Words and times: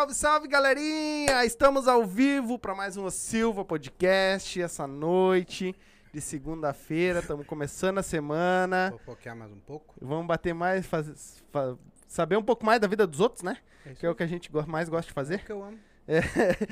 Salve, 0.00 0.14
salve, 0.14 0.48
galerinha! 0.48 1.44
Estamos 1.44 1.86
ao 1.86 2.06
vivo 2.06 2.58
para 2.58 2.74
mais 2.74 2.96
um 2.96 3.10
Silva 3.10 3.66
Podcast 3.66 4.58
essa 4.62 4.86
noite 4.86 5.74
de 6.10 6.22
segunda-feira. 6.22 7.18
Estamos 7.18 7.46
começando 7.46 7.98
a 7.98 8.02
semana. 8.02 8.88
Vou 8.90 8.98
focar 9.00 9.36
mais 9.36 9.52
um 9.52 9.58
pouco. 9.60 9.94
Vamos 10.00 10.26
bater 10.26 10.54
mais, 10.54 10.86
fa- 10.86 11.04
saber 12.08 12.36
um 12.38 12.42
pouco 12.42 12.64
mais 12.64 12.80
da 12.80 12.86
vida 12.88 13.06
dos 13.06 13.20
outros, 13.20 13.42
né? 13.42 13.58
É 13.84 13.92
Que 13.92 14.06
é 14.06 14.10
o 14.10 14.14
que 14.14 14.22
a 14.22 14.26
gente 14.26 14.50
go- 14.50 14.66
mais 14.66 14.88
gosta 14.88 15.08
de 15.08 15.12
fazer. 15.12 15.44
que 15.44 15.52
eu 15.52 15.62
amo. 15.62 15.78
É. 16.08 16.20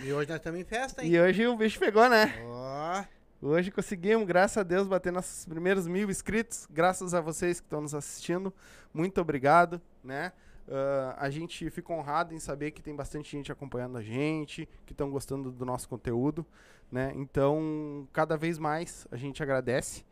E 0.07 0.11
hoje 0.13 0.29
nós 0.31 0.39
estamos 0.39 0.59
em 0.61 0.65
festa, 0.65 1.05
hein? 1.05 1.11
E 1.13 1.21
hoje 1.21 1.47
o 1.47 1.55
bicho 1.57 1.79
pegou, 1.79 2.09
né? 2.09 2.35
Ó, 2.47 3.05
Hoje 3.43 3.71
conseguimos, 3.71 4.27
graças 4.27 4.57
a 4.57 4.63
Deus, 4.63 4.89
bater 4.89 5.13
nossos 5.13 5.45
primeiros 5.45 5.87
mil 5.87 6.09
inscritos. 6.11 6.67
Graças 6.71 7.13
a 7.13 7.21
vocês 7.21 7.61
que 7.61 7.67
estão 7.67 7.83
nos 7.83 7.95
assistindo. 7.95 8.53
Muito 8.93 9.21
obrigado, 9.21 9.81
né? 10.03 10.33
Ah, 10.71 11.17
a 11.19 11.31
gente 11.31 11.71
fica 11.71 11.93
honrado 11.93 12.35
em 12.35 12.39
saber 12.39 12.71
que 12.73 12.83
tem 12.83 12.95
bastante 12.95 13.31
gente 13.31 13.51
acompanhando 13.51 13.97
a 13.97 14.03
gente, 14.03 14.69
que 14.85 14.93
estão 14.93 15.11
gostando 15.11 15.51
do 15.51 15.65
nosso 15.65 15.89
conteúdo, 15.89 16.45
né? 16.91 17.13
Então, 17.15 18.07
cada 18.13 18.37
vez 18.37 18.59
mais 18.59 19.07
a 19.11 19.17
gente 19.17 19.43
agradece, 19.43 20.05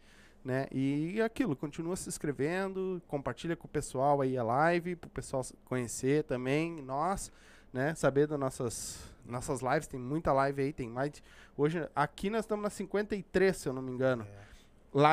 né? 0.45 0.67
E 0.73 1.21
aquilo, 1.21 1.55
continua 1.55 1.97
se 1.97 2.09
inscrevendo, 2.09 3.03
compartilha 3.07 3.57
com 3.57 3.67
o 3.67 3.71
pessoal 3.71 4.21
aí 4.21 4.37
a 4.39 4.43
live, 4.43 4.97
para 4.97 5.09
o 5.09 5.11
pessoal 5.11 5.45
conhecer 5.65 6.25
também 6.25 6.81
nós, 6.83 7.31
né? 7.73 7.95
Saber 7.95 8.27
das 8.27 8.39
nossas, 8.39 9.15
nossas 9.27 9.61
lives, 9.61 9.87
tem 9.87 10.01
muita 10.01 10.33
live 10.33 10.63
aí, 10.63 10.73
tem 10.73 10.89
mais 10.89 11.11
de 11.13 11.23
Hoje, 11.59 11.89
aqui 11.95 12.29
nós 12.29 12.45
estamos 12.45 12.63
na 12.63 12.71
53, 12.71 13.57
se 13.57 13.69
eu 13.69 13.73
não 13.73 13.83
me 13.83 13.91
engano. 13.91 14.27
é. 14.43 14.47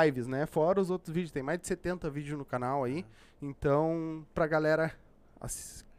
Lives, 0.05 0.27
né? 0.27 0.45
Fora 0.45 0.79
os 0.79 0.89
outros 0.89 1.13
vídeos. 1.13 1.31
Tem 1.31 1.43
mais 1.43 1.59
de 1.59 1.67
70 1.67 2.09
vídeos 2.09 2.37
no 2.37 2.45
canal 2.45 2.85
aí. 2.85 3.05
Então, 3.41 4.25
pra 4.33 4.47
galera 4.47 4.93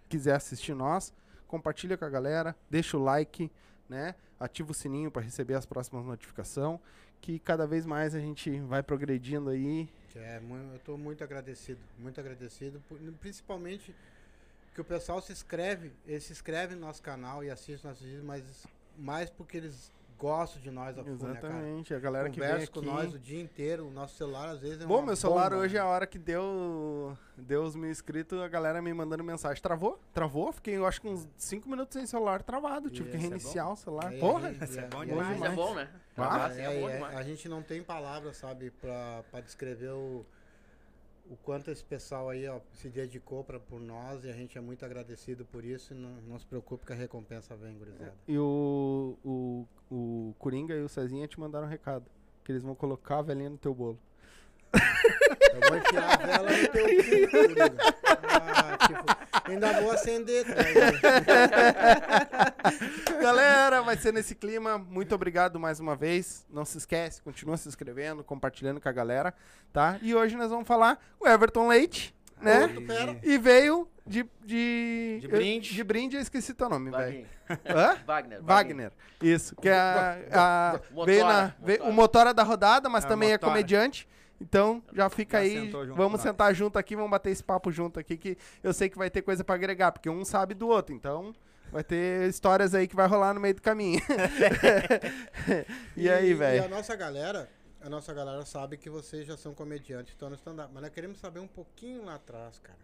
quiser 0.08 0.34
assistir 0.34 0.74
nós, 0.74 1.12
compartilha 1.46 1.96
com 1.96 2.04
a 2.04 2.10
galera, 2.10 2.56
deixa 2.70 2.96
o 2.96 3.02
like, 3.02 3.50
né? 3.88 4.14
Ativa 4.38 4.70
o 4.70 4.74
sininho 4.74 5.10
para 5.10 5.22
receber 5.22 5.54
as 5.54 5.66
próximas 5.66 6.04
notificações. 6.04 6.80
Que 7.20 7.38
cada 7.38 7.66
vez 7.66 7.86
mais 7.86 8.14
a 8.14 8.20
gente 8.20 8.60
vai 8.60 8.82
progredindo 8.82 9.48
aí. 9.48 9.88
É, 10.14 10.40
eu 10.72 10.78
tô 10.84 10.98
muito 10.98 11.24
agradecido, 11.24 11.80
muito 11.98 12.20
agradecido, 12.20 12.82
principalmente 13.18 13.94
que 14.74 14.80
o 14.80 14.84
pessoal 14.84 15.20
se 15.22 15.32
inscreve, 15.32 15.92
eles 16.06 16.24
se 16.24 16.32
inscrevem 16.32 16.76
no 16.76 16.86
nosso 16.86 17.00
canal 17.00 17.42
e 17.42 17.50
assistem 17.50 17.88
nossos 17.88 18.04
vídeos, 18.04 18.24
mas 18.24 18.66
mais 18.98 19.30
porque 19.30 19.56
eles 19.56 19.92
gostam 20.18 20.60
de 20.62 20.70
nós, 20.70 20.98
a 20.98 21.02
full, 21.04 21.12
né, 21.12 21.18
cara? 21.18 21.32
Exatamente. 21.54 21.94
A 21.94 21.98
galera 21.98 22.30
que 22.30 22.38
vem 22.40 22.48
Conversa 22.48 22.70
aqui. 22.70 22.80
com 22.80 22.86
nós 22.86 23.14
o 23.14 23.18
dia 23.18 23.40
inteiro, 23.40 23.86
o 23.86 23.90
nosso 23.90 24.16
celular 24.16 24.48
às 24.48 24.60
vezes 24.60 24.80
é 24.82 24.86
Bom, 24.86 24.98
uma 24.98 25.06
meu 25.06 25.16
celular 25.16 25.50
bomba, 25.50 25.62
hoje, 25.62 25.74
né? 25.74 25.80
a 25.80 25.86
hora 25.86 26.06
que 26.06 26.18
deu, 26.18 27.16
deu 27.36 27.62
os 27.62 27.74
mil 27.74 27.90
inscritos, 27.90 28.40
a 28.40 28.48
galera 28.48 28.80
me 28.80 28.92
mandando 28.94 29.22
mensagem. 29.24 29.62
Travou? 29.62 29.98
Travou? 30.12 30.52
Fiquei, 30.52 30.76
eu 30.76 30.86
acho 30.86 31.00
que 31.00 31.08
uns 31.08 31.28
5 31.36 31.68
minutos 31.68 31.94
sem 31.94 32.06
celular 32.06 32.42
travado. 32.42 32.90
Tive 32.90 33.10
que 33.10 33.16
é 33.16 33.20
reiniciar 33.20 33.70
o 33.72 33.76
celular. 33.76 34.08
Aí 34.08 34.16
a 34.16 34.20
Porra! 34.20 34.52
gente- 34.52 34.64
Isso 34.64 34.80
é 34.80 34.88
bom 34.88 35.02
e- 35.02 35.06
demais. 35.06 35.28
Bom 35.38 35.40
Mas 35.40 35.52
é 35.52 35.56
bom, 35.56 35.74
né? 35.74 35.88
Ah, 36.16 36.46
Ah, 36.46 36.54
É, 36.56 36.62
é 36.76 36.80
bom 36.80 36.88
é, 36.88 36.94
demais. 36.94 37.16
a 37.16 37.22
gente 37.22 37.48
não 37.48 37.62
tem 37.62 37.82
palavras, 37.82 38.36
sabe, 38.36 38.70
pra, 38.70 39.22
pra 39.30 39.40
descrever 39.40 39.90
o, 39.90 40.24
o 41.30 41.36
quanto 41.36 41.70
esse 41.70 41.82
pessoal 41.82 42.28
aí, 42.28 42.46
ó, 42.46 42.60
se 42.72 42.88
dedicou 42.88 43.42
pra, 43.42 43.58
por 43.58 43.80
nós 43.80 44.24
e 44.24 44.28
a 44.28 44.32
gente 44.32 44.58
é 44.58 44.60
muito 44.60 44.84
agradecido 44.84 45.44
por 45.44 45.64
isso 45.64 45.94
não, 45.94 46.10
não 46.28 46.38
se 46.38 46.46
preocupe 46.46 46.84
que 46.84 46.92
a 46.92 46.96
recompensa 46.96 47.56
vem, 47.56 47.76
gurizada. 47.76 48.14
E 48.28 48.38
o, 48.38 49.16
o, 49.24 49.66
o 49.90 50.34
Coringa 50.38 50.74
e 50.74 50.82
o 50.82 50.88
Cezinha 50.88 51.26
te 51.26 51.40
mandaram 51.40 51.66
um 51.66 51.70
recado. 51.70 52.04
Que 52.42 52.52
eles 52.52 52.62
vão 52.62 52.74
colocar 52.74 53.20
a 53.20 53.22
velhinha 53.22 53.48
no 53.48 53.56
teu 53.56 53.74
bolo. 53.74 53.98
Eu 55.54 55.60
vou 55.68 55.78
enfiar 55.78 56.12
a 56.12 56.26
vela 56.26 56.50
no 56.50 56.68
teu 56.68 56.84
cu, 56.84 57.30
Coringa. 57.30 57.74
Ah, 58.36 58.76
tipo, 58.86 59.04
ainda 59.44 59.72
vou 59.80 59.90
acender, 59.90 60.44
tá? 60.44 60.54
Galera, 63.20 63.82
vai 63.82 63.96
ser 63.96 64.12
nesse 64.12 64.34
clima. 64.34 64.78
Muito 64.78 65.14
obrigado 65.14 65.58
mais 65.58 65.80
uma 65.80 65.96
vez. 65.96 66.46
Não 66.50 66.64
se 66.64 66.78
esquece, 66.78 67.22
continua 67.22 67.56
se 67.56 67.68
inscrevendo, 67.68 68.22
compartilhando 68.24 68.80
com 68.80 68.88
a 68.88 68.92
galera, 68.92 69.34
tá? 69.72 69.98
E 70.02 70.14
hoje 70.14 70.36
nós 70.36 70.50
vamos 70.50 70.66
falar 70.66 70.98
com 71.18 71.26
o 71.26 71.30
Everton 71.30 71.68
Leite, 71.68 72.14
né? 72.40 72.62
Outro. 72.62 73.20
E 73.22 73.38
veio 73.38 73.88
de... 74.06 74.26
De, 74.44 75.18
De 75.20 75.28
brinde. 75.28 75.70
Eu- 75.70 75.74
de 75.76 75.84
brinde, 75.84 76.16
eu 76.16 76.22
esqueci 76.22 76.52
teu 76.54 76.68
nome, 76.68 76.90
velho. 76.90 77.26
Wagner. 77.48 78.04
Wagner. 78.06 78.42
Wagner. 78.42 78.92
Isso. 79.22 79.54
Que 79.56 79.68
é 79.68 79.74
a, 79.74 80.18
a- 80.32 80.80
Motora, 80.90 81.06
veio 81.06 81.24
na, 81.24 81.52
veio- 81.62 81.80
o 81.80 81.92
motora. 81.92 81.94
motora 81.94 82.34
da 82.34 82.42
rodada, 82.42 82.88
mas 82.88 83.04
É, 83.04 83.08
também 83.08 83.30
é 83.30 83.32
motora. 83.32 83.52
comediante. 83.52 84.08
Então, 84.40 84.82
já 84.92 85.08
fica 85.08 85.38
Já 85.38 85.44
aí. 85.44 85.70
Vamos 85.94 86.20
sentar 86.20 86.54
junto 86.54 86.78
aqui, 86.78 86.94
vamos 86.96 87.10
bater 87.10 87.30
esse 87.30 87.42
papo 87.42 87.70
junto 87.70 87.98
aqui, 88.00 88.16
que 88.16 88.36
eu 88.62 88.72
sei 88.74 88.88
que 88.88 88.98
vai 88.98 89.08
ter 89.10 89.22
coisa 89.22 89.44
pra 89.44 89.54
agregar, 89.54 89.92
porque 89.92 90.10
um 90.10 90.24
sabe 90.24 90.54
do 90.54 90.68
outro. 90.68 90.94
Então, 90.94 91.34
vai 91.70 91.84
ter 91.84 92.28
histórias 92.28 92.74
aí 92.74 92.86
que 92.88 92.96
vai 92.96 93.06
rolar 93.06 93.32
no 93.34 93.40
meio 93.40 93.54
do 93.54 93.62
caminho. 93.62 94.00
e, 95.96 96.08
aí, 96.08 96.30
E 96.30 96.32
a 96.32 96.36
velho? 96.36 96.68
nossa 96.68 96.96
galera, 96.96 97.48
a 97.80 97.88
nossa 97.88 98.12
galera 98.12 98.44
sabe 98.44 98.76
que 98.76 98.90
vocês 98.90 99.26
já 99.26 99.36
são 99.36 99.54
comediantes, 99.54 100.12
estão 100.12 100.28
no 100.28 100.36
stand-up. 100.36 100.70
Mas 100.72 100.82
nós 100.82 100.92
queremos 100.92 101.18
saber 101.18 101.40
um 101.40 101.48
pouquinho 101.48 102.04
lá 102.04 102.16
atrás, 102.16 102.58
cara. 102.58 102.78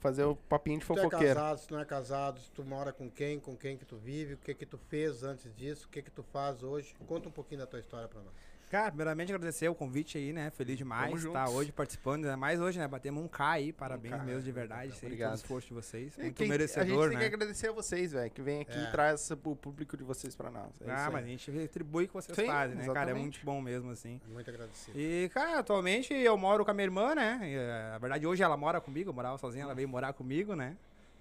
Fazer 0.00 0.24
o 0.24 0.36
papinho 0.36 0.78
de 0.78 0.84
Se 0.84 0.92
tu 0.92 0.98
é 0.98 1.02
fofoqueiro. 1.02 1.34
casado, 1.34 1.58
se 1.58 1.66
tu 1.66 1.74
não 1.74 1.80
é 1.80 1.84
casado, 1.86 2.38
se 2.40 2.50
tu 2.50 2.62
mora 2.62 2.92
com 2.92 3.10
quem, 3.10 3.40
com 3.40 3.56
quem 3.56 3.76
que 3.78 3.86
tu 3.86 3.96
vive, 3.96 4.34
o 4.34 4.36
que 4.36 4.54
que 4.54 4.66
tu 4.66 4.76
fez 4.76 5.22
antes 5.24 5.54
disso, 5.54 5.86
o 5.86 5.88
que 5.88 6.02
que 6.02 6.10
tu 6.10 6.22
faz 6.22 6.62
hoje. 6.62 6.94
Conta 7.06 7.28
um 7.30 7.32
pouquinho 7.32 7.60
da 7.60 7.66
tua 7.66 7.80
história 7.80 8.06
pra 8.06 8.20
nós. 8.20 8.34
Cara, 8.74 8.88
primeiramente 8.90 9.32
agradecer 9.32 9.68
o 9.68 9.74
convite 9.74 10.18
aí, 10.18 10.32
né? 10.32 10.50
Feliz 10.50 10.76
demais 10.76 11.14
estar 11.14 11.44
juntos. 11.44 11.54
hoje 11.54 11.70
participando, 11.70 12.24
ainda 12.24 12.36
mais 12.36 12.60
hoje, 12.60 12.76
né? 12.76 12.88
Batemos 12.88 13.22
um 13.22 13.28
K 13.28 13.50
aí, 13.52 13.72
parabéns 13.72 14.16
K, 14.16 14.22
mesmo 14.24 14.42
de 14.42 14.50
verdade, 14.50 14.90
todo 14.94 15.04
obrigado. 15.04 15.30
o 15.30 15.34
esforço 15.36 15.68
de 15.68 15.74
vocês, 15.74 16.16
muito 16.16 16.34
quem- 16.34 16.46
a 16.46 16.50
merecedor, 16.50 17.02
gente 17.04 17.10
tem 17.10 17.18
né? 17.18 17.28
que 17.28 17.34
agradecer 17.36 17.68
a 17.68 17.72
vocês, 17.72 18.10
velho, 18.10 18.28
que 18.32 18.42
vem 18.42 18.62
aqui 18.62 18.76
É. 18.76 18.82
e 18.82 18.90
traz 18.90 19.30
o 19.30 19.36
público 19.36 19.96
de 19.96 20.02
vocês 20.02 20.34
pra 20.34 20.50
nós. 20.50 20.72
É 20.80 20.90
ah, 20.90 21.02
isso 21.02 21.12
mas 21.12 21.24
a 21.24 21.28
gente 21.28 21.50
retribui 21.52 22.06
o 22.06 22.08
que 22.08 22.14
vocês 22.14 22.34
Sim, 22.34 22.46
fazem, 22.46 22.76
né, 22.76 22.92
cara? 22.92 23.12
É 23.12 23.14
muito 23.14 23.38
bom 23.44 23.60
mesmo, 23.62 23.92
assim. 23.92 24.20
Muito 24.26 24.50
agradecido. 24.50 24.98
E, 24.98 25.28
cara, 25.32 25.60
atualmente 25.60 26.12
eu 26.12 26.36
moro 26.36 26.64
com 26.64 26.72
a 26.72 26.74
minha 26.74 26.86
irmã, 26.86 27.14
né? 27.14 27.38
E, 27.44 27.54
eh, 27.54 27.90
na 27.92 27.98
verdade, 27.98 28.26
hoje 28.26 28.42
ela 28.42 28.56
mora 28.56 28.80
comigo, 28.80 29.10
eu 29.10 29.14
morava 29.14 29.38
sozinha, 29.38 29.62
ela 29.62 29.74
veio 29.76 29.88
morar 29.88 30.12
comigo, 30.14 30.56
né? 30.56 30.76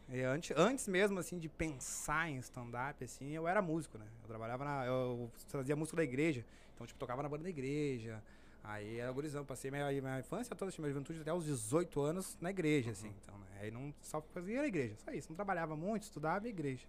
E 0.10 0.24
antes, 0.24 0.58
antes 0.58 0.88
mesmo, 0.88 1.20
assim, 1.20 1.38
de 1.38 1.50
pensar 1.50 2.32
em 2.32 2.38
stand-up, 2.40 3.04
assim, 3.04 3.30
eu 3.30 3.48
era 3.48 3.62
músico, 3.62 4.00
né? 4.00 4.06
Eu 4.24 4.28
trabalhava 4.28 4.66
na... 4.66 4.88
Eu 4.88 5.30
trazia 5.52 5.76
música 5.76 5.98
da 5.98 6.04
igreja. 6.04 6.44
Então, 6.76 6.86
tipo, 6.88 7.00
tocava 7.00 7.22
na 7.24 7.30
banda 7.30 7.44
da 7.44 7.50
igreja. 7.50 8.22
Aí 8.64 8.98
era 9.00 9.12
gurizão. 9.12 9.44
Passei 9.46 9.70
minha, 9.70 9.90
minha 9.92 10.20
infância 10.20 10.56
toda, 10.56 10.72
minha 10.78 10.90
juventude 10.90 11.20
até 11.22 11.34
os 11.34 11.46
18 11.46 12.00
anos 12.02 12.38
na 12.40 12.50
igreja, 12.50 12.92
assim. 12.92 13.14
Então, 13.22 13.38
né? 13.38 13.46
Aí 13.62 13.72
não 13.72 13.94
só 14.02 14.22
fazia 14.22 14.66
igreja, 14.66 14.96
só 15.04 15.12
isso. 15.12 15.30
Não 15.30 15.36
trabalhava 15.36 15.76
muito, 15.76 16.04
estudava 16.04 16.48
igreja. 16.48 16.86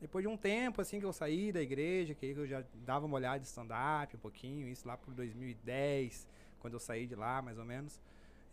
Depois 0.00 0.22
de 0.22 0.28
um 0.28 0.36
tempo, 0.36 0.80
assim, 0.80 1.00
que 1.00 1.04
eu 1.06 1.12
saí 1.12 1.50
da 1.50 1.60
igreja, 1.60 2.14
que 2.14 2.24
aí 2.24 2.32
eu 2.32 2.46
já 2.46 2.62
dava 2.86 3.04
uma 3.06 3.16
olhada 3.16 3.40
de 3.40 3.46
stand-up 3.46 4.14
um 4.14 4.20
pouquinho, 4.20 4.68
isso 4.68 4.86
lá 4.86 4.96
por 4.96 5.12
2010, 5.12 6.28
quando 6.60 6.74
eu 6.74 6.80
saí 6.80 7.04
de 7.06 7.16
lá, 7.16 7.42
mais 7.42 7.58
ou 7.58 7.64
menos. 7.64 8.00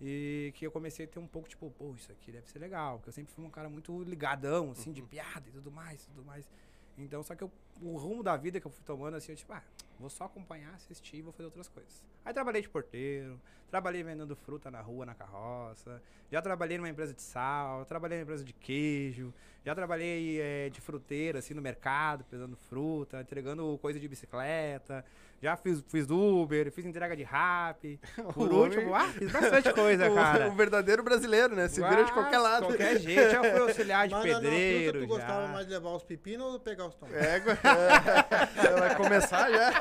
E 0.01 0.51
que 0.56 0.66
eu 0.66 0.72
comecei 0.72 1.06
a 1.06 1.07
ter 1.07 1.19
um 1.19 1.27
pouco, 1.27 1.48
tipo, 1.48 1.69
pô, 1.72 1.94
isso 1.95 2.12
aqui 2.12 2.31
deve 2.31 2.50
ser 2.50 2.57
legal. 2.60 2.98
Porque 2.98 3.10
eu 3.10 3.13
sempre 3.13 3.31
fui 3.31 3.45
um 3.45 3.50
cara 3.51 3.69
muito 3.69 4.01
ligadão, 4.04 4.72
assim, 4.72 4.92
de 4.92 5.01
piada 5.04 5.48
e 5.48 5.51
tudo 5.51 5.72
mais, 5.72 6.04
tudo 6.07 6.24
mais. 6.25 6.50
Então, 6.98 7.22
só 7.24 7.36
que 7.36 7.44
eu- 7.44 7.51
o 7.81 7.98
rumo 7.98 8.24
da 8.24 8.36
vida 8.38 8.60
que 8.60 8.68
eu 8.68 8.72
fui 8.72 8.83
tomando, 8.86 9.16
assim, 9.16 9.31
eu, 9.31 9.36
tipo, 9.36 9.51
ah, 9.54 9.62
vou 10.00 10.10
só 10.10 10.25
acompanhar, 10.25 10.74
assistir 10.75 11.18
e 11.18 11.22
vou 11.22 11.31
fazer 11.33 11.45
outras 11.45 11.68
coisas. 11.68 12.04
Aí 12.24 12.33
trabalhei 12.33 12.62
de 12.62 12.69
porteiro, 12.69 13.39
trabalhei 13.69 14.04
vendendo 14.04 14.36
fruta 14.36 14.72
na 14.72 14.81
rua, 14.81 15.06
na 15.06 15.13
carroça, 15.13 16.01
já 16.31 16.42
trabalhei 16.42 16.77
numa 16.77 16.89
empresa 16.89 17.13
de 17.13 17.22
sal, 17.22 17.86
trabalhei 17.86 18.18
numa 18.18 18.24
empresa 18.24 18.44
de 18.44 18.54
queijo, 18.54 19.33
já 19.63 19.74
trabalhei 19.75 20.39
eh, 20.39 20.69
de 20.69 20.80
fruteira, 20.81 21.39
assim, 21.39 21.54
no 21.54 21.62
mercado, 21.62 22.24
pesando 22.25 22.56
fruta, 22.56 23.22
entregando 23.22 23.77
coisa 23.81 24.00
de 24.00 24.07
bicicleta, 24.07 25.04
já 25.42 25.56
fiz, 25.57 25.83
fiz 25.88 26.10
Uber, 26.10 26.72
fiz 26.72 26.86
entrega 26.86 27.16
de 27.16 27.24
rap. 27.24 28.00
Por 28.33 28.51
O 28.51 28.63
último, 28.63 28.92
homem- 28.92 28.95
ah, 28.95 29.12
fiz 29.13 29.31
bastante 29.31 29.74
coisa, 29.74 30.10
o, 30.10 30.16
cara. 30.16 30.48
o 30.50 30.56
verdadeiro 30.56 31.04
brasileiro, 31.04 31.56
né? 31.56 31.68
Se 31.68 31.81
vira 31.81 32.04
de 32.04 32.12
qualquer 32.13 32.38
lado. 32.39 32.66
qualquer 32.68 33.00
jeito, 33.00 33.31
já 33.31 33.42
fui 33.42 33.60
auxiliar 33.60 34.07
de 34.07 34.13
Mas 34.13 34.25
na- 34.25 34.33
na 34.33 34.39
pedreiro, 34.39 34.92
fruta, 35.00 35.06
tu 35.06 35.10
gostava 35.10 35.48
já. 35.48 35.54
mais 35.54 35.66
de 35.68 35.74
levar 35.74 35.89
os 35.95 36.04
pepinos 36.04 36.54
ou 36.54 36.60
pegar 36.60 36.86
os 36.88 36.95
tomates? 36.95 37.22
É, 37.24 37.39
é, 37.65 38.69
vai 38.79 38.95
começar 38.95 39.50
já. 39.51 39.71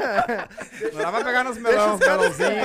Lá 0.94 1.10
vai 1.10 1.24
pegar 1.24 1.44
nos 1.44 1.56
Deixa 1.56 1.70
melão, 1.70 1.94
os 1.94 2.00
caras 2.00 2.38
melãozinho. 2.38 2.62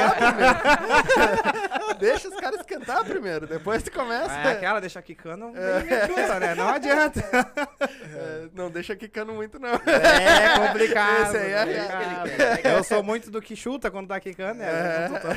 Deixa 2.00 2.28
os 2.30 2.36
caras 2.40 2.60
esquentar 2.62 3.04
primeiro, 3.06 3.46
depois 3.48 3.84
tu 3.84 3.92
começa. 3.92 4.32
É 4.34 4.52
aquela, 4.54 4.80
deixa 4.80 5.02
quicando, 5.02 5.52
bem 5.52 6.08
chuta, 6.08 6.40
né? 6.40 6.56
Não 6.56 6.70
adianta. 6.70 7.20
É, 8.16 8.48
não 8.54 8.70
deixa 8.72 8.96
quicando 8.96 9.34
muito, 9.34 9.60
não. 9.60 9.74
É 9.74 10.68
complicado. 10.68 11.24
Esse 11.28 11.38
aí 11.38 11.54
é 11.54 11.66
complicado. 11.88 12.74
Eu 12.76 12.84
sou 12.84 13.04
muito 13.04 13.30
do 13.32 13.42
que 13.42 13.56
chuta 13.56 13.90
quando 13.92 14.08
tá 14.08 14.20
quicando, 14.20 14.60
né? 14.60 14.68
É. 14.70 15.10
Tô- 15.20 15.28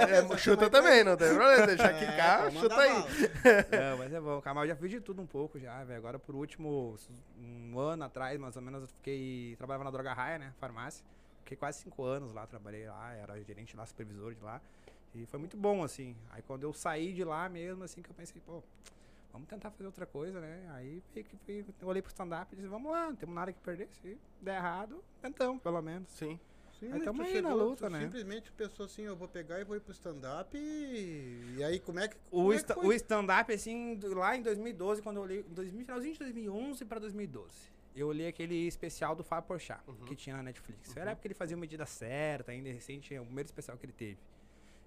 É, 0.00 0.22
pessoa 0.22 0.38
chuta 0.38 0.70
também, 0.70 1.02
não 1.04 1.16
tem 1.16 1.28
problema. 1.34 1.66
Deixa 1.66 1.84
É, 1.86 1.92
quicar, 1.92 2.50
chuta 2.52 2.76
aí. 2.80 2.92
Não, 2.92 3.98
mas 3.98 4.12
é 4.12 4.20
bom. 4.20 4.40
Mas 4.44 4.56
eu 4.56 4.66
já 4.68 4.76
fiz 4.76 4.90
de 4.90 5.00
tudo 5.00 5.22
um 5.22 5.26
pouco 5.26 5.58
já, 5.58 5.82
velho. 5.84 5.98
Agora, 5.98 6.18
por 6.18 6.34
último, 6.34 6.96
um 7.38 7.78
ano 7.78 8.04
atrás, 8.04 8.29
mais 8.38 8.56
ou 8.56 8.62
menos, 8.62 8.82
eu 8.82 8.88
fiquei... 8.88 9.54
Trabalhava 9.56 9.84
na 9.84 9.90
Droga 9.90 10.12
Raia, 10.12 10.38
né? 10.38 10.52
Farmácia. 10.58 11.04
Fiquei 11.40 11.56
quase 11.56 11.80
cinco 11.80 12.04
anos 12.04 12.32
lá, 12.32 12.46
trabalhei 12.46 12.88
lá. 12.88 13.12
Era 13.14 13.40
gerente 13.42 13.76
lá, 13.76 13.84
supervisor 13.86 14.34
de 14.34 14.42
lá. 14.42 14.60
E 15.14 15.26
foi 15.26 15.38
muito 15.40 15.56
bom, 15.56 15.82
assim. 15.82 16.16
Aí, 16.30 16.42
quando 16.42 16.62
eu 16.62 16.72
saí 16.72 17.12
de 17.12 17.24
lá 17.24 17.48
mesmo, 17.48 17.82
assim, 17.82 18.00
que 18.02 18.10
eu 18.10 18.14
pensei, 18.14 18.40
pô... 18.46 18.62
vamos 19.32 19.48
tentar 19.48 19.70
fazer 19.70 19.86
outra 19.86 20.06
coisa, 20.06 20.40
né? 20.40 20.70
Aí 20.74 21.02
fui, 21.12 21.24
fui, 21.44 21.64
eu 21.80 21.88
olhei 21.88 22.00
pro 22.02 22.10
stand-up 22.10 22.52
e 22.52 22.56
disse, 22.56 22.68
vamos 22.68 22.92
lá, 22.92 23.06
não 23.06 23.16
temos 23.16 23.34
nada 23.34 23.52
que 23.52 23.58
perder. 23.60 23.88
Se 24.00 24.16
der 24.40 24.56
errado, 24.56 25.02
tentamos, 25.20 25.60
pelo 25.62 25.80
menos. 25.82 26.08
Sim. 26.10 26.38
Sim, 26.78 26.86
Aí 26.86 26.92
mas 26.92 27.02
tamo 27.04 27.22
aí 27.22 27.42
na 27.42 27.50
chegou, 27.50 27.68
luta, 27.68 27.90
né? 27.90 28.00
Simplesmente 28.00 28.50
pensou 28.52 28.86
assim, 28.86 29.02
eu 29.02 29.14
vou 29.14 29.28
pegar 29.28 29.60
e 29.60 29.64
vou 29.64 29.76
ir 29.76 29.80
pro 29.80 29.92
stand-up 29.92 30.56
e... 30.56 31.56
e 31.58 31.62
aí 31.62 31.78
como 31.78 32.00
é 32.00 32.08
que. 32.08 32.16
O, 32.30 32.30
como 32.30 32.52
é 32.52 32.56
que 32.56 32.60
sta- 32.62 32.74
foi? 32.74 32.86
o 32.86 32.92
stand-up, 32.94 33.52
assim, 33.52 34.00
lá 34.02 34.34
em 34.34 34.40
2012, 34.42 35.02
quando 35.02 35.16
eu 35.18 35.22
olhei, 35.24 35.40
em 35.40 35.52
2000, 35.52 35.84
finalzinho 35.84 36.12
de 36.14 36.18
2011 36.20 36.84
pra 36.86 36.98
2012, 36.98 37.48
eu 37.94 38.08
olhei 38.08 38.28
aquele 38.28 38.54
especial 38.66 39.14
do 39.14 39.24
Fábio 39.24 39.48
Porchat, 39.48 39.82
que 40.06 40.14
tinha 40.14 40.36
na 40.36 40.42
Netflix. 40.42 40.96
Era 40.96 41.14
porque 41.14 41.28
ele 41.28 41.34
fazia 41.34 41.56
medida 41.56 41.84
certa, 41.86 42.52
ainda 42.52 42.70
recente, 42.70 43.14
é 43.14 43.20
o 43.20 43.24
primeiro 43.24 43.46
especial 43.46 43.76
que 43.76 43.86
ele 43.86 43.92
teve. 43.92 44.18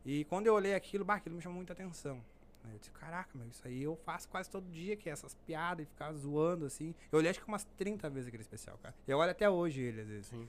E 0.05 0.25
quando 0.25 0.47
eu 0.47 0.53
olhei 0.53 0.73
aquilo, 0.73 1.05
bah, 1.05 1.15
aquilo 1.15 1.35
me 1.35 1.41
chamou 1.41 1.57
muita 1.57 1.73
atenção. 1.73 2.23
Aí 2.63 2.71
Eu 2.71 2.79
disse, 2.79 2.91
caraca, 2.91 3.29
meu, 3.37 3.47
isso 3.47 3.67
aí 3.67 3.83
eu 3.83 3.95
faço 3.95 4.27
quase 4.29 4.49
todo 4.49 4.69
dia, 4.69 4.95
que 4.95 5.09
é 5.09 5.11
essas 5.11 5.33
piadas 5.33 5.85
e 5.85 5.89
ficar 5.89 6.11
zoando, 6.13 6.65
assim. 6.65 6.95
Eu 7.11 7.19
olhei 7.19 7.29
acho 7.29 7.39
que 7.41 7.47
umas 7.47 7.65
30 7.77 8.09
vezes 8.09 8.27
aquele 8.27 8.43
especial, 8.43 8.77
cara. 8.81 8.95
Eu 9.07 9.17
olho 9.17 9.31
até 9.31 9.49
hoje 9.49 9.81
ele, 9.81 10.01
às 10.01 10.07
vezes. 10.07 10.27
Sim. 10.27 10.47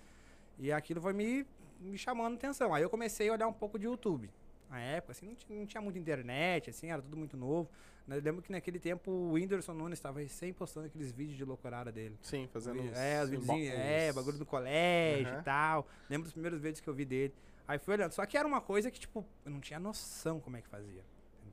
E 0.58 0.70
aquilo 0.72 1.00
foi 1.00 1.12
me, 1.12 1.44
me 1.80 1.98
chamando 1.98 2.34
atenção. 2.34 2.72
Aí 2.72 2.82
eu 2.82 2.90
comecei 2.90 3.28
a 3.28 3.32
olhar 3.32 3.48
um 3.48 3.52
pouco 3.52 3.78
de 3.78 3.86
YouTube. 3.86 4.30
Na 4.70 4.80
época, 4.80 5.12
assim, 5.12 5.26
não 5.26 5.34
tinha, 5.34 5.58
não 5.58 5.66
tinha 5.66 5.80
muita 5.80 5.98
internet, 5.98 6.70
assim, 6.70 6.90
era 6.90 7.02
tudo 7.02 7.16
muito 7.16 7.36
novo. 7.36 7.68
Eu 8.06 8.20
lembro 8.20 8.42
que 8.42 8.52
naquele 8.52 8.78
tempo 8.78 9.10
o 9.10 9.32
Whindersson 9.32 9.72
Nunes 9.72 9.98
estava 9.98 10.20
recém 10.20 10.52
postando 10.52 10.86
aqueles 10.86 11.10
vídeos 11.10 11.36
de 11.38 11.44
loucurada 11.44 11.90
dele. 11.90 12.18
Sim, 12.20 12.46
fazendo 12.52 12.82
os 12.82 12.96
é, 12.96 13.22
os 13.22 13.30
videozinhos, 13.30 13.74
os- 13.74 13.80
é, 13.80 14.12
bagulho 14.12 14.38
do 14.38 14.44
colégio 14.46 15.28
Aham. 15.32 15.40
e 15.40 15.42
tal. 15.44 15.88
Lembro 16.10 16.24
dos 16.24 16.32
primeiros 16.32 16.60
vídeos 16.60 16.80
que 16.80 16.88
eu 16.88 16.92
vi 16.94 17.04
dele. 17.06 17.32
Aí 17.66 17.78
fui 17.78 17.94
olhando. 17.94 18.12
Só 18.12 18.26
que 18.26 18.36
era 18.36 18.46
uma 18.46 18.60
coisa 18.60 18.90
que, 18.90 19.00
tipo, 19.00 19.24
eu 19.44 19.50
não 19.50 19.58
tinha 19.60 19.78
noção 19.80 20.38
como 20.38 20.56
é 20.56 20.60
que 20.60 20.68
fazia. 20.68 21.02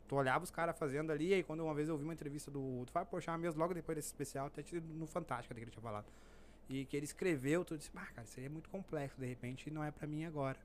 Tu 0.09 0.15
olhava 0.15 0.43
os 0.43 0.51
caras 0.51 0.77
fazendo 0.77 1.09
ali, 1.09 1.29
e 1.29 1.33
aí 1.35 1.43
quando 1.43 1.61
uma 1.63 1.73
vez 1.73 1.87
eu 1.87 1.97
vi 1.97 2.03
uma 2.03 2.11
entrevista 2.11 2.51
do, 2.51 2.83
do 2.83 2.91
Fábio 2.91 3.09
Porchat 3.09 3.39
mesmo, 3.39 3.57
logo 3.61 3.73
depois 3.73 3.95
desse 3.95 4.09
especial, 4.09 4.47
até 4.47 4.61
no 4.93 5.07
Fantástico 5.07 5.53
que 5.55 5.61
ele 5.61 5.71
tinha 5.71 5.81
falado. 5.81 6.05
E 6.69 6.83
que 6.85 6.97
ele 6.97 7.05
escreveu, 7.05 7.63
tu 7.63 7.77
disse, 7.77 7.89
ah, 7.95 8.05
cara, 8.13 8.23
isso 8.27 8.37
aí 8.37 8.45
é 8.45 8.49
muito 8.49 8.69
complexo, 8.69 9.17
de 9.17 9.25
repente 9.25 9.71
não 9.71 9.81
é 9.81 9.89
pra 9.89 10.05
mim 10.05 10.25
agora. 10.25 10.57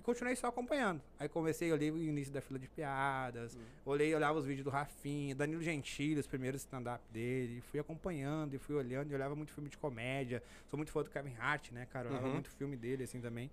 E 0.00 0.02
continuei 0.02 0.34
só 0.34 0.46
acompanhando. 0.46 1.02
Aí 1.18 1.28
comecei 1.28 1.70
a 1.70 1.76
ler 1.76 1.92
o 1.92 1.98
início 1.98 2.32
da 2.32 2.40
fila 2.40 2.58
de 2.58 2.66
piadas, 2.66 3.54
olhei, 3.84 4.14
olhava 4.14 4.38
os 4.38 4.46
vídeos 4.46 4.64
do 4.64 4.70
Rafinha, 4.70 5.34
Danilo 5.34 5.62
Gentili, 5.62 6.18
os 6.18 6.26
primeiros 6.26 6.62
stand-up 6.62 7.04
dele, 7.12 7.60
fui 7.70 7.78
acompanhando, 7.78 8.54
e 8.54 8.58
fui 8.58 8.74
olhando, 8.74 9.10
e 9.12 9.14
olhava 9.14 9.36
muito 9.36 9.52
filme 9.52 9.68
de 9.68 9.76
comédia. 9.76 10.42
Sou 10.70 10.78
muito 10.78 10.90
fã 10.90 11.02
do 11.02 11.10
Kevin 11.10 11.34
Hart, 11.38 11.70
né, 11.72 11.86
cara? 11.92 12.08
Eu 12.08 12.12
olhava 12.12 12.26
Uhum. 12.28 12.32
muito 12.32 12.48
filme 12.48 12.78
dele, 12.78 13.04
assim, 13.04 13.20
também. 13.20 13.50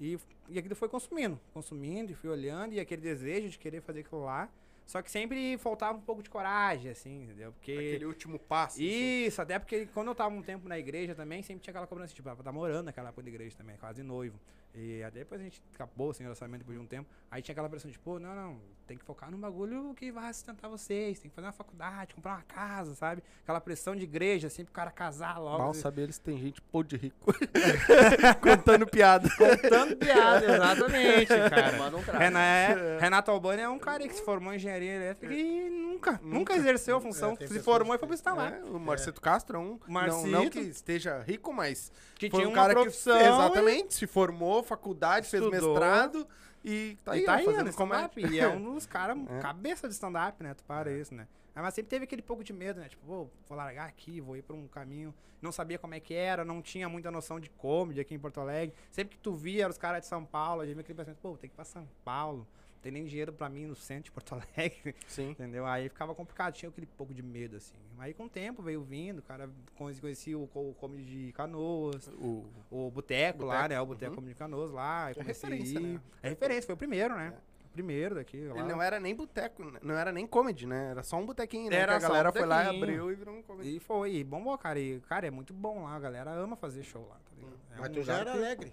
E, 0.00 0.16
e 0.48 0.60
aquilo 0.60 0.76
foi 0.76 0.88
consumindo, 0.88 1.40
consumindo, 1.52 2.12
e 2.12 2.14
fui 2.14 2.30
olhando, 2.30 2.72
e 2.72 2.78
aquele 2.78 3.02
desejo 3.02 3.48
de 3.48 3.58
querer 3.58 3.80
fazer 3.82 4.00
aquilo 4.00 4.24
lá. 4.24 4.48
Só 4.86 5.02
que 5.02 5.10
sempre 5.10 5.58
faltava 5.58 5.98
um 5.98 6.00
pouco 6.00 6.22
de 6.22 6.30
coragem, 6.30 6.88
assim, 6.92 7.24
entendeu? 7.24 7.52
Porque. 7.52 7.72
Aquele 7.72 8.04
último 8.06 8.38
passo. 8.38 8.76
assim. 8.76 9.24
Isso, 9.26 9.42
até 9.42 9.58
porque 9.58 9.86
quando 9.86 10.06
eu 10.08 10.14
tava 10.14 10.32
um 10.32 10.42
tempo 10.42 10.68
na 10.68 10.78
igreja 10.78 11.16
também, 11.16 11.42
sempre 11.42 11.62
tinha 11.64 11.72
aquela 11.72 11.86
cobrança, 11.88 12.14
tipo, 12.14 12.28
tava 12.28 12.44
namorando 12.44 12.86
naquela 12.86 13.08
época 13.08 13.22
da 13.24 13.28
igreja 13.28 13.56
também, 13.56 13.76
quase 13.76 14.02
noivo. 14.04 14.38
E 14.74 15.02
depois 15.12 15.40
a 15.40 15.44
gente 15.44 15.62
acabou 15.74 16.10
o 16.10 16.12
relacionamento 16.12 16.60
depois 16.60 16.78
de 16.78 16.84
um 16.84 16.86
tempo. 16.86 17.08
Aí 17.30 17.42
tinha 17.42 17.52
aquela 17.52 17.68
pressão 17.68 17.90
de, 17.90 17.98
pô, 17.98 18.18
não, 18.18 18.34
não, 18.34 18.60
tem 18.90 18.98
que 18.98 19.04
focar 19.04 19.30
num 19.30 19.38
bagulho 19.38 19.94
que 19.94 20.10
vai 20.10 20.34
sustentar 20.34 20.68
vocês, 20.68 21.20
tem 21.20 21.30
que 21.30 21.34
fazer 21.36 21.46
uma 21.46 21.52
faculdade, 21.52 22.12
comprar 22.12 22.32
uma 22.32 22.42
casa, 22.42 22.92
sabe? 22.96 23.22
Aquela 23.44 23.60
pressão 23.60 23.94
de 23.94 24.02
igreja, 24.02 24.48
assim, 24.48 24.64
pro 24.64 24.72
cara 24.74 24.90
casar 24.90 25.38
logo. 25.38 25.58
Mal 25.58 25.74
saber 25.74 26.02
eles 26.02 26.18
tem 26.18 26.36
gente 26.36 26.60
pô 26.60 26.82
de 26.82 26.96
rico. 26.96 27.32
Contando 28.42 28.88
piada. 28.88 29.30
Contando 29.36 29.96
piada, 29.96 30.44
exatamente, 30.44 31.28
cara. 31.50 31.78
Mas 31.78 31.92
não 31.92 32.02
traz. 32.02 32.18
Renan, 32.18 32.40
é, 32.40 32.98
Renato 33.00 33.30
Albani 33.30 33.62
é 33.62 33.68
um 33.68 33.78
cara 33.78 34.08
que 34.08 34.12
se 34.12 34.24
formou 34.24 34.52
em 34.52 34.56
engenharia 34.56 34.92
elétrica 34.96 35.32
e 35.32 35.70
nunca, 35.70 36.20
nunca 36.20 36.56
exerceu 36.56 36.96
a 36.96 37.00
função. 37.00 37.36
É, 37.38 37.46
se 37.46 37.60
formou 37.60 37.94
e 37.94 37.98
foi 37.98 38.08
pro 38.08 38.16
stand-up. 38.16 38.54
É, 38.56 38.64
o 38.64 38.80
Marcito 38.80 39.20
Castro 39.20 39.56
é 39.56 39.60
um. 39.60 39.68
Não, 39.68 39.78
Marcito. 39.86 40.26
não 40.26 40.50
que 40.50 40.58
esteja 40.58 41.22
rico, 41.22 41.52
mas 41.52 41.92
Que 42.16 42.28
foi 42.28 42.40
tinha 42.40 42.48
um 42.48 42.50
uma 42.50 42.56
cara 42.60 42.72
profissão 42.72 43.16
que. 43.16 43.24
Exatamente, 43.24 43.94
se 43.94 44.08
formou, 44.08 44.64
faculdade, 44.64 45.26
Estudou. 45.26 45.48
fez 45.52 45.62
mestrado 45.62 46.26
e 46.64 46.96
tá 47.04 47.12
aí, 47.12 47.22
e 47.22 47.24
tá 47.24 47.34
aí, 47.36 47.44
fazendo 47.44 47.66
no 47.68 47.74
comédia. 47.74 48.06
stand-up. 48.08 48.34
E 48.34 48.38
é 48.40 48.48
um 48.48 48.74
dos 48.74 48.86
caras, 48.86 49.16
É. 49.28 49.38
cabeça 49.40 49.88
de 49.88 49.94
stand-up, 49.94 50.42
né? 50.42 50.54
Tu 50.54 50.64
para 50.64 50.90
isso, 50.92 51.14
né? 51.14 51.26
Ah, 51.54 51.62
Mas 51.62 51.74
sempre 51.74 51.90
teve 51.90 52.04
aquele 52.04 52.22
pouco 52.22 52.44
de 52.44 52.52
medo, 52.52 52.80
né? 52.80 52.88
Tipo, 52.88 53.04
pô, 53.06 53.28
vou 53.48 53.56
largar 53.58 53.88
aqui, 53.88 54.20
vou 54.20 54.36
ir 54.36 54.42
pra 54.42 54.54
um 54.54 54.68
caminho. 54.68 55.12
Não 55.42 55.50
sabia 55.50 55.78
como 55.78 55.94
é 55.94 56.00
que 56.00 56.14
era, 56.14 56.44
não 56.44 56.60
tinha 56.62 56.88
muita 56.88 57.10
noção 57.10 57.40
de 57.40 57.48
comedy 57.50 58.00
aqui 58.00 58.14
em 58.14 58.18
Porto 58.18 58.40
Alegre. 58.40 58.74
Sempre 58.90 59.16
que 59.16 59.22
tu 59.22 59.32
via 59.34 59.68
os 59.68 59.78
caras 59.78 60.02
de 60.02 60.06
São 60.06 60.24
Paulo, 60.24 60.60
a 60.60 60.66
gente 60.66 60.78
aquele 60.78 60.96
pensamento, 60.96 61.18
pô, 61.20 61.30
tem 61.36 61.48
que 61.48 61.54
ir 61.54 61.56
pra 61.56 61.64
São 61.64 61.88
Paulo. 62.04 62.46
Não 62.80 62.82
tem 62.84 62.92
nem 62.92 63.04
dinheiro 63.04 63.30
pra 63.30 63.46
mim 63.50 63.66
no 63.66 63.76
centro 63.76 64.04
de 64.04 64.10
Porto 64.10 64.32
Alegre. 64.56 64.94
Sim. 65.06 65.30
Entendeu? 65.32 65.66
Aí 65.66 65.90
ficava 65.90 66.14
complicado, 66.14 66.54
tinha 66.54 66.70
aquele 66.70 66.86
pouco 66.86 67.12
de 67.12 67.22
medo, 67.22 67.56
assim. 67.58 67.74
Aí 67.98 68.14
com 68.14 68.24
o 68.24 68.28
tempo 68.30 68.62
veio 68.62 68.80
vindo, 68.82 69.18
o 69.18 69.22
cara 69.22 69.50
conheci, 69.76 70.00
conheci 70.00 70.34
o, 70.34 70.48
o 70.54 70.74
comedy 70.80 71.26
de 71.26 71.32
Canoas, 71.32 72.08
O, 72.08 72.46
o 72.70 72.90
Boteco 72.90 73.44
lá, 73.44 73.68
né? 73.68 73.78
O 73.78 73.84
Boteco 73.84 74.12
uhum. 74.12 74.16
Comedy 74.16 74.32
de 74.32 74.38
Canoas 74.38 74.70
lá. 74.70 75.04
aí 75.06 75.12
É 75.12 75.14
comecei 75.16 75.50
referência, 75.50 75.78
a 75.78 75.82
ir. 75.82 75.86
né? 75.94 76.00
É 76.22 76.28
referência, 76.30 76.62
foi 76.64 76.74
o 76.74 76.78
primeiro, 76.78 77.14
né? 77.14 77.34
O 77.66 77.68
primeiro 77.72 78.14
daqui. 78.14 78.46
Lá. 78.46 78.58
ele 78.60 78.68
não 78.72 78.80
era 78.80 78.98
nem 78.98 79.14
boteco, 79.14 79.62
né? 79.62 79.78
não 79.82 79.94
era 79.94 80.10
nem 80.10 80.26
comedy, 80.26 80.66
né? 80.66 80.90
Era 80.92 81.02
só 81.02 81.18
um 81.18 81.26
botequinho, 81.26 81.70
né? 81.70 81.76
Era 81.76 81.96
a 81.96 81.98
um 81.98 82.00
galera 82.00 82.32
foi 82.32 82.46
lá 82.46 82.64
e 82.64 82.76
abriu 82.78 83.12
e 83.12 83.14
virou 83.14 83.34
um 83.36 83.42
comedy. 83.42 83.76
E 83.76 83.78
foi, 83.78 84.14
e 84.14 84.24
bombou, 84.24 84.56
cara. 84.56 84.80
E, 84.80 85.00
cara, 85.00 85.26
é 85.26 85.30
muito 85.30 85.52
bom 85.52 85.84
lá, 85.84 85.94
a 85.96 86.00
galera 86.00 86.30
ama 86.32 86.56
fazer 86.56 86.82
show 86.82 87.06
lá, 87.06 87.16
tá 87.16 87.30
ligado? 87.36 87.58
É 87.76 87.78
Mas 87.78 87.90
um 87.90 87.92
tu 87.92 88.02
já 88.02 88.14
era 88.14 88.32
que- 88.32 88.38
alegre. 88.38 88.72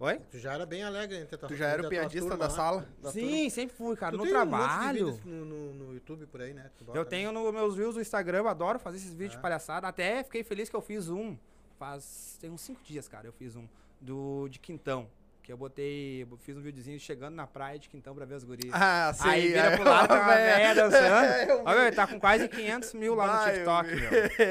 Oi? 0.00 0.20
Tu 0.30 0.38
já 0.38 0.52
era 0.54 0.64
bem 0.64 0.84
alegre 0.84 1.16
entre 1.18 1.36
Tu 1.36 1.56
já 1.56 1.66
era 1.66 1.84
o 1.84 1.88
piadista 1.88 2.36
da 2.36 2.48
sala? 2.48 2.86
da 3.02 3.10
Sim, 3.10 3.50
sempre 3.50 3.76
fui, 3.76 3.96
cara. 3.96 4.12
Tu 4.12 4.18
no 4.18 4.24
tem 4.24 4.32
um 4.32 4.38
monte 4.46 4.60
de 4.60 4.66
trabalho. 4.68 5.06
vídeos 5.12 5.24
no, 5.24 5.44
no, 5.44 5.74
no 5.74 5.94
YouTube 5.94 6.26
por 6.26 6.40
aí, 6.40 6.54
né? 6.54 6.70
Tu 6.78 6.84
bota, 6.84 6.96
Eu 6.98 7.02
né? 7.02 7.10
tenho 7.10 7.32
nos 7.32 7.52
meus 7.52 7.74
views 7.74 7.94
do 7.96 8.00
Instagram, 8.00 8.38
eu 8.38 8.48
adoro 8.48 8.78
fazer 8.78 8.98
esses 8.98 9.10
vídeos 9.12 9.32
É. 9.32 9.36
de 9.36 9.42
palhaçada. 9.42 9.88
Até 9.88 10.22
fiquei 10.22 10.44
feliz 10.44 10.68
que 10.68 10.76
eu 10.76 10.80
fiz 10.80 11.08
um. 11.08 11.36
Faz. 11.80 12.38
Tem 12.40 12.48
uns 12.48 12.60
cinco 12.60 12.80
dias, 12.84 13.08
cara. 13.08 13.26
Eu 13.26 13.32
fiz 13.32 13.56
um. 13.56 13.66
Do 14.00 14.46
de 14.48 14.60
Quintão. 14.60 15.08
Que 15.48 15.52
eu 15.54 15.56
botei. 15.56 16.28
Fiz 16.40 16.58
um 16.58 16.60
videozinho 16.60 17.00
chegando 17.00 17.34
na 17.34 17.46
praia 17.46 17.78
de 17.78 17.88
Quintão 17.88 18.14
pra 18.14 18.26
ver 18.26 18.34
as 18.34 18.44
gurias. 18.44 18.70
Ah, 18.70 19.14
sei. 19.14 19.30
Aí 19.30 19.48
vira 19.48 19.60
é 19.60 19.76
pro 19.78 19.88
lado, 19.88 20.12
uma 20.12 20.26
velha 20.26 20.74
dançando. 20.74 21.62
Olha, 21.64 21.86
ele 21.86 21.96
tá 21.96 22.06
com 22.06 22.20
quase 22.20 22.46
500 22.46 22.92
mil 22.92 23.14
lá 23.14 23.46
no 23.46 23.52
TikTok, 23.54 23.88
meu. 23.94 24.10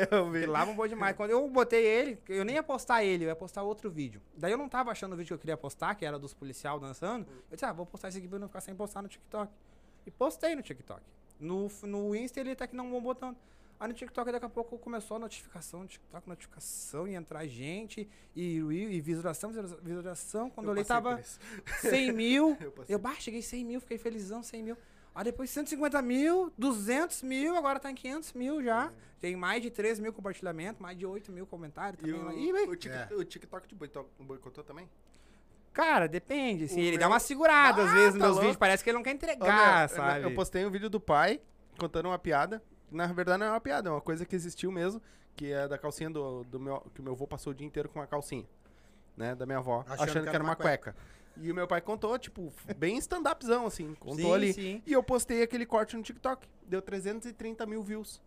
Porque 0.25 0.45
lá 0.47 0.65
bombou 0.65 0.87
demais. 0.87 1.15
Quando 1.15 1.29
eu 1.29 1.47
botei 1.49 1.85
ele, 1.85 2.19
eu 2.27 2.43
nem 2.43 2.55
ia 2.55 2.63
postar 2.63 3.03
ele, 3.03 3.25
eu 3.25 3.27
ia 3.27 3.35
postar 3.35 3.61
outro 3.61 3.91
vídeo. 3.91 4.19
Daí 4.35 4.51
eu 4.51 4.57
não 4.57 4.67
tava 4.67 4.89
achando 4.89 5.13
o 5.13 5.15
vídeo 5.15 5.27
que 5.27 5.33
eu 5.35 5.37
queria 5.37 5.55
postar, 5.55 5.93
que 5.93 6.03
era 6.03 6.17
dos 6.17 6.33
policial 6.33 6.79
dançando. 6.79 7.27
Eu 7.51 7.55
disse, 7.55 7.65
ah, 7.65 7.71
vou 7.71 7.85
postar 7.85 8.07
esse 8.07 8.17
aqui 8.17 8.27
pra 8.27 8.39
não 8.39 8.47
ficar 8.47 8.61
sem 8.61 8.73
postar 8.73 9.03
no 9.03 9.07
TikTok. 9.07 9.53
E 10.03 10.09
postei 10.09 10.55
no 10.55 10.63
TikTok. 10.63 11.03
No, 11.39 11.67
no 11.83 12.15
Insta 12.15 12.39
ele 12.39 12.53
até 12.53 12.65
que 12.65 12.75
não 12.75 12.89
bombou 12.89 13.13
tanto. 13.13 13.39
Aí 13.79 13.87
no 13.87 13.93
TikTok 13.93 14.31
daqui 14.31 14.45
a 14.45 14.49
pouco 14.49 14.77
começou 14.79 15.17
a 15.17 15.19
notificação, 15.19 15.81
no 15.81 15.87
TikTok 15.87 16.27
notificação, 16.27 17.07
e 17.07 17.13
entrar 17.13 17.45
gente, 17.45 18.09
e, 18.35 18.57
e, 18.57 18.95
e 18.95 19.01
visualização, 19.01 19.49
visualiza- 19.49 19.77
visualização. 19.83 20.49
Quando 20.49 20.67
eu, 20.67 20.71
olhei 20.71 20.83
tava 20.83 21.11
por 21.15 21.19
isso. 21.19 21.39
100 21.81 22.11
mil. 22.11 22.57
Eu. 22.59 22.73
Eu 22.89 22.97
bah, 22.99 23.15
cheguei 23.19 23.41
100 23.41 23.63
mil, 23.65 23.79
fiquei 23.79 23.97
felizão, 23.99 24.41
100 24.41 24.63
mil. 24.63 24.77
Aí 25.13 25.23
depois 25.23 25.49
150 25.49 26.01
mil, 26.01 26.51
200 26.57 27.21
mil, 27.23 27.55
agora 27.55 27.79
tá 27.79 27.89
em 27.91 27.95
500 27.95 28.33
mil 28.33 28.63
já. 28.63 28.91
Tem 29.19 29.35
mais 29.35 29.61
de 29.63 29.69
3 29.71 29.99
mil 29.99 30.13
compartilhamentos, 30.13 30.79
mais 30.81 30.97
de 30.97 31.05
8 31.05 31.31
mil 31.31 31.45
comentários 31.47 32.01
E 32.03 32.11
também. 32.13 32.45
Ih, 32.45 32.51
o, 32.51 32.53
véi. 32.53 32.65
o, 32.67 32.73
É. 32.89 33.09
o 33.15 33.23
TikTok 33.25 33.67
te 33.67 33.75
boicotou 33.75 34.63
também? 34.63 34.87
Cara, 35.73 36.07
depende. 36.07 36.63
Assim, 36.65 36.75
O 36.77 36.79
ele 36.79 36.91
meu- 36.91 36.99
dá 36.99 37.07
uma 37.07 37.19
segurada 37.19 37.83
às 37.83 37.89
Ah, 37.89 37.93
vezes 37.93 38.13
nos 38.13 38.19
tá 38.19 38.25
meus 38.25 38.29
louco. 38.31 38.41
vídeos. 38.41 38.57
Parece 38.57 38.83
que 38.83 38.89
ele 38.89 38.97
não 38.97 39.03
quer 39.03 39.11
Ô, 39.11 39.13
entregar, 39.13 39.87
meu, 39.87 39.95
sabe? 39.95 40.23
Eu 40.25 40.33
postei 40.35 40.65
um 40.65 40.71
vídeo 40.71 40.89
do 40.89 40.99
pai 40.99 41.39
contando 41.77 42.07
uma 42.07 42.17
piada. 42.19 42.61
Na 42.91 43.07
verdade, 43.07 43.39
não 43.39 43.47
é 43.47 43.49
uma 43.51 43.61
piada, 43.61 43.89
é 43.89 43.91
uma 43.91 44.01
coisa 44.01 44.25
que 44.25 44.35
existiu 44.35 44.71
mesmo. 44.71 45.01
Que 45.35 45.51
é 45.51 45.67
da 45.67 45.77
calcinha 45.77 46.09
do, 46.09 46.43
do 46.45 46.59
meu. 46.59 46.79
Que 46.93 46.99
o 46.99 47.03
meu 47.03 47.13
avô 47.13 47.27
passou 47.27 47.51
o 47.51 47.55
dia 47.55 47.67
inteiro 47.67 47.89
com 47.89 47.99
uma 47.99 48.07
calcinha. 48.07 48.45
Né? 49.15 49.35
Da 49.35 49.45
minha 49.45 49.57
avó. 49.59 49.83
Achando, 49.87 50.23
que 50.23 50.35
era 50.35 50.43
uma 50.43 50.55
cueca. 50.55 50.95
E 51.39 51.51
o 51.51 51.55
meu 51.55 51.67
pai 51.67 51.81
contou, 51.81 52.17
tipo, 52.17 52.51
bem 52.77 52.97
stand-upzão, 52.97 53.67
assim. 53.67 53.93
Contou 53.99 54.25
Sim, 54.25 54.33
ali. 54.33 54.53
sim. 54.53 54.81
E 54.85 54.93
eu 54.93 55.03
postei 55.03 55.43
aquele 55.43 55.65
corte 55.65 55.95
no 55.95 56.01
TikTok. 56.01 56.47
Deu 56.65 56.81
330 56.81 57.65
mil 57.67 57.83
views. 57.83 58.19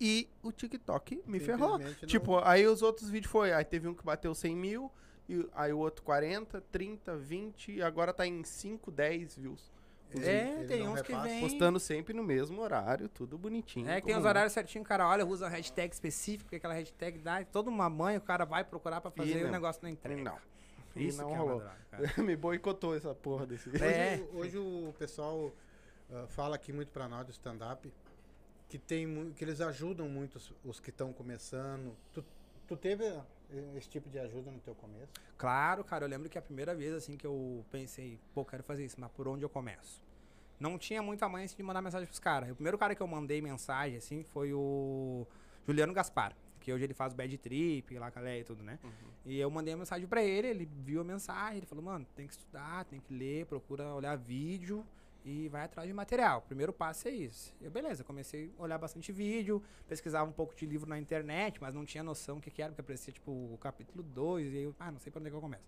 E 0.00 0.28
o 0.42 0.52
TikTok 0.52 1.22
me 1.26 1.40
ferrou. 1.40 1.78
Não- 1.78 1.94
Tipo, 2.06 2.38
aí 2.38 2.66
os 2.66 2.82
outros 2.82 3.08
vídeos 3.08 3.30
foi. 3.30 3.52
Aí 3.52 3.64
teve 3.64 3.88
um 3.88 3.94
que 3.94 4.04
bateu 4.04 4.34
100 4.34 4.56
mil. 4.56 4.90
E 5.28 5.46
aí 5.54 5.72
o 5.72 5.78
outro 5.78 6.02
40, 6.02 6.62
30, 6.72 7.16
20. 7.16 7.72
E 7.72 7.82
agora 7.82 8.12
tá 8.12 8.26
em 8.26 8.44
5, 8.44 8.90
10 8.90 9.36
views. 9.36 9.70
É, 10.24 10.52
Ele 10.58 10.66
tem 10.66 10.84
não 10.84 10.92
uns 10.94 11.02
que 11.02 11.14
vem. 11.16 11.40
Postando 11.40 11.78
sempre 11.80 12.14
no 12.14 12.22
mesmo 12.22 12.60
horário, 12.60 13.08
tudo 13.08 13.36
bonitinho. 13.36 13.88
É 13.88 14.00
que 14.00 14.06
tem 14.06 14.16
os 14.16 14.24
horários 14.24 14.52
certinhos, 14.52 14.84
o 14.84 14.88
cara 14.88 15.06
olha, 15.08 15.24
usa 15.26 15.48
hashtag 15.48 15.92
específico, 15.92 16.50
que 16.50 16.56
aquela 16.56 16.74
hashtag 16.74 17.18
dá 17.18 17.44
toda 17.44 17.68
uma 17.70 17.88
mãe, 17.90 18.16
o 18.16 18.20
cara 18.20 18.44
vai 18.44 18.64
procurar 18.64 19.00
pra 19.00 19.10
fazer 19.10 19.40
e 19.40 19.44
o 19.44 19.50
negócio 19.50 19.80
não 19.82 19.90
entrega. 19.90 20.22
Não. 20.22 20.38
Isso 20.96 21.20
não 21.20 21.28
que 21.28 21.34
é 21.34 21.36
rolou. 21.36 21.56
uma 21.56 21.64
droga, 21.64 21.78
cara. 21.90 22.22
Me 22.22 22.34
boicotou 22.36 22.96
essa 22.96 23.14
porra 23.14 23.46
desse. 23.46 23.68
Hoje, 23.68 23.84
É. 23.84 24.26
o- 24.32 24.36
hoje 24.38 24.56
o 24.58 24.94
pessoal 24.98 25.52
ah, 26.10 26.24
fala 26.28 26.56
aqui 26.56 26.72
muito 26.72 26.90
pra 26.90 27.06
nós 27.06 27.26
do 27.26 27.32
stand-up 27.32 27.92
que, 28.68 28.78
tem, 28.78 29.32
que 29.36 29.44
eles 29.44 29.60
ajudam 29.60 30.08
muito 30.08 30.36
os, 30.36 30.52
os 30.64 30.80
que 30.80 30.90
estão 30.90 31.12
começando. 31.12 31.94
Tu, 32.12 32.24
tu 32.66 32.76
teve 32.76 33.04
eh, 33.04 33.22
esse 33.76 33.88
tipo 33.90 34.08
de 34.08 34.18
ajuda 34.18 34.50
no 34.50 34.58
teu 34.58 34.74
começo? 34.74 35.12
Claro, 35.36 35.84
cara, 35.84 36.04
eu 36.04 36.08
lembro 36.08 36.28
que 36.30 36.38
a 36.38 36.42
primeira 36.42 36.74
vez 36.74 36.94
assim 36.94 37.16
que 37.16 37.26
eu 37.26 37.62
pensei, 37.70 38.18
pô, 38.34 38.42
quero 38.44 38.62
fazer 38.62 38.84
isso, 38.84 38.96
mas 38.98 39.10
por 39.12 39.28
onde 39.28 39.44
eu 39.44 39.48
começo? 39.50 40.02
Não 40.58 40.78
tinha 40.78 41.02
muita 41.02 41.28
mãe 41.28 41.44
assim, 41.44 41.56
de 41.56 41.62
mandar 41.62 41.82
mensagem 41.82 42.06
pros 42.06 42.18
caras. 42.18 42.50
O 42.50 42.54
primeiro 42.54 42.78
cara 42.78 42.94
que 42.94 43.02
eu 43.02 43.06
mandei 43.06 43.40
mensagem, 43.40 43.96
assim, 43.98 44.22
foi 44.22 44.52
o 44.52 45.26
Juliano 45.66 45.92
Gaspar. 45.92 46.34
Que 46.60 46.72
hoje 46.72 46.82
ele 46.84 46.94
faz 46.94 47.12
o 47.12 47.16
Bad 47.16 47.38
Trip, 47.38 47.96
lá 47.98 48.10
com 48.10 48.18
a 48.18 48.22
Leia 48.22 48.40
e 48.40 48.44
tudo, 48.44 48.62
né? 48.64 48.78
E 49.24 49.38
eu 49.38 49.48
mandei 49.50 49.74
a 49.74 49.76
mensagem 49.76 50.06
pra 50.06 50.22
ele, 50.22 50.48
ele 50.48 50.68
viu 50.84 51.00
a 51.00 51.04
mensagem, 51.04 51.58
ele 51.58 51.66
falou, 51.66 51.84
mano, 51.84 52.06
tem 52.16 52.26
que 52.26 52.32
estudar, 52.32 52.84
tem 52.86 52.98
que 53.00 53.14
ler, 53.14 53.46
procura 53.46 53.94
olhar 53.94 54.16
vídeo 54.16 54.84
e 55.24 55.48
vai 55.48 55.64
atrás 55.64 55.86
de 55.86 55.92
material. 55.94 56.38
O 56.38 56.42
primeiro 56.42 56.72
passo 56.72 57.06
é 57.08 57.10
isso. 57.10 57.54
Eu, 57.60 57.70
beleza, 57.70 58.02
comecei 58.02 58.52
a 58.58 58.62
olhar 58.62 58.78
bastante 58.78 59.12
vídeo, 59.12 59.62
pesquisava 59.88 60.28
um 60.28 60.32
pouco 60.32 60.54
de 60.54 60.64
livro 60.66 60.88
na 60.88 60.98
internet, 60.98 61.60
mas 61.60 61.74
não 61.74 61.84
tinha 61.84 62.02
noção 62.02 62.36
do 62.36 62.40
que, 62.40 62.50
que 62.50 62.62
era, 62.62 62.70
porque 62.72 62.80
aparecia, 62.80 63.12
tipo, 63.12 63.30
o 63.30 63.58
capítulo 63.60 64.02
2, 64.02 64.52
e 64.52 64.56
aí 64.56 64.62
eu, 64.64 64.74
ah, 64.78 64.90
não 64.90 64.98
sei 64.98 65.10
pra 65.10 65.20
onde 65.20 65.28
é 65.28 65.30
que 65.30 65.36
eu 65.36 65.40
começo. 65.40 65.64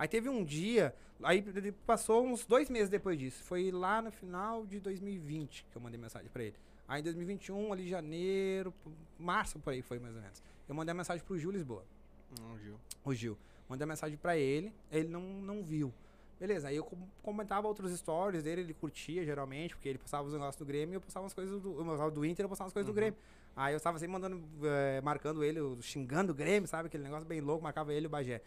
Aí 0.00 0.08
teve 0.08 0.30
um 0.30 0.42
dia, 0.42 0.94
aí 1.22 1.42
passou 1.86 2.24
uns 2.26 2.46
dois 2.46 2.70
meses 2.70 2.88
depois 2.88 3.18
disso. 3.18 3.44
Foi 3.44 3.70
lá 3.70 4.00
no 4.00 4.10
final 4.10 4.64
de 4.64 4.80
2020 4.80 5.66
que 5.70 5.76
eu 5.76 5.82
mandei 5.82 6.00
mensagem 6.00 6.30
pra 6.30 6.42
ele. 6.42 6.56
Aí 6.88 7.00
em 7.00 7.04
2021, 7.04 7.70
ali 7.70 7.86
janeiro, 7.86 8.72
março 9.18 9.58
por 9.58 9.74
aí 9.74 9.82
foi 9.82 9.98
mais 9.98 10.16
ou 10.16 10.22
menos. 10.22 10.42
Eu 10.66 10.74
mandei 10.74 10.92
a 10.92 10.94
mensagem 10.94 11.22
pro 11.22 11.38
Gil 11.38 11.50
Lisboa, 11.50 11.84
Não, 12.40 12.58
Gil. 12.58 12.76
o 13.04 13.12
Gil. 13.12 13.36
Mandei 13.68 13.84
a 13.84 13.88
mensagem 13.88 14.16
pra 14.16 14.38
ele, 14.38 14.72
ele 14.90 15.06
não, 15.08 15.20
não 15.20 15.62
viu. 15.62 15.92
Beleza, 16.40 16.68
aí 16.68 16.76
eu 16.76 16.84
com- 16.84 16.96
comentava 17.22 17.68
outros 17.68 17.92
stories 17.98 18.42
dele, 18.42 18.62
ele 18.62 18.72
curtia 18.72 19.22
geralmente, 19.22 19.74
porque 19.76 19.86
ele 19.86 19.98
postava 19.98 20.26
os 20.26 20.32
negócios 20.32 20.56
do 20.56 20.64
Grêmio 20.64 20.94
e 20.94 20.96
eu 20.96 21.00
postava 21.02 21.26
as 21.26 21.34
coisas 21.34 21.60
do. 21.60 21.78
Eu 21.78 21.84
postava 21.84 22.10
do 22.10 22.24
Inter, 22.24 22.44
eu 22.46 22.48
postava 22.48 22.68
as 22.68 22.72
coisas 22.72 22.86
do 22.90 22.94
Grêmio. 22.94 23.18
Aí 23.54 23.74
eu 23.74 23.76
estava 23.76 23.98
sempre 23.98 24.12
mandando, 24.14 24.42
eh, 24.64 25.02
marcando 25.02 25.44
ele, 25.44 25.60
xingando 25.82 26.32
o 26.32 26.34
Grêmio, 26.34 26.66
sabe? 26.66 26.86
Aquele 26.86 27.02
negócio 27.04 27.28
bem 27.28 27.42
louco, 27.42 27.62
marcava 27.62 27.92
ele 27.92 28.06
e 28.06 28.08
o 28.08 28.10
Bagé. 28.10 28.40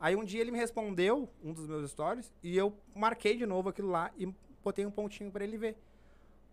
Aí 0.00 0.16
um 0.16 0.24
dia 0.24 0.40
ele 0.40 0.50
me 0.50 0.58
respondeu, 0.58 1.28
um 1.44 1.52
dos 1.52 1.66
meus 1.66 1.90
stories, 1.90 2.32
e 2.42 2.56
eu 2.56 2.74
marquei 2.96 3.36
de 3.36 3.44
novo 3.44 3.68
aquilo 3.68 3.90
lá 3.90 4.10
e 4.16 4.34
botei 4.64 4.86
um 4.86 4.90
pontinho 4.90 5.30
pra 5.30 5.44
ele 5.44 5.58
ver. 5.58 5.76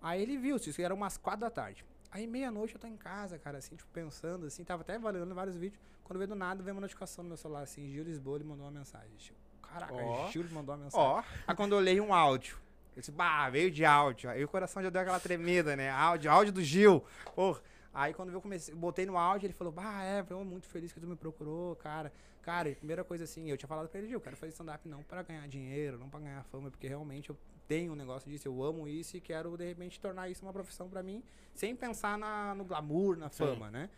Aí 0.02 0.22
ele 0.22 0.38
viu, 0.38 0.58
isso 0.58 0.82
era 0.82 0.94
umas 0.94 1.18
quatro 1.18 1.42
da 1.42 1.50
tarde. 1.50 1.86
Aí 2.12 2.28
meia-noite 2.28 2.76
eu 2.76 2.80
tô 2.80 2.88
em 2.88 2.98
casa, 2.98 3.38
cara, 3.40 3.58
assim, 3.58 3.76
tipo, 3.76 3.90
pensando, 3.92 4.46
assim, 4.46 4.64
tava 4.64 4.82
até 4.82 5.00
valendo 5.00 5.34
vários 5.34 5.56
vídeos. 5.56 5.82
Quando 6.04 6.18
veio 6.18 6.30
do 6.30 6.36
nada, 6.36 6.62
veio 6.62 6.76
uma 6.76 6.82
notificação 6.82 7.24
no 7.24 7.30
meu 7.30 7.38
celular, 7.38 7.62
assim, 7.64 7.90
Gil 7.90 8.04
Lisboa, 8.04 8.38
ele 8.38 8.44
mandou 8.44 8.66
uma 8.66 8.72
mensagem. 8.72 9.10
Tipo, 9.18 9.38
Caraca, 9.62 9.94
Ó. 9.94 10.30
Gil 10.30 10.46
mandou 10.52 10.76
uma 10.76 10.84
mensagem. 10.86 11.06
Ó, 11.06 11.24
Aí 11.46 11.56
quando 11.56 11.74
eu 11.74 11.78
olhei 11.78 12.00
um 12.00 12.14
áudio, 12.14 12.58
eu 12.96 13.00
disse, 13.00 13.12
bah, 13.12 13.50
veio 13.50 13.70
de 13.70 13.86
áudio. 13.86 14.30
Aí 14.30 14.44
o 14.44 14.48
coração 14.48 14.82
já 14.82 14.90
deu 14.90 15.02
aquela 15.02 15.20
tremida, 15.20 15.76
né? 15.76 15.90
Áudio, 15.90 16.32
áudio 16.32 16.54
do 16.54 16.62
Gil. 16.62 17.04
Porra. 17.36 17.62
Aí 17.94 18.14
quando 18.14 18.32
eu 18.32 18.42
comecei, 18.42 18.74
botei 18.74 19.06
no 19.06 19.18
áudio, 19.18 19.48
ele 19.48 19.54
falou, 19.54 19.74
bah, 19.74 20.04
é, 20.04 20.26
eu 20.30 20.46
muito 20.46 20.68
feliz 20.68 20.94
que 20.94 21.00
tu 21.00 21.08
me 21.08 21.16
procurou, 21.16 21.76
cara. 21.76 22.12
Cara, 22.48 22.70
e 22.70 22.76
primeira 22.76 23.04
coisa 23.04 23.26
assim, 23.26 23.50
eu 23.52 23.58
tinha 23.58 23.68
falado 23.68 23.90
pra 23.90 24.00
ele, 24.00 24.10
eu 24.10 24.22
quero 24.22 24.38
fazer 24.38 24.54
stand-up 24.54 24.88
não 24.88 25.04
pra 25.04 25.22
ganhar 25.22 25.46
dinheiro, 25.50 25.98
não 25.98 26.08
pra 26.08 26.22
ganhar 26.22 26.42
fama, 26.46 26.72
porque 26.72 26.88
realmente 26.88 27.30
eu 27.30 27.38
tenho 27.68 27.92
um 27.92 27.96
negócio 27.96 28.32
disso, 28.32 28.48
eu 28.48 28.64
amo 28.64 28.88
isso 28.88 29.18
e 29.18 29.20
quero, 29.20 29.58
de 29.58 29.66
repente, 29.66 30.00
tornar 30.00 30.30
isso 30.30 30.46
uma 30.46 30.54
profissão 30.54 30.88
pra 30.88 31.04
mim, 31.04 31.22
sem 31.54 31.76
pensar 31.76 32.18
na, 32.18 32.56
no 32.56 32.64
glamour, 32.64 33.18
na 33.18 33.30
Sim. 33.30 33.40
fama, 33.40 33.70
né? 33.70 33.90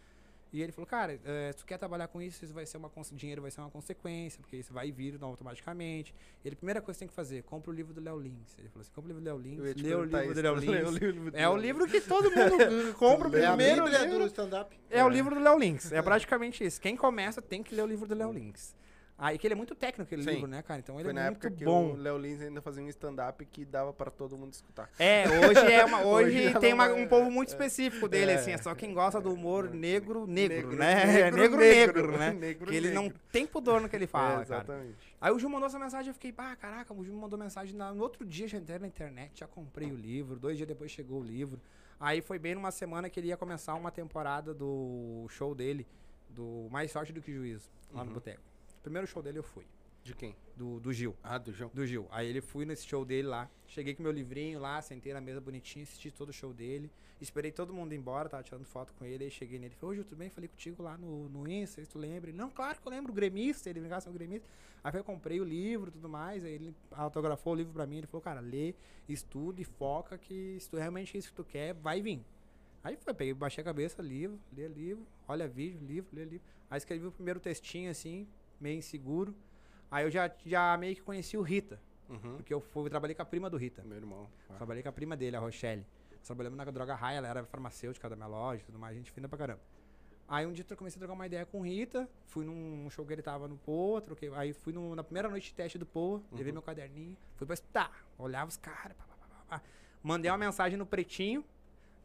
E 0.52 0.62
ele 0.62 0.72
falou, 0.72 0.88
cara, 0.88 1.20
se 1.52 1.58
tu 1.60 1.66
quer 1.66 1.78
trabalhar 1.78 2.08
com 2.08 2.22
isso, 2.22 2.44
isso 2.44 2.54
vai 2.54 2.66
ser 2.66 2.78
uma 2.78 2.90
dinheiro 3.14 3.42
vai 3.42 3.52
ser 3.52 3.62
uma 3.62 3.70
consequência, 3.70 4.40
porque 4.42 4.58
isso 4.58 4.74
vai 4.74 4.92
vir 4.92 5.18
automaticamente. 5.22 6.14
Ele, 6.44 6.56
primeira 6.56 6.82
coisa 6.82 6.96
que 6.96 6.98
você 6.98 7.00
tem 7.00 7.08
que 7.08 7.14
fazer, 7.14 7.44
compra 7.44 7.70
o 7.72 7.74
livro 7.74 7.94
do 7.94 8.02
Léo 8.02 8.20
Lins. 8.20 8.56
Ele 8.58 8.68
falou 8.70 8.82
assim, 8.82 8.92
compra 8.94 9.06
o 9.14 9.20
livro 9.20 9.22
do 9.22 9.26
Léo 9.26 9.38
Lins, 9.38 9.60
lê 9.82 9.94
o 9.96 10.04
livro 10.04 10.10
do 10.26 10.32
isso. 10.32 10.42
Léo 10.42 10.56
Lins. 10.92 11.34
É 11.34 11.48
o 11.50 11.56
livro 11.58 11.88
que 11.88 12.02
todo 12.02 12.32
mundo 12.32 12.94
compra 12.98 13.30
o 13.30 13.36
É 13.38 13.46
a 13.46 13.50
primeiro 13.56 13.88
livro. 13.88 14.20
do 14.20 14.26
stand-up. 14.26 14.76
É 14.90 15.04
o 15.04 15.08
É. 15.10 15.14
livro 15.14 15.36
do 15.36 15.42
Léo 15.42 15.58
Lins. 15.60 15.92
É 15.92 16.02
praticamente 16.02 16.64
isso. 16.64 16.82
Quem 16.82 16.96
começa 16.96 17.42
tem 17.42 17.62
que 17.62 17.76
ler 17.76 17.84
o 17.84 17.88
livro 17.88 18.08
do 18.08 18.16
Léo 18.16 18.32
Lins. 18.32 18.76
Aí 19.22 19.38
que 19.38 19.46
ele 19.46 19.54
é 19.54 19.58
muito 19.58 19.76
técnico 19.76 20.04
aquele 20.04 20.24
Sim. 20.24 20.30
livro, 20.32 20.48
né, 20.48 20.62
cara? 20.62 20.80
Então 20.80 20.96
ele 20.96 21.04
Foi 21.04 21.12
é 21.12 21.14
na 21.14 21.24
muito 21.26 21.34
época 21.46 21.52
que 21.52 21.66
bom. 21.66 21.92
o 21.92 21.96
Léo 21.98 22.18
Lins 22.18 22.40
ainda 22.42 22.62
fazia 22.62 22.82
um 22.82 22.88
stand-up 22.88 23.46
que 23.46 23.66
dava 23.66 23.92
pra 23.92 24.10
todo 24.10 24.38
mundo 24.38 24.54
escutar. 24.54 24.90
É, 24.98 25.26
hoje 25.28 25.74
é 25.74 25.84
uma, 25.84 26.02
hoje, 26.08 26.38
Hoje 26.38 26.52
já 26.54 26.60
tem 26.62 26.74
uma- 26.74 26.86
é- 26.88 26.94
um 26.94 27.06
povo 27.06 27.30
muito 27.30 27.50
específico 27.50 28.08
dele, 28.08 28.32
É. 28.32 28.36
assim, 28.36 28.52
é 28.52 28.58
só 28.58 28.74
quem 28.74 28.94
gosta 28.94 29.20
do 29.20 29.34
humor 29.34 29.70
negro, 29.76 30.26
negro, 30.26 30.56
Negro, 30.70 30.78
né? 30.78 31.06
negro, 31.06 31.38
Negro, 31.42 31.58
negro, 31.60 32.18
né? 32.18 32.32
negro, 32.32 32.68
que 32.72 32.76
ele 32.76 32.92
não 32.92 33.12
tem 33.30 33.46
pudor 33.46 33.82
no 33.82 33.90
que 33.90 33.96
ele 33.98 34.08
fala, 34.08 34.42
é, 34.42 34.46
cara. 34.46 34.62
exatamente. 34.62 35.16
Aí 35.20 35.32
o 35.34 35.38
Gil 35.38 35.50
mandou 35.50 35.68
essa 35.68 35.78
mensagem, 35.78 36.10
eu 36.10 36.14
fiquei, 36.14 36.32
pá, 36.32 36.56
caraca, 36.56 36.94
o 36.94 37.04
Gil 37.04 37.14
me 37.14 37.20
mandou 37.20 37.38
mensagem. 37.38 37.76
na- 37.76 37.94
no 37.94 38.02
outro 38.02 38.26
dia 38.26 38.48
já 38.48 38.58
entrei 38.58 38.80
na 38.80 38.88
internet, 38.88 39.40
já 39.42 39.48
comprei 39.48 39.92
o 39.92 39.96
livro, 39.98 40.40
dois 40.40 40.56
dias 40.56 40.68
depois 40.68 40.92
chegou 40.92 41.20
o 41.20 41.24
livro. 41.24 41.60
Aí 42.00 42.22
foi 42.22 42.40
bem 42.40 42.56
numa 42.56 42.72
semana 42.72 43.10
que 43.10 43.20
ele 43.20 43.28
ia 43.28 43.36
começar 43.36 43.74
uma 43.76 43.92
temporada 43.92 44.54
do 44.54 45.26
show 45.28 45.54
dele, 45.54 45.86
do 46.30 46.70
Mais 46.72 46.90
Sorte 46.90 47.12
do 47.12 47.22
que 47.22 47.34
Juízo, 47.34 47.70
lá 47.92 48.02
no 48.06 48.08
Uhum. 48.12 48.14
Boteco. 48.14 48.48
Primeiro 48.90 49.06
show 49.06 49.22
dele 49.22 49.38
eu 49.38 49.44
fui, 49.44 49.68
De 50.04 50.16
quem? 50.16 50.36
do, 50.56 50.80
do 50.80 50.92
Gil. 50.92 51.16
Ah, 51.22 51.38
do 51.38 51.54
João. 51.54 51.70
Do 51.72 51.86
Gil. 51.86 52.08
Aí 52.10 52.28
ele 52.28 52.42
fui 52.42 52.66
nesse 52.66 52.88
show 52.88 53.06
dele 53.06 53.28
lá. 53.28 53.48
Cheguei 53.68 53.94
com 53.94 54.02
meu 54.02 54.12
livrinho 54.12 54.60
lá, 54.60 54.82
sentei 54.82 55.14
na 55.14 55.22
mesa 55.22 55.40
bonitinho, 55.40 55.84
assisti 55.84 56.10
todo 56.10 56.30
o 56.30 56.34
show 56.34 56.52
dele. 56.52 56.90
Esperei 57.22 57.52
todo 57.52 57.72
mundo 57.72 57.94
ir 57.94 57.98
embora, 57.98 58.28
tava 58.28 58.42
tirando 58.42 58.66
foto 58.66 58.92
com 58.96 59.06
ele. 59.06 59.26
Aí 59.26 59.30
cheguei 59.30 59.60
nele. 59.60 59.76
Falei, 59.76 59.92
ô 59.92 59.96
Gil, 59.98 60.04
tudo 60.06 60.18
bem? 60.18 60.32
Falei 60.32 60.48
contigo 60.48 60.82
lá 60.82 60.98
no, 60.98 61.30
no 61.30 61.48
Insta, 61.48 61.86
se 61.86 61.88
tu 61.88 62.00
lembra? 62.00 62.32
Ele, 62.32 62.38
não, 62.40 62.50
claro 62.50 62.82
que 62.82 62.88
eu 62.88 62.92
lembro, 62.92 63.12
o 63.12 63.16
gremista, 63.16 63.70
ele 63.70 63.80
brincava 63.80 64.04
com 64.06 64.10
o 64.10 64.14
gremista. 64.14 64.50
Aí 64.84 64.92
eu 64.96 65.04
comprei 65.04 65.40
o 65.40 65.44
livro 65.44 65.90
e 65.90 65.92
tudo 65.92 66.10
mais. 66.10 66.44
Aí 66.44 66.54
ele 66.54 66.76
autografou 66.92 67.54
o 67.54 67.56
livro 67.58 67.72
pra 67.72 67.86
mim. 67.86 68.00
Ele 68.00 68.08
falou, 68.08 68.24
cara, 68.24 68.40
lê, 68.40 68.74
estuda 69.08 69.62
e 69.62 69.64
foca 69.64 70.18
que 70.18 70.58
se 70.60 70.68
tu 70.68 70.78
realmente 70.78 71.16
é 71.16 71.20
isso 71.20 71.30
que 71.30 71.36
tu 71.36 71.44
quer, 71.44 71.76
vai 71.76 72.02
vir. 72.02 72.26
Aí 72.84 72.98
foi, 72.98 73.14
peguei, 73.14 73.36
baixei 73.36 73.62
a 73.62 73.66
cabeça, 73.66 74.02
livro, 74.02 74.40
lê 74.52 74.68
livro, 74.68 75.06
olha 75.28 75.48
vídeo, 75.48 75.80
livro, 75.86 76.10
lê 76.12 76.24
livro. 76.26 76.48
Aí 76.72 76.80
escrevi 76.80 77.06
o 77.06 77.12
primeiro 77.12 77.40
textinho 77.40 77.92
assim, 77.92 78.28
meio 78.60 78.78
inseguro. 78.78 79.36
Aí 79.92 80.06
eu 80.06 80.12
já, 80.12 80.30
já 80.46 80.78
meio 80.78 80.96
que 80.96 81.02
conheci 81.02 81.38
o 81.38 81.42
Rita. 81.42 81.80
Uhum. 82.10 82.38
Porque 82.38 82.54
eu, 82.54 82.60
fui, 82.62 82.86
eu 82.86 82.90
trabalhei 82.90 83.16
com 83.16 83.22
a 83.22 83.26
prima 83.26 83.50
do 83.50 83.58
Rita. 83.58 83.84
Meu 83.84 83.98
irmão. 83.98 84.28
Ah. 84.50 84.54
Trabalhei 84.56 84.82
com 84.84 84.90
a 84.90 84.92
prima 84.92 85.16
dele, 85.16 85.36
a 85.36 85.40
Rochelle. 85.40 85.86
Trabalhamos 86.24 86.58
na 86.58 86.66
droga 86.66 86.94
raia, 86.96 87.18
ela 87.18 87.28
era 87.28 87.46
farmacêutica 87.46 88.08
da 88.10 88.16
minha 88.16 88.28
loja 88.28 88.62
e 88.62 88.66
tudo 88.66 88.78
mais, 88.78 88.96
gente 88.96 89.10
fina 89.12 89.28
pra 89.28 89.38
caramba. 89.38 89.62
Aí 90.28 90.46
um 90.46 90.52
dia 90.52 90.64
eu 90.70 90.78
comecei 90.78 90.98
a 90.98 91.00
trocar 91.00 91.14
uma 91.14 91.26
ideia 91.26 91.44
com 91.46 91.60
o 91.62 91.64
Rita, 91.64 92.08
fui 92.28 92.46
num 92.46 92.88
show 92.92 93.04
que 93.06 93.14
ele 93.14 93.22
tava 93.24 93.48
no 93.48 93.58
Poa, 93.58 94.00
troquei, 94.00 94.30
aí 94.36 94.54
fui 94.54 94.72
no- 94.72 94.94
na 94.96 95.04
primeira 95.04 95.28
noite 95.28 95.46
de 95.48 95.54
teste 95.56 95.78
do 95.80 95.88
Poa, 95.88 96.22
levei 96.32 96.52
meu 96.52 96.62
caderninho, 96.62 97.18
fui 97.36 97.48
pra 97.48 97.56
estudar, 97.56 98.06
olhava 98.16 98.48
os 98.48 98.58
caras, 98.58 98.96
mandei 100.04 100.30
uma 100.30 100.38
mensagem 100.38 100.78
no 100.78 100.86
Pretinho, 100.86 101.44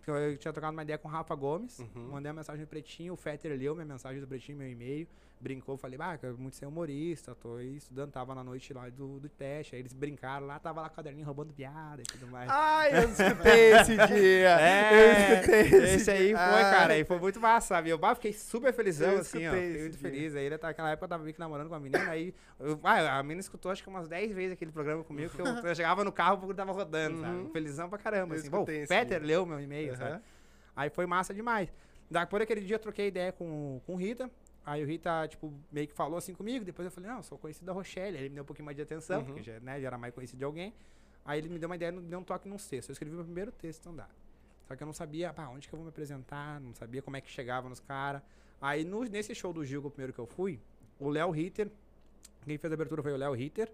que 0.03 0.11
eu, 0.11 0.15
eu 0.17 0.37
tinha 0.39 0.53
trocado 0.53 0.73
uma 0.75 0.83
ideia 0.83 0.97
com 0.99 1.09
o 1.09 1.11
Rafa 1.11 1.35
Gomes, 1.35 1.79
Uhum. 1.81 2.09
mandei 2.13 2.31
uma 2.31 2.37
mensagem 2.37 2.63
no 2.63 2.67
Pretinho, 2.67 3.13
o 3.13 3.17
Fetter 3.17 3.59
leu 3.59 3.75
minha 3.75 3.85
mensagem 3.87 4.21
do 4.21 4.27
Pretinho, 4.27 4.57
meu 4.59 4.69
e-mail, 4.71 5.07
brincou, 5.41 5.77
falei, 5.77 5.99
ah, 6.01 6.17
quero 6.17 6.39
muito 6.39 6.57
ser 6.57 6.65
humorista, 6.65 7.35
tô 7.35 7.61
estudando, 7.61 8.11
tava 8.11 8.35
na 8.35 8.43
noite 8.43 8.73
lá 8.73 8.89
do, 8.89 9.21
do 9.21 9.29
teste, 9.29 9.75
aí 9.75 9.83
eles 9.83 9.93
brincaram 9.93 10.47
lá, 10.47 10.59
tava 10.59 10.81
lá 10.81 10.89
caderninho 10.89 11.27
roubando 11.27 11.53
piada 11.53 12.01
e 12.01 12.05
tudo 12.05 12.27
mais. 12.29 12.49
Ai, 12.51 12.97
eu 13.05 13.09
escutei 13.11 13.73
esse 13.75 13.97
dia. 13.97 14.59
É, 14.61 14.93
eu 14.95 15.35
escutei 15.35 15.61
esse, 15.61 15.97
esse 15.97 16.11
aí 16.11 16.31
foi, 16.31 16.39
Ai. 16.41 16.71
cara, 16.71 16.93
aí 16.95 17.05
foi 17.05 17.19
muito 17.19 17.39
massa, 17.41 17.69
sabe? 17.75 17.91
Eu 17.91 17.99
bah, 17.99 18.15
fiquei 18.15 18.33
super 18.33 18.73
felizão, 18.73 19.13
Eu 19.13 19.19
assim, 19.21 19.47
ó. 19.47 19.53
Fiquei 19.53 19.81
muito 19.81 19.99
dia. 19.99 20.01
feliz. 20.11 20.35
Aí 20.35 20.45
ele 20.47 20.57
tá, 20.57 20.69
naquela 20.69 20.91
época 20.91 21.05
eu 21.05 21.09
tava 21.11 21.23
meio 21.25 21.35
que 21.35 21.41
namorando 21.41 21.69
com 21.69 21.75
a 21.75 21.81
menina, 21.81 22.09
aí. 22.11 22.35
eu- 22.59 22.81
ah, 22.83 23.19
a 23.19 23.23
menina 23.23 23.41
escutou 23.41 23.71
acho 23.71 23.83
que 23.83 23.89
umas 23.91 24.09
10 24.09 24.33
vezes 24.33 24.53
aquele 24.53 24.73
programa 24.73 25.05
comigo, 25.05 25.31
que 25.35 25.41
eu, 25.43 25.47
eu 25.47 25.75
chegava 25.75 26.03
no 26.05 26.13
carro 26.13 26.39
porque 26.39 26.55
tava 26.55 26.73
rodando, 26.73 27.17
Uhum. 27.19 27.23
sabe? 27.23 27.51
Felizão 27.53 27.89
pra 27.91 27.99
caramba, 27.99 28.35
Eu 28.35 28.41
assim. 28.41 28.49
Bom, 28.49 28.63
o 28.63 28.67
Peter 28.67 29.05
dia. 29.05 29.19
leu 29.21 29.45
meu 29.45 29.61
e-mail, 29.61 29.95
sabe? 29.95 30.13
Aham. 30.13 30.23
Aí 30.75 30.89
foi 30.91 31.05
massa 31.05 31.35
demais. 31.35 31.69
Depois 32.11 32.41
daquele 32.41 32.61
dia 32.63 32.77
eu 32.77 32.81
troquei 32.81 33.09
ideia 33.09 33.31
com, 33.33 33.81
com 33.87 33.93
o 33.95 33.97
Rita. 33.97 34.31
Aí 34.67 34.83
o 34.83 34.87
Rita, 34.87 35.27
tipo, 35.29 35.53
meio 35.71 35.87
que 35.87 35.93
falou 35.95 36.17
assim 36.17 36.35
comigo. 36.35 36.65
Depois 36.65 36.87
eu 36.87 36.91
falei, 36.93 37.11
não, 37.11 37.19
eu 37.19 37.23
sou 37.23 37.37
conhecido 37.39 37.67
da 37.67 37.73
Rochelle. 37.73 38.17
Aí 38.17 38.23
ele 38.25 38.29
me 38.31 38.35
deu 38.37 38.43
um 38.43 38.47
pouquinho 38.47 38.65
mais 38.65 38.77
de 38.77 38.83
atenção, 38.83 39.19
Uhum. 39.21 39.27
porque 39.27 39.43
já, 39.43 39.61
né, 39.61 39.81
já 39.81 39.87
era 39.89 39.99
mais 39.99 40.15
conhecido 40.15 40.39
de 40.39 40.45
alguém. 40.45 40.73
Aí 41.25 41.39
ele 41.39 41.49
me 41.49 41.59
deu 41.59 41.69
uma 41.69 41.77
ideia, 41.77 41.93
deu 41.93 42.19
um 42.19 42.25
toque 42.25 42.49
num 42.49 42.57
texto. 42.57 42.89
Eu 42.89 42.93
escrevi 42.93 43.15
meu 43.15 43.25
primeiro 43.25 43.53
texto 43.53 43.81
stand-up. 43.81 44.11
Só 44.67 44.75
que 44.75 44.83
eu 44.83 44.87
não 44.87 44.95
sabia, 44.95 45.33
pá, 45.33 45.49
onde 45.49 45.69
que 45.69 45.75
eu 45.75 45.77
vou 45.79 45.85
me 45.85 45.91
apresentar, 45.91 46.59
não 46.61 46.75
sabia 46.75 47.03
como 47.03 47.17
é 47.17 47.21
que 47.21 47.31
chegava 47.31 47.69
nos 47.69 47.81
caras. 47.81 48.23
Aí 48.61 48.85
no- 48.85 49.05
nesse 49.05 49.35
show 49.35 49.53
do 49.53 49.63
Gil, 49.65 49.81
que 49.83 49.87
é 49.87 49.89
o 49.89 49.91
primeiro 49.91 50.13
que 50.13 50.19
eu 50.19 50.27
fui, 50.27 50.59
o 50.99 51.09
Léo 51.11 51.31
Ritter, 51.31 51.71
quem 52.45 52.57
fez 52.57 52.73
a 52.73 52.75
abertura 52.75 53.03
foi 53.03 53.13
o 53.13 53.17
Léo 53.17 53.33
Ritter, 53.35 53.71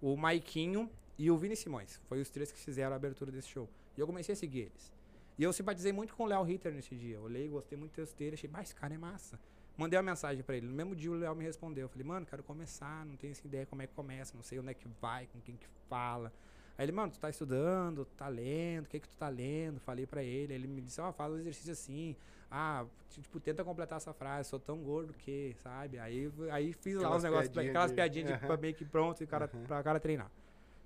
o 0.00 0.16
Maiquinho 0.16 0.90
e 1.16 1.30
o 1.30 1.36
Vini 1.36 1.54
Simões. 1.54 2.00
Foi 2.08 2.20
os 2.20 2.28
três 2.28 2.50
que 2.50 2.58
fizeram 2.58 2.92
a 2.92 2.96
abertura 2.96 3.30
desse 3.30 3.48
show. 3.48 3.68
E 3.96 4.00
eu 4.00 4.06
comecei 4.06 4.32
a 4.32 4.36
seguir 4.36 4.60
eles. 4.62 4.92
E 5.38 5.42
eu 5.44 5.52
simpatizei 5.52 5.92
muito 5.92 6.14
com 6.14 6.24
o 6.24 6.26
Léo 6.26 6.42
Ritter 6.42 6.72
nesse 6.72 6.94
dia. 6.96 7.20
Olhei, 7.20 7.48
gostei 7.48 7.78
muito 7.78 7.92
do 7.92 7.94
texto 7.94 8.16
dele, 8.16 8.34
achei, 8.34 8.48
bah, 8.50 8.62
esse 8.62 8.74
cara 8.74 8.94
é 8.94 8.98
massa. 8.98 9.38
Mandei 9.76 9.98
uma 9.98 10.02
mensagem 10.02 10.42
pra 10.42 10.56
ele. 10.56 10.66
No 10.66 10.74
mesmo 10.74 10.94
dia 10.94 11.10
o 11.10 11.14
Léo 11.14 11.34
me 11.34 11.44
respondeu. 11.44 11.84
Eu 11.84 11.88
falei, 11.88 12.06
mano, 12.06 12.26
quero 12.26 12.42
começar, 12.42 13.04
não 13.06 13.16
tenho 13.16 13.32
essa 13.32 13.46
ideia 13.46 13.66
como 13.66 13.82
é 13.82 13.86
que 13.86 13.94
começa, 13.94 14.34
não 14.36 14.42
sei 14.42 14.58
onde 14.58 14.70
é 14.70 14.74
que 14.74 14.86
vai, 15.00 15.26
com 15.32 15.40
quem 15.40 15.56
que 15.56 15.66
fala. 15.88 16.32
Aí 16.76 16.84
ele, 16.84 16.92
mano, 16.92 17.12
tu 17.12 17.18
tá 17.18 17.28
estudando, 17.30 18.04
tu 18.04 18.14
tá 18.16 18.28
lendo, 18.28 18.84
o 18.84 18.88
que 18.88 19.00
que 19.00 19.08
tu 19.08 19.14
tá 19.18 19.28
lendo? 19.28 19.80
Falei 19.80 20.06
pra 20.06 20.22
ele. 20.22 20.52
Ele 20.54 20.66
me 20.66 20.80
disse, 20.82 21.00
ó, 21.00 21.12
faz 21.12 21.32
um 21.32 21.38
exercício 21.38 21.72
assim. 21.72 22.14
Ah, 22.50 22.84
tipo, 23.08 23.40
tenta 23.40 23.64
completar 23.64 23.96
essa 23.96 24.12
frase, 24.12 24.48
sou 24.50 24.60
tão 24.60 24.76
gordo 24.78 25.14
que, 25.14 25.56
sabe? 25.62 25.98
Aí, 25.98 26.30
aí 26.50 26.72
fiz 26.74 26.94
lá 26.96 27.00
Aquelas 27.02 27.16
os 27.18 27.22
negócios, 27.24 27.48
piadinhas 27.48 27.70
aquelas 27.70 27.90
de- 27.90 27.94
piadinhas 27.94 28.26
de, 28.28 28.34
Aham. 28.34 28.46
pra 28.46 28.56
meio 28.58 28.74
que 28.74 28.84
pronto 28.84 29.22
e 29.22 29.26
cara, 29.26 29.48
pra 29.48 29.80
o 29.80 29.84
cara 29.84 29.98
treinar. 29.98 30.30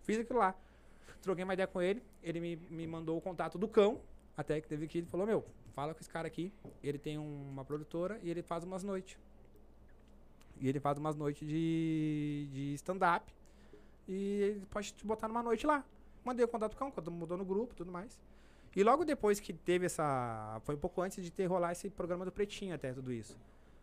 Fiz 0.04 0.18
aquilo 0.20 0.38
lá. 0.38 0.54
Troquei 1.22 1.42
uma 1.42 1.54
ideia 1.54 1.66
com 1.66 1.82
ele, 1.82 2.00
ele 2.22 2.38
me, 2.38 2.56
me 2.70 2.86
mandou 2.86 3.18
o 3.18 3.20
contato 3.20 3.58
do 3.58 3.66
cão, 3.66 4.00
até 4.36 4.60
que 4.60 4.68
teve 4.68 4.86
que 4.86 4.98
ele 4.98 5.08
falou, 5.08 5.26
meu, 5.26 5.44
fala 5.76 5.94
com 5.94 6.00
esse 6.00 6.08
cara 6.10 6.26
aqui, 6.26 6.52
ele 6.82 6.98
tem 6.98 7.18
um- 7.18 7.48
uma 7.50 7.64
produtora 7.64 8.18
e 8.22 8.30
ele 8.30 8.42
faz 8.42 8.64
umas 8.64 8.82
noites. 8.82 9.16
E 10.58 10.66
ele 10.68 10.80
faz 10.80 10.96
umas 10.98 11.14
noites 11.14 11.46
de, 11.46 12.48
de 12.50 12.74
stand-up 12.74 13.30
e 14.08 14.40
ele 14.40 14.66
pode 14.70 14.92
te 14.94 15.04
botar 15.06 15.28
numa 15.28 15.42
noite 15.42 15.66
lá. 15.66 15.84
mandei 16.24 16.44
o 16.44 16.48
contato 16.48 16.70
pro 16.70 16.78
Cão, 16.80 16.90
quando 16.90 17.08
mudou 17.10 17.36
no 17.38 17.44
grupo 17.44 17.72
tudo 17.74 17.92
mais. 17.92 18.18
E 18.74 18.82
logo 18.82 19.04
depois 19.04 19.38
que 19.38 19.52
teve 19.52 19.86
essa. 19.86 20.60
Foi 20.64 20.74
um 20.74 20.78
pouco 20.78 21.00
antes 21.00 21.22
de 21.22 21.30
ter 21.30 21.46
rolar 21.46 21.70
esse 21.72 21.88
programa 21.88 22.24
do 22.24 22.32
Pretinho 22.32 22.74
até 22.74 22.92
tudo 22.92 23.12
isso. 23.12 23.38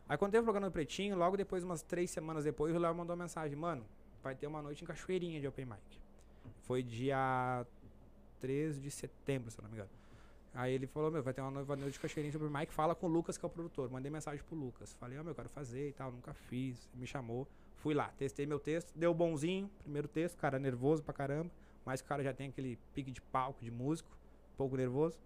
Aí 0.09 0.17
quando 0.17 0.31
teve 0.33 0.41
o 0.41 0.43
programa 0.43 0.67
do 0.69 0.73
Pretinho, 0.73 1.15
logo 1.15 1.37
depois, 1.37 1.63
umas 1.63 1.81
três 1.81 2.11
semanas 2.11 2.43
depois, 2.43 2.75
o 2.75 2.77
Léo 2.79 2.93
mandou 2.93 3.15
uma 3.15 3.23
mensagem, 3.23 3.55
mano, 3.57 3.85
vai 4.21 4.35
ter 4.35 4.45
uma 4.45 4.61
noite 4.61 4.83
em 4.83 4.87
Cachoeirinha 4.87 5.39
de 5.39 5.47
Open 5.47 5.65
Mic. 5.65 5.79
Foi 6.63 6.83
dia 6.83 7.65
3 8.41 8.81
de 8.81 8.91
setembro, 8.91 9.49
se 9.49 9.57
eu 9.57 9.63
não 9.63 9.69
me 9.69 9.77
engano. 9.77 9.89
Aí 10.53 10.73
ele 10.73 10.85
falou, 10.85 11.09
meu, 11.09 11.23
vai 11.23 11.33
ter 11.33 11.41
uma 11.41 11.49
nova 11.49 11.75
noite 11.75 11.93
de 11.93 11.99
Cachoeirinha 11.99 12.31
sobre 12.31 12.47
Mic, 12.47 12.71
fala 12.71 12.93
com 12.93 13.07
o 13.07 13.09
Lucas, 13.09 13.37
que 13.37 13.45
é 13.45 13.47
o 13.47 13.49
produtor. 13.49 13.89
Mandei 13.89 14.11
mensagem 14.11 14.43
pro 14.43 14.55
Lucas. 14.55 14.93
Falei, 14.93 15.17
ó, 15.17 15.23
meu, 15.23 15.31
eu 15.31 15.35
quero 15.35 15.49
fazer 15.49 15.89
e 15.89 15.93
tal, 15.93 16.11
nunca 16.11 16.33
fiz. 16.33 16.87
Me 16.93 17.07
chamou. 17.07 17.47
Fui 17.77 17.93
lá, 17.93 18.13
testei 18.17 18.45
meu 18.45 18.59
texto, 18.59 18.93
deu 18.95 19.13
bonzinho, 19.13 19.69
primeiro 19.81 20.07
texto, 20.07 20.37
cara 20.37 20.57
nervoso 20.57 21.03
pra 21.03 21.13
caramba. 21.13 21.51
Mas 21.85 21.99
o 21.99 22.05
cara 22.05 22.23
já 22.23 22.33
tem 22.33 22.47
aquele 22.47 22.79
pique 22.93 23.11
de 23.11 23.21
palco, 23.21 23.63
de 23.63 23.71
músico, 23.71 24.09
um 24.53 24.57
pouco 24.57 24.77
nervoso. 24.77 25.19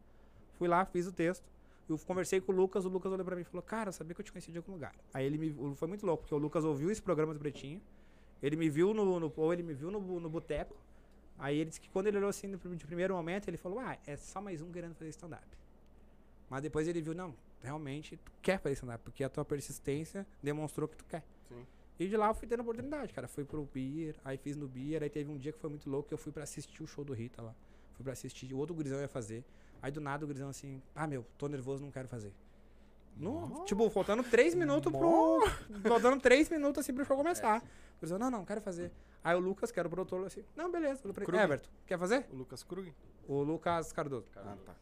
Fui 0.57 0.67
lá, 0.67 0.83
fiz 0.85 1.05
o 1.05 1.11
texto. 1.11 1.43
Eu 1.87 1.97
conversei 1.99 2.41
com 2.41 2.51
o 2.51 2.55
Lucas, 2.55 2.85
o 2.85 2.89
Lucas 2.89 3.11
olhou 3.11 3.23
pra 3.23 3.35
mim 3.35 3.43
e 3.43 3.45
falou, 3.45 3.61
cara, 3.61 3.91
sabia 3.91 4.15
que 4.15 4.21
eu 4.21 4.25
te 4.25 4.31
conhecia 4.31 4.51
de 4.51 4.57
algum 4.57 4.71
lugar. 4.71 4.95
Aí 5.13 5.25
ele 5.25 5.37
me. 5.37 5.75
Foi 5.75 5.87
muito 5.87 6.05
louco, 6.05 6.23
porque 6.23 6.33
o 6.33 6.37
Lucas 6.37 6.65
ouviu 6.65 6.89
esse 6.89 7.01
programa 7.01 7.33
do 7.33 7.39
Pretinho. 7.39 7.81
Ele 8.41 8.55
me 8.55 8.69
viu 8.69 8.93
no. 8.93 9.19
no 9.19 9.31
ou 9.35 9.53
ele 9.53 9.63
me 9.63 9.73
viu 9.73 9.91
no, 9.91 10.19
no 10.19 10.29
boteco. 10.29 10.75
Aí 11.37 11.57
ele 11.59 11.69
disse 11.69 11.79
que 11.79 11.89
quando 11.89 12.07
ele 12.07 12.17
olhou 12.17 12.29
assim 12.29 12.47
no, 12.47 12.57
primeiro 12.57 13.13
momento, 13.13 13.47
ele 13.47 13.57
falou, 13.57 13.79
ah, 13.79 13.97
é 14.05 14.17
só 14.17 14.41
mais 14.41 14.61
um 14.61 14.71
querendo 14.71 14.95
fazer 14.95 15.09
stand-up. 15.09 15.45
Mas 16.49 16.61
depois 16.61 16.87
ele 16.87 17.01
viu, 17.01 17.13
não, 17.13 17.35
realmente 17.61 18.17
tu 18.17 18.31
quer 18.41 18.59
fazer 18.59 18.73
stand-up, 18.73 19.03
porque 19.03 19.23
a 19.23 19.29
tua 19.29 19.45
persistência 19.45 20.25
demonstrou 20.41 20.87
que 20.87 20.97
tu 20.97 21.05
quer. 21.05 21.23
Sim. 21.47 21.65
E 21.99 22.07
de 22.07 22.17
lá 22.17 22.27
eu 22.27 22.33
fui 22.33 22.47
tendo 22.47 22.61
oportunidade, 22.61 23.13
cara. 23.13 23.27
Fui 23.27 23.43
pro 23.43 23.67
Beer, 23.73 24.15
aí 24.23 24.37
fiz 24.37 24.55
no 24.55 24.67
Beer, 24.67 25.03
aí 25.03 25.09
teve 25.09 25.29
um 25.29 25.37
dia 25.37 25.51
que 25.51 25.59
foi 25.59 25.69
muito 25.69 25.89
louco 25.89 26.07
que 26.07 26.13
eu 26.13 26.17
fui 26.17 26.31
pra 26.31 26.43
assistir 26.43 26.83
o 26.83 26.87
show 26.87 27.03
do 27.03 27.13
Rita 27.13 27.41
lá. 27.41 27.55
Fui 27.93 28.03
pra 28.03 28.13
assistir, 28.13 28.53
o 28.53 28.57
outro 28.57 28.75
gurizão 28.75 28.99
ia 28.99 29.07
fazer. 29.07 29.43
Aí 29.81 29.91
do 29.91 30.01
nada 30.01 30.23
o 30.23 30.27
gurizão 30.27 30.49
assim, 30.49 30.81
ah 30.95 31.07
meu, 31.07 31.25
tô 31.37 31.47
nervoso, 31.47 31.83
não 31.83 31.91
quero 31.91 32.07
fazer. 32.07 32.31
No, 33.19 33.65
tipo, 33.65 33.89
faltando 33.89 34.23
três 34.23 34.53
minutos 34.53 34.91
pro. 34.91 35.39
Faltando 35.81 36.21
três 36.21 36.49
minutos 36.49 36.81
assim 36.81 36.93
pro 36.93 37.03
show 37.03 37.17
começar. 37.17 37.63
O 37.97 37.99
gurizão, 37.99 38.19
não, 38.19 38.29
não, 38.29 38.45
quero 38.45 38.61
fazer. 38.61 38.91
Aí 39.23 39.35
o 39.35 39.39
Lucas, 39.39 39.71
que 39.71 39.79
era 39.79 39.87
o 39.87 39.91
produtor, 39.91 40.25
assim, 40.25 40.43
não, 40.55 40.71
beleza. 40.71 41.01
Eu 41.03 41.13
falei. 41.13 41.41
Everton, 41.41 41.69
quer 41.85 41.97
fazer? 41.97 42.25
O 42.31 42.35
Lucas 42.35 42.63
Krug? 42.63 42.93
O 43.27 43.43
Lucas 43.43 43.91
Cardoso. 43.91 44.27
Ah, 44.35 44.55
tá. 44.65 44.75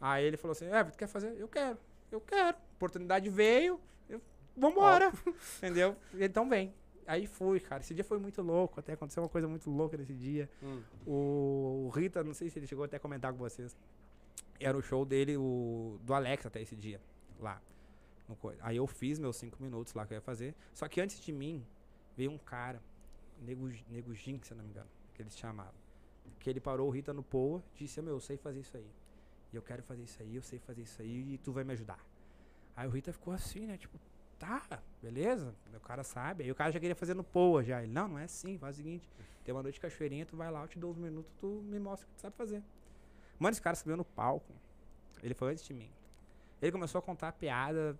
Aí 0.00 0.24
ele 0.24 0.36
falou 0.36 0.52
assim: 0.52 0.66
Everton, 0.66 0.96
quer 0.96 1.06
fazer? 1.06 1.36
Eu 1.38 1.48
quero. 1.48 1.76
Eu 2.10 2.20
quero. 2.20 2.56
Oportunidade 2.76 3.28
veio. 3.28 3.80
Eu, 4.08 4.20
vambora. 4.56 5.12
Entendeu? 5.58 5.96
Então 6.14 6.48
vem. 6.48 6.72
Aí 7.06 7.26
fui, 7.26 7.60
cara. 7.60 7.82
Esse 7.82 7.92
dia 7.92 8.04
foi 8.04 8.18
muito 8.18 8.40
louco. 8.40 8.80
Até 8.80 8.94
aconteceu 8.94 9.22
uma 9.22 9.28
coisa 9.28 9.46
muito 9.46 9.70
louca 9.70 9.96
nesse 9.96 10.14
dia. 10.14 10.48
Hum. 10.62 10.82
O 11.06 11.90
Rita, 11.94 12.24
não 12.24 12.32
sei 12.32 12.48
se 12.48 12.58
ele 12.58 12.66
chegou 12.66 12.84
até 12.84 12.96
a 12.96 13.00
comentar 13.00 13.32
com 13.32 13.38
vocês. 13.38 13.76
Era 14.58 14.76
o 14.78 14.80
show 14.80 15.04
dele, 15.04 15.36
o 15.36 15.98
do 16.02 16.14
Alex 16.14 16.46
até 16.46 16.62
esse 16.62 16.76
dia. 16.76 17.00
Lá. 17.38 17.60
Aí 18.60 18.76
eu 18.76 18.86
fiz 18.86 19.18
meus 19.18 19.36
cinco 19.36 19.62
minutos 19.62 19.92
lá 19.92 20.06
que 20.06 20.14
eu 20.14 20.16
ia 20.16 20.22
fazer. 20.22 20.54
Só 20.72 20.88
que 20.88 21.00
antes 21.00 21.20
de 21.20 21.32
mim, 21.32 21.66
veio 22.16 22.30
um 22.30 22.38
cara, 22.38 22.80
Nego, 23.40 23.68
Nego 23.88 24.14
se 24.14 24.54
não 24.54 24.64
me 24.64 24.70
engano, 24.70 24.88
que 25.14 25.22
eles 25.22 25.36
chamavam. 25.36 25.74
Que 26.38 26.50
ele 26.50 26.60
parou 26.60 26.88
o 26.88 26.90
Rita 26.90 27.12
no 27.12 27.22
Poa 27.22 27.62
disse, 27.76 28.00
meu, 28.02 28.14
eu 28.14 28.20
sei 28.20 28.36
fazer 28.36 28.60
isso 28.60 28.76
aí. 28.76 28.90
E 29.52 29.56
eu 29.56 29.62
quero 29.62 29.82
fazer 29.82 30.02
isso 30.02 30.20
aí, 30.22 30.36
eu 30.36 30.42
sei 30.42 30.58
fazer 30.58 30.82
isso 30.82 31.00
aí 31.00 31.34
e 31.34 31.38
tu 31.38 31.52
vai 31.52 31.64
me 31.64 31.72
ajudar. 31.72 32.04
Aí 32.76 32.86
o 32.86 32.90
Rita 32.90 33.12
ficou 33.12 33.32
assim, 33.32 33.66
né? 33.66 33.76
Tipo, 33.76 33.98
tá, 34.38 34.82
beleza, 35.02 35.54
o 35.74 35.80
cara 35.80 36.02
sabe. 36.02 36.44
Aí 36.44 36.50
o 36.50 36.54
cara 36.54 36.72
já 36.72 36.80
queria 36.80 36.96
fazer 36.96 37.14
no 37.14 37.24
Poa 37.24 37.62
já. 37.62 37.82
Ele, 37.82 37.92
não, 37.92 38.08
não 38.08 38.18
é 38.18 38.24
assim, 38.24 38.58
faz 38.58 38.76
o 38.76 38.78
seguinte, 38.78 39.08
tem 39.44 39.54
uma 39.54 39.62
noite 39.62 39.74
de 39.74 39.80
cachoeirinha, 39.80 40.26
tu 40.26 40.36
vai 40.36 40.50
lá, 40.50 40.62
eu 40.62 40.68
te 40.68 40.78
dou 40.78 40.90
uns 40.90 40.98
minutos, 40.98 41.30
tu 41.38 41.46
me 41.64 41.78
mostra 41.78 42.06
o 42.06 42.10
que 42.10 42.16
tu 42.16 42.20
sabe 42.20 42.36
fazer. 42.36 42.62
Mano, 43.38 43.52
esse 43.52 43.62
cara 43.62 43.76
subiu 43.76 43.96
no 43.96 44.04
palco. 44.04 44.52
Ele 45.22 45.34
foi 45.34 45.52
antes 45.52 45.64
de 45.64 45.74
mim. 45.74 45.90
Ele 46.60 46.72
começou 46.72 46.98
a 46.98 47.02
contar 47.02 47.32
piada, 47.32 47.98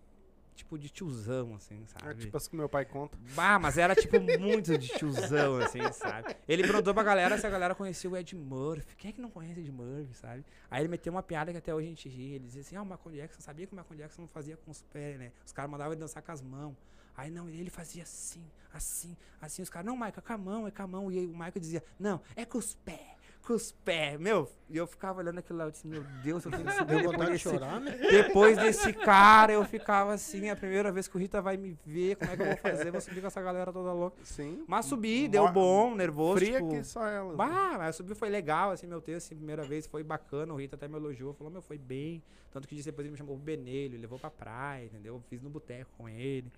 tipo, 0.54 0.78
de 0.78 0.88
tiozão, 0.88 1.54
assim, 1.54 1.84
sabe? 1.86 2.10
É 2.10 2.14
tipo 2.14 2.36
as 2.36 2.48
que 2.48 2.56
meu 2.56 2.68
pai 2.68 2.84
conta. 2.84 3.18
Bah, 3.34 3.58
mas 3.58 3.76
era 3.76 3.94
tipo 3.94 4.20
muito 4.20 4.78
de 4.78 4.88
tiozão, 4.88 5.58
assim, 5.60 5.80
sabe? 5.92 6.36
Ele 6.48 6.62
perguntou 6.62 6.94
pra 6.94 7.02
galera 7.02 7.36
se 7.38 7.46
a 7.46 7.50
galera 7.50 7.74
conhecia 7.74 8.08
o 8.08 8.16
Ed 8.16 8.34
Murphy. 8.34 8.96
Quem 8.96 9.10
é 9.10 9.12
que 9.12 9.20
não 9.20 9.30
conhece 9.30 9.60
Ed 9.60 9.72
Murphy, 9.72 10.14
sabe? 10.14 10.44
Aí 10.70 10.82
ele 10.82 10.88
meteu 10.88 11.12
uma 11.12 11.22
piada 11.22 11.52
que 11.52 11.58
até 11.58 11.74
hoje 11.74 11.86
a 11.86 11.90
gente 11.90 12.08
ri. 12.08 12.34
Ele 12.34 12.46
dizia 12.46 12.60
assim: 12.62 12.76
Ah, 12.76 12.82
o 12.82 12.84
Michael 12.84 13.16
Jackson, 13.16 13.40
sabia 13.40 13.66
que 13.66 13.72
o 13.72 13.76
Michael 13.76 13.96
Jackson 13.96 14.22
não 14.22 14.28
fazia 14.28 14.56
com 14.56 14.70
os 14.70 14.82
pés, 14.82 15.18
né? 15.18 15.32
Os 15.44 15.52
caras 15.52 15.70
mandavam 15.70 15.92
ele 15.92 16.00
dançar 16.00 16.22
com 16.22 16.32
as 16.32 16.40
mãos. 16.40 16.76
Aí 17.16 17.30
não, 17.30 17.48
ele 17.48 17.70
fazia 17.70 18.02
assim, 18.02 18.44
assim, 18.72 19.16
assim. 19.40 19.62
Os 19.62 19.70
caras, 19.70 19.86
não, 19.86 19.94
Michael, 19.94 20.14
é 20.16 20.20
com 20.20 20.32
a 20.32 20.38
mão, 20.38 20.66
é 20.66 20.70
com 20.70 20.82
a 20.82 20.86
mão. 20.86 21.12
E 21.12 21.18
aí 21.18 21.26
o 21.26 21.32
Michael 21.32 21.60
dizia: 21.60 21.84
Não, 21.98 22.20
é 22.34 22.44
com 22.44 22.58
os 22.58 22.74
pés. 22.74 23.13
Com 23.46 23.52
os 23.52 23.72
pés, 23.72 24.18
meu. 24.18 24.50
E 24.70 24.76
eu 24.78 24.86
ficava 24.86 25.20
olhando 25.20 25.38
aquilo 25.38 25.58
lá, 25.58 25.66
eu 25.66 25.70
disse, 25.70 25.86
meu 25.86 26.02
Deus, 26.22 26.44
eu 26.46 26.50
tenho 26.50 26.64
que 26.64 26.72
subir 26.72 27.02
Deu 27.02 27.02
vontade 27.04 27.26
de 27.26 27.32
desse, 27.32 27.44
chorar, 27.44 27.78
né? 27.78 27.90
depois 28.10 28.56
desse 28.56 28.92
cara, 28.92 29.52
eu 29.52 29.64
ficava 29.66 30.14
assim, 30.14 30.48
a 30.48 30.56
primeira 30.56 30.90
vez 30.90 31.06
que 31.06 31.14
o 31.14 31.20
Rita 31.20 31.42
vai 31.42 31.58
me 31.58 31.76
ver, 31.84 32.16
como 32.16 32.30
é 32.30 32.36
que 32.36 32.42
eu 32.42 32.46
vou 32.46 32.56
fazer? 32.56 32.90
Vou 32.90 33.00
subir 33.02 33.20
com 33.20 33.26
essa 33.26 33.42
galera 33.42 33.70
toda 33.70 33.92
louca. 33.92 34.16
Sim. 34.24 34.64
Mas 34.66 34.86
subi, 34.86 35.28
deu 35.28 35.52
bom, 35.52 35.94
nervoso. 35.94 36.38
Fria 36.38 36.56
tipo, 36.58 36.70
que 36.70 36.82
só 36.84 37.06
ela. 37.06 37.34
Bah, 37.36 37.76
mas 37.76 37.94
subir 37.96 38.14
foi 38.14 38.30
legal, 38.30 38.70
assim, 38.70 38.86
meu 38.86 39.02
texto, 39.02 39.26
assim, 39.26 39.36
primeira 39.36 39.62
vez, 39.62 39.86
foi 39.86 40.02
bacana, 40.02 40.54
o 40.54 40.56
Rita 40.56 40.76
até 40.76 40.88
me 40.88 40.96
elogiou, 40.96 41.34
falou, 41.34 41.52
meu, 41.52 41.60
foi 41.60 41.76
bem. 41.76 42.22
Tanto 42.50 42.66
que 42.66 42.74
disse 42.74 42.88
depois 42.88 43.04
ele 43.04 43.12
me 43.12 43.18
chamou 43.18 43.36
pro 43.36 43.44
Benelho, 43.44 44.00
levou 44.00 44.18
pra 44.18 44.30
praia, 44.30 44.86
entendeu? 44.86 45.22
Fiz 45.28 45.42
no 45.42 45.50
boteco 45.50 45.90
com 45.98 46.08
ele. 46.08 46.50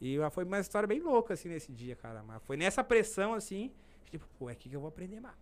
E 0.00 0.16
foi 0.30 0.44
uma 0.44 0.60
história 0.60 0.86
bem 0.86 1.00
louca, 1.00 1.34
assim, 1.34 1.48
nesse 1.48 1.72
dia, 1.72 1.96
cara. 1.96 2.22
Mas 2.22 2.40
foi 2.44 2.56
nessa 2.56 2.84
pressão, 2.84 3.34
assim, 3.34 3.72
que, 4.04 4.12
tipo, 4.12 4.26
pô, 4.38 4.48
é 4.48 4.52
aqui 4.52 4.68
que 4.68 4.76
eu 4.76 4.80
vou 4.80 4.88
aprender 4.88 5.18
mais. 5.20 5.34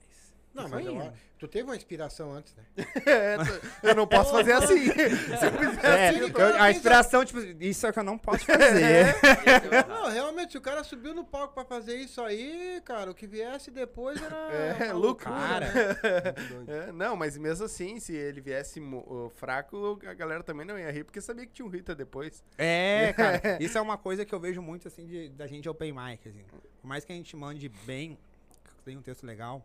Não, 0.56 0.68
mas 0.68 0.86
eu, 0.86 1.12
tu 1.38 1.46
teve 1.46 1.64
uma 1.64 1.76
inspiração 1.76 2.32
antes, 2.32 2.54
né? 2.56 2.64
É, 3.06 3.36
eu 3.90 3.94
não 3.94 4.06
posso 4.06 4.32
fazer 4.32 4.52
assim. 4.52 4.86
Se 4.88 5.46
eu 5.46 5.52
fizer 5.70 5.84
É, 5.84 6.08
assim, 6.08 6.18
eu- 6.20 6.62
a 6.62 6.70
inspiração, 6.70 7.24
tipo, 7.24 7.38
isso 7.60 7.86
é 7.86 7.90
o 7.90 7.92
que 7.92 7.98
eu 7.98 8.02
não 8.04 8.16
posso 8.18 8.44
fazer. 8.46 9.14
Não, 9.86 10.10
realmente, 10.10 10.52
se 10.52 10.58
o 10.58 10.60
cara 10.60 10.82
subiu 10.82 11.14
no 11.14 11.24
palco 11.24 11.54
pra 11.54 11.64
fazer 11.64 11.96
isso 11.96 12.20
aí, 12.22 12.80
cara, 12.84 13.10
o 13.10 13.14
que 13.14 13.26
viesse 13.26 13.70
depois 13.70 14.20
era. 14.20 14.36
É, 14.52 14.92
lucro, 14.92 14.98
loucura, 14.98 15.30
cara. 15.30 15.96
É, 16.66 16.92
não, 16.92 17.16
mas 17.16 17.36
mesmo 17.36 17.64
assim, 17.64 18.00
se 18.00 18.14
ele 18.14 18.40
viesse 18.40 18.80
uh, 18.80 19.30
fraco, 19.36 19.98
a 20.06 20.14
galera 20.14 20.42
também 20.42 20.66
não 20.66 20.78
ia 20.78 20.90
rir, 20.90 21.04
porque 21.04 21.20
sabia 21.20 21.46
que 21.46 21.52
tinha 21.52 21.66
um 21.66 21.70
Rita 21.70 21.94
depois. 21.94 22.42
É, 22.56 23.12
cara, 23.12 23.40
isso 23.60 23.76
é 23.76 23.80
uma 23.80 23.98
coisa 23.98 24.24
que 24.24 24.34
eu 24.34 24.40
vejo 24.40 24.62
muito, 24.62 24.88
assim, 24.88 25.06
de, 25.06 25.28
da 25.30 25.46
gente 25.46 25.68
open 25.68 25.92
mic, 25.92 26.26
assim. 26.28 26.44
Por 26.80 26.86
mais 26.88 27.04
que 27.04 27.12
a 27.12 27.16
gente 27.16 27.36
mande 27.36 27.68
bem, 27.84 28.16
que 28.64 28.82
tem 28.84 28.96
um 28.96 29.02
texto 29.02 29.24
legal, 29.26 29.64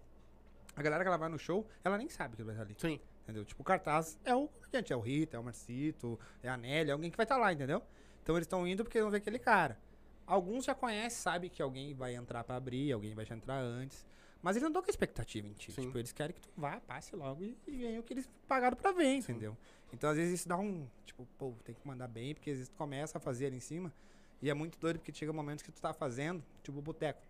a 0.75 0.81
galera 0.81 1.03
que 1.03 1.07
ela 1.07 1.17
vai 1.17 1.29
no 1.29 1.37
show, 1.37 1.67
ela 1.83 1.97
nem 1.97 2.09
sabe 2.09 2.35
que 2.35 2.43
vai 2.43 2.53
estar 2.53 2.63
ali. 2.63 2.75
Sim. 2.77 2.99
Entendeu? 3.23 3.45
Tipo, 3.45 3.61
o 3.61 3.65
cartaz 3.65 4.17
é 4.25 4.35
o 4.35 4.47
comediante, 4.47 4.91
é 4.91 4.95
o 4.95 4.99
Rita, 4.99 5.37
é 5.37 5.39
o 5.39 5.43
Marcito, 5.43 6.19
é 6.41 6.49
a 6.49 6.57
Nelly, 6.57 6.89
é 6.89 6.93
alguém 6.93 7.11
que 7.11 7.17
vai 7.17 7.23
estar 7.25 7.37
lá, 7.37 7.53
entendeu? 7.53 7.81
Então 8.23 8.35
eles 8.35 8.45
estão 8.45 8.67
indo 8.67 8.83
porque 8.83 9.01
vão 9.01 9.11
ver 9.11 9.17
aquele 9.17 9.39
cara. 9.39 9.77
Alguns 10.25 10.65
já 10.65 10.73
conhecem, 10.73 11.19
sabem 11.19 11.49
que 11.49 11.61
alguém 11.61 11.93
vai 11.93 12.15
entrar 12.15 12.43
pra 12.43 12.55
abrir, 12.55 12.91
alguém 12.91 13.13
vai 13.13 13.25
já 13.25 13.35
entrar 13.35 13.59
antes. 13.59 14.05
Mas 14.41 14.55
eles 14.55 14.63
não 14.63 14.69
estão 14.69 14.81
com 14.81 14.89
expectativa 14.89 15.47
em 15.47 15.53
ti. 15.53 15.71
Sim. 15.71 15.83
Tipo, 15.83 15.97
eles 15.97 16.11
querem 16.11 16.33
que 16.33 16.41
tu 16.41 16.49
vá, 16.57 16.79
passe 16.79 17.15
logo 17.15 17.43
e, 17.43 17.55
e 17.67 17.77
ganhe 17.77 17.99
o 17.99 18.03
que 18.03 18.13
eles 18.13 18.29
pagaram 18.47 18.75
pra 18.75 18.91
ver, 18.91 19.15
entendeu? 19.15 19.55
Então, 19.93 20.09
às 20.09 20.17
vezes, 20.17 20.39
isso 20.39 20.49
dá 20.49 20.57
um. 20.57 20.87
Tipo, 21.05 21.27
pô, 21.37 21.53
tem 21.63 21.75
que 21.75 21.87
mandar 21.87 22.07
bem, 22.07 22.33
porque 22.33 22.49
às 22.49 22.57
vezes 22.57 22.69
tu 22.69 22.75
começa 22.75 23.17
a 23.17 23.21
fazer 23.21 23.47
ali 23.47 23.57
em 23.57 23.61
cima. 23.61 23.93
E 24.41 24.49
é 24.49 24.53
muito 24.53 24.79
doido, 24.79 24.97
porque 24.97 25.13
chega 25.13 25.31
momentos 25.31 25.63
que 25.63 25.71
tu 25.71 25.79
tá 25.79 25.93
fazendo, 25.93 26.43
tipo 26.63 26.79
o 26.79 26.81
boteco. 26.81 27.21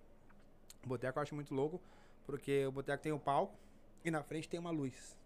O 0.86 0.88
boteco 0.88 1.20
eu 1.20 1.24
acho 1.24 1.36
muito 1.36 1.54
louco, 1.54 1.82
porque 2.26 2.66
o 2.66 2.72
boteco 2.72 3.02
tem 3.02 3.12
um 3.12 3.20
palco 3.20 3.58
e 4.04 4.12
na 4.12 4.24
frente 4.24 4.48
tem 4.48 4.60
uma 4.60 4.72
luz. 4.72 5.18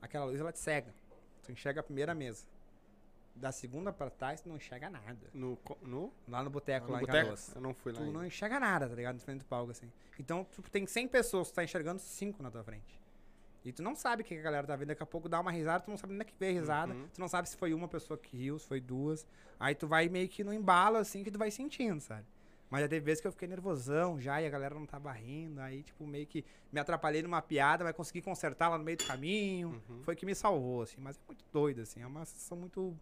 Aquela 0.00 0.24
luz 0.26 0.40
ela 0.40 0.52
te 0.52 0.58
cega. 0.58 0.94
Tu 1.42 1.52
enxerga 1.52 1.80
a 1.80 1.82
primeira 1.82 2.14
mesa. 2.14 2.46
Da 3.34 3.52
segunda 3.52 3.92
pra 3.92 4.08
trás, 4.08 4.40
tu 4.40 4.48
não 4.48 4.56
enxerga 4.56 4.88
nada. 4.88 5.28
No, 5.34 5.58
no, 5.82 6.12
Lá 6.26 6.42
no 6.42 6.48
boteco, 6.48 6.86
no 6.86 6.92
lá 6.92 6.98
em 6.98 7.00
boteco? 7.02 7.24
Canoas. 7.24 7.54
Eu 7.54 7.60
não 7.60 7.74
fui 7.74 7.92
lá. 7.92 7.98
Tu 7.98 8.04
ainda. 8.04 8.18
não 8.18 8.24
enxerga 8.24 8.58
nada, 8.58 8.88
tá 8.88 8.94
ligado? 8.94 9.14
Na 9.16 9.20
frente 9.20 9.40
do 9.40 9.44
palco, 9.44 9.70
assim. 9.70 9.92
Então, 10.18 10.44
tu 10.44 10.62
tem 10.62 10.86
100 10.86 11.08
pessoas, 11.08 11.50
tu 11.50 11.54
tá 11.54 11.62
enxergando 11.62 12.00
5 12.00 12.42
na 12.42 12.50
tua 12.50 12.64
frente. 12.64 12.98
E 13.62 13.72
tu 13.72 13.82
não 13.82 13.94
sabe 13.94 14.22
o 14.22 14.24
que 14.24 14.32
a 14.38 14.40
galera 14.40 14.66
tá 14.66 14.76
vendo. 14.76 14.88
Daqui 14.88 15.02
a 15.02 15.06
pouco 15.06 15.28
dá 15.28 15.40
uma 15.40 15.50
risada, 15.50 15.84
tu 15.84 15.90
não 15.90 15.98
sabe 15.98 16.12
nem 16.14 16.22
é 16.22 16.24
que 16.24 16.32
veio 16.38 16.56
a 16.56 16.60
risada. 16.60 16.94
Uhum. 16.94 17.08
Tu 17.12 17.20
não 17.20 17.28
sabe 17.28 17.48
se 17.48 17.56
foi 17.56 17.74
uma 17.74 17.88
pessoa 17.88 18.16
que 18.16 18.36
riu, 18.36 18.58
se 18.58 18.66
foi 18.66 18.80
duas. 18.80 19.26
Aí 19.58 19.74
tu 19.74 19.86
vai 19.86 20.08
meio 20.08 20.28
que 20.28 20.42
no 20.42 20.54
embalo, 20.54 20.96
assim, 20.96 21.24
que 21.24 21.30
tu 21.30 21.38
vai 21.38 21.50
sentindo, 21.50 22.00
sabe? 22.00 22.24
Mas 22.70 22.80
já 22.80 22.88
teve 22.88 23.04
vezes 23.04 23.20
que 23.20 23.26
eu 23.26 23.32
fiquei 23.32 23.46
nervosão 23.46 24.20
já 24.20 24.42
e 24.42 24.46
a 24.46 24.50
galera 24.50 24.74
não 24.74 24.86
tava 24.86 25.10
rindo. 25.12 25.60
Aí, 25.60 25.82
tipo, 25.82 26.06
meio 26.06 26.26
que 26.26 26.44
me 26.72 26.80
atrapalhei 26.80 27.22
numa 27.22 27.40
piada, 27.40 27.84
mas 27.84 27.94
consegui 27.94 28.20
consertar 28.20 28.68
lá 28.68 28.76
no 28.76 28.84
meio 28.84 28.96
do 28.98 29.04
caminho. 29.06 29.80
Uhum. 29.88 30.02
Foi 30.02 30.16
que 30.16 30.26
me 30.26 30.34
salvou, 30.34 30.82
assim. 30.82 31.00
Mas 31.00 31.16
é 31.16 31.20
muito 31.28 31.44
doido, 31.52 31.82
assim. 31.82 32.02
É 32.02 32.06
uma 32.06 32.24
sensação 32.24 32.58
muito 32.58 32.96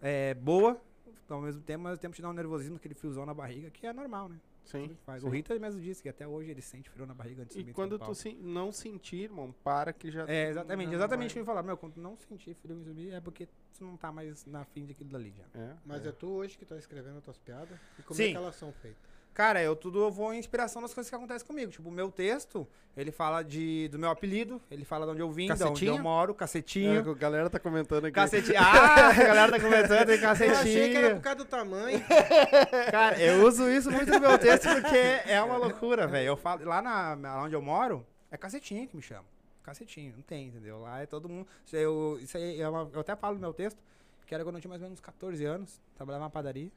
é, 0.00 0.32
boa, 0.34 0.80
ao 1.28 1.40
mesmo 1.42 1.60
tempo, 1.62 1.84
mas 1.84 1.92
ao 1.92 1.98
tempo 1.98 2.14
te 2.16 2.22
dá 2.22 2.30
um 2.30 2.32
nervosismo, 2.32 2.76
aquele 2.76 2.94
friozão 2.94 3.26
na 3.26 3.34
barriga, 3.34 3.70
que 3.70 3.86
é 3.86 3.92
normal, 3.92 4.28
né? 4.28 4.40
Sim. 4.64 4.96
Sim. 5.18 5.26
O 5.26 5.28
Rita 5.30 5.58
mesmo 5.58 5.80
disse 5.80 6.02
que 6.02 6.08
até 6.08 6.26
hoje 6.28 6.50
ele 6.50 6.62
sente 6.62 6.88
frio 6.90 7.04
na 7.04 7.14
barriga 7.14 7.42
antes 7.42 7.54
de 7.54 7.60
E 7.60 7.64
subir 7.64 7.74
quando 7.74 7.98
tu 7.98 8.14
se- 8.14 8.34
não 8.34 8.70
sentir, 8.70 9.24
irmão, 9.24 9.52
para 9.64 9.92
que 9.92 10.10
já. 10.10 10.24
É, 10.28 10.48
exatamente. 10.48 10.94
Exatamente 10.94 11.30
o 11.30 11.32
que 11.32 11.38
eu 11.38 11.42
ia 11.42 11.46
falar. 11.46 11.62
Meu, 11.62 11.76
quando 11.76 11.94
tu 11.94 12.00
não 12.00 12.16
sentir 12.16 12.54
frio 12.54 12.78
em 12.78 12.84
subir, 12.84 13.12
é 13.12 13.20
porque 13.20 13.46
tu 13.76 13.84
não 13.84 13.96
tá 13.96 14.12
mais 14.12 14.44
na 14.46 14.64
fim 14.64 14.86
daquilo 14.86 15.10
dali 15.10 15.34
já. 15.36 15.60
É, 15.60 15.74
Mas 15.84 16.04
é. 16.04 16.10
é 16.10 16.12
tu 16.12 16.28
hoje 16.28 16.56
que 16.56 16.64
tá 16.64 16.76
escrevendo 16.76 17.18
as 17.18 17.24
tuas 17.24 17.38
piadas? 17.38 17.76
E 17.98 18.02
como 18.02 18.16
Sim. 18.16 18.24
é 18.24 18.30
que 18.30 18.36
elas 18.36 18.54
são 18.54 18.72
feitas? 18.72 19.09
Cara, 19.40 19.62
eu 19.62 19.74
tudo 19.74 20.02
eu 20.02 20.10
vou 20.10 20.34
em 20.34 20.38
inspiração 20.38 20.82
das 20.82 20.92
coisas 20.92 21.08
que 21.08 21.16
acontecem 21.16 21.46
comigo. 21.46 21.72
Tipo, 21.72 21.88
o 21.88 21.92
meu 21.92 22.10
texto, 22.10 22.68
ele 22.94 23.10
fala 23.10 23.42
de, 23.42 23.88
do 23.88 23.98
meu 23.98 24.10
apelido, 24.10 24.60
ele 24.70 24.84
fala 24.84 25.06
de 25.06 25.12
onde 25.12 25.20
eu 25.22 25.30
vim, 25.32 25.46
de 25.46 25.52
onde 25.52 25.62
Cacetinho? 25.62 25.94
eu 25.96 26.02
moro, 26.02 26.32
É, 26.32 26.34
cacetinho. 26.34 27.10
a 27.10 27.14
galera 27.14 27.48
tá 27.48 27.58
comentando 27.58 28.04
aqui. 28.04 28.14
Cacetinho. 28.14 28.58
Ah, 28.60 29.08
a 29.08 29.12
galera 29.14 29.52
tá 29.52 29.58
comentando, 29.58 30.06
tem 30.08 30.20
Eu 30.20 30.28
achei 30.28 30.46
que 30.46 30.52
era 30.52 30.56
cacetinho. 30.58 31.14
por 31.16 31.22
causa 31.22 31.38
do 31.38 31.44
tamanho. 31.46 32.02
Cara, 32.92 33.18
eu 33.18 33.46
uso 33.46 33.66
isso 33.70 33.90
muito 33.90 34.10
no 34.12 34.20
meu 34.20 34.38
texto 34.38 34.68
porque 34.68 34.96
é 35.26 35.40
uma 35.42 35.56
loucura, 35.56 36.06
velho. 36.06 36.26
Eu 36.28 36.36
falo, 36.36 36.64
lá 36.66 36.82
na, 36.82 37.14
lá 37.14 37.42
onde 37.44 37.54
eu 37.54 37.62
moro, 37.62 38.06
é 38.30 38.36
cacetinho 38.36 38.86
que 38.86 38.94
me 38.96 39.02
chama. 39.02 39.24
Cacetinho, 39.62 40.12
não 40.16 40.22
tem, 40.22 40.48
entendeu? 40.48 40.80
Lá 40.80 41.00
é 41.00 41.06
todo 41.06 41.28
mundo. 41.30 41.46
Eu, 41.72 42.18
isso 42.20 42.36
aí 42.36 42.60
é 42.60 42.68
uma- 42.68 42.90
eu 42.92 43.00
até 43.00 43.16
falo 43.16 43.36
no 43.36 43.40
meu 43.40 43.54
texto, 43.54 43.78
que 44.26 44.34
era 44.34 44.44
quando 44.44 44.56
eu 44.56 44.60
tinha 44.60 44.68
mais 44.68 44.82
ou 44.82 44.88
menos 44.88 45.00
14 45.00 45.44
anos, 45.46 45.80
trabalhava 45.94 46.24
na 46.24 46.30
padaria. 46.30 46.70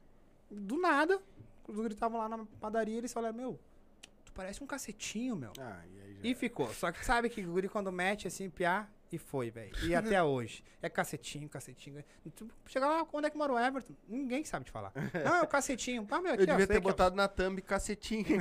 Do 0.50 0.78
nada, 0.80 1.20
os 1.68 1.78
gritavam 1.78 2.18
lá 2.18 2.28
na 2.28 2.44
padaria, 2.60 2.98
eles 2.98 3.12
falaram, 3.12 3.36
meu, 3.36 3.60
tu 4.24 4.32
parece 4.32 4.62
um 4.62 4.66
cacetinho, 4.66 5.36
meu. 5.36 5.52
Ah, 5.58 5.82
e 5.86 6.14
já... 6.14 6.20
E 6.22 6.34
ficou. 6.34 6.72
Só 6.72 6.90
que 6.92 7.04
sabe 7.04 7.28
que 7.28 7.44
o 7.44 7.52
guri 7.52 7.68
quando 7.68 7.90
mete 7.92 8.26
assim, 8.26 8.48
piá, 8.50 8.88
e 9.14 9.18
foi, 9.18 9.50
velho. 9.50 9.72
E 9.84 9.94
até 9.94 10.22
hoje. 10.22 10.64
É 10.82 10.88
cacetinho, 10.88 11.48
cacetinho. 11.48 12.04
Tu 12.34 12.48
chega 12.66 12.86
lá, 12.86 13.06
onde 13.12 13.28
é 13.28 13.30
que 13.30 13.36
mora 13.36 13.52
o 13.52 13.58
Everton? 13.58 13.94
Ninguém 14.08 14.44
sabe 14.44 14.64
te 14.64 14.72
falar. 14.72 14.92
Não, 15.24 15.36
é 15.36 15.42
o 15.42 15.46
cacetinho. 15.46 16.06
Ah, 16.10 16.20
meu, 16.20 16.32
aqui, 16.34 16.42
Eu 16.42 16.48
ó, 16.48 16.50
devia 16.50 16.66
sei 16.66 16.74
ter 16.74 16.76
é 16.76 16.80
botado 16.80 17.14
na 17.14 17.28
thumb 17.28 17.60
cacetinho. 17.62 18.24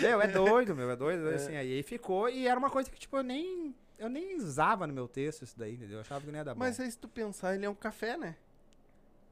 Meu, 0.00 0.20
é 0.20 0.26
doido, 0.26 0.74
meu, 0.74 0.90
é 0.90 0.96
doido. 0.96 1.28
Assim, 1.28 1.54
aí 1.56 1.82
ficou. 1.82 2.28
E 2.28 2.48
era 2.48 2.58
uma 2.58 2.70
coisa 2.70 2.90
que, 2.90 2.98
tipo, 2.98 3.16
eu 3.18 3.22
nem. 3.22 3.74
Eu 3.98 4.08
nem 4.08 4.34
usava 4.36 4.86
no 4.86 4.92
meu 4.92 5.06
texto 5.06 5.42
isso 5.42 5.56
daí, 5.56 5.74
entendeu? 5.74 5.96
Eu 5.96 6.00
achava 6.00 6.22
que 6.22 6.30
não 6.30 6.38
ia 6.38 6.44
dar 6.44 6.54
bom. 6.54 6.60
Mas 6.60 6.80
aí 6.80 6.90
se 6.90 6.98
tu 6.98 7.06
pensar, 7.06 7.54
ele 7.54 7.64
é 7.64 7.70
um 7.70 7.74
café, 7.74 8.16
né? 8.16 8.34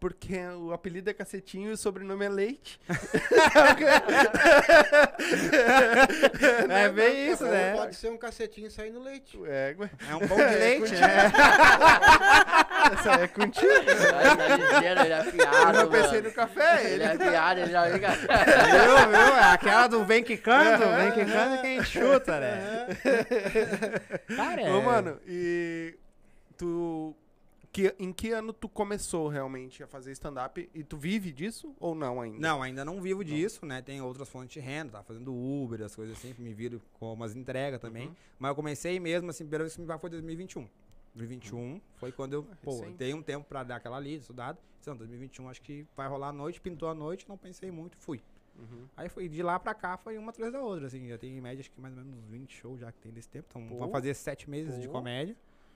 Porque 0.02 0.36
o 0.36 0.72
apelido 0.72 1.08
é 1.10 1.14
cacetinho 1.14 1.70
e 1.70 1.74
o 1.74 1.76
sobrenome 1.76 2.24
é 2.24 2.28
leite. 2.28 2.80
é 6.68 6.88
bem 6.88 7.30
isso, 7.30 7.44
Ou 7.44 7.50
né? 7.52 7.76
Pode 7.76 7.94
ser 7.94 8.10
um 8.10 8.16
cacetinho 8.16 8.68
saindo 8.68 9.00
leite. 9.00 9.38
É. 9.46 9.76
É 10.10 10.16
um 10.16 10.26
pão 10.26 10.36
de 10.38 10.56
leite, 10.56 10.92
né? 10.94 11.30
essa 12.98 13.12
é 13.12 13.28
contigo. 13.28 13.68
Ele 13.68 13.94
tá 13.94 15.02
ele 15.02 15.12
é 15.12 15.20
Eu 15.20 15.32
piada, 15.32 15.78
já 15.78 15.86
pensei 15.86 16.20
no 16.20 16.32
café, 16.32 16.84
Ele 16.84 16.94
ele. 16.94 17.04
é 17.04 17.16
piada, 17.16 17.60
ele 17.60 17.70
já 17.70 17.88
fica... 17.92 18.10
viu, 18.10 18.26
viu? 19.08 19.36
É 19.36 19.52
aquela 19.52 19.86
do 19.86 20.04
vem 20.04 20.24
quicando, 20.24 20.84
vem 20.96 21.12
quicando 21.12 21.54
é 21.54 21.58
quem 21.58 21.84
chuta, 21.84 22.40
né? 22.40 22.88
Cara, 24.34 24.62
é... 24.62 24.72
Ô, 24.72 24.82
mano, 24.82 25.20
e 25.28 25.94
tu. 26.58 27.14
Que, 27.72 27.94
em 27.98 28.12
que 28.12 28.30
ano 28.32 28.52
tu 28.52 28.68
começou 28.68 29.28
realmente 29.28 29.82
a 29.82 29.86
fazer 29.86 30.12
stand-up? 30.12 30.68
E 30.74 30.84
tu 30.84 30.98
vive 30.98 31.32
disso 31.32 31.74
ou 31.80 31.94
não 31.94 32.20
ainda? 32.20 32.38
Não, 32.38 32.62
ainda 32.62 32.84
não 32.84 33.00
vivo 33.00 33.24
disso, 33.24 33.64
né? 33.64 33.80
Tem 33.80 34.00
outras 34.02 34.28
fontes 34.28 34.52
de 34.52 34.60
renda, 34.60 34.92
tá 34.92 35.02
fazendo 35.02 35.32
Uber, 35.32 35.80
as 35.80 35.96
coisas 35.96 36.18
assim, 36.18 36.34
me 36.38 36.52
viro 36.52 36.82
com 37.00 37.14
umas 37.14 37.34
entregas 37.34 37.80
também. 37.80 38.08
Uhum. 38.08 38.14
Mas 38.38 38.50
eu 38.50 38.54
comecei 38.54 39.00
mesmo, 39.00 39.30
assim, 39.30 39.44
a 39.44 39.46
primeira 39.46 39.64
vez 39.64 39.74
que 39.74 39.80
me 39.80 39.98
foi 39.98 40.10
2021. 40.10 40.68
2021 41.14 41.80
foi 41.96 42.12
quando 42.12 42.34
eu, 42.34 42.46
pô, 42.62 42.80
recente. 42.80 42.96
dei 42.96 43.14
um 43.14 43.22
tempo 43.22 43.46
pra 43.46 43.62
dar 43.62 43.76
aquela 43.76 43.98
lida, 43.98 44.20
estudado. 44.20 44.58
Não, 44.86 44.96
2021 44.96 45.48
acho 45.48 45.62
que 45.62 45.86
vai 45.96 46.08
rolar 46.08 46.28
a 46.28 46.32
noite, 46.32 46.60
pintou 46.60 46.88
a 46.88 46.94
noite, 46.94 47.26
não 47.28 47.38
pensei 47.38 47.70
muito, 47.70 47.96
fui. 47.96 48.20
Uhum. 48.58 48.86
Aí 48.96 49.08
foi 49.08 49.28
de 49.28 49.42
lá 49.42 49.58
pra 49.58 49.74
cá, 49.74 49.96
foi 49.96 50.18
uma 50.18 50.30
atrás 50.30 50.52
da 50.52 50.60
outra, 50.60 50.86
assim, 50.86 51.08
já 51.08 51.16
tem 51.16 51.36
em 51.36 51.40
média 51.40 51.60
acho 51.60 51.70
que 51.70 51.80
mais 51.80 51.96
ou 51.96 52.04
menos 52.04 52.18
uns 52.18 52.28
20 52.28 52.54
shows 52.54 52.80
já 52.80 52.92
que 52.92 52.98
tem 53.00 53.12
desse 53.12 53.28
tempo. 53.28 53.46
Então, 53.48 53.66
Pô. 53.66 53.78
vão 53.78 53.90
fazer 53.90 54.12
sete 54.14 54.50
meses 54.50 54.78
de 54.80 54.86
Pô. 54.88 54.94
comédia. 54.94 55.34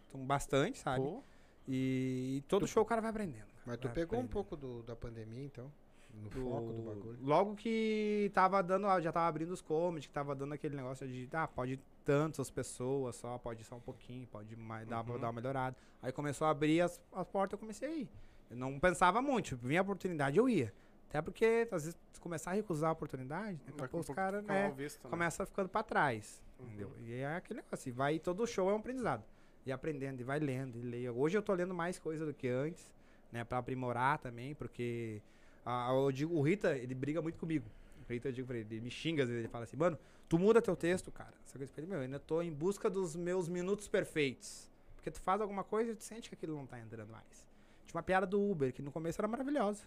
Então, 0.08 0.24
bastante, 0.26 0.78
sabe? 0.78 1.02
Pô, 1.02 1.22
E, 1.68 2.42
todo 2.48 2.66
show 2.66 2.82
o 2.82 2.86
cara 2.86 3.00
vai 3.00 3.10
aprendendo. 3.10 3.40
cara, 3.46 3.62
Mas 3.66 3.78
tu 3.78 3.84
vai 3.88 3.94
pegou 3.94 4.18
um 4.18 4.22
aprendendo. 4.22 4.32
pouco 4.32 4.56
do, 4.56 4.82
da 4.82 4.94
pandemia, 4.96 5.44
então? 5.44 5.70
No 6.14 6.30
do- 6.30 6.40
foco 6.42 6.72
do 6.72 6.82
bagulho. 6.82 7.18
Logo 7.20 7.54
que 7.56 8.30
tava 8.32 8.62
dando, 8.62 8.86
já 9.00 9.12
tava 9.12 9.26
abrindo 9.26 9.50
os 9.50 9.60
comedy, 9.60 10.08
que 10.08 10.14
tava 10.14 10.34
dando 10.34 10.54
aquele 10.54 10.74
negócio 10.76 11.06
de, 11.06 11.28
ah, 11.32 11.46
pode 11.46 11.72
ir 11.72 11.80
tantas 12.04 12.48
pessoas 12.50 13.16
só, 13.16 13.36
pode 13.36 13.60
ir 13.60 13.64
só 13.64 13.74
um 13.76 13.80
pouquinho, 13.80 14.26
pode 14.28 14.54
mais, 14.56 14.86
dar, 14.88 15.04
Uhum. 15.06 15.18
dar 15.18 15.26
uma 15.26 15.32
melhorada. 15.34 15.76
Aí 16.00 16.12
começou 16.12 16.46
a 16.46 16.50
abrir 16.50 16.80
as, 16.80 17.00
as 17.12 17.26
portas, 17.26 17.52
eu 17.54 17.58
comecei 17.58 17.88
a 17.88 17.92
ir. 17.92 18.08
Eu 18.48 18.56
não 18.56 18.78
pensava 18.78 19.20
muito, 19.20 19.46
tipo, 19.46 19.66
vinha 19.66 19.80
a 19.80 19.82
oportunidade, 19.82 20.38
eu 20.38 20.48
ia. 20.48 20.72
Até 21.08 21.20
porque, 21.20 21.68
às 21.70 21.84
vezes, 21.84 21.98
tu 22.12 22.20
começar 22.20 22.52
a 22.52 22.54
recusar 22.54 22.90
a 22.90 22.92
oportunidade, 22.92 23.56
daqui 23.58 23.68
a 23.68 23.72
daqui 23.72 23.84
a 23.84 23.88
pouco 23.88 24.10
os 24.10 24.14
caras, 24.16 24.44
né, 24.44 24.72
visto, 24.76 25.04
né? 25.04 25.10
começa 25.10 25.44
ficando 25.44 25.68
pra 25.68 25.82
trás, 25.82 26.40
Uhum. 26.58 26.66
entendeu? 26.66 26.92
E 27.00 27.12
é 27.14 27.36
aquele 27.36 27.60
negócio, 27.60 27.88
e 27.88 27.92
vai, 27.92 28.18
todo 28.18 28.46
show 28.46 28.70
é 28.70 28.72
um 28.72 28.76
aprendizado. 28.76 29.22
E 29.66 29.72
aprendendo, 29.72 30.20
e 30.20 30.24
vai 30.24 30.38
lendo, 30.38 30.78
e 30.78 30.82
leia. 30.82 31.12
Hoje 31.12 31.36
eu 31.36 31.42
tô 31.42 31.52
lendo 31.52 31.74
mais 31.74 31.98
coisa 31.98 32.24
do 32.24 32.32
que 32.32 32.48
antes, 32.48 32.94
né, 33.32 33.44
pra 33.44 33.58
aprimorar 33.58 34.18
também, 34.18 34.54
porque 34.54 35.20
ah, 35.64 35.90
eu 35.92 36.12
digo, 36.12 36.32
o 36.32 36.40
Rita, 36.40 36.78
ele 36.78 36.94
briga 36.94 37.20
muito 37.20 37.36
comigo. 37.36 37.66
O 38.08 38.12
Rita, 38.12 38.28
eu 38.28 38.32
digo 38.32 38.46
pra 38.46 38.56
ele, 38.56 38.76
ele 38.76 38.80
me 38.80 38.90
xinga 38.90 39.24
às 39.24 39.28
vezes, 39.28 39.42
ele 39.42 39.50
fala 39.50 39.64
assim, 39.64 39.76
mano, 39.76 39.98
tu 40.28 40.38
muda 40.38 40.62
teu 40.62 40.76
texto, 40.76 41.10
cara. 41.10 41.34
Só 41.44 41.58
que 41.58 41.64
eu 41.64 41.68
ele, 41.76 41.88
meu, 41.88 41.98
eu 41.98 42.02
ainda 42.04 42.20
tô 42.20 42.40
em 42.40 42.52
busca 42.52 42.88
dos 42.88 43.16
meus 43.16 43.48
minutos 43.48 43.88
perfeitos. 43.88 44.70
Porque 44.94 45.10
tu 45.10 45.20
faz 45.20 45.40
alguma 45.40 45.64
coisa 45.64 45.90
e 45.90 45.96
tu 45.96 46.04
sente 46.04 46.28
que 46.28 46.36
aquilo 46.36 46.54
não 46.54 46.66
tá 46.66 46.78
entrando 46.78 47.10
mais. 47.10 47.46
Tinha 47.84 47.96
uma 47.96 48.02
piada 48.04 48.26
do 48.26 48.40
Uber, 48.40 48.72
que 48.72 48.80
no 48.80 48.92
começo 48.92 49.20
era 49.20 49.26
maravilhosa. 49.26 49.82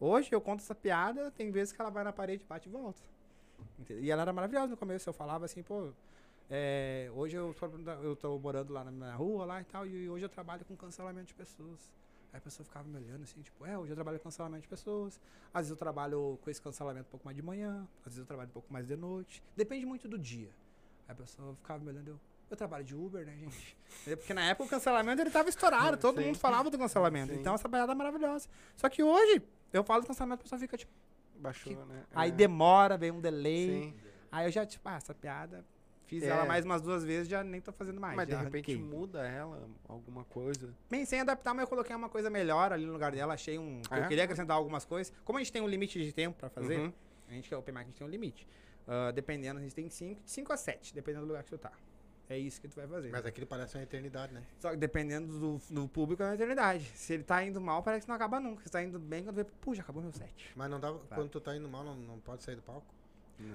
Hoje 0.00 0.28
eu 0.32 0.40
conto 0.40 0.60
essa 0.60 0.74
piada, 0.74 1.30
tem 1.30 1.52
vezes 1.52 1.72
que 1.72 1.80
ela 1.80 1.90
vai 1.90 2.02
na 2.02 2.12
parede, 2.12 2.44
bate 2.44 2.68
e 2.68 2.72
volta. 2.72 3.00
E 3.88 4.10
ela 4.10 4.22
era 4.22 4.32
maravilhosa 4.32 4.68
no 4.68 4.76
começo. 4.76 5.08
Eu 5.08 5.12
falava 5.12 5.44
assim, 5.44 5.62
pô, 5.62 5.90
é, 6.50 7.10
hoje 7.14 7.36
eu 7.36 7.54
tô 8.20 8.38
morando 8.38 8.72
lá 8.72 8.84
na, 8.84 8.90
na 8.90 9.14
rua 9.14 9.44
lá 9.44 9.60
e 9.60 9.64
tal, 9.64 9.86
e 9.86 10.08
hoje 10.08 10.24
eu 10.24 10.28
trabalho 10.28 10.64
com 10.64 10.76
cancelamento 10.76 11.26
de 11.28 11.34
pessoas. 11.34 11.92
Aí 12.32 12.38
a 12.38 12.40
pessoa 12.40 12.64
ficava 12.66 12.86
me 12.88 12.96
olhando 12.96 13.22
assim, 13.22 13.40
tipo, 13.40 13.64
é, 13.64 13.78
hoje 13.78 13.92
eu 13.92 13.96
trabalho 13.96 14.18
com 14.18 14.24
cancelamento 14.24 14.62
de 14.62 14.68
pessoas. 14.68 15.20
Às 15.52 15.60
vezes 15.62 15.70
eu 15.70 15.76
trabalho 15.76 16.38
com 16.42 16.50
esse 16.50 16.60
cancelamento 16.60 17.06
um 17.06 17.10
pouco 17.10 17.24
mais 17.24 17.36
de 17.36 17.42
manhã, 17.42 17.86
às 18.00 18.06
vezes 18.06 18.18
eu 18.18 18.26
trabalho 18.26 18.48
um 18.48 18.52
pouco 18.52 18.72
mais 18.72 18.86
de 18.86 18.96
noite. 18.96 19.42
Depende 19.56 19.86
muito 19.86 20.08
do 20.08 20.18
dia. 20.18 20.50
Aí 21.06 21.12
a 21.12 21.14
pessoa 21.14 21.54
ficava 21.54 21.82
me 21.82 21.90
olhando, 21.90 22.08
eu, 22.08 22.20
eu 22.50 22.56
trabalho 22.56 22.84
de 22.84 22.94
Uber, 22.94 23.24
né, 23.24 23.36
gente? 23.36 23.76
É 24.06 24.16
Porque 24.16 24.34
na 24.34 24.44
época 24.44 24.66
o 24.66 24.68
cancelamento 24.68 25.22
ele 25.22 25.30
tava 25.30 25.48
estourado, 25.48 25.96
todo 25.96 26.18
Sim. 26.20 26.26
mundo 26.26 26.38
falava 26.38 26.68
do 26.68 26.76
cancelamento. 26.76 27.32
Sim. 27.32 27.38
Então 27.40 27.54
essa 27.54 27.68
parada 27.68 27.92
é 27.92 27.94
maravilhosa. 27.94 28.48
Só 28.76 28.88
que 28.88 29.02
hoje, 29.02 29.40
eu 29.72 29.84
falo 29.84 30.02
do 30.02 30.06
cancelamento, 30.08 30.40
a 30.40 30.42
pessoa 30.42 30.58
fica 30.58 30.76
tipo, 30.76 30.92
Baixou, 31.36 31.86
né? 31.86 32.04
aí 32.14 32.30
É. 32.30 32.32
demora, 32.32 32.96
vem 32.98 33.10
um 33.12 33.20
delay. 33.20 33.68
Sim. 33.84 33.94
Aí 34.32 34.46
eu 34.46 34.50
já, 34.50 34.66
tipo, 34.66 34.88
ah, 34.88 34.96
essa 34.96 35.14
piada, 35.14 35.64
fiz 36.20 36.22
É. 36.24 36.28
ela 36.28 36.44
mais 36.44 36.64
umas 36.64 36.82
duas 36.82 37.04
vezes, 37.04 37.28
já 37.28 37.42
nem 37.44 37.60
tô 37.60 37.72
fazendo 37.72 38.00
mais. 38.00 38.16
Mas 38.16 38.26
de 38.28 38.34
repente 38.34 38.72
arranquei. 38.72 38.76
muda 38.78 39.26
ela, 39.26 39.68
alguma 39.88 40.24
coisa. 40.24 40.74
Pensei 40.88 41.18
em 41.18 41.22
adaptar, 41.22 41.52
mas 41.54 41.62
eu 41.62 41.68
coloquei 41.68 41.94
uma 41.94 42.08
coisa 42.08 42.28
melhor 42.30 42.72
ali 42.72 42.84
no 42.86 42.92
lugar 42.92 43.12
dela. 43.12 43.34
Achei 43.34 43.58
um. 43.58 43.80
Ah, 43.90 44.00
é? 44.00 44.04
Eu 44.04 44.08
queria 44.08 44.24
acrescentar 44.24 44.56
algumas 44.56 44.84
coisas. 44.84 45.12
Como 45.24 45.38
a 45.38 45.42
gente 45.42 45.52
tem 45.52 45.62
um 45.62 45.68
limite 45.68 46.02
de 46.02 46.12
tempo 46.12 46.38
pra 46.38 46.48
fazer, 46.48 46.78
Uhum. 46.78 46.92
a 47.28 47.32
gente 47.32 47.48
que 47.48 47.54
é 47.54 47.56
Open 47.56 47.74
Mic, 47.74 47.82
a 47.84 47.86
gente 47.88 47.98
tem 47.98 48.06
um 48.06 48.10
limite. 48.10 48.46
Ah, 48.86 49.10
dependendo, 49.12 49.58
a 49.58 49.62
gente 49.62 49.74
tem 49.74 49.88
5 49.88 50.20
5 50.24 50.52
a 50.52 50.56
7, 50.56 50.94
dependendo 50.94 51.24
do 51.24 51.28
lugar 51.28 51.42
que 51.42 51.50
tu 51.50 51.58
tá. 51.58 51.72
É 52.26 52.38
isso 52.38 52.58
que 52.58 52.66
tu 52.68 52.76
vai 52.76 52.86
fazer. 52.86 53.10
Mas 53.10 53.26
aquilo 53.26 53.46
parece 53.46 53.76
uma 53.76 53.82
eternidade, 53.82 54.32
né? 54.32 54.42
Só 54.58 54.70
que 54.70 54.76
dependendo 54.78 55.38
do, 55.38 55.60
do 55.70 55.86
público 55.88 56.22
é 56.22 56.26
uma 56.26 56.34
eternidade. 56.34 56.84
Se 56.94 57.12
ele 57.12 57.22
tá 57.22 57.44
indo 57.44 57.60
mal, 57.60 57.82
parece 57.82 58.06
que 58.06 58.08
não 58.08 58.16
acaba 58.16 58.40
nunca. 58.40 58.62
Se 58.64 58.70
tá 58.70 58.82
indo 58.82 58.98
bem, 58.98 59.24
quando 59.24 59.36
vê, 59.36 59.44
puxa, 59.44 59.82
acabou 59.82 60.02
meu 60.02 60.10
set. 60.12 60.50
Mas 60.56 60.70
não 60.70 60.80
dá, 60.80 60.90
quando 61.14 61.28
tu 61.28 61.38
tá 61.38 61.54
indo 61.54 61.68
mal, 61.68 61.84
não, 61.84 61.94
não 61.96 62.18
pode 62.20 62.42
sair 62.42 62.56
do 62.56 62.62
palco? 62.62 62.86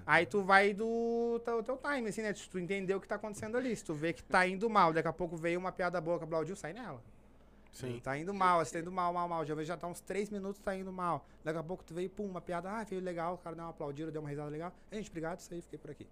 Aí 0.05 0.25
tu 0.25 0.41
vai 0.43 0.73
do 0.73 1.39
teu, 1.45 1.63
teu 1.63 1.77
time, 1.77 2.09
assim, 2.09 2.21
né? 2.21 2.33
Se 2.33 2.49
tu 2.49 2.59
entender 2.59 2.93
o 2.95 2.99
que 3.01 3.07
tá 3.07 3.15
acontecendo 3.15 3.57
ali. 3.57 3.75
Se 3.75 3.83
tu 3.83 3.93
vê 3.93 4.13
que 4.13 4.23
tá 4.23 4.45
indo 4.47 4.69
mal, 4.69 4.91
daqui 4.93 5.07
a 5.07 5.13
pouco 5.13 5.35
veio 5.37 5.59
uma 5.59 5.71
piada 5.71 5.99
boa 6.01 6.17
com 6.17 6.25
a 6.25 6.27
Blaudil, 6.27 6.55
sai 6.55 6.73
nela. 6.73 7.01
Sim. 7.71 7.99
Tá 8.03 8.17
indo 8.17 8.33
mal, 8.33 8.59
assim, 8.59 8.73
tá 8.73 8.79
indo 8.79 8.91
mal, 8.91 9.13
mal, 9.13 9.27
mal. 9.29 9.45
Já, 9.45 9.55
já 9.63 9.77
tá 9.77 9.87
uns 9.87 10.01
3 10.01 10.29
minutos, 10.29 10.59
tá 10.59 10.75
indo 10.75 10.91
mal. 10.91 11.25
Daqui 11.43 11.59
a 11.59 11.63
pouco 11.63 11.83
tu 11.83 11.93
veio, 11.93 12.09
pum, 12.09 12.25
uma 12.25 12.41
piada, 12.41 12.69
ah, 12.69 12.83
veio 12.83 13.01
legal, 13.01 13.35
o 13.35 13.37
cara 13.37 13.55
deu 13.55 13.63
uma 13.63 13.69
aplaudida, 13.71 14.11
deu 14.11 14.21
uma 14.21 14.29
risada 14.29 14.49
legal. 14.49 14.73
Gente, 14.91 15.09
obrigado, 15.09 15.39
isso 15.39 15.53
aí, 15.53 15.61
fiquei 15.61 15.77
por 15.79 15.91
aqui. 15.91 16.07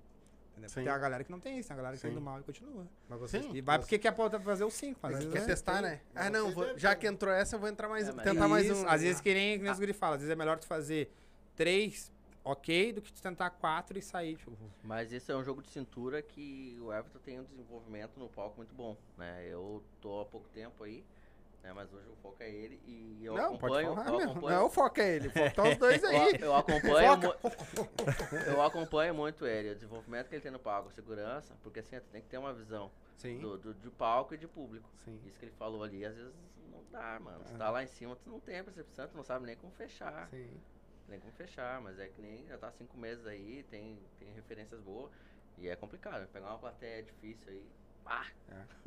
Entendeu? 0.51 0.69
Sim. 0.69 0.84
Tem 0.84 0.89
a 0.89 0.97
galera 0.97 1.23
que 1.23 1.32
não 1.32 1.39
tem 1.39 1.58
isso, 1.60 1.67
tem 1.67 1.73
a 1.73 1.77
galera 1.77 1.95
que 1.95 2.01
tá 2.01 2.08
Sim. 2.08 2.13
indo 2.13 2.21
mal 2.21 2.39
e 2.39 2.43
continua. 2.43 2.86
Mas 3.10 3.19
vocês, 3.19 3.43
Sim. 3.43 3.56
E 3.56 3.62
vai 3.62 3.77
porque 3.80 3.97
quer 3.99 4.12
pra- 4.12 4.39
fazer 4.39 4.63
os 4.63 4.73
5, 4.75 4.99
mas 5.03 5.25
Quer 5.25 5.45
testar, 5.45 5.82
né? 5.82 5.99
Ah, 6.15 6.30
não, 6.30 6.51
vou- 6.51 6.77
já 6.77 6.95
que 6.95 7.06
entrou 7.08 7.32
essa, 7.34 7.56
eu 7.56 7.60
vou 7.60 7.69
entrar 7.69 7.88
mais 7.89 8.08
É, 8.08 8.12
um. 8.12 8.15
Tentar 8.17 8.47
mais 8.47 8.65
Isso, 8.65 8.84
um. 8.86 8.89
Às 8.89 9.01
vezes 9.01 9.19
que 9.21 9.34
nem, 9.34 9.58
que 9.58 9.63
nem 9.63 9.71
os 9.71 9.80
guri 9.80 9.93
falam, 9.93 10.15
às 10.15 10.21
vezes 10.21 10.32
é 10.32 10.36
melhor 10.36 10.58
tu 10.58 10.65
fazer 10.67 11.12
3 11.56 12.12
ok 12.51 12.93
do 12.93 13.01
que 13.01 13.12
tu 13.12 13.21
tentar 13.21 13.49
4 13.51 13.97
e 13.97 14.01
sair, 14.01 14.36
tipo. 14.38 14.51
Mas 14.83 15.12
esse 15.12 15.31
é 15.31 15.36
um 15.36 15.43
jogo 15.43 15.62
de 15.62 15.69
cintura 15.69 16.21
que 16.21 16.77
o 16.81 16.91
Everton 16.93 17.19
tem 17.19 17.39
um 17.39 17.43
desenvolvimento 17.43 18.17
no 18.19 18.29
palco 18.29 18.57
muito 18.57 18.73
bom, 18.73 18.95
né? 19.17 19.45
Eu 19.47 19.83
tô 20.01 20.21
há 20.21 20.25
pouco 20.25 20.47
tempo 20.49 20.83
aí, 20.83 21.03
né? 21.63 21.73
Mas 21.73 21.91
hoje 21.93 22.07
o 22.10 22.15
foco 22.17 22.38
é 22.41 22.49
ele 22.49 22.79
e 22.86 23.25
eu 23.25 23.33
Não, 23.36 23.57
pode 23.57 23.75
acompanho, 23.86 23.95
falar 23.95 24.10
eu 24.10 24.29
acompanho, 24.31 24.57
Não, 24.60 24.65
o 24.65 24.69
foco 24.69 25.01
é 25.01 25.15
ele. 25.15 25.29
Faltam 25.29 25.69
os 25.71 25.77
dois 25.77 26.03
aí. 26.05 26.36
eu, 26.41 26.55
acompanho, 26.55 27.19
eu 28.47 28.62
acompanho 28.62 29.13
muito 29.13 29.45
ele, 29.45 29.71
o 29.71 29.75
desenvolvimento 29.75 30.29
que 30.29 30.36
ele 30.36 30.41
tem 30.41 30.51
no 30.51 30.60
palco, 30.60 30.89
a 30.89 30.91
segurança, 30.91 31.55
porque 31.63 31.79
assim, 31.79 31.99
tu 31.99 32.07
tem 32.12 32.21
que 32.21 32.27
ter 32.27 32.38
uma 32.38 32.53
visão 32.53 32.91
Sim. 33.17 33.39
do, 33.39 33.57
do- 33.57 33.73
de 33.73 33.89
palco 33.89 34.33
e 34.33 34.38
de 34.38 34.47
público. 34.47 34.89
Sim. 35.03 35.19
Isso 35.25 35.38
que 35.39 35.45
ele 35.45 35.53
falou 35.57 35.83
ali, 35.83 36.05
às 36.05 36.15
vezes 36.15 36.33
não 36.71 36.83
dá, 36.91 37.19
mano. 37.19 37.43
Você 37.43 37.55
Ah. 37.55 37.57
tá 37.57 37.69
lá 37.71 37.83
em 37.83 37.88
cima, 37.88 38.15
tu 38.15 38.29
não 38.29 38.39
tem 38.39 38.60
a 38.60 38.63
percepção, 38.63 39.07
tu 39.07 39.17
não 39.17 39.23
sabe 39.23 39.45
nem 39.45 39.55
como 39.55 39.71
fechar. 39.73 40.27
Sim. 40.29 40.49
Nem 41.08 41.20
como 41.20 41.32
fechar, 41.34 41.82
mas 41.82 41.98
é 42.00 42.08
que 42.08 42.22
nem 42.22 42.46
já 42.48 42.58
tá 42.58 42.72
cinco 42.72 42.98
meses 42.98 43.26
aí, 43.26 43.63
tem, 43.70 43.98
tem 44.20 44.32
referências 44.34 44.80
boas. 44.82 45.12
E 45.58 45.67
é 45.67 45.76
complicado, 45.76 46.28
pegar 46.28 46.48
uma 46.50 46.60
plateia 46.60 47.00
é 47.00 47.02
difícil 47.02 47.52
aí. 47.52 47.65
Ah, 48.06 48.26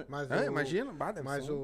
Mas, 0.08 0.30
Ah, 0.30 0.36
o, 0.50 0.92
bah, 0.94 1.12
mas 1.22 1.48
o, 1.48 1.54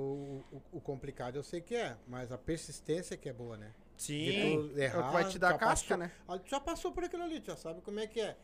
o, 0.52 0.62
o 0.72 0.80
complicado 0.80 1.36
eu 1.36 1.42
sei 1.42 1.60
que 1.60 1.74
é, 1.74 1.96
mas 2.06 2.30
a 2.30 2.36
persistência 2.38 3.16
que 3.16 3.28
é 3.28 3.32
boa, 3.32 3.56
né? 3.56 3.72
Sim. 3.96 4.72
É 4.76 4.84
errar, 4.84 5.00
o 5.00 5.06
que 5.06 5.12
vai 5.14 5.24
te 5.24 5.38
dar 5.38 5.58
casca, 5.58 5.96
passou- 5.96 5.96
né? 5.96 6.12
Ah, 6.28 6.38
Tu 6.38 6.50
já 6.50 6.60
passou 6.60 6.92
por 6.92 7.04
aquilo 7.04 7.22
ali, 7.22 7.40
tu 7.40 7.46
já 7.46 7.56
sabe 7.56 7.80
como 7.80 7.98
é 7.98 8.06
que 8.06 8.20
é. 8.20 8.36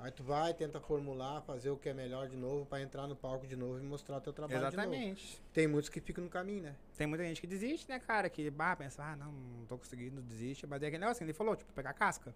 Aí 0.00 0.12
tu 0.12 0.22
vai, 0.22 0.54
tenta 0.54 0.80
formular, 0.80 1.42
fazer 1.42 1.70
o 1.70 1.76
que 1.76 1.88
é 1.88 1.94
melhor 1.94 2.28
de 2.28 2.36
novo, 2.36 2.64
pra 2.64 2.80
entrar 2.80 3.08
no 3.08 3.16
palco 3.16 3.46
de 3.48 3.56
novo 3.56 3.80
e 3.80 3.82
mostrar 3.82 4.20
teu 4.20 4.32
trabalho 4.32 4.58
de 4.70 4.76
novo. 4.76 4.94
Exatamente. 4.94 5.42
Tem 5.52 5.66
muitos 5.66 5.90
que 5.90 6.00
ficam 6.00 6.22
no 6.22 6.30
caminho, 6.30 6.62
né? 6.62 6.76
Tem 6.96 7.04
muita 7.06 7.24
gente 7.24 7.40
que 7.40 7.48
desiste, 7.48 7.88
né, 7.88 7.98
cara? 7.98 8.30
Que 8.30 8.48
bah, 8.48 8.76
pensa, 8.76 9.02
ah, 9.02 9.16
não, 9.16 9.32
não 9.32 9.66
tô 9.66 9.76
conseguindo, 9.76 10.22
desiste. 10.22 10.66
Mas 10.68 10.82
é 10.82 10.86
aquele 10.86 11.00
negócio 11.00 11.18
que 11.18 11.24
ele 11.24 11.32
falou, 11.32 11.56
tipo, 11.56 11.72
pegar 11.72 11.92
casca. 11.94 12.32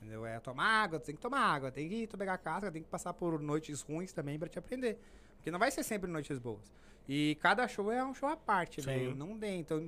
Entendeu? 0.00 0.26
É 0.26 0.40
tomar 0.40 0.66
água, 0.66 0.98
tu 0.98 1.06
tem 1.06 1.14
que 1.14 1.20
tomar 1.20 1.38
água, 1.38 1.70
tem 1.70 1.88
que 1.88 2.06
tu 2.08 2.18
pegar 2.18 2.36
casca, 2.36 2.70
tem 2.72 2.82
que 2.82 2.88
passar 2.88 3.14
por 3.14 3.38
noites 3.40 3.80
ruins 3.80 4.12
também 4.12 4.36
pra 4.36 4.48
te 4.48 4.58
aprender. 4.58 4.98
Porque 5.36 5.52
não 5.52 5.58
vai 5.58 5.70
ser 5.70 5.84
sempre 5.84 6.10
noites 6.10 6.38
boas. 6.40 6.72
E 7.08 7.36
cada 7.40 7.68
show 7.68 7.92
é 7.92 8.04
um 8.04 8.12
show 8.12 8.28
à 8.28 8.36
parte, 8.36 8.80
velho. 8.80 9.14
Não 9.14 9.38
tem. 9.38 9.60
Então, 9.60 9.78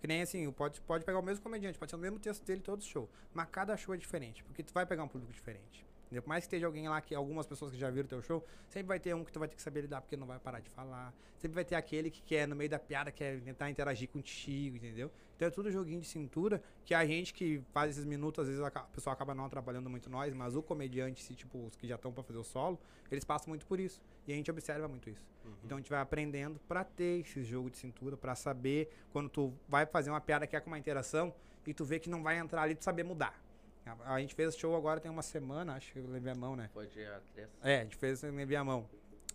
que 0.00 0.06
nem 0.06 0.22
assim, 0.22 0.50
pode, 0.52 0.80
pode 0.80 1.04
pegar 1.04 1.18
o 1.18 1.22
mesmo 1.22 1.42
comediante, 1.42 1.78
pode 1.78 1.90
ser 1.90 1.96
o 1.96 1.98
mesmo 1.98 2.18
texto 2.18 2.44
dele 2.44 2.62
todo 2.62 2.82
show. 2.82 3.10
Mas 3.34 3.48
cada 3.50 3.76
show 3.76 3.94
é 3.94 3.98
diferente, 3.98 4.42
porque 4.44 4.62
tu 4.62 4.72
vai 4.72 4.86
pegar 4.86 5.02
um 5.02 5.08
público 5.08 5.32
diferente. 5.32 5.84
Por 6.20 6.28
mais 6.28 6.44
que 6.44 6.46
esteja 6.48 6.66
alguém 6.66 6.88
lá, 6.88 7.00
que 7.00 7.14
algumas 7.14 7.46
pessoas 7.46 7.72
que 7.72 7.78
já 7.78 7.90
viram 7.90 8.08
teu 8.08 8.20
show, 8.20 8.44
sempre 8.68 8.88
vai 8.88 9.00
ter 9.00 9.14
um 9.14 9.24
que 9.24 9.32
tu 9.32 9.38
vai 9.38 9.48
ter 9.48 9.56
que 9.56 9.62
saber 9.62 9.82
lidar, 9.82 10.00
porque 10.00 10.16
não 10.16 10.26
vai 10.26 10.38
parar 10.38 10.60
de 10.60 10.68
falar. 10.70 11.14
Sempre 11.38 11.54
vai 11.54 11.64
ter 11.64 11.74
aquele 11.74 12.10
que 12.10 12.22
quer, 12.22 12.46
no 12.46 12.54
meio 12.54 12.70
da 12.70 12.78
piada, 12.78 13.10
quer 13.10 13.40
tentar 13.40 13.70
interagir 13.70 14.08
contigo, 14.08 14.76
entendeu? 14.76 15.10
Então 15.36 15.48
é 15.48 15.50
tudo 15.50 15.70
joguinho 15.72 16.00
de 16.00 16.06
cintura, 16.06 16.62
que 16.84 16.94
a 16.94 17.04
gente 17.04 17.34
que 17.34 17.60
faz 17.72 17.90
esses 17.90 18.04
minutos, 18.04 18.42
às 18.42 18.48
vezes 18.48 18.62
o 18.62 18.92
pessoal 18.92 19.14
acaba 19.14 19.34
não 19.34 19.44
atrapalhando 19.44 19.90
muito 19.90 20.08
nós, 20.08 20.32
mas 20.34 20.54
o 20.54 20.62
comediante, 20.62 21.22
se, 21.22 21.34
tipo, 21.34 21.66
os 21.66 21.74
que 21.74 21.86
já 21.88 21.96
estão 21.96 22.12
pra 22.12 22.22
fazer 22.22 22.38
o 22.38 22.44
solo, 22.44 22.78
eles 23.10 23.24
passam 23.24 23.48
muito 23.48 23.66
por 23.66 23.80
isso. 23.80 24.00
E 24.26 24.32
a 24.32 24.36
gente 24.36 24.50
observa 24.50 24.86
muito 24.86 25.10
isso. 25.10 25.26
Então 25.64 25.78
a 25.78 25.80
gente 25.80 25.90
vai 25.90 26.00
aprendendo 26.00 26.60
pra 26.68 26.84
ter 26.84 27.20
esse 27.20 27.42
jogo 27.42 27.70
de 27.70 27.76
cintura, 27.76 28.16
pra 28.16 28.36
saber 28.36 28.88
quando 29.12 29.28
tu 29.28 29.52
vai 29.68 29.84
fazer 29.84 30.10
uma 30.10 30.20
piada 30.20 30.46
que 30.46 30.54
é 30.54 30.60
com 30.60 30.70
uma 30.70 30.78
interação 30.78 31.34
e 31.66 31.74
tu 31.74 31.84
vê 31.84 31.98
que 31.98 32.08
não 32.08 32.22
vai 32.22 32.38
entrar 32.38 32.62
ali, 32.62 32.74
tu 32.74 32.84
saber 32.84 33.02
mudar. 33.02 33.40
A, 33.86 34.14
a 34.14 34.20
gente 34.20 34.34
fez 34.34 34.56
show 34.56 34.74
agora 34.76 35.00
tem 35.00 35.10
uma 35.10 35.22
semana, 35.22 35.74
acho 35.74 35.92
que 35.92 35.98
eu 35.98 36.06
levei 36.08 36.32
a 36.32 36.34
mão, 36.34 36.56
né? 36.56 36.70
Foi 36.72 36.86
dia 36.86 37.22
3. 37.34 37.48
É, 37.62 37.80
a 37.80 37.82
gente 37.84 37.96
fez, 37.96 38.22
eu 38.22 38.32
levei 38.32 38.56
a 38.56 38.64
mão. 38.64 38.88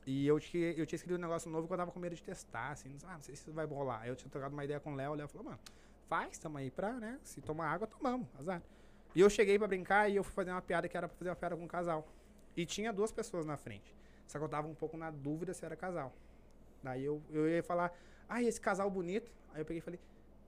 E 0.06 0.26
eu 0.26 0.40
tinha, 0.40 0.72
eu 0.72 0.86
tinha 0.86 0.96
escrito 0.96 1.18
um 1.18 1.22
negócio 1.22 1.50
novo 1.52 1.68
que 1.68 1.74
eu 1.74 1.78
tava 1.78 1.92
com 1.92 2.00
medo 2.00 2.16
de 2.16 2.24
testar, 2.24 2.72
assim, 2.72 2.96
ah, 3.04 3.16
não 3.16 3.24
sei 3.24 3.36
se 3.36 3.42
isso 3.42 3.52
vai 3.52 3.66
rolar. 3.66 4.02
Aí 4.02 4.10
eu 4.10 4.16
tinha 4.16 4.30
trocado 4.30 4.54
uma 4.54 4.64
ideia 4.64 4.80
com 4.80 4.94
o 4.94 4.96
Léo, 4.96 5.12
o 5.12 5.16
Léo 5.16 5.28
falou, 5.28 5.46
mano, 5.46 5.60
faz, 6.08 6.38
tamo 6.38 6.58
aí 6.58 6.72
pra, 6.72 6.94
né? 6.94 7.20
Se 7.24 7.42
tomar 7.42 7.68
água, 7.68 7.86
tomamos, 7.86 8.28
azar. 8.40 8.62
E 9.14 9.20
eu 9.20 9.30
cheguei 9.30 9.58
pra 9.60 9.68
brincar 9.68 10.10
e 10.10 10.16
eu 10.16 10.24
fui 10.24 10.34
fazer 10.34 10.52
uma 10.52 10.62
piada 10.62 10.88
que 10.88 10.96
era 10.96 11.08
pra 11.08 11.18
fazer 11.18 11.30
uma 11.30 11.36
piada 11.36 11.58
com 11.58 11.64
um 11.64 11.68
casal. 11.68 12.08
E 12.56 12.66
tinha 12.66 12.94
duas 12.94 13.12
pessoas 13.12 13.46
na 13.46 13.58
frente. 13.58 13.94
Só 14.28 14.38
que 14.38 14.46
eu 14.46 14.50
tava 14.50 14.68
um 14.68 14.76
pouco 14.76 14.96
na 14.96 15.12
dúvida 15.12 15.54
se 15.54 15.66
era 15.66 15.76
casal. 15.76 16.14
Daí 16.84 17.04
eu, 17.04 17.22
eu 17.30 17.50
ia 17.50 17.64
falar, 17.64 17.92
ai, 18.30 18.46
esse 18.46 18.62
casal 18.62 18.90
bonito. 18.90 19.32
Aí 19.54 19.62
eu 19.62 19.66
peguei 19.66 19.80
e 19.80 19.82
falei, 19.82 20.00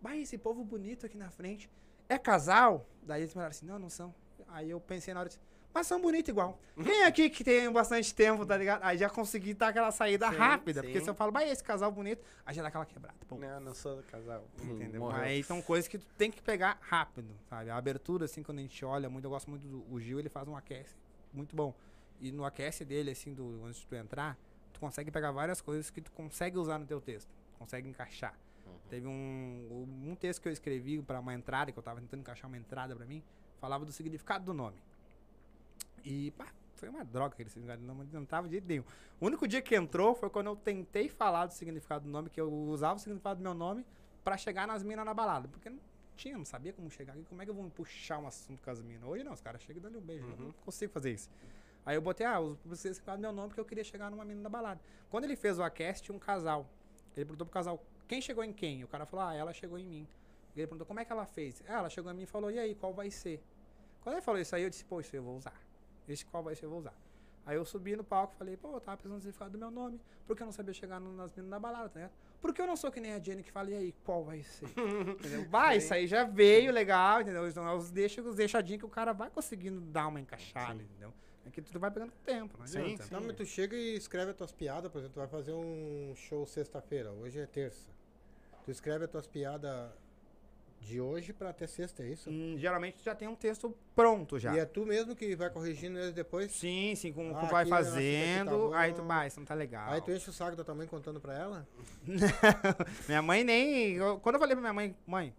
vai, 0.01 0.21
esse 0.21 0.37
povo 0.37 0.63
bonito 0.63 1.05
aqui 1.05 1.17
na 1.17 1.29
frente. 1.29 1.69
É 2.09 2.17
casal? 2.17 2.85
Daí 3.03 3.21
eles 3.21 3.31
falaram 3.31 3.51
assim, 3.51 3.65
não, 3.65 3.79
não 3.79 3.89
são. 3.89 4.13
Aí 4.47 4.69
eu 4.69 4.81
pensei 4.81 5.13
na 5.13 5.21
hora, 5.21 5.29
disse, 5.29 5.39
mas 5.73 5.85
são 5.85 6.01
bonitos 6.01 6.29
igual. 6.29 6.59
Quem 6.83 7.03
aqui 7.03 7.29
que 7.29 7.43
tem 7.43 7.71
bastante 7.71 8.13
tempo, 8.13 8.45
tá 8.45 8.57
ligado? 8.57 8.83
Aí 8.83 8.97
já 8.97 9.09
consegui 9.09 9.53
dar 9.53 9.67
aquela 9.67 9.91
saída 9.91 10.29
Sim, 10.29 10.37
rápida. 10.37 10.81
Porque 10.81 10.97
sim. 10.97 11.03
se 11.03 11.09
eu 11.09 11.13
falo, 11.13 11.31
vai, 11.31 11.47
esse 11.49 11.63
casal 11.63 11.91
bonito, 11.91 12.25
aí 12.45 12.55
já 12.55 12.63
dá 12.63 12.69
aquela 12.69 12.85
quebrada. 12.85 13.17
Pum. 13.27 13.37
Não, 13.37 13.59
não 13.59 13.73
sou 13.75 14.01
casal. 14.03 14.43
Entendeu? 14.59 15.01
Morreu. 15.01 15.21
Aí 15.21 15.43
são 15.43 15.61
coisas 15.61 15.87
que 15.87 15.99
tu 15.99 16.07
tem 16.17 16.31
que 16.31 16.41
pegar 16.41 16.79
rápido, 16.81 17.29
sabe? 17.47 17.69
A 17.69 17.77
abertura, 17.77 18.25
assim, 18.25 18.41
quando 18.41 18.57
a 18.57 18.61
gente 18.61 18.83
olha 18.83 19.09
muito, 19.09 19.25
eu 19.25 19.29
gosto 19.29 19.49
muito 19.49 19.67
do 19.67 19.99
Gil, 19.99 20.19
ele 20.19 20.29
faz 20.29 20.47
um 20.47 20.57
aquece 20.57 20.95
muito 21.31 21.55
bom. 21.55 21.73
E 22.19 22.31
no 22.31 22.43
aquece 22.43 22.83
dele, 22.83 23.11
assim, 23.11 23.33
do, 23.33 23.63
antes 23.65 23.79
de 23.79 23.87
tu 23.87 23.95
entrar, 23.95 24.37
tu 24.73 24.79
consegue 24.79 25.11
pegar 25.11 25.31
várias 25.31 25.61
coisas 25.61 25.89
que 25.89 26.01
tu 26.01 26.11
consegue 26.11 26.57
usar 26.57 26.79
no 26.79 26.85
teu 26.85 26.99
texto, 26.99 27.29
consegue 27.57 27.87
encaixar. 27.87 28.37
Teve 28.89 29.07
um, 29.07 29.87
um 30.07 30.15
texto 30.15 30.41
que 30.41 30.47
eu 30.47 30.51
escrevi 30.51 31.01
pra 31.01 31.19
uma 31.19 31.33
entrada, 31.33 31.71
que 31.71 31.77
eu 31.77 31.83
tava 31.83 31.99
tentando 31.99 32.21
encaixar 32.21 32.49
uma 32.49 32.57
entrada 32.57 32.95
pra 32.95 33.05
mim, 33.05 33.23
falava 33.59 33.85
do 33.85 33.91
significado 33.91 34.45
do 34.45 34.53
nome. 34.53 34.77
E, 36.03 36.31
pá, 36.31 36.47
foi 36.75 36.89
uma 36.89 37.03
droga 37.03 37.33
aquele 37.33 37.49
significado 37.49 37.81
do 37.81 37.87
nome, 37.87 38.07
não 38.11 38.21
entrava 38.21 38.47
de 38.47 38.53
jeito 38.53 38.67
nenhum. 38.67 38.83
O 39.19 39.25
único 39.25 39.47
dia 39.47 39.61
que 39.61 39.75
entrou 39.75 40.15
foi 40.15 40.29
quando 40.29 40.47
eu 40.47 40.55
tentei 40.55 41.09
falar 41.09 41.45
do 41.45 41.53
significado 41.53 42.05
do 42.05 42.09
nome, 42.09 42.29
que 42.29 42.39
eu 42.39 42.51
usava 42.51 42.95
o 42.95 42.99
significado 42.99 43.39
do 43.39 43.43
meu 43.43 43.53
nome 43.53 43.85
pra 44.23 44.37
chegar 44.37 44.65
nas 44.65 44.81
minas 44.81 45.05
na 45.05 45.13
balada. 45.13 45.47
Porque 45.47 45.69
não 45.69 45.79
tinha, 46.15 46.37
não 46.37 46.45
sabia 46.45 46.73
como 46.73 46.89
chegar 46.89 47.13
aqui, 47.13 47.23
como 47.25 47.41
é 47.41 47.45
que 47.45 47.51
eu 47.51 47.55
vou 47.55 47.69
puxar 47.69 48.17
um 48.19 48.27
assunto 48.27 48.61
com 48.61 48.69
as 48.69 48.81
minas? 48.81 49.03
Hoje 49.03 49.23
não, 49.23 49.33
os 49.33 49.41
caras 49.41 49.61
chegam 49.61 49.81
e 49.81 49.91
dão 49.91 50.01
um 50.01 50.03
beijo, 50.03 50.25
eu 50.25 50.37
não 50.37 50.51
consigo 50.51 50.91
fazer 50.91 51.11
isso. 51.11 51.29
Aí 51.85 51.95
eu 51.95 52.01
botei, 52.01 52.25
ah, 52.25 52.39
o 52.39 52.57
significado 52.75 53.17
do 53.17 53.21
meu 53.21 53.31
nome 53.31 53.49
porque 53.49 53.61
eu 53.61 53.65
queria 53.65 53.83
chegar 53.83 54.11
numa 54.11 54.25
mina 54.25 54.41
na 54.41 54.49
balada. 54.49 54.79
Quando 55.09 55.23
ele 55.23 55.35
fez 55.35 55.57
o 55.57 55.63
Acast, 55.63 56.03
tinha 56.03 56.15
um 56.15 56.19
casal. 56.19 56.69
Ele 57.15 57.25
perguntou 57.25 57.45
pro 57.45 57.53
casal, 57.53 57.83
quem 58.09 58.19
chegou 58.19 58.43
em 58.43 58.51
quem? 58.51 58.83
O 58.83 58.87
cara 58.87 59.05
falou, 59.05 59.23
ah, 59.27 59.33
ela 59.35 59.53
chegou 59.53 59.77
em 59.77 59.85
mim. 59.85 60.07
Ele 60.55 60.65
perguntou, 60.67 60.85
como 60.85 60.99
é 60.99 61.05
que 61.05 61.11
ela 61.11 61.25
fez? 61.27 61.61
Ah, 61.67 61.77
ela 61.77 61.89
chegou 61.89 62.11
em 62.11 62.15
mim 62.15 62.23
e 62.23 62.25
falou, 62.25 62.49
e 62.51 62.57
aí, 62.59 62.73
qual 62.75 62.91
vai 62.91 63.09
ser? 63.11 63.41
Quando 64.01 64.15
ele 64.15 64.21
falou 64.21 64.41
isso 64.41 64.53
aí, 64.55 64.63
eu 64.63 64.69
disse, 64.69 64.83
pô, 64.83 64.99
isso 64.99 65.15
eu 65.15 65.21
vou 65.23 65.37
usar. 65.37 65.53
Esse 66.07 66.25
qual 66.25 66.41
vai 66.43 66.55
ser, 66.55 66.65
eu 66.65 66.71
vou 66.71 66.79
usar. 66.79 66.93
Aí 67.45 67.55
eu 67.55 67.63
subi 67.63 67.95
no 67.95 68.03
palco 68.03 68.33
e 68.33 68.37
falei, 68.37 68.57
pô, 68.57 68.73
eu 68.73 68.81
tava 68.81 68.97
pensando 68.97 69.13
no 69.13 69.19
significado 69.21 69.51
do 69.51 69.57
meu 69.59 69.69
nome, 69.71 70.01
porque 70.27 70.41
eu 70.41 70.45
não 70.45 70.51
sabia 70.51 70.73
chegar 70.73 70.99
no- 70.99 71.13
nas 71.15 71.31
meninas 71.33 71.51
na 71.51 71.59
balada, 71.59 71.87
tá 71.89 71.99
ligado? 71.99 72.13
Porque 72.41 72.61
eu 72.61 72.67
não 72.67 72.75
sou 72.75 72.91
que 72.91 72.99
nem 72.99 73.13
a 73.13 73.19
Jenny 73.19 73.43
que 73.43 73.51
fala, 73.51 73.69
e 73.69 73.75
aí, 73.75 73.91
qual 74.03 74.23
vai 74.23 74.41
ser? 74.41 74.65
entendeu? 75.19 75.45
Vai, 75.49 75.77
isso 75.77 75.93
aí 75.93 76.07
já 76.07 76.23
veio 76.23 76.71
legal, 76.71 77.21
entendeu? 77.21 77.47
Então 77.47 77.67
é 77.67 77.73
os, 77.75 77.91
deixa, 77.91 78.21
os 78.21 78.35
deixadinhos 78.35 78.79
que 78.79 78.85
o 78.85 78.89
cara 78.89 79.13
vai 79.13 79.29
conseguindo 79.29 79.79
dar 79.81 80.07
uma 80.07 80.19
encaixada, 80.19 80.81
entendeu? 80.81 81.13
É 81.45 81.49
que 81.51 81.61
tudo 81.61 81.79
vai 81.79 81.89
pegando 81.91 82.11
com 82.11 82.17
o 82.19 82.23
tempo, 82.23 82.57
não 82.59 82.67
Sim, 82.67 82.79
adianta. 82.79 83.03
sim. 83.03 83.13
Não, 83.13 83.21
mas 83.21 83.35
tu 83.35 83.45
chega 83.45 83.75
e 83.75 83.95
escreve 83.95 84.31
as 84.31 84.37
tuas 84.37 84.51
piadas, 84.51 84.91
por 84.91 84.97
exemplo, 84.99 85.13
tu 85.15 85.19
vai 85.19 85.27
fazer 85.27 85.53
um 85.53 86.13
show 86.15 86.45
sexta-feira, 86.45 87.11
hoje 87.11 87.39
é 87.39 87.45
terça. 87.45 87.89
Tu 88.69 88.73
escreve 88.73 89.05
as 89.05 89.09
tuas 89.09 89.25
piadas 89.25 89.89
de 90.79 91.01
hoje 91.01 91.33
pra 91.33 91.49
até 91.49 91.65
sexta, 91.65 92.03
é 92.03 92.09
isso? 92.09 92.29
Hum, 92.29 92.53
geralmente 92.55 92.97
tu 92.99 93.03
já 93.03 93.15
tem 93.15 93.27
um 93.27 93.33
texto 93.33 93.75
pronto 93.95 94.37
já. 94.37 94.53
E 94.55 94.59
é 94.59 94.65
tu 94.65 94.85
mesmo 94.85 95.15
que 95.15 95.35
vai 95.35 95.49
corrigindo 95.49 95.97
eles 95.97 96.13
depois? 96.13 96.51
Sim, 96.51 96.93
sim, 96.95 97.11
com, 97.11 97.35
Ah, 97.35 97.39
com 97.41 97.47
vai 97.47 97.61
aqui 97.63 97.71
tá 97.71 97.77
fazendo, 97.77 98.71
aí 98.75 98.93
tu 98.93 99.01
isso 99.25 99.39
não 99.39 99.47
tá 99.47 99.55
legal. 99.55 99.89
Aí 99.91 99.99
tu 100.01 100.11
enche 100.11 100.29
o 100.29 100.33
saco 100.33 100.55
da 100.55 100.63
tua 100.63 100.75
mãe 100.75 100.85
contando 100.85 101.19
pra 101.19 101.33
ela? 101.33 101.67
minha 103.09 103.23
mãe 103.23 103.43
nem. 103.43 103.93
eu- 103.95 104.19
quando 104.19 104.35
eu 104.35 104.39
falei 104.39 104.55
pra 104.55 104.61
minha 104.61 104.73
mãe, 104.73 104.95
mãe, 105.03 105.35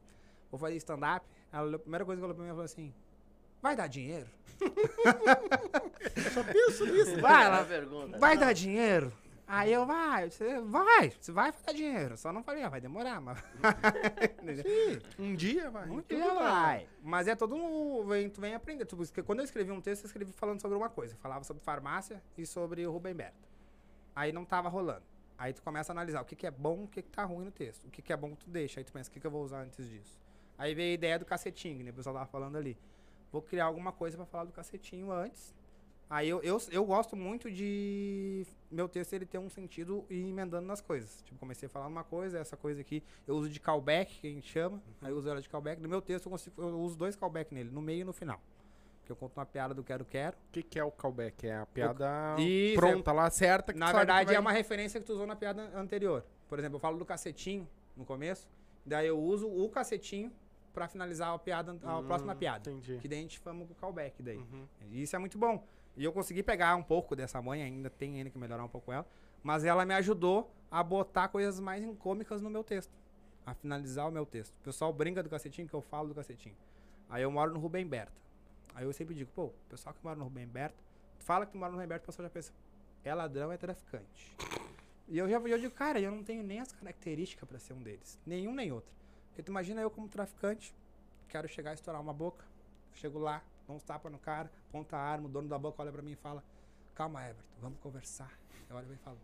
vou 0.50 0.58
fazer 0.58 0.74
stand-up, 0.78 1.24
a 1.52 1.62
primeira 1.78 2.04
coisa 2.04 2.20
que 2.20 2.24
ela 2.24 2.34
falou 2.34 2.34
pra 2.34 2.42
mim, 2.42 2.48
ela 2.48 2.54
falou 2.56 2.64
assim: 2.64 2.92
vai 3.62 3.76
dar 3.76 3.86
dinheiro? 3.86 4.26
Só 6.34 6.42
penso 6.42 6.84
nisso. 6.84 7.20
Vai, 7.20 7.44
Ela 7.44 7.58
ela, 7.58 7.64
pergunta. 7.64 8.18
vai 8.18 8.36
dar 8.36 8.52
dinheiro? 8.52 9.12
Aí 9.52 9.72
eu, 9.72 9.84
vai, 9.84 10.30
você 10.30 10.60
vai, 10.60 11.10
você 11.10 11.32
vai 11.32 11.52
dar 11.52 11.72
dinheiro. 11.72 12.16
Só 12.16 12.32
não 12.32 12.40
falei, 12.40 12.62
ah, 12.62 12.68
vai 12.68 12.80
demorar, 12.80 13.20
mas. 13.20 13.42
Entendeu? 14.40 14.64
Um 15.18 15.34
dia, 15.34 15.68
vai. 15.68 15.90
Um 15.90 16.00
dia 16.02 16.34
vai. 16.34 16.88
Mas 17.02 17.26
é 17.26 17.34
todo 17.34 17.56
um. 17.56 18.06
Vem, 18.06 18.30
tu 18.30 18.40
vem 18.40 18.54
aprender. 18.54 18.84
Tu, 18.84 18.96
porque 18.96 19.24
quando 19.24 19.40
eu 19.40 19.44
escrevi 19.44 19.72
um 19.72 19.80
texto, 19.80 20.04
eu 20.04 20.06
escrevi 20.06 20.30
falando 20.30 20.60
sobre 20.60 20.76
uma 20.76 20.88
coisa. 20.88 21.16
Falava 21.16 21.42
sobre 21.42 21.64
farmácia 21.64 22.22
e 22.38 22.46
sobre 22.46 22.86
o 22.86 22.92
Rubem 22.92 23.12
Berta. 23.12 23.48
Aí 24.14 24.30
não 24.30 24.44
tava 24.44 24.68
rolando. 24.68 25.02
Aí 25.36 25.52
tu 25.52 25.62
começa 25.62 25.90
a 25.90 25.94
analisar 25.94 26.20
o 26.20 26.24
que, 26.24 26.36
que 26.36 26.46
é 26.46 26.50
bom 26.52 26.82
e 26.82 26.84
o 26.84 26.88
que, 26.88 27.02
que 27.02 27.10
tá 27.10 27.24
ruim 27.24 27.46
no 27.46 27.50
texto. 27.50 27.86
O 27.86 27.90
que, 27.90 28.00
que 28.00 28.12
é 28.12 28.16
bom 28.16 28.36
tu 28.36 28.48
deixa. 28.48 28.78
Aí 28.78 28.84
tu 28.84 28.92
pensa, 28.92 29.10
o 29.10 29.12
que, 29.12 29.18
que 29.18 29.26
eu 29.26 29.32
vou 29.32 29.42
usar 29.42 29.62
antes 29.62 29.84
disso? 29.90 30.16
Aí 30.56 30.76
veio 30.76 30.92
a 30.92 30.94
ideia 30.94 31.18
do 31.18 31.24
cacetinho, 31.24 31.78
que 31.78 31.82
né, 31.82 31.90
o 31.90 31.94
pessoal 31.94 32.14
tava 32.14 32.26
falando 32.26 32.54
ali. 32.54 32.78
Vou 33.32 33.42
criar 33.42 33.64
alguma 33.64 33.90
coisa 33.90 34.16
pra 34.16 34.26
falar 34.26 34.44
do 34.44 34.52
cacetinho 34.52 35.10
antes. 35.10 35.52
Aí 36.10 36.28
eu, 36.28 36.42
eu, 36.42 36.60
eu 36.72 36.84
gosto 36.84 37.14
muito 37.14 37.48
de 37.48 38.44
meu 38.68 38.88
texto 38.88 39.12
ele 39.12 39.24
ter 39.24 39.38
um 39.38 39.48
sentido 39.48 40.04
e 40.10 40.14
ir 40.16 40.28
emendando 40.28 40.66
nas 40.66 40.80
coisas. 40.80 41.22
Tipo, 41.22 41.38
comecei 41.38 41.66
a 41.66 41.70
falar 41.70 41.86
uma 41.86 42.02
coisa, 42.02 42.36
essa 42.40 42.56
coisa 42.56 42.80
aqui 42.80 43.00
eu 43.28 43.36
uso 43.36 43.48
de 43.48 43.60
callback, 43.60 44.20
que 44.20 44.26
a 44.26 44.30
gente 44.30 44.50
chama. 44.50 44.82
Aí 45.00 45.12
eu 45.12 45.16
uso 45.16 45.28
ela 45.28 45.40
de 45.40 45.48
callback. 45.48 45.80
No 45.80 45.88
meu 45.88 46.02
texto 46.02 46.26
eu, 46.26 46.30
consigo, 46.32 46.60
eu 46.60 46.80
uso 46.80 46.96
dois 46.98 47.14
callback 47.14 47.54
nele, 47.54 47.70
no 47.70 47.80
meio 47.80 48.00
e 48.00 48.04
no 48.04 48.12
final. 48.12 48.40
Que 49.06 49.12
eu 49.12 49.14
conto 49.16 49.36
uma 49.36 49.46
piada 49.46 49.72
do 49.72 49.84
quero 49.84 50.04
quero. 50.04 50.36
O 50.36 50.52
que, 50.52 50.64
que 50.64 50.80
é 50.80 50.84
o 50.84 50.90
callback? 50.90 51.46
É 51.46 51.58
a 51.58 51.66
piada 51.66 52.34
Isso, 52.40 52.74
pronta 52.80 53.12
lá, 53.12 53.30
certa. 53.30 53.72
Que 53.72 53.78
Na 53.78 53.92
verdade 53.92 54.26
vai- 54.26 54.34
é 54.34 54.40
uma 54.40 54.52
referência 54.52 54.98
que 54.98 55.06
tu 55.06 55.12
usou 55.12 55.28
na 55.28 55.36
piada 55.36 55.70
anterior. 55.78 56.24
Por 56.48 56.58
exemplo, 56.58 56.74
eu 56.76 56.80
falo 56.80 56.98
do 56.98 57.04
cacetinho 57.04 57.68
no 57.96 58.04
começo, 58.04 58.48
daí 58.84 59.06
eu 59.06 59.18
uso 59.18 59.48
o 59.48 59.68
cacetinho 59.68 60.32
pra 60.74 60.88
finalizar 60.88 61.32
a 61.32 61.38
piada, 61.38 61.76
a 61.84 61.98
Hum, 62.00 62.04
próxima 62.04 62.34
piada. 62.34 62.68
Entendi. 62.68 62.98
Que 63.00 63.06
daí 63.06 63.18
a 63.20 63.22
gente 63.22 63.38
fama 63.38 63.64
com 63.64 63.72
o 63.72 63.76
callback 63.76 64.20
daí. 64.22 64.38
Uhum. 64.38 64.66
E 64.90 65.02
isso 65.02 65.14
é 65.14 65.18
muito 65.20 65.38
bom. 65.38 65.64
E 65.96 66.04
eu 66.04 66.12
consegui 66.12 66.42
pegar 66.42 66.76
um 66.76 66.82
pouco 66.82 67.14
dessa 67.14 67.40
mãe, 67.42 67.62
ainda 67.62 67.90
tem 67.90 68.16
ainda 68.16 68.30
que 68.30 68.38
melhorar 68.38 68.64
um 68.64 68.68
pouco 68.68 68.92
ela, 68.92 69.06
mas 69.42 69.64
ela 69.64 69.84
me 69.84 69.94
ajudou 69.94 70.50
a 70.70 70.82
botar 70.82 71.28
coisas 71.28 71.58
mais 71.58 71.84
cômicas 71.98 72.40
no 72.40 72.48
meu 72.48 72.62
texto, 72.62 72.92
a 73.44 73.54
finalizar 73.54 74.08
o 74.08 74.12
meu 74.12 74.24
texto. 74.24 74.54
O 74.54 74.62
pessoal 74.62 74.92
brinca 74.92 75.22
do 75.22 75.28
cacetinho 75.28 75.68
que 75.68 75.74
eu 75.74 75.82
falo 75.82 76.08
do 76.08 76.14
cacetinho. 76.14 76.56
Aí 77.08 77.22
eu 77.22 77.30
moro 77.30 77.52
no 77.52 77.58
Rubem 77.58 77.86
Berta. 77.86 78.12
Aí 78.74 78.84
eu 78.84 78.92
sempre 78.92 79.14
digo, 79.14 79.30
pô, 79.34 79.46
o 79.46 79.54
pessoal 79.68 79.94
que 79.94 80.02
mora 80.02 80.16
no 80.16 80.24
Rubem 80.24 80.46
Berta, 80.46 80.76
fala 81.18 81.44
que 81.44 81.52
tu 81.52 81.58
mora 81.58 81.70
no 81.70 81.76
Rubem 81.76 81.88
Berta, 81.88 82.04
o 82.04 82.06
pessoal 82.06 82.28
já 82.28 82.30
pensa, 82.30 82.52
é 83.04 83.14
ladrão, 83.14 83.50
é 83.50 83.56
traficante. 83.56 84.36
E 85.08 85.18
eu 85.18 85.28
já 85.28 85.38
eu 85.38 85.58
digo, 85.58 85.74
cara, 85.74 86.00
eu 86.00 86.12
não 86.12 86.22
tenho 86.22 86.42
nem 86.42 86.60
as 86.60 86.70
características 86.70 87.48
pra 87.48 87.58
ser 87.58 87.72
um 87.72 87.82
deles, 87.82 88.18
nenhum 88.24 88.54
nem 88.54 88.70
outro. 88.70 88.94
Porque 89.28 89.42
tu 89.42 89.48
imagina 89.48 89.80
eu 89.80 89.90
como 89.90 90.08
traficante, 90.08 90.72
quero 91.28 91.48
chegar 91.48 91.72
e 91.72 91.74
estourar 91.74 92.00
uma 92.00 92.12
boca, 92.12 92.44
chego 92.92 93.18
lá, 93.18 93.42
dou 93.70 93.76
uns 93.76 93.84
tapas 93.84 94.10
no 94.10 94.18
cara, 94.18 94.50
ponta 94.72 94.96
a 94.96 95.00
arma, 95.00 95.26
o 95.26 95.30
dono 95.30 95.48
da 95.48 95.56
boca 95.56 95.80
olha 95.80 95.92
pra 95.92 96.02
mim 96.02 96.12
e 96.12 96.16
fala: 96.16 96.42
Calma, 96.94 97.22
Everton, 97.22 97.56
vamos 97.60 97.78
conversar. 97.78 98.32
Eu 98.68 98.76
olho 98.76 98.92
e 98.92 98.96
falo: 98.96 99.18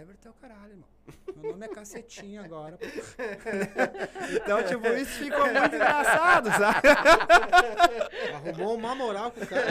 Everton 0.00 0.28
é 0.28 0.30
o 0.30 0.34
caralho, 0.34 0.72
irmão. 0.72 0.88
Meu 1.36 1.52
nome 1.52 1.66
é 1.66 1.68
Cacetinho 1.68 2.44
agora. 2.44 2.78
então, 4.34 4.62
tipo, 4.64 4.86
isso 4.88 5.24
ficou 5.24 5.46
muito 5.46 5.74
engraçado, 5.74 6.50
sabe? 6.50 6.88
Arrumou 8.34 8.74
uma 8.76 8.94
moral 8.94 9.30
com 9.30 9.40
o 9.40 9.46
cara. 9.46 9.64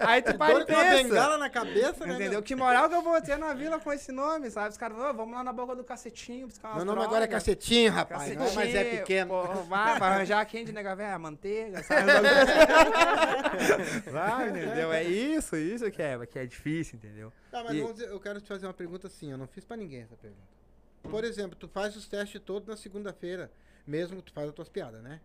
Aí 0.00 0.22
tu 0.22 0.36
para 0.38 0.60
e 0.60 0.64
uma 0.64 0.84
bengala 0.84 1.38
na 1.38 1.50
cabeça, 1.50 2.06
né? 2.06 2.14
Entendeu? 2.14 2.30
meu? 2.32 2.42
Que 2.42 2.54
moral 2.54 2.88
que 2.88 2.94
eu 2.94 3.02
vou 3.02 3.20
ter 3.20 3.36
na 3.36 3.52
vila 3.54 3.80
com 3.80 3.92
esse 3.92 4.12
nome, 4.12 4.50
sabe? 4.50 4.68
Os 4.70 4.76
caras 4.76 4.96
"Ô, 4.96 5.12
vamos 5.14 5.34
lá 5.34 5.42
na 5.42 5.52
boca 5.52 5.74
do 5.74 5.82
cacetinho 5.82 6.46
buscar 6.46 6.68
umas 6.68 6.84
Meu 6.84 6.84
nome 6.84 7.02
agora 7.02 7.24
é 7.24 7.26
drogas." 7.26 7.44
Cacetinho, 7.44 7.90
rapaz. 7.90 8.28
Não, 8.28 8.36
Cacetinho, 8.36 8.64
mas 8.64 8.74
é 8.74 8.84
pequeno. 8.84 9.30
Pô, 9.30 9.42
vai, 9.64 9.98
vai 9.98 10.10
arranjar 10.10 10.44
quem 10.44 10.64
de 10.64 10.72
nega 10.72 10.94
véia, 10.94 11.18
manteiga, 11.18 11.82
sabe? 11.82 12.10
vai, 14.10 14.50
entendeu? 14.50 14.92
É 14.92 15.02
isso, 15.02 15.56
isso 15.56 15.90
que 15.90 16.02
é, 16.02 16.24
que 16.26 16.38
é 16.38 16.46
difícil, 16.46 16.96
entendeu? 16.96 17.32
Tá, 17.50 17.64
mas 17.64 17.74
E- 17.74 17.80
vamos 17.80 17.94
dizer, 17.96 18.08
eu 18.10 18.20
quero 18.20 18.40
te 18.40 18.46
fazer 18.48 18.66
uma 18.66 18.74
pergunta 18.74 19.06
assim, 19.06 19.30
eu 19.30 19.38
não 19.38 19.46
fiz 19.46 19.64
pra 19.64 19.76
ninguém 19.76 20.02
essa 20.02 20.16
pergunta. 20.16 20.48
Por 21.02 21.24
exemplo, 21.24 21.56
tu 21.58 21.66
faz 21.68 21.96
os 21.96 22.06
testes 22.06 22.40
todos 22.44 22.68
na 22.68 22.76
segunda-feira, 22.76 23.50
mesmo 23.86 24.18
que 24.18 24.24
tu 24.24 24.32
faz 24.32 24.48
as 24.48 24.54
tuas 24.54 24.68
piadas, 24.68 25.02
né? 25.02 25.20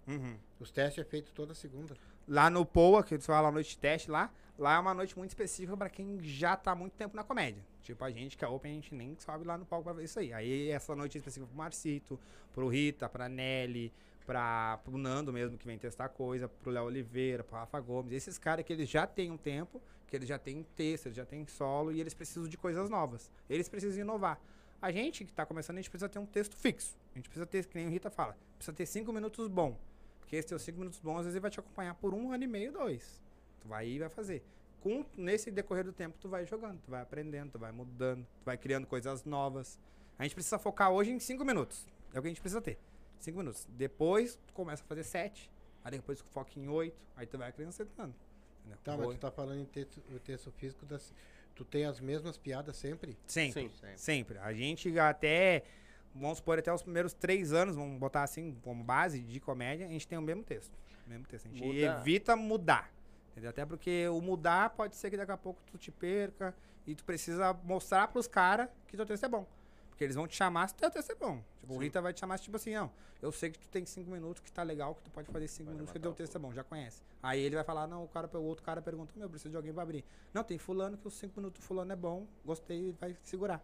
Os 0.60 0.72
testes 0.72 1.02
é 1.06 1.08
feito 1.08 1.32
toda 1.34 1.54
segunda. 1.54 1.96
Lá 2.28 2.50
no 2.50 2.66
POA, 2.66 3.04
que 3.04 3.14
eles 3.14 3.26
falam 3.26 3.50
a 3.50 3.52
noite 3.52 3.72
de 3.72 3.78
teste 3.78 4.10
lá, 4.10 4.32
lá 4.58 4.76
é 4.76 4.80
uma 4.80 4.94
noite 4.94 5.16
muito 5.18 5.32
específica 5.32 5.76
pra 5.78 5.90
quem 5.90 6.18
já 6.24 6.56
tá 6.56 6.74
muito 6.74 6.94
tempo 6.94 7.16
na 7.16 7.24
comédia. 7.24 7.62
Tipo, 7.82 8.04
a 8.04 8.10
gente 8.10 8.36
que 8.38 8.44
é 8.44 8.48
open, 8.48 8.72
a 8.72 8.76
gente 8.76 8.96
nem 8.96 9.16
sobe 9.20 9.46
lá 9.46 9.58
no 9.58 9.66
palco 9.66 9.84
pra 9.84 9.94
ver 9.94 10.06
isso 10.06 10.18
aí. 10.18 10.34
Aí 10.34 10.70
essa 10.70 10.96
noite 10.96 11.18
é 11.18 11.20
específica 11.20 11.46
pro 11.48 11.56
Marcito, 11.58 12.20
pro 12.54 12.68
Rita, 12.70 13.08
pra 13.10 13.30
Nelly, 13.30 13.94
pra, 14.26 14.80
pro 14.84 14.98
Nando 14.98 15.32
mesmo, 15.32 15.58
que 15.58 15.68
vem 15.68 15.78
testar 15.78 16.10
coisa, 16.10 16.48
pro 16.48 16.72
Léo 16.72 16.86
Oliveira, 16.86 17.44
pro 17.44 17.58
Rafa 17.58 17.80
Gomes. 17.80 18.12
Esses 18.14 18.38
caras 18.40 18.66
que 18.66 18.74
eles 18.74 18.90
já 18.90 19.06
têm 19.06 19.30
um 19.30 19.38
tempo, 19.38 19.80
que 20.08 20.15
eles 20.15 20.28
já 20.28 20.38
têm 20.38 20.63
texto, 20.76 21.08
eles 21.08 21.15
já 21.15 21.26
têm 21.26 21.46
solo 21.48 21.91
e 21.91 22.00
eles 22.00 22.13
precisam 22.13 22.48
de 22.48 22.58
coisas 22.58 22.89
novas. 22.89 23.30
Eles 23.50 23.68
precisam 23.68 24.02
inovar. 24.02 24.39
A 24.82 24.91
gente 24.91 25.26
que 25.26 25.34
tá 25.34 25.46
começando, 25.46 25.78
a 25.78 25.82
gente 25.82 25.89
precisa 25.89 26.10
ter 26.10 26.20
um 26.20 26.26
texto 26.26 26.56
fixo. 26.56 26.96
A 27.13 27.18
gente 27.18 27.30
precisa 27.30 27.46
ter, 27.46 27.65
que 27.65 27.76
nem 27.76 27.88
o 27.88 27.89
Rita 27.89 28.10
fala, 28.10 28.38
precisa 28.58 28.76
ter 28.76 28.86
cinco 28.86 29.12
minutos 29.12 29.48
bom. 29.48 29.78
Porque 30.20 30.36
esse 30.36 30.48
teus 30.48 30.62
cinco 30.62 30.80
minutos 30.80 31.00
bons, 31.00 31.20
às 31.20 31.26
vezes, 31.26 31.36
ele 31.36 31.41
vai 31.41 31.52
te 31.52 31.60
acompanhar 31.60 31.94
por 31.96 32.13
um 32.13 32.32
ano 32.32 32.44
e 32.44 32.48
meio, 32.48 32.72
dois. 32.72 33.22
Tu 33.62 33.68
vai 33.68 33.88
e 33.88 34.00
vai 34.00 34.10
fazer. 34.10 34.44
Com, 34.82 35.06
nesse 35.18 35.50
decorrer 35.50 35.84
do 35.84 35.94
tempo, 35.94 36.18
tu 36.20 36.30
vai 36.30 36.46
jogando, 36.46 36.80
tu 36.82 36.91
vai 36.91 37.02
aprendendo, 37.02 37.52
tu 37.52 37.60
vai 37.60 37.72
mudando, 37.72 38.24
tu 38.24 38.46
vai 38.46 38.58
criando 38.58 38.86
coisas 38.86 39.24
novas. 39.24 39.80
A 40.18 40.24
gente 40.24 40.36
precisa 40.36 40.60
focar 40.60 40.91
hoje 40.91 41.12
em 41.12 41.20
cinco 41.20 41.44
minutos. 41.44 41.88
É 42.13 42.20
o 42.20 42.22
que 42.22 42.28
a 42.28 42.32
gente 42.32 42.41
precisa 42.41 42.62
ter. 42.62 42.78
Cinco 43.20 43.39
minutos. 43.39 43.68
Depois, 43.70 44.36
tu 44.48 44.54
começa 44.54 44.84
a 44.84 44.86
fazer 44.86 45.04
sete. 45.04 45.52
Aí 45.84 45.91
depois 45.91 46.20
tu 46.20 46.26
foca 46.30 46.60
em 46.60 46.68
oito. 46.68 47.06
Aí 47.15 47.26
tu 47.26 47.38
vai 47.38 47.50
acrescentando. 47.50 48.13
Entendeu? 48.65 48.78
Tá, 48.84 48.97
mas 48.97 49.08
tu 49.10 49.17
tá 49.19 49.32
falando 49.32 49.60
em 49.60 49.65
texto, 49.65 50.01
o 50.13 50.19
texto 50.19 50.51
físico, 50.51 50.86
das, 50.86 51.13
tu 51.54 51.63
tem 51.63 51.86
as 51.86 51.99
mesmas 51.99 52.38
piadas 52.38 52.75
sempre? 52.75 53.17
Sempre. 53.28 53.63
Sim. 53.63 53.69
Sempre. 53.69 53.97
Sempre. 53.97 54.38
A 54.39 54.54
gente 54.54 54.99
até, 54.99 55.63
vamos 56.13 56.38
supor, 56.38 56.58
até 56.58 56.73
os 56.73 56.82
primeiros 56.82 57.13
três 57.13 57.54
anos, 57.54 57.75
vamos 57.75 57.99
botar 57.99 58.23
assim, 58.23 58.58
como 58.63 58.84
base 58.84 59.21
de 59.21 59.39
comédia, 59.39 59.86
a 59.86 59.89
gente 59.89 60.08
tem 60.08 60.17
o 60.17 60.21
mesmo 60.21 60.43
texto. 60.43 60.75
O 61.06 61.10
mesmo 61.10 61.25
texto. 61.25 61.45
A 61.45 61.49
gente 61.49 61.63
Muda. 61.63 61.99
evita 61.99 62.36
mudar. 62.36 62.91
Entendeu? 63.32 63.49
Até 63.49 63.65
porque 63.65 64.08
o 64.08 64.21
mudar 64.21 64.69
pode 64.71 64.95
ser 64.95 65.10
que 65.10 65.17
daqui 65.17 65.32
a 65.32 65.38
pouco 65.38 65.62
tu 65.71 65.78
te 65.78 65.91
perca 65.91 66.56
e 66.88 66.95
tu 66.95 67.04
precisa 67.04 67.54
mostrar 67.63 68.08
pros 68.08 68.28
caras 68.28 68.69
que 68.88 68.95
teu 68.95 69.06
texto 69.06 69.25
é 69.25 69.30
bom. 69.30 69.45
Porque 69.96 70.04
eles 70.04 70.16
vão 70.18 70.28
te 70.28 70.36
chamar 70.36 70.68
se 70.68 70.76
teu 70.76 70.92
texto 70.92 71.10
é 71.12 71.16
bom. 71.16 71.42
Tipo, 71.62 71.74
o 71.74 71.78
Rita 71.78 72.02
vai 72.02 72.12
te 72.12 72.20
chamar 72.20 72.38
tipo 72.38 72.58
assim, 72.58 72.74
não, 72.74 72.92
eu 73.22 73.32
sei 73.32 73.50
que 73.50 73.58
tu 73.58 73.70
tem 73.70 73.86
cinco 73.86 74.12
minutos, 74.12 74.42
que 74.42 74.52
tá 74.52 74.62
legal, 74.62 74.94
que 74.94 75.02
tu 75.04 75.10
pode 75.10 75.32
fazer 75.32 75.48
cinco 75.48 75.68
Vai 75.68 75.74
minutos, 75.74 75.94
que 75.94 75.98
levantar 76.00 76.10
teu 76.10 76.12
o 76.12 76.16
texto 76.28 76.36
é 76.36 76.40
bom, 76.40 76.54
já 76.54 76.66
conhece. 76.66 77.02
Aí 77.24 77.40
ele 77.40 77.56
vai 77.56 77.64
falar, 77.64 77.88
não, 77.88 78.04
o, 78.04 78.08
cara, 78.10 78.30
o 78.38 78.44
outro 78.44 78.62
cara 78.66 78.82
perguntou, 78.82 79.14
meu, 79.16 79.26
eu 79.26 79.30
preciso 79.30 79.52
de 79.52 79.56
alguém 79.56 79.74
pra 79.74 79.84
abrir. 79.84 80.04
Não, 80.34 80.44
tem 80.44 80.58
fulano 80.58 80.98
que 80.98 81.08
os 81.08 81.14
cinco 81.14 81.40
minutos 81.40 81.62
do 81.62 81.66
fulano 81.66 81.94
é 81.94 81.96
bom, 81.96 82.28
gostei, 82.44 82.94
vai 83.00 83.16
segurar. 83.24 83.64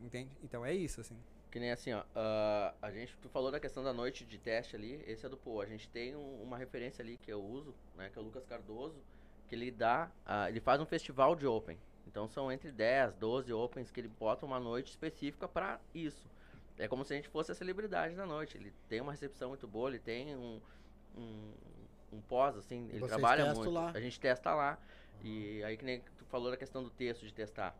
Entende? 0.00 0.30
Então 0.42 0.66
é 0.66 0.74
isso, 0.74 1.00
assim. 1.00 1.16
Que 1.52 1.60
nem 1.60 1.70
assim, 1.70 1.92
ó. 1.92 2.02
ah, 2.16 2.74
a 2.82 2.90
gente, 2.90 3.16
tu 3.22 3.28
falou 3.28 3.50
da 3.52 3.60
questão 3.60 3.84
da 3.84 3.92
noite 3.92 4.24
de 4.24 4.38
teste 4.38 4.74
ali, 4.74 5.02
esse 5.06 5.24
é 5.24 5.28
do 5.28 5.36
Pô. 5.36 5.60
A 5.60 5.66
gente 5.66 5.88
tem 5.88 6.14
um- 6.16 6.42
uma 6.42 6.56
referência 6.58 7.02
ali 7.02 7.16
que 7.16 7.30
eu 7.30 7.40
uso, 7.42 7.74
né? 7.96 8.08
Que 8.08 8.18
é 8.18 8.22
o 8.22 8.24
Lucas 8.24 8.44
Cardoso, 8.44 8.96
que 9.48 9.54
ele 9.54 9.70
dá. 9.70 10.10
ah, 10.26 10.48
ele 10.48 10.60
faz 10.60 10.80
um 10.80 10.86
festival 10.86 11.34
de 11.36 11.46
Open. 11.46 11.76
Então 12.06 12.28
são 12.28 12.50
entre 12.50 12.72
10, 12.72 13.14
12 13.14 13.52
Opens 13.52 13.90
que 13.90 14.00
ele 14.00 14.08
bota 14.08 14.44
uma 14.44 14.58
noite 14.58 14.90
específica 14.90 15.46
pra 15.46 15.80
isso. 15.94 16.28
É 16.78 16.88
como 16.88 17.04
se 17.04 17.12
a 17.12 17.16
gente 17.16 17.28
fosse 17.28 17.52
a 17.52 17.54
celebridade 17.54 18.14
da 18.14 18.26
noite. 18.26 18.56
Ele 18.56 18.72
tem 18.88 19.00
uma 19.00 19.12
recepção 19.12 19.50
muito 19.50 19.68
boa, 19.68 19.90
ele 19.90 19.98
tem 19.98 20.34
um, 20.34 20.60
um, 21.16 21.52
um 22.12 22.20
pós, 22.22 22.56
assim, 22.56 22.88
ele 22.88 23.00
Vocês 23.00 23.10
trabalha 23.10 23.54
muito. 23.54 23.70
lá? 23.70 23.90
A 23.94 24.00
gente 24.00 24.18
testa 24.18 24.54
lá. 24.54 24.78
E 25.22 25.62
aí 25.62 25.76
que 25.76 25.84
nem 25.84 26.00
tu 26.00 26.24
falou 26.24 26.50
da 26.50 26.56
questão 26.56 26.82
do 26.82 26.90
texto, 26.90 27.26
de 27.26 27.32
testar. 27.34 27.76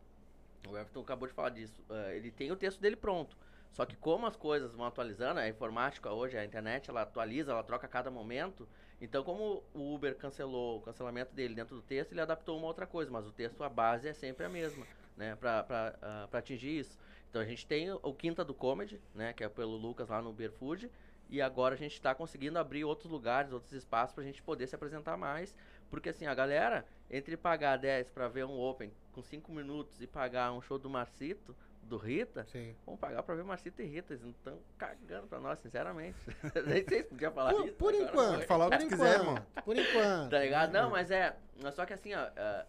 O 0.69 0.77
Everton 0.77 1.01
acabou 1.01 1.27
de 1.27 1.35
falar 1.35 1.51
disso. 1.51 1.83
Ah, 1.89 2.15
ele 2.15 2.31
tem 2.31 2.53
o 2.53 2.57
texto 2.57 2.81
dele 2.81 2.97
pronto. 2.97 3.37
Só 3.73 3.87
que 3.87 3.97
como 3.97 4.27
as 4.27 4.37
coisas 4.37 4.75
vão 4.75 4.85
atualizando, 4.85 5.41
a 5.41 5.49
informática 5.49 6.11
hoje, 6.11 6.37
a 6.37 6.45
internet, 6.45 6.91
ela 6.91 7.03
atualiza, 7.03 7.53
ela 7.53 7.63
troca 7.63 7.87
a 7.87 7.89
cada 7.89 8.11
momento. 8.11 8.69
Então, 9.01 9.25
como 9.25 9.63
o 9.73 9.95
Uber 9.95 10.15
cancelou 10.17 10.79
o 10.79 10.83
cancelamento 10.83 11.35
dele 11.35 11.55
dentro 11.55 11.77
do 11.77 11.83
texto, 11.83 12.13
ele 12.13 12.21
adaptou 12.21 12.59
uma 12.59 12.67
outra 12.67 12.87
coisa. 12.87 13.11
Mas 13.11 13.27
o 13.27 13.33
texto, 13.33 13.63
a 13.65 13.69
base 13.69 14.09
é 14.09 14.13
sempre 14.13 14.45
a 14.45 14.49
mesma, 14.49 14.87
né? 15.17 15.37
Pra, 15.37 15.63
pra, 15.63 15.95
ah, 16.03 16.29
atingir 16.33 16.81
isso. 16.81 16.99
Então, 17.31 17.41
a 17.41 17.45
gente 17.45 17.67
tem 17.67 17.91
o, 17.91 18.13
Quinta 18.13 18.45
do 18.45 18.53
Comedy, 18.53 19.01
né? 19.15 19.33
Que 19.33 19.45
é 19.45 19.49
pelo 19.49 19.77
Lucas 19.77 20.09
lá 20.09 20.21
no 20.21 20.31
Uber 20.31 20.53
Food. 20.53 20.91
E 21.31 21.41
agora 21.41 21.77
a 21.77 21.79
gente 21.79 21.93
está 21.93 22.15
conseguindo 22.15 22.59
abrir 22.59 22.85
outros 22.85 23.11
lugares, 23.11 23.53
outros 23.53 23.73
espaços 23.73 24.15
pra 24.15 24.25
gente 24.25 24.43
poder 24.43 24.67
se 24.67 24.75
apresentar 24.75 25.17
mais. 25.17 25.55
Porque 25.89 26.09
assim, 26.09 26.27
a 26.27 26.35
galera, 26.35 26.85
entre 27.09 27.37
pagar 27.37 27.77
10 27.77 28.11
pra 28.11 28.29
ver 28.29 28.45
um 28.45 28.59
Open 28.61 28.93
com 29.13 29.23
5 29.23 29.51
minutos 29.53 30.01
e 30.01 30.07
pagar 30.07 30.53
um 30.53 30.61
show 30.61 30.79
do 30.79 30.91
Marcito, 30.91 31.55
do 31.83 31.97
Rita, 31.97 32.45
Sim. 32.45 32.75
vamos 32.87 33.01
pagar 33.01 33.23
pra 33.23 33.35
ver 33.35 33.43
Marcito 33.45 33.83
e 33.83 33.87
Rita. 33.87 34.13
Eles 34.13 34.23
não 34.23 34.31
estão 34.31 34.59
cagando 34.79 35.27
pra 35.27 35.41
nós, 35.41 35.59
sinceramente. 35.61 36.17
Nem 36.67 36.85
sei 36.87 37.03
se 37.03 37.09
podia 37.09 37.31
falar 37.31 37.53
Por, 37.53 37.67
isso. 37.67 37.75
por 37.77 37.95
agora 37.95 38.05
enquanto. 38.11 38.47
Falar 38.47 38.67
o 38.67 38.71
que 38.71 38.79
por 38.79 38.89
quiser, 38.89 39.15
enquanto, 39.15 39.21
irmão. 39.29 39.47
Por 39.65 39.77
enquanto. 39.77 40.31
Tá 40.31 40.39
ligado? 40.39 40.73
Não, 40.73 40.91
mas 40.91 41.11
é. 41.11 41.37
Só 41.73 41.85
que 41.85 41.93
assim, 41.93 42.15
ó. 42.15 42.21
é, 42.37 42.67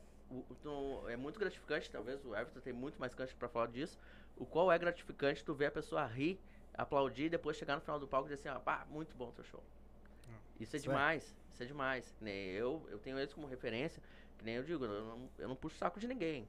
o- 0.66 1.10
é 1.10 1.16
muito 1.18 1.40
gratificante, 1.40 1.90
talvez 1.92 2.24
o 2.26 2.34
Everton 2.36 2.60
tem 2.62 2.74
muito 2.74 3.00
mais 3.00 3.14
cancha 3.14 3.36
pra 3.38 3.48
falar 3.50 3.68
disso. 3.68 3.98
O 4.38 4.46
qual 4.46 4.72
é 4.72 4.80
gratificante 4.80 5.44
tu 5.46 5.54
ver 5.54 5.68
a 5.68 5.72
pessoa 5.72 6.06
rir, 6.06 6.40
aplaudir 6.74 7.26
e 7.26 7.30
depois 7.30 7.58
chegar 7.58 7.76
no 7.76 7.82
final 7.82 8.00
do 8.00 8.08
palco 8.08 8.28
e 8.28 8.34
dizer 8.34 8.50
assim, 8.50 8.58
ó, 8.58 8.60
pá, 8.62 8.88
muito 8.90 9.16
bom 9.16 9.30
teu 9.32 9.44
show. 9.44 9.62
Isso 10.60 10.76
é 10.76 10.78
Isso 10.80 10.88
é. 10.88 10.90
demais, 10.90 11.36
isso 11.54 11.64
é 11.64 11.66
demais. 11.66 12.16
Eu, 12.56 12.88
eu 12.90 12.98
tenho 13.00 13.20
eles 13.20 13.34
como 13.34 13.46
referência, 13.48 14.02
que 14.38 14.46
nem 14.46 14.56
eu 14.56 14.64
digo, 14.64 14.86
eu 14.86 15.04
não, 15.06 15.30
eu 15.38 15.48
não 15.48 15.56
puxo 15.56 15.78
saco 15.78 16.00
de 16.00 16.08
ninguém. 16.08 16.48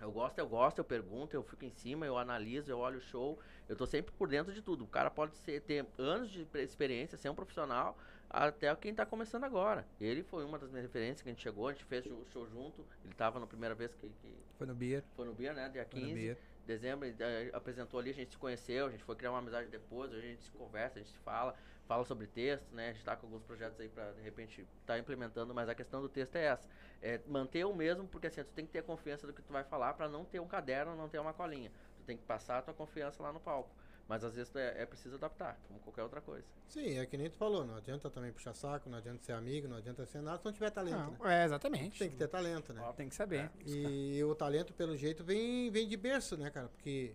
Eu 0.00 0.12
gosto, 0.12 0.38
eu 0.38 0.48
gosto, 0.48 0.78
eu 0.78 0.84
pergunto, 0.84 1.34
eu 1.34 1.42
fico 1.42 1.64
em 1.64 1.70
cima, 1.70 2.06
eu 2.06 2.16
analiso, 2.16 2.70
eu 2.70 2.78
olho 2.78 2.98
o 2.98 3.00
show, 3.00 3.38
eu 3.68 3.74
tô 3.74 3.84
sempre 3.86 4.12
por 4.12 4.28
dentro 4.28 4.52
de 4.52 4.62
tudo. 4.62 4.84
O 4.84 4.86
cara 4.86 5.10
pode 5.10 5.36
ser, 5.36 5.60
ter 5.62 5.84
anos 5.98 6.30
de 6.30 6.46
experiência, 6.60 7.18
ser 7.18 7.28
um 7.28 7.34
profissional, 7.34 7.98
até 8.30 8.74
quem 8.76 8.94
tá 8.94 9.04
começando 9.04 9.44
agora. 9.44 9.86
Ele 10.00 10.22
foi 10.22 10.44
uma 10.44 10.58
das 10.58 10.70
minhas 10.70 10.84
referências 10.84 11.22
que 11.22 11.28
a 11.28 11.32
gente 11.32 11.42
chegou, 11.42 11.68
a 11.68 11.72
gente 11.72 11.84
fez 11.84 12.06
o 12.06 12.24
show 12.32 12.46
junto, 12.46 12.86
ele 13.04 13.14
tava 13.14 13.40
na 13.40 13.46
primeira 13.46 13.74
vez 13.74 13.94
que, 13.94 14.08
que 14.08 14.34
Foi 14.56 14.66
no 14.66 14.74
Beer. 14.74 15.02
foi 15.16 15.26
no 15.26 15.34
Bia, 15.34 15.52
né? 15.52 15.68
Dia 15.68 15.84
Foi 15.90 16.00
no 16.00 16.06
15 16.06 16.14
Beer. 16.20 16.38
dezembro, 16.64 17.06
ele, 17.06 17.16
eh, 17.18 17.50
apresentou 17.52 17.98
ali, 17.98 18.10
a 18.10 18.14
gente 18.14 18.30
se 18.32 18.38
conheceu, 18.38 18.86
a 18.86 18.90
gente 18.90 19.02
foi 19.02 19.16
criar 19.16 19.30
uma 19.32 19.38
amizade 19.38 19.68
depois, 19.68 20.12
a 20.12 20.20
gente 20.20 20.44
se 20.44 20.50
conversa, 20.52 20.98
a 20.98 21.02
gente 21.02 21.10
se 21.12 21.18
fala, 21.18 21.54
fala 21.88 22.04
sobre 22.04 22.26
texto, 22.26 22.70
né? 22.72 22.90
A 22.90 22.92
gente 22.92 23.04
tá 23.04 23.16
com 23.16 23.26
alguns 23.26 23.42
projetos 23.42 23.80
aí 23.80 23.88
pra, 23.88 24.12
de 24.12 24.20
repente, 24.20 24.64
tá 24.86 24.98
implementando, 24.98 25.54
mas 25.54 25.68
a 25.70 25.74
questão 25.74 26.02
do 26.02 26.08
texto 26.08 26.36
é 26.36 26.44
essa. 26.44 26.68
É 27.00 27.18
manter 27.26 27.64
o 27.64 27.74
mesmo, 27.74 28.06
porque 28.06 28.26
assim, 28.26 28.44
tu 28.44 28.52
tem 28.52 28.66
que 28.66 28.72
ter 28.72 28.82
confiança 28.82 29.26
do 29.26 29.32
que 29.32 29.40
tu 29.40 29.52
vai 29.52 29.64
falar 29.64 29.94
pra 29.94 30.06
não 30.06 30.24
ter 30.24 30.38
um 30.38 30.46
caderno, 30.46 30.94
não 30.94 31.08
ter 31.08 31.18
uma 31.18 31.32
colinha. 31.32 31.72
Tu 31.96 32.04
tem 32.04 32.16
que 32.16 32.24
passar 32.24 32.58
a 32.58 32.62
tua 32.62 32.74
confiança 32.74 33.22
lá 33.22 33.32
no 33.32 33.40
palco. 33.40 33.70
Mas 34.06 34.24
às 34.24 34.34
vezes 34.34 34.50
tu 34.50 34.58
é, 34.58 34.82
é 34.82 34.86
preciso 34.86 35.16
adaptar, 35.16 35.58
como 35.66 35.80
qualquer 35.80 36.02
outra 36.02 36.20
coisa. 36.20 36.46
Sim, 36.66 36.98
é 36.98 37.04
que 37.06 37.16
nem 37.16 37.28
tu 37.28 37.36
falou, 37.36 37.64
não 37.64 37.76
adianta 37.76 38.08
também 38.10 38.32
puxar 38.32 38.54
saco, 38.54 38.88
não 38.88 38.98
adianta 38.98 39.22
ser 39.22 39.32
amigo, 39.32 39.68
não 39.68 39.76
adianta 39.76 40.04
ser 40.06 40.22
nada 40.22 40.38
se 40.38 40.44
não 40.46 40.52
tiver 40.52 40.70
talento, 40.70 40.96
Não, 40.96 41.10
né? 41.26 41.42
é, 41.42 41.44
exatamente. 41.44 41.98
Tem 41.98 42.10
que 42.10 42.16
ter 42.16 42.28
talento, 42.28 42.72
né? 42.72 42.82
Tem 42.96 43.08
que 43.08 43.14
saber. 43.14 43.50
E 43.66 44.22
o 44.24 44.34
talento, 44.34 44.72
pelo 44.74 44.96
jeito, 44.96 45.22
vem, 45.24 45.70
vem 45.70 45.86
de 45.86 45.96
berço, 45.96 46.36
né, 46.38 46.50
cara? 46.50 46.68
Porque 46.68 47.14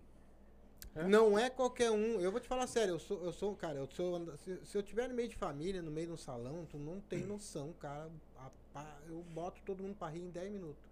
É? 0.95 1.03
não 1.07 1.37
é 1.39 1.49
qualquer 1.49 1.89
um. 1.91 2.19
Eu 2.21 2.31
vou 2.31 2.39
te 2.39 2.47
falar 2.47 2.67
sério, 2.67 2.93
eu 2.95 2.99
sou, 2.99 3.23
eu 3.23 3.31
sou 3.33 3.55
cara, 3.55 3.79
eu 3.79 3.87
sou. 3.87 4.37
Se, 4.37 4.65
se 4.65 4.77
eu 4.77 4.83
tiver 4.83 5.07
no 5.07 5.15
meio 5.15 5.27
de 5.27 5.35
família, 5.35 5.81
no 5.81 5.89
meio 5.91 6.07
de 6.07 6.13
um 6.13 6.17
salão, 6.17 6.65
tu 6.69 6.77
não 6.77 6.99
tem 7.01 7.23
noção, 7.25 7.73
cara. 7.79 8.09
A 8.37 8.49
pá- 8.73 8.97
eu 9.07 9.23
boto 9.33 9.61
todo 9.65 9.81
mundo 9.81 9.95
pra 9.95 10.09
rir 10.09 10.21
em 10.21 10.29
10 10.29 10.51
minutos. 10.51 10.83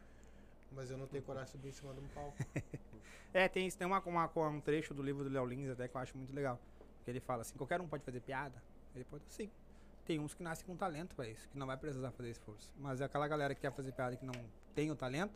Mas 0.72 0.90
eu 0.90 0.98
não 0.98 1.06
tenho 1.06 1.22
coragem 1.24 1.46
de 1.48 1.52
subir 1.52 1.70
em 1.70 1.72
cima 1.74 1.94
de 1.94 2.00
um 2.00 2.08
palco. 2.10 2.36
É, 3.34 3.48
tem, 3.48 3.66
isso, 3.66 3.78
tem 3.78 3.88
uma, 3.88 4.00
uma- 4.02 4.30
um 4.50 4.60
trecho 4.60 4.94
do 4.94 5.02
livro 5.02 5.24
do 5.24 5.30
Léo 5.30 5.46
Lins 5.46 5.70
até 5.70 5.88
que 5.88 5.96
eu 5.96 6.02
acho 6.02 6.18
muito 6.18 6.34
legal. 6.36 6.60
Que 7.06 7.12
ele 7.12 7.22
fala 7.22 7.44
assim, 7.44 7.56
qualquer 7.56 7.80
um 7.80 7.88
pode 7.88 8.04
fazer 8.04 8.20
piada? 8.20 8.62
Ele 8.94 9.06
pode, 9.06 9.24
sim. 9.30 9.50
Tem 10.06 10.20
uns 10.20 10.34
que 10.34 10.44
nascem 10.44 10.66
com 10.66 10.76
talento 10.76 11.16
pra 11.16 11.26
isso, 11.30 11.48
que 11.48 11.58
não 11.58 11.66
vai 11.66 11.78
precisar 11.78 12.12
fazer 12.12 12.30
esforço. 12.32 12.74
Mas 12.78 13.00
é 13.00 13.06
aquela 13.06 13.26
galera 13.30 13.56
que 13.56 13.62
quer 13.62 13.72
fazer 13.72 13.94
piada 13.94 14.18
que 14.18 14.26
não 14.26 14.34
tem 14.76 14.92
o 14.92 14.98
talento, 14.98 15.32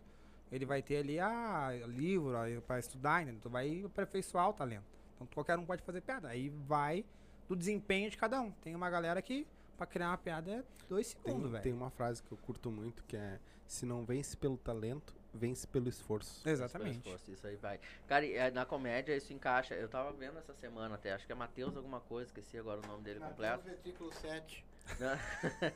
ele 0.51 0.65
vai 0.65 0.81
ter 0.81 0.97
ali 0.97 1.19
a 1.19 1.71
livro 1.87 2.37
aí 2.37 2.59
pra 2.61 2.79
estudar, 2.79 3.21
entendeu? 3.21 3.41
Tu 3.41 3.49
vai 3.49 3.83
aperfeiçoar 3.83 4.49
o 4.49 4.53
talento. 4.53 4.85
Então 5.15 5.27
qualquer 5.33 5.57
um 5.57 5.65
pode 5.65 5.81
fazer 5.83 6.01
piada. 6.01 6.27
Aí 6.27 6.49
vai 6.49 7.05
do 7.47 7.55
desempenho 7.55 8.09
de 8.09 8.17
cada 8.17 8.39
um. 8.41 8.51
Tem 8.51 8.75
uma 8.75 8.89
galera 8.89 9.21
que 9.21 9.47
pra 9.77 9.85
criar 9.85 10.09
uma 10.09 10.17
piada 10.17 10.51
é 10.51 10.63
dois 10.87 11.07
segundos, 11.07 11.51
velho. 11.51 11.63
tem 11.63 11.73
uma 11.73 11.89
frase 11.89 12.23
que 12.23 12.31
eu 12.31 12.37
curto 12.37 12.71
muito 12.71 13.03
que 13.03 13.17
é: 13.17 13.39
se 13.65 13.85
não 13.85 14.05
vence 14.05 14.35
pelo 14.37 14.57
talento, 14.57 15.13
vence 15.33 15.67
pelo 15.67 15.89
esforço. 15.89 16.47
Exatamente. 16.47 16.99
Pelo 16.99 17.15
esforço, 17.15 17.31
Isso 17.31 17.47
aí 17.47 17.55
vai. 17.55 17.79
Cara, 18.07 18.25
e, 18.25 18.33
é, 18.33 18.51
na 18.51 18.65
comédia 18.65 19.15
isso 19.15 19.33
encaixa. 19.33 19.73
Eu 19.75 19.89
tava 19.89 20.11
vendo 20.13 20.37
essa 20.37 20.53
semana 20.53 20.95
até, 20.95 21.13
acho 21.13 21.25
que 21.25 21.31
é 21.31 21.35
Matheus 21.35 21.75
alguma 21.75 21.99
coisa, 21.99 22.29
esqueci 22.29 22.57
agora 22.57 22.81
o 22.81 22.87
nome 22.87 23.03
dele 23.03 23.19
completo. 23.19 23.63
Versículo 23.63 24.13
7. 24.13 24.65
Né? 24.99 25.19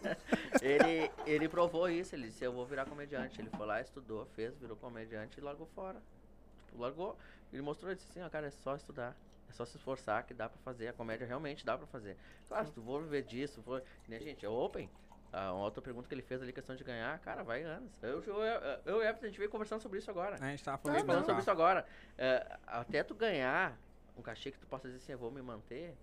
ele, 0.62 1.12
ele 1.26 1.50
provou 1.50 1.90
isso, 1.90 2.16
ele 2.16 2.28
disse, 2.28 2.44
eu 2.44 2.54
vou 2.54 2.66
virar 2.66 2.86
comediante. 2.86 3.42
Ele 3.42 3.50
foi 3.50 3.66
lá, 3.66 3.82
estudou, 3.82 4.26
fez, 4.36 4.56
virou 4.58 4.78
comediante 4.78 5.40
e 5.40 5.44
largou 5.44 5.68
fora. 5.68 6.02
Tipo, 6.66 6.82
largou. 6.82 7.18
Ele 7.52 7.62
mostrou, 7.62 7.92
ele 7.92 7.98
disse 7.98 8.12
assim, 8.12 8.22
ó, 8.22 8.30
cara, 8.30 8.48
é 8.48 8.52
só 8.52 8.76
estudar. 8.76 9.16
É 9.50 9.54
só 9.54 9.66
se 9.66 9.78
esforçar 9.78 10.24
que 10.24 10.34
dá 10.34 10.48
pra 10.48 10.60
fazer. 10.60 10.90
A 10.90 10.94
comédia 10.94 11.26
realmente 11.26 11.66
dá 11.66 11.78
pra 11.78 11.88
fazer. 11.88 12.16
Claro, 12.48 12.68
se 12.68 12.72
tu 12.72 12.82
for 12.82 13.02
viver 13.02 13.24
disso, 13.24 13.62
for. 13.64 13.84
a 14.08 14.12
gente, 14.12 14.46
é 14.46 14.50
open. 14.50 14.90
Ah, 15.32 15.54
uma 15.54 15.66
outra 15.66 15.82
pergunta 15.82 16.08
que 16.08 16.14
ele 16.14 16.24
fez 16.24 16.42
ali, 16.42 16.52
questão 16.52 16.76
de 16.76 16.84
ganhar, 16.84 17.18
cara, 17.20 17.44
vai 17.44 17.64
anos. 17.64 17.92
Eu, 18.02 18.24
eu, 18.24 18.42
eu, 18.42 18.80
eu 18.86 19.04
e 19.04 19.08
a 19.08 19.14
gente 19.14 19.38
veio 19.38 19.50
conversando 19.50 19.82
sobre 19.82 20.00
isso 20.00 20.10
agora. 20.10 20.38
A 20.40 20.50
gente 20.50 20.64
tava 20.64 20.76
A 20.76 20.80
falando, 20.80 20.98
gente 20.98 21.06
falando 21.06 21.26
sobre 21.26 21.42
isso 21.42 21.52
agora. 21.52 21.86
É, 22.18 22.58
até 22.66 23.04
tu 23.04 23.14
ganhar 23.14 23.78
um 24.18 24.22
cachê 24.22 24.52
que 24.52 24.60
tu 24.60 24.66
possa 24.66 24.88
dizer 24.88 24.98
assim, 24.98 25.12
eu 25.12 25.20
vou 25.20 25.32
me 25.32 25.42
manter. 25.42 25.96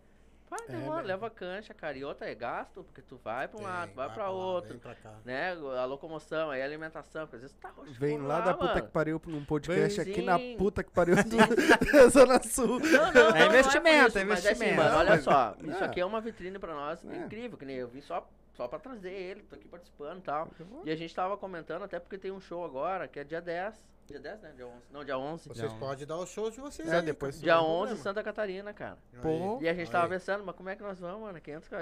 Vai, 0.48 0.60
É, 0.68 0.72
leva, 0.72 0.96
né? 0.96 1.02
leva 1.02 1.28
cancha, 1.30 1.74
cara. 1.74 1.98
E 1.98 2.04
outra 2.04 2.30
é 2.30 2.34
gasto, 2.34 2.84
porque 2.84 3.02
tu 3.02 3.16
vai 3.16 3.48
pra 3.48 3.56
um 3.58 3.62
Tem, 3.64 3.68
lado, 3.68 3.92
vai, 3.94 4.08
pra 4.12 4.24
lá, 4.24 4.30
outro. 4.30 4.70
Vem 4.70 4.78
pra 4.78 4.94
cá. 4.94 5.12
Né? 5.24 5.52
A 5.52 5.84
locomoção, 5.84 6.50
aí 6.50 6.62
a 6.62 6.64
alimentação, 6.64 7.22
porque 7.22 7.36
às 7.36 7.42
vezes 7.42 7.56
tá 7.56 7.68
roxo 7.70 7.92
Vem 7.94 8.16
por 8.18 8.26
lá 8.26 8.40
da 8.40 8.54
puta 8.54 8.66
mano. 8.74 8.82
que 8.86 8.92
pariu 8.92 9.20
num 9.26 9.44
podcast 9.44 10.02
Sim. 10.04 10.10
aqui 10.10 10.22
na 10.22 10.38
puta 10.56 10.84
que 10.84 10.90
pariu 10.92 11.16
da 11.16 11.22
Zona 12.10 12.40
Sul. 12.42 12.78
Não, 12.78 13.12
não, 13.12 13.30
não, 13.30 13.36
É 13.36 13.46
investimento, 13.46 14.18
é 14.18 14.20
isso, 14.22 14.28
mas 14.28 14.38
assim, 14.38 14.48
investimento. 14.54 14.76
mano, 14.76 14.96
olha 14.98 15.20
só, 15.20 15.56
isso 15.62 15.82
É. 15.82 15.86
aqui 15.86 16.00
é 16.00 16.04
uma 16.06 16.20
vitrine 16.20 16.58
pra 16.58 16.74
nós 16.74 17.04
É. 17.04 17.16
incrível, 17.16 17.58
que 17.58 17.64
nem 17.64 17.76
eu 17.76 17.88
vim 17.88 18.00
só, 18.00 18.26
só 18.54 18.68
pra 18.68 18.78
trazer 18.78 19.10
ele, 19.12 19.42
tô 19.42 19.56
aqui 19.56 19.66
participando 19.68 20.18
e 20.18 20.22
tal. 20.22 20.48
E 20.84 20.90
a 20.92 20.96
gente 20.96 21.14
tava 21.14 21.36
comentando 21.36 21.82
até 21.82 21.98
porque 21.98 22.16
tem 22.18 22.30
um 22.30 22.40
show 22.40 22.64
agora, 22.64 23.08
que 23.08 23.18
é 23.18 23.24
dia 23.24 23.40
10. 23.40 23.74
Dia 24.06 24.20
10, 24.20 24.40
né? 24.40 24.52
Dia 24.54 24.66
11. 24.66 24.76
Não, 24.92 25.04
dia 25.04 25.18
11. 25.18 25.48
Vocês 25.48 25.72
Não. 25.72 25.78
podem 25.80 26.06
dar 26.06 26.16
os 26.18 26.28
shows 26.30 26.54
de 26.54 26.60
vocês 26.60 26.88
É, 26.88 26.96
aí, 26.96 27.02
depois 27.02 27.40
Dia 27.40 27.54
Não 27.56 27.60
tem 27.62 27.70
11, 27.70 27.76
problema. 27.78 28.02
Santa 28.04 28.22
Catarina, 28.22 28.72
cara. 28.72 28.96
Pô. 29.20 29.58
E 29.60 29.68
a 29.68 29.74
gente 29.74 29.86
Aí. 29.86 29.92
tava 29.92 30.08
pensando, 30.08 30.44
mas 30.44 30.54
como 30.54 30.68
é 30.68 30.76
que 30.76 30.82
nós 30.82 30.98
vamos, 31.00 31.22
mano? 31.22 31.40
500 31.40 31.68
km. 31.68 31.76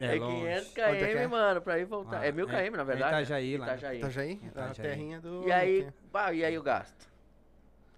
É 0.00 0.16
É, 0.16 0.18
longe. 0.18 0.36
500 0.40 0.66
Onde 0.68 0.80
é 0.80 0.96
que 0.98 1.04
é? 1.18 1.24
km, 1.26 1.30
mano, 1.30 1.60
pra 1.62 1.78
ir 1.78 1.84
voltar. 1.86 2.20
Ah, 2.20 2.26
é 2.26 2.32
1000 2.32 2.48
é- 2.50 2.68
km, 2.70 2.76
na 2.76 2.82
é 2.82 2.84
verdade. 2.84 3.12
né? 3.12 3.22
Itajaí, 3.22 3.56
lá, 3.56 3.66
né? 3.66 3.72
Itajaí. 3.76 3.98
Itajaí? 3.98 4.32
Itajaí. 4.44 4.70
A 4.70 4.74
terrinha 4.74 5.20
do... 5.20 5.46
E 5.48 5.52
aí, 5.52 5.88
pá, 6.12 6.32
e 6.32 6.44
aí 6.44 6.58
o 6.58 6.62
gasto? 6.62 7.08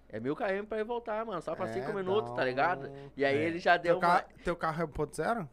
É 0.09 0.19
1000 0.19 0.35
km 0.35 0.65
pra 0.69 0.79
ir 0.79 0.83
voltar, 0.85 1.25
mano. 1.25 1.41
Só 1.41 1.53
pra 1.55 1.67
É, 1.67 1.73
5 1.73 1.87
dá 1.87 1.93
minutos, 1.93 2.33
tá 2.33 2.45
ligado? 2.45 2.89
E 3.17 3.25
aí 3.25 3.35
É. 3.35 3.43
ele 3.43 3.59
já 3.59 3.75
deu 3.77 3.99
Teu, 3.99 4.07
uma. 4.07 4.21
ca... 4.21 4.25
Teu 4.43 4.55
carro 4.55 4.83
é 4.83 4.85
1.0? 4.87 5.49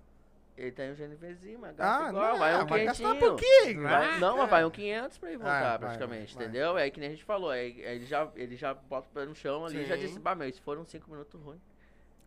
Ele 0.57 0.73
tem 0.73 0.91
um 0.91 0.95
GNVzinho, 0.95 1.59
mas 1.59 1.75
gasta 1.75 2.05
Ah, 2.07 2.09
igual, 2.11 2.33
não, 2.33 2.39
vai 2.39 2.63
um 2.63 2.67
vai 2.67 2.85
gastar 2.85 3.05
quentinho. 3.15 3.29
pouquinho. 3.29 3.83
Vai- 3.83 4.19
não, 4.21 4.37
mas 4.37 4.51
vai 4.51 4.65
um 4.65 4.71
500 4.71 5.17
pra 5.19 5.31
ir 5.31 5.35
Ah, 5.35 5.39
voltar, 5.39 5.61
vai, 5.71 5.79
praticamente, 5.79 6.35
vai. 6.35 6.45
entendeu? 6.45 6.77
É 6.79 6.83
aí 6.83 6.91
que 6.91 7.01
nem 7.01 7.09
a 7.09 7.13
gente 7.13 7.25
falou, 7.25 7.49
aí 7.51 7.81
ele, 7.81 8.05
já, 8.05 8.29
ele 8.37 8.57
já 8.57 8.75
bota 8.75 9.09
o 9.09 9.13
pé 9.13 9.25
no 9.25 9.35
chão 9.35 9.65
ali 9.65 9.79
e 9.83 9.87
já 9.87 9.97
disse, 9.97 10.19
bah, 10.19 10.35
meu, 10.35 10.49
isso 10.49 10.61
foram 10.63 10.85
5 10.85 11.11
minutos 11.11 11.41
ruins. 11.41 11.61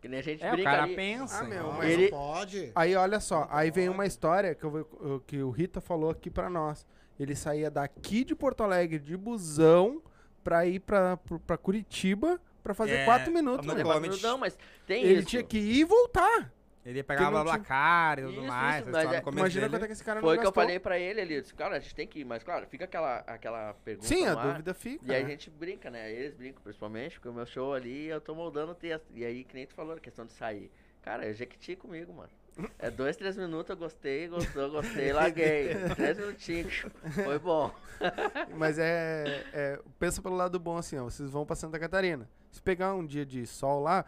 Que 0.00 0.08
nem 0.08 0.18
a 0.18 0.22
gente 0.22 0.44
É, 0.44 0.48
o 0.48 0.52
brinca 0.52 0.70
cara 0.70 0.82
ali. 0.82 0.96
pensa. 0.96 1.38
Ah, 1.38 1.44
meu. 1.44 1.72
Mas 1.74 1.90
Ele- 1.90 2.10
não 2.10 2.18
pode. 2.18 2.72
Aí 2.74 2.94
olha 2.96 3.20
só, 3.20 3.46
Não 3.46 3.56
aí 3.56 3.70
vem 3.70 3.86
pode. 3.86 3.98
uma 3.98 4.06
história 4.06 4.54
que, 4.54 4.64
eu, 4.64 5.22
que 5.26 5.42
o 5.42 5.50
Rita 5.50 5.80
falou 5.80 6.10
aqui 6.10 6.28
pra 6.28 6.50
nós. 6.50 6.84
Ele 7.18 7.34
saía 7.36 7.70
daqui 7.70 8.24
de 8.24 8.34
Porto 8.34 8.62
Alegre 8.64 8.98
de 8.98 9.16
busão 9.16 10.02
pra 10.42 10.66
ir 10.66 10.80
pra, 10.80 11.16
pra 11.46 11.56
Curitiba 11.56 12.38
pra 12.62 12.74
fazer 12.74 12.96
É, 12.96 13.04
4 13.04 13.32
minutos. 13.32 13.64
no 13.64 13.72
mano. 13.74 13.80
É, 13.80 14.00
mas 14.00 14.22
não, 14.22 14.40
tem 14.86 15.04
Ele 15.04 15.20
isso. 15.20 15.28
tinha 15.28 15.42
que 15.42 15.56
ir 15.58 15.76
e 15.80 15.84
voltar. 15.84 16.52
Ele 16.84 17.02
pegava 17.02 17.30
não 17.38 17.44
tinha- 17.44 17.56
Blacar 17.56 18.18
e 18.18 18.22
tudo 18.22 18.32
Isso, 18.32 18.42
mais. 18.46 18.82
isso, 18.82 18.90
mas 18.92 19.12
é- 19.12 19.22
Imagina 19.26 19.60
dele. 19.62 19.70
quanto 19.74 19.84
é 19.84 19.86
que 19.86 19.92
esse 19.94 20.04
cara 20.04 20.20
Foi 20.20 20.36
o 20.36 20.40
que 20.40 20.46
eu 20.46 20.52
falei 20.52 20.78
pra 20.78 20.98
ele 20.98 21.20
ali, 21.20 21.34
eu 21.34 21.40
disse, 21.40 21.54
cara, 21.54 21.76
a 21.76 21.80
gente 21.80 21.94
tem 21.94 22.06
que 22.06 22.18
ir, 22.20 22.24
mas 22.24 22.42
claro, 22.44 22.66
fica 22.66 22.84
aquela, 22.84 23.18
aquela 23.26 23.72
pergunta 23.84 24.06
Sim, 24.06 24.26
a 24.26 24.34
dúvida 24.34 24.74
fica. 24.74 25.04
E 25.06 25.14
aí 25.14 25.20
a 25.22 25.24
né? 25.24 25.30
gente 25.30 25.48
brinca, 25.50 25.90
né? 25.90 26.12
Eles 26.12 26.34
brincam 26.34 26.62
principalmente, 26.62 27.14
porque 27.14 27.28
o 27.28 27.32
meu 27.32 27.46
show 27.46 27.72
ali 27.72 28.08
eu 28.08 28.20
tô 28.20 28.34
moldando 28.34 28.72
o 28.72 28.74
texto. 28.74 29.06
E 29.14 29.24
aí, 29.24 29.44
que 29.44 29.54
nem 29.54 29.66
tu 29.66 29.72
falou, 29.74 29.94
a 29.96 30.00
questão 30.00 30.26
de 30.26 30.32
sair. 30.32 30.70
Cara, 31.02 31.24
é 31.26 31.32
jequiti 31.32 31.74
comigo, 31.76 32.12
mano. 32.12 32.30
É 32.78 32.88
dois, 32.90 33.16
três 33.16 33.36
minutos, 33.36 33.68
eu 33.70 33.76
gostei, 33.76 34.28
gostou, 34.28 34.70
gostei, 34.70 35.10
larguei. 35.12 35.74
três 35.96 36.16
minutinhos. 36.18 36.84
Foi 37.24 37.38
bom. 37.38 37.74
Mas 38.56 38.78
é, 38.78 39.44
é- 39.52 39.80
Pensa 39.98 40.22
pelo 40.22 40.36
lado 40.36 40.58
bom 40.60 40.76
assim, 40.76 40.98
ó. 40.98 41.04
Vocês 41.04 41.30
vão 41.30 41.44
pra 41.44 41.56
Santa 41.56 41.78
Catarina. 41.78 42.28
Se 42.50 42.62
pegar 42.62 42.94
um 42.94 43.04
dia 43.04 43.26
de 43.26 43.44
sol 43.46 43.82
lá, 43.82 44.04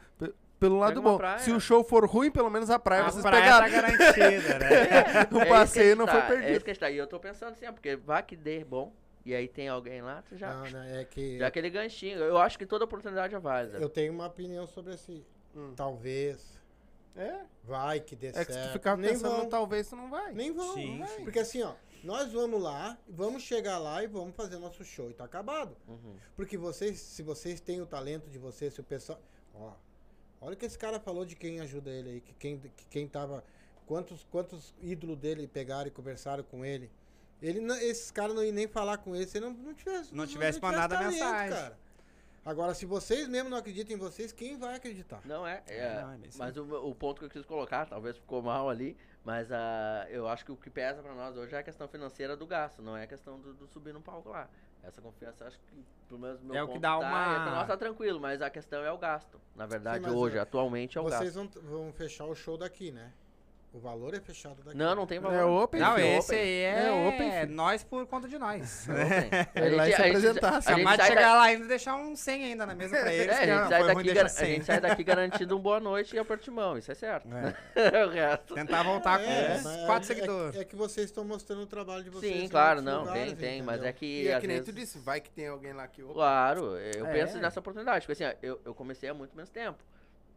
pelo 0.59 0.79
lado 0.79 1.03
bom. 1.03 1.17
praia. 1.17 1.39
Se 1.41 1.51
o 1.53 1.61
show 1.61 1.85
for 1.85 2.07
ruim, 2.07 2.31
pelo 2.31 2.51
menos 2.51 2.71
a 2.71 2.79
praia 2.79 3.05
A 3.05 3.11
vocês 3.11 3.23
praia 3.23 3.43
pegaram. 3.43 3.71
tá 3.71 3.81
garantida, 3.83 4.59
né? 4.59 4.69
o 5.33 5.41
É 5.41 5.45
passeio 5.47 5.97
não 5.97 6.07
tá, 6.07 6.13
foi 6.13 6.21
É 6.21 6.27
perdido. 6.27 6.57
isso 6.57 6.65
que 6.65 6.71
está. 6.71 6.91
E 6.91 6.97
eu 6.97 7.07
tô 7.07 7.19
pensando 7.21 7.53
assim, 7.53 7.67
ó, 7.67 7.73
porque 7.73 7.97
vai 7.97 8.23
que 8.23 8.37
dê 8.37 8.65
bom. 8.65 8.93
E 9.25 9.35
aí 9.35 9.49
tem 9.49 9.69
alguém 9.69 10.01
lá, 10.03 10.23
tu 10.23 10.37
já. 10.37 10.55
Não, 10.55 10.71
né, 10.71 11.01
é 11.01 11.05
que 11.05 11.37
Já 11.39 11.49
aquele 11.49 11.69
ganchinho. 11.69 12.19
Eu 12.19 12.39
acho 12.39 12.57
que 12.57 12.65
toda 12.65 12.85
oportunidade 12.85 13.35
é 13.35 13.39
válida. 13.39 13.79
eu 13.79 13.89
tenho 13.89 14.13
uma 14.13 14.27
opinião 14.27 14.67
sobre 14.67 14.95
esse. 14.95 15.27
Hum. 15.55 15.73
Talvez. 15.75 16.57
É, 17.17 17.41
Vai 17.65 17.99
que 18.01 18.15
dê 18.15 18.29
é 18.29 18.33
que 18.33 18.45
se 18.45 18.53
certo. 18.53 18.69
tu 18.69 18.73
ficar 18.75 18.97
Nem 18.97 19.11
pensando, 19.13 19.37
vão. 19.37 19.49
talvez 19.49 19.89
tu 19.89 19.97
não 19.97 20.09
vai. 20.11 20.33
Nem 20.33 20.53
vão. 20.53 20.75
Sim, 20.75 20.99
não 20.99 21.07
vai. 21.07 21.17
sim. 21.17 21.25
Porque 21.25 21.39
assim, 21.39 21.63
ó, 21.63 21.73
nós 22.05 22.31
vamos 22.31 22.63
lá, 22.63 22.97
vamos 23.09 23.43
chegar 23.43 23.79
lá 23.79 24.05
e 24.05 24.07
vamos 24.07 24.37
fazer 24.37 24.59
nosso 24.59 24.85
show 24.85 25.11
e 25.11 25.15
tá 25.15 25.25
acabado. 25.25 25.75
Uhum. 25.89 26.15
Porque 26.37 26.57
vocês, 26.59 26.99
se 27.01 27.23
vocês 27.23 27.59
têm 27.61 27.81
o 27.81 27.87
talento 27.87 28.29
de 28.31 28.39
vocês, 28.39 28.75
se 28.75 28.81
o 28.81 28.85
pessoal. 28.85 29.19
Ó, 29.55 29.73
olha 30.47 30.55
o 30.55 30.57
que 30.57 30.65
esse 30.65 30.79
cara 30.79 31.01
falou 31.01 31.25
de 31.25 31.35
quem 31.35 31.61
ajuda 31.61 31.91
ele 31.91 32.09
aí, 32.11 32.21
que 32.21 32.33
quem, 32.35 32.59
que 32.59 32.87
quem 32.89 33.09
tava. 33.09 33.43
Quantos, 33.85 34.25
quantos 34.31 34.75
ídolos 34.81 35.17
dele 35.19 35.47
pegaram 35.47 35.89
e 35.89 35.91
conversaram 35.91 36.43
com 36.43 36.65
ele. 36.65 36.91
Ele 37.43 37.61
não- 37.61 37.77
esses 37.77 38.11
caras 38.11 38.35
não 38.35 38.43
iam 38.43 38.53
nem 38.53 38.67
falar 38.67 38.99
com 38.99 39.15
ele 39.15 39.27
se 39.27 39.39
ele 39.39 39.47
não, 39.47 39.53
não 39.53 39.75
tivesse. 39.75 40.15
Não 40.15 40.27
tivesse 40.27 40.61
mandado 40.61 40.95
a 40.95 41.03
mensagem. 41.03 41.73
Agora, 42.45 42.75
se 42.75 42.87
vocês 42.87 43.27
mesmo 43.27 43.51
não 43.51 43.57
acreditam 43.57 43.95
em 43.97 43.99
vocês, 43.99 44.31
quem 44.31 44.57
vai 44.57 44.77
acreditar? 44.77 45.21
Não 45.25 45.45
é, 45.45 45.65
é, 45.67 46.01
Não, 46.01 46.13
é 46.13 46.19
mas 46.37 46.57
o, 46.57 46.63
o 46.89 46.95
ponto 46.95 47.19
que 47.19 47.25
eu 47.25 47.31
quis 47.31 47.45
colocar, 47.45 47.87
talvez 47.87 48.17
ficou 48.17 48.41
mal 48.41 48.71
ali, 48.71 48.97
mas 49.25 49.51
ah, 49.51 50.07
eu 50.11 50.29
acho 50.29 50.45
que 50.45 50.53
o 50.53 50.57
que 50.57 50.71
pesa 50.71 51.03
pra 51.03 51.13
nós 51.13 51.37
hoje 51.37 51.53
é 51.57 51.59
a 51.59 51.63
questão 51.65 51.89
financeira 51.89 52.37
do 52.37 52.47
gasto, 52.47 52.81
não 52.81 52.97
é 52.97 53.03
a 53.03 53.07
questão 53.09 53.41
do, 53.41 53.53
do 53.53 53.67
subir 53.67 53.93
no 53.93 54.01
palco 54.01 54.29
lá. 54.29 54.49
Essa 54.83 55.01
confiança, 55.03 55.47
acho 55.47 55.59
que, 55.59 55.85
pelo 56.09 56.21
menos 56.21 56.41
no 56.41 56.47
meu 56.49 56.57
É 56.57 56.63
o 56.63 56.69
que 56.69 56.79
dá 56.79 56.91
tá, 56.91 56.99
uma- 56.99 57.35
é, 57.35 57.43
pra 57.43 57.51
nós 57.53 57.67
tá 57.67 57.77
tranquilo, 57.77 58.21
mas 58.21 58.41
a 58.41 58.49
questão 58.49 58.85
é 58.85 58.93
o 58.93 58.99
gasto. 58.99 59.41
Na 59.55 59.67
verdade, 59.67 60.05
mas, 60.05 60.15
hoje, 60.15 60.39
ó, 60.39 60.43
atualmente, 60.43 60.97
é 60.97 61.01
o 61.01 61.05
vocês 61.05 61.35
gasto. 61.35 61.61
vão, 61.61 61.83
vão 61.85 61.93
fechar 61.93 62.27
o 62.27 62.35
show 62.35 62.57
daqui, 62.57 62.93
né? 62.93 63.13
O 63.77 63.79
valor 63.79 64.15
é 64.15 64.21
fechado 64.21 64.63
daqui. 64.65 64.75
Não, 64.75 64.95
não 64.95 65.07
tem 65.07 65.19
valor. 65.21 65.37
É 65.37 65.45
open, 65.45 65.79
Não, 65.83 65.97
filho. 65.97 66.07
esse 66.07 66.35
aí 66.35 66.63
é, 66.63 66.87
É 66.87 66.91
open, 67.09 67.31
filho. 67.31 67.53
nós 67.55 67.85
por 67.85 68.07
conta 68.07 68.27
de 68.27 68.39
nós. 68.39 68.89
É 68.89 69.67
Ele 69.67 69.77
lá 69.77 69.87
e 69.87 69.93
se 69.95 70.01
apresentar, 70.03 70.57
a 70.57 70.61
se 70.63 70.69
gente 70.75 70.79
de 70.91 70.97
sai 70.97 71.07
chegar 71.09 71.21
da- 71.21 71.35
lá 71.35 71.43
ainda 71.43 71.65
e 71.67 71.69
deixar 71.69 71.95
um 71.97 72.17
100 72.17 72.45
ainda 72.45 72.65
na 72.65 72.75
mesa 72.75 72.97
pra 72.97 73.13
É, 73.13 73.17
eles. 73.17 73.29
a, 73.37 73.39
que 73.39 73.47
gente 73.47 73.55
não, 73.61 73.69
sai 73.69 73.85
daqui, 73.87 74.13
gar- 74.15 74.25
a 74.25 74.29
100. 74.31 74.47
gente 74.55 74.65
sai 74.65 74.81
daqui 74.81 75.05
garantindo 75.05 75.57
um 75.57 75.61
boa 75.61 75.79
noite 75.79 76.17
e 76.17 76.19
aperto 76.19 76.45
de 76.45 76.51
mão, 76.51 76.79
isso 76.79 76.91
é 76.91 76.95
certo. 76.95 77.29
É. 77.29 77.53
o 78.07 78.09
resto. 78.09 78.55
Tentar 78.55 78.83
voltar 78.83 79.19
com 79.19 79.25
É, 79.31 79.57
uns 79.57 79.63
mas 79.63 79.77
quatro 79.85 80.11
é- 80.11 80.15
seguidores. 80.15 80.57
É, 80.59 80.65
que 80.65 80.75
vocês 80.75 81.05
estão 81.07 81.23
mostrando 81.23 81.61
o 81.61 81.67
trabalho 81.67 82.03
de 82.03 82.09
vocês. 82.09 82.35
Sim, 82.35 82.49
claro, 82.49 82.81
não, 82.81 83.01
lugares, 83.01 83.25
tem, 83.35 83.37
tem, 83.37 83.63
mas 83.63 83.85
é 83.85 83.93
que. 83.93 84.07
E 84.23 84.29
é 84.29 84.41
que 84.41 84.47
nem 84.47 84.57
vezes- 84.57 84.73
tu 84.73 84.75
disse, 84.75 84.99
vai 84.99 85.21
que 85.21 85.29
tem 85.31 85.49
alguém 85.49 85.75
lá 85.75 85.87
que... 85.87 86.03
Claro, 86.03 86.79
eu 86.79 87.05
É. 87.07 87.13
penso 87.13 87.37
nessa 87.37 87.61
oportunidade. 87.61 88.07
Porque 88.07 88.25
assim, 88.25 88.35
ó, 88.35 88.39
eu, 88.43 88.59
eu 88.65 88.75
comecei 88.75 89.11
há 89.11 89.13
muito 89.15 89.37
menos 89.37 89.51
tempo. 89.51 89.85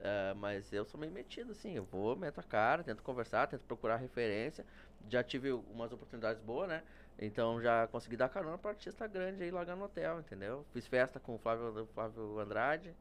Ah, 0.01 0.33
mas 0.35 0.71
eu 0.73 0.85
sou 0.85 0.99
meio 0.99 1.11
metido, 1.11 1.51
assim. 1.51 1.73
Eu 1.75 1.83
vou, 1.83 2.15
meto 2.15 2.39
a 2.39 2.43
cara, 2.43 2.83
tento 2.83 3.03
conversar, 3.03 3.47
tento 3.47 3.61
procurar 3.61 3.97
referência. 3.97 4.65
Já 5.09 5.23
tive 5.23 5.51
umas 5.51 5.91
oportunidades 5.91 6.41
boas, 6.41 6.67
né? 6.69 6.83
Então 7.17 7.61
já 7.61 7.87
consegui 7.87 8.15
dar 8.15 8.29
carona 8.29 8.57
pra 8.57 8.71
artista 8.71 9.05
grande 9.07 9.43
aí 9.43 9.51
largar 9.51 9.75
no 9.75 9.85
hotel, 9.85 10.19
entendeu? 10.19 10.65
Fiz 10.73 10.87
festa 10.87 11.19
com 11.19 11.35
o 11.35 11.37
Flávio, 11.37 11.87
Flávio 11.93 12.39
Andrade 12.39 12.93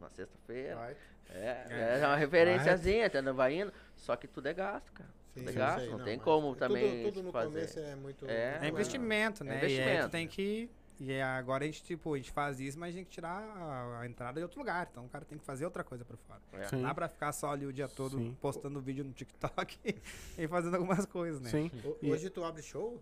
na 0.00 0.08
sexta-feira. 0.10 0.76
vai. 0.76 0.96
É, 1.28 1.98
é 2.00 2.06
uma 2.06 2.16
referenciazinha, 2.16 3.06
entendeu? 3.06 3.34
Vai 3.34 3.54
indo. 3.60 3.72
Só 3.96 4.14
que 4.14 4.28
tudo 4.28 4.46
é 4.46 4.54
gasto, 4.54 4.92
cara. 4.92 5.10
Sim, 5.34 5.40
Tudo 5.40 5.50
é 5.50 5.52
gasto, 5.52 5.80
sei, 5.80 5.90
não, 5.90 5.98
não, 5.98 6.04
tem 6.04 6.18
como 6.18 6.48
tudo- 6.48 6.58
também 6.58 7.02
Tudo 7.02 7.22
no 7.24 7.32
fazer. 7.32 7.48
começo 7.48 7.78
é 7.80 7.94
muito. 7.96 8.26
É, 8.30 8.60
É 8.62 8.68
investimento, 8.68 9.42
né? 9.44 9.54
E 9.54 9.56
aí 9.58 9.64
investimento. 9.64 10.08
tu 10.08 10.10
tem 10.12 10.28
que. 10.28 10.70
E 10.98 11.12
é, 11.12 11.22
agora 11.22 11.64
a 11.64 11.66
gente, 11.66 11.82
tipo, 11.82 12.14
a 12.14 12.16
gente 12.16 12.30
faz 12.30 12.58
isso, 12.58 12.78
mas 12.78 12.88
a 12.88 12.92
gente 12.92 12.96
tem 12.98 13.04
que 13.04 13.10
tirar 13.10 13.38
a, 13.38 14.00
a 14.00 14.06
entrada 14.06 14.40
de 14.40 14.44
outro 14.44 14.58
lugar. 14.58 14.88
Então 14.90 15.04
o 15.04 15.08
cara 15.08 15.24
tem 15.24 15.36
que 15.36 15.44
fazer 15.44 15.64
outra 15.64 15.84
coisa 15.84 16.04
por 16.04 16.16
fora. 16.16 16.40
É. 16.52 16.68
Sim. 16.68 16.76
Não 16.76 16.82
dá 16.84 16.94
pra 16.94 17.08
ficar 17.08 17.32
só 17.32 17.50
ali 17.50 17.66
o 17.66 17.72
dia 17.72 17.88
todo 17.88 18.16
Sim. 18.18 18.36
postando 18.40 18.80
vídeo 18.80 19.04
no 19.04 19.12
TikTok 19.12 19.78
e 20.38 20.48
fazendo 20.48 20.74
algumas 20.74 21.04
coisas, 21.04 21.40
né? 21.40 21.50
Sim. 21.50 21.70
E- 22.00 22.10
Hoje 22.10 22.30
tu 22.30 22.42
abre 22.44 22.62
show? 22.62 23.00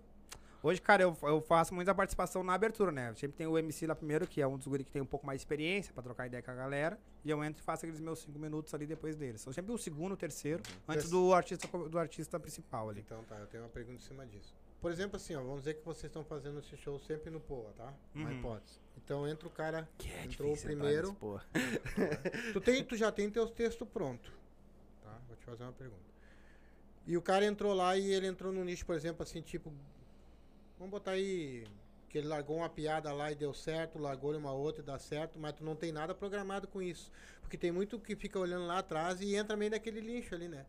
Hoje, 0.63 0.81
cara, 0.81 1.03
eu, 1.03 1.15
eu 1.25 1.43
faço 1.43 1.75
muita 1.75 1.95
participação 1.95 2.43
na 2.43 2.55
abertura, 2.55 2.91
né? 2.91 3.13
Sempre 3.17 3.37
tem 3.37 3.47
o 3.47 3.59
MC 3.59 3.87
lá 3.87 3.95
primeiro, 3.95 4.27
que 4.27 4.41
é 4.41 4.47
um 4.47 4.57
dos 4.57 4.67
guri 4.67 4.83
que 4.83 4.91
tem 4.91 5.03
um 5.03 5.07
pouco 5.07 5.27
mais 5.27 5.39
de 5.39 5.43
experiência 5.43 5.93
pra 5.93 6.03
trocar 6.03 6.27
ideia 6.27 6.43
com 6.43 6.51
a 6.51 6.55
galera. 6.55 6.99
E 7.23 7.29
eu 7.29 7.45
entro 7.45 7.61
e 7.63 7.65
faço 7.65 7.85
aqueles 7.85 8.01
meus 8.01 8.21
cinco 8.21 8.39
minutos 8.39 8.73
ali 8.73 8.87
depois 8.87 9.15
deles. 9.15 9.43
São 9.43 9.53
sempre 9.53 9.73
o 9.73 9.77
segundo, 9.77 10.13
o 10.13 10.17
terceiro, 10.17 10.63
antes 10.89 11.11
do 11.11 11.35
artista, 11.35 11.69
do 11.69 11.99
artista 11.99 12.41
principal 12.41 12.89
ali. 12.89 13.03
Então 13.03 13.23
tá, 13.25 13.37
eu 13.37 13.47
tenho 13.47 13.63
uma 13.63 13.69
pergunta 13.69 13.97
em 13.97 14.07
cima 14.07 14.25
disso. 14.25 14.55
Por 14.85 14.93
exemplo, 14.93 15.17
assim, 15.17 15.35
ó, 15.35 15.41
vamos 15.41 15.61
dizer 15.61 15.79
que 15.79 15.83
vocês 15.83 16.05
estão 16.11 16.23
fazendo 16.23 16.59
esse 16.59 16.77
show 16.77 16.99
sempre 16.99 17.31
no 17.31 17.41
Poa, 17.41 17.73
tá? 17.75 17.91
Uma 18.15 18.29
Uhum. 18.29 18.39
hipótese. 18.39 18.79
Então 18.99 19.27
entra 19.27 19.49
o 19.49 19.51
cara, 19.51 19.89
Que 19.97 20.11
é 20.11 20.25
entrou 20.27 20.53
o 20.53 20.61
primeiro. 20.61 21.17
Tu, 22.53 22.61
tem, 22.61 22.85
tu 22.85 22.95
já 22.95 23.11
tem 23.11 23.31
teus 23.31 23.51
textos 23.51 23.89
prontos. 23.89 24.31
Tá? 25.03 25.19
Vou 25.27 25.37
te 25.39 25.45
fazer 25.47 25.63
uma 25.63 25.73
pergunta. 25.73 26.03
E 27.07 27.17
o 27.17 27.23
cara 27.23 27.47
entrou 27.47 27.73
lá 27.73 27.97
e 27.97 28.13
ele 28.13 28.27
entrou 28.27 28.53
no 28.53 28.63
nicho, 28.63 28.85
por 28.85 28.95
exemplo, 28.95 29.23
assim, 29.23 29.41
tipo. 29.41 29.73
Vamos 30.79 30.91
botar 30.91 31.13
aí 31.13 31.67
que 32.11 32.19
ele 32.19 32.29
largou 32.29 32.59
uma 32.59 32.69
piada 32.69 33.11
lá 33.11 33.33
e 33.33 33.35
deu 33.35 33.55
certo, 33.55 33.99
largou 33.99 34.37
uma 34.37 34.53
outra 34.53 34.83
e 34.83 34.85
dá 34.85 34.99
certo, 34.99 35.39
mas 35.39 35.55
tu 35.55 35.65
não 35.65 35.75
tem 35.75 35.93
nada 35.93 36.15
programado 36.15 36.69
com 36.69 36.83
isso. 36.83 37.11
Porque 37.41 37.57
tem 37.57 37.73
muito 37.73 37.99
que 37.99 38.15
fica 38.15 38.39
olhando 38.39 38.67
lá 38.67 38.81
atrás 38.81 39.19
e 39.23 39.35
entra 39.35 39.57
meio 39.57 39.71
naquele 39.71 40.01
lixo 40.03 40.35
ali, 40.35 40.47
né? 40.47 40.67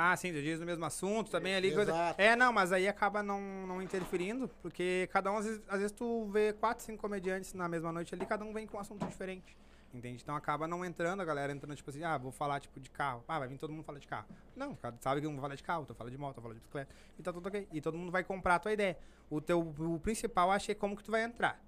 Ah, 0.00 0.16
sim, 0.16 0.32
tu 0.32 0.40
diz 0.40 0.60
no 0.60 0.64
mesmo 0.64 0.84
assunto 0.84 1.28
também 1.28 1.56
ali. 1.56 1.74
Coisa... 1.74 1.90
Exato. 1.90 2.22
É, 2.22 2.36
não, 2.36 2.52
mas 2.52 2.70
aí 2.72 2.86
acaba 2.86 3.20
não, 3.20 3.40
não 3.66 3.82
interferindo, 3.82 4.48
porque 4.62 5.08
cada 5.12 5.32
um, 5.32 5.38
às 5.38 5.44
vezes, 5.44 5.62
às 5.68 5.80
vezes 5.80 5.92
tu 5.92 6.26
vê 6.26 6.52
quatro, 6.52 6.84
cinco 6.84 7.00
comediantes 7.00 7.52
na 7.52 7.68
mesma 7.68 7.90
noite 7.90 8.14
ali, 8.14 8.24
cada 8.24 8.44
um 8.44 8.52
vem 8.52 8.64
com 8.64 8.76
um 8.76 8.80
assunto 8.80 9.04
diferente. 9.04 9.56
Entende? 9.92 10.22
Então 10.22 10.36
acaba 10.36 10.68
não 10.68 10.84
entrando, 10.84 11.20
a 11.20 11.24
galera 11.24 11.52
entrando, 11.52 11.74
tipo 11.74 11.90
assim, 11.90 12.04
ah, 12.04 12.16
vou 12.16 12.30
falar 12.30 12.60
tipo 12.60 12.78
de 12.78 12.88
carro. 12.90 13.24
Ah, 13.26 13.40
vai 13.40 13.48
vir 13.48 13.58
todo 13.58 13.72
mundo 13.72 13.82
falar 13.82 13.98
de 13.98 14.06
carro. 14.06 14.28
Não, 14.54 14.78
sabe 15.00 15.20
que 15.20 15.26
um 15.26 15.32
vai 15.32 15.40
falar 15.40 15.54
de 15.56 15.62
carro, 15.64 15.84
tu 15.84 15.94
fala 15.94 16.10
de 16.10 16.16
moto, 16.16 16.36
tu 16.36 16.42
fala 16.42 16.54
de 16.54 16.60
bicicleta. 16.60 16.94
E 17.18 17.22
tá 17.22 17.32
tudo 17.32 17.48
ok. 17.48 17.66
E 17.72 17.80
todo 17.80 17.98
mundo 17.98 18.12
vai 18.12 18.22
comprar 18.22 18.56
a 18.56 18.58
tua 18.60 18.72
ideia. 18.72 18.96
O 19.28 19.40
teu 19.40 19.60
o 19.60 19.98
principal, 19.98 20.50
que 20.60 20.72
é 20.72 20.74
como 20.76 20.96
que 20.96 21.02
tu 21.02 21.10
vai 21.10 21.24
entrar. 21.24 21.60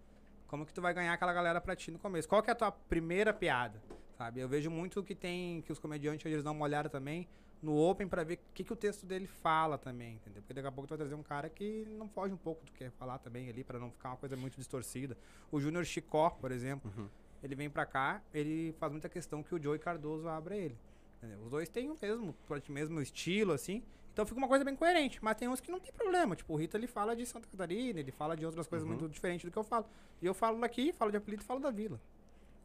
Como 0.46 0.64
que 0.64 0.72
tu 0.72 0.80
vai 0.80 0.94
ganhar 0.94 1.14
aquela 1.14 1.32
galera 1.32 1.60
pra 1.60 1.74
ti 1.74 1.90
no 1.90 1.98
começo. 1.98 2.28
Qual 2.28 2.42
que 2.42 2.50
é 2.50 2.52
a 2.52 2.56
tua 2.56 2.70
primeira 2.70 3.32
piada? 3.32 3.82
Sabe? 4.16 4.38
Eu 4.38 4.48
vejo 4.48 4.70
muito 4.70 5.02
que 5.02 5.14
tem, 5.14 5.62
que 5.62 5.72
os 5.72 5.78
comediantes 5.80 6.24
eles 6.26 6.44
dão 6.44 6.52
uma 6.52 6.64
olhada 6.64 6.88
também 6.88 7.26
no 7.62 7.76
Open 7.76 8.08
pra 8.08 8.24
ver 8.24 8.34
o 8.34 8.38
que, 8.54 8.64
que 8.64 8.72
o 8.72 8.76
texto 8.76 9.04
dele 9.04 9.26
fala 9.26 9.76
também, 9.76 10.14
entendeu? 10.14 10.40
Porque 10.42 10.54
daqui 10.54 10.66
a 10.66 10.72
pouco 10.72 10.86
tu 10.86 10.90
vai 10.90 10.98
trazer 10.98 11.14
um 11.14 11.22
cara 11.22 11.48
que 11.50 11.84
não 11.98 12.08
foge 12.08 12.32
um 12.32 12.36
pouco 12.38 12.64
do 12.64 12.72
que 12.72 12.78
quer 12.78 12.90
falar 12.92 13.18
também 13.18 13.48
ali, 13.50 13.62
pra 13.62 13.78
não 13.78 13.90
ficar 13.90 14.10
uma 14.10 14.16
coisa 14.16 14.36
muito 14.36 14.56
distorcida. 14.56 15.16
O 15.52 15.60
Júnior 15.60 15.84
Chicó, 15.84 16.30
por 16.30 16.50
exemplo, 16.52 16.90
ele 17.42 17.54
vem 17.54 17.68
pra 17.68 17.84
cá, 17.84 18.22
ele 18.32 18.72
faz 18.78 18.90
muita 18.92 19.08
questão 19.08 19.42
que 19.42 19.54
o 19.54 19.62
Joey 19.62 19.78
Cardoso 19.78 20.26
abra 20.28 20.56
ele. 20.56 20.76
entendeu? 21.18 21.38
Os 21.42 21.50
dois 21.50 21.68
têm 21.68 21.90
o 21.90 21.96
mesmo, 22.00 22.34
o 22.48 22.72
mesmo 22.72 23.00
estilo, 23.00 23.52
assim. 23.52 23.82
Então 24.12 24.26
fica 24.26 24.38
uma 24.38 24.48
coisa 24.48 24.64
bem 24.64 24.74
coerente. 24.74 25.22
Mas 25.22 25.36
tem 25.36 25.46
uns 25.48 25.60
que 25.60 25.70
não 25.70 25.78
tem 25.78 25.92
problema. 25.92 26.34
Tipo, 26.34 26.54
o 26.54 26.56
Rita 26.56 26.76
ele 26.76 26.86
fala 26.86 27.14
de 27.14 27.24
Santa 27.26 27.46
Catarina, 27.46 28.00
ele 28.00 28.10
fala 28.10 28.36
de 28.36 28.44
outras 28.44 28.66
coisas 28.66 28.86
muito 28.88 29.08
diferentes 29.08 29.44
do 29.44 29.52
que 29.52 29.58
eu 29.58 29.62
falo. 29.64 29.86
E 30.20 30.26
eu 30.26 30.34
falo 30.34 30.58
daqui, 30.60 30.92
falo 30.92 31.10
de 31.10 31.16
apelido 31.18 31.42
e 31.42 31.46
falo 31.46 31.60
da 31.60 31.70
vila. 31.70 32.00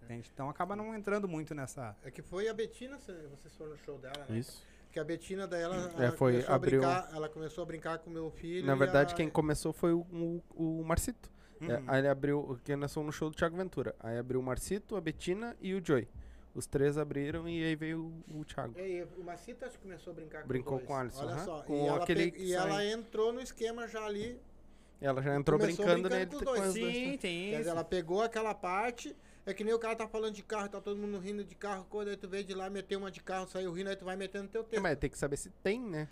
Entende? 0.03 0.29
Então 0.33 0.49
acaba 0.49 0.75
não 0.75 0.95
entrando 0.95 1.27
muito 1.27 1.53
nessa. 1.55 1.95
É 2.03 2.09
que 2.11 2.21
foi 2.21 2.47
a 2.47 2.53
Betina, 2.53 2.97
cê- 2.99 3.27
vocês 3.31 3.53
foram 3.55 3.71
no 3.71 3.77
show 3.77 3.97
dela, 3.97 4.25
né? 4.29 4.37
Isso. 4.39 4.63
Que 4.95 4.99
a 5.01 5.03
Betina 5.03 5.45
daí 5.45 5.61
ela, 5.61 5.75
É, 5.75 6.03
ela 6.05 6.11
foi- 6.13 6.31
começou 6.31 6.53
a 6.53 6.55
abriu- 6.55 6.79
brincar, 6.79 7.09
ela 7.13 7.27
começou 7.27 7.61
a 7.61 7.65
brincar 7.65 7.97
com 7.99 8.09
o 8.09 8.13
meu 8.13 8.31
filho. 8.31 8.65
Na 8.65 8.75
verdade, 8.75 9.13
a- 9.13 9.17
quem 9.17 9.29
começou 9.29 9.73
foi 9.73 9.91
o, 9.91 10.05
o, 10.09 10.41
o 10.79 10.85
Marcito. 10.85 11.29
É, 11.59 11.65
Uhum. 11.75 11.83
aí 11.85 11.99
ele 11.99 12.07
abriu, 12.07 12.57
que 12.63 12.71
fomos 12.87 13.07
no 13.07 13.11
show 13.11 13.29
do 13.29 13.35
Thiago 13.35 13.57
Ventura. 13.57 13.93
Aí 13.99 14.17
abriu 14.17 14.39
o 14.39 14.43
Marcito, 14.43 14.95
a 14.95 15.01
Betina 15.01 15.53
e 15.59 15.73
o 15.73 15.85
Joey. 15.85 16.07
Os 16.53 16.65
três 16.65 16.97
abriram 16.97 17.45
e 17.45 17.61
aí 17.61 17.75
veio 17.75 18.09
o, 18.33 18.39
o 18.39 18.45
Thiago. 18.45 18.73
É, 18.79 18.87
e 18.89 19.03
o 19.19 19.23
Macita 19.25 19.65
acho 19.65 19.75
que 19.77 19.81
começou 19.83 20.11
a 20.11 20.15
brincar 20.15 20.45
Brincou 20.47 20.79
com, 20.79 20.85
com 20.85 20.93
o 20.93 20.97
dois. 20.99 21.19
Alisson, 21.19 21.23
Olha 21.25 21.33
aham. 21.35 21.43
só. 21.43 21.61
Com 21.63 21.75
e 21.75 21.87
ela, 21.89 22.05
pe- 22.05 22.33
e 22.37 22.53
ela 22.53 22.85
entrou 22.85 23.33
no 23.33 23.41
esquema 23.41 23.89
já 23.89 24.05
ali. 24.05 24.39
Ela 25.01 25.21
já 25.21 25.35
entrou 25.35 25.59
brincando 25.59 25.91
brincando 26.03 26.09
nele 26.15 26.25
com 26.27 26.35
os 26.37 26.39
com 26.39 26.45
dois. 26.45 26.61
dois. 26.73 26.73
Sim, 26.95 27.11
né? 27.11 27.17
tem 27.17 27.39
Quer 27.49 27.49
dizer, 27.49 27.61
isso. 27.63 27.69
ela 27.69 27.83
pegou 27.83 28.21
aquela 28.21 28.53
parte. 28.53 29.13
É 29.47 29.53
que 29.53 29.63
nem 29.63 29.73
o 29.73 29.79
cara 29.79 29.95
tá 29.95 30.07
falando 30.07 30.33
de 30.33 30.41
carro, 30.41 30.67
tá 30.67 30.81
todo 30.81 30.97
mundo 30.97 31.19
rindo 31.19 31.43
de 31.43 31.53
carro, 31.53 31.85
coisa, 31.87 32.09
aí 32.11 32.17
tu 32.17 32.27
veio 32.27 32.43
de 32.43 32.53
lá, 32.55 32.67
meteu 32.67 32.97
uma 32.97 33.11
de 33.11 33.21
carro, 33.21 33.47
saiu 33.47 33.71
rindo, 33.71 33.89
aí 33.91 33.95
tu 33.95 34.03
vai 34.03 34.15
metendo 34.15 34.47
teu 34.47 34.63
tempo. 34.63 34.81
mas 34.81 34.97
tem 34.97 35.07
que 35.09 35.17
saber 35.17 35.37
se 35.37 35.51
tem, 35.63 35.79
né? 35.79 36.07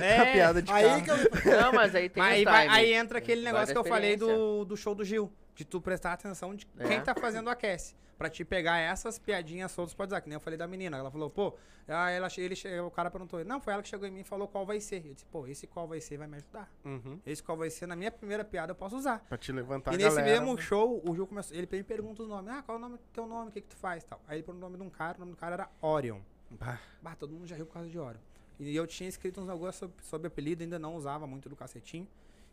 É, 0.00 0.18
a 0.18 0.32
piada 0.32 0.60
de 0.60 0.72
aí 0.72 0.84
carro. 1.04 1.04
que 1.04 1.48
eu. 1.48 1.60
Não, 1.60 1.72
mas 1.72 1.94
aí 1.94 2.08
tem 2.08 2.20
Mas 2.20 2.32
aí, 2.34 2.44
vai- 2.44 2.68
aí 2.68 2.92
entra 2.92 3.18
aquele 3.18 3.42
negócio 3.42 3.72
que 3.72 3.78
eu 3.78 3.84
falei 3.84 4.16
do, 4.16 4.64
do 4.64 4.76
show 4.76 4.94
do 4.96 5.04
Gil. 5.04 5.32
De 5.54 5.64
tu 5.64 5.80
prestar 5.80 6.12
atenção 6.14 6.54
de 6.54 6.66
É. 6.78 6.88
quem 6.88 7.00
tá 7.02 7.14
fazendo 7.14 7.46
o 7.46 7.50
aquece. 7.50 7.94
Pra 8.16 8.30
te 8.30 8.44
pegar 8.44 8.78
essas 8.78 9.18
piadinhas 9.18 9.72
soltas 9.72 9.92
pode 9.94 10.10
usar. 10.10 10.20
Que 10.20 10.28
nem 10.28 10.34
eu 10.34 10.40
falei 10.40 10.56
da 10.56 10.66
menina. 10.66 10.96
Ela 10.96 11.10
falou, 11.10 11.28
pô, 11.28 11.54
ah, 11.88 12.08
ela, 12.08 12.28
ele, 12.38 12.54
o 12.80 12.90
cara 12.90 13.10
perguntou. 13.10 13.44
Não, 13.44 13.60
foi 13.60 13.72
ela 13.72 13.82
que 13.82 13.88
chegou 13.88 14.06
em 14.06 14.10
mim 14.12 14.20
e 14.20 14.24
falou 14.24 14.46
qual 14.46 14.64
vai 14.64 14.80
ser. 14.80 15.04
Eu 15.04 15.12
disse, 15.12 15.26
pô, 15.26 15.46
esse 15.46 15.66
qual 15.66 15.88
vai 15.88 16.00
ser 16.00 16.18
vai 16.18 16.28
me 16.28 16.36
ajudar. 16.36 16.70
Uhum. 16.84 17.18
Esse 17.26 17.42
qual 17.42 17.58
vai 17.58 17.68
ser, 17.68 17.86
na 17.86 17.96
minha 17.96 18.12
primeira 18.12 18.44
piada, 18.44 18.70
eu 18.70 18.76
posso 18.76 18.96
usar. 18.96 19.18
Pra 19.28 19.36
te 19.36 19.50
levantar 19.50 19.92
e 19.92 19.96
nesse 19.96 20.08
galera. 20.16 20.40
mesmo 20.40 20.56
show, 20.56 21.02
o 21.04 21.14
Gil 21.14 21.26
começou. 21.26 21.56
Ele 21.56 21.68
me 21.70 21.82
pergunta 21.82 22.22
os 22.22 22.28
nomes. 22.28 22.50
Ah, 22.52 22.62
qual 22.62 22.76
é 22.76 22.78
o 22.78 22.82
nome 22.82 22.98
teu 23.12 23.26
nome? 23.26 23.48
O 23.48 23.52
que, 23.52 23.60
que 23.60 23.68
tu 23.68 23.76
faz? 23.76 24.04
Tal. 24.04 24.20
Aí 24.28 24.36
ele 24.36 24.44
perguntou 24.44 24.68
o 24.68 24.72
nome 24.72 24.82
de 24.84 24.88
um 24.88 24.90
cara, 24.90 25.16
o 25.16 25.20
nome 25.20 25.32
do 25.32 25.36
cara 25.38 25.54
era 25.54 25.70
Orion. 25.80 26.20
Bah, 26.50 26.78
Bah, 27.02 27.16
todo 27.16 27.32
mundo 27.32 27.46
já 27.46 27.56
riu 27.56 27.66
por 27.66 27.72
causa 27.74 27.88
de 27.90 27.98
Orion. 27.98 28.20
E 28.60 28.76
eu 28.76 28.86
tinha 28.86 29.08
escrito 29.08 29.40
uns 29.40 29.48
negócios 29.48 29.76
sobre, 29.76 29.96
sobre 30.04 30.26
apelido, 30.28 30.62
ainda 30.62 30.78
não 30.78 30.94
usava 30.94 31.26
muito 31.26 31.48
do 31.48 31.56
cacetinho. 31.56 32.06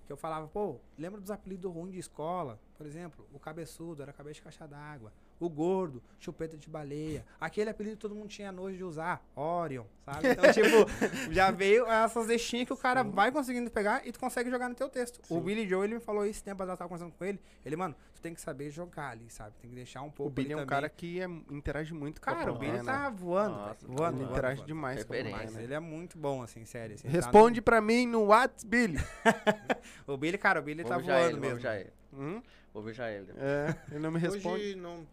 Que 0.10 0.14
eu 0.14 0.18
falava, 0.18 0.48
pô, 0.48 0.80
lembra 0.98 1.22
dos 1.22 1.30
apelidos 1.30 1.72
ruins 1.72 1.92
de 1.92 2.00
escola? 2.00 2.60
Por 2.76 2.84
exemplo, 2.88 3.28
o 3.32 3.38
cabeçudo 3.38 4.02
era 4.02 4.12
cabeça 4.12 4.38
de 4.38 4.42
caixa 4.42 4.68
d'água. 4.68 5.14
O 5.40 5.48
gordo, 5.50 6.04
chupeta 6.20 6.58
de 6.58 6.68
baleia. 6.70 7.26
Aquele 7.40 7.70
apelido 7.70 7.96
que 7.96 8.02
todo 8.02 8.14
mundo 8.14 8.28
tinha 8.28 8.52
nojo 8.52 8.76
de 8.76 8.84
usar, 8.84 9.24
Orion, 9.36 9.86
sabe? 10.04 10.28
Então, 10.36 10.52
tipo, 10.52 11.32
já 11.32 11.50
veio 11.50 11.86
essas 11.86 12.28
deixinhas 12.28 12.68
que 12.68 12.74
o 12.74 12.78
cara 12.78 13.04
vai 13.04 13.32
conseguindo 13.32 13.72
pegar 13.72 14.06
e 14.06 14.12
tu 14.12 14.20
consegue 14.20 14.50
jogar 14.50 14.68
no 14.68 14.76
teu 14.76 14.90
texto. 14.90 15.22
O 15.30 15.40
Billy 15.40 15.66
Joe, 15.68 15.86
ele 15.86 15.94
me 15.96 16.00
falou 16.02 16.26
isso 16.26 16.44
tempo 16.44 16.62
atrás, 16.62 16.76
eu 16.76 16.78
tava 16.78 16.90
conversando 16.90 17.18
com 17.18 17.24
ele. 17.24 17.40
Ele, 17.66 17.76
mano, 17.78 17.96
tu 18.14 18.22
tem 18.22 18.34
que 18.34 18.42
saber 18.42 18.70
jogar 18.70 19.12
ali, 19.12 19.30
sabe? 19.30 19.56
Tem 19.62 19.70
que 19.70 19.76
deixar 19.78 20.02
um 20.02 20.12
pouco 20.12 20.30
o 20.30 20.34
Billy 20.34 20.52
é 20.52 20.56
um 20.58 20.60
também. 20.60 20.68
cara 20.70 20.90
que 20.90 21.22
é- 21.22 21.26
interage 21.50 21.94
muito 21.94 22.20
com 22.20 22.26
Cara, 22.30 22.52
o 22.52 22.58
Billy 22.58 22.74
né? 22.80 22.84
tá 22.84 23.10
voando, 23.10 23.56
Nossa, 23.56 23.76
velho, 23.88 23.94
voando, 23.98 24.10
Ele 24.18 24.18
voando, 24.18 24.32
interage 24.34 24.56
voando. 24.58 24.68
demais 24.68 25.04
com 25.06 25.14
Referência. 25.14 25.30
plateia, 25.38 25.52
Mas 25.52 25.56
né? 25.58 25.64
ele 25.64 25.74
é 25.74 25.80
muito 25.80 26.18
bom, 26.18 26.42
assim, 26.44 26.66
sério. 26.66 26.96
assim, 26.96 27.08
tá 27.08 27.14
Responde 27.14 27.62
pra 27.62 27.80
mim 27.80 28.06
no 28.06 28.26
Whats, 28.26 28.66
Billy. 28.66 28.98
no- 28.98 29.04
O 30.14 30.18
Billy, 30.18 30.38
cara, 30.38 30.60
o 30.60 30.64
Billy 30.64 30.84
Vou 30.84 30.92
tá 30.92 30.98
voando 30.98 31.14
ele, 31.30 31.40
mesmo. 31.40 31.56
beijar 31.56 31.80
ele. 31.80 31.94
Hum? 32.12 32.42
Vou 32.74 32.84
beijar 32.84 33.12
ele. 33.12 33.32
É, 33.38 33.76
ele 33.92 34.00
não 34.00 34.12
me 34.12 34.20
responde. 34.20 34.48
Hoje 34.48 34.76
não, 34.76 35.06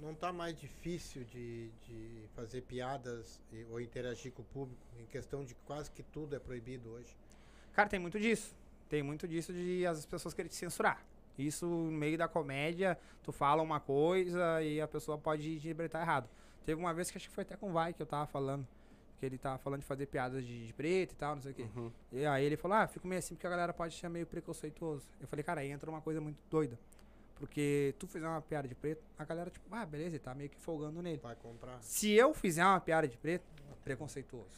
não 0.00 0.14
tá 0.14 0.32
mais 0.32 0.58
difícil 0.58 1.24
de, 1.24 1.70
de 1.86 2.28
fazer 2.34 2.62
piadas 2.62 3.40
e- 3.52 3.64
ou 3.70 3.80
interagir 3.80 4.32
com 4.32 4.42
o 4.42 4.44
público, 4.44 4.80
em 4.98 5.06
questão 5.06 5.44
de 5.44 5.54
quase 5.66 5.90
que 5.90 6.02
tudo 6.02 6.36
é 6.36 6.38
proibido 6.38 6.90
hoje. 6.90 7.16
Cara, 7.72 7.88
tem 7.88 7.98
muito 7.98 8.18
disso. 8.18 8.54
Tem 8.88 9.02
muito 9.02 9.26
disso 9.26 9.52
de 9.52 9.86
as 9.86 10.04
pessoas 10.06 10.34
querem 10.34 10.48
te 10.48 10.54
censurar. 10.56 11.04
Isso, 11.38 11.66
no 11.66 11.90
meio 11.90 12.18
da 12.18 12.28
comédia, 12.28 12.98
tu 13.22 13.32
fala 13.32 13.62
uma 13.62 13.80
coisa 13.80 14.62
e 14.62 14.80
a 14.80 14.86
pessoa 14.86 15.16
pode 15.16 15.56
interpretar 15.56 16.02
errado. 16.02 16.28
Teve 16.64 16.78
uma 16.80 16.92
vez 16.92 17.10
que 17.10 17.16
acho 17.16 17.28
que 17.28 17.34
foi 17.34 17.42
até 17.42 17.56
com 17.56 17.70
o 17.70 17.72
Vai 17.72 17.92
que 17.94 18.02
eu 18.02 18.06
tava 18.06 18.26
falando. 18.26 18.66
Que 19.22 19.26
ele 19.26 19.38
tava 19.38 19.56
falando 19.56 19.82
de 19.82 19.86
fazer 19.86 20.06
piadas 20.06 20.44
de, 20.44 20.66
de 20.66 20.72
preto 20.72 21.12
e 21.12 21.14
tal, 21.14 21.36
não 21.36 21.42
sei 21.42 21.52
o 21.52 21.54
quê. 21.54 21.68
Uhum. 21.76 21.92
E 22.10 22.26
aí 22.26 22.44
ele 22.44 22.56
falou, 22.56 22.76
ah, 22.76 22.88
fico 22.88 23.06
meio 23.06 23.20
assim 23.20 23.36
porque 23.36 23.46
a 23.46 23.50
galera 23.50 23.72
pode 23.72 23.94
ser 23.94 24.08
meio 24.08 24.26
preconceituoso. 24.26 25.06
Eu 25.20 25.28
falei, 25.28 25.44
cara, 25.44 25.60
aí 25.60 25.70
entra 25.70 25.88
uma 25.88 26.00
coisa 26.00 26.20
muito 26.20 26.38
doida. 26.50 26.76
Porque 27.36 27.94
tu 28.00 28.08
fizer 28.08 28.26
uma 28.26 28.42
piada 28.42 28.66
de 28.66 28.74
preto, 28.74 29.00
a 29.16 29.24
galera, 29.24 29.48
tipo, 29.48 29.72
ah, 29.72 29.86
beleza, 29.86 30.16
ele 30.16 30.18
tá 30.18 30.34
meio 30.34 30.50
que 30.50 30.58
folgando 30.58 31.00
nele. 31.00 31.20
Vai 31.22 31.36
comprar. 31.36 31.80
Se 31.82 32.10
eu 32.10 32.34
fizer 32.34 32.64
uma 32.64 32.80
piada 32.80 33.06
de 33.06 33.16
preto, 33.16 33.44
preconceituoso. 33.82 34.48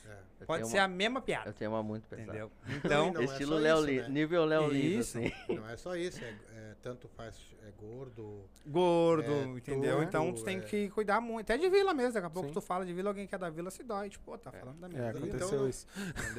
É. 0.41 0.45
Pode 0.45 0.69
ser 0.69 0.79
uma- 0.79 0.85
a 0.85 0.89
mesma 0.89 1.21
piada. 1.21 1.49
Eu 1.51 1.53
tenho 1.55 1.71
uma 1.71 1.83
muito 1.83 2.07
pesada. 2.09 2.29
Entendeu? 2.31 2.51
Então, 2.85 3.13
não 3.13 3.21
é 3.21 3.25
Estilo 3.25 3.53
só 3.53 3.59
Léo 3.59 3.81
né? 3.83 4.09
nível 4.09 4.45
Léo 4.45 4.69
Lins, 4.69 5.07
Isso. 5.09 5.19
assim. 5.19 5.33
Não 5.49 5.69
é 5.69 5.77
só 5.77 5.97
isso, 5.97 6.23
é, 6.23 6.29
é, 6.55 6.75
tanto 6.83 7.09
faz 7.09 7.37
é 7.67 7.71
gordo. 7.81 8.45
gordo, 8.67 9.31
É, 9.33 9.43
entendeu? 9.45 9.95
tudo, 9.97 10.05
então 10.05 10.33
tu 10.33 10.45
tem 10.45 10.59
é. 10.59 10.61
que 10.61 10.89
cuidar 10.91 11.21
muito. 11.21 11.51
Até 11.51 11.57
de 11.57 11.69
vila 11.71 11.95
mesmo. 11.95 12.13
Daqui 12.13 12.27
a 12.27 12.31
pouco 12.31 12.49
Sim. 12.49 12.55
tu 12.55 12.61
fala 12.61 12.85
de 12.85 12.93
vila, 12.93 13.11
alguém 13.11 13.27
que 13.27 13.35
é 13.35 13.39
da 13.39 13.49
vila 13.51 13.71
se 13.71 13.83
dói. 13.83 14.09
Tipo, 14.11 14.25
pô, 14.25 14.39
tá 14.39 14.53
falando 14.53 14.79
da 14.79 14.89
minha 14.89 15.03
É, 15.03 15.13
vila. 15.13 15.27
aconteceu 15.27 15.61
não- 15.61 15.69
isso. 15.69 15.87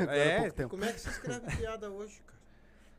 É, 0.09 0.38
pouco 0.41 0.53
tempo. 0.53 0.69
Como 0.69 0.86
é 0.86 0.93
que 0.93 0.99
se 1.01 1.09
escreve 1.09 1.57
piada 1.57 1.89
hoje, 1.89 2.21
cara? 2.25 2.36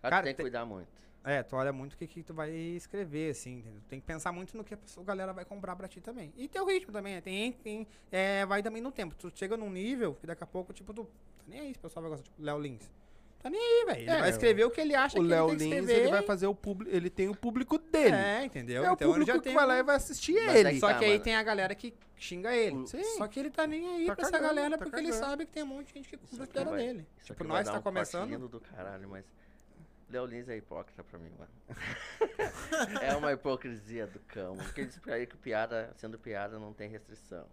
Cara, 0.02 0.10
Cara, 0.10 0.22
tu 0.22 0.24
tem 0.26 0.34
que 0.34 0.42
cuidar 0.42 0.64
muito. 0.64 0.88
É, 1.26 1.42
tu 1.42 1.56
olha 1.56 1.72
muito 1.72 1.94
o 1.94 1.96
que, 1.96 2.06
que 2.06 2.22
tu 2.22 2.32
vai 2.32 2.50
escrever, 2.50 3.30
assim, 3.30 3.58
entendeu? 3.58 3.80
Tem 3.88 4.00
que 4.00 4.06
pensar 4.06 4.32
muito 4.32 4.56
no 4.56 4.62
que 4.64 4.74
a 4.74 4.78
galera 5.04 5.32
vai 5.32 5.44
comprar 5.44 5.74
pra 5.76 5.88
ti 5.88 6.00
também. 6.00 6.32
E 6.36 6.48
teu 6.48 6.64
ritmo 6.64 6.92
também, 6.92 7.14
né? 7.16 7.20
Tem, 7.20 7.52
tem, 7.52 7.86
é, 8.12 8.46
vai 8.46 8.62
também 8.62 8.80
no 8.80 8.92
tempo. 8.92 9.14
Tu 9.16 9.30
chega 9.34 9.56
num 9.56 9.70
nível 9.70 10.14
que 10.14 10.26
daqui 10.26 10.44
a 10.44 10.46
pouco, 10.46 10.72
tipo, 10.72 10.94
tu. 10.94 11.04
Tá 11.04 11.44
nem 11.48 11.60
aí, 11.60 11.72
se 11.72 11.78
o 11.78 11.82
pessoal 11.82 12.02
vai 12.02 12.10
gostar, 12.10 12.24
tipo, 12.24 12.42
Léo 12.42 12.58
Lins. 12.58 12.90
Tá 13.38 13.50
nem 13.50 13.60
aí, 13.60 13.84
velho. 13.86 14.00
Ele 14.00 14.10
É, 14.10 14.20
vai 14.20 14.30
escrever 14.30 14.64
o 14.64 14.70
que 14.70 14.80
ele 14.80 14.94
acha 14.94 15.18
O 15.18 15.22
que 15.22 15.28
Léo 15.28 15.50
ele 15.50 15.58
tem 15.58 15.68
que 15.68 15.74
Lins, 15.74 15.82
escrever. 15.84 16.02
ele 16.02 16.10
vai 16.12 16.22
fazer 16.22 16.46
o 16.46 16.54
público. 16.54 16.96
Ele 16.96 17.10
tem 17.10 17.28
o 17.28 17.34
público 17.36 17.78
dele. 17.78 18.16
É, 18.16 18.44
entendeu? 18.44 18.84
É 18.84 18.90
o 18.90 18.94
então 18.94 19.08
ele 19.08 19.12
público 19.20 19.26
já 19.26 19.32
que 19.38 19.44
tem 19.44 19.54
vai 19.54 19.64
um- 19.64 19.68
lá 19.68 19.78
e 19.78 19.82
vai 19.82 19.96
assistir 19.96 20.34
Mas 20.46 20.56
ele. 20.56 20.80
Só 20.80 20.88
tá, 20.88 20.98
que 20.98 21.04
aí 21.04 21.10
mano. 21.12 21.22
tem 21.24 21.34
a 21.36 21.42
galera 21.42 21.74
que 21.74 21.94
xinga 22.16 22.52
ele. 22.56 22.86
Sim. 22.88 23.04
Só 23.18 23.28
que 23.28 23.38
ele 23.38 23.50
tá 23.50 23.66
nem 23.66 23.86
aí 23.88 24.06
Tá 24.06 24.14
pra 24.16 24.22
essa 24.22 24.32
cagando, 24.32 24.54
galera 24.54 24.78
tá 24.78 24.84
porque 24.84 24.98
ele 25.00 25.08
cagando. 25.12 25.26
sabe 25.30 25.46
que 25.46 25.52
tem 25.52 25.62
um 25.62 25.66
monte 25.66 25.88
de 25.88 25.94
gente 25.94 26.08
que 26.08 26.16
compra 26.16 26.62
a 26.62 26.76
dele. 26.76 27.06
Tipo, 27.22 27.44
nós 27.44 27.66
tá 27.68 27.78
um 27.78 27.82
começando. 27.82 28.48
do 28.48 28.60
caralho, 28.60 29.08
mas 29.08 29.24
Léo 30.08 30.24
Lins 30.24 30.48
é 30.48 30.56
hipócrita 30.56 31.02
pra 31.02 31.18
mim, 31.18 31.32
mano. 31.36 31.50
é 33.02 33.16
uma 33.16 33.32
hipocrisia 33.32 34.06
do 34.06 34.20
cão. 34.20 34.56
Porque 34.56 34.82
ele 34.82 34.88
diz 34.88 34.98
pra 34.98 35.16
ele 35.16 35.26
que 35.26 35.36
piada, 35.36 35.92
sendo 35.96 36.18
piada, 36.18 36.58
não 36.58 36.72
tem 36.72 36.88
restrição. 36.88 37.46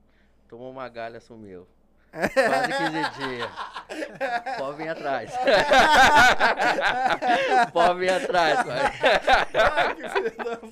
Tomou 0.47 0.69
uma 0.71 0.87
galha, 0.87 1.19
sumiu. 1.19 1.67
Quase 2.13 2.73
15 2.73 3.27
dias. 3.27 3.51
Pode 4.57 4.77
vir 4.77 4.89
atrás. 4.89 5.31
Pode 7.71 7.99
vir 7.99 8.09
atrás, 8.11 8.59
pai. 8.63 8.91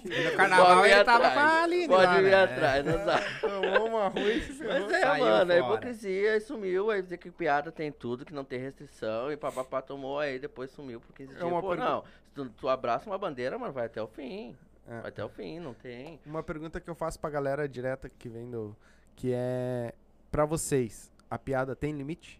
E 0.05 0.23
no 0.23 0.37
carnaval 0.37 0.85
ele 0.85 1.03
tava 1.03 1.27
atrás. 1.27 1.33
com 1.33 1.39
a 1.39 1.63
Aline 1.63 1.87
Pode 1.87 2.05
lá, 2.05 2.15
vir 2.15 2.23
né? 2.31 2.43
atrás, 2.43 2.85
não 2.85 3.05
dá. 3.05 3.19
Tomou 3.41 3.87
uma 3.89 4.07
ruim 4.09 4.37
e 4.37 4.41
se 4.41 4.53
ferrou. 4.53 4.81
Mas 4.81 4.91
é, 4.93 5.01
Saiu 5.01 5.23
mano, 5.25 5.51
é 5.51 5.59
fora. 5.59 5.71
hipocrisia, 5.73 6.35
e 6.37 6.41
sumiu, 6.41 6.91
aí 6.91 7.01
dizer 7.01 7.17
que 7.17 7.31
piada 7.31 7.71
tem 7.71 7.91
tudo, 7.91 8.25
que 8.25 8.33
não 8.33 8.43
tem 8.43 8.59
restrição, 8.59 9.31
e 9.31 9.37
papapá 9.37 9.81
tomou, 9.81 10.19
aí 10.19 10.37
depois 10.39 10.71
sumiu 10.71 10.99
por 11.01 11.13
15 11.13 11.29
dias. 11.29 11.41
É 11.41 11.45
uma 11.45 11.61
Pô, 11.61 11.69
pergunta- 11.69 11.89
não, 11.89 12.01
se 12.03 12.33
tu, 12.35 12.49
tu 12.49 12.69
abraça 12.69 13.09
uma 13.09 13.17
bandeira, 13.17 13.57
mano, 13.57 13.73
vai 13.73 13.85
até 13.87 14.01
o 14.01 14.07
fim. 14.07 14.55
É. 14.87 14.99
Vai 15.01 15.09
até 15.09 15.23
o 15.23 15.29
fim, 15.29 15.59
não 15.59 15.73
tem. 15.73 16.19
Uma 16.25 16.43
pergunta 16.43 16.79
que 16.79 16.89
eu 16.89 16.95
faço 16.95 17.19
pra 17.19 17.29
galera 17.29 17.67
direta 17.67 18.09
que 18.09 18.27
vem 18.29 18.49
do. 18.49 18.75
Que 19.15 19.31
é. 19.33 19.93
Pra 20.31 20.45
vocês, 20.45 21.10
a 21.31 21.39
piada 21.39 21.75
tem 21.75 21.93
limite? 21.93 22.39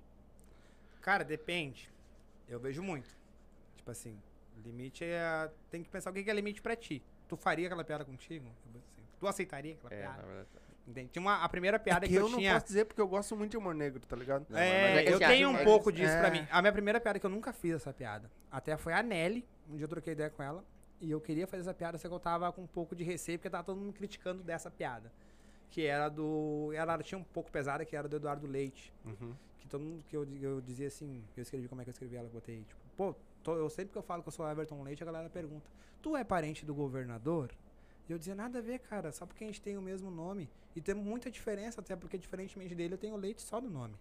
Cara, 1.02 1.24
depende. 1.24 1.90
Eu 2.48 2.60
vejo 2.60 2.84
muito. 2.84 3.10
Tipo 3.78 3.90
assim, 3.90 4.16
Limite 4.64 5.04
é. 5.04 5.50
Tem 5.72 5.82
que 5.82 5.90
pensar 5.90 6.12
o 6.12 6.14
que 6.14 6.30
é 6.30 6.34
limite 6.34 6.62
pra 6.62 6.76
ti. 6.76 7.02
Tu 7.28 7.36
faria 7.36 7.66
aquela 7.68 7.84
piada 7.84 8.06
contigo? 8.06 8.46
Assim, 8.86 9.02
Tu 9.20 9.28
aceitaria 9.28 9.74
aquela 9.74 9.94
É, 9.94 10.04
na 10.06 10.14
piada? 10.14 10.28
verdade. 10.28 10.48
Entende? 10.88 11.10
Tinha 11.12 11.22
uma, 11.22 11.44
a 11.44 11.50
primeira 11.50 11.80
piada 11.80 12.06
É 12.06 12.08
que, 12.08 12.14
que 12.14 12.20
eu, 12.20 12.26
eu 12.26 12.30
não 12.30 12.38
tinha. 12.38 12.54
posso 12.54 12.66
dizer 12.66 12.86
porque 12.86 13.00
eu 13.02 13.08
gosto 13.08 13.36
muito 13.36 13.52
de 13.52 13.58
humor 13.58 13.74
negro, 13.74 14.00
tá 14.06 14.16
ligado? 14.16 14.46
Não, 14.50 14.60
É, 14.60 14.94
mas 14.96 15.08
é 15.08 15.10
eu 15.12 15.16
assim, 15.16 15.26
tenho 15.26 15.50
um 15.50 15.64
pouco 15.64 15.92
disso 15.92 16.12
pra 16.18 16.28
é. 16.28 16.32
mim. 16.32 16.48
A 16.52 16.62
minha 16.62 16.72
primeira 16.74 17.00
piada 17.00 17.18
que 17.20 17.26
eu 17.26 17.30
nunca 17.30 17.54
fiz 17.54 17.76
essa 17.76 17.94
piada. 17.94 18.30
Até 18.52 18.76
foi 18.78 18.94
a 18.94 19.02
Nelly. 19.02 19.46
Um 19.70 19.78
dia 19.78 19.86
eu 19.86 19.90
troquei 19.90 20.14
ideia 20.14 20.30
com 20.30 20.44
ela. 20.44 20.64
E 21.00 21.10
eu 21.10 21.20
queria 21.22 21.48
fazer 21.48 21.62
essa 21.62 21.74
piada, 21.74 21.98
só 21.98 22.08
que 22.08 22.14
eu 22.14 22.20
tava 22.20 22.52
com 22.52 22.62
um 22.64 22.68
pouco 22.68 22.96
de 22.96 23.04
receio, 23.04 23.40
porque 23.40 23.50
tava 23.50 23.64
todo 23.64 23.78
mundo 23.80 23.94
criticando 23.94 24.44
dessa 24.44 24.70
piada. 24.70 25.12
Que 25.72 25.86
era 25.86 26.08
do. 26.10 26.72
Ela 26.74 26.98
tinha 27.00 27.18
um 27.18 27.24
pouco 27.24 27.50
pesada, 27.52 27.84
que 27.86 27.96
era 27.96 28.08
do 28.08 28.16
Eduardo 28.18 28.46
Leite. 28.46 28.94
Uhum. 29.06 29.34
Que 29.60 29.68
todo 29.68 29.82
mundo 29.82 30.04
que 30.08 30.16
eu, 30.16 30.28
eu 30.42 30.62
dizia 30.62 30.88
assim, 30.88 31.24
eu 31.36 31.42
escrevi 31.42 31.68
como 31.68 31.82
é 31.82 31.84
que 31.86 31.90
eu 31.90 31.94
escrevi 31.94 32.16
ela, 32.16 32.28
eu 32.28 32.32
botei, 32.32 32.58
tipo, 32.64 32.80
pô, 32.98 33.16
tô- 33.42 33.56
eu 33.56 33.70
sempre 33.70 33.92
que 33.94 33.98
eu 33.98 34.02
falo 34.04 34.22
que 34.22 34.28
eu 34.28 34.34
sou 34.34 34.48
Everton 34.50 34.84
Leite, 34.84 35.02
a 35.02 35.06
galera 35.06 35.30
pergunta, 35.30 35.70
tu 36.02 36.16
é 36.18 36.24
parente 36.24 36.66
do 36.66 36.76
governador? 36.76 37.52
E 38.10 38.12
eu 38.12 38.18
dizia, 38.18 38.36
nada 38.36 38.60
a 38.60 38.62
ver, 38.62 38.80
cara, 38.80 39.12
só 39.12 39.26
porque 39.26 39.44
a 39.46 39.48
gente 39.48 39.62
tem 39.62 39.78
o 39.78 39.82
mesmo 39.82 40.12
nome. 40.12 40.50
E 40.76 40.82
tem 40.82 40.94
muita 40.94 41.32
diferença, 41.32 41.80
até 41.80 41.96
porque, 41.96 42.18
diferentemente 42.18 42.76
dele, 42.76 42.96
eu 42.96 42.98
tenho 42.98 43.16
leite 43.16 43.42
só 43.42 43.62
do 43.62 43.70
nome. 43.70 43.96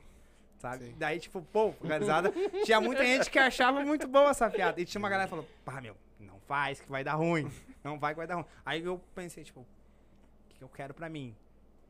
Sabe? 0.59 0.87
Sim. 0.87 0.95
Daí, 0.99 1.21
tipo, 1.21 1.41
pô, 1.53 1.67
organizada. 1.81 2.33
tinha 2.65 2.81
muita 2.81 3.05
gente 3.05 3.31
que 3.31 3.39
achava 3.39 3.85
muito 3.85 4.09
boa 4.09 4.31
essa 4.31 4.51
piada. 4.51 4.81
E 4.81 4.85
tinha 4.85 4.99
uma 4.99 5.09
galera 5.09 5.27
que 5.29 5.31
falou, 5.31 5.47
pá, 5.65 5.81
meu, 5.81 5.97
não 6.19 6.41
faz, 6.41 6.81
que 6.81 6.91
vai 6.91 7.05
dar 7.05 7.15
ruim. 7.15 7.51
Não 7.85 7.99
vai, 7.99 8.13
que 8.13 8.19
vai 8.19 8.27
dar 8.27 8.35
ruim. 8.37 8.45
Aí 8.65 8.83
eu 8.83 9.01
pensei, 9.15 9.45
tipo, 9.45 9.61
o 9.61 9.67
que 10.49 10.59
que 10.59 10.65
eu 10.65 10.69
quero 10.69 10.93
pra 10.95 11.09
mim? 11.09 11.35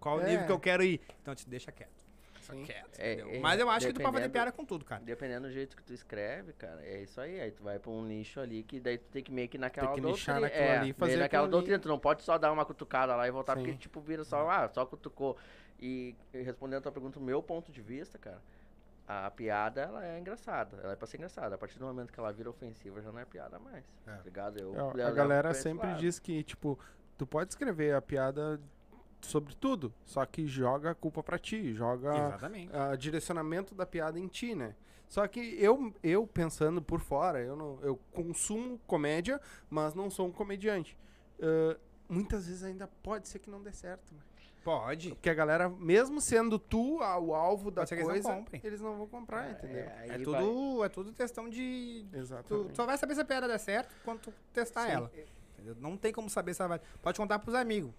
Qual 0.00 0.16
o 0.18 0.20
É. 0.22 0.26
nível 0.30 0.46
que 0.46 0.52
eu 0.52 0.58
quero 0.60 0.82
ir? 0.82 1.00
Então, 1.22 1.34
te 1.34 1.48
deixa 1.48 1.70
quieto. 1.70 1.90
Deixa 2.34 2.54
Sim. 2.54 2.64
quieto. 2.64 2.98
É, 2.98 3.12
entendeu? 3.12 3.34
é, 3.34 3.38
Mas 3.40 3.60
eu 3.60 3.68
acho 3.68 3.86
que 3.86 3.92
tu 3.92 4.00
pode 4.00 4.16
fazer 4.16 4.28
piada 4.30 4.50
com 4.50 4.64
tudo, 4.64 4.84
cara. 4.84 5.02
Dependendo 5.04 5.46
do 5.46 5.52
jeito 5.52 5.76
que 5.76 5.82
tu 5.82 5.92
escreve, 5.92 6.52
cara, 6.54 6.82
é 6.82 7.02
isso 7.02 7.20
aí. 7.20 7.38
Aí 7.38 7.50
tu 7.50 7.62
vai 7.62 7.78
pra 7.78 7.90
um 7.90 8.02
nicho 8.02 8.40
ali 8.40 8.62
que 8.62 8.80
daí 8.80 8.96
tu 8.98 9.04
tem 9.10 9.22
que 9.22 9.30
meio 9.30 9.48
que 9.48 9.58
naquela 9.58 9.92
que 9.92 10.00
nichar 10.00 10.40
doutrina. 10.40 10.40
naquilo 10.40 10.64
é, 10.64 10.78
ali 10.78 10.90
e 10.90 10.92
fazer 10.94 11.16
naquela 11.18 11.46
doutrina. 11.46 11.78
Tu 11.78 11.88
não 11.88 11.98
pode 11.98 12.22
só 12.22 12.38
dar 12.38 12.50
uma 12.50 12.64
cutucada 12.64 13.14
lá 13.14 13.28
e 13.28 13.30
voltar, 13.30 13.56
Sim. 13.56 13.62
porque 13.64 13.76
tipo 13.78 14.00
vira 14.00 14.24
só, 14.24 14.48
ah, 14.48 14.68
só 14.68 14.86
cutucou. 14.86 15.36
E, 15.78 16.14
respondendo 16.32 16.78
a 16.78 16.82
tua 16.82 16.92
pergunta, 16.92 17.18
do 17.18 17.24
meu 17.24 17.42
ponto 17.42 17.70
de 17.72 17.80
vista, 17.80 18.18
cara, 18.18 18.40
a 19.06 19.30
piada 19.30 19.82
ela 19.82 20.06
é 20.06 20.18
engraçada. 20.18 20.78
Ela 20.82 20.92
é 20.92 20.96
pra 20.96 21.06
ser 21.06 21.16
engraçada. 21.18 21.54
A 21.54 21.58
partir 21.58 21.78
do 21.78 21.84
momento 21.84 22.12
que 22.12 22.18
ela 22.20 22.32
vira 22.32 22.48
ofensiva, 22.50 23.00
já 23.02 23.10
não 23.12 23.18
é 23.18 23.24
piada 23.26 23.58
mais. 23.58 23.84
É. 24.06 24.12
Tá 24.12 24.22
ligado? 24.24 24.58
Eu, 24.58 24.74
É, 24.74 25.02
eu 25.02 25.06
a 25.06 25.10
galera 25.10 25.52
sempre 25.54 25.92
diz 25.94 26.18
que, 26.18 26.42
tipo, 26.42 26.78
tu 27.18 27.26
pode 27.26 27.50
escrever 27.52 27.94
a 27.94 28.00
piada 28.02 28.60
sobre 29.22 29.54
tudo, 29.54 29.92
só 30.04 30.24
que 30.26 30.46
joga 30.46 30.90
a 30.90 30.94
culpa 30.94 31.22
pra 31.22 31.38
ti, 31.38 31.72
joga 31.74 32.10
Exatamente. 32.16 32.74
a 32.76 32.96
direcionamento 32.96 33.74
da 33.74 33.84
piada 33.86 34.18
em 34.18 34.26
ti, 34.26 34.54
né? 34.54 34.74
Só 35.08 35.26
que 35.26 35.40
eu, 35.58 35.92
eu 36.02 36.26
pensando 36.26 36.80
por 36.80 37.00
fora, 37.00 37.40
eu, 37.40 37.56
não, 37.56 37.78
eu 37.82 37.98
consumo 38.12 38.78
comédia, 38.86 39.40
mas 39.68 39.92
não 39.94 40.08
sou 40.10 40.28
um 40.28 40.32
comediante. 40.32 40.96
Ah, 41.42 41.76
muitas 42.08 42.46
vezes 42.46 42.62
ainda 42.62 42.86
pode 43.02 43.28
ser 43.28 43.38
que 43.40 43.50
não 43.50 43.60
dê 43.62 43.72
certo. 43.72 44.12
né? 44.14 44.20
Pode. 44.62 45.10
Porque 45.10 45.30
a 45.30 45.34
galera, 45.34 45.68
mesmo 45.70 46.20
sendo 46.20 46.58
tu 46.58 47.00
a- 47.02 47.18
o 47.18 47.34
alvo 47.34 47.70
da 47.70 47.86
que 47.86 47.94
eles 47.94 48.04
não 48.06 48.12
coisa, 48.44 48.44
eles 48.62 48.80
não 48.80 48.98
vão 48.98 49.06
comprar, 49.06 49.50
entendeu? 49.52 49.78
É, 49.84 49.98
aí 50.00 50.10
É 50.10 50.18
vai- 50.18 50.42
tudo, 50.42 50.84
é 50.84 50.88
tudo 50.90 51.12
questão 51.14 51.48
de. 51.48 52.06
Tu 52.12 52.16
Exatamente. 52.18 52.76
só 52.76 52.84
vai 52.84 52.98
saber 52.98 53.14
se 53.14 53.20
a 53.22 53.24
piada 53.24 53.48
der 53.48 53.58
certo 53.58 53.94
quando 54.04 54.20
tu 54.20 54.32
testar 54.52 54.84
Sim. 54.86 54.92
ela. 54.92 55.10
entendeu? 55.54 55.76
Não 55.80 55.96
tem 55.96 56.12
como 56.12 56.28
saber 56.28 56.52
se 56.54 56.60
ela 56.62 56.68
vai. 56.68 56.80
Pode 57.02 57.18
contar 57.18 57.38
pros 57.38 57.54
amigos. 57.54 57.90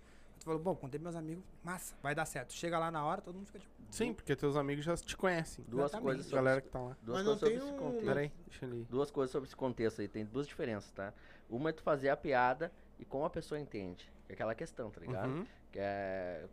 Tu 0.41 0.45
falou, 0.45 0.59
bom, 0.59 0.75
contei 0.75 0.99
meus 0.99 1.15
amigos, 1.15 1.43
massa, 1.63 1.95
vai 2.01 2.15
dar 2.15 2.25
certo. 2.25 2.51
Chega 2.51 2.79
lá 2.79 2.89
na 2.89 3.05
hora, 3.05 3.21
todo 3.21 3.35
mundo 3.35 3.45
fica 3.45 3.59
tipo. 3.59 3.71
Sim, 3.91 4.11
porque 4.11 4.35
teus 4.35 4.55
amigos 4.55 4.83
já 4.83 4.97
te 4.97 5.15
conhecem. 5.15 5.63
Duas 5.67 5.83
Exatamente. 5.91 6.03
coisas 6.05 6.25
sobre 6.25 6.35
galera 6.37 6.61
que 6.61 6.69
tá 6.69 6.79
lá. 6.79 6.97
Duas 7.03 7.17
Mas 7.19 7.25
não 7.27 7.37
coisas 7.37 7.39
sobre 7.39 7.59
tem 7.59 7.63
esse 7.67 7.73
um- 7.73 7.77
contexto. 7.77 8.05
Peraí, 8.07 8.31
deixa 8.47 8.65
ele. 8.65 8.87
Duas 8.89 9.11
coisas 9.11 9.31
sobre 9.31 9.47
esse 9.47 9.55
contexto 9.55 10.01
aí, 10.01 10.07
tem 10.07 10.25
duas 10.25 10.47
diferenças, 10.47 10.91
tá? 10.91 11.13
Uma 11.47 11.69
é 11.69 11.73
tu 11.73 11.83
fazer 11.83 12.09
a 12.09 12.17
piada 12.17 12.71
e 12.97 13.05
como 13.05 13.23
a 13.23 13.29
pessoa 13.29 13.59
entende. 13.59 14.11
É 14.27 14.33
aquela 14.33 14.55
questão, 14.55 14.89
tá 14.89 14.99
ligado? 14.99 15.29
Uhum. 15.29 15.45
Que 15.71 15.77
é 15.79 16.47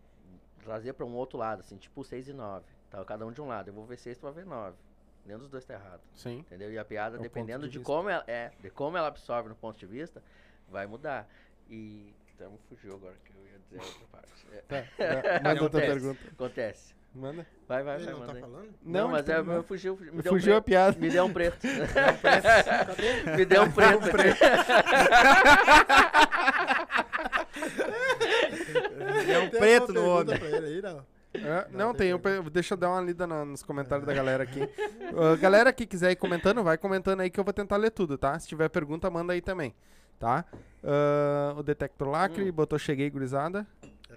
trazer 0.62 0.92
pra 0.92 1.06
um 1.06 1.14
outro 1.14 1.38
lado, 1.38 1.60
assim, 1.60 1.78
tipo 1.78 2.04
6 2.04 2.28
e 2.28 2.34
9. 2.34 2.66
Tá? 2.90 3.02
Cada 3.06 3.24
um 3.24 3.32
de 3.32 3.40
um 3.40 3.46
lado. 3.46 3.68
Eu 3.68 3.74
vou 3.74 3.86
ver 3.86 3.96
6, 3.96 4.18
tu 4.18 4.22
vai 4.22 4.32
ver 4.32 4.44
9. 4.44 4.76
Nenhum 5.24 5.38
dos 5.38 5.48
dois 5.48 5.64
tá 5.64 5.72
errado. 5.74 6.00
Sim. 6.14 6.40
Entendeu? 6.40 6.70
E 6.70 6.78
a 6.78 6.84
piada, 6.84 7.16
É 7.16 7.20
dependendo 7.20 7.66
de 7.68 7.78
de, 7.78 7.84
como 7.84 8.08
ela 8.10 8.24
é, 8.26 8.50
de 8.60 8.68
como 8.70 8.96
ela 8.98 9.08
absorve 9.08 9.48
no 9.48 9.54
ponto 9.56 9.78
de 9.78 9.86
vista, 9.86 10.22
vai 10.68 10.86
mudar. 10.86 11.26
E. 11.70 12.14
Então 12.38 12.56
fugiu 12.68 12.94
agora 12.94 13.14
que 13.24 13.32
eu 13.36 13.44
ia 13.44 13.58
dizer 13.58 13.80
a 13.80 13.84
outra 13.84 14.06
parte. 14.12 14.28
É, 14.50 14.62
Tá, 14.62 14.82
tá, 14.96 15.40
manda 15.44 15.62
outra 15.62 15.80
Acontece. 15.80 15.86
pergunta. 15.86 16.20
Acontece. 16.32 16.94
Manda. 17.14 17.46
Vai, 17.66 17.82
vai, 17.82 17.96
Ele 17.96 18.04
vai, 18.04 18.12
não 18.14 18.20
tá 18.20 18.26
manda 18.26 18.38
aí. 18.38 18.40
falando? 18.40 18.68
Não, 18.82 19.00
Não, 19.02 19.08
mas 19.08 19.28
ele 19.28 19.38
é, 19.38 19.42
tá- 19.44 19.52
eu 19.52 19.62
fugiu, 19.62 19.96
me 19.96 20.22
deu 20.22 20.32
um 20.32 20.34
Fugiu 20.36 20.52
a 20.56 20.60
preto. 20.60 20.64
piada. 20.64 20.98
Me 20.98 21.10
deu 21.10 21.24
um 21.24 21.32
preto. 21.32 21.58
Cadê? 21.66 23.32
me 23.36 23.44
deu 23.44 23.62
um 23.62 23.70
preto. 23.70 24.08
É 29.28 29.38
um 29.38 29.50
preto 29.50 29.92
no 29.92 30.00
pergunta 30.00 30.30
homem. 30.32 30.38
pra 30.38 30.48
ele 30.48 30.66
aí, 30.66 30.82
não? 30.82 31.06
É, 31.34 31.66
não, 31.72 31.94
tem. 31.94 32.08
eu 32.08 32.18
Deixa 32.50 32.74
eu 32.74 32.78
dar 32.78 32.90
uma 32.90 33.00
lida 33.02 33.26
na- 33.26 33.44
nos 33.44 33.62
comentários 33.62 34.06
da 34.06 34.14
galera 34.14 34.42
aqui. 34.42 34.60
Ah, 35.16 35.36
galera 35.36 35.72
que 35.72 35.86
quiser 35.86 36.10
ir 36.10 36.16
comentando, 36.16 36.62
vai 36.64 36.78
comentando 36.78 37.20
aí 37.20 37.30
que 37.30 37.38
eu 37.38 37.44
vou 37.44 37.52
tentar 37.52 37.76
ler 37.76 37.90
tudo, 37.90 38.16
tá? 38.16 38.38
Se 38.38 38.48
tiver 38.48 38.68
pergunta, 38.70 39.10
manda 39.10 39.32
aí 39.34 39.40
também, 39.42 39.74
tá? 40.18 40.44
Ah, 40.82 41.54
o 41.56 41.62
Detector 41.62 42.08
Lacre 42.08 42.48
Hum. 42.48 42.52
botou 42.52 42.78
cheguei, 42.78 43.08
gurizada. 43.10 43.66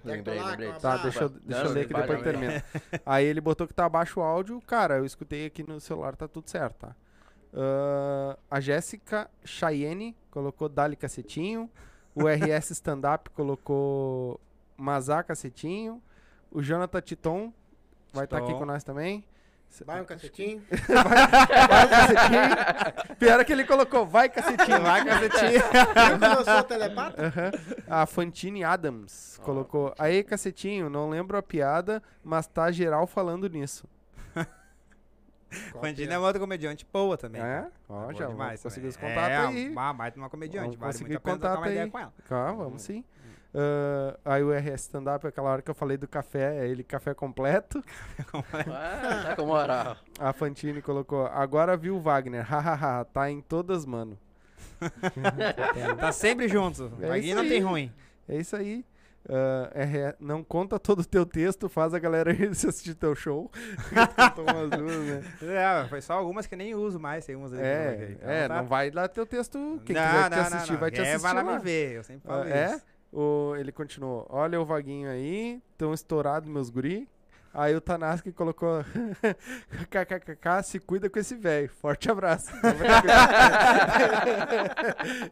Lembrei, 0.04 0.42
lembrei. 0.42 0.72
Tá, 0.80 0.96
deixa 0.96 1.24
eu, 1.24 1.30
Não, 1.30 1.38
deixa 1.44 1.64
eu 1.64 1.70
ler 1.72 1.86
que 1.86 1.94
depois 1.94 2.22
termina. 2.22 2.64
Aí 3.06 3.24
ele 3.24 3.40
botou 3.40 3.66
que 3.66 3.74
tá 3.74 3.84
abaixo 3.84 4.20
o 4.20 4.22
áudio. 4.22 4.60
Cara, 4.66 4.96
eu 4.96 5.04
escutei 5.04 5.46
aqui 5.46 5.62
no 5.62 5.78
celular, 5.80 6.16
tá 6.16 6.26
tudo 6.26 6.48
certo, 6.50 6.76
tá? 6.86 6.96
Ah, 7.54 8.36
a 8.50 8.60
Jéssica 8.60 9.30
Chayenne 9.44 10.16
colocou 10.30 10.68
Dali 10.68 10.96
Cacetinho. 10.96 11.70
O 12.14 12.22
RS 12.26 12.70
Stand 12.74 13.02
Up 13.14 13.30
colocou 13.30 14.40
Mazá 14.76 15.22
Cacetinho. 15.22 16.02
O 16.50 16.62
Jonathan 16.62 17.00
Titon 17.00 17.52
vai 18.12 18.24
estar 18.24 18.38
aqui 18.38 18.46
Titon. 18.46 18.58
com 18.58 18.66
nós 18.66 18.82
também. 18.84 19.24
Vai 19.84 20.00
um 20.00 20.04
cacetinho. 20.06 20.62
Vai, 20.68 21.88
cacetinho. 21.88 23.16
Pior 23.18 23.40
é 23.40 23.44
que 23.44 23.52
ele 23.52 23.64
colocou, 23.64 24.06
vai 24.06 24.28
cacetinho. 24.28 24.80
Vai, 24.82 25.04
cacetinho. 25.04 25.50
Viu 25.50 26.18
que 26.18 26.38
eu 26.38 26.44
sou 26.44 26.62
telepata? 26.64 27.22
Aham. 27.22 27.50
A 27.88 28.06
Fantine 28.06 28.64
Adams 28.64 29.40
colocou. 29.42 29.94
Aí, 29.98 30.22
cacetinho, 30.22 30.90
não 30.90 31.08
lembro 31.08 31.36
a 31.38 31.42
piada, 31.42 32.02
mas 32.22 32.46
tá 32.46 32.70
geral 32.70 33.06
falando 33.06 33.48
nisso. 33.48 33.86
Fandina 35.80 36.14
é 36.14 36.18
uma 36.18 36.26
outra 36.26 36.40
comediante 36.40 36.86
boa 36.90 37.16
também. 37.18 37.42
É? 37.42 37.66
Ó, 37.88 38.04
Boa 38.04 38.14
já 38.14 38.26
demais 38.26 38.62
vamos 38.62 38.62
conseguir 38.62 38.86
os 38.86 38.96
contatos 38.96 39.30
é, 39.30 39.36
aí. 39.36 39.68
Uma 39.68 39.92
baita 39.92 40.18
uma 40.18 40.30
comediante. 40.30 40.76
Vamos 40.78 40.98
Vale 40.98 41.00
muito 41.00 41.16
a 41.16 41.20
pena 41.20 41.38
trocar 41.38 41.56
contato 41.56 41.58
uma 41.58 41.68
ideia 41.68 41.84
aí. 41.84 41.90
com 41.90 41.98
ela. 41.98 42.12
Tá, 42.26 42.52
vamos 42.52 42.82
sim. 42.82 43.04
Ah, 43.54 44.16
aí 44.24 44.42
o 44.42 44.50
RS 44.52 44.82
Stand-Up, 44.82 45.26
aquela 45.26 45.50
hora 45.50 45.62
que 45.62 45.70
eu 45.70 45.74
falei 45.74 45.96
do 45.96 46.08
café, 46.08 46.58
é 46.64 46.68
ele 46.68 46.82
café 46.82 47.12
completo. 47.14 47.82
Ah, 48.72 49.22
tá 49.24 49.36
com 49.36 49.46
moral. 49.46 49.96
A 50.18 50.32
Fantine 50.32 50.80
colocou, 50.80 51.26
agora 51.26 51.76
viu 51.76 51.96
o 51.96 52.00
Wagner, 52.00 52.42
hahaha, 52.44 53.04
tá 53.04 53.30
em 53.30 53.40
todas, 53.40 53.84
mano. 53.84 54.18
Tá 55.98 56.12
sempre 56.12 56.48
junto. 56.48 56.92
É 57.00 57.10
Aqui 57.10 57.26
isso 57.26 57.36
não 57.36 57.48
tem 57.48 57.60
ruim. 57.60 57.92
É 58.28 58.36
isso 58.36 58.56
aí. 58.56 58.84
Ah, 59.28 59.70
RS 59.74 60.16
não 60.18 60.42
conta 60.42 60.78
todo 60.80 61.00
o 61.00 61.04
teu 61.04 61.24
texto, 61.24 61.68
faz 61.68 61.94
a 61.94 61.98
galera 61.98 62.32
ir 62.34 62.48
assistir 62.48 62.94
teu 62.94 63.14
show. 63.14 63.50
Duas, 64.34 64.70
né? 65.04 65.22
É, 65.84 65.88
foi 65.88 66.00
só 66.00 66.14
algumas 66.14 66.46
que 66.46 66.56
nem 66.56 66.74
uso 66.74 66.98
mais. 66.98 67.24
Tem 67.24 67.36
umas 67.36 67.52
aí 67.52 67.58
que 67.60 67.64
eu 67.64 67.84
coloquei. 67.84 68.06
É, 68.06 68.10
Então 68.18 68.30
é 68.30 68.48
tá- 68.48 68.56
não 68.56 68.66
vai 68.66 68.90
lá 68.90 69.06
teu 69.08 69.24
texto. 69.26 69.80
Quem 69.84 69.94
Não, 69.94 70.02
quiser 70.02 70.24
te 70.30 70.36
não, 70.36 70.42
assistir, 70.42 70.72
não, 70.72 70.80
vai 70.80 70.90
te. 70.90 70.98
É, 70.98 71.02
assistir. 71.02 71.18
vai 71.22 71.34
lá 71.34 71.42
lá. 71.42 71.52
me 71.58 71.58
ver. 71.62 71.92
Eu 71.96 72.02
sempre 72.04 72.26
falo 72.26 72.42
Ah, 72.42 72.48
é? 72.48 72.80
O, 73.12 73.54
ele 73.56 73.70
continuou. 73.70 74.26
Olha 74.30 74.60
o 74.60 74.64
vaguinho 74.64 75.10
aí, 75.10 75.60
tão 75.76 75.92
estourado 75.92 76.48
meus 76.48 76.70
guri. 76.70 77.06
Aí 77.54 77.76
o 77.76 77.80
Tanaski 77.82 78.32
colocou 78.32 78.82
kkkk, 79.90 80.62
se 80.64 80.80
cuida 80.80 81.10
com 81.10 81.18
esse 81.18 81.34
velho. 81.34 81.68
Forte 81.68 82.10
abraço. 82.10 82.50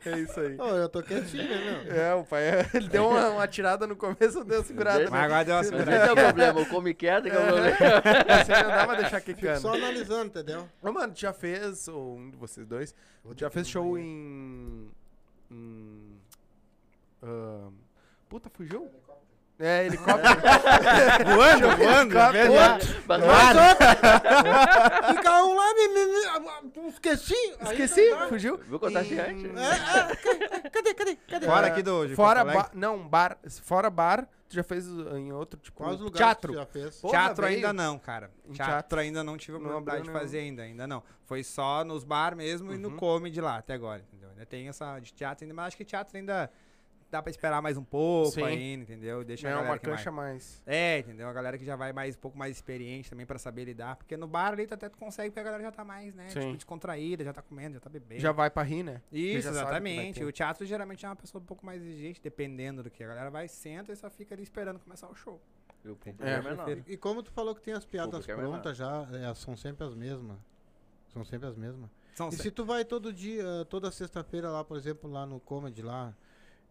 é 0.04 0.18
isso 0.18 0.38
aí. 0.38 0.54
Ô, 0.60 0.76
eu 0.76 0.86
tô 0.90 1.02
quietinho, 1.02 1.48
né, 1.48 1.82
meu? 1.82 1.94
É, 1.94 2.14
o 2.14 2.22
pai, 2.22 2.42
ele 2.74 2.90
deu 2.90 3.08
uma, 3.08 3.30
uma 3.30 3.48
tirada 3.48 3.86
no 3.86 3.96
começo, 3.96 4.44
deu 4.44 4.58
uma 4.58 4.64
segurada. 4.64 5.08
Mas 5.10 5.24
agora 5.24 5.44
deu 5.46 5.54
uma 5.54 5.64
segurada. 5.64 5.96
esse 5.96 6.08
é 6.08 6.12
o 6.12 6.16
problema, 6.16 6.60
o 6.60 6.66
come 6.66 6.92
quieto 6.92 7.22
que 7.24 7.30
é 7.30 7.38
o 7.38 7.46
problema. 7.46 7.76
Você 7.78 8.52
não 8.62 8.68
dá 8.68 8.86
pra 8.86 8.96
deixar 8.96 9.20
Fico 9.22 9.38
quicando. 9.38 9.60
só 9.60 9.72
analisando, 9.72 10.26
entendeu? 10.26 10.68
Ô, 10.82 10.92
mano, 10.92 11.14
tu 11.14 11.20
já 11.20 11.32
fez, 11.32 11.88
ou 11.88 12.18
um 12.18 12.28
de 12.28 12.36
vocês 12.36 12.66
dois, 12.66 12.94
já 13.34 13.48
fez 13.48 13.66
show 13.66 13.98
em. 13.98 14.90
em 15.50 16.19
ahn, 17.22 17.72
puta, 18.28 18.48
fugiu? 18.50 18.90
É, 19.62 19.84
helicóptero. 19.84 20.40
Voando, 21.36 21.68
voando. 21.76 22.16
Helicóptero. 22.18 22.52
velho. 22.52 23.26
Mas 23.26 23.56
Fica 25.16 25.44
um 25.44 25.54
lá, 25.54 25.74
me, 25.74 25.88
me, 25.88 26.06
me, 26.82 26.88
esqueci. 26.88 27.34
Aí 27.60 27.72
Esqueci, 27.72 28.10
dá. 28.10 28.26
fugiu. 28.28 28.58
Quanto 28.58 28.90
tá 28.92 29.02
gigante? 29.02 29.46
Em- 29.46 29.52
É, 29.58 30.56
é, 30.66 30.70
cadê, 30.70 30.94
cadê, 30.94 31.16
cadê? 31.16 31.46
Fora 31.46 31.66
É, 31.68 31.70
aqui 31.72 31.82
do- 31.82 32.06
de 32.06 32.14
Fora 32.14 32.42
bar, 32.42 32.70
não, 32.72 33.06
bar, 33.06 33.38
fora 33.62 33.90
bar, 33.90 34.26
tu 34.48 34.54
já 34.54 34.62
fez 34.62 34.88
uh, 34.88 35.16
em 35.18 35.30
outro 35.30 35.60
tipo 35.60 35.76
Quais 35.76 36.00
lugares 36.00 36.16
teatro. 36.16 36.52
tu 36.52 36.58
já 36.58 36.64
fez? 36.64 36.96
Porra, 36.98 37.10
teatro 37.12 37.44
veio. 37.44 37.56
ainda 37.56 37.72
não, 37.74 37.98
cara. 37.98 38.30
Em 38.48 38.52
Teatro, 38.54 38.72
teatro. 38.74 38.98
ainda 39.00 39.22
não 39.22 39.36
tive 39.36 39.58
a 39.58 39.60
oportunidade 39.60 40.04
de 40.04 40.10
fazer 40.10 40.38
ainda, 40.38 40.62
ainda 40.62 40.86
não. 40.86 41.02
Foi 41.26 41.44
só 41.44 41.84
nos 41.84 42.02
bar 42.02 42.34
mesmo 42.34 42.72
e 42.72 42.78
no 42.78 42.88
Uhum. 42.88 42.96
comedy 42.96 43.42
lá 43.42 43.58
até 43.58 43.74
agora, 43.74 44.00
entendeu? 44.00 44.30
Ainda 44.30 44.46
tem 44.46 44.68
essa 44.68 44.98
de 45.00 45.12
teatro 45.12 45.44
ainda, 45.44 45.52
mas 45.54 45.66
acho 45.66 45.76
que 45.76 45.84
teatro 45.84 46.16
ainda 46.16 46.50
dá 47.10 47.20
pra 47.22 47.30
esperar 47.30 47.60
mais 47.60 47.76
um 47.76 47.82
pouco 47.84 48.30
Sim. 48.32 48.42
ainda, 48.44 48.84
entendeu? 48.84 49.24
Deixa 49.24 49.46
a 49.46 49.50
É 49.50 49.54
galera 49.54 49.72
uma 49.72 49.78
cancha 49.78 50.10
mais. 50.10 50.62
É, 50.66 50.98
entendeu? 51.00 51.28
A 51.28 51.32
galera 51.32 51.58
que 51.58 51.64
já 51.64 51.74
vai 51.76 51.92
mais 51.92 52.14
um 52.16 52.18
pouco 52.20 52.38
mais 52.38 52.54
experiente 52.56 53.10
também 53.10 53.26
pra 53.26 53.38
saber 53.38 53.64
lidar. 53.64 53.96
Porque 53.96 54.16
no 54.16 54.26
bar 54.28 54.52
ali 54.52 54.66
tu 54.66 54.74
até 54.74 54.88
tu 54.88 54.96
consegue, 54.96 55.30
porque 55.30 55.40
a 55.40 55.42
galera 55.42 55.62
já 55.64 55.72
tá 55.72 55.84
mais, 55.84 56.14
né? 56.14 56.28
Sim. 56.28 56.40
Tipo, 56.40 56.52
descontraída, 56.54 57.24
já 57.24 57.32
tá 57.32 57.42
comendo, 57.42 57.74
já 57.74 57.80
tá 57.80 57.90
bebendo. 57.90 58.20
Já 58.20 58.32
vai 58.32 58.48
pra 58.50 58.62
rir, 58.62 58.82
né? 58.82 59.02
Isso, 59.10 59.48
exatamente. 59.48 60.22
O 60.24 60.30
teatro 60.32 60.64
geralmente 60.64 61.04
é 61.04 61.08
uma 61.08 61.16
pessoa 61.16 61.42
um 61.42 61.46
pouco 61.46 61.66
mais 61.66 61.82
exigente, 61.82 62.20
dependendo 62.22 62.82
do 62.82 62.90
que. 62.90 63.02
A 63.02 63.08
galera 63.08 63.30
vai, 63.30 63.48
senta 63.48 63.92
e 63.92 63.96
só 63.96 64.08
fica 64.08 64.34
ali 64.34 64.42
esperando 64.42 64.78
começar 64.78 65.08
o 65.08 65.14
show. 65.14 65.40
E 65.84 65.88
o 65.88 65.96
público 65.96 66.22
É, 66.22 66.34
é, 66.34 66.42
menor. 66.42 66.64
prefiro. 66.64 66.84
E 66.86 66.96
como 66.96 67.22
tu 67.22 67.30
falou 67.32 67.54
que 67.54 67.62
tem 67.62 67.72
as 67.74 67.84
piadas 67.86 68.28
é 68.28 68.34
prontas 68.34 68.76
já, 68.76 69.08
é, 69.12 69.34
são 69.34 69.56
sempre 69.56 69.84
as 69.86 69.94
mesmas. 69.94 70.36
São 71.08 71.24
sempre 71.24 71.48
as 71.48 71.56
mesmas. 71.56 71.90
São 72.14 72.28
E 72.28 72.32
se- 72.32 72.42
se 72.42 72.50
tu 72.50 72.64
vai 72.64 72.84
todo 72.84 73.12
dia, 73.12 73.44
toda 73.68 73.90
sexta-feira 73.90 74.50
lá, 74.50 74.62
por 74.62 74.76
exemplo, 74.76 75.10
lá 75.10 75.24
no 75.24 75.40
Comedy 75.40 75.80
lá, 75.82 76.14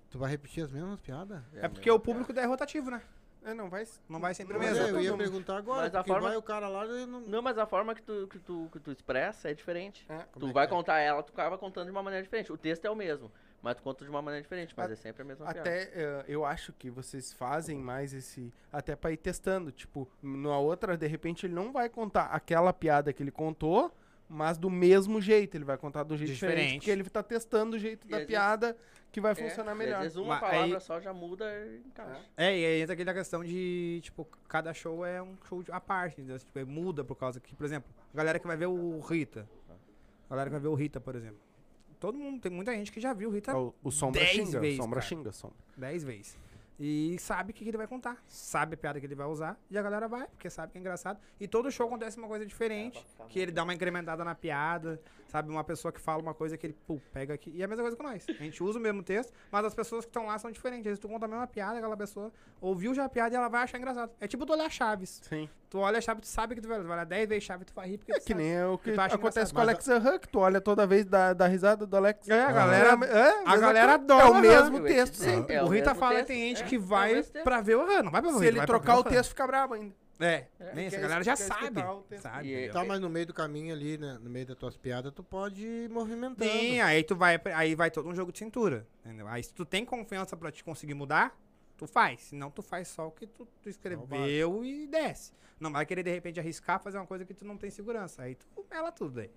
tu 0.10 0.18
vai 0.20 0.30
repetir 0.30 0.64
as 0.64 0.72
mesmas 0.72 1.00
piadas? 1.00 1.42
É 1.56 1.68
porque 1.68 1.90
o 1.90 2.00
público 2.00 2.32
daí 2.34 2.44
é 2.46 2.48
rotativo, 2.48 2.90
né? 2.92 3.02
É, 3.44 3.54
não 3.54 3.70
vai. 3.70 3.88
Não 4.10 4.20
vai 4.20 4.34
sempre 4.34 4.58
mesmo. 4.60 4.84
é, 4.86 4.90
eu 4.92 5.00
ia 5.02 5.16
perguntar 5.16 5.58
agora, 5.58 5.84
Mas 5.84 5.96
a 5.96 6.04
forma- 6.04 6.28
vai 6.28 6.38
o 6.38 6.42
cara 6.42 6.68
lá 6.68 6.86
e 6.86 7.06
não... 7.06 7.22
Não, 7.22 7.42
mas 7.42 7.58
a 7.58 7.66
forma 7.66 7.96
que 7.96 8.02
tu, 8.02 8.28
que 8.28 8.38
tu, 8.38 8.68
que 8.72 8.80
tu 8.80 8.92
expressa 8.92 9.50
é 9.50 9.54
diferente. 9.54 10.06
É. 10.10 10.26
Tu 10.38 10.48
é 10.50 10.52
vai 10.52 10.66
é? 10.66 10.68
contar 10.68 11.00
ela, 11.00 11.24
tu 11.24 11.32
acaba 11.32 11.58
contando 11.58 11.86
de 11.86 11.92
uma 11.92 12.04
maneira 12.04 12.22
diferente. 12.22 12.52
O 12.52 12.58
texto 12.58 12.84
é 12.84 12.90
o 12.90 12.96
mesmo, 12.96 13.32
mas 13.62 13.76
tu 13.78 13.82
conta 13.82 14.04
de 14.04 14.10
uma 14.12 14.22
maneira 14.22 14.42
diferente, 14.44 14.74
mas 14.76 14.90
A- 14.90 14.94
é 14.94 14.96
sempre 14.98 15.22
a 15.22 15.26
mesma 15.26 15.46
piada. 15.46 15.62
Até 15.62 15.84
eh, 15.94 16.26
eu 16.28 16.44
acho 16.44 16.74
que 16.74 16.90
vocês 16.90 17.32
fazem 17.32 17.78
mais 17.80 18.14
esse. 18.14 18.54
Até 18.74 18.94
pra 18.94 19.10
ir 19.14 19.18
testando. 19.18 19.72
Tipo, 19.72 20.06
na 20.22 20.58
outra, 20.58 20.98
de 20.98 21.08
repente, 21.08 21.46
ele 21.46 21.54
não 21.56 21.72
vai 21.72 21.88
contar 21.88 22.26
aquela 22.26 22.74
piada 22.74 23.14
que 23.14 23.24
ele 23.24 23.32
contou, 23.32 23.90
mas 24.30 24.58
do 24.58 24.70
mesmo 24.70 25.20
jeito. 25.20 25.56
Ele 25.56 25.66
vai 25.66 25.78
contar 25.78 26.04
do 26.04 26.16
jeito 26.16 26.32
diferente. 26.32 26.56
Diferente. 26.58 26.80
porque 26.80 26.92
ele 26.92 27.04
tá 27.10 27.24
testando 27.24 27.76
o 27.76 27.80
jeito 27.80 28.08
E 28.08 28.12
da 28.12 28.18
às 28.20 28.26
piada 28.26 28.78
que 29.12 29.20
vai 29.20 29.32
É, 29.32 29.36
funcionar 29.36 29.74
melhor. 29.74 29.96
Às 29.98 30.02
vezes 30.04 30.18
uma 30.18 30.28
Mas 30.28 30.40
palavra 30.40 30.76
aí- 30.78 30.82
só 30.82 31.02
já 31.02 31.12
muda 31.12 31.46
e 31.66 31.80
encaixa. 31.88 32.22
É, 32.38 32.58
e 32.58 32.66
aí 32.66 32.82
entra 32.82 32.94
aquela 32.94 33.14
questão 33.14 33.44
de, 33.44 34.00
tipo, 34.04 34.24
cada 34.48 34.72
show 34.74 35.04
é 35.06 35.20
um 35.22 35.36
show 35.48 35.64
à 35.72 35.82
parte, 35.82 36.22
entendeu? 36.22 36.38
Tipo, 36.38 36.66
muda 36.68 37.04
por 37.04 37.16
causa 37.16 37.40
que, 37.40 37.56
por 37.56 37.66
exemplo, 37.66 37.90
a 38.14 38.18
galera 38.18 38.38
que 38.40 38.46
vai 38.48 38.56
ver 38.56 38.68
o 38.68 39.00
Rita. 39.00 39.50
A 40.28 40.30
galera 40.36 40.50
que 40.50 40.54
vai 40.54 40.62
ver 40.62 40.68
o 40.68 40.76
Rita, 40.76 41.02
por 41.02 41.16
exemplo. 41.16 41.40
Todo 42.00 42.18
mundo, 42.18 42.40
tem 42.40 42.52
muita 42.52 42.72
gente 42.74 42.92
que 42.92 43.00
já 43.02 43.12
viu 43.14 43.30
o 43.30 43.32
Rita 43.34 43.52
É 43.52 43.56
o, 43.56 43.74
o 43.84 43.92
Sombra 43.92 44.22
dez 44.22 44.32
xinga. 44.32 44.60
vezes, 44.60 44.80
o 44.80 44.84
Sombra 44.84 45.00
cara. 45.02 45.10
xinga, 45.10 45.32
Sombra. 45.32 45.58
10 45.76 46.04
vezes. 46.04 46.38
E 46.80 47.18
sabe 47.20 47.52
o 47.52 47.54
que, 47.54 47.64
que 47.64 47.70
ele 47.70 47.78
vai 47.78 47.88
contar. 47.88 48.24
Sabe 48.26 48.76
a 48.76 48.78
piada 48.78 49.00
que 49.00 49.06
ele 49.06 49.16
vai 49.16 49.28
usar. 49.28 49.60
E 49.70 49.78
a 49.78 49.82
galera 49.82 50.08
vai, 50.08 50.28
porque 50.28 50.50
sabe 50.50 50.72
que 50.72 50.78
é 50.78 50.82
engraçado. 50.82 51.20
E 51.40 51.48
todo 51.48 51.70
show 51.70 51.86
acontece 51.88 52.18
uma 52.18 52.28
coisa 52.28 52.46
diferente. 52.46 53.06
Que 53.28 53.40
ele 53.40 53.52
dá 53.52 53.64
uma 53.64 53.74
incrementada 53.74 54.24
na 54.24 54.34
piada. 54.34 55.02
Sabe? 55.30 55.50
Uma 55.52 55.64
pessoa 55.64 55.92
que 55.92 56.02
fala 56.02 56.22
uma 56.22 56.34
coisa 56.34 56.58
que 56.58 56.66
ele 56.66 56.76
pô, 56.88 57.00
pega 57.14 57.34
aqui. 57.36 57.52
E 57.54 57.62
é 57.62 57.66
a 57.66 57.68
mesma 57.68 57.84
coisa 57.84 57.96
com 57.96 58.04
nós. 58.04 58.26
A 58.28 58.34
gente 58.44 58.64
usa 58.64 58.80
o 58.80 58.82
mesmo 58.82 59.04
texto, 59.04 59.32
mas 59.52 59.64
as 59.64 59.74
pessoas 59.76 60.04
que 60.04 60.10
estão 60.10 60.26
lá 60.26 60.38
são 60.40 60.50
diferentes. 60.52 60.82
Às 60.82 60.86
vezes 60.92 61.00
tu 61.00 61.08
conta 61.08 61.26
a 61.26 61.28
mesma 61.30 61.46
piada, 61.46 61.78
aquela 61.78 61.96
pessoa 61.96 62.32
ouviu 62.60 62.94
já 62.96 63.06
a 63.06 63.10
piada 63.10 63.36
e 63.36 63.38
ela 63.38 63.48
vai 63.48 63.62
achar 63.64 63.78
engraçado. 63.78 64.12
É 64.20 64.28
tipo 64.28 64.44
tu 64.46 64.54
olhar 64.54 64.70
Chaves. 64.72 65.22
Sim. 65.24 65.48
Tu 65.70 65.78
olha 65.78 66.00
a 66.00 66.02
Chaves, 66.02 66.22
tu 66.28 66.28
sabe 66.34 66.56
que 66.56 66.62
tu 66.62 66.68
vai, 66.68 66.80
tu 66.80 66.84
vai 66.86 66.94
olhar 66.98 67.06
10 67.06 67.30
vezes 67.30 67.44
Chaves 67.44 67.62
e 67.62 67.66
tu 67.68 67.76
vai 67.76 67.90
rir. 67.90 67.98
Porque 68.00 68.12
É 68.12 68.16
tu 68.16 68.26
que 68.26 68.34
sabe. 68.34 68.44
nem 68.44 68.54
é 68.56 68.66
o 68.66 68.78
que 68.78 68.92
tu 68.92 69.00
acha 69.00 69.16
acontece 69.16 69.54
com 69.54 69.60
o 69.60 69.62
Alex 69.62 69.86
que 70.22 70.28
tu 70.30 70.40
olha 70.40 70.60
toda 70.60 70.88
vez 70.88 71.06
da, 71.06 71.34
da 71.34 71.46
risada 71.48 71.86
do 71.86 71.96
Alex. 71.96 72.28
É, 72.28 72.44
a 72.44 72.52
galera- 72.52 72.88
É, 73.06 73.30
a 73.30 73.38
mesma 73.38 73.58
galera 73.58 74.00
coisa. 74.00 74.14
adora 74.16 74.24
É 74.24 74.30
o 74.32 74.42
mesmo 74.42 74.82
texto 74.84 75.14
sempre. 75.14 75.56
É 75.56 75.62
o 75.64 75.68
o 75.68 75.70
Rita 75.70 75.92
mesmo 75.92 76.00
fala 76.00 76.16
texto, 76.16 76.28
que 76.28 76.34
tem 76.34 76.48
gente 76.50 76.64
é, 76.64 76.66
que 76.66 76.76
é 76.76 76.80
o 76.80 76.82
vai 76.82 77.14
mesmo 77.14 77.32
texto. 77.34 77.44
pra 77.44 77.62
ver 77.62 77.76
o 77.76 77.82
Han, 77.82 78.02
não 78.04 78.12
vai 78.12 78.20
pra 78.22 78.32
ver 78.32 78.38
Se 78.40 78.46
Rita, 78.46 78.58
ele 78.58 78.66
trocar 78.66 78.98
o 78.98 79.04
texto, 79.04 79.30
fica 79.30 79.46
bravo 79.46 79.76
ainda. 79.76 79.94
É, 80.20 80.48
É, 80.60 80.74
nem 80.74 80.88
isso, 80.88 80.96
quer 80.96 81.00
a 81.00 81.02
galera 81.08 81.24
já 81.24 81.36
sabe. 81.36 81.82
sabe 82.20 82.50
E-? 82.50 82.70
Tá, 82.70 82.84
mas 82.84 83.00
no 83.00 83.10
meio 83.10 83.26
do 83.26 83.34
caminho 83.34 83.74
ali, 83.74 83.98
né, 83.98 84.18
no 84.22 84.30
meio 84.30 84.46
das 84.46 84.58
tuas 84.58 84.76
piadas, 84.76 85.14
tu 85.14 85.24
pode 85.24 85.66
ir 85.66 85.90
movimentando. 85.90 86.50
Sim, 86.52 86.82
aí 86.82 87.04
tu 87.04 87.16
vai, 87.16 87.40
aí 87.56 87.74
vai 87.74 87.90
todo 87.90 88.10
um 88.10 88.16
jogo 88.16 88.32
de 88.32 88.40
cintura, 88.40 88.86
entendeu? 89.06 89.28
Aí 89.28 89.42
se 89.44 89.54
tu 89.54 89.64
tem 89.66 89.86
confiança 89.86 90.36
pra 90.36 90.52
te 90.52 90.62
conseguir 90.64 90.94
mudar, 90.94 91.38
tu 91.78 91.88
faz. 91.88 92.20
Senão 92.22 92.52
tu 92.52 92.62
faz 92.62 92.90
só 92.90 93.08
o 93.08 93.12
que 93.12 93.26
tu, 93.26 93.48
tu 93.62 93.70
escreveu 93.70 94.66
e 94.66 94.86
desce. 94.88 95.32
Não 95.60 95.72
vai 95.72 95.86
querer 95.86 96.04
de 96.04 96.12
repente 96.12 96.40
arriscar 96.40 96.82
fazer 96.82 96.98
uma 96.98 97.08
coisa 97.08 97.24
que 97.24 97.34
tu 97.34 97.46
não 97.46 97.58
tem 97.58 97.70
segurança. 97.70 98.22
Aí 98.24 98.36
tu 98.36 98.66
mela 98.70 98.92
tudo 98.92 99.22
aí. 99.22 99.32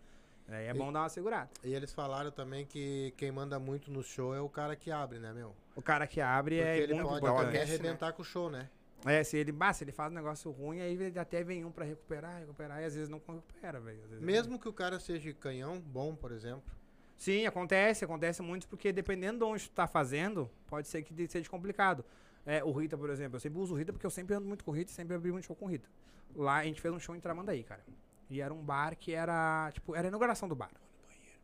Aí 0.49 0.67
é 0.67 0.71
E- 0.71 0.75
bom 0.75 0.93
dar 0.93 1.01
uma 1.03 1.09
segurada. 1.09 1.49
E 1.63 1.73
eles 1.73 1.93
falaram 1.93 2.31
também 2.33 2.67
que 2.67 3.15
quem 3.17 3.31
manda 3.31 3.59
muito 3.61 3.91
no 3.91 4.03
show 4.03 4.35
é 4.35 4.41
o 4.41 4.49
cara 4.49 4.75
que 4.75 4.91
abre, 4.91 5.21
né, 5.21 5.33
meu? 5.33 5.55
O 5.77 5.81
cara 5.83 6.07
que 6.09 6.21
abre 6.21 6.57
Porque 6.57 6.69
é 6.69 6.79
ele 6.79 6.95
muito 6.95 7.07
pode 7.09 7.19
importante. 7.25 7.49
até 7.49 7.59
Desce, 7.59 7.71
né? 7.71 7.75
arrebentar 7.79 8.13
com 8.13 8.23
o 8.23 8.25
show, 8.25 8.51
né? 8.51 8.69
É, 9.05 9.25
se 9.25 9.37
ele, 9.37 9.53
se 9.75 9.85
ele 9.85 9.93
faz 9.93 10.13
um 10.13 10.15
negócio 10.15 10.51
ruim, 10.51 10.81
aí 10.81 10.93
ele 10.95 11.19
até 11.19 11.43
vem 11.43 11.65
um 11.65 11.73
pra 11.73 11.85
recuperar, 11.85 12.39
recuperar, 12.39 12.81
e 12.81 12.85
às 12.85 12.95
vezes 12.95 13.09
não 13.09 13.19
recupera, 13.19 13.81
velho. 13.81 14.01
Vezes 14.03 14.25
Mesmo 14.25 14.59
que 14.59 14.69
o 14.69 14.73
cara 14.73 15.01
seja 15.01 15.33
canhão, 15.35 15.81
bom, 15.81 16.15
por 16.15 16.31
exemplo. 16.31 16.73
Sim, 17.17 17.47
acontece, 17.47 18.05
acontece 18.05 18.43
muito, 18.43 18.69
porque 18.69 18.93
dependendo 18.93 19.39
de 19.39 19.45
onde 19.45 19.69
tu 19.69 19.75
tá 19.75 19.87
fazendo, 19.87 20.51
pode 20.67 20.89
ser 20.89 21.03
que 21.03 21.29
seja 21.29 21.49
complicado. 21.49 22.05
É, 22.45 22.63
o 22.65 22.73
Rita, 22.73 22.97
por 22.97 23.11
exemplo, 23.11 23.37
eu 23.37 23.41
sempre 23.41 23.59
uso 23.59 23.75
o 23.75 23.79
Rita 23.79 23.93
porque 23.93 24.07
eu 24.07 24.11
sempre 24.11 24.35
ando 24.35 24.47
muito 24.47 24.65
com 24.65 24.71
o 24.71 24.75
Rita 24.75 24.91
e 24.91 24.95
sempre 24.95 25.15
abri 25.15 25.31
muito 25.31 25.47
show 25.47 25.55
com 25.55 25.67
o 25.67 25.69
Rita. 25.69 25.89
Lá 26.35 26.57
a 26.57 26.65
gente 26.65 26.81
fez 26.81 26.93
um 26.93 26.99
show 26.99 27.15
em 27.15 27.21
Tramandaí, 27.21 27.63
cara. 27.63 27.85
E 28.29 28.41
era 28.41 28.53
um 28.53 28.63
bar 28.63 28.97
que 28.97 29.13
era, 29.13 29.71
tipo, 29.73 29.95
era 29.95 30.07
a 30.07 30.09
inauguração 30.09 30.49
do 30.49 30.57
bar. 30.57 30.73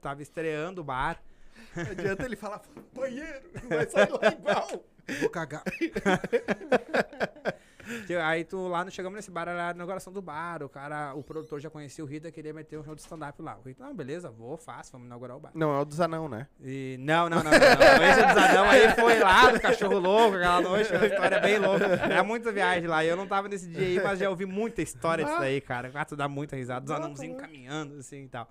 Tava 0.01 0.23
estreando 0.23 0.81
o 0.81 0.85
bar. 0.85 1.23
Não 1.77 1.91
adianta 1.91 2.25
ele 2.25 2.37
falar, 2.37 2.63
banheiro, 2.93 3.51
vai 3.69 3.89
sair 3.89 4.07
do 4.07 4.17
igual. 4.27 4.85
Vou 5.21 5.31
cagar. 5.31 5.63
Aí 8.23 8.45
tu 8.45 8.69
lá, 8.69 8.85
nós 8.85 8.93
chegamos 8.93 9.17
nesse 9.17 9.31
bar, 9.31 9.49
era 9.49 9.69
a 9.69 9.71
inauguração 9.71 10.13
do 10.13 10.21
bar. 10.21 10.63
O 10.63 10.69
cara, 10.69 11.15
o 11.15 11.23
produtor 11.23 11.59
já 11.59 11.71
conhecia 11.71 12.05
o 12.05 12.07
Rita, 12.07 12.31
queria 12.31 12.53
meter 12.53 12.79
um 12.79 12.85
show 12.85 12.95
de 12.95 13.01
stand-up 13.01 13.41
lá. 13.41 13.57
O 13.57 13.67
Rita, 13.67 13.83
não, 13.83 13.95
beleza, 13.95 14.31
vou, 14.31 14.59
faço, 14.59 14.93
vamos 14.93 15.07
inaugurar 15.07 15.37
o 15.37 15.41
bar. 15.41 15.53
Não, 15.55 15.75
é 15.75 15.81
o 15.81 15.85
dos 15.87 15.99
anão, 16.01 16.29
né? 16.29 16.47
E 16.61 16.97
não, 17.01 17.31
não, 17.31 17.43
não, 17.43 17.51
não. 17.51 17.59
não. 17.59 18.05
Esse 18.05 18.27
dos 18.27 18.37
anão 18.37 18.69
aí 18.69 18.91
foi 18.95 19.19
lá 19.21 19.51
do 19.51 19.61
cachorro 19.61 19.99
louco, 19.99 20.37
aquela 20.37 20.61
noite, 20.61 20.93
uma 20.93 21.07
história 21.07 21.41
bem 21.41 21.59
louca. 21.59 21.87
Era 21.87 22.23
muita 22.23 22.53
viagem 22.53 22.87
lá. 22.87 23.03
E 23.03 23.09
eu 23.09 23.17
não 23.17 23.27
tava 23.27 23.49
nesse 23.49 23.67
dia 23.69 23.87
aí, 23.87 24.01
mas 24.03 24.19
já 24.19 24.29
ouvi 24.29 24.45
muita 24.45 24.83
história 24.83 25.25
disso 25.25 25.39
daí, 25.39 25.61
cara. 25.61 25.91
Ah, 25.95 26.05
tu 26.05 26.15
dá 26.15 26.29
muita 26.29 26.57
risada, 26.57 26.83
dos 26.83 26.91
Ah, 26.91 26.97
anãozinhos 26.97 27.41
caminhando, 27.41 27.99
assim 27.99 28.25
e 28.25 28.29
tal. 28.29 28.49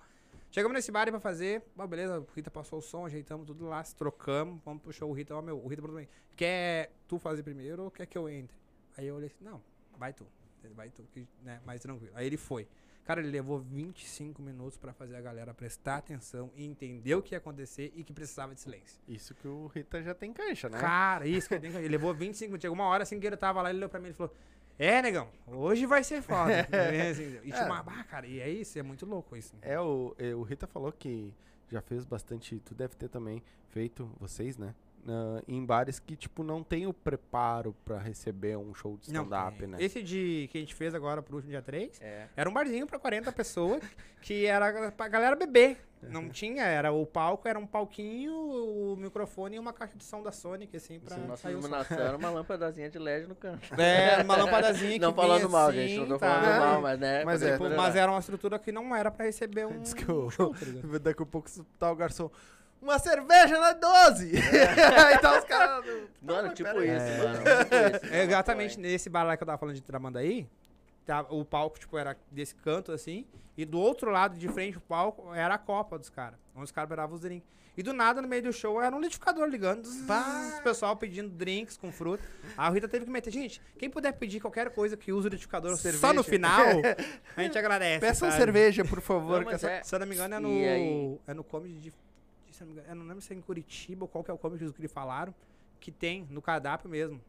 Chegamos 0.50 0.74
nesse 0.74 0.90
bar 0.90 1.06
pra 1.10 1.20
fazer, 1.20 1.62
ó, 1.76 1.86
beleza, 1.86 2.20
o 2.20 2.26
Rita 2.34 2.50
passou 2.50 2.78
o 2.78 2.82
som, 2.82 3.04
ajeitamos 3.04 3.46
tudo 3.46 3.66
lá, 3.66 3.82
se 3.84 3.94
trocamos, 3.94 4.60
vamos 4.64 4.82
pro 4.82 4.92
show. 4.92 5.10
O 5.10 5.12
Rita, 5.12 5.34
ó, 5.36 5.42
meu, 5.42 5.58
o 5.62 5.68
Rita 5.68 5.82
falou 5.82 5.96
pra 5.98 6.06
quer 6.34 6.92
tu 7.06 7.18
fazer 7.18 7.42
primeiro 7.42 7.84
ou 7.84 7.90
quer 7.90 8.06
que 8.06 8.16
eu 8.16 8.28
entre? 8.28 8.56
Aí 8.96 9.06
eu 9.06 9.16
olhei 9.16 9.26
assim, 9.28 9.44
não, 9.44 9.60
vai 9.98 10.12
tu, 10.12 10.26
vai 10.74 10.88
tu, 10.88 11.02
que, 11.12 11.26
né, 11.42 11.60
mais 11.66 11.80
tranquilo. 11.82 12.12
Aí 12.16 12.26
ele 12.26 12.36
foi. 12.38 12.66
Cara, 13.04 13.20
ele 13.20 13.30
levou 13.30 13.58
25 13.58 14.42
minutos 14.42 14.76
pra 14.76 14.92
fazer 14.92 15.16
a 15.16 15.20
galera 15.20 15.54
prestar 15.54 15.96
atenção 15.96 16.50
e 16.54 16.64
entender 16.66 17.14
o 17.14 17.22
que 17.22 17.34
ia 17.34 17.38
acontecer 17.38 17.90
e 17.96 18.04
que 18.04 18.12
precisava 18.12 18.54
de 18.54 18.60
silêncio. 18.60 19.00
Isso 19.08 19.34
que 19.34 19.48
o 19.48 19.66
Rita 19.68 20.02
já 20.02 20.14
tem 20.14 20.30
cancha, 20.32 20.68
né? 20.68 20.78
Cara, 20.78 21.26
isso 21.26 21.48
que 21.48 21.58
tem 21.58 21.70
que- 21.70 21.78
Ele 21.78 21.88
levou 21.88 22.12
25 22.12 22.50
minutos. 22.50 22.62
Chegou 22.62 22.74
uma 22.74 22.84
hora 22.84 23.02
assim 23.04 23.18
que 23.18 23.26
ele 23.26 23.36
tava 23.36 23.62
lá, 23.62 23.70
ele 23.70 23.78
olhou 23.78 23.88
pra 23.88 23.98
mim 23.98 24.10
e 24.10 24.12
falou: 24.12 24.34
É, 24.78 25.02
negão, 25.02 25.28
hoje 25.46 25.86
vai 25.86 26.04
ser 26.04 26.22
foda. 26.22 26.60
Assim, 27.10 27.40
e 27.42 27.52
uma. 27.52 27.80
Ah, 27.80 28.04
cara, 28.04 28.26
e 28.26 28.38
é 28.38 28.48
isso, 28.48 28.78
é 28.78 28.82
muito 28.82 29.04
louco 29.04 29.36
isso. 29.36 29.56
É, 29.60 29.78
o, 29.80 30.14
é, 30.16 30.32
o 30.34 30.42
Rita 30.42 30.68
falou 30.68 30.92
que 30.92 31.34
já 31.68 31.80
fez 31.80 32.04
bastante. 32.04 32.60
Tu 32.60 32.74
deve 32.74 32.94
ter 32.94 33.08
também 33.08 33.42
feito, 33.70 34.08
vocês, 34.20 34.56
né? 34.56 34.74
Na- 35.08 35.42
em 35.48 35.64
bares 35.64 35.98
que, 35.98 36.14
tipo, 36.14 36.42
não 36.42 36.62
tem 36.62 36.86
o 36.86 36.92
preparo 36.92 37.74
pra 37.84 37.98
receber 37.98 38.56
um 38.58 38.74
show 38.74 38.96
de 38.98 39.06
stand-up, 39.06 39.66
né? 39.66 39.78
Esse 39.80 40.02
de 40.02 40.48
que 40.52 40.58
a 40.58 40.60
gente 40.60 40.74
fez 40.74 40.94
agora 40.94 41.22
pro 41.22 41.34
último 41.36 41.50
dia 41.50 41.62
3, 41.62 41.98
É. 42.00 42.26
era 42.36 42.48
um 42.48 42.52
barzinho 42.52 42.86
pra 42.86 42.98
40 42.98 43.32
pessoas, 43.32 43.80
que 44.22 44.44
era 44.46 44.92
pra 44.92 45.08
galera 45.08 45.34
beber. 45.34 45.78
Não 46.00 46.28
tinha, 46.28 46.62
era 46.62 46.92
o 46.92 47.04
palco, 47.04 47.48
era 47.48 47.58
um 47.58 47.66
palquinho, 47.66 48.32
o 48.32 48.94
microfone 48.96 49.56
e 49.56 49.58
uma 49.58 49.72
caixa 49.72 49.96
de 49.96 50.04
som 50.04 50.22
da 50.22 50.30
Sonic, 50.30 50.76
assim, 50.76 51.00
pra 51.00 51.16
Nossa 51.16 51.48
o 51.48 51.50
som. 51.50 51.58
iluminação 51.58 51.98
era 51.98 52.16
uma 52.16 52.30
lâmpadazinha 52.30 52.88
de 52.88 52.98
LED 53.00 53.26
no 53.26 53.34
canto. 53.34 53.74
É, 53.80 54.22
uma 54.22 54.36
lâmpadazinha 54.36 54.92
que 54.94 54.98
Não 55.00 55.12
falando 55.12 55.50
mal, 55.50 55.70
assim, 55.70 55.88
gente. 55.88 55.98
Não 56.00 56.06
tô 56.06 56.18
tá? 56.18 56.40
falando 56.40 56.60
Não, 56.60 56.66
mal, 56.74 56.82
mas 56.82 57.00
né. 57.00 57.24
mas 57.24 57.42
é, 57.42 57.52
Tipo, 57.52 57.70
mas 57.70 57.96
era 57.96 58.12
uma 58.12 58.20
estrutura 58.20 58.60
que 58.60 58.70
não 58.70 58.94
era 58.94 59.10
pra 59.10 59.24
receber 59.24 59.66
um, 59.66 59.84
show, 60.30 60.54
tá 60.54 60.64
ligado? 60.66 60.98
Daqui 61.00 61.20
a 61.22 61.26
pouco 61.26 61.50
tá 61.76 61.90
o 61.90 61.96
garçom. 61.96 62.30
Uma 62.80 62.98
cerveja 62.98 63.58
na 63.58 63.72
12! 63.72 64.32
Aí 65.06 65.18
tá 65.18 65.38
os 65.38 65.44
caras. 65.44 65.84
Mano, 66.22 66.54
tipo 66.54 66.68
pera 66.70 66.80
aí. 66.80 66.88
isso, 66.96 67.18
mano. 67.24 67.38
Tipo 67.38 68.06
isso. 68.06 68.14
É, 68.14 68.24
exatamente 68.24 68.78
nesse 68.78 69.10
bar 69.10 69.24
lá 69.24 69.36
que 69.36 69.42
eu 69.42 69.46
tava 69.46 69.58
falando 69.58 69.74
de 69.74 69.82
Tramandaí, 69.82 70.48
tá, 71.04 71.22
o 71.28 71.44
palco, 71.44 71.78
tipo, 71.78 71.98
era 71.98 72.16
desse 72.30 72.54
canto, 72.54 72.92
assim, 72.92 73.26
e 73.56 73.64
do 73.64 73.80
outro 73.80 74.10
lado, 74.10 74.38
de 74.38 74.48
frente 74.48 74.74
do 74.74 74.80
palco, 74.80 75.34
era 75.34 75.54
a 75.54 75.58
copa 75.58 75.98
dos 75.98 76.08
caras, 76.08 76.38
onde 76.54 76.64
os 76.66 76.70
caras 76.72 76.88
beravam 76.88 77.14
os 77.16 77.20
drinks. 77.22 77.48
E 77.76 77.82
do 77.82 77.92
nada, 77.92 78.20
no 78.20 78.26
meio 78.26 78.42
do 78.42 78.52
show, 78.52 78.82
era 78.82 78.94
um 78.94 78.98
liquidificador 78.98 79.46
ligando, 79.46 79.84
zzz, 79.86 80.58
o 80.58 80.62
pessoal 80.64 80.96
pedindo 80.96 81.28
drinks 81.30 81.76
com 81.76 81.92
fruta. 81.92 82.24
A 82.56 82.68
Rita 82.70 82.88
teve 82.88 83.04
que 83.04 83.10
meter, 83.10 83.30
gente, 83.32 83.62
quem 83.78 83.88
puder 83.88 84.12
pedir 84.14 84.40
qualquer 84.40 84.70
coisa 84.70 84.96
que 84.96 85.12
use 85.12 85.28
o 85.28 85.30
liquidificador 85.30 85.70
só 85.76 85.82
Cerveja. 85.82 86.12
no 86.12 86.24
final, 86.24 86.66
a 87.36 87.42
gente 87.42 87.56
agradece. 87.56 88.00
Peça 88.00 88.24
uma 88.24 88.32
sabe? 88.32 88.42
cerveja, 88.42 88.84
por 88.84 89.00
favor. 89.00 89.38
Não, 89.38 89.38
que 89.40 89.52
mas 89.52 89.54
essa- 89.64 89.70
é- 89.70 89.82
Se 89.84 89.94
eu 89.94 89.98
não 90.00 90.06
me 90.08 90.14
engano, 90.16 90.34
é 90.34 90.40
no, 90.40 90.48
aí? 90.48 91.18
é 91.28 91.34
no 91.34 91.44
comedy 91.44 91.78
de- 91.78 91.94
se 92.58 92.64
eu 92.64 92.66
não, 92.66 92.74
me 92.74 92.80
engano, 92.80 92.92
eu 92.92 92.96
não 92.96 93.06
lembro 93.06 93.22
se 93.22 93.32
é 93.32 93.36
em 93.36 93.40
Curitiba 93.40 94.04
ou 94.04 94.08
qual 94.08 94.24
que 94.24 94.30
é 94.30 94.34
o 94.34 94.38
comedy 94.38 94.70
que 94.72 94.80
eles 94.80 94.92
falaram, 94.92 95.32
que 95.78 95.92
tem 95.92 96.26
no 96.28 96.42
cardápio 96.42 96.90
mesmo. 96.90 97.20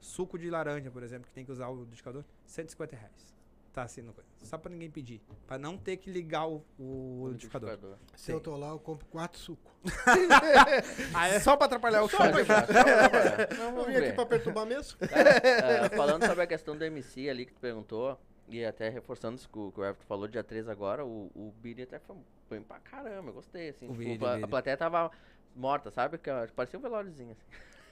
Suco 0.00 0.38
de 0.38 0.48
laranja, 0.48 0.90
por 0.90 1.02
exemplo, 1.02 1.26
que 1.26 1.32
tem 1.32 1.44
que 1.44 1.52
usar 1.52 1.68
o 1.68 1.80
liquidificador, 1.80 2.24
150 2.46 2.96
reais. 2.96 3.34
tá 3.72 3.82
assim, 3.82 4.00
no 4.00 4.14
só 4.44 4.56
pra 4.56 4.70
ninguém 4.70 4.88
pedir. 4.88 5.20
Pra 5.46 5.58
não 5.58 5.76
ter 5.76 5.96
que 5.96 6.08
ligar 6.10 6.46
o, 6.48 6.64
o 6.78 7.26
liquidificador. 7.26 7.96
Se 8.16 8.30
eu 8.30 8.40
tô 8.40 8.56
lá, 8.56 8.68
eu 8.68 8.78
compro 8.78 9.04
quatro 9.06 9.38
sucos. 9.38 9.72
Aí, 11.12 11.40
Só 11.40 11.56
pra 11.56 11.66
atrapalhar 11.66 12.02
o 12.02 12.08
show. 12.08 12.20
Só 12.20 12.30
pra- 12.30 12.44
só 12.46 12.62
pra 12.62 13.08
trabalhar. 13.08 13.58
Não, 13.58 13.74
vou 13.74 13.84
vir 13.86 13.96
aqui 13.96 14.12
pra 14.12 14.24
perturbar 14.26 14.66
mesmo. 14.66 14.98
Cara, 15.00 15.30
é, 15.30 15.88
falando 15.90 16.24
sobre 16.24 16.44
a 16.44 16.46
questão 16.46 16.76
do 16.76 16.84
MC 16.84 17.28
ali 17.28 17.44
que 17.44 17.52
tu 17.52 17.60
perguntou, 17.60 18.18
e 18.48 18.64
até 18.64 18.88
reforçando 18.88 19.36
isso 19.36 19.48
que 19.48 19.58
o 19.58 19.72
que 19.72 19.80
o 19.80 19.84
Everton 19.84 20.06
falou, 20.06 20.28
dia 20.28 20.44
3 20.44 20.68
agora, 20.68 21.04
o, 21.04 21.30
o 21.34 21.52
Billy 21.60 21.82
até 21.82 21.98
foi 21.98 22.16
bem 22.50 22.62
pra 22.62 22.78
caramba, 22.80 23.30
eu 23.30 23.34
gostei, 23.34 23.70
assim. 23.70 23.86
O 23.86 23.88
tipo, 23.92 23.98
Billy, 23.98 24.24
a, 24.24 24.30
Billy. 24.32 24.44
a 24.44 24.48
plateia 24.48 24.76
tava 24.76 25.10
morta, 25.54 25.90
sabe? 25.90 26.18
Que, 26.18 26.30
ó, 26.30 26.46
parecia 26.54 26.78
um 26.78 26.82
velóriozinho, 26.82 27.32
assim. 27.32 27.44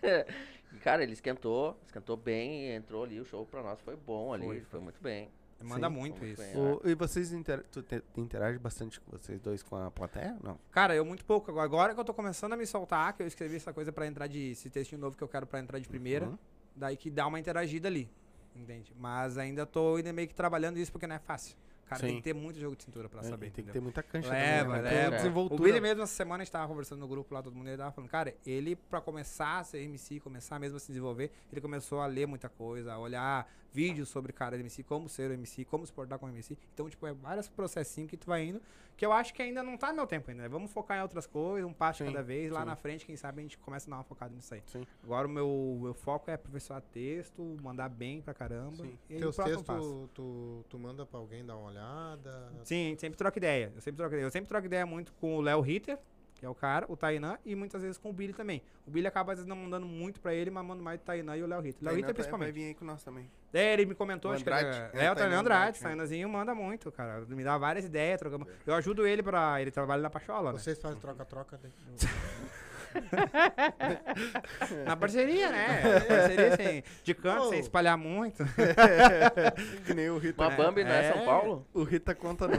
e, 0.74 0.78
cara, 0.78 1.02
ele 1.02 1.12
esquentou, 1.12 1.78
esquentou 1.84 2.16
bem, 2.16 2.74
entrou 2.74 3.04
ali, 3.04 3.20
o 3.20 3.24
show 3.24 3.44
pra 3.46 3.62
nós 3.62 3.80
foi 3.80 3.96
bom 3.96 4.32
ali, 4.32 4.44
Foi, 4.44 4.57
foi, 4.61 4.64
foi. 4.70 4.80
muito 4.80 5.00
bem. 5.02 5.30
manda 5.62 5.88
Sim, 5.88 5.94
muito 5.94 6.24
isso. 6.24 6.42
bem. 6.42 6.57
O- 6.57 6.80
e 6.84 6.94
vocês 6.94 7.32
inter, 7.32 7.64
tu 7.72 7.82
te- 7.82 8.02
interage 8.16 8.59
bastante 8.59 9.00
com 9.00 9.11
vocês 9.11 9.40
dois 9.40 9.62
com 9.62 9.74
a 9.76 9.90
plateia? 9.90 10.36
Não. 10.42 10.59
Cara, 10.70 10.94
eu 10.94 11.04
muito 11.04 11.24
pouco. 11.24 11.50
Agora- 11.50 11.64
Agora 11.64 11.94
que 11.94 12.00
eu 12.00 12.04
tô 12.04 12.12
começando 12.14 12.52
a 12.52 12.57
me 12.57 12.66
soltar, 12.66 13.12
que 13.14 13.22
eu 13.22 13.26
escrevi 13.26 13.57
essa 13.57 13.72
coisa 13.72 13.90
pra 13.90 14.07
entrar 14.07 14.26
de. 14.26 14.50
Esse 14.50 14.68
textinho 14.68 15.00
novo 15.00 15.16
que 15.16 15.24
eu 15.24 15.28
quero 15.28 15.46
pra 15.46 15.59
entrar 15.59 15.78
de 15.78 15.88
primeira. 15.88 16.26
Uhum. 16.26 16.38
Daí 16.74 16.96
que 16.96 17.11
dá 17.11 17.26
uma 17.26 17.40
interagida 17.40 17.88
ali. 17.88 18.11
Entende? 18.54 18.94
Mas 18.98 19.36
ainda 19.38 19.64
tô 19.66 19.96
ainda 19.96 20.12
meio 20.12 20.28
que 20.28 20.34
trabalhando 20.34 20.78
isso 20.78 20.92
porque 20.92 21.07
não 21.07 21.16
é 21.16 21.18
fácil. 21.18 21.57
Cara, 21.87 22.01
tem 22.01 22.11
Sim. 22.11 22.16
que 22.16 22.22
ter 22.22 22.34
muito 22.34 22.59
jogo 22.59 22.74
de 22.74 22.82
cintura 22.82 23.09
pra 23.09 23.20
É, 23.20 23.22
saber. 23.24 23.47
tem 23.47 23.51
que 23.53 23.61
entendeu? 23.61 23.72
ter 23.74 23.80
muita 23.80 24.03
cancha 24.03 24.28
Leva, 24.28 24.76
também, 24.76 24.82
né? 24.82 24.91
leva. 24.91 25.01
Muita 25.03 25.16
desenvoltura. 25.18 25.62
O 25.62 25.64
Billy 25.64 25.80
mesmo 25.80 26.03
essa 26.03 26.14
semana 26.14 26.43
a 26.43 26.45
gente 26.45 26.53
tava 26.53 26.66
conversando 26.66 26.99
no 26.99 27.07
grupo 27.09 27.32
lá, 27.32 27.43
todo 27.43 27.55
mundo 27.55 27.68
ele 27.68 27.76
tava 27.76 27.93
falando, 27.93 28.11
cara, 28.11 28.34
ele 28.45 28.74
pra 28.74 29.01
começar 29.01 29.61
a 29.61 29.64
ser 29.64 29.78
MC, 29.82 30.18
começar 30.20 30.59
mesmo 30.59 30.76
a 30.76 30.80
se 30.80 30.89
desenvolver, 30.89 31.30
ele 31.53 31.61
começou 31.61 32.01
a 32.01 32.07
ler 32.07 32.26
muita 32.26 32.49
coisa, 32.49 32.93
a 32.93 32.99
olhar 32.99 33.49
vídeos 33.72 34.08
sobre 34.08 34.32
cara 34.32 34.56
de 34.56 34.62
MC, 34.62 34.82
como 34.82 35.08
ser 35.08 35.30
o 35.30 35.34
MC, 35.34 35.64
como 35.64 35.86
se 35.86 35.92
portar 35.92 36.18
com 36.18 36.26
o 36.26 36.28
MC. 36.28 36.56
Então, 36.72 36.88
tipo, 36.88 37.06
é 37.06 37.12
vários 37.12 37.48
processinhos 37.48 38.10
que 38.10 38.16
tu 38.16 38.26
vai 38.26 38.44
indo, 38.44 38.60
que 38.96 39.04
eu 39.04 39.12
acho 39.12 39.34
que 39.34 39.42
ainda 39.42 39.62
não 39.62 39.76
tá 39.76 39.88
no 39.88 39.94
meu 39.96 40.06
tempo 40.06 40.30
ainda, 40.30 40.44
né? 40.44 40.48
Vamos 40.48 40.72
focar 40.72 40.98
em 40.98 41.02
outras 41.02 41.26
coisas, 41.26 41.68
um 41.68 41.72
passo 41.72 42.04
Sim, 42.04 42.10
cada 42.10 42.22
vez, 42.22 42.50
lá 42.50 42.60
sim. 42.60 42.66
na 42.66 42.76
frente, 42.76 43.04
quem 43.04 43.16
sabe 43.16 43.40
a 43.40 43.42
gente 43.42 43.58
começa 43.58 43.88
a 43.88 43.90
dar 43.90 43.96
uma 43.96 44.04
focada 44.04 44.34
nisso 44.34 44.54
aí. 44.54 44.62
Sim. 44.66 44.86
Agora 45.02 45.26
o 45.26 45.30
meu, 45.30 45.78
meu 45.82 45.94
foco 45.94 46.30
é 46.30 46.36
professor 46.36 46.80
texto, 46.80 47.56
mandar 47.62 47.88
bem 47.88 48.22
pra 48.22 48.32
caramba. 48.32 48.76
Sim. 48.76 48.98
E 49.10 49.18
Teus 49.18 49.34
o 49.34 49.42
próximo 49.42 49.64
passo. 49.64 49.80
textos, 49.80 50.10
tu, 50.14 50.64
tu 50.68 50.78
manda 50.78 51.04
pra 51.04 51.18
alguém 51.18 51.44
dar 51.44 51.56
uma 51.56 51.68
olhada. 51.68 52.52
Sim, 52.64 52.86
a 52.86 52.88
gente 52.90 53.00
sempre 53.00 53.18
troca 53.18 53.38
ideia. 53.38 53.72
Eu 53.74 53.80
sempre 53.80 53.98
troco 53.98 54.14
ideia. 54.14 54.26
Eu 54.26 54.30
sempre 54.30 54.48
troco 54.48 54.66
ideia 54.66 54.86
muito 54.86 55.12
com 55.14 55.36
o 55.36 55.40
Léo 55.40 55.60
Ritter, 55.60 55.98
que 56.39 56.45
é 56.45 56.49
o 56.49 56.55
cara, 56.55 56.84
o 56.89 56.97
Tainan, 56.97 57.39
e 57.45 57.55
muitas 57.55 57.80
vezes 57.82 57.97
com 57.99 58.11
o 58.11 58.12
Billy 58.12 58.32
também. 58.32 58.62
O 58.87 58.91
Billy 58.91 59.07
acaba 59.07 59.32
às 59.32 59.39
vezes 59.39 59.49
não 59.49 59.57
mandando 59.57 59.87
muito 59.87 60.20
pra 60.20 60.34
ele, 60.34 60.51
mas 60.51 60.64
manda 60.64 60.82
mais 60.82 61.01
o 61.01 61.03
Tainan 61.05 61.37
e 61.37 61.43
o 61.43 61.47
Léo 61.47 61.61
Ritter. 61.61 61.82
Léo 61.82 61.97
Ritter 61.97 62.14
principalmente. 62.14 62.53
Vai 62.53 62.61
vir 62.61 62.66
aí 62.68 62.74
com 62.74 62.84
nós 62.84 63.03
também. 63.03 63.30
É, 63.55 63.72
ele 63.72 63.87
me 63.87 63.95
comentou, 63.95 64.32
acho 64.32 64.45
que 64.45 64.51
Andrade, 64.51 64.68
era- 64.76 64.91
é, 64.93 65.07
é, 65.07 65.12
o 65.12 65.14
Tainan 65.14 65.39
Andrade, 65.39 65.39
Andrade. 65.41 65.78
é. 65.78 65.82
Tainanzinho 65.82 66.28
manda 66.28 66.55
muito, 66.55 66.93
cara. 66.93 67.20
Me 67.26 67.43
dá 67.43 67.57
várias 67.57 67.84
ideias, 67.87 68.18
trocamos. 68.18 68.47
Eu 68.66 68.74
ajudo 68.74 69.07
ele 69.07 69.22
pra. 69.22 69.61
Ele 69.61 69.70
trabalha 69.70 70.03
na 70.03 70.11
Pachola, 70.11 70.53
né? 70.53 70.59
Vocês 70.59 70.78
fazem 70.78 70.99
troca-troca. 71.01 71.59
né? 71.62 71.70
Na 74.87 74.97
parceria, 74.97 75.51
né? 75.51 75.82
Parceria, 76.09 76.55
assim, 76.55 76.82
de 77.03 77.14
canto, 77.14 77.43
Ô. 77.47 77.49
sem 77.51 77.61
espalhar 77.61 77.97
muito. 77.99 78.43
que 79.87 79.93
nem 79.95 80.09
o 80.11 80.18
Rita. 80.18 80.43
Uma 80.43 80.51
Bambi 80.57 80.82
não 80.84 80.91
é 80.93 81.12
São. 81.12 81.24
Paulo? 81.24 81.66
O 81.74 81.82
Rita 81.82 82.14
conta 82.14 82.49
no. 82.49 82.57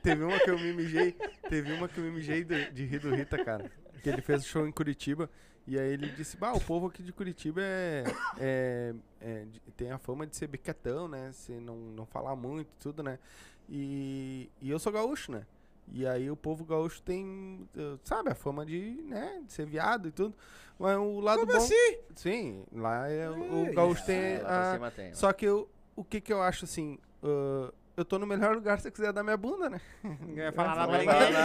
Teve 0.00 0.22
uma 0.24 0.38
que 0.40 0.50
eu 0.50 0.58
me 0.58 0.72
mijei. 0.72 1.12
Teve 1.48 1.72
uma 1.72 1.88
que 1.88 1.98
eu 1.98 2.04
me 2.04 2.10
mijei 2.10 2.44
de, 2.44 2.70
de 2.70 2.84
rir 2.84 2.98
do 3.00 3.14
Rita, 3.14 3.42
cara. 3.44 3.70
Que 4.02 4.08
ele 4.08 4.22
fez 4.22 4.42
o 4.44 4.48
show 4.48 4.66
em 4.66 4.72
Curitiba. 4.72 5.28
E 5.66 5.78
aí 5.78 5.92
ele 5.92 6.08
disse, 6.08 6.36
bah, 6.36 6.52
o 6.52 6.60
povo 6.60 6.86
aqui 6.86 7.02
de 7.02 7.12
Curitiba 7.12 7.60
é, 7.62 8.04
é- 8.38 8.94
é 9.20 9.44
de- 9.44 9.60
tem 9.76 9.90
a 9.92 9.98
fama 9.98 10.26
de 10.26 10.34
ser 10.36 10.46
biquetão, 10.48 11.06
né? 11.06 11.30
Se 11.32 11.52
não, 11.52 11.76
não 11.76 12.06
falar 12.06 12.34
muito, 12.34 12.68
tudo, 12.80 13.02
né? 13.02 13.18
E, 13.68 14.50
e 14.60 14.70
eu 14.70 14.78
sou 14.78 14.92
gaúcho, 14.92 15.30
né? 15.30 15.46
E 15.92 16.06
aí 16.06 16.30
o 16.30 16.36
povo 16.36 16.64
gaúcho 16.64 17.02
tem, 17.02 17.68
eh, 17.76 17.98
sabe, 18.04 18.30
a 18.30 18.34
fama 18.34 18.64
de, 18.64 19.02
né, 19.08 19.42
de 19.44 19.52
ser 19.52 19.66
viado 19.66 20.06
e 20.08 20.12
tudo. 20.12 20.34
Mas 20.78 20.96
o 20.96 21.20
lado 21.20 21.40
Como 21.40 21.52
bom... 21.52 21.58
assim? 21.58 21.98
Sim, 22.14 22.64
lá 22.72 23.08
é, 23.08 23.28
o 23.28 23.72
gaúcho 23.74 24.04
tem 24.06 24.16
É, 24.16 24.42
a, 24.46 24.90
tem. 24.94 25.12
só 25.14 25.32
que 25.32 25.44
eu, 25.46 25.68
o 25.96 26.04
que 26.04 26.20
que 26.20 26.32
eu 26.32 26.40
acho 26.42 26.64
assim, 26.64 26.96
ah, 27.22 27.72
eu 27.96 28.04
tô 28.04 28.18
no 28.18 28.26
melhor 28.26 28.54
lugar 28.54 28.78
se 28.78 28.84
você 28.84 28.90
quiser 28.90 29.12
dar 29.12 29.22
minha 29.22 29.36
bunda, 29.36 29.68
né? 29.68 29.80
Não 30.02 30.34
ia 30.36 30.52
falar 30.52 30.74
nada 30.76 30.92
vai 30.92 31.04
pra 31.04 31.20
ninguém. 31.20 31.40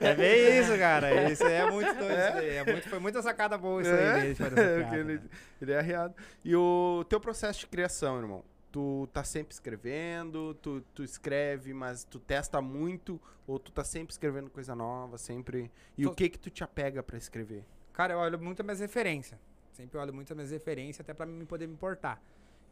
É 0.00 0.14
bem 0.14 0.58
isso, 0.60 0.76
cara. 0.78 1.30
Isso 1.30 1.44
aí 1.44 1.52
é 1.52 1.70
muito 1.70 1.94
doido. 1.94 2.12
aí. 2.38 2.48
É 2.56 2.64
muito, 2.64 2.88
foi 2.88 2.98
muita 2.98 3.22
sacada 3.22 3.56
boa 3.58 3.80
isso 3.82 3.90
aí 3.90 4.34
dele. 4.34 4.36
É, 4.60 4.82
porque 4.82 4.96
ele, 4.96 5.14
né? 5.14 5.22
ele 5.60 5.72
é 5.72 5.78
arriado. 5.78 6.14
E 6.44 6.54
o 6.56 7.04
teu 7.08 7.20
processo 7.20 7.60
de 7.60 7.66
criação, 7.66 8.18
irmão? 8.18 8.44
Tu 8.70 9.08
tá 9.12 9.24
sempre 9.24 9.54
escrevendo, 9.54 10.54
tu, 10.54 10.82
tu 10.94 11.02
escreve, 11.02 11.72
mas 11.72 12.04
tu 12.04 12.18
testa 12.20 12.60
muito, 12.60 13.20
ou 13.46 13.58
tu 13.58 13.72
tá 13.72 13.82
sempre 13.82 14.12
escrevendo 14.12 14.50
coisa 14.50 14.74
nova, 14.74 15.16
sempre... 15.16 15.70
E 15.96 16.02
Tô- 16.04 16.10
o 16.10 16.14
que 16.14 16.28
que 16.28 16.38
tu 16.38 16.50
te 16.50 16.62
apega 16.62 17.02
pra 17.02 17.16
escrever? 17.16 17.64
Cara, 17.94 18.12
eu 18.12 18.18
olho 18.18 18.38
muito 18.38 18.60
as 18.60 18.66
minhas 18.66 18.80
referências. 18.80 19.40
Sempre 19.72 19.96
olho 19.98 20.12
muito 20.12 20.30
as 20.32 20.36
minhas 20.36 20.50
referências, 20.50 21.00
até 21.00 21.14
pra 21.14 21.24
mim 21.24 21.46
poder 21.46 21.66
me 21.66 21.72
importar. 21.72 22.20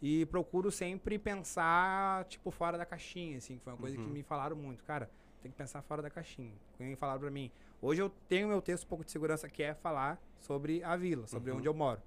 E 0.02 0.26
procuro 0.26 0.70
sempre 0.70 1.18
pensar, 1.18 2.24
tipo, 2.26 2.50
fora 2.50 2.76
da 2.76 2.84
caixinha, 2.84 3.38
assim, 3.38 3.56
que 3.58 3.64
foi 3.64 3.72
uma 3.72 3.78
coisa 3.78 3.96
que 3.96 4.02
Uhum. 4.02 4.08
me 4.10 4.22
falaram 4.22 4.54
muito. 4.56 4.84
Cara, 4.84 5.10
tem 5.42 5.50
que 5.50 5.56
pensar 5.56 5.80
fora 5.82 6.02
da 6.02 6.10
caixinha. 6.10 6.52
Quem 6.76 6.94
falaram 6.96 7.20
pra 7.20 7.30
mim, 7.30 7.50
hoje 7.80 8.02
eu 8.02 8.10
tenho 8.28 8.48
meu 8.48 8.60
texto 8.60 8.84
um 8.84 8.88
pouco 8.88 9.04
de 9.04 9.10
segurança 9.10 9.48
que 9.48 9.62
é 9.62 9.74
falar 9.74 10.20
sobre 10.38 10.82
a 10.84 10.96
vila, 10.96 11.26
sobre 11.26 11.50
Uhum. 11.50 11.58
onde 11.58 11.68
eu 11.68 11.74
moro. 11.74 12.00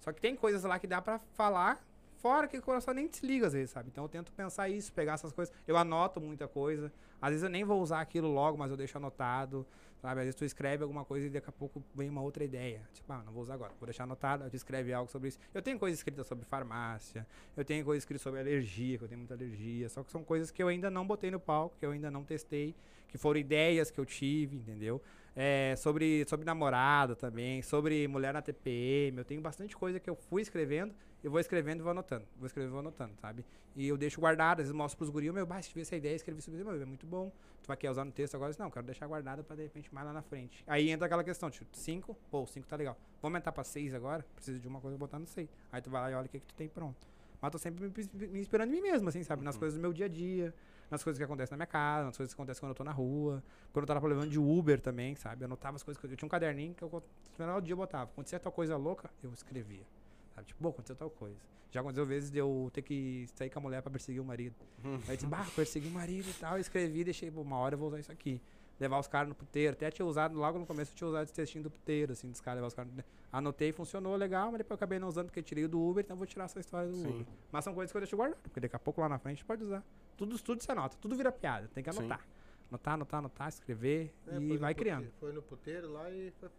Só 0.00 0.12
que 0.12 0.20
tem 0.20 0.34
coisas 0.34 0.64
lá 0.64 0.78
que 0.78 0.86
dá 0.86 1.00
pra 1.00 1.18
falar 1.18 1.80
fora 2.16 2.48
que 2.48 2.58
o 2.58 2.62
coração 2.62 2.92
nem 2.92 3.06
desliga 3.06 3.46
às 3.46 3.52
vezes, 3.52 3.70
sabe? 3.70 3.88
Então 3.92 4.04
eu 4.04 4.08
tento 4.08 4.32
pensar 4.32 4.68
isso, 4.68 4.92
pegar 4.92 5.12
essas 5.14 5.32
coisas. 5.32 5.54
Eu 5.66 5.76
anoto 5.76 6.20
muita 6.20 6.48
coisa. 6.48 6.92
Às 7.20 7.30
vezes 7.30 7.42
eu 7.44 7.48
nem 7.50 7.64
vou 7.64 7.80
usar 7.80 8.00
aquilo 8.00 8.28
logo, 8.32 8.58
mas 8.58 8.70
eu 8.70 8.76
deixo 8.76 8.96
anotado. 8.98 9.64
Sabe? 10.00 10.20
Às 10.20 10.26
vezes 10.26 10.34
tu 10.34 10.44
escreve 10.44 10.82
alguma 10.82 11.04
coisa 11.04 11.26
e 11.26 11.30
daqui 11.30 11.48
a 11.48 11.52
pouco 11.52 11.82
vem 11.94 12.08
uma 12.08 12.22
outra 12.22 12.44
ideia. 12.44 12.82
Tipo, 12.92 13.12
ah, 13.12 13.22
não 13.24 13.32
vou 13.32 13.42
usar 13.42 13.54
agora, 13.54 13.72
vou 13.78 13.86
deixar 13.86 14.04
anotado, 14.04 14.48
tu 14.48 14.56
escreve 14.56 14.92
algo 14.92 15.10
sobre 15.10 15.28
isso. 15.28 15.38
Eu 15.52 15.60
tenho 15.60 15.78
coisas 15.78 15.98
escritas 15.98 16.26
sobre 16.26 16.44
farmácia, 16.44 17.26
eu 17.56 17.64
tenho 17.64 17.84
coisas 17.84 18.02
escritas 18.02 18.22
sobre 18.22 18.40
alergia, 18.40 18.96
que 18.96 19.04
eu 19.04 19.08
tenho 19.08 19.18
muita 19.18 19.34
alergia. 19.34 19.88
Só 19.88 20.02
que 20.04 20.10
são 20.10 20.22
coisas 20.22 20.50
que 20.50 20.62
eu 20.62 20.68
ainda 20.68 20.90
não 20.90 21.06
botei 21.06 21.30
no 21.30 21.40
palco, 21.40 21.76
que 21.78 21.84
eu 21.84 21.90
ainda 21.90 22.10
não 22.10 22.24
testei, 22.24 22.74
que 23.08 23.18
foram 23.18 23.40
ideias 23.40 23.90
que 23.90 23.98
eu 23.98 24.06
tive, 24.06 24.56
entendeu? 24.56 25.02
É, 25.40 25.76
sobre, 25.76 26.24
sobre 26.26 26.44
namorada 26.44 27.14
também, 27.14 27.62
sobre 27.62 28.08
mulher 28.08 28.34
na 28.34 28.42
TPM. 28.42 29.18
Eu 29.18 29.24
tenho 29.24 29.40
bastante 29.40 29.76
coisa 29.76 30.00
que 30.00 30.10
eu 30.10 30.16
fui 30.16 30.42
escrevendo, 30.42 30.92
eu 31.22 31.30
vou 31.30 31.38
escrevendo 31.38 31.78
e 31.78 31.82
vou 31.82 31.92
anotando. 31.92 32.24
Vou 32.36 32.46
escrevendo 32.48 32.70
e 32.70 32.72
vou 32.72 32.80
anotando, 32.80 33.14
sabe? 33.20 33.44
E 33.76 33.86
eu 33.86 33.96
deixo 33.96 34.20
guardado, 34.20 34.58
às 34.58 34.64
vezes 34.64 34.72
mostro 34.72 34.98
pros 34.98 35.10
guris, 35.10 35.32
meu, 35.32 35.46
bah, 35.46 35.62
se 35.62 35.68
tive 35.68 35.82
essa 35.82 35.94
ideia, 35.94 36.16
escrevi 36.16 36.42
sobre 36.42 36.58
isso, 36.58 36.68
meu, 36.68 36.82
é 36.82 36.84
muito 36.84 37.06
bom. 37.06 37.30
Tu 37.62 37.68
vai 37.68 37.76
querer 37.76 37.92
usar 37.92 38.04
no 38.04 38.10
texto 38.10 38.34
agora? 38.34 38.52
Não, 38.58 38.68
quero 38.68 38.84
deixar 38.84 39.06
guardado 39.06 39.44
pra 39.44 39.54
de 39.54 39.62
repente 39.62 39.94
mais 39.94 40.04
lá 40.08 40.12
na 40.12 40.22
frente. 40.22 40.64
Aí 40.66 40.90
entra 40.90 41.06
aquela 41.06 41.22
questão, 41.22 41.48
tipo, 41.48 41.68
5, 41.72 42.16
pô, 42.32 42.44
5 42.44 42.66
tá 42.66 42.74
legal. 42.74 42.96
Vamos 43.22 43.36
aumentar 43.36 43.52
pra 43.52 43.62
6 43.62 43.94
agora? 43.94 44.26
Preciso 44.34 44.58
de 44.58 44.66
uma 44.66 44.80
coisa, 44.80 44.98
vou 44.98 45.06
botar 45.06 45.20
no 45.20 45.26
6. 45.28 45.48
Aí 45.70 45.80
tu 45.80 45.88
vai 45.88 46.02
lá 46.02 46.10
e 46.10 46.14
olha 46.14 46.26
o 46.26 46.28
que, 46.28 46.40
que 46.40 46.46
tu 46.46 46.54
tem 46.56 46.68
pronto. 46.68 47.06
Mas 47.40 47.52
tô 47.52 47.58
sempre 47.58 47.84
me, 47.84 48.26
me 48.26 48.40
inspirando 48.40 48.72
em 48.72 48.76
mim 48.76 48.82
mesmo, 48.82 49.08
assim, 49.08 49.22
sabe? 49.22 49.44
Nas 49.44 49.56
coisas 49.56 49.78
do 49.78 49.80
meu 49.80 49.92
dia 49.92 50.06
a 50.06 50.08
dia, 50.08 50.52
nas 50.90 51.02
coisas 51.02 51.18
que 51.18 51.24
acontecem 51.24 51.52
na 51.52 51.58
minha 51.58 51.66
casa, 51.66 52.06
nas 52.06 52.16
coisas 52.16 52.34
que 52.34 52.40
acontecem 52.40 52.60
quando 52.60 52.70
eu 52.70 52.74
tô 52.74 52.84
na 52.84 52.92
rua, 52.92 53.42
quando 53.72 53.82
eu 53.82 53.86
tava 53.86 54.00
problemando 54.00 54.30
de 54.30 54.38
Uber 54.38 54.80
também, 54.80 55.14
sabe? 55.14 55.42
Eu 55.42 55.46
anotava 55.46 55.76
as 55.76 55.82
coisas 55.82 56.00
que 56.00 56.06
eu, 56.06 56.10
eu 56.10 56.16
tinha 56.16 56.26
um 56.26 56.30
caderninho 56.30 56.74
que 56.74 56.82
eu 56.82 56.90
no 56.90 57.02
final 57.36 57.60
do 57.60 57.64
dia 57.64 57.72
eu 57.72 57.76
botava. 57.76 58.04
Acontecia 58.04 58.38
tal 58.40 58.52
coisa 58.52 58.76
louca, 58.76 59.10
eu 59.22 59.32
escrevia. 59.32 59.86
Sabe? 60.34 60.46
Tipo, 60.46 60.62
bom, 60.62 60.70
aconteceu 60.70 60.96
tal 60.96 61.10
coisa. 61.10 61.36
Já 61.70 61.80
aconteceu 61.80 62.06
vezes 62.06 62.30
de 62.30 62.38
eu 62.38 62.70
ter 62.72 62.82
que 62.82 63.26
sair 63.34 63.50
com 63.50 63.58
a 63.58 63.62
mulher 63.62 63.82
pra 63.82 63.90
perseguir 63.90 64.22
o 64.22 64.24
marido. 64.24 64.54
Aí 64.82 65.00
eu 65.08 65.16
disse, 65.16 65.26
bah, 65.26 65.46
persegui 65.54 65.88
o 65.88 65.90
marido 65.90 66.28
e 66.28 66.32
tal, 66.34 66.54
eu 66.54 66.60
escrevi, 66.60 67.04
deixei, 67.04 67.30
pô, 67.30 67.42
uma 67.42 67.58
hora 67.58 67.74
eu 67.74 67.78
vou 67.78 67.88
usar 67.88 68.00
isso 68.00 68.10
aqui. 68.10 68.40
Levar 68.80 68.98
os 68.98 69.08
caras 69.08 69.28
no 69.28 69.34
puteiro. 69.34 69.72
Até 69.72 69.90
tinha 69.90 70.06
usado, 70.06 70.38
logo 70.38 70.58
no 70.58 70.64
começo 70.64 70.92
eu 70.92 70.96
tinha 70.96 71.08
usado 71.08 71.24
esse 71.24 71.34
textinho 71.34 71.64
do 71.64 71.70
puteiro, 71.70 72.12
assim, 72.12 72.30
dos 72.30 72.40
caras, 72.40 72.58
levar 72.58 72.68
os 72.68 72.74
caras 72.74 72.90
no 72.90 72.96
puteiro. 72.96 73.18
Anotei, 73.30 73.72
funcionou 73.72 74.16
legal, 74.16 74.46
mas 74.46 74.58
depois 74.58 74.70
eu 74.70 74.76
acabei 74.76 74.98
não 74.98 75.08
usando 75.08 75.26
porque 75.26 75.40
eu 75.40 75.42
tirei 75.42 75.64
o 75.64 75.68
do 75.68 75.78
Uber, 75.78 76.02
então 76.02 76.14
eu 76.14 76.18
vou 76.18 76.26
tirar 76.26 76.44
essa 76.44 76.58
história 76.58 76.88
do 76.88 76.96
Sim. 76.96 77.08
Uber. 77.08 77.26
Mas 77.52 77.64
são 77.64 77.74
coisas 77.74 77.90
que 77.92 77.96
eu 77.96 78.00
deixo 78.00 78.16
guardado, 78.16 78.40
porque 78.40 78.60
daqui 78.60 78.76
a 78.76 78.78
pouco 78.78 79.00
lá 79.00 79.08
na 79.08 79.18
frente 79.18 79.44
pode 79.44 79.62
usar. 79.64 79.84
Tudo, 80.18 80.36
tudo 80.36 80.60
se 80.60 80.70
anota, 80.72 80.96
tudo 81.00 81.16
vira 81.16 81.30
piada, 81.30 81.70
tem 81.72 81.82
que 81.82 81.92
Sim. 81.92 82.00
anotar. 82.00 82.26
Anotar, 82.68 82.94
anotar, 82.94 83.18
anotar, 83.20 83.48
escrever 83.48 84.12
É, 84.26 84.36
e 84.36 84.56
vai 84.56 84.74
criando. 84.74 85.10
Foi 85.20 85.32
no 85.32 85.40
puteiro 85.40 85.90
lá 85.92 86.10
e 86.10 86.32
foi, 86.40 86.50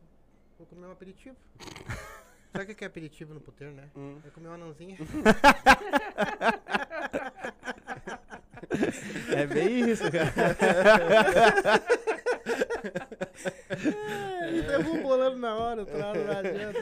foi 0.57 0.66
comer 0.66 0.88
um 0.88 0.91
aperitivo. 0.91 1.36
Sabe 2.51 2.64
o 2.64 2.68
que 2.68 2.74
que 2.74 2.84
é 2.86 2.88
aperitivo 2.88 3.34
no 3.34 3.41
puteiro, 3.41 3.74
né? 3.74 3.91
Hum. 3.95 4.20
É 4.26 4.30
comer 4.30 4.47
uma 4.47 4.55
anãzinha. 4.55 4.97
É 9.36 9.45
bem 9.47 9.89
isso, 9.89 10.03
cara. 10.12 10.34
Isso 14.54 14.72
eu 14.72 14.84
vou 14.84 15.02
bolando 15.02 15.38
na 15.38 15.56
hora, 15.56 15.86
claro, 15.86 16.24
não 16.24 16.38
adianta. 16.38 16.80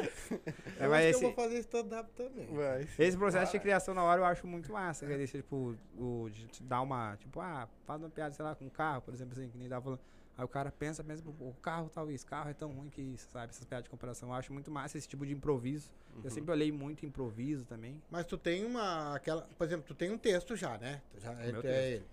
É, 0.80 0.86
Eu 0.86 0.90
mas 0.90 1.06
esse- 1.06 1.24
eu 1.24 1.28
vou 1.30 1.34
fazer 1.34 1.60
stand-up 1.60 2.10
também. 2.14 2.48
Vai. 2.48 2.88
Esse 3.00 3.18
processo 3.18 3.52
de 3.52 3.60
criação 3.60 3.94
na 3.94 4.04
hora 4.04 4.22
eu 4.22 4.26
acho 4.26 4.46
muito 4.48 4.72
massa. 4.72 5.06
Que 5.06 5.12
ele, 5.12 5.28
tipo, 5.28 5.76
o, 5.98 6.30
de 6.32 6.48
te 6.48 6.64
dar 6.64 6.82
uma. 6.82 7.16
Tipo, 7.18 7.40
ah, 7.40 7.68
faz 7.86 8.02
uma 8.02 8.10
piada, 8.10 8.34
sei 8.34 8.44
lá, 8.46 8.56
com 8.56 8.66
um 8.66 8.70
carro, 8.70 9.02
por 9.02 9.14
exemplo, 9.14 9.34
assim, 9.38 9.50
que 9.50 9.58
nem 9.58 9.68
tava 9.70 9.82
falando. 9.84 10.00
Aí 10.38 10.46
o 10.46 10.48
cara 10.48 10.72
pensa, 10.72 11.04
pensa, 11.04 11.24
o 11.28 11.52
carro 11.64 11.90
tal 11.90 12.12
isso, 12.12 12.24
carro 12.24 12.48
é 12.52 12.54
tão 12.54 12.70
ruim 12.72 12.90
que 12.90 13.02
isso, 13.02 13.28
sabe? 13.32 13.50
Essas 13.50 13.66
piadas 13.66 13.86
de 13.86 13.90
comparação. 13.90 14.30
Eu 14.30 14.36
acho 14.36 14.54
muito 14.54 14.70
massa 14.70 14.96
esse 14.96 15.08
tipo 15.08 15.26
de 15.26 15.34
improviso. 15.34 15.90
Uhum. 16.16 16.22
Eu 16.24 16.30
sempre 16.30 16.52
olhei 16.52 16.72
muito 16.72 17.04
improviso 17.08 17.66
também. 17.66 18.00
Mas 18.12 18.24
tu 18.28 18.38
tem 18.38 18.64
uma. 18.64 19.16
Aquela, 19.16 19.42
por 19.58 19.66
exemplo, 19.66 19.86
tu 19.88 19.96
tem 19.96 20.12
um 20.12 20.18
texto 20.18 20.56
já, 20.56 20.78
né? 20.78 21.02
Tu 21.12 21.20
já, 21.22 21.32
é, 21.42 21.50
é 21.64 21.92
ele. 21.94 22.06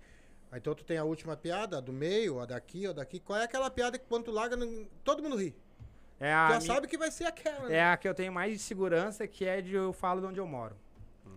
Aí, 0.55 0.59
Então 0.59 0.73
tu 0.73 0.85
tem 0.85 0.97
a 0.97 1.03
última 1.03 1.35
piada, 1.35 1.77
a 1.79 1.81
do 1.81 1.91
meio, 1.91 2.39
a 2.39 2.45
daqui, 2.45 2.87
a 2.87 2.93
daqui. 2.93 3.19
Qual 3.19 3.37
é 3.37 3.43
aquela 3.43 3.69
piada 3.69 3.99
que 3.99 4.05
quando 4.07 4.23
tu 4.25 4.31
larga, 4.31 4.55
não- 4.55 4.85
todo 5.03 5.21
mundo 5.21 5.35
ri? 5.35 5.53
É 6.17 6.31
Tu 6.31 6.33
a, 6.33 6.49
já 6.53 6.59
mi- 6.61 6.65
sabe 6.65 6.87
que 6.87 6.97
vai 6.97 7.11
ser 7.11 7.25
aquela, 7.25 7.67
né? 7.67 7.75
é 7.75 7.83
a 7.83 7.97
que 7.97 8.07
eu 8.07 8.13
tenho 8.15 8.31
mais 8.31 8.53
de 8.53 8.59
segurança, 8.59 9.27
que 9.27 9.43
é 9.43 9.61
de 9.61 9.73
eu 9.75 9.91
falo 9.91 10.21
de 10.21 10.27
onde 10.27 10.39
eu 10.39 10.47
moro. 10.47 10.75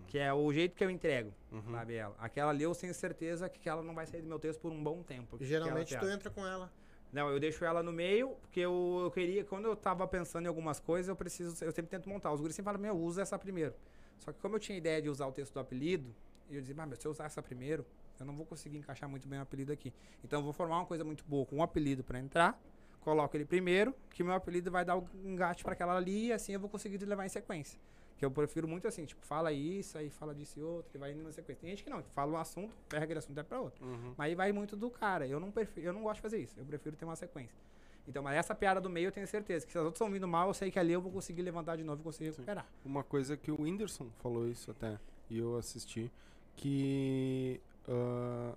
Que 0.07 0.17
é 0.17 0.33
o 0.33 0.51
jeito 0.53 0.73
que 0.75 0.83
eu 0.83 0.89
entrego, 0.89 1.33
Uhum. 1.51 1.71
sabe 1.71 1.95
ela. 1.95 2.15
Aquela 2.17 2.49
ali 2.51 2.63
eu 2.63 2.73
tenho 2.73 2.93
certeza 2.93 3.47
que 3.49 3.67
ela 3.67 3.83
não 3.83 3.93
vai 3.93 4.07
sair 4.07 4.21
do 4.21 4.27
meu 4.27 4.39
texto 4.39 4.59
por 4.61 4.71
um 4.71 4.81
bom 4.81 5.03
tempo. 5.03 5.37
E 5.39 5.45
geralmente 5.45 5.95
tu 5.97 6.05
entra 6.07 6.29
com 6.29 6.47
ela. 6.47 6.71
Não, 7.11 7.29
eu 7.29 7.39
deixo 7.39 7.65
ela 7.65 7.83
no 7.83 7.91
meio, 7.91 8.29
porque 8.41 8.59
eu, 8.61 9.01
eu 9.03 9.11
queria, 9.11 9.43
quando 9.43 9.65
eu 9.65 9.75
tava 9.75 10.07
pensando 10.07 10.45
em 10.45 10.47
algumas 10.47 10.79
coisas, 10.79 11.09
eu 11.09 11.15
preciso, 11.15 11.63
eu 11.63 11.71
sempre 11.71 11.89
tento 11.91 12.07
montar. 12.07 12.31
Os 12.31 12.39
guris 12.39 12.55
sempre 12.55 12.67
falam, 12.71 12.79
meu, 12.81 12.95
usa 12.97 13.21
essa 13.21 13.37
primeiro. 13.37 13.73
Só 14.19 14.31
que 14.31 14.39
como 14.39 14.55
eu 14.55 14.59
tinha 14.59 14.77
ideia 14.77 15.01
de 15.01 15.09
usar 15.09 15.27
o 15.27 15.31
texto 15.31 15.53
do 15.53 15.59
apelido, 15.59 16.15
e 16.49 16.55
eu 16.55 16.61
dizia, 16.61 16.75
mas 16.75 16.97
se 16.97 17.05
eu 17.05 17.11
usar 17.11 17.25
essa 17.25 17.41
primeiro, 17.43 17.85
eu 18.23 18.27
não 18.27 18.35
vou 18.35 18.45
conseguir 18.45 18.77
encaixar 18.77 19.09
muito 19.09 19.27
bem 19.27 19.39
o 19.39 19.41
apelido 19.41 19.71
aqui. 19.71 19.93
Então 20.23 20.39
eu 20.39 20.43
vou 20.43 20.53
formar 20.53 20.77
uma 20.77 20.85
coisa 20.85 21.03
muito 21.03 21.23
boa 21.25 21.45
com 21.45 21.57
um 21.57 21.63
apelido 21.63 22.03
pra 22.03 22.19
entrar, 22.19 22.59
coloco 23.01 23.35
ele 23.35 23.45
primeiro, 23.45 23.95
que 24.09 24.23
meu 24.23 24.33
apelido 24.33 24.69
vai 24.69 24.83
dar 24.83 24.97
o 24.97 25.07
engate 25.23 25.63
pra 25.63 25.73
aquela 25.73 25.95
ali, 25.95 26.27
e 26.27 26.33
assim 26.33 26.53
eu 26.53 26.59
vou 26.59 26.69
conseguir 26.69 26.97
levar 27.05 27.25
em 27.25 27.29
sequência. 27.29 27.79
Que 28.17 28.25
eu 28.25 28.31
prefiro 28.31 28.67
muito 28.67 28.85
assim, 28.85 29.05
tipo, 29.05 29.25
fala 29.25 29.53
isso, 29.53 29.97
aí 29.97 30.09
fala 30.09 30.35
disso 30.35 30.59
e 30.59 30.61
outro, 30.61 30.91
e 30.93 30.97
vai 30.97 31.13
indo 31.13 31.23
na 31.23 31.31
sequência. 31.31 31.61
Tem 31.61 31.69
gente 31.69 31.85
que 31.85 31.89
não, 31.89 32.01
que 32.01 32.09
fala 32.11 32.33
um 32.33 32.37
assunto, 32.37 32.75
pega 32.89 33.05
aquele 33.05 33.19
assunto 33.19 33.31
e 33.31 33.35
vai 33.35 33.45
pra 33.45 33.61
outro. 33.61 33.85
Uhum. 33.85 34.13
Mas 34.17 34.27
aí 34.27 34.35
vai 34.35 34.51
muito 34.51 34.75
do 34.75 34.89
cara. 34.89 35.25
Eu 35.25 35.39
não, 35.39 35.49
prefiro, 35.49 35.87
eu 35.87 35.93
não 35.93 36.03
gosto 36.03 36.15
de 36.15 36.21
fazer 36.21 36.37
isso. 36.39 36.59
Eu 36.59 36.65
prefiro 36.65 36.97
ter 36.97 37.05
uma 37.05 37.15
sequência. 37.15 37.57
Então, 38.05 38.21
mas 38.21 38.35
essa 38.35 38.53
piada 38.53 38.81
do 38.81 38.89
meio 38.89 39.07
eu 39.07 39.11
tenho 39.11 39.27
certeza 39.27 39.65
que 39.65 39.71
se 39.71 39.77
as 39.77 39.83
outras 39.85 40.01
estão 40.01 40.11
vindo 40.11 40.27
mal, 40.27 40.49
eu 40.49 40.53
sei 40.53 40.69
que 40.69 40.79
ali 40.79 40.91
eu 40.91 40.99
vou 40.99 41.11
conseguir 41.11 41.43
levantar 41.43 41.77
de 41.77 41.83
novo 41.83 42.01
e 42.01 42.03
conseguir 42.03 42.31
recuperar. 42.31 42.67
Uma 42.83 43.03
coisa 43.03 43.37
que 43.37 43.51
o 43.51 43.61
Whindersson 43.61 44.09
falou 44.17 44.49
isso 44.49 44.71
até, 44.71 44.99
e 45.29 45.37
eu 45.37 45.55
assisti, 45.55 46.11
que 46.55 47.61
ah, 47.89 48.53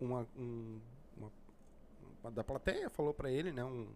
uma, 0.00 0.26
um- 0.36 0.80
uma- 1.16 2.30
da 2.30 2.44
plateia 2.44 2.88
falou 2.88 3.12
pra 3.12 3.30
ele, 3.30 3.52
né, 3.52 3.64
um, 3.64 3.86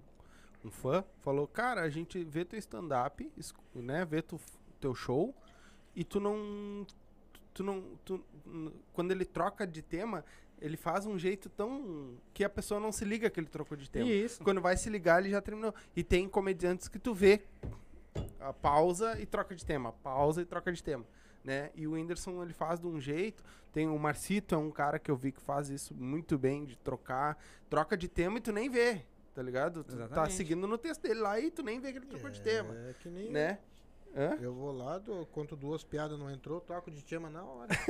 um 0.65 0.71
fã, 0.71 1.05
falou, 1.21 1.47
cara, 1.47 1.83
a 1.83 1.89
gente 1.89 2.23
vê 2.25 2.45
teu 2.45 2.59
stand-up, 2.59 3.31
né, 3.75 4.05
vê 4.05 4.21
tu, 4.23 4.41
teu 4.81 4.95
show, 4.95 5.35
e 5.95 6.03
tu 6.05 6.19
não, 6.21 6.87
tu 7.55 7.63
não, 7.63 7.83
tu, 8.05 8.25
quando 8.93 9.11
ele 9.13 9.25
troca 9.25 9.67
de 9.67 9.83
tema, 9.83 10.25
ele 10.61 10.77
faz 10.77 11.05
um 11.07 11.19
jeito 11.19 11.49
tão, 11.51 12.17
que 12.33 12.45
a 12.45 12.49
pessoa 12.49 12.79
não 12.81 12.93
se 12.93 13.05
liga 13.05 13.29
que 13.29 13.39
ele 13.41 13.49
trocou 13.49 13.77
de 13.77 13.91
tema. 13.91 14.09
Isso. 14.09 14.43
Quando 14.45 14.61
vai 14.61 14.77
se 14.77 14.89
ligar, 14.89 15.21
ele 15.21 15.31
já 15.31 15.41
terminou. 15.43 15.75
E 15.97 16.05
tem 16.05 16.29
comediantes 16.29 16.87
que 16.87 17.01
tu 17.01 17.13
vê 17.13 17.43
a 18.43 18.53
pausa 18.53 19.19
e 19.21 19.27
troca 19.27 19.55
de 19.55 19.65
tema, 19.65 19.93
pausa 19.93 20.43
e 20.43 20.45
troca 20.45 20.73
de 20.73 20.83
tema, 20.83 21.05
né? 21.45 21.71
E 21.75 21.87
o 21.87 21.93
Whindersson 21.93 22.43
ele 22.43 22.53
faz 22.53 22.81
de 22.81 22.87
um 22.87 23.01
jeito. 23.01 23.43
Tem 23.73 23.89
o 23.89 23.99
Marcito, 23.99 24.55
é 24.55 24.59
um 24.59 24.71
cara 24.71 24.99
que 24.99 25.11
eu 25.11 25.17
vi 25.17 25.33
que 25.33 25.41
faz 25.41 25.71
isso 25.71 25.95
muito 25.95 26.37
bem, 26.39 26.65
de 26.65 26.77
trocar, 26.77 27.39
troca 27.71 27.97
de 27.97 28.07
tema 28.09 28.39
e 28.39 28.41
tu 28.41 28.53
nem 28.53 28.69
vê, 28.69 29.03
tá 29.35 29.43
ligado? 29.43 29.83
Tu 29.83 29.97
tá 29.97 30.05
Exatamente. 30.05 30.35
seguindo 30.35 30.67
no 30.67 30.77
texto 30.77 31.03
dele 31.03 31.21
lá 31.21 31.41
e 31.41 31.51
tu 31.51 31.63
nem 31.63 31.81
vê 31.81 31.91
que 31.93 31.99
ele 31.99 32.07
trocou 32.07 32.29
de 32.31 32.41
tema, 32.43 32.75
É 32.75 32.95
que 33.01 33.09
nem. 33.09 33.31
né? 33.31 33.59
Hã? 34.15 34.37
Eu 34.43 34.53
vou 34.53 34.71
lá, 34.73 34.99
do, 34.99 35.25
conto 35.25 35.57
duas 35.57 35.83
piadas, 35.83 36.19
não 36.19 36.31
entrou, 36.31 36.61
toco 36.61 36.91
de 36.91 37.03
tema 37.03 37.31
na 37.31 37.43
hora. 37.43 37.69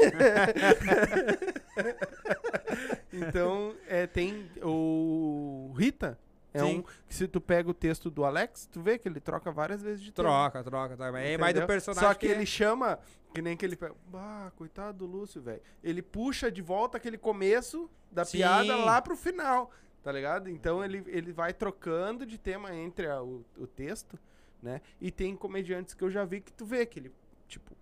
Então, 3.13 3.75
é, 3.89 4.07
tem 4.07 4.49
o 4.63 5.73
Rita, 5.77 6.19
é 6.55 6.61
Sim. 6.61 6.79
um 6.79 6.83
que 6.83 7.15
se 7.15 7.27
tu 7.27 7.41
pega 7.41 7.71
o 7.71 7.75
texto 7.75 8.11
do 8.11 8.25
Alex, 8.25 8.67
tu 8.71 8.81
vê 8.81 8.99
que 8.99 9.09
ele 9.09 9.21
troca 9.21 9.51
várias 9.51 9.83
vezes 9.83 10.03
de 10.03 10.13
tema. 10.13 10.29
Troca, 10.29 10.63
troca, 10.65 10.97
troca. 10.97 11.19
É 11.21 11.37
mais 11.39 11.55
do 11.55 11.67
personagem. 11.67 12.09
Só 12.09 12.15
que, 12.15 12.27
ele 12.27 12.45
chama, 12.47 12.99
que 13.35 13.41
nem 13.41 13.57
que 13.57 13.65
ele 13.65 13.77
pega. 13.77 13.95
Ah, 14.15 14.51
coitado 14.57 14.99
do 14.99 15.07
Lúcio, 15.07 15.41
velho. 15.41 15.63
Ele 15.83 16.03
puxa 16.03 16.51
de 16.51 16.61
volta 16.63 16.97
aquele 16.99 17.17
começo 17.19 17.91
da 18.11 18.25
Sim. 18.25 18.39
piada 18.39 18.77
lá 18.77 19.01
pro 19.01 19.17
final, 19.17 19.71
tá 20.03 20.13
ligado? 20.13 20.49
Então 20.51 20.85
ele, 20.85 21.03
ele 21.07 21.33
vai 21.33 21.53
trocando 21.55 22.27
de 22.27 22.37
tema 22.39 22.75
entre 22.75 23.07
a- 23.09 23.23
o, 23.23 23.45
o 23.57 23.67
texto, 23.67 24.19
né? 24.63 24.81
E 25.01 25.11
tem 25.11 25.35
comediantes 25.35 25.95
que 25.95 26.05
eu 26.05 26.11
já 26.11 26.25
vi 26.25 26.41
que 26.41 26.53
tu 26.53 26.65
vê 26.67 26.85
que 26.85 26.99
ele, 26.99 27.13
tipo, 27.49 27.75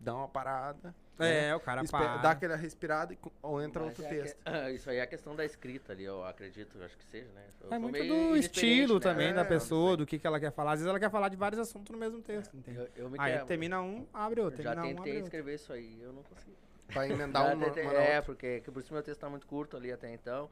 dá 0.00 0.14
uma 0.14 0.28
parada. 0.28 0.94
né? 1.18 1.48
É, 1.50 1.54
o 1.54 1.60
cara 1.60 1.82
Espe- 1.84 1.96
para. 1.98 2.16
dá 2.16 2.30
aquela 2.30 2.56
respirada 2.56 3.12
e 3.12 3.18
ou 3.42 3.60
entra 3.62 3.82
Mas 3.84 3.90
outro 3.90 4.04
é 4.06 4.08
que- 4.08 4.22
texto. 4.22 4.40
isso 4.74 4.88
aí 4.88 4.96
é 4.96 5.02
a 5.02 5.06
questão 5.06 5.36
da 5.36 5.44
escrita 5.44 5.92
ali, 5.92 6.04
eu 6.04 6.24
acredito, 6.24 6.78
eu 6.78 6.84
acho 6.86 6.96
que 6.96 7.04
seja, 7.04 7.30
né? 7.34 7.44
Eu 7.60 7.66
É 7.66 7.70
sou 7.72 7.80
muito 7.80 7.92
meio 7.92 8.28
do 8.30 8.36
estilo 8.36 8.94
né? 8.94 9.00
também 9.00 9.28
É, 9.28 9.32
da 9.34 9.44
pessoa, 9.44 9.96
do 9.98 10.06
que, 10.06 10.18
que 10.18 10.26
ela 10.26 10.40
quer 10.40 10.50
falar. 10.50 10.72
Às 10.72 10.78
vezes 10.80 10.88
ela 10.88 10.98
quer 10.98 11.10
falar 11.10 11.28
de 11.28 11.36
vários 11.36 11.60
assuntos 11.60 11.90
no 11.92 11.98
mesmo 11.98 12.22
texto, 12.22 12.50
sei. 12.52 12.60
entende? 12.60 12.78
Eu, 12.96 13.04
eu 13.04 13.10
me 13.10 13.18
Aí 13.20 13.32
quebro. 13.32 13.46
termina 13.46 13.82
um, 13.82 14.06
abre 14.14 14.40
outro. 14.40 14.62
Já 14.62 14.70
Termina 14.70 14.86
um, 14.86 14.96
tentei 14.96 15.00
abre 15.00 15.10
outro. 15.12 15.24
escrever 15.26 15.54
isso 15.56 15.72
aí, 15.74 16.00
eu 16.02 16.12
não 16.14 16.22
consegui. 16.22 16.56
Pra 16.88 17.06
emendar 17.06 17.54
uma, 17.54 17.66
tentei- 17.66 17.84
é, 17.84 17.88
outra. 18.16 18.22
porque 18.22 18.60
que 18.62 18.70
por 18.70 18.80
isso 18.80 18.92
meu 18.94 19.02
texto 19.02 19.20
tá 19.20 19.28
muito 19.28 19.46
curto 19.46 19.76
ali 19.76 19.92
até 19.92 20.10
então. 20.12 20.48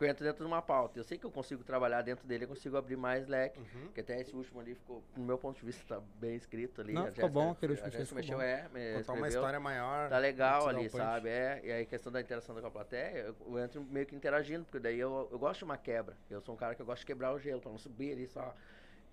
Porque 0.00 0.06
eu 0.06 0.10
entro 0.12 0.24
dentro 0.24 0.42
de 0.42 0.50
uma 0.50 0.62
pauta. 0.62 0.98
Eu 0.98 1.04
sei 1.04 1.18
que 1.18 1.26
eu 1.26 1.30
consigo 1.30 1.62
trabalhar 1.62 2.00
dentro 2.00 2.26
dele, 2.26 2.44
eu 2.44 2.48
consigo 2.48 2.74
abrir 2.74 2.96
mais 2.96 3.26
leque. 3.26 3.60
Uhum. 3.60 3.88
Que 3.92 4.00
até 4.00 4.18
esse 4.18 4.34
último 4.34 4.58
ali 4.58 4.74
ficou, 4.74 5.04
no 5.14 5.22
meu 5.22 5.36
ponto 5.36 5.60
de 5.60 5.66
vista, 5.66 5.84
tá 5.86 6.02
bem 6.14 6.36
escrito 6.36 6.80
ali. 6.80 6.94
Não, 6.94 7.04
A 7.04 7.12
ficou 7.12 7.28
bom, 7.28 7.50
aquele 7.50 7.74
a 7.74 7.76
último 7.76 7.90
Jéssica 7.90 8.22
ficou 8.22 8.38
mexeu, 8.38 8.38
bom. 8.38 8.42
é, 8.42 8.94
me 8.94 8.98
Contar 9.00 9.12
uma 9.12 9.28
história 9.28 9.60
maior. 9.60 10.08
Tá 10.08 10.16
legal 10.16 10.68
ali, 10.68 10.88
punch. 10.88 10.96
sabe? 10.96 11.28
É, 11.28 11.60
e 11.62 11.70
aí 11.70 11.84
questão 11.84 12.10
da 12.10 12.18
interação 12.18 12.58
com 12.58 12.66
a 12.66 12.70
plateia, 12.70 13.18
eu, 13.26 13.36
eu 13.46 13.58
entro 13.58 13.82
meio 13.82 14.06
que 14.06 14.16
interagindo, 14.16 14.64
porque 14.64 14.78
daí 14.78 14.98
eu, 14.98 15.28
eu 15.30 15.38
gosto 15.38 15.58
de 15.58 15.64
uma 15.64 15.76
quebra. 15.76 16.16
Eu 16.30 16.40
sou 16.40 16.54
um 16.54 16.58
cara 16.58 16.74
que 16.74 16.80
eu 16.80 16.86
gosto 16.86 17.00
de 17.00 17.06
quebrar 17.06 17.34
o 17.34 17.38
gelo, 17.38 17.60
pra 17.60 17.70
não 17.70 17.78
subir 17.78 18.12
ali 18.12 18.26
só. 18.26 18.54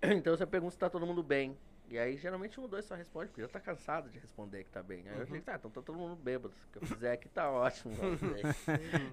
Então 0.00 0.34
você 0.34 0.46
pergunta 0.46 0.70
se 0.70 0.78
tá 0.78 0.88
todo 0.88 1.04
mundo 1.04 1.22
bem. 1.22 1.54
E 1.90 1.98
aí 1.98 2.16
geralmente 2.16 2.60
um 2.60 2.62
ou 2.64 2.68
dois 2.68 2.84
só 2.84 2.94
responde, 2.94 3.28
porque 3.28 3.40
já 3.42 3.48
tá 3.48 3.58
cansado 3.60 4.08
de 4.10 4.18
responder 4.18 4.62
que 4.62 4.70
tá 4.70 4.82
bem. 4.82 5.08
Aí 5.08 5.18
eu 5.18 5.24
digo, 5.24 5.40
tá, 5.42 5.56
então 5.56 5.70
tá 5.70 5.82
todo 5.82 5.98
mundo 5.98 6.14
bêbado. 6.14 6.54
O 6.68 6.72
que 6.72 6.78
eu 6.84 6.86
fizer 6.86 7.12
aqui 7.12 7.28
tá 7.28 7.50
ótimo. 7.50 7.94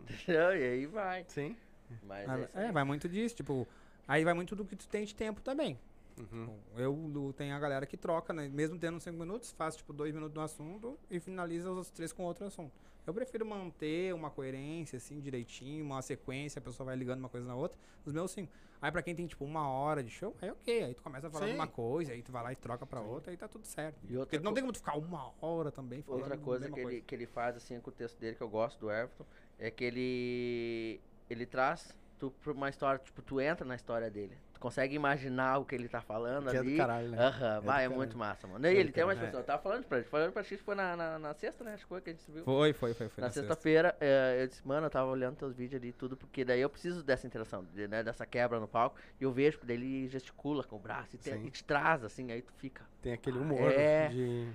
Entendeu? 0.10 0.56
e 0.56 0.64
aí 0.64 0.86
vai. 0.86 1.26
Sim. 1.28 1.58
Mas 2.04 2.30
Ah, 2.30 2.38
é, 2.40 2.42
isso 2.44 2.58
É, 2.58 2.66
aí. 2.68 2.72
vai 2.72 2.84
muito 2.84 3.08
disso, 3.10 3.36
tipo. 3.36 3.68
Aí 4.08 4.24
vai 4.24 4.34
muito 4.34 4.56
do 4.56 4.64
que 4.66 4.76
tu 4.76 4.88
tem 4.88 5.04
de 5.06 5.16
tempo 5.16 5.42
também. 5.42 5.80
Uhum. 6.18 6.46
Bom, 6.46 6.60
Eu 6.78 7.34
tenho 7.36 7.54
a 7.56 7.60
galera 7.60 7.86
que 7.86 7.98
troca, 7.98 8.32
né? 8.32 8.48
Mesmo 8.48 8.78
tendo 8.78 9.00
cinco 9.00 9.18
minutos, 9.18 9.52
faz 9.52 9.76
tipo 9.76 9.92
dois 9.92 10.14
minutos 10.14 10.34
do 10.34 10.42
assunto 10.42 10.98
e 11.10 11.20
finaliza 11.20 11.70
os 11.70 11.78
outros 11.78 11.92
três 11.92 12.14
com 12.14 12.24
outro 12.24 12.46
assunto. 12.46 12.72
Eu 13.06 13.14
prefiro 13.14 13.46
manter 13.46 14.14
uma 14.14 14.30
coerência, 14.32 14.98
assim, 14.98 15.20
direitinho, 15.20 15.84
uma 15.86 16.02
sequência, 16.02 16.60
a 16.60 16.62
pessoa 16.62 16.86
vai 16.86 16.96
ligando 16.96 17.20
uma 17.20 17.30
coisa 17.30 17.46
na 17.46 17.56
outra. 17.56 17.78
Os 18.06 18.14
meus 18.14 18.32
cinco. 18.32 18.52
Aí 18.82 18.92
pra 18.92 19.02
quem 19.02 19.16
tem, 19.16 19.26
tipo, 19.28 19.44
uma 19.46 19.68
hora 19.70 20.04
de 20.04 20.10
show, 20.10 20.36
aí 20.42 20.50
ok. 20.52 20.84
Aí 20.84 20.94
tu 20.94 21.02
começa 21.04 21.28
a 21.28 21.30
falar 21.30 21.46
de 21.46 21.52
Sim. 21.52 21.58
uma 21.58 21.68
coisa, 21.68 22.14
aí 22.14 22.22
tu 22.22 22.32
vai 22.32 22.44
lá 22.44 22.52
e 22.52 22.56
troca 22.56 22.86
pra 22.86 23.02
outra, 23.02 23.32
aí 23.32 23.38
tá 23.38 23.48
tudo 23.48 23.66
certo. 23.66 23.98
E 24.10 24.16
Porque 24.16 24.40
não 24.40 24.54
tem 24.54 24.62
como 24.64 24.74
tu 24.74 24.80
ficar 24.80 24.98
uma 24.98 25.34
hora 25.42 25.72
também 25.72 26.02
falando 26.02 26.22
Outra 26.22 26.36
a 26.36 26.38
coisa 26.38 26.66
mesma 26.70 26.76
que 26.76 26.82
ele, 26.82 27.02
que 27.02 27.16
ele 27.16 27.26
faz 27.26 27.56
assim 27.58 27.80
com 27.80 27.90
o 27.90 27.94
texto 27.94 28.18
dele 28.20 28.36
que 28.36 28.42
eu 28.42 28.50
gosto 28.50 28.80
do 28.80 28.92
Everton 28.92 29.26
é 29.58 29.70
que 29.72 29.84
ele 29.84 31.02
ele 31.30 31.46
traz 31.46 31.94
tu 32.18 32.32
pra 32.42 32.52
uma 32.54 32.70
história, 32.70 33.00
tipo, 33.00 33.22
tu 33.22 33.42
entra 33.42 33.66
na 33.66 33.76
história 33.76 34.10
dele. 34.10 34.38
Tu 34.54 34.60
consegue 34.60 34.96
imaginar 34.96 35.58
o 35.58 35.66
que 35.66 35.76
ele 35.76 35.90
tá 35.90 36.00
falando 36.00 36.50
Que 36.50 36.56
é 36.56 36.60
ali. 36.60 36.72
do 36.72 36.78
caralho, 36.78 37.10
né? 37.10 37.18
Aham, 37.20 37.58
É 37.58 37.60
do 37.60 37.62
vai, 37.66 37.76
é 37.76 37.82
caralho. 37.84 37.96
muito 37.96 38.18
massa, 38.18 38.48
mano. 38.48 38.66
E 38.66 38.70
É 38.70 38.74
ele 38.74 38.90
tem 38.94 39.04
uma 39.04 39.12
expressão, 39.12 39.42
eu 39.42 39.46
tava 39.46 39.62
falando 39.62 39.84
pra 39.84 39.98
ele, 39.98 40.08
falando 40.08 40.32
pra 40.32 40.42
ti, 40.42 40.56
foi 40.56 40.76
na, 40.76 40.96
na, 40.96 41.20
na 41.20 41.34
sexta, 41.34 41.62
né? 41.66 41.74
Acho 41.74 41.84
que 41.84 41.90
foi 41.90 42.00
que 42.00 42.10
a 42.12 42.14
gente 42.14 42.32
viu. 42.32 42.44
Foi, 42.46 42.72
foi, 42.72 42.94
foi. 42.94 43.10
foi 43.10 43.22
Na 43.22 43.28
na 43.28 43.34
sexta. 43.34 43.50
sexta-feira, 43.50 43.98
eh, 44.00 44.40
eu 44.44 44.48
disse, 44.48 44.66
mano, 44.66 44.86
eu 44.86 44.90
tava 44.90 45.12
olhando 45.12 45.36
teus 45.36 45.54
vídeos 45.54 45.82
ali 45.82 45.90
e 45.90 45.94
tudo, 45.94 46.16
porque 46.16 46.46
daí 46.46 46.62
eu 46.62 46.70
preciso 46.70 47.04
dessa 47.04 47.28
interação, 47.28 47.66
de- 47.66 47.86
né, 47.90 48.02
dessa 48.02 48.26
quebra 48.26 48.58
no 48.62 48.68
palco, 48.68 48.96
e 49.20 49.24
eu 49.26 49.32
vejo 49.34 49.60
que 49.60 49.66
daí 49.66 49.76
ele 49.76 50.08
gesticula 50.08 50.64
com 50.64 50.78
o 50.78 50.80
braço 50.80 51.18
e, 51.18 51.20
te- 51.20 51.32
e 51.32 51.52
te 51.52 51.62
traz, 51.66 52.02
assim, 52.06 52.32
aí 52.32 52.42
tu 52.42 52.54
fica. 52.54 52.86
Tem 53.02 53.12
aquele 53.12 53.38
humor 53.38 53.70
É. 53.74 54.08
de. 54.08 54.48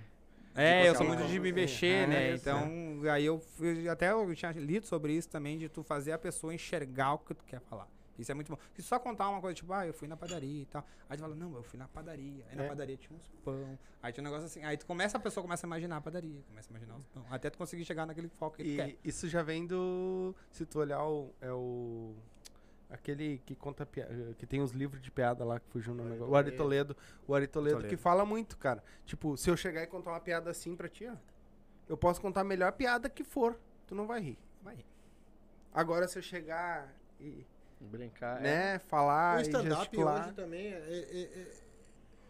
É, 0.54 0.82
de 0.82 0.88
eu 0.88 0.94
sou 0.94 1.06
botar 1.06 1.18
muito 1.20 1.30
de 1.30 1.38
me 1.40 1.48
é, 1.48 1.52
mexer, 1.52 1.86
é, 1.86 2.06
né? 2.06 2.34
isso, 2.34 2.42
Então, 2.48 3.10
aí 3.12 3.24
eu 3.24 3.38
fui- 3.38 3.88
até 3.88 4.10
eu 4.12 4.34
tinha 4.34 4.52
lido 4.52 4.86
sobre 4.86 5.12
isso 5.12 5.28
também, 5.28 5.56
de 5.58 5.68
tu 5.68 5.82
fazer 5.82 6.12
a 6.12 6.18
pessoa 6.18 6.52
enxergar 6.54 7.14
o 7.14 7.18
que 7.18 7.34
tu 7.34 7.44
quer 7.44 7.60
falar. 7.60 7.88
Isso 8.18 8.30
é 8.30 8.34
muito 8.34 8.52
bom. 8.52 8.58
Se 8.74 8.82
só 8.82 8.98
contar 8.98 9.30
uma 9.30 9.40
coisa, 9.40 9.54
tipo, 9.54 9.72
ah, 9.72 9.86
eu 9.86 9.94
fui 9.94 10.06
na 10.06 10.14
padaria 10.14 10.62
e 10.62 10.66
tal. 10.66 10.84
Aí 11.08 11.16
tu 11.16 11.20
fala, 11.22 11.34
não, 11.34 11.54
eu 11.54 11.62
fui 11.62 11.78
na 11.78 11.88
padaria. 11.88 12.44
Aí 12.50 12.56
na 12.56 12.64
É. 12.64 12.68
padaria 12.68 12.94
tinha 12.98 13.16
uns 13.18 13.26
pão. 13.42 13.78
Aí 14.02 14.12
tinha 14.12 14.20
um 14.22 14.26
negócio 14.26 14.44
assim. 14.44 14.62
Aí 14.62 14.76
tu 14.76 14.84
começa, 14.84 15.16
a 15.16 15.20
pessoa 15.20 15.42
começa 15.42 15.64
a 15.64 15.68
imaginar 15.68 15.96
a 15.96 16.00
padaria, 16.02 16.42
começa 16.46 16.68
a 16.68 16.70
imaginar 16.70 16.96
os 16.96 17.06
pão. 17.06 17.24
Até 17.30 17.48
tu 17.48 17.56
conseguir 17.56 17.82
chegar 17.86 18.04
naquele 18.04 18.28
foco 18.28 18.58
que 18.58 18.62
tu 18.64 18.76
quer. 18.76 18.90
E 18.90 18.98
isso 19.04 19.26
já 19.26 19.42
vem 19.42 19.66
do. 19.66 20.34
Se 20.50 20.66
tu 20.66 20.80
olhar 20.80 21.02
o. 21.02 21.32
É 21.40 21.50
o. 21.50 22.14
Aquele 22.90 23.38
que 23.46 23.54
conta 23.54 23.86
piada, 23.86 24.34
que 24.36 24.44
tem 24.46 24.60
os 24.60 24.72
livros 24.72 25.00
de 25.00 25.10
piada 25.12 25.44
lá 25.44 25.60
que 25.60 25.68
fugiu 25.68 25.94
no 25.94 26.02
negócio. 26.04 26.32
O 26.32 26.36
Ari 26.36 26.50
Toledo. 26.52 26.96
O 27.26 27.34
Ari 27.34 27.46
Toledo, 27.46 27.86
que 27.86 27.96
fala 27.96 28.24
muito, 28.24 28.58
cara. 28.58 28.82
Tipo, 29.06 29.36
se 29.36 29.48
eu 29.48 29.56
chegar 29.56 29.82
e 29.82 29.86
contar 29.86 30.10
uma 30.10 30.20
piada 30.20 30.50
assim 30.50 30.74
pra 30.74 30.88
ti, 30.88 31.06
ó. 31.06 31.14
Eu 31.88 31.96
posso 31.96 32.20
contar 32.20 32.40
a 32.40 32.44
melhor 32.44 32.72
piada 32.72 33.08
que 33.08 33.22
for. 33.22 33.58
Tu 33.86 33.94
não 33.94 34.06
vai 34.06 34.20
rir. 34.20 34.38
Vai 34.62 34.74
rir. 34.76 34.86
Agora 35.72 36.08
se 36.08 36.18
eu 36.18 36.22
chegar 36.22 36.92
e. 37.20 37.46
Brincar. 37.82 38.40
é. 38.40 38.42
né, 38.42 38.78
falar 38.80 39.38
o 39.38 39.40
stand-up 39.40 39.96
hoje 39.96 40.32
também. 40.34 40.66
é- 40.66 40.78
é- 40.78 41.22
é- 41.40 41.52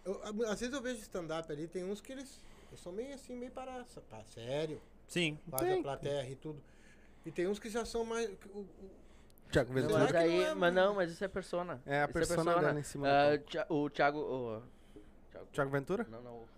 eu- 0.04 0.22
às 0.48 0.60
vezes 0.60 0.72
eu 0.72 0.80
vejo 0.80 1.00
stand-up 1.00 1.50
ali, 1.50 1.66
tem 1.66 1.84
uns 1.84 2.00
que 2.00 2.12
eles, 2.12 2.40
eles 2.68 2.80
são 2.80 2.92
meio 2.92 3.12
assim, 3.14 3.34
meio 3.34 3.50
para, 3.50 3.84
para 4.08 4.24
sério, 4.26 4.80
Sim. 5.08 5.36
faz 5.50 5.62
Tem. 5.64 5.80
a 5.80 5.82
plateia 5.82 6.30
e 6.30 6.36
tudo. 6.36 6.62
E 7.26 7.32
tem 7.32 7.48
uns 7.48 7.58
que 7.58 7.68
já 7.68 7.84
são 7.84 8.04
mais. 8.04 8.30
o- 8.54 8.58
o- 8.60 8.90
Thiago 9.50 9.72
Ventura. 9.72 9.98
Mas 10.00 10.14
aí, 10.14 10.38
não 10.40 10.46
é, 10.46 10.54
mas 10.54 10.74
não, 10.74 10.94
mas 10.94 11.12
isso 11.12 11.24
é 11.24 11.28
persona. 11.28 11.80
É 11.86 12.00
a 12.02 12.04
Isso 12.04 12.12
persona 12.12 12.58
dela 12.58 12.78
em 12.78 12.82
cima 12.82 13.06
do 13.06 13.12
Ah. 13.12 13.38
Thi- 13.38 13.72
o 13.72 13.90
Thiago. 13.90 14.18
O, 14.18 14.62
Thiago- 15.30 15.46
Thiago 15.52 15.70
Ventura? 15.70 16.06
Não, 16.10 16.22
não. 16.22 16.32
O, 16.36 16.48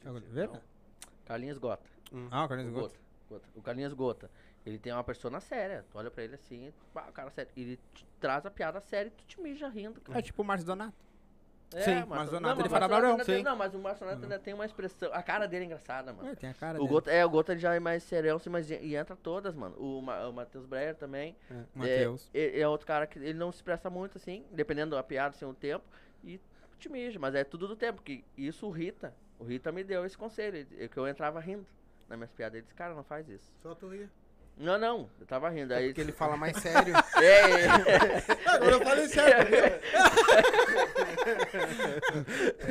Thiago 0.00 0.16
Oliveira? 0.16 0.62
Carlinhos 1.24 1.58
Gota. 1.58 1.88
Ah, 2.30 2.44
o 2.44 2.48
Carlinhos 2.48 2.72
O 2.72 2.80
Gota. 2.80 2.94
Gota. 3.28 3.48
O 3.54 3.62
Carlinhos 3.62 3.92
Gota. 3.92 4.30
Ele 4.66 4.78
tem 4.78 4.92
uma 4.92 5.04
persona 5.04 5.40
séria. 5.40 5.84
Tu 5.90 5.98
olha 5.98 6.10
pra 6.10 6.22
ele 6.24 6.34
assim, 6.34 6.72
o 6.94 7.12
cara 7.12 7.30
sério. 7.30 7.50
Ele 7.56 7.78
traz 8.18 8.46
a 8.46 8.50
piada 8.50 8.80
séria 8.80 9.08
e 9.08 9.10
tu 9.10 9.24
te 9.26 9.40
mija 9.40 9.68
rindo, 9.68 10.00
cara. 10.00 10.18
É 10.18 10.22
tipo 10.22 10.40
o 10.42 10.44
Márcio 10.44 10.66
Donato. 10.66 10.94
É, 11.74 11.82
Sim, 11.82 11.94
mas- 12.00 12.08
mas 12.08 12.28
o 12.28 12.30
Donato, 12.32 12.60
ele 12.60 12.68
fala 12.68 12.84
ainda 13.08 13.24
tem- 13.24 13.36
Sim. 13.38 13.42
Não, 13.42 13.56
mas 13.56 13.74
o 13.74 13.78
Márcio 13.78 14.06
Donato 14.06 14.22
ainda 14.22 14.38
tem 14.38 14.54
uma 14.54 14.64
expressão. 14.64 15.10
A 15.12 15.22
cara 15.22 15.46
dele 15.46 15.64
é 15.64 15.66
engraçada, 15.66 16.12
mano. 16.12 16.28
É, 16.28 16.34
tem 16.34 16.50
a 16.50 16.54
cara 16.54 16.78
O 16.78 16.82
dele. 16.82 16.92
Gota, 16.92 17.10
é, 17.10 17.24
o 17.24 17.30
Gota 17.30 17.52
ele 17.52 17.60
já 17.60 17.74
é 17.74 17.80
mais 17.80 18.02
serião, 18.02 18.36
assim, 18.36 18.50
mas 18.50 18.70
e 18.70 18.94
entra 18.94 19.16
todas, 19.16 19.54
mano. 19.54 19.74
O, 19.78 20.00
Ma, 20.00 20.26
o 20.28 20.32
Matheus 20.32 20.66
Breyer 20.66 20.94
também. 20.94 21.36
Matheus. 21.74 22.30
É, 22.32 22.60
é 22.60 22.68
outro 22.68 22.86
cara 22.86 23.06
que 23.06 23.18
ele 23.18 23.34
não 23.38 23.50
se 23.50 23.56
expressa 23.58 23.90
muito, 23.90 24.18
assim, 24.18 24.44
dependendo 24.50 24.94
da 24.96 25.02
piada, 25.02 25.34
assim, 25.34 25.44
o 25.44 25.54
tempo. 25.54 25.84
E 26.22 26.40
te 26.78 26.88
mija, 26.88 27.18
mas 27.18 27.34
é 27.34 27.44
tudo 27.44 27.66
do 27.68 27.76
tempo. 27.76 28.02
Que 28.02 28.24
isso 28.36 28.66
o 28.66 28.70
Rita, 28.70 29.14
o 29.38 29.44
Rita 29.44 29.70
me 29.72 29.82
deu 29.84 30.04
esse 30.04 30.16
conselho. 30.16 30.56
ele- 30.58 30.88
Que 30.88 30.96
eu 30.98 31.08
entrava 31.08 31.40
rindo 31.40 31.66
nas 32.08 32.18
minhas 32.18 32.30
piadas. 32.32 32.54
Ele 32.54 32.62
disse, 32.62 32.74
cara, 32.74 32.94
não 32.94 33.04
faz 33.04 33.28
isso. 33.28 33.50
Só 33.62 33.74
tu 33.74 33.88
ria. 33.88 34.08
Não, 34.56 34.78
não, 34.78 35.10
eu 35.20 35.26
tava 35.26 35.48
rindo. 35.50 35.74
Aí 35.74 35.86
Porque 35.88 36.00
ele 36.00 36.12
fala 36.12 36.36
mais 36.36 36.56
sério. 36.58 36.94
É, 37.16 37.64
é, 37.64 37.68
Agora 38.54 38.70
eu 38.72 38.80
falei 38.80 39.08
sério. 39.08 39.46
viu? 39.50 39.64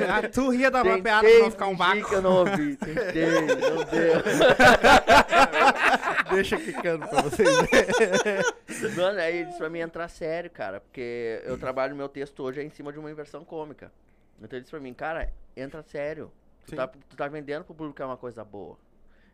Ah, 0.09 0.27
tu 0.29 0.49
ria 0.49 0.71
da 0.71 0.81
tentei 0.81 1.01
piada 1.01 1.27
pra 1.27 1.39
não 1.39 1.51
ficar 1.51 1.67
um 1.67 1.75
vácuo. 1.75 2.07
que 2.07 2.15
eu 2.15 2.21
não 2.21 2.37
ouvi. 2.37 2.77
Tentei, 2.77 3.25
não 3.47 3.83
deu. 3.83 4.23
Deixa 6.31 6.57
quicando 6.57 7.07
pra 7.07 7.21
vocês 7.21 7.49
verem. 7.69 8.95
Mano, 8.95 9.19
aí 9.19 9.37
ele 9.37 9.45
disse 9.45 9.57
pra 9.57 9.69
mim 9.69 9.79
entrar 9.79 10.07
sério, 10.07 10.49
cara, 10.49 10.79
porque 10.81 11.41
eu 11.43 11.57
trabalho, 11.57 11.95
meu 11.95 12.09
texto 12.09 12.41
hoje 12.43 12.61
é 12.61 12.63
em 12.63 12.69
cima 12.69 12.91
de 12.91 12.99
uma 12.99 13.11
inversão 13.11 13.43
cômica. 13.43 13.91
Então 14.39 14.57
ele 14.57 14.61
disse 14.61 14.71
pra 14.71 14.79
mim, 14.79 14.93
cara, 14.93 15.31
entra 15.55 15.81
sério. 15.83 16.31
Tu 16.65 16.71
Sim. 16.71 16.75
tá, 16.77 16.87
tu 16.87 17.15
tá 17.15 17.27
vendendo 17.27 17.63
pro 17.65 17.75
público 17.75 17.95
que 17.97 18.01
é 18.01 18.05
uma 18.05 18.17
coisa 18.17 18.43
boa. 18.43 18.77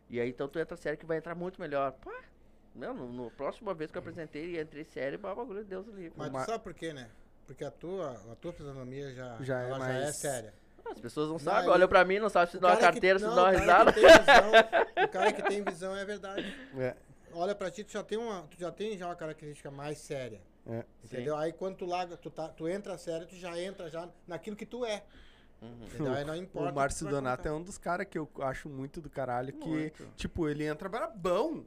E 0.08 0.20
aí 0.20 0.28
então 0.28 0.48
tu 0.48 0.58
entra 0.58 0.76
sério 0.76 0.98
que 0.98 1.06
vai 1.06 1.18
entrar 1.18 1.34
muito 1.34 1.60
melhor. 1.60 1.92
Pá, 1.92 2.10
não, 2.74 2.94
no, 2.94 3.12
no 3.12 3.30
próxima 3.32 3.74
vez 3.74 3.90
que 3.90 3.98
eu 3.98 4.00
apresentei 4.00 4.56
e 4.56 4.60
entrei 4.60 4.84
sério, 4.84 5.18
pá, 5.18 5.34
bagulho 5.34 5.62
de 5.62 5.68
Deus 5.70 5.86
livre. 5.88 6.12
Mas 6.16 6.28
Uma- 6.28 6.42
tu 6.44 6.46
sabe 6.46 6.62
por 6.64 6.74
quê, 6.74 6.92
né? 6.92 7.08
Porque 7.46 7.64
a 7.64 7.70
tua, 7.70 8.12
a 8.30 8.34
tua 8.36 8.52
fisionomia 8.52 9.12
já, 9.12 9.36
Já 9.40 9.62
é 9.62 9.68
ela 9.70 9.78
já 9.78 9.88
é 9.92 10.02
mais- 10.02 10.16
séria. 10.16 10.54
As 10.88 10.98
pessoas 11.00 11.26
não, 11.28 11.34
Não, 11.34 11.38
sabem, 11.38 11.68
olham 11.68 11.88
pra 11.88 12.04
mim, 12.04 12.18
não 12.18 12.28
sabem 12.28 12.50
se 12.52 12.58
dá 12.58 12.68
uma 12.68 12.76
cara 12.76 12.86
que- 12.86 12.92
carteira, 12.94 13.18
se 13.18 13.24
dá 13.24 13.30
uma 13.32 13.50
risada. 13.50 13.92
que 13.92 14.00
visão- 14.00 14.10
o 15.04 15.08
cara 15.08 15.32
que 15.32 15.42
tem 15.42 15.62
visão 15.62 15.96
é 15.96 16.04
verdade. 16.04 16.56
É, 16.78 16.96
Olha 17.32 17.54
pra 17.54 17.70
ti, 17.70 17.84
tu 17.84 17.92
já 17.92 18.02
tem 18.02 18.18
uma, 18.18 18.42
tu 18.42 18.58
já 18.58 18.72
tem 18.72 18.98
já 18.98 19.06
uma 19.06 19.14
característica 19.14 19.70
mais 19.70 19.98
séria. 19.98 20.40
é. 20.66 20.84
Entendeu? 21.04 21.36
Aí 21.36 21.52
quando 21.52 21.76
tu 21.76 21.84
larga, 21.86 22.16
tu, 22.16 22.28
tá, 22.30 22.48
tu 22.48 22.66
entra 22.68 22.96
sério, 22.98 23.26
tu 23.26 23.36
já 23.36 23.56
entra 23.60 23.88
já 23.88 24.08
naquilo 24.26 24.56
que 24.56 24.66
tu 24.66 24.84
é. 24.84 25.02
Uhum. 25.62 25.84
Entendeu? 25.84 26.14
Aí 26.14 26.24
não 26.24 26.34
importa. 26.34 26.72
O 26.72 26.74
Márcio 26.74 27.06
Donato 27.08 27.46
é 27.46 27.52
um 27.52 27.62
dos 27.62 27.76
caras 27.78 28.06
que 28.08 28.18
eu 28.18 28.28
acho 28.40 28.68
muito 28.68 29.00
do 29.00 29.10
caralho. 29.10 29.52
Que, 29.52 29.68
Muito. 29.68 30.06
tipo, 30.16 30.48
ele 30.48 30.64
entra 30.64 30.88
brabão. 30.88 31.64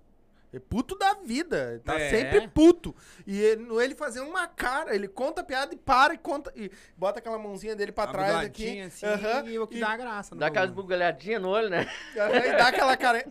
É 0.53 0.59
puto 0.59 0.95
da 0.97 1.15
vida. 1.15 1.81
Tá 1.83 1.99
É. 1.99 2.09
sempre 2.09 2.47
puto. 2.47 2.95
E 3.25 3.41
ele, 3.41 3.65
ele 3.83 3.95
fazendo 3.95 4.27
uma 4.29 4.47
cara, 4.47 4.93
ele 4.95 5.07
conta 5.07 5.41
a 5.41 5.43
piada 5.43 5.73
e 5.73 5.77
para 5.77 6.13
e 6.13 6.17
conta. 6.17 6.53
E 6.55 6.69
bota 6.95 7.17
aquela 7.19 7.39
mãozinha 7.39 7.75
dele 7.75 7.91
pra 7.91 8.03
Abre 8.03 8.17
trás 8.17 8.45
aqui. 8.45 8.79
assim, 8.81 9.05
aham, 9.05 9.49
e 9.49 9.57
o 9.59 9.65
que 9.65 9.77
e- 9.77 9.79
dá 9.79 9.89
a 9.89 9.97
graça. 9.97 10.35
Dá 10.35 10.47
aquelas 10.47 10.69
bugalhadinhas 10.69 11.41
no 11.41 11.49
olho, 11.49 11.69
né? 11.69 11.87
e 12.15 12.51
dá 12.57 12.67
aquela 12.67 12.95
cara. 12.95 13.25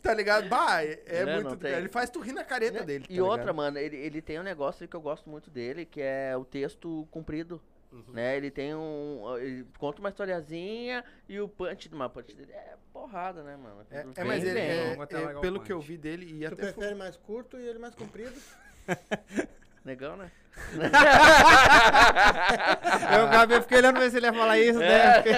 Tá 0.00 0.14
ligado? 0.14 0.48
Bah, 0.48 0.82
é, 0.82 1.02
é 1.04 1.24
Né, 1.24 1.34
muito. 1.34 1.44
não 1.44 1.56
do- 1.56 1.60
tem. 1.60 1.72
Ele 1.72 1.88
faz 1.88 2.08
tu 2.08 2.18
rir 2.20 2.32
na 2.32 2.42
careta 2.42 2.80
Né? 2.80 2.86
dele. 2.86 3.04
E 3.10 3.16
tá 3.18 3.22
outra, 3.24 3.40
ligado? 3.42 3.56
mano, 3.56 3.78
ele, 3.78 3.96
ele 3.96 4.22
tem 4.22 4.40
um 4.40 4.42
negócio 4.42 4.88
que 4.88 4.96
eu 4.96 5.00
gosto 5.02 5.28
muito 5.28 5.50
dele, 5.50 5.84
que 5.84 6.00
é 6.00 6.34
o 6.36 6.44
texto 6.46 7.06
comprido. 7.10 7.60
Né? 8.08 8.36
Ele 8.36 8.50
tem 8.50 8.74
um. 8.74 9.36
Ele 9.38 9.66
conta 9.78 10.00
uma 10.00 10.08
historiazinha 10.08 11.04
e 11.28 11.38
o 11.40 11.46
punch 11.48 11.88
do 11.88 12.10
punch 12.10 12.34
dele 12.34 12.52
é 12.52 12.74
porrada, 12.92 13.42
né, 13.42 13.56
mano? 13.56 13.86
É, 13.90 14.06
é, 14.16 14.24
mas 14.24 14.42
ele, 14.42 14.58
é- 14.58 14.92
é, 14.98 15.40
pelo 15.40 15.60
que 15.60 15.72
eu 15.72 15.80
vi 15.80 15.96
dele, 15.98 16.24
e 16.26 16.40
Tu 16.40 16.46
até 16.54 16.72
prefere 16.72 16.94
mais 16.94 17.16
curto 17.16 17.58
e 17.58 17.66
ele 17.66 17.78
mais 17.78 17.94
comprido? 17.94 18.34
Negão, 19.84 20.16
né? 20.16 20.30
Eu, 23.16 23.28
Gabi, 23.28 23.54
eu 23.54 23.62
fiquei 23.62 23.78
olhando 23.78 23.94
pra 23.94 24.04
ver 24.04 24.10
se 24.10 24.16
ele 24.18 24.26
ia 24.26 24.32
falar 24.32 24.58
isso, 24.58 24.78
né? 24.78 25.18
Eu 25.18 25.22
fiquei- 25.22 25.32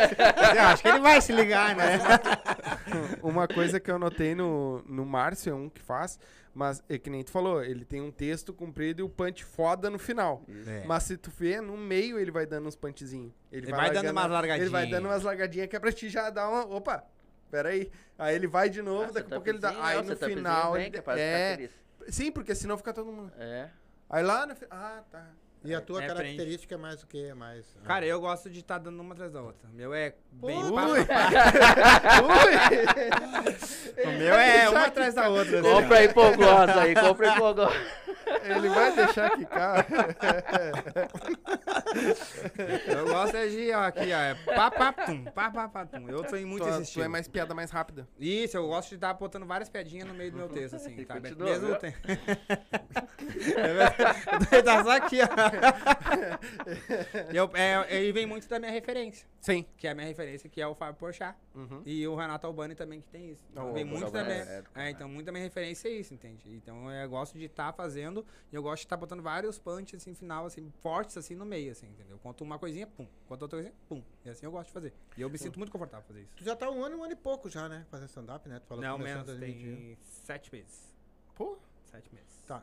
Eu 0.58 0.62
acho 0.64 0.82
que 0.82 0.88
ele 0.88 0.98
vai 1.00 1.20
se 1.20 1.32
ligar, 1.32 1.74
né? 1.76 1.98
Uma 3.22 3.46
coisa 3.48 3.80
que 3.80 3.90
eu 3.90 3.98
notei 3.98 4.34
no, 4.34 4.82
no 4.86 5.04
Márcio, 5.06 5.50
é 5.52 5.54
um 5.54 5.68
que 5.68 5.80
faz, 5.80 6.18
mas 6.54 6.82
é 6.88 6.96
que 6.96 7.10
nem 7.10 7.22
tu 7.24 7.30
falou, 7.32 7.62
ele 7.62 7.84
tem 7.84 8.00
um 8.00 8.10
texto 8.10 8.52
comprido 8.54 9.00
e 9.00 9.02
o 9.02 9.08
punch 9.08 9.44
foda 9.44 9.90
no 9.90 9.98
final. 9.98 10.44
É. 10.66 10.84
Mas 10.86 11.02
se 11.02 11.16
tu 11.16 11.30
vê, 11.30 11.60
no 11.60 11.76
meio 11.76 12.18
ele 12.18 12.30
vai 12.30 12.46
dando 12.46 12.68
uns 12.68 12.76
punchzinhos. 12.76 13.32
Ele, 13.50 13.66
Ele 13.66 13.72
vai 13.72 13.86
dando 13.90 13.94
largando- 13.96 14.12
umas 14.20 14.30
largadinhas. 14.30 14.60
Ele 14.62 14.70
vai 14.70 14.86
dando 14.86 15.04
umas 15.06 15.22
largadinhas 15.22 15.68
que 15.68 15.76
é 15.76 15.80
pra 15.80 15.92
ti 15.92 16.08
já 16.08 16.30
dar 16.30 16.48
uma. 16.48 16.64
Opa! 16.66 17.04
Peraí. 17.50 17.90
Aí 18.18 18.34
ele 18.34 18.46
vai 18.46 18.68
de 18.70 18.80
novo, 18.82 19.04
Ah, 19.10 19.12
daqui 19.12 19.26
a 19.26 19.36
pouco 19.36 19.48
ele 19.48 19.58
dá. 19.58 19.70
Aí 19.84 19.96
no 19.98 20.04
setupzinho 20.04 20.36
final. 20.38 20.72
vem, 20.72 20.86
Ele, 20.86 21.00
que 21.02 21.10
é 21.10 21.20
é. 21.20 21.68
Sim, 22.08 22.30
porque 22.32 22.54
senão 22.54 22.76
fica 22.76 22.92
todo 22.92 23.10
mundo. 23.12 23.32
É. 23.38 23.68
Aí 24.08 24.22
lá 24.22 24.46
no 24.46 24.54
final. 24.54 24.76
Ah, 24.78 25.02
tá. 25.10 25.26
E 25.64 25.74
a 25.74 25.80
tua 25.80 26.04
É, 26.04 26.06
característica 26.06 26.74
é 26.74 26.78
mais 26.78 27.02
o 27.02 27.06
quê? 27.06 27.28
É 27.30 27.34
mais. 27.34 27.64
ah, 27.82 27.86
Cara, 27.86 28.04
eu 28.04 28.20
gosto 28.20 28.50
de 28.50 28.60
estar 28.60 28.76
dando 28.78 29.00
uma 29.00 29.14
atrás 29.14 29.32
da 29.32 29.40
outra. 29.40 29.66
O 29.70 29.74
meu 29.74 29.94
é 29.94 30.14
bem 30.30 30.62
Ui. 30.62 30.70
Ui! 32.20 34.04
O 34.04 34.18
meu 34.18 34.34
é 34.34 34.68
uma 34.68 34.86
atrás 34.86 35.14
da 35.14 35.28
outra. 35.28 35.60
assim. 35.60 35.68
Compra 35.70 35.98
aí 35.98 36.08
Pogosa 36.12 36.80
aí, 36.80 36.94
compra 36.94 37.32
aí 37.32 37.38
Pogosa. 37.38 37.72
Ele 38.42 38.68
vai 38.68 38.94
deixar 38.96 39.30
quicar. 39.36 39.86
Eu 42.86 43.06
gosto 43.06 43.36
é 43.36 43.46
de, 43.46 43.70
ó, 43.72 43.82
aqui, 43.84 44.12
ó, 44.12 44.18
é 44.18 44.34
pá, 44.34 44.70
pá, 44.70 44.92
tum, 44.92 45.24
pá, 45.24 45.50
pá, 45.50 45.68
pá, 45.68 45.86
tum. 45.86 46.08
Eu 46.08 46.24
em 46.36 46.44
muito 46.44 46.62
tu, 46.64 46.68
esse 46.68 46.78
tu 46.78 46.82
estilo. 46.82 47.04
é 47.04 47.08
mais 47.08 47.28
piada 47.28 47.54
mais 47.54 47.70
rápida. 47.70 48.06
Isso, 48.18 48.56
eu 48.56 48.66
gosto 48.66 48.88
de 48.90 48.94
estar 48.96 49.14
botando 49.14 49.46
várias 49.46 49.68
piadinhas 49.68 50.06
no 50.08 50.14
meio 50.14 50.30
do 50.32 50.36
meu 50.38 50.48
texto, 50.48 50.74
assim, 50.74 50.96
E 50.98 51.04
tá? 51.04 51.20
continua, 51.20 51.48
Mesmo 51.50 51.66
viu? 51.68 51.76
tempo. 51.76 51.98
tá 54.64 54.82
só 54.84 54.90
aqui, 54.96 55.18
ó. 55.22 55.26
Eu, 57.32 57.50
é, 57.54 57.86
ele 57.96 58.12
vem 58.12 58.26
muito 58.26 58.48
da 58.48 58.58
minha 58.58 58.72
referência, 58.72 59.26
Sim. 59.40 59.64
que 59.76 59.86
é 59.86 59.90
a 59.90 59.94
minha 59.94 60.06
referência, 60.06 60.48
que 60.48 60.60
é 60.60 60.66
o 60.66 60.74
Fábio 60.74 60.94
Porchat. 60.96 61.36
Uhum. 61.54 61.82
E 61.86 62.06
o 62.08 62.14
Renato 62.16 62.46
Albani 62.46 62.74
também, 62.74 63.00
que 63.00 63.08
tem 63.08 63.30
isso. 63.30 63.44
Então, 63.50 63.70
Oh, 63.70 63.72
vem 63.72 63.84
muito 63.84 64.10
da 64.10 64.24
minha... 64.24 64.36
é 64.36 64.62
É, 64.74 64.90
então, 64.90 65.08
muito 65.08 65.26
da 65.26 65.32
minha 65.32 65.44
referência 65.44 65.88
é 65.88 65.92
isso, 65.92 66.12
entende? 66.12 66.42
Então, 66.54 66.90
eu 66.90 67.08
gosto 67.08 67.38
de 67.38 67.44
estar 67.44 67.72
fazendo, 67.72 68.23
e 68.52 68.54
eu 68.56 68.62
gosto 68.62 68.82
de 68.82 68.86
estar 68.86 68.96
botando 68.96 69.22
vários 69.22 69.58
punches, 69.58 70.02
assim, 70.02 70.14
final, 70.14 70.46
assim, 70.46 70.70
fortes, 70.80 71.16
assim, 71.16 71.34
no 71.34 71.44
meio, 71.44 71.72
assim, 71.72 71.86
entendeu? 71.88 72.18
Conto 72.18 72.42
uma 72.44 72.58
coisinha, 72.58 72.86
pum. 72.86 73.06
Conto 73.28 73.42
outra 73.42 73.58
coisinha, 73.58 73.74
pum. 73.88 74.02
E 74.24 74.28
assim 74.30 74.46
eu 74.46 74.52
gosto 74.52 74.68
de 74.68 74.72
fazer. 74.72 74.92
E 75.16 75.22
eu 75.22 75.30
me 75.30 75.38
sinto 75.38 75.58
muito 75.58 75.70
confortável 75.72 76.06
fazer 76.06 76.22
isso. 76.22 76.32
Tu 76.36 76.44
já 76.44 76.54
tá 76.56 76.70
um 76.70 76.82
ano, 76.84 76.96
um 76.98 77.02
ano 77.04 77.12
e 77.12 77.16
pouco 77.16 77.48
já, 77.48 77.68
né? 77.68 77.86
Fazendo 77.90 78.08
stand-up, 78.08 78.48
né? 78.48 78.58
Tu 78.60 78.66
falou 78.66 78.82
que 78.82 78.88
Não, 78.88 78.98
menos, 78.98 79.26
2021. 79.26 79.76
tem 79.76 79.98
sete 80.02 80.52
meses. 80.52 80.94
Pô, 81.34 81.56
Sete 81.90 82.12
meses. 82.14 82.28
Tá. 82.46 82.62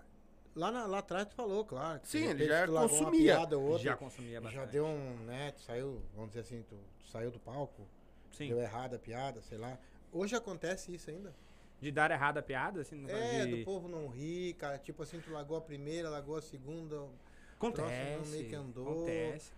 Lá, 0.54 0.70
na- 0.72 0.86
lá 0.86 0.98
atrás 1.00 1.26
tu 1.28 1.36
falou, 1.36 1.64
claro. 1.64 2.02
Sim, 2.04 2.26
ele 2.26 2.46
já 2.48 2.68
consumia. 2.68 3.40
outra, 3.40 3.78
Já 3.80 3.96
consumia 3.96 4.42
bastante. 4.42 4.66
já 4.66 4.66
deu 4.70 4.86
um, 4.86 5.16
né? 5.26 5.52
Tu 5.54 5.62
saiu, 5.62 6.02
vamos 6.14 6.32
dizer 6.32 6.42
assim, 6.42 6.62
tu, 6.64 6.76
tu 7.00 7.10
saiu 7.10 7.32
do 7.32 7.40
palco, 7.40 7.88
Sim. 8.34 8.50
deu 8.50 8.60
errado 8.60 8.96
a 8.96 9.00
piada, 9.00 9.42
sei 9.42 9.58
lá. 9.58 9.78
Hoje 10.12 10.36
acontece 10.36 10.94
isso 10.94 11.10
ainda? 11.10 11.34
De 11.82 11.92
dar 11.92 12.12
errado 12.12 12.38
a 12.38 12.44
piada, 12.44 12.82
assim, 12.82 13.06
É, 13.10 13.46
de... 13.46 13.58
do 13.58 13.66
povo 13.66 13.88
não 13.90 14.08
rir, 14.08 14.54
cara. 14.54 14.78
Tipo 14.78 15.02
assim, 15.04 15.20
tu 15.20 15.32
largou 15.32 15.58
a 15.58 15.62
primeira, 15.62 16.10
largou 16.10 16.38
a 16.38 16.42
segunda. 16.42 17.08
Acontece, 17.56 18.30
meio 18.32 18.48
que 18.50 18.56
andou. 18.56 18.92
acontece. 18.92 19.52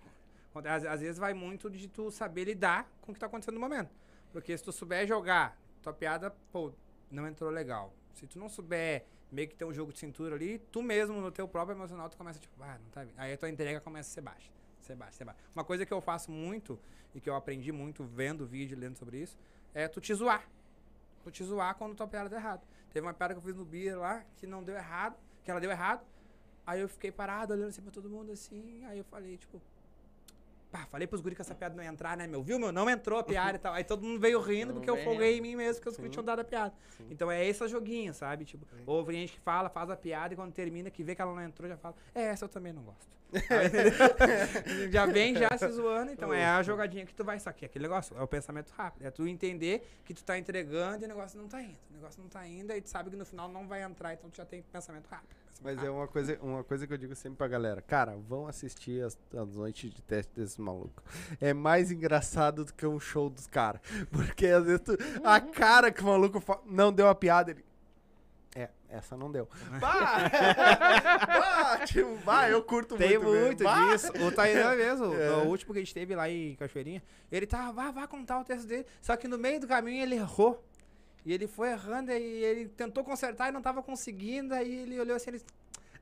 Aconte- 0.49 0.67
Às, 0.67 0.85
às 0.85 1.01
vezes 1.01 1.17
vai 1.17 1.33
muito 1.33 1.69
de 1.69 1.87
tu 1.87 2.09
saber 2.11 2.45
lidar 2.45 2.89
com 3.01 3.11
o 3.11 3.13
que 3.13 3.19
tá 3.19 3.25
acontecendo 3.25 3.55
no 3.55 3.59
momento. 3.59 3.91
Porque 4.31 4.57
se 4.57 4.63
tu 4.63 4.71
souber 4.71 5.05
jogar, 5.07 5.57
tua 5.81 5.93
piada, 5.93 6.31
pô, 6.51 6.71
não 7.11 7.27
entrou 7.27 7.49
legal. 7.49 7.93
Se 8.13 8.25
tu 8.25 8.39
não 8.39 8.47
souber 8.49 9.05
meio 9.31 9.47
que 9.47 9.55
ter 9.55 9.65
um 9.65 9.73
jogo 9.73 9.91
de 9.91 9.99
cintura 9.99 10.35
ali, 10.35 10.59
tu 10.71 10.81
mesmo, 10.81 11.19
no 11.19 11.31
teu 11.31 11.47
próprio 11.47 11.75
emocional, 11.75 12.09
tu 12.09 12.15
começa 12.17 12.39
tipo, 12.39 12.53
ah, 12.61 12.77
não 12.81 12.89
tá 12.91 13.03
vindo. 13.03 13.15
Aí 13.17 13.33
a 13.33 13.37
tua 13.37 13.49
entrega 13.49 13.79
começa 13.81 14.09
a 14.09 14.13
ser 14.13 14.21
baixa. 14.21 14.49
Ser 14.79 14.95
baixa, 14.95 15.13
ser 15.17 15.25
baixa. 15.25 15.39
Uma 15.55 15.63
coisa 15.63 15.85
que 15.85 15.93
eu 15.93 15.99
faço 16.01 16.29
muito, 16.31 16.79
e 17.15 17.19
que 17.21 17.29
eu 17.29 17.35
aprendi 17.35 17.71
muito 17.71 18.03
vendo 18.03 18.45
vídeo, 18.45 18.77
lendo 18.77 18.97
sobre 18.97 19.17
isso, 19.21 19.37
é 19.73 19.87
tu 19.87 19.99
te 20.01 20.13
zoar. 20.13 20.47
Tu 21.23 21.31
te 21.31 21.43
zoar 21.43 21.75
quando 21.75 21.95
tua 21.95 22.07
piada 22.07 22.29
deu 22.29 22.37
errado. 22.37 22.61
Teve 22.91 23.05
uma 23.05 23.13
piada 23.13 23.33
que 23.33 23.39
eu 23.39 23.43
fiz 23.43 23.55
no 23.55 23.65
Beer 23.65 23.97
lá, 23.97 24.23
que 24.37 24.45
não 24.45 24.63
deu 24.63 24.75
errado, 24.75 25.15
que 25.43 25.49
ela 25.49 25.59
deu 25.59 25.71
errado. 25.71 26.05
Aí 26.65 26.79
eu 26.79 26.87
fiquei 26.87 27.11
parado, 27.11 27.53
olhando 27.53 27.69
assim 27.69 27.81
pra 27.81 27.91
todo 27.91 28.09
mundo, 28.09 28.31
assim. 28.31 28.85
Aí 28.85 28.97
eu 28.97 29.03
falei, 29.05 29.37
tipo... 29.37 29.61
Pá, 30.73 30.87
falei 30.89 31.05
pros 31.05 31.21
guri 31.21 31.35
que 31.35 31.41
essa 31.41 31.53
piada 31.53 31.75
não 31.75 31.83
ia 31.83 31.89
entrar, 31.91 32.17
né, 32.17 32.25
meu? 32.25 32.41
Viu, 32.41 32.57
meu? 32.57 32.71
Não 32.71 32.89
entrou 32.89 33.19
a 33.19 33.23
piada 33.23 33.55
e 33.55 33.59
tal. 33.59 33.75
Aí 33.75 33.83
todo 33.83 34.01
mundo 34.01 34.19
veio 34.19 34.41
rindo 34.41 34.69
Não 34.69 34.73
porque 34.73 34.89
eu 34.89 34.97
folguei 35.03 35.37
em 35.37 35.41
mim 35.41 35.55
mesmo, 35.55 35.75
porque 35.75 35.89
os 35.89 35.97
guri 35.97 36.09
tinham 36.09 36.25
dado 36.25 36.39
a 36.39 36.43
piada. 36.43 36.73
Sim. 36.97 37.09
Então 37.11 37.29
é 37.29 37.45
esse 37.45 37.67
joguinho, 37.67 38.11
sabe? 38.11 38.43
Tipo, 38.43 38.65
ou 38.87 39.05
vem 39.05 39.19
gente 39.19 39.33
que 39.33 39.39
fala, 39.39 39.69
faz 39.69 39.91
a 39.91 39.95
piada 39.95 40.33
e 40.33 40.35
quando 40.35 40.51
termina, 40.51 40.89
que 40.89 41.03
vê 41.03 41.13
que 41.13 41.21
ela 41.21 41.31
não 41.31 41.43
entrou, 41.43 41.69
já 41.69 41.77
fala, 41.77 41.93
é, 42.15 42.23
essa 42.23 42.45
eu 42.45 42.49
também 42.49 42.73
não 42.73 42.81
gosto. 42.81 43.13
Aí, 43.51 44.89
já 44.91 45.05
vem 45.05 45.35
já 45.35 45.55
se 45.55 45.67
zoando, 45.69 46.11
então 46.11 46.33
é 46.33 46.43
a 46.43 46.63
jogadinha 46.63 47.05
que 47.05 47.13
tu 47.13 47.23
vai, 47.23 47.39
só 47.39 47.51
que 47.51 47.65
aquele 47.65 47.83
negócio, 47.83 48.17
é 48.17 48.21
o 48.21 48.27
pensamento 48.27 48.71
rápido, 48.71 49.05
é 49.05 49.11
tu 49.11 49.27
entender 49.27 49.87
que 50.03 50.13
tu 50.13 50.23
tá 50.23 50.39
entregando 50.39 51.03
e 51.03 51.05
o 51.05 51.07
negócio 51.07 51.39
não 51.39 51.47
tá 51.47 51.61
indo, 51.61 51.77
o 51.91 51.93
negócio 51.93 52.19
não 52.19 52.29
tá 52.29 52.47
indo, 52.47 52.71
aí 52.71 52.81
tu 52.81 52.89
sabe 52.89 53.11
que 53.11 53.15
no 53.15 53.25
final 53.25 53.47
não 53.47 53.67
vai 53.67 53.83
entrar, 53.83 54.13
então 54.13 54.27
tu 54.27 54.37
já 54.37 54.45
tem 54.45 54.63
pensamento 54.63 55.07
rápido. 55.07 55.42
Mas 55.61 55.81
é 55.81 55.89
uma 55.89 56.07
coisa, 56.07 56.37
uma 56.41 56.63
coisa 56.63 56.85
que 56.85 56.93
eu 56.93 56.97
digo 56.97 57.15
sempre 57.15 57.37
pra 57.37 57.47
galera. 57.47 57.81
Cara, 57.81 58.15
vão 58.17 58.47
assistir 58.47 59.01
as, 59.03 59.17
as 59.35 59.55
noites 59.55 59.91
de 59.93 60.01
teste 60.01 60.31
desse 60.35 60.59
maluco. 60.59 61.01
É 61.39 61.53
mais 61.53 61.89
engraçado 61.91 62.65
do 62.65 62.73
que 62.73 62.85
um 62.85 62.99
show 62.99 63.29
dos 63.29 63.47
caras. 63.47 63.79
Porque 64.11 64.47
às 64.47 64.65
vezes 64.65 64.81
tu- 64.81 64.97
a 65.23 65.39
cara 65.39 65.91
que 65.91 66.01
o 66.01 66.05
maluco 66.05 66.39
fa- 66.41 66.59
não 66.65 66.91
deu 66.91 67.07
a 67.07 67.15
piada, 67.15 67.51
ele. 67.51 67.63
É, 68.55 68.69
essa 68.89 69.15
não 69.17 69.31
deu. 69.31 69.47
Bah! 69.79 70.29
bah! 71.27 71.85
Tipo, 71.85 72.17
bah, 72.25 72.49
eu 72.49 72.61
curto 72.63 72.97
Tem 72.97 73.17
muito. 73.17 73.31
mesmo. 73.31 73.45
muito 73.45 73.63
Bah! 73.63 73.91
disso. 73.95 74.11
O 74.25 74.31
Tainan 74.31 74.75
mesmo, 74.75 75.13
É. 75.15 75.31
o 75.37 75.47
último 75.47 75.73
que 75.73 75.79
a 75.79 75.81
gente 75.81 75.93
teve 75.93 76.15
lá 76.15 76.29
em 76.29 76.55
Cachoeirinha, 76.55 77.01
ele 77.31 77.47
tava, 77.47 77.71
vá, 77.71 77.91
vá 77.91 78.07
contar 78.07 78.39
o 78.39 78.43
texto 78.43 78.67
dele. 78.67 78.85
Só 79.01 79.15
que 79.15 79.27
no 79.27 79.37
meio 79.37 79.59
do 79.59 79.67
caminho 79.67 80.01
ele 80.03 80.15
errou. 80.15 80.63
E 81.25 81.33
ele 81.33 81.47
foi 81.47 81.71
errando 81.71 82.11
e 82.11 82.15
ele 82.15 82.67
tentou 82.67 83.03
consertar 83.03 83.49
e 83.49 83.51
não 83.51 83.61
tava 83.61 83.81
conseguindo. 83.81 84.53
Aí 84.53 84.81
ele 84.81 84.99
olhou 84.99 85.15
assim, 85.15 85.31
ele... 85.31 85.41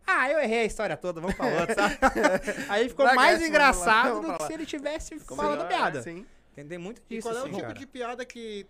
Ah, 0.05 0.29
eu 0.31 0.39
errei 0.39 0.61
a 0.61 0.65
história 0.65 0.97
toda, 0.97 1.21
vamos 1.21 1.35
pra 1.35 1.45
outra, 1.45 1.75
sabe? 1.75 1.97
Aí 2.69 2.89
ficou 2.89 3.05
mais 3.13 3.41
engraçado 3.41 4.15
vamos 4.15 4.31
do 4.31 4.33
que 4.33 4.41
lá. 4.41 4.47
se 4.47 4.53
ele 4.53 4.65
tivesse 4.65 5.19
Ficou 5.19 5.37
falando 5.37 5.67
piada. 5.67 6.01
Sim. 6.01 6.25
Entendeu 6.51 6.79
muito 6.79 7.01
E 7.09 7.15
disso, 7.15 7.27
qual 7.27 7.35
é 7.35 7.39
o 7.39 7.43
assim, 7.43 7.51
tipo 7.53 7.61
cara. 7.61 7.73
de 7.79 7.85
piada 7.85 8.25
que, 8.25 8.65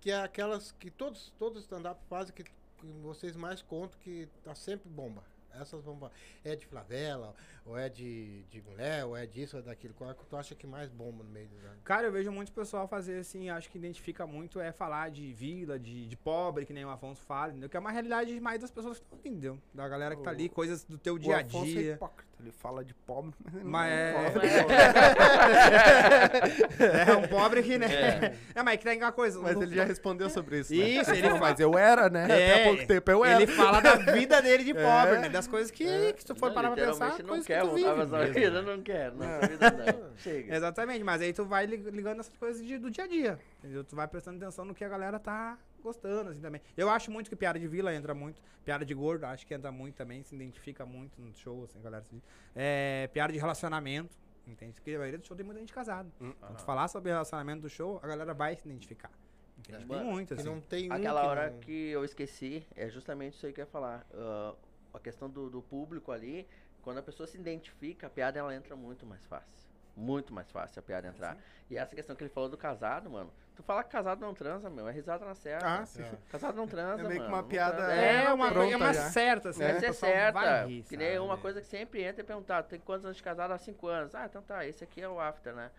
que 0.00 0.10
é 0.10 0.22
aquelas 0.22 0.72
que 0.72 0.90
todos, 0.90 1.32
todos 1.38 1.58
os 1.58 1.64
stand-up 1.64 2.00
fazem 2.08 2.32
que, 2.32 2.44
que 2.44 2.86
vocês 3.02 3.36
mais 3.36 3.62
contam 3.62 3.98
que 4.00 4.28
tá 4.44 4.54
sempre 4.54 4.88
bomba? 4.88 5.22
Essas 5.60 5.80
bombas. 5.82 6.10
É 6.44 6.54
de 6.56 6.66
Flavela, 6.66 7.34
ou 7.64 7.78
é 7.78 7.88
de, 7.88 8.42
de 8.44 8.60
mulher, 8.62 9.04
ou 9.04 9.16
é 9.16 9.26
disso, 9.26 9.56
ou 9.56 9.62
é 9.62 9.66
daquilo. 9.66 9.94
Qual 9.94 10.10
é 10.10 10.14
que 10.14 10.24
tu 10.26 10.36
acha 10.36 10.54
que 10.54 10.66
mais 10.66 10.90
bomba 10.90 11.22
no 11.24 11.30
meio 11.30 11.48
do 11.48 11.56
ano? 11.66 11.78
Cara, 11.84 12.06
eu 12.06 12.12
vejo 12.12 12.30
muito 12.32 12.52
pessoal 12.52 12.86
fazer 12.88 13.18
assim, 13.20 13.48
acho 13.50 13.70
que 13.70 13.78
identifica 13.78 14.26
muito 14.26 14.60
é 14.60 14.72
falar 14.72 15.10
de 15.10 15.32
vila, 15.32 15.78
de, 15.78 16.06
de 16.06 16.16
pobre, 16.16 16.64
que 16.66 16.72
nem 16.72 16.84
o 16.84 16.90
Afonso 16.90 17.22
fala, 17.22 17.50
entendeu? 17.52 17.68
Que 17.68 17.76
é 17.76 17.80
uma 17.80 17.90
realidade 17.90 18.38
mais 18.40 18.60
das 18.60 18.70
pessoas 18.70 18.98
que 18.98 19.04
estão 19.04 19.18
entendeu? 19.24 19.58
Da 19.72 19.88
galera 19.88 20.14
que 20.16 20.22
tá 20.22 20.30
ali, 20.30 20.48
coisas 20.48 20.84
do 20.84 20.98
teu 20.98 21.18
dia 21.18 21.36
a 21.36 21.38
O 21.38 21.40
Afonso 21.46 21.64
é 21.64 21.66
dia. 21.82 21.92
hipócrita. 21.94 22.34
Ele 22.40 22.50
fala 22.52 22.84
de 22.84 22.92
pobre, 22.92 23.32
mas 23.42 23.54
ele 23.54 23.64
Mas 23.64 23.90
não 23.90 23.96
é- 23.96 24.30
pobre. 24.30 24.48
É 27.08 27.16
um 27.16 27.28
pobre 27.28 27.62
que, 27.62 27.78
né? 27.78 27.86
É. 27.86 28.34
É, 28.56 28.62
mas 28.62 28.76
que 28.76 28.84
tem 28.84 28.94
aquela 28.94 29.12
coisa. 29.12 29.40
Mas 29.40 29.54
no- 29.56 29.62
ele 29.62 29.74
já 29.74 29.84
respondeu 29.84 30.28
sobre 30.28 30.60
isso. 30.60 30.74
né? 30.74 30.84
Isso, 30.84 31.10
ele 31.12 31.28
Mas 31.38 31.58
eu 31.60 31.78
era, 31.78 32.08
né? 32.10 32.24
Até 32.24 32.62
há 32.62 32.64
pouco 32.68 32.86
tempo 32.86 33.10
eu 33.10 33.24
era. 33.24 33.42
Ele 33.42 33.50
fala 33.52 33.80
da 33.80 33.94
vida 33.96 34.42
dele 34.42 34.64
de 34.64 34.74
pobre, 34.74 35.16
É. 35.16 35.20
né? 35.20 35.28
Das 35.28 35.43
coisas 35.46 35.70
que, 35.70 35.84
É. 35.86 36.12
que 36.12 36.20
se 36.20 36.26
tu 36.26 36.34
for 36.34 36.48
Não, 36.48 36.54
parar 36.54 36.72
pra 36.72 36.86
pensar, 36.86 37.18
não 37.18 37.28
coisas 37.28 37.46
quer 37.46 37.60
que 37.62 37.68
tu 37.68 37.74
voltar 37.74 37.94
vive 37.94 38.16
mesmo. 38.16 38.34
vida, 38.34 38.62
não 38.62 38.82
quer. 38.82 39.12
Nossa 39.12 39.46
vida 39.46 39.70
não. 39.70 40.16
Chega. 40.18 40.56
Exatamente, 40.56 41.04
mas 41.04 41.20
aí 41.22 41.32
tu 41.32 41.44
vai 41.44 41.66
li- 41.66 41.76
ligando 41.76 42.20
essas 42.20 42.36
coisas 42.36 42.64
de- 42.64 42.78
do 42.78 42.90
dia 42.90 43.04
a 43.04 43.06
dia, 43.06 43.38
entendeu? 43.58 43.84
Tu 43.84 43.94
vai 43.96 44.06
prestando 44.08 44.36
atenção 44.42 44.64
no 44.64 44.74
que 44.74 44.84
a 44.84 44.88
galera 44.88 45.18
tá 45.18 45.58
gostando, 45.82 46.30
assim, 46.30 46.40
também. 46.40 46.60
Eu 46.76 46.88
acho 46.88 47.10
muito 47.10 47.28
que 47.28 47.36
piada 47.36 47.58
de 47.58 47.66
vila 47.68 47.94
entra 47.94 48.14
muito, 48.14 48.40
piada 48.64 48.84
de 48.84 48.94
gordo 48.94 49.24
acho 49.24 49.46
que 49.46 49.52
entra 49.52 49.70
muito 49.70 49.94
também, 49.96 50.22
se 50.22 50.34
identifica 50.34 50.86
muito 50.86 51.20
no 51.20 51.32
show, 51.34 51.64
assim, 51.64 51.78
a 51.78 51.82
galera 51.82 52.02
se... 52.04 52.22
É, 52.56 53.08
piada 53.12 53.32
de 53.32 53.38
relacionamento, 53.38 54.16
entende? 54.46 54.72
Porque 54.74 54.92
a 54.92 54.98
maioria 54.98 55.18
do 55.18 55.26
show 55.26 55.36
tem 55.36 55.44
muita 55.44 55.60
gente 55.60 55.72
casada. 55.74 56.08
Hum. 56.20 56.32
Quando 56.40 56.56
tu 56.56 56.62
falar 56.64 56.88
sobre 56.88 57.10
relacionamento 57.10 57.60
do 57.62 57.68
show, 57.68 58.00
a 58.02 58.06
galera 58.06 58.32
vai 58.32 58.56
se 58.56 58.66
identificar. 58.66 59.10
Entende? 59.58 59.86
Tem 59.86 60.04
muito, 60.04 60.34
assim. 60.34 60.42
não 60.44 60.60
tem 60.60 60.90
um 60.90 60.94
Aquela 60.94 61.20
que 61.20 61.26
hora 61.26 61.50
não- 61.50 61.58
que 61.60 61.88
eu 61.90 62.04
esqueci, 62.04 62.66
é 62.74 62.88
justamente 62.90 63.36
isso 63.36 63.46
aí 63.46 63.52
que 63.52 63.60
eu 63.60 63.64
ia 63.64 63.70
falar. 63.70 64.04
Ah, 64.12 64.54
a 64.94 65.00
questão 65.00 65.28
do, 65.28 65.50
do 65.50 65.60
público 65.62 66.12
ali, 66.12 66.46
quando 66.82 66.98
a 66.98 67.02
pessoa 67.02 67.26
se 67.26 67.36
identifica, 67.36 68.06
a 68.06 68.10
piada 68.10 68.38
ela 68.38 68.54
entra 68.54 68.74
muito 68.76 69.04
mais 69.04 69.24
fácil. 69.26 69.68
Muito 69.96 70.34
mais 70.34 70.50
fácil 70.50 70.80
a 70.80 70.82
piada 70.82 71.06
entrar. 71.06 71.36
E 71.70 71.76
essa 71.78 71.94
questão 71.94 72.16
que 72.16 72.22
ele 72.24 72.30
falou 72.30 72.48
do 72.48 72.56
casado, 72.58 73.08
mano. 73.08 73.32
Tu 73.54 73.62
fala 73.62 73.84
que 73.84 73.90
casado 73.90 74.20
não 74.20 74.34
transa, 74.34 74.68
meu. 74.68 74.88
É 74.88 74.92
risada 74.92 75.24
na 75.24 75.36
certa. 75.36 75.64
Ah, 75.82 75.86
sim. 75.86 76.02
É. 76.02 76.12
Casado 76.28 76.56
não 76.56 76.66
transa, 76.66 77.02
É 77.04 77.06
meio 77.06 77.12
que 77.12 77.18
mano, 77.20 77.32
uma 77.36 77.42
não 77.42 77.48
piada-. 77.48 77.94
É, 77.94 78.32
uma, 78.32 78.48
é 78.48 78.76
uma 78.76 78.92
já. 78.92 79.02
certa, 79.10 79.50
assim. 79.50 79.62
É. 79.62 79.68
o 79.68 79.70
Vai 79.70 79.80
ser 79.80 79.86
vai 80.32 80.44
certa. 80.44 80.64
rir, 80.66 80.82
que 80.82 80.96
nem 80.96 81.18
uma 81.20 81.38
coisa 81.38 81.60
que 81.60 81.66
sempre 81.68 82.02
entra 82.02 82.22
é 82.22 82.24
perguntar, 82.24 82.64
tem 82.64 82.80
quantos 82.80 83.04
anos 83.04 83.16
de 83.16 83.22
casado? 83.22 83.52
Há 83.52 83.58
cinco 83.58 83.86
anos. 83.86 84.12
Ah, 84.16 84.26
então 84.26 84.42
tá, 84.42 84.66
esse 84.66 84.82
aqui 84.82 85.00
é 85.00 85.08
o 85.08 85.20
after, 85.20 85.54
né? 85.54 85.70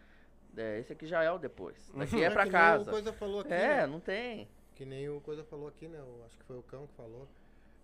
É, 0.56 0.80
esse 0.80 0.94
aqui 0.94 1.06
já 1.06 1.22
é 1.22 1.30
o 1.30 1.38
depois. 1.38 1.92
Daqui 1.94 2.24
é 2.24 2.30
Mas 2.30 2.34
pra 2.34 2.44
que 2.46 2.52
nem 2.52 2.62
casa. 2.62 2.90
o 2.90 2.94
Coisa 2.94 3.12
falou 3.12 3.42
aqui, 3.42 3.52
É, 3.54 3.68
né? 3.82 3.88
não 3.88 4.00
tem. 4.00 4.48
Que 4.74 4.86
nem 4.86 5.10
o 5.10 5.20
Coisa 5.20 5.44
falou 5.44 5.68
aqui, 5.68 5.90
né? 5.90 6.00
Eu 6.00 6.24
acho 6.26 6.38
que 6.38 6.44
foi 6.46 6.58
o 6.58 6.64
Cão 6.64 6.88
que 6.88 6.94
falou. 6.94 7.28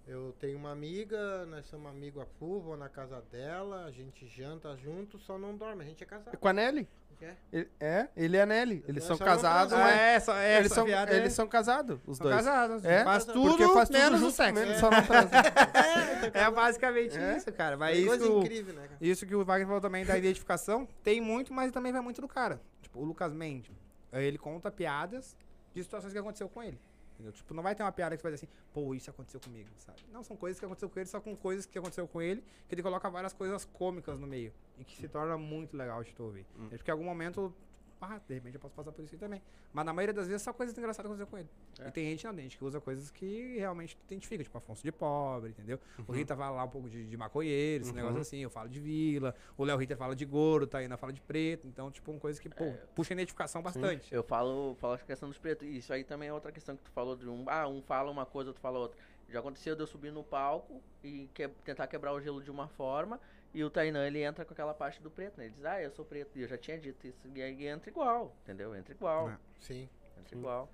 Eu 0.08 0.36
tenho 0.40 0.58
uma 0.58 0.72
amiga, 0.72 1.46
nós 1.46 1.66
somos 1.68 1.90
amigos 1.90 2.22
a 2.24 2.26
full, 2.26 2.60
vou 2.60 2.76
na 2.76 2.90
casa 2.90 3.22
dela, 3.32 3.86
a 3.86 3.92
gente 3.92 4.28
janta 4.28 4.76
junto, 4.76 5.18
só 5.20 5.38
não 5.38 5.56
dorme, 5.56 5.84
a 5.84 5.86
gente 5.88 6.04
é 6.04 6.08
casado. 6.08 6.36
Com 6.38 6.48
a 6.48 6.54
Nelly. 6.54 6.88
É. 7.22 7.36
Ele- 7.54 7.70
é, 7.80 8.08
ele 8.18 8.36
e 8.36 8.40
a 8.42 8.46
Nelly. 8.48 8.84
Eles 8.88 9.04
É, 9.04 9.08
são 9.08 9.16
só 9.16 9.24
não 9.24 9.32
casados, 9.32 9.74
mas. 9.78 9.96
é, 9.96 10.20
só, 10.20 10.36
é, 10.36 10.54
eles 10.58 10.66
essa 10.66 10.76
são, 10.76 10.88
eles 10.88 11.10
é- 11.12 11.30
são 11.30 11.48
casados, 11.48 12.00
os 12.08 12.18
são 12.18 12.24
dois. 12.26 12.36
casados. 12.36 12.84
É, 12.84 13.04
faz 13.04 13.26
porque 13.26 13.40
tudo 13.40 13.74
faz 13.76 13.90
tudo 13.90 14.00
menos 14.00 14.20
o 14.20 14.24
junto, 14.24 14.36
sexo. 14.36 14.54
menos 14.56 14.78
só 14.80 14.90
não. 14.90 14.98
É 16.34 16.50
basicamente 16.52 17.18
É. 17.18 17.38
isso, 17.38 17.52
cara. 17.54 17.78
É 17.92 17.96
isso, 17.96 18.08
coisa 18.08 18.28
o- 18.32 18.40
incrível, 18.42 18.74
né, 18.74 18.82
cara? 18.88 18.98
isso 19.00 19.26
que 19.28 19.36
o 19.36 19.46
Wagner 19.46 19.68
falou 19.68 19.82
também 19.82 20.04
da 20.04 20.18
identificação, 20.18 20.88
tem 21.04 21.22
muito, 21.22 21.54
mas 21.54 21.72
também 21.72 21.92
vai 21.92 22.02
muito 22.02 22.20
do 22.22 22.28
cara. 22.28 22.60
Tipo, 22.82 23.00
o 23.02 23.04
Lucas 23.06 23.32
Mendes, 23.34 23.72
ele 24.12 24.40
conta 24.40 24.72
piadas 24.72 25.38
de 25.76 25.84
situações 25.84 26.12
que 26.14 26.20
aconteceu 26.20 26.50
com 26.50 26.64
ele. 26.64 26.80
Entendeu? 27.22 27.32
Tipo, 27.32 27.54
não 27.54 27.62
vai 27.62 27.76
ter 27.76 27.84
uma 27.84 27.92
piada 27.92 28.16
que 28.16 28.22
você 28.22 28.30
vai 28.30 28.34
dizer 28.34 28.48
assim, 28.48 28.56
pô, 28.74 28.96
isso 28.96 29.10
aconteceu 29.10 29.40
comigo, 29.40 29.70
sabe? 29.78 30.00
Não, 30.12 30.24
são 30.24 30.36
coisas 30.36 30.60
que 30.60 30.66
aconteceu 30.66 30.90
com 30.90 31.00
ele, 31.00 31.08
só 31.08 31.22
com 31.22 31.36
coisas 31.36 31.66
que 31.68 31.78
aconteceu 31.78 32.08
com 32.08 32.22
ele, 32.22 32.44
que 32.68 32.74
ele 32.74 32.82
coloca 32.82 33.08
várias 33.10 33.32
coisas 33.32 33.64
cômicas 33.64 34.20
no 34.20 34.26
meio. 34.26 34.52
E 34.80 34.84
que 34.84 34.98
se 34.98 35.08
torna 35.08 35.38
muito 35.38 35.78
legal 35.78 36.04
de 36.04 36.14
tu 36.16 36.24
ouvir. 36.24 36.48
Hum. 36.58 36.70
É 36.72 36.78
porque 36.78 36.90
em 36.90 36.94
algum 36.94 37.06
momento, 37.06 37.54
ah, 38.02 38.20
de 38.28 38.34
repente 38.34 38.56
eu 38.56 38.60
posso 38.60 38.74
passar 38.74 38.92
por 38.92 39.04
isso 39.04 39.14
aí 39.16 39.20
também. 39.20 39.42
Mas 39.72 39.86
na 39.86 39.94
maioria 39.94 40.14
das 40.14 40.28
vezes 40.28 40.42
só 40.42 40.52
coisas 40.52 40.78
engraçadas 40.78 41.10
aconteceu 41.12 41.28
com 41.28 41.38
ele. 41.38 41.48
É. 41.80 41.88
E 41.88 41.92
tem 41.92 42.06
gente 42.10 42.28
tem 42.28 42.38
gente 42.44 42.58
que 42.58 42.64
usa 42.66 42.80
coisas 42.82 43.10
que 43.12 43.58
realmente 43.58 43.96
tu 43.96 44.04
identifica, 44.06 44.44
tipo 44.44 44.58
Afonso 44.58 44.84
de 44.84 44.92
pobre, 44.92 45.52
entendeu? 45.52 45.80
O 46.08 46.12
Rita 46.12 46.36
fala 46.36 46.58
lá 46.58 46.64
um 46.64 46.70
pouco 46.70 46.90
de, 46.90 47.06
de 47.08 47.18
maconheiro, 47.18 47.84
esse 47.84 47.92
Uhum. 47.92 47.96
negócio 47.98 48.20
assim, 48.22 48.40
eu 48.40 48.50
falo 48.50 48.70
de 48.70 48.80
vila, 48.80 49.36
o 49.58 49.64
Léo 49.64 49.78
Ritter 49.78 49.96
fala 49.98 50.16
de 50.16 50.26
gordo, 50.26 50.68
Taína 50.68 50.98
fala 50.98 51.14
de 51.14 51.22
preto, 51.22 51.68
então, 51.68 51.90
tipo, 51.92 52.10
uma 52.12 52.20
coisa 52.20 52.42
que, 52.42 52.50
pô, 52.50 52.64
É. 52.66 52.72
puxa 52.96 53.14
a 53.14 53.16
identificação 53.16 53.62
bastante. 53.62 54.14
Eu 54.14 54.24
falo, 54.24 54.76
falo 54.76 54.94
a 54.94 54.98
questão 54.98 55.30
dos 55.30 55.38
pretos. 55.38 55.68
Isso 55.68 55.94
aí 55.94 56.04
também 56.04 56.30
é 56.30 56.34
outra 56.34 56.52
questão 56.52 56.76
que 56.76 56.84
tu 56.84 56.92
falou 56.92 57.16
de 57.16 57.28
um. 57.28 57.46
Ah, 57.48 57.68
um 57.68 57.82
fala 57.82 58.10
uma 58.12 58.26
coisa, 58.26 58.50
outro 58.50 58.62
fala 58.62 58.80
outra. 58.80 58.98
Já 59.30 59.40
aconteceu 59.40 59.76
de 59.76 59.82
eu 59.82 59.88
subir 59.88 60.12
no 60.12 60.24
palco 60.24 60.82
e 61.04 61.30
que- 61.34 61.48
tentar 61.64 61.88
quebrar 61.88 62.12
o 62.14 62.20
gelo 62.20 62.42
de 62.44 62.52
uma 62.52 62.68
forma. 62.68 63.18
E 63.54 63.64
o 63.64 63.70
Tainan, 63.70 64.08
ele 64.08 64.22
entra 64.24 64.46
com 64.46 64.54
aquela 64.54 64.74
parte 64.74 65.02
do 65.02 65.12
preto, 65.12 65.38
né? 65.38 65.46
Ele 65.46 65.54
diz, 65.56 65.66
ah, 65.66 65.82
eu 65.82 65.92
sou 65.92 66.06
preto. 66.06 66.38
E 66.38 66.42
eu 66.44 66.48
já 66.48 66.58
tinha 66.58 66.78
dito 66.78 67.06
isso. 67.06 67.20
E 67.36 67.42
aí 67.42 67.68
entra 67.68 67.90
igual, 67.90 68.34
entendeu? 68.44 68.74
Entra 68.76 68.94
igual. 68.94 69.30
É. 69.30 69.38
Sim. 69.60 69.90
Entra 70.18 70.38
igual. 70.38 70.70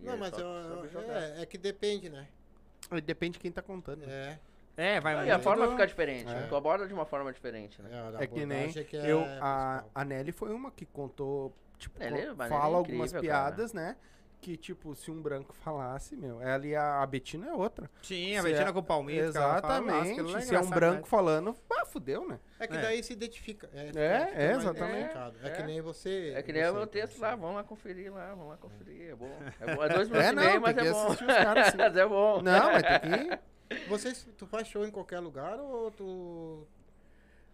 E 0.00 0.04
Não, 0.06 0.12
é 0.12 0.16
mas 0.16 0.30
só- 0.30 0.38
eu- 0.40 0.88
jogar. 0.88 1.22
é, 1.22 1.42
é 1.42 1.46
que 1.46 1.56
depende, 1.56 2.10
né? 2.10 2.28
Depende 3.04 3.32
de 3.34 3.38
quem 3.40 3.50
tá 3.50 3.62
contando. 3.62 4.06
né? 4.06 4.38
É. 4.76 4.94
É, 4.96 5.00
vai 5.00 5.14
Ah, 5.16 5.26
e 5.26 5.30
a 5.32 5.38
forma 5.40 5.64
do- 5.66 5.72
fica 5.72 5.86
diferente. 5.86 6.30
É. 6.32 6.46
Tu 6.46 6.54
aborda 6.54 6.86
de 6.86 6.94
uma 6.94 7.04
forma 7.04 7.32
diferente, 7.32 7.82
né? 7.82 7.90
É, 8.20 8.22
É 8.22 8.26
que 8.28 8.46
nem 8.46 8.58
abordagem 8.60 8.84
que 8.84 8.96
é 8.96 9.10
eu, 9.10 9.24
a 9.40 9.84
a, 9.92 10.04
Nelly 10.04 10.30
foi 10.30 10.52
uma 10.52 10.70
que 10.70 10.86
contou, 10.86 11.52
tipo, 11.78 11.98
Nelly- 11.98 12.14
Nelly 12.26 12.36
fala 12.36 12.52
é 12.52 12.76
algumas 12.76 13.10
incrível, 13.10 13.28
cara. 13.32 13.44
piadas, 13.50 13.72
né? 13.72 13.96
Que, 14.40 14.56
tipo, 14.56 14.94
se 14.94 15.10
um 15.10 15.20
branco 15.20 15.52
falasse, 15.52 16.14
meu, 16.16 16.40
ela 16.40 16.64
e 16.64 16.74
a, 16.74 17.02
a 17.02 17.06
Betina 17.06 17.48
é 17.48 17.52
outra. 17.52 17.90
Sim, 18.02 18.36
a 18.36 18.42
Se 18.42 18.48
Betina 18.48 18.70
é- 18.70 18.72
com 18.72 18.78
o 18.78 18.82
fala, 18.84 19.02
nossa, 19.02 19.18
Exatamente. 19.18 20.20
lá 20.22 20.38
é 20.38 20.40
se 20.42 20.54
é 20.54 20.60
um 20.60 20.70
branco 20.70 20.92
demais. 20.94 21.08
falando, 21.08 21.56
ah, 21.70 21.84
fudeu, 21.86 22.26
né? 22.28 22.38
É 22.60 22.66
que 22.68 22.76
É. 22.76 22.80
daí 22.80 23.02
se 23.02 23.12
identifica. 23.12 23.68
É, 23.74 23.90
É, 23.96 24.32
é, 24.46 24.52
exatamente. 24.52 25.10
É, 25.42 25.48
É. 25.48 25.50
que 25.50 25.62
nem 25.64 25.80
você. 25.80 26.32
É 26.36 26.42
que 26.42 26.52
nem 26.52 26.62
você, 26.62 26.70
o 26.70 26.74
meu 26.74 26.86
texto 26.86 27.18
lá, 27.20 27.34
vamos 27.34 27.56
lá 27.56 27.64
conferir 27.64 28.12
lá, 28.12 28.28
vamos 28.30 28.48
lá 28.50 28.56
conferir. 28.58 29.10
É 29.10 29.14
bom. 29.16 29.30
É, 29.60 29.74
bom. 29.74 29.82
é 29.84 29.88
dois 29.88 30.08
minutos 30.08 30.28
É, 30.28 30.30
e 30.30 30.34
não, 30.34 30.42
meio, 30.42 30.52
tem 30.52 30.60
mas 30.60 30.76
é 30.78 30.92
bom. 30.92 31.16
caras 31.26 31.66
assim. 31.68 31.76
mas 31.76 31.96
é 31.96 32.06
bom. 32.06 32.40
Não, 32.42 32.72
mas 32.72 32.82
tem 32.82 33.00
que... 33.70 33.88
Vocês, 33.88 34.26
tu 34.38 34.46
faz 34.46 34.66
show 34.68 34.86
em 34.86 34.90
qualquer 34.90 35.18
lugar 35.18 35.58
ou 35.58 35.90
tu 35.90 36.66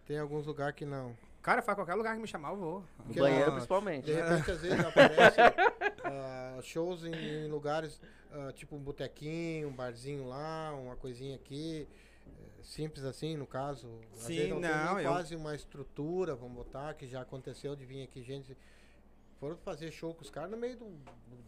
tem 0.07 0.19
alguns 0.19 0.47
lugares 0.47 0.75
que 0.77 0.85
não? 0.85 1.17
Cara, 1.45 1.61
faz 1.63 1.77
qualquer 1.77 1.95
lugar 1.95 2.17
que 2.17 2.21
me 2.23 2.27
chamar, 2.27 2.51
eu 2.53 2.57
vou. 2.57 2.85
No 3.07 3.13
Que 3.13 3.21
banheiro, 3.21 3.43
ela- 3.45 3.53
principalmente. 3.53 4.07
De 4.07 4.13
repente, 4.15 4.51
às 4.51 4.61
vezes 4.63 4.81
aparece 4.85 5.37
ah, 6.03 6.59
shows 6.63 7.05
em, 7.05 7.15
em 7.15 7.49
lugares 7.49 8.01
ah, 8.33 8.51
tipo 8.53 8.75
um 8.75 8.81
botequinho, 8.81 9.69
um 9.69 9.73
barzinho 9.73 10.27
lá, 10.27 10.75
uma 10.75 10.97
coisinha 10.97 11.37
aqui. 11.37 11.87
eh, 12.27 12.31
Simples 12.63 13.05
assim, 13.05 13.37
no 13.37 13.47
caso. 13.47 13.87
Às 14.15 14.21
Sim, 14.21 14.35
vezes 14.37 14.51
não, 14.51 14.61
tem 14.63 14.71
não, 14.71 14.95
nem 14.97 15.05
eu- 15.05 15.11
quase 15.13 15.37
uma 15.37 15.55
estrutura, 15.55 16.35
vamos 16.35 16.57
botar, 16.57 16.95
que 16.95 17.07
já 17.07 17.21
aconteceu 17.21 17.77
de 17.77 17.85
vir 17.85 18.03
aqui 18.03 18.23
gente. 18.23 18.57
Foram 19.41 19.57
fazer 19.59 19.91
show 19.91 20.15
com 20.15 20.23
os 20.23 20.31
caras 20.31 20.51
no 20.51 20.57
meio 20.57 20.77
do, 20.77 20.87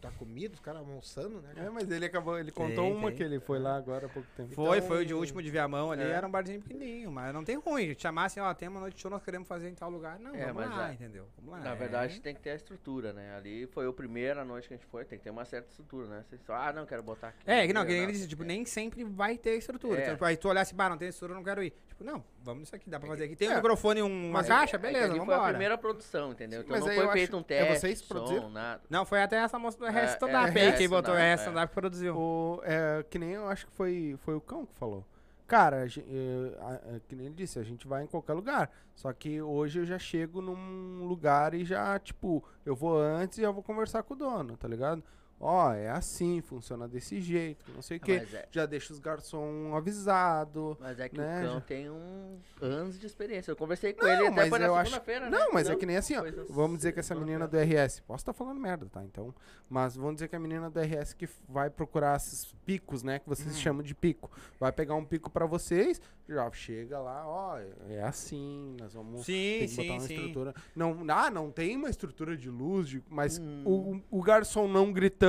da 0.01 0.11
comida, 0.11 0.53
os 0.53 0.59
caras 0.59 0.81
almoçando, 0.81 1.41
né? 1.41 1.53
É, 1.55 1.69
mas 1.69 1.89
ele 1.89 2.05
acabou, 2.05 2.37
ele 2.37 2.51
contou 2.51 2.83
Tem, 2.83 2.93
uma 2.93 3.07
tem. 3.09 3.17
que 3.17 3.23
ele 3.23 3.39
foi 3.39 3.57
lá 3.57 3.75
agora 3.75 4.05
há 4.05 4.09
pouco 4.09 4.27
tempo. 4.35 4.53
Foi, 4.53 4.77
Então, 4.77 4.87
foi 4.87 5.01
o 5.01 5.05
de 5.05 5.13
último 5.15 5.41
de 5.41 5.49
Viamão 5.49 5.91
ali, 5.91 6.03
é. 6.03 6.09
era 6.11 6.27
um 6.27 6.29
barzinho 6.29 6.61
pequenininho, 6.61 7.11
mas 7.11 7.33
não 7.33 7.43
tem 7.43 7.55
ruim. 7.57 7.95
Assim, 8.23 8.39
ó, 8.39 8.53
tem 8.53 8.67
uma 8.67 8.79
noite 8.79 8.95
de 8.95 9.01
show, 9.01 9.09
nós 9.09 9.23
queremos 9.23 9.47
fazer 9.47 9.69
em 9.69 9.73
tal 9.73 9.89
lugar. 9.89 10.19
Não, 10.19 10.35
É, 10.35 10.45
vamos 10.47 10.55
mas 10.67 10.69
lá, 10.77 10.89
é- 10.89 10.93
entendeu? 10.93 11.27
Vamos 11.37 11.51
lá. 11.53 11.59
Na 11.59 11.71
é. 11.71 11.75
verdade, 11.75 12.19
tem 12.21 12.35
que 12.35 12.41
ter 12.41 12.51
a 12.51 12.55
estrutura, 12.55 13.13
né? 13.13 13.35
Ali 13.35 13.65
foi 13.67 13.87
o 13.87 13.93
primeiro 13.93 14.39
a 14.41 14.45
noite 14.45 14.67
que 14.67 14.73
a 14.75 14.77
gente 14.77 14.85
foi, 14.87 15.03
tem 15.03 15.17
que 15.17 15.23
ter 15.23 15.31
uma 15.31 15.45
certa 15.45 15.69
estrutura, 15.69 16.07
né? 16.07 16.23
Você 16.29 16.37
só, 16.45 16.53
ah, 16.53 16.71
não, 16.71 16.85
quero 16.85 17.01
botar 17.01 17.29
aqui. 17.29 17.39
É, 17.49 17.65
que 17.65 17.73
não, 17.73 17.83
que 17.85 17.91
nem 17.93 18.03
ele 18.03 18.11
disse, 18.11 18.27
tipo, 18.27 18.43
nem 18.43 18.63
sempre 18.65 19.03
vai 19.03 19.37
ter 19.37 19.55
estrutura. 19.57 19.99
É. 20.01 20.13
Então, 20.13 20.27
aí 20.27 20.37
tu 20.37 20.47
olhar 20.49 20.61
assim, 20.61 20.75
bah, 20.75 20.89
não 20.89 20.97
tem 20.97 21.07
estrutura, 21.07 21.33
eu 21.33 21.37
não 21.37 21.43
quero 21.43 21.63
ir. 21.63 21.73
Tipo, 21.87 22.03
não, 22.03 22.23
vamos 22.43 22.59
nisso 22.61 22.75
aqui, 22.75 22.89
dá 22.89 22.99
pra 22.99 23.09
fazer 23.09 23.23
aqui. 23.23 23.35
Tem 23.35 23.49
um 23.49 23.55
microfone 23.55 24.01
e 24.01 24.03
um- 24.03 24.29
uma 24.29 24.43
caixa, 24.43 24.77
beleza, 24.77 25.07
vamos 25.07 25.25
foi 25.25 25.33
a 25.33 25.37
embora. 25.37 25.49
primeira 25.53 25.77
produção, 25.77 26.31
entendeu? 26.31 26.59
Sim, 26.59 26.65
então 26.65 26.75
mas 26.77 26.81
não 26.85 26.91
aí 26.91 26.95
foi 26.97 27.05
eu 27.07 27.11
feito 27.11 27.29
acho- 27.29 27.37
um 27.37 27.43
teste, 27.43 27.76
vocês 27.79 27.99
som, 27.99 28.07
produziram? 28.07 28.49
nada. 28.49 28.81
Não, 28.89 29.05
foi 29.05 29.21
até 29.21 29.37
essa 29.37 29.57
moça 29.59 29.77
do 29.77 29.85
É, 29.85 29.89
Rest 29.89 30.13
Stand 30.13 30.27
Up 30.27 30.57
é, 30.59 30.61
aí, 30.61 30.83
é, 30.85 30.87
botou 30.87 31.13
o 31.13 31.17
stand-up, 31.35 31.63
é. 31.63 31.67
Que 31.67 31.73
produziu. 31.73 32.15
O, 32.17 32.61
é, 32.63 33.03
que 33.09 33.17
nem 33.19 33.31
eu 33.31 33.47
acho 33.49 33.65
que 33.67 33.71
foi, 33.73 34.15
foi 34.19 34.35
o 34.35 34.41
cão 34.41 34.65
que 34.65 34.73
falou. 34.75 35.05
Cara, 35.47 35.83
a 35.83 35.85
eh, 35.85 36.57
a- 36.59 36.95
a- 36.95 36.99
que 37.07 37.15
nem 37.15 37.27
ele 37.27 37.35
disse, 37.35 37.57
a 37.57 37.63
gente 37.63 37.87
vai 37.87 38.03
em 38.03 38.07
qualquer 38.07 38.33
lugar. 38.33 38.69
Só 38.93 39.13
que 39.13 39.41
hoje 39.41 39.79
eu 39.79 39.85
já 39.85 39.97
chego 39.97 40.41
num 40.41 41.05
lugar 41.05 41.53
e 41.53 41.63
já, 41.63 41.97
tipo, 41.99 42.43
eu 42.65 42.75
vou 42.75 42.99
antes 42.99 43.37
e 43.37 43.43
eu 43.43 43.53
vou 43.53 43.63
conversar 43.63 44.03
com 44.03 44.13
o 44.13 44.17
dono, 44.17 44.57
tá 44.57 44.67
ligado? 44.67 45.01
Ó, 45.39 45.71
é 45.71 45.89
assim, 45.89 46.41
funciona 46.41 46.87
desse 46.87 47.21
jeito, 47.21 47.71
não 47.75 47.81
sei 47.81 47.97
o 47.97 47.99
quê. 47.99 48.25
É, 48.33 48.47
Já 48.51 48.65
deixa 48.65 48.91
os 48.91 48.97
garçom 48.99 49.75
avisado. 49.75 50.75
mas 50.79 50.99
é 50.99 51.07
que 51.09 51.17
né, 51.17 51.41
o 51.41 51.43
cão 51.45 51.53
já- 51.55 51.61
tem 51.61 51.89
um 51.91 52.39
anos 52.59 52.99
de 52.99 53.05
experiência. 53.05 53.51
Eu 53.51 53.55
conversei 53.55 53.93
com 53.93 54.03
Não, 54.03 54.11
ele 54.11 54.27
até 54.27 54.49
na 54.49 54.65
eu 54.65 54.75
acho- 54.75 54.89
segunda-feira, 54.91 55.29
né? 55.29 55.37
Não, 55.37 55.51
mas 55.53 55.69
é 55.69 55.75
que 55.75 55.85
nem 55.85 55.97
assim, 55.97 56.15
ó. 56.15 56.23
Vamos 56.49 56.77
dizer 56.77 56.91
que 56.91 56.99
essa 56.99 57.13
menina 57.13 57.47
do 57.47 57.55
RS, 57.57 58.01
posso 58.01 58.21
estar 58.23 58.33
falando 58.33 58.59
merda, 58.59 58.87
tá? 58.91 59.03
Então, 59.03 59.33
mas 59.69 59.95
vamos 59.95 60.15
dizer 60.15 60.27
que 60.27 60.35
a 60.35 60.39
menina 60.39 60.69
do 60.71 60.79
RS 60.79 61.13
que 61.15 61.29
vai 61.47 61.69
procurar 61.69 62.17
esses 62.17 62.53
picos, 62.65 63.03
né, 63.03 63.19
que 63.19 63.29
vocês 63.29 63.59
chamam 63.59 63.83
de 63.83 63.93
pico, 63.93 64.31
vai 64.59 64.71
pegar 64.71 64.95
um 64.95 65.05
pico 65.05 65.29
pra 65.29 65.45
vocês, 65.45 66.01
já 66.27 66.49
chega 66.51 66.99
lá, 66.99 67.25
ó, 67.27 67.59
é 67.89 68.01
assim, 68.01 68.75
nós 68.79 68.93
vamos 68.93 69.23
Sim, 69.25 69.59
tem 69.59 69.67
que 69.67 69.75
botar 69.75 69.81
sim, 69.83 69.91
uma 69.91 69.99
sim. 70.01 70.13
estrutura. 70.15 70.53
Não, 70.75 71.05
ah, 71.09 71.29
não 71.29 71.51
tem 71.51 71.77
uma 71.77 71.89
estrutura 71.89 72.35
de 72.35 72.49
luz, 72.49 72.89
de- 72.89 73.03
mas 73.07 73.37
Hum. 73.37 74.01
o, 74.11 74.17
o 74.19 74.21
garçom 74.23 74.67
não 74.67 74.91
gritando 74.91 75.26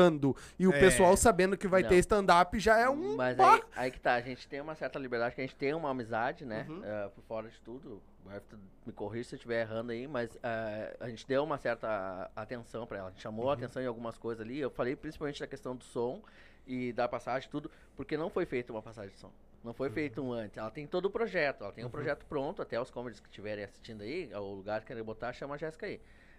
e 0.58 0.66
o 0.66 0.72
É. 0.72 0.78
pessoal 0.80 1.16
sabendo 1.16 1.56
que 1.56 1.66
vai 1.68 1.82
Não. 1.82 1.88
ter 1.88 1.96
stand-up 1.98 2.58
já 2.58 2.78
é 2.78 2.88
um. 2.88 3.16
Mas 3.16 3.38
aí, 3.38 3.62
aí 3.76 3.90
que 3.90 4.00
tá, 4.00 4.14
a 4.14 4.20
gente 4.20 4.46
tem 4.48 4.60
uma 4.60 4.74
certa 4.74 4.98
liberdade, 4.98 5.34
que 5.34 5.40
a 5.40 5.44
gente 5.44 5.56
tem 5.56 5.74
uma 5.74 5.90
amizade, 5.90 6.44
né? 6.44 6.66
Uhum. 6.68 6.80
eh, 6.84 7.10
por 7.14 7.22
fora 7.24 7.48
de 7.48 7.60
tudo. 7.60 8.00
Me 8.84 8.92
corrija 8.92 9.30
se 9.30 9.34
eu 9.34 9.36
estiver 9.38 9.62
errando 9.62 9.90
aí, 9.92 10.06
mas 10.06 10.36
eh, 10.42 10.96
a 11.00 11.08
gente 11.08 11.26
deu 11.26 11.42
uma 11.42 11.56
certa 11.56 12.30
atenção 12.36 12.86
pra 12.86 12.98
ela. 12.98 13.08
A 13.08 13.10
gente 13.10 13.22
chamou 13.22 13.46
Uhum. 13.46 13.50
a 13.50 13.54
atenção 13.54 13.82
em 13.82 13.86
algumas 13.86 14.18
coisas 14.18 14.44
ali. 14.44 14.58
Eu 14.60 14.70
falei 14.70 14.94
principalmente 14.94 15.40
da 15.40 15.46
questão 15.46 15.74
do 15.74 15.82
som 15.84 16.20
e 16.66 16.92
da 16.92 17.08
passagem, 17.08 17.48
tudo, 17.50 17.70
porque 17.96 18.16
não 18.18 18.28
foi 18.28 18.44
feita 18.44 18.70
uma 18.72 18.82
passagem 18.82 19.10
de 19.12 19.18
som. 19.18 19.30
Não 19.64 19.72
foi 19.72 19.88
feito 19.90 20.22
um 20.22 20.32
antes. 20.32 20.56
Ela 20.58 20.70
tem 20.70 20.86
todo 20.86 21.06
o 21.06 21.10
projeto. 21.10 21.64
Ela 21.64 21.72
tem 21.72 21.82
Uhum. 21.84 21.88
um 21.88 21.90
projeto 21.90 22.24
pronto. 22.26 22.60
Até 22.62 22.78
os 22.80 22.90
comedies 22.90 23.18
que 23.18 23.28
estiverem 23.28 23.64
assistindo 23.64 24.02
aí, 24.02 24.30
o 24.34 24.54
lugar 24.54 24.80
que 24.82 24.86
querem 24.88 25.02
botar, 25.02 25.32
chama 25.32 25.54
a 25.54 25.58
Jéssica 25.58 25.86
aí. 25.86 25.98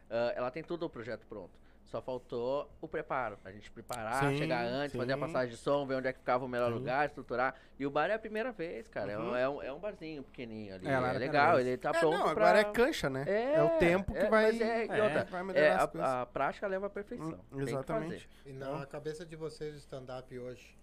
Ah, 0.10 0.34
ela 0.36 0.52
tem 0.52 0.64
todo 0.64 0.84
o 0.84 0.90
projeto 0.90 1.26
pronto. 1.28 1.50
Só 1.90 2.04
faltou 2.04 2.70
o 2.80 2.88
preparo. 2.88 3.40
A 3.44 3.52
gente 3.52 3.72
preparar, 3.72 4.30
Sim, 4.30 4.38
chegar 4.38 4.64
antes, 4.64 4.96
fazer 4.96 5.12
a 5.14 5.16
sim. 5.16 5.22
passagem 5.22 5.50
de 5.50 5.58
som, 5.58 5.88
ver 5.88 5.96
onde 5.96 6.08
é 6.08 6.14
que 6.14 6.20
ficava 6.20 6.46
o 6.46 6.48
melhor 6.48 6.68
Sim. 6.68 6.78
lugar, 6.78 7.08
estruturar. 7.08 7.56
E 7.80 7.86
o 7.86 7.90
bar 7.90 8.12
é 8.12 8.14
a 8.14 8.20
primeira 8.20 8.52
vez, 8.52 8.88
cara. 8.88 9.12
É 9.12 9.18
um- 9.18 9.22
Uhum. 9.30 9.36
É, 9.36 9.50
um, 9.50 9.64
é 9.64 9.74
um 9.74 9.80
barzinho 9.80 10.24
pequenininho 10.24 10.76
ali. 10.76 10.88
É, 10.88 11.00
lá 11.00 11.16
É, 11.16 11.18
legal, 11.18 11.60
ele 11.60 11.76
tá 11.78 11.90
É, 11.90 12.00
pronto 12.00 12.14
não, 12.16 12.22
pra... 12.36 12.50
agora 12.50 12.60
é 12.60 12.64
cancha, 12.66 13.10
né? 13.10 13.26
É, 13.28 13.64
o 13.64 13.80
tempo 13.80 14.14
que 14.14 14.20
é, 14.20 14.30
vai, 14.30 14.52
mas 14.52 14.62
é, 14.62 14.86
É, 14.86 15.04
outra, 15.04 15.24
vai 15.24 15.44
melhorar 15.44 15.66
é, 15.66 15.72
as 15.74 15.86
coisas. 15.92 16.10
a, 16.10 16.22
a 16.22 16.26
prática 16.28 16.68
leva 16.68 16.86
à 16.86 16.90
perfeição. 16.92 17.44
Hum, 17.52 17.60
exatamente. 17.62 18.30
E 18.46 18.54
na 18.54 18.86
cabeça 18.86 19.26
de 19.26 19.36
vocês, 19.36 19.74
o 19.74 19.78
stand-up 19.80 20.38
hoje, 20.38 20.78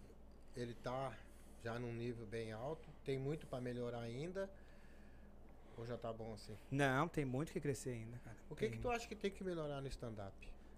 ele 0.56 0.74
tá 0.74 1.12
já 1.62 1.78
num 1.78 1.92
nível 1.92 2.26
bem 2.26 2.50
alto, 2.50 2.88
tem 3.04 3.16
muito 3.16 3.46
pra 3.46 3.60
melhorar 3.60 4.00
ainda, 4.00 4.50
ou 5.76 5.86
já 5.86 5.96
tá 5.96 6.12
bom 6.12 6.32
assim? 6.34 6.56
Não, 6.68 7.06
tem 7.06 7.24
muito 7.24 7.52
que 7.52 7.60
crescer 7.60 7.90
ainda, 7.90 8.18
cara. 8.24 8.36
O 8.50 8.56
que 8.56 8.68
que 8.70 8.78
tu 8.78 8.90
acha 8.90 9.06
que 9.06 9.14
tem 9.14 9.30
que 9.30 9.44
melhorar 9.44 9.80
no 9.80 9.86
stand-up? 9.86 10.34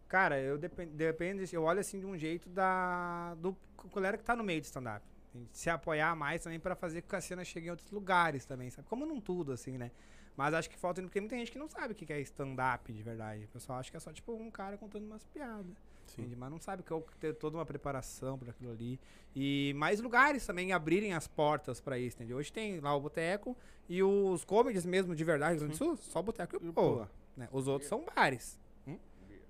Cara, 0.09 0.40
eu 0.40 0.56
depende, 0.56 0.93
depende, 0.93 1.55
eu 1.55 1.62
olho 1.64 1.80
assim 1.80 2.01
de 2.01 2.06
um 2.06 2.16
jeito 2.16 2.48
da 2.48 3.35
do 3.35 3.51
c- 3.80 3.89
galera 3.94 4.16
que 4.16 4.24
tá 4.24 4.35
no 4.35 4.43
meio 4.43 4.60
de 4.60 4.66
stand-up. 4.66 5.05
Se 5.52 5.68
apoiar 5.70 6.16
mais 6.16 6.43
também 6.43 6.59
pra 6.59 6.74
fazer 6.74 7.02
com 7.02 7.09
que 7.09 7.16
a 7.16 7.20
cena 7.20 7.44
chegue 7.44 7.66
em 7.66 7.70
outros 7.70 7.90
lugares 7.90 8.44
também, 8.47 8.70
sabe? 8.70 8.89
Como 8.89 9.05
não 9.06 9.20
tudo, 9.20 9.52
assim, 9.52 9.76
né? 9.78 9.90
Mas 10.36 10.55
acho 10.55 10.70
que 10.70 10.78
falta, 10.78 11.02
porque 11.02 11.20
muita 11.20 11.36
gente 11.36 11.52
que 11.52 11.59
não 11.59 11.68
sabe 11.68 11.93
o 11.93 11.94
que 11.97 12.10
é 12.12 12.20
stand-up 12.22 12.93
de 12.93 13.02
verdade. 13.02 13.44
O 13.44 13.48
pessoal 13.48 13.78
acha 13.78 13.90
que 13.90 13.97
é 13.97 14.01
só, 14.01 14.12
tipo, 14.12 14.32
um 14.32 14.51
cara 14.51 14.76
contando 14.78 15.05
umas 15.05 15.24
piadas. 15.26 15.66
Sim. 16.06 16.22
entende? 16.22 16.36
Mas 16.36 16.51
não 16.51 16.59
sabe 16.59 16.82
que 16.82 16.90
é 16.93 16.97
o- 16.97 17.05
ter 17.20 17.35
toda 17.35 17.59
uma 17.59 17.66
preparação 17.66 18.39
para 18.39 18.51
aquilo 18.51 18.70
ali. 18.72 18.98
E 19.36 19.74
mais 19.76 20.01
lugares 20.01 20.47
também 20.47 20.72
abrirem 20.72 21.12
as 21.12 21.28
portas 21.28 21.80
pra 21.80 21.98
isso, 21.98 22.16
entendeu? 22.16 22.39
Hoje 22.39 22.51
tem 22.51 22.80
lá 22.80 22.94
o 22.97 23.01
Boteco 23.01 23.55
e 23.89 24.02
os 24.02 24.43
comedies 24.44 24.86
mesmo 24.86 25.14
de 25.14 25.22
verdade, 25.22 25.59
do 25.62 25.76
Sul, 25.76 25.97
só 25.98 26.20
o 26.20 26.22
Boteco 26.22 26.56
e 26.62 26.68
o. 26.68 26.72
Pô. 26.72 27.06
Né? 27.36 27.47
Os 27.52 27.68
outros 27.68 27.89
são 27.89 28.02
bares. 28.16 28.59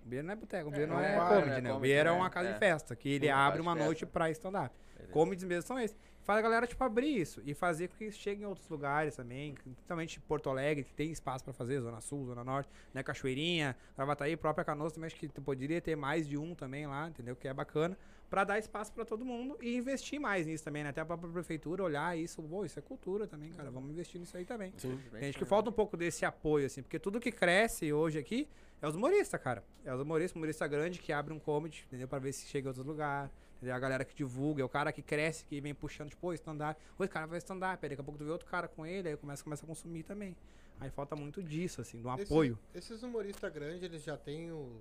Hum? 0.09 0.11
Beer 0.11 0.23
não 0.25 0.33
é 0.33 0.37
boteco, 0.37 0.71
beer 0.71 0.83
É, 0.83 0.87
não 0.87 1.01
é 1.01 1.15
é, 1.15 1.19
comedy, 1.19 1.51
né? 1.51 1.61
né? 1.61 1.73
O 1.73 1.79
beer 1.81 2.01
é 2.01 2.05
né? 2.05 2.11
uma 2.13 2.31
casa 2.31 2.49
É. 2.49 2.53
de 2.55 2.59
festa, 2.59 2.97
que 2.97 3.09
ele 3.09 3.29
abre 3.29 3.61
uma 3.61 3.75
noite 3.75 4.05
pra 4.07 4.31
stand-up. 4.31 4.75
Comedies 5.13 5.45
mesmo 5.45 5.63
são 5.67 5.79
esses. 5.79 5.97
Faz 6.23 6.41
a 6.41 6.43
galera, 6.43 6.67
tipo, 6.67 6.85
abrir 6.85 7.19
isso 7.19 7.41
e 7.47 7.55
fazer 7.55 7.89
com 7.89 7.97
que 7.97 8.11
chegue 8.13 8.43
em 8.43 8.45
outros 8.47 8.69
lugares 8.69 9.17
também, 9.17 9.55
principalmente 9.55 10.21
Porto 10.21 10.51
Alegre, 10.51 10.85
que 10.85 10.93
tem 10.93 11.11
espaço 11.11 11.43
pra 11.43 11.55
fazer, 11.55 11.81
Zona 11.81 12.03
Sul, 12.03 12.27
Zona 12.27 12.45
Norte, 12.45 12.69
né? 12.93 13.03
Cachoeirinha, 13.03 13.75
Gravataí, 13.97 14.37
própria 14.37 14.63
Canoas 14.63 14.93
também, 14.93 15.07
acho 15.07 15.17
que 15.17 15.27
tu 15.29 15.41
poderia 15.41 15.81
ter 15.81 15.97
mais 15.97 16.29
de 16.29 16.37
um 16.37 16.55
também 16.55 16.87
lá, 16.87 17.09
entendeu? 17.09 17.35
Que 17.35 17.49
é 17.49 17.55
bacana, 17.55 17.97
pra 18.29 18.45
dar 18.45 18.59
espaço 18.59 18.93
pra 18.93 19.05
todo 19.05 19.25
mundo 19.25 19.57
e 19.61 19.77
investir 19.77 20.21
mais 20.21 20.47
nisso 20.47 20.65
também, 20.65 20.83
né? 20.85 20.91
Até 20.91 21.01
a 21.01 21.07
própria 21.07 21.31
prefeitura 21.33 21.83
olhar 21.83 22.17
isso, 22.17 22.43
pô, 22.43 22.65
isso 22.65 22.79
é 22.79 22.83
cultura 22.83 23.27
também, 23.27 23.51
cara, 23.53 23.71
vamos 23.71 23.91
investir 23.91 24.21
nisso 24.21 24.37
aí 24.37 24.45
também. 24.45 24.73
Sim. 24.77 24.99
Tem 25.11 25.23
gente 25.23 25.39
que 25.39 25.45
falta 25.45 25.71
um 25.71 25.73
pouco 25.73 25.97
desse 25.97 26.25
apoio, 26.25 26.67
assim, 26.67 26.83
porque 26.83 26.99
tudo 26.99 27.19
que 27.21 27.33
cresce 27.33 27.93
hoje 27.93 28.19
aqui 28.19 28.49
é 28.81 28.87
os 28.87 28.95
humoristas, 28.95 29.41
cara. 29.41 29.65
É 29.85 29.93
os 29.95 30.01
humoristas, 30.01 30.37
humorista 30.37 30.67
grande 30.69 30.99
que 31.01 31.13
abre 31.13 31.33
um 31.33 31.39
comedy, 31.39 31.85
entendeu? 31.87 32.07
Pra 32.07 32.19
ver 32.19 32.33
se 32.33 32.47
chega 32.47 32.67
em 32.67 32.69
outros 32.69 32.87
lugares. 32.87 33.31
Entendeu? 33.57 33.75
A 33.75 33.79
galera 33.81 34.05
que 34.05 34.15
divulga, 34.15 34.63
é 34.63 34.65
o 34.65 34.69
cara 34.69 34.93
que 34.93 35.03
cresce, 35.03 35.45
que 35.45 35.61
vem 35.61 35.75
puxando, 35.75 36.11
tipo, 36.11 36.33
stand-up. 36.35 36.81
Esse 37.01 37.09
cara 37.09 37.27
vai 37.27 37.39
stand-up, 37.39 37.85
aí 37.85 37.89
daqui 37.89 38.01
a 38.01 38.05
pouco 38.05 38.17
tu 38.19 38.25
vê 38.25 38.31
outro 38.31 38.47
cara 38.47 38.69
com 38.69 38.87
ele, 38.87 39.09
aí 39.09 39.17
começa, 39.17 39.43
começa 39.43 39.65
a 39.65 39.67
consumir 39.67 40.05
também. 40.05 40.37
Aí 40.79 40.91
falta 40.91 41.17
muito 41.17 41.43
disso, 41.43 41.81
assim, 41.81 42.01
de 42.01 42.07
um 42.07 42.15
Esses- 42.15 42.27
apoio. 42.31 42.57
Esses 42.73 43.03
humoristas 43.03 43.53
grandes, 43.53 43.83
eles 43.83 44.05
já 44.05 44.17
têm 44.17 44.53
o, 44.53 44.81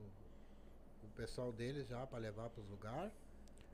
o 1.03 1.07
pessoal 1.15 1.51
deles 1.51 1.87
já 1.87 2.05
pra 2.05 2.19
levar 2.19 2.49
pros 2.51 2.69
lugares? 2.69 3.11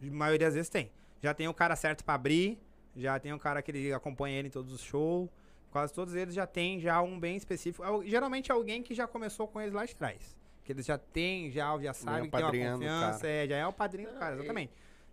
A 0.02 0.06
maioria 0.06 0.48
das 0.48 0.54
vezes 0.56 0.70
tem. 0.70 0.92
Já 1.22 1.34
tem 1.34 1.48
o 1.48 1.54
cara 1.54 1.76
certo 1.76 2.04
pra 2.04 2.16
abrir, 2.16 2.60
já 2.96 3.18
tem 3.20 3.32
o 3.34 3.40
cara 3.40 3.62
que 3.62 3.72
ele 3.72 3.94
acompanha 3.94 4.38
ele 4.40 4.48
em 4.50 4.52
todos 4.52 4.74
os 4.74 4.82
shows. 4.82 5.30
Quase 5.72 5.92
todos 5.94 6.14
eles 6.14 6.36
já 6.36 6.46
tem 6.46 6.80
já 6.80 7.02
um 7.02 7.20
bem 7.20 7.36
específico. 7.36 7.84
Al- 7.84 8.04
Geralmente 8.04 8.52
é 8.52 8.54
alguém 8.54 8.84
que 8.84 8.94
já 8.94 9.08
começou 9.08 9.48
com 9.48 9.60
eles 9.60 9.74
lá 9.74 9.86
de 9.86 9.96
trás. 9.96 10.36
Que 10.64 10.72
eles 10.72 10.86
já 10.86 10.98
tem, 10.98 11.50
já, 11.52 11.78
já 11.80 11.94
sabe 11.94 12.30
que 12.30 12.32
tem 12.38 12.44
uma 12.44 12.52
confiança, 12.74 13.28
é, 13.28 13.48
já 13.48 13.56
é 13.58 13.66
o 13.68 13.74
padrinho 13.74 14.08
do 14.10 14.14
Não, 14.14 14.20
cara, 14.20 14.36
exatamente. 14.36 14.72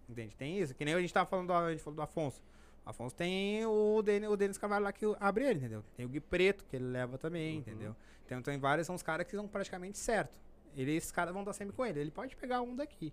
Entende? 0.09 0.37
Tem 0.37 0.59
isso. 0.59 0.75
Que 0.75 0.85
nem 0.85 0.95
a 0.95 1.01
gente 1.01 1.13
tava 1.15 1.29
falando 1.29 1.47
do, 1.49 1.53
a 1.55 1.71
gente 1.71 1.83
falou 1.83 1.97
do 1.97 2.03
Afonso. 2.03 2.43
O 2.85 2.91
Afonso 2.91 3.15
tem 3.15 3.65
o 3.65 4.03
Denis, 4.03 4.29
o 4.29 4.37
Denis 4.37 4.59
Carvalho 4.59 4.85
lá 4.85 4.93
que 4.93 5.05
abre 5.19 5.45
ele, 5.45 5.59
entendeu? 5.61 5.85
Tem 5.97 6.05
o 6.05 6.09
Gui 6.09 6.21
Preto, 6.21 6.65
que 6.69 6.77
ele 6.77 6.85
leva 6.87 7.17
também, 7.19 7.55
Uhum. 7.55 7.59
entendeu? 7.61 7.97
Então 8.27 8.43
tem 8.43 8.59
vários, 8.59 8.87
são 8.87 8.95
os 8.97 9.03
caras 9.03 9.27
que 9.27 9.35
são 9.35 9.47
praticamente 9.49 9.99
certo. 9.99 10.39
Ele, 10.77 10.95
esses 10.95 11.11
caras 11.11 11.33
vão 11.33 11.43
estar 11.43 11.53
sempre 11.53 11.75
com 11.75 11.85
ele. 11.87 12.01
Ele 12.01 12.11
pode 12.11 12.37
pegar 12.37 12.61
um 12.63 12.77
daqui. 12.77 13.13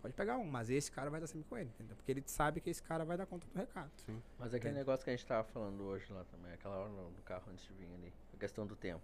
Pode 0.00 0.14
pegar 0.14 0.36
um, 0.38 0.44
mas 0.44 0.70
esse 0.70 0.90
cara 0.92 1.10
vai 1.10 1.18
estar 1.20 1.26
sempre 1.26 1.48
com 1.48 1.58
ele, 1.58 1.68
entendeu? 1.70 1.96
Porque 1.96 2.12
ele 2.12 2.22
sabe 2.26 2.60
que 2.60 2.70
esse 2.70 2.82
cara 2.82 3.04
vai 3.04 3.16
dar 3.16 3.26
conta 3.26 3.46
do 3.48 3.58
recado. 3.58 3.90
Mas 4.38 4.54
aquele 4.54 4.74
negócio 4.74 5.02
que 5.04 5.10
a 5.10 5.16
gente 5.16 5.26
tava 5.26 5.42
falando 5.48 5.82
hoje 5.82 6.12
lá 6.12 6.24
também, 6.24 6.52
aquela 6.52 6.76
hora 6.76 6.88
no 6.88 7.10
no 7.10 7.22
carro 7.22 7.44
antes 7.50 7.64
de 7.66 7.72
vir 7.74 7.92
ali, 7.94 8.12
a 8.32 8.36
questão 8.36 8.66
do 8.66 8.76
tempo. 8.76 9.02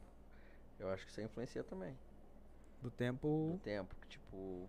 Eu 0.78 0.88
acho 0.90 1.04
que 1.04 1.10
isso 1.10 1.20
influencia 1.20 1.64
também. 1.64 1.96
Do 2.80 2.88
Do 2.88 2.90
tempo. 2.90 3.60
tempo, 3.64 3.94
que 4.02 4.08
tipo, 4.08 4.68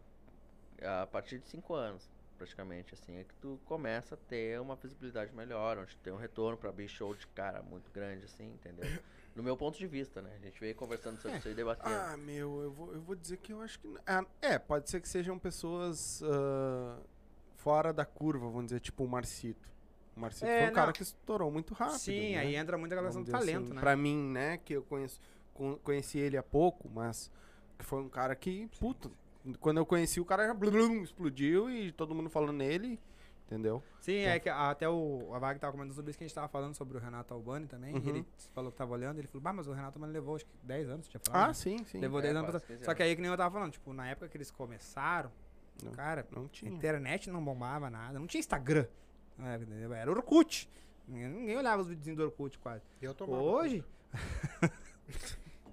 a 0.81 1.06
partir 1.06 1.39
de 1.39 1.47
5 1.47 1.73
anos, 1.73 2.10
praticamente, 2.38 2.93
assim, 2.93 3.18
é 3.18 3.23
que 3.23 3.34
tu 3.35 3.60
começa 3.65 4.15
a 4.15 4.18
ter 4.18 4.60
uma 4.60 4.76
visibilidade 4.76 5.34
melhor, 5.34 5.77
onde 5.77 5.95
tem 5.97 6.11
um 6.11 6.18
retorno 6.18 6.57
pra 6.57 6.69
abrir 6.69 6.88
show 6.88 7.14
de 7.14 7.27
cara 7.27 7.61
muito 7.61 7.91
grande, 7.91 8.26
assim, 8.26 8.52
entendeu? 8.53 8.85
No 9.36 9.44
meu 9.44 9.57
ponto 9.57 9.78
de 9.78 9.86
vista, 9.86 10.22
né? 10.22 10.32
A 10.36 10.40
gente 10.45 10.57
veio 10.60 10.74
conversando 10.76 11.20
sobre 11.22 11.38
isso 11.38 11.48
aí, 11.49 11.53
debatendo. 11.53 11.94
Ah, 11.94 12.16
meu, 12.18 12.62
eu 12.62 12.72
vou, 12.72 12.94
eu 12.94 13.02
vou 13.02 13.16
dizer 13.16 13.38
que 13.38 13.52
eu 13.52 13.62
acho 13.62 13.78
que. 13.80 13.94
ah, 14.07 14.26
É, 14.41 14.57
pode 14.57 14.90
ser 14.90 15.02
que 15.02 15.10
sejam 15.10 15.38
pessoas 15.38 16.22
ah, 16.24 16.98
fora 17.56 17.91
da 17.91 18.06
curva, 18.06 18.45
vamos 18.48 18.66
dizer, 18.68 18.80
tipo 18.80 19.03
o 19.03 19.07
Marcito. 19.10 19.68
O 20.16 20.20
Marcito 20.22 20.45
É, 20.45 20.62
foi 20.62 20.70
um 20.70 20.74
cara 20.74 20.86
não. 20.88 20.94
que 20.94 21.03
estourou 21.03 21.52
muito 21.52 21.74
rápido. 21.74 21.98
Sim, 21.99 22.32
né? 22.36 22.38
aí 22.40 22.56
entra 22.56 22.78
muita 22.78 22.95
questão 22.95 23.12
Vamos 23.12 23.30
do 23.30 23.32
dizer 23.38 23.45
talento, 23.52 23.66
assim, 23.66 23.74
né? 23.74 23.82
Pra 23.82 23.95
mim, 23.98 24.18
né, 24.32 24.57
que 24.57 24.72
eu 24.74 24.84
conheço, 24.84 25.20
con- 25.53 25.78
conheci 25.84 26.18
ele 26.18 26.38
há 26.38 26.44
pouco, 26.44 26.90
mas 26.90 27.30
que 27.78 27.84
foi 27.84 28.02
um 28.02 28.07
cara 28.07 28.34
que, 28.38 28.70
puta, 28.80 29.12
quando 29.60 29.78
eu 29.80 29.86
conheci 29.86 30.22
o 30.22 30.26
cara 30.26 30.48
já 30.48 30.53
blum, 30.53 31.03
explodiu 31.03 31.70
e 31.70 31.91
todo 31.91 32.16
mundo 32.16 32.30
falando 32.30 32.53
nele, 32.53 32.98
entendeu? 33.45 33.81
Sim, 34.01 34.17
é 34.19 34.39
que 34.39 34.49
até 34.49 34.88
o 34.89 35.31
a 35.34 35.39
Vaga 35.39 35.59
tava 35.59 35.72
comentando 35.73 35.95
sobre 35.95 36.11
isso 36.11 36.17
que 36.17 36.23
a 36.23 36.27
gente 36.27 36.35
tava 36.35 36.47
falando 36.47 36.76
sobre 36.76 36.97
o 36.97 37.01
Renato 37.01 37.34
Albani 37.34 37.67
também. 37.67 37.95
E 37.95 37.99
Uhum. 37.99 38.09
ele 38.09 38.26
falou 38.53 38.72
que 38.72 38.77
tava 38.77 38.93
olhando, 38.93 39.19
ele 39.19 39.27
falou, 39.27 39.41
bah, 39.41 39.53
mas 39.53 39.67
o 39.67 39.73
Renato 39.73 39.97
Albani 39.97 40.13
levou 40.13 40.35
acho 40.35 40.45
que 40.45 40.51
10 40.63 40.89
anos, 40.89 41.07
tinha 41.07 41.22
falado. 41.26 41.43
Ah, 41.43 41.47
né? 41.47 41.53
sim, 41.53 41.84
sim. 41.85 41.99
Levou 41.99 42.19
É, 42.19 42.23
10 42.23 42.35
anos. 42.35 42.51
quase 42.51 42.65
pra- 42.65 42.76
15 42.76 42.85
Só 42.85 42.93
que 42.93 43.03
aí 43.03 43.15
que 43.15 43.22
nem 43.22 43.31
eu 43.31 43.38
tava 43.38 43.53
falando, 43.53 43.72
tipo, 43.72 43.93
na 43.93 44.07
época 44.09 44.27
que 44.30 44.38
eles 44.38 44.51
começaram, 44.51 45.31
Não. 45.84 45.91
cara, 45.91 46.26
Não 46.31 46.45
a 46.45 46.49
tinha. 46.49 46.72
internet 46.72 47.30
não 47.30 47.43
bombava 47.43 47.89
nada, 47.89 48.17
não 48.19 48.27
tinha 48.27 48.39
Instagram. 48.39 48.85
né? 49.38 49.59
Era 49.99 50.09
Orkut. 50.11 50.69
Ninguém, 51.07 51.30
ninguém 51.30 51.57
olhava 51.57 51.81
os 51.81 51.88
videozinhos 51.89 52.17
do 52.17 52.23
Orkut 52.23 52.57
quase. 52.59 52.84
Eu 53.01 53.13
tomava. 53.13 53.41
Hoje. 53.43 53.84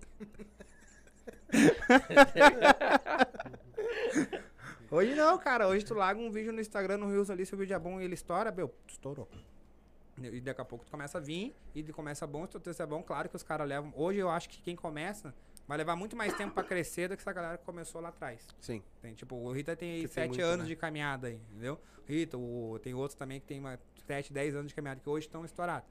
Hoje 4.93 5.15
não, 5.15 5.39
cara. 5.39 5.67
Hoje 5.67 5.87
tu 5.87 5.95
larga 5.95 6.21
um 6.21 6.31
vídeo 6.31 6.53
no 6.53 6.61
Instagram, 6.61 6.99
no 6.99 7.09
Reels 7.11 7.31
ali, 7.31 7.47
se 7.47 7.55
o 7.55 7.57
vídeo 7.57 7.75
é 7.75 7.79
bom 7.79 7.99
e 7.99 8.05
ele 8.05 8.13
estoura, 8.13 8.53
meu, 8.53 8.71
estourou. 8.87 9.27
E 10.19 10.39
daqui 10.39 10.61
a 10.61 10.65
pouco 10.67 10.85
tu 10.85 10.91
começa 10.91 11.17
a 11.17 11.21
vir, 11.21 11.57
e 11.75 11.83
começa 11.85 12.27
bom, 12.27 12.43
se 12.43 12.49
o 12.49 12.61
teu 12.61 12.61
texto 12.61 12.83
é 12.83 12.87
bom, 12.87 13.03
claro 13.03 13.27
que 13.27 13.35
os 13.35 13.43
caras 13.43 13.67
levam. 13.67 13.91
Hoje 13.97 14.19
eu 14.19 14.29
acho 14.29 14.51
que 14.51 14.61
quem 14.61 14.77
começa, 14.77 15.35
vai 15.67 15.79
levar 15.79 15.97
muito 15.97 16.15
mais 16.15 16.37
tempo 16.37 16.53
pra 16.53 16.63
crescer 16.63 17.09
do 17.09 17.17
que 17.17 17.23
essa 17.23 17.33
galera 17.33 17.57
que 17.57 17.65
começou 17.65 18.03
lá 18.03 18.11
atrás. 18.11 18.47
Sim. 18.61 18.83
Tem, 19.01 19.15
tipo, 19.15 19.35
o 19.35 19.51
Rita 19.51 19.75
tem 19.75 19.93
aí 19.93 19.99
tem 20.01 20.09
sete 20.09 20.29
muito, 20.29 20.45
anos 20.45 20.65
né? 20.65 20.69
de 20.69 20.77
caminhada 20.77 21.29
aí, 21.29 21.41
entendeu? 21.51 21.81
Rita, 22.07 22.37
o, 22.37 22.79
tem 22.83 22.93
outros 22.93 23.15
também 23.15 23.41
que 23.41 23.47
tem 23.47 23.61
uma, 23.61 23.81
sete, 24.07 24.31
dez 24.31 24.55
anos 24.55 24.69
de 24.69 24.75
caminhada, 24.75 25.01
que 25.01 25.09
hoje 25.09 25.27
estão 25.27 25.43
estourados. 25.43 25.89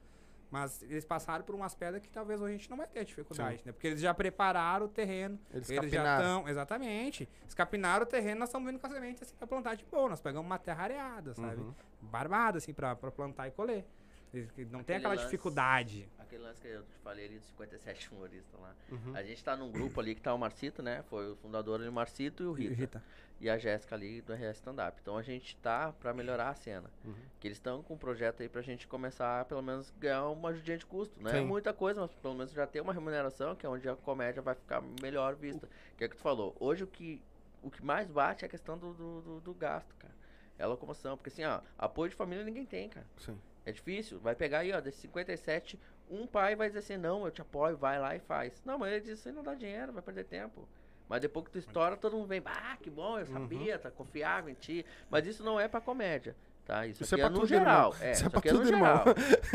Mas 0.52 0.82
eles 0.82 1.02
passaram 1.06 1.42
por 1.42 1.54
umas 1.54 1.74
pedras 1.74 2.02
que 2.02 2.10
talvez 2.10 2.38
hoje 2.38 2.54
a 2.54 2.56
gente 2.58 2.68
não 2.68 2.76
vai 2.76 2.86
ter 2.86 3.02
dificuldade, 3.06 3.62
né? 3.64 3.72
Porque 3.72 3.86
eles 3.86 4.00
já 4.02 4.12
prepararam 4.12 4.84
o 4.84 4.88
terreno. 4.88 5.38
Eles 5.50 5.70
Eles, 5.70 5.76
já 5.76 5.82
capinaram. 5.82 6.24
estão, 6.40 6.48
exatamente. 6.50 7.26
Eles 7.40 7.54
capinaram 7.54 8.02
o 8.02 8.06
terreno, 8.06 8.40
nós 8.40 8.50
estamos 8.50 8.70
vindo 8.70 8.78
com 8.78 8.86
a 8.86 8.90
semente 8.90 9.22
assim 9.22 9.34
pra 9.34 9.46
plantar 9.46 9.76
de 9.76 9.84
boa. 9.86 10.10
Nós 10.10 10.20
pegamos 10.20 10.44
uma 10.44 10.58
terra 10.58 10.84
areada, 10.84 11.32
sabe? 11.34 11.56
Uhum. 11.62 11.74
Barbada, 12.02 12.58
assim, 12.58 12.74
pra, 12.74 12.94
pra 12.94 13.10
plantar 13.10 13.48
e 13.48 13.50
colher. 13.50 13.86
Não 14.34 14.44
tem 14.44 14.96
Aquele 14.96 14.96
aquela 14.98 15.14
lance- 15.14 15.24
dificuldade. 15.24 16.06
Aquele 16.32 16.44
lance 16.44 16.62
que 16.62 16.68
eu 16.68 16.82
te 16.82 16.96
falei 17.04 17.26
ali 17.26 17.36
dos 17.38 17.46
57 17.48 18.10
humoristas 18.10 18.58
lá. 18.58 18.74
Uhum. 18.90 19.14
A 19.14 19.22
gente 19.22 19.44
tá 19.44 19.54
num 19.54 19.70
grupo 19.70 20.00
ali 20.00 20.14
que 20.14 20.20
tá 20.22 20.32
o 20.32 20.38
Marcito, 20.38 20.82
né? 20.82 21.02
Foi 21.10 21.32
o 21.32 21.36
fundador 21.36 21.78
ali, 21.78 21.86
o 21.86 21.92
Marcito 21.92 22.42
e 22.42 22.46
o 22.46 22.52
Rita. 22.52 22.74
Rita. 22.74 23.04
E 23.38 23.50
a 23.50 23.58
Jéssica 23.58 23.94
ali 23.94 24.22
do 24.22 24.32
RS 24.32 24.56
Stand 24.56 24.76
Up. 24.88 24.98
Então 25.02 25.18
a 25.18 25.22
gente 25.22 25.54
tá 25.58 25.92
pra 25.92 26.14
melhorar 26.14 26.48
a 26.48 26.54
cena. 26.54 26.88
Uhum. 27.04 27.12
Que 27.38 27.48
eles 27.48 27.58
estão 27.58 27.82
com 27.82 27.92
um 27.92 27.98
projeto 27.98 28.40
aí 28.42 28.48
pra 28.48 28.62
gente 28.62 28.86
começar, 28.86 29.44
pelo 29.44 29.60
menos, 29.60 29.92
ganhar 29.98 30.26
uma 30.28 30.48
ajudinha 30.48 30.78
de 30.78 30.86
custo. 30.86 31.20
Não 31.20 31.30
é 31.30 31.34
Sim. 31.40 31.44
muita 31.44 31.70
coisa, 31.74 32.00
mas 32.00 32.14
pelo 32.14 32.34
menos 32.34 32.50
já 32.52 32.66
ter 32.66 32.80
uma 32.80 32.94
remuneração, 32.94 33.54
que 33.54 33.66
é 33.66 33.68
onde 33.68 33.86
a 33.86 33.94
comédia 33.94 34.40
vai 34.40 34.54
ficar 34.54 34.80
melhor 35.02 35.34
vista. 35.34 35.68
Que 35.98 36.04
é 36.04 36.06
o 36.06 36.10
que 36.10 36.16
tu 36.16 36.22
falou. 36.22 36.56
Hoje 36.58 36.82
o 36.84 36.86
que, 36.86 37.20
o 37.62 37.70
que 37.70 37.84
mais 37.84 38.08
bate 38.10 38.42
é 38.42 38.46
a 38.46 38.48
questão 38.50 38.78
do, 38.78 38.94
do, 38.94 39.20
do- 39.20 39.40
do 39.40 39.52
gasto, 39.54 39.94
cara. 39.96 40.14
É 40.58 40.62
a 40.62 40.66
locomoção. 40.66 41.14
Porque 41.18 41.28
assim, 41.28 41.44
ó, 41.44 41.60
apoio 41.76 42.08
de 42.08 42.16
família 42.16 42.42
ninguém 42.42 42.64
tem, 42.64 42.88
cara. 42.88 43.06
Sim. 43.18 43.38
É 43.64 43.70
difícil. 43.70 44.18
Vai 44.18 44.34
pegar 44.34 44.58
aí, 44.60 44.72
ó, 44.72 44.80
desses 44.80 45.00
57, 45.02 45.78
um 46.14 46.26
pai 46.26 46.54
vai 46.56 46.68
dizer 46.68 46.80
assim, 46.80 46.96
não, 46.96 47.24
eu 47.24 47.30
te 47.30 47.40
apoio, 47.40 47.76
vai 47.76 47.98
lá 47.98 48.14
e 48.14 48.20
faz. 48.20 48.62
Não, 48.64 48.78
mas 48.78 48.92
ele 48.92 49.00
diz, 49.02 49.18
isso 49.18 49.28
aí 49.28 49.34
não 49.34 49.42
dá 49.42 49.54
dinheiro, 49.54 49.92
vai 49.92 50.02
perder 50.02 50.24
tempo. 50.24 50.68
Mas 51.08 51.20
depois 51.20 51.44
que 51.46 51.50
tu 51.52 51.58
estoura, 51.58 51.96
todo 51.96 52.16
mundo 52.16 52.26
vem, 52.28 52.42
ah, 52.44 52.76
que 52.80 52.88
bom, 52.88 53.18
eu 53.18 53.26
sabia, 53.26 53.78
tá 53.78 53.90
confiável 53.90 54.50
em 54.50 54.54
ti. 54.54 54.84
Mas 55.10 55.26
isso 55.26 55.42
não 55.44 55.60
é 55.60 55.68
pra 55.68 55.80
comédia, 55.80 56.34
tá? 56.64 56.86
Isso, 56.86 57.02
Isso 57.02 57.14
aqui 57.14 57.22
é 57.22 57.26
é, 57.26 57.28
pra 57.28 57.38
no 57.38 57.46
geral. 57.46 57.94
É, 58.00 58.10
Isso 58.12 58.20
isso, 58.20 58.26
é 58.26 58.28
pra 58.30 58.38
aqui 58.38 58.48
é 58.48 58.52
no 58.52 58.64
geral. 58.64 59.04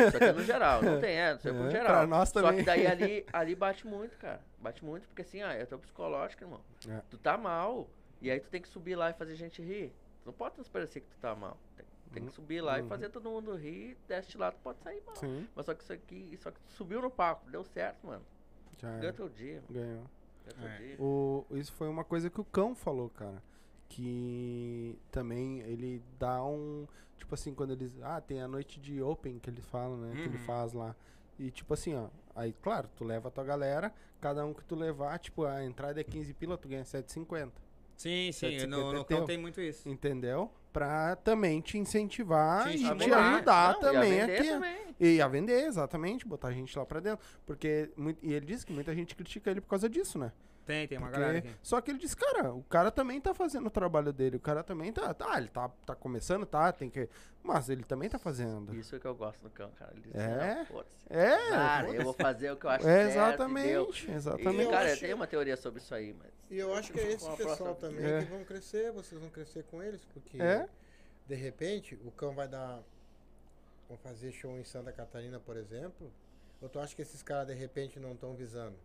Isso 0.08 0.18
aqui 0.18 0.24
é 0.26 0.34
no 0.34 0.44
geral, 0.44 0.82
não 0.84 1.00
tem, 1.02 1.20
é, 1.20 1.34
isso 1.36 1.48
é 1.50 1.52
pro 1.54 1.68
É, 1.68 1.72
geral. 1.72 1.88
pra 1.88 2.08
nós 2.08 2.30
Só 2.30 2.42
também. 2.42 2.58
que 2.60 2.64
daí 2.64 2.86
ali, 2.86 3.26
ali 3.34 3.56
bate 3.56 3.88
muito, 3.88 4.16
cara. 4.18 4.40
Bate 4.60 4.84
muito, 4.86 5.08
porque 5.08 5.22
assim, 5.24 5.42
ó, 5.42 5.48
é 5.50 5.66
teu 5.66 5.80
psicológico, 5.80 6.44
irmão. 6.44 6.62
É. 6.88 7.02
Tu 7.10 7.18
tá 7.18 7.38
mal, 7.38 7.88
e 8.22 8.30
aí 8.30 8.40
tu 8.40 8.50
tem 8.50 8.62
que 8.62 8.68
subir 8.68 8.96
lá 8.96 9.10
e 9.10 9.14
fazer 9.14 9.36
gente 9.36 9.62
rir. 9.62 9.92
Tu 10.22 10.28
não 10.28 10.34
pode 10.34 10.56
transparecer 10.56 11.02
que 11.02 11.08
tu 11.10 11.18
tá 11.18 11.34
mal. 11.34 11.58
Tem, 11.76 11.86
tem 12.10 12.26
que 12.26 12.32
subir 12.34 12.62
lá 12.62 12.78
Uhum. 12.80 12.86
e 12.86 12.90
fazer 12.90 13.10
todo 13.10 13.30
mundo 13.30 13.56
rir, 13.56 13.98
desce 14.08 14.38
lá, 14.38 14.52
tu 14.52 14.60
pode 14.64 14.80
sair 14.82 15.02
mal. 15.06 15.16
Sim. 15.16 15.48
Mas 15.56 15.66
só 15.66 15.74
que 15.74 15.84
isso 15.84 15.94
aqui, 15.94 16.38
só 16.42 16.52
que 16.52 16.60
tu 16.60 16.72
subiu 16.72 17.02
no 17.02 17.10
palco, 17.12 17.50
deu 17.50 17.64
certo, 17.64 18.06
mano. 18.08 18.24
Já 18.78 18.98
Ganhou 18.98 19.14
teu 19.14 19.30
dia, 19.30 19.62
mano. 19.68 19.68
ganhou. 19.70 20.04
Ganhou 20.46 20.60
teu 20.60 20.68
É. 20.68 20.78
dia. 20.78 20.96
O, 21.02 21.46
isso 21.52 21.74
foi 21.74 21.88
uma 21.90 22.04
coisa 22.04 22.30
que 22.30 22.40
o 22.40 22.46
cão 22.46 22.74
falou, 22.76 23.10
cara. 23.10 23.42
Que 24.02 24.98
também 25.12 25.60
ele 25.62 26.02
dá 26.20 26.44
um. 26.44 26.88
Tipo 27.18 27.34
assim, 27.34 27.54
quando 27.54 27.72
eles. 27.72 27.98
Ah, 28.02 28.22
tem 28.22 28.42
a 28.42 28.48
noite 28.48 28.80
de 28.80 29.02
open 29.02 29.40
que 29.40 29.50
eles 29.50 29.66
falam, 29.66 29.98
né? 29.98 30.12
Que 30.16 30.22
ele 30.22 30.38
Uhum. 30.38 30.44
faz 30.44 30.74
lá. 30.74 30.96
E 31.40 31.50
tipo 31.52 31.74
assim, 31.74 31.96
ó. 31.96 32.10
Aí, 32.36 32.54
claro, 32.62 32.88
tu 32.96 33.04
leva 33.04 33.30
a 33.30 33.32
tua 33.32 33.44
galera, 33.44 33.92
cada 34.22 34.46
um 34.46 34.54
que 34.54 34.64
tu 34.64 34.76
levar, 34.76 35.18
tipo, 35.20 35.46
a 35.46 35.64
entrada 35.66 36.00
é 36.00 36.04
15 36.04 36.34
pila, 36.34 36.58
tu 36.58 36.68
ganha 36.68 36.84
7,50. 36.86 37.52
Sim, 37.96 38.32
sim. 38.32 38.52
750 38.60 38.68
No, 38.68 38.94
no 38.94 39.04
cão 39.06 39.26
tem 39.26 39.38
muito 39.38 39.60
isso. 39.60 39.90
Entendeu? 39.90 40.52
Pra 40.78 41.16
também 41.16 41.60
te 41.60 41.76
incentivar 41.76 42.70
Te 42.70 42.78
e 42.78 42.96
te 42.96 43.12
ajudar 43.12 43.74
Não, 43.74 43.80
também 43.80 44.22
aqui. 44.22 44.48
também. 44.48 44.78
E 45.00 45.20
a 45.20 45.28
vender, 45.28 45.66
exatamente, 45.66 46.28
botar 46.28 46.50
a 46.50 46.52
gente 46.52 46.78
lá 46.78 46.86
pra 46.86 47.00
dentro. 47.00 47.26
Porque. 47.48 47.90
E 48.22 48.32
ele 48.32 48.46
disse 48.46 48.64
que 48.64 48.72
muita 48.72 48.94
gente 48.94 49.16
critica 49.16 49.50
ele 49.50 49.60
por 49.60 49.70
causa 49.70 49.90
disso, 49.90 50.20
né? 50.20 50.32
Tem, 50.68 50.88
tem 50.88 50.98
uma 50.98 51.08
Porque- 51.08 51.20
galera 51.22 51.38
aqui. 51.40 51.56
Só 51.64 51.80
que 51.82 51.90
ele 51.90 51.98
disse, 51.98 52.16
cara, 52.16 52.54
o 52.54 52.62
cara 52.64 52.92
também 52.92 53.20
tá 53.22 53.34
fazendo 53.34 53.68
o 53.68 53.70
trabalho 53.72 54.12
dele. 54.14 54.36
O 54.36 54.40
cara 54.40 54.62
também 54.64 54.92
tá. 54.94 55.14
Tá, 55.14 55.38
ele 55.38 55.48
tá, 55.48 55.70
tá 55.86 55.96
começando, 55.96 56.46
tá, 56.46 56.72
tem 56.74 56.90
que. 56.90 57.08
Mas 57.42 57.70
ele 57.70 57.84
também 57.84 58.10
tá 58.10 58.20
fazendo. 58.20 58.76
Isso 58.76 58.96
é 58.96 59.00
que 59.00 59.06
eu 59.08 59.16
gosto 59.16 59.42
do 59.42 59.50
cão, 59.50 59.72
cara. 59.72 59.94
Ele 59.94 60.02
diz, 60.02 60.14
É? 60.16 60.56
"Não, 60.58 60.66
foda-se. 60.66 60.96
É, 61.10 61.50
Cara, 61.50 61.90
eu 61.90 62.04
vou 62.04 62.14
fazer 62.14 62.52
o 62.52 62.58
que 62.58 62.66
eu 62.66 62.70
acho 62.70 62.86
é 62.88 63.10
certo. 63.10 63.10
e 63.10 63.14
deu." 63.14 63.24
exatamente, 63.24 64.08
E, 64.08 64.12
exatamente. 64.14 64.62
eu 64.64 64.70
cara, 64.70 64.88
eu 64.90 64.92
acho- 64.92 65.02
tenho 65.02 65.16
uma 65.16 65.28
teoria 65.28 65.56
sobre 65.58 65.80
isso 65.82 65.96
aí, 65.96 66.14
mas. 66.22 66.32
E 66.52 66.58
eu 66.60 66.74
acho 66.76 66.92
que 66.92 67.00
é 67.00 67.12
esse 67.14 67.30
pessoal 67.38 67.58
próxima- 67.58 67.76
também 67.76 68.06
É. 68.06 68.20
que 68.24 68.30
vão 68.30 68.44
crescer, 68.44 68.92
vocês 68.92 69.20
vão 69.20 69.30
crescer 69.30 69.64
com 69.72 69.82
eles, 69.82 70.04
porque 70.14 70.42
É. 70.42 70.68
de 71.26 71.36
repente 71.36 71.96
o 72.04 72.12
cão 72.12 72.36
vai 72.36 72.48
dar. 72.48 72.82
Vão 73.88 73.98
fazer 74.00 74.34
show 74.34 74.52
em 74.60 74.66
Santa 74.66 74.92
Catarina, 74.92 75.40
por 75.40 75.56
exemplo. 75.56 76.12
Ou 76.62 76.68
tu 76.68 76.78
acha 76.80 76.94
que 76.96 77.02
esses 77.02 77.24
caras 77.24 77.48
de 77.48 77.54
repente 77.54 78.00
não 78.00 78.12
estão 78.12 78.34
visando? 78.36 78.76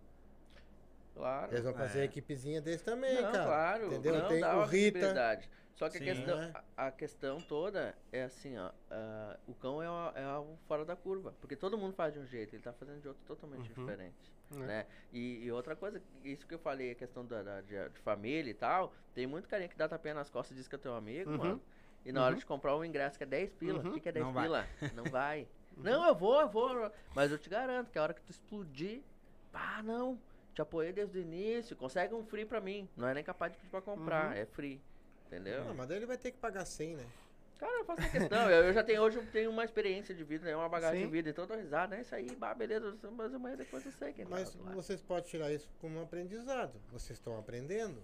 Claro. 1.15 1.53
Eles 1.53 1.65
vão 1.65 1.75
fazer 1.75 1.99
É. 1.99 2.03
a 2.03 2.05
equipezinha 2.07 2.61
deles 2.61 2.83
também, 2.83 3.15
não, 3.23 3.33
cara. 3.33 3.45
claro. 3.45 3.87
Entendeu? 3.87 4.19
Não, 4.19 4.29
Tem 4.29 4.41
dá 4.41 4.55
o 4.55 4.57
uma 4.59 4.67
Rita. 4.67 4.99
visibilidade. 4.99 5.51
Só 5.75 5.89
que 5.89 5.97
a 5.97 6.01
Sim. 6.01 6.05
questão, 6.07 6.41
É. 6.41 6.53
a, 6.77 6.87
a 6.87 6.91
questão 6.93 7.41
toda 7.41 7.95
é 8.13 8.23
assim, 8.25 8.57
ó. 8.59 8.71
ah, 8.91 9.39
o 9.47 9.55
cão 9.55 9.83
é, 9.83 9.89
uma- 9.89 10.13
é 10.15 10.23
algo 10.25 10.59
fora 10.69 10.85
da 10.85 10.95
curva. 10.95 11.35
Porque 11.41 11.57
todo 11.57 11.77
mundo 11.79 11.95
faz 11.95 12.13
de 12.13 12.21
um 12.21 12.27
jeito, 12.27 12.55
ele 12.55 12.63
tá 12.63 12.73
fazendo 12.73 13.01
de 13.01 13.09
outro 13.09 13.23
totalmente 13.27 13.69
Uhum. 13.71 13.75
diferente. 13.87 14.33
É. 14.55 14.57
Né? 14.59 14.87
E, 15.13 15.45
e 15.45 15.51
outra 15.53 15.75
coisa, 15.75 16.01
isso 16.25 16.47
que 16.47 16.55
eu 16.55 16.59
falei, 16.59 16.91
a 16.93 16.95
questão 16.95 17.25
da, 17.25 17.43
da- 17.43 17.61
de, 17.63 17.89
de 17.89 17.99
família 18.01 18.51
e 18.51 18.55
tal, 18.55 18.93
tem 19.15 19.27
muito 19.27 19.49
carinha 19.49 19.69
que 19.69 19.77
dá 19.77 19.89
tapinha 19.89 20.15
nas 20.15 20.29
costas 20.31 20.53
e 20.57 20.61
diz 20.61 20.69
que 20.69 20.75
é 20.75 20.79
teu 20.79 20.95
amigo, 20.95 21.31
Uhum. 21.31 21.37
mano. 21.39 21.63
E 22.05 22.13
na 22.13 22.23
hora 22.23 22.35
Uhum. 22.35 22.39
de 22.39 22.47
comprar 22.47 22.77
um 22.77 22.85
ingresso 22.85 23.17
que 23.17 23.25
é 23.25 23.27
10 23.27 23.53
pila, 23.55 23.81
o 23.81 23.87
Uhum. 23.87 23.93
que, 23.95 24.01
que 24.01 24.09
é 24.09 24.13
10 24.13 24.27
Não 24.27 24.33
vai. 24.33 24.45
pila? 24.45 24.67
Não 24.95 25.05
vai. 25.05 25.49
Não, 25.77 26.07
eu 26.07 26.15
vou, 26.15 26.39
eu 26.41 26.49
vou. 26.51 26.93
Mas 27.15 27.31
eu 27.33 27.39
te 27.39 27.49
garanto 27.49 27.91
que 27.91 27.99
a 27.99 28.03
hora 28.03 28.13
que 28.13 28.21
tu 28.21 28.31
explodir, 28.31 29.03
ah, 29.55 29.83
não, 29.83 30.21
te 30.55 30.61
apoiei 30.63 30.93
desde 30.93 31.19
o 31.19 31.21
início, 31.23 31.75
consegue 31.77 32.15
um 32.15 32.25
free 32.25 32.45
pra 32.45 32.61
mim. 32.61 32.89
Não 32.97 33.09
é 33.09 33.15
nem 33.15 33.25
capaz 33.25 33.53
de 33.53 33.59
pedir 33.59 33.71
pra 33.71 33.81
comprar, 33.81 34.29
Uhum. 34.29 34.33
é 34.39 34.45
free. 34.47 34.81
Entendeu? 35.27 35.65
Ah, 35.69 35.75
mas 35.75 35.89
daí 35.89 35.97
ele 35.99 36.07
vai 36.07 36.19
ter 36.19 36.31
que 36.31 36.39
pagar 36.39 36.65
100, 36.65 36.97
né? 36.97 37.07
Cara, 37.59 37.79
eu 37.79 37.85
faço 37.85 38.03
a 38.03 38.09
questão. 38.09 38.51
Eu, 38.51 38.65
eu 38.65 38.73
já 38.73 38.83
tenho 38.83 39.01
hoje 39.03 39.19
eu 39.19 39.27
tenho 39.27 39.49
uma 39.51 39.65
experiência 39.65 40.15
de 40.15 40.25
vida, 40.25 40.45
né, 40.45 40.55
uma 40.57 40.69
bagagem 40.69 41.01
Sim. 41.01 41.07
de 41.07 41.13
vida, 41.13 41.31
então 41.31 41.45
eu 41.45 41.49
dou 41.49 41.57
risada, 41.57 41.95
né? 41.97 42.03
Isso 42.03 42.15
aí, 42.15 42.35
bah, 42.37 42.53
beleza, 42.55 42.95
mas 43.13 43.33
amanhã 43.33 43.57
depois 43.57 43.87
eu 43.87 43.93
sei 43.93 44.13
quem 44.13 44.25
tá 44.25 44.31
Mas 44.31 44.55
lado. 44.57 44.75
vocês 44.75 45.01
podem 45.01 45.25
tirar 45.31 45.51
isso 45.53 45.71
como 45.81 45.99
um 45.99 46.03
aprendizado. 46.03 46.73
Vocês 46.91 47.19
estão 47.19 47.39
aprendendo. 47.39 48.03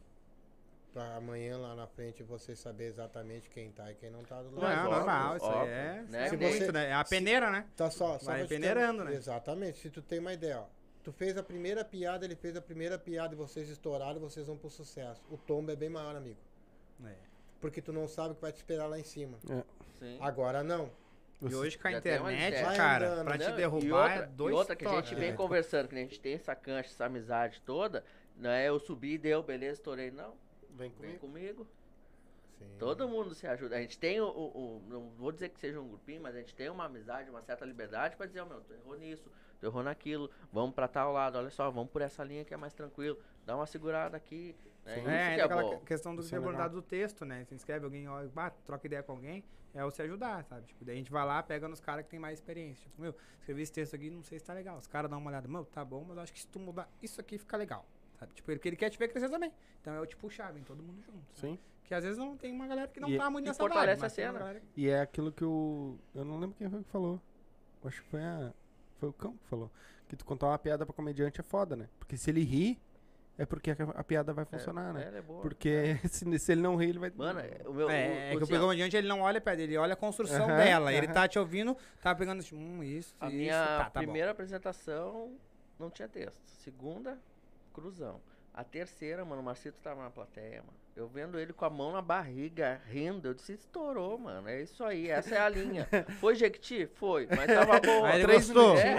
Pra 0.93 1.17
amanhã 1.17 1.59
lá 1.59 1.75
na 1.75 1.87
frente 1.87 2.23
vocês 2.23 2.59
saber 2.59 2.85
exatamente 2.87 3.51
quem 3.51 3.71
tá 3.71 3.91
e 3.93 3.95
quem 3.95 4.09
não 4.11 4.23
tá 4.25 4.41
do 4.43 4.59
lado. 4.59 4.75
Não, 4.75 4.85
óbvio, 4.87 4.91
normal, 4.99 5.37
isso 5.37 5.47
aí 5.47 5.53
óbvio, 5.53 5.75
é. 5.75 6.03
né? 6.09 6.25
é 6.25 6.29
Se 6.31 6.37
muito, 6.37 6.57
você- 6.65 6.73
né? 6.73 6.89
É 6.89 6.93
a 6.95 7.05
peneira, 7.05 7.51
né? 7.51 7.67
Tá 7.77 7.91
só, 7.91 8.19
só 8.19 8.25
Vai 8.31 8.43
ter- 8.43 8.49
peneirando, 8.49 9.05
né? 9.05 9.13
Exatamente. 9.15 9.79
Se 9.79 9.91
tu 9.91 10.01
tem 10.01 10.19
uma 10.19 10.33
ideia, 10.33 10.61
ó. 10.61 10.78
Tu 11.03 11.13
fez 11.13 11.37
a 11.39 11.43
primeira 11.43 11.85
piada, 11.85 12.25
ele 12.25 12.37
fez 12.37 12.57
a 12.57 12.61
primeira 12.61 12.99
piada 12.99 13.35
e 13.35 13.37
vocês 13.37 13.69
estouraram, 13.69 14.21
vocês 14.21 14.47
vão 14.47 14.57
pro 14.57 14.69
sucesso. 14.69 15.23
O 15.31 15.37
tombo 15.39 15.71
é 15.71 15.77
bem 15.77 15.89
maior, 15.89 16.15
amigo. 16.17 16.39
É. 17.05 17.15
Porque 17.61 17.81
tu 17.81 17.93
não 17.93 18.07
sabe 18.07 18.33
o 18.33 18.35
que 18.35 18.43
vai 18.43 18.53
te 18.53 18.57
esperar 18.57 18.87
lá 18.87 18.99
em 18.99 19.05
cima. 19.05 19.39
Sim. 19.99 20.19
Agora 20.21 20.63
não. 20.63 20.91
E 21.41 21.55
hoje 21.55 21.79
com 21.79 21.87
a 21.87 21.91
uma 21.93 21.99
internet, 21.99 22.77
cara, 22.77 23.13
andando, 23.13 23.25
pra 23.27 23.39
te 23.39 23.45
Não, 23.47 23.53
e 23.53 23.57
derrubar 23.57 24.03
outra, 24.11 24.25
é 24.25 24.27
dois 24.27 24.53
E 24.53 24.59
outra 24.59 24.77
que 24.77 24.87
a 24.87 24.91
gente 25.01 25.15
vem 25.15 25.31
né? 25.31 25.37
conversando, 25.37 25.89
que 25.89 25.95
a 25.95 25.99
gente 25.99 26.19
tem 26.21 26.35
essa 26.35 26.55
cancha, 26.55 26.91
essa 26.91 27.05
amizade 27.05 27.63
toda, 27.65 28.05
não 28.37 28.51
é 28.51 28.69
eu 28.69 28.79
subi 28.81 29.13
e 29.15 29.19
deu, 29.19 29.41
beleza, 29.43 29.75
estourei. 29.75 30.11
Não, 30.11 30.35
Vem 30.71 30.91
vem 31.01 31.17
comigo. 31.17 31.19
comigo. 31.21 31.67
Sim. 32.59 32.67
Todo 32.77 33.09
mundo 33.09 33.35
se 33.37 33.47
ajuda. 33.47 33.77
A 33.77 33.81
gente 33.81 33.97
tem 33.99 34.21
o, 34.21 34.27
o- 34.27 34.77
o- 34.79 34.83
Não 34.89 35.11
vou 35.11 35.31
dizer 35.31 35.49
que 35.51 35.61
seja 35.61 35.81
um 35.81 35.87
grupinho, 35.89 36.21
mas 36.21 36.35
a 36.35 36.41
gente 36.41 36.55
tem 36.57 36.69
uma 36.69 36.87
amizade, 36.87 37.31
uma 37.31 37.41
certa 37.41 37.65
liberdade 37.65 38.17
pra 38.17 38.27
dizer, 38.27 38.41
ó, 38.41 38.45
meu, 38.47 38.61
tu 38.61 38.75
errou 38.75 38.97
nisso, 38.99 39.31
tu 39.59 39.67
errou 39.67 39.83
naquilo, 39.83 40.31
vamos 40.53 40.75
pra 40.75 40.87
tal 40.89 41.13
lado, 41.13 41.39
olha 41.39 41.51
só, 41.51 41.71
vamos 41.71 41.91
por 41.91 42.03
essa 42.03 42.23
linha 42.25 42.45
que 42.45 42.53
é 42.55 42.57
mais 42.57 42.73
tranquilo, 42.73 43.19
dá 43.45 43.57
uma 43.57 43.67
segurada 43.67 44.17
aqui. 44.17 44.55
Né? 44.85 44.95
É, 44.95 45.35
que 45.35 45.41
é 45.41 45.45
aquela 45.45 45.63
bom. 45.63 45.79
que- 45.81 45.85
questão 45.87 46.17
do 46.17 46.23
que 46.23 46.35
é 46.35 46.39
abordado 46.39 46.75
do 46.77 46.83
texto, 46.83 47.25
né? 47.25 47.45
Você 47.45 47.55
inscreve 47.55 47.85
alguém, 47.85 48.09
ó, 48.09 48.27
bah, 48.29 48.51
troca 48.51 48.87
ideia 48.87 49.03
com 49.03 49.13
alguém, 49.13 49.45
é 49.75 49.85
o 49.85 49.91
se 49.91 50.01
ajudar, 50.01 50.43
sabe? 50.45 50.67
Tipo, 50.67 50.83
daí 50.85 50.95
a 50.95 50.99
gente 50.99 51.11
vai 51.13 51.27
lá, 51.27 51.43
pega 51.43 51.69
nos 51.69 51.79
caras 51.81 52.05
que 52.05 52.11
tem 52.11 52.19
mais 52.19 52.39
experiência. 52.39 52.89
Tipo, 52.89 53.03
meu, 53.03 53.15
escrevi 53.39 53.61
esse 53.63 53.73
texto 53.73 53.95
aqui, 53.95 54.09
não 54.09 54.23
sei 54.23 54.39
se 54.39 54.45
tá 54.47 54.55
legal. 54.55 54.79
Os 54.79 54.87
caras 54.87 55.11
dão 55.11 55.19
uma 55.19 55.29
olhada, 55.29 55.47
meu, 55.47 55.65
tá 55.67 55.85
bom, 55.85 56.05
mas 56.09 56.17
eu 56.17 56.23
acho 56.23 56.33
que 56.33 56.41
se 56.41 56.47
tu 56.49 56.59
mudar 56.59 56.89
isso 57.03 57.21
aqui 57.21 57.37
fica 57.37 57.57
legal. 57.59 57.85
Sabe? 58.19 58.33
Tipo, 58.33 58.51
porque 58.51 58.69
ele 58.69 58.77
quer 58.77 58.89
te 58.89 58.99
ver 58.99 59.09
crescer 59.09 59.29
também. 59.29 59.53
Então 59.81 59.93
é 59.93 60.01
o 60.01 60.07
te 60.07 60.17
puxar, 60.17 60.53
vem 60.53 60.63
todo 60.65 60.83
mundo 60.83 61.03
junto. 61.03 61.19
sabe? 61.35 61.53
Sim. 61.53 61.59
Que 61.85 61.95
às 61.95 62.03
vezes 62.03 62.19
não 62.19 62.37
tem 62.37 62.51
uma 62.53 62.67
galera 62.67 62.89
que 62.89 62.99
não 62.99 63.09
E- 63.11 63.17
tá 63.19 63.29
muito 63.31 63.45
nessa 63.47 63.59
fortalece 63.59 64.01
vibe, 64.01 64.07
a 64.07 64.11
cena. 64.11 64.55
que- 64.61 64.81
E 64.81 64.89
é 64.89 65.01
aquilo 65.01 65.31
que 65.31 65.45
o. 65.45 65.99
Eu 66.15 66.25
não 66.25 66.39
lembro 66.41 66.57
quem 66.57 66.69
foi 66.69 66.83
que 66.83 66.91
falou. 66.91 67.21
Acho 67.85 68.03
que 68.03 68.09
foi 68.09 68.23
a. 68.23 68.53
Foi 68.99 69.09
o 69.09 69.13
cão 69.13 69.37
que 69.37 69.49
falou. 69.49 69.71
Que 70.09 70.17
tu 70.17 70.25
contar 70.25 70.49
uma 70.49 70.59
piada 70.59 70.85
pra 70.85 70.95
comediante 70.95 71.41
é 71.41 71.43
foda, 71.43 71.77
né? 71.77 71.89
Porque 71.99 72.17
se 72.17 72.31
ele 72.31 72.43
ri, 72.43 72.81
é 73.37 73.47
porque 73.47 73.71
a, 73.71 73.75
a 73.95 74.03
piada 74.03 74.33
vai 74.33 74.45
funcionar, 74.45 74.91
é, 74.91 74.93
né? 74.93 75.05
ela 75.07 75.19
é 75.19 75.23
boa. 75.23 75.41
Porque 75.43 75.99
se, 76.09 76.39
se 76.39 76.53
ele 76.53 76.61
não 76.61 76.77
rir, 76.77 76.91
ele 76.91 76.99
vai. 76.99 77.13
Mano, 77.15 77.39
é, 77.41 77.61
o 77.67 77.73
meu. 77.73 77.89
É, 77.89 77.93
o, 77.93 77.97
é 77.99 78.29
o, 78.29 78.37
que 78.37 78.37
o 78.37 78.43
assim, 78.45 78.59
comediante 78.59 78.97
ele 78.97 79.07
não 79.09 79.21
olha 79.21 79.41
pra 79.41 79.53
ele, 79.53 79.63
ele 79.63 79.77
olha 79.77 79.93
a 79.93 79.97
construção 79.97 80.45
Aham, 80.47 80.57
dela. 80.57 80.93
Ele 80.93 81.07
aham. 81.07 81.15
tá 81.15 81.29
te 81.29 81.39
ouvindo, 81.39 81.77
tá 82.03 82.15
pegando 82.15 82.41
assim, 82.41 82.57
hum, 82.57 82.83
isso, 82.83 83.15
A 83.21 83.29
isso, 83.29 83.37
minha 83.37 83.55
tá, 83.55 83.79
tá 83.91 84.01
bom. 84.01 84.07
primeira 84.07 84.31
apresentação 84.33 85.33
não 85.79 85.91
tinha 85.91 86.09
texto. 86.09 86.41
Segunda, 86.47 87.19
cruzão. 87.73 88.21
A 88.53 88.65
terceira, 88.65 89.25
mano, 89.25 89.41
o 89.41 89.45
Marcito 89.45 89.79
tava 89.81 90.03
na 90.03 90.11
plateia, 90.11 90.63
mano. 90.63 90.78
Eu 90.99 91.07
vendo 91.07 91.39
ele 91.39 91.53
com 91.53 91.65
a 91.65 91.71
mão 91.71 91.93
na 91.93 92.03
barriga, 92.03 92.81
rindo, 92.91 93.29
eu 93.29 93.35
disse, 93.35 93.53
estourou, 93.53 94.19
mano. 94.19 94.49
É 94.49 94.61
isso 94.61 94.83
aí, 94.83 95.09
essa 95.09 95.37
é 95.37 95.39
a 95.39 95.49
linha. 95.49 95.87
Foi 96.19 96.35
Jequiti? 96.35 96.87
Foi, 96.95 97.29
mas 97.31 97.47
tava 97.47 97.79
bom. 97.79 98.05
Aí 98.05 98.17
ele 98.17 98.25
Três 98.25 98.51
gostou. 98.51 98.77
É. 98.77 98.97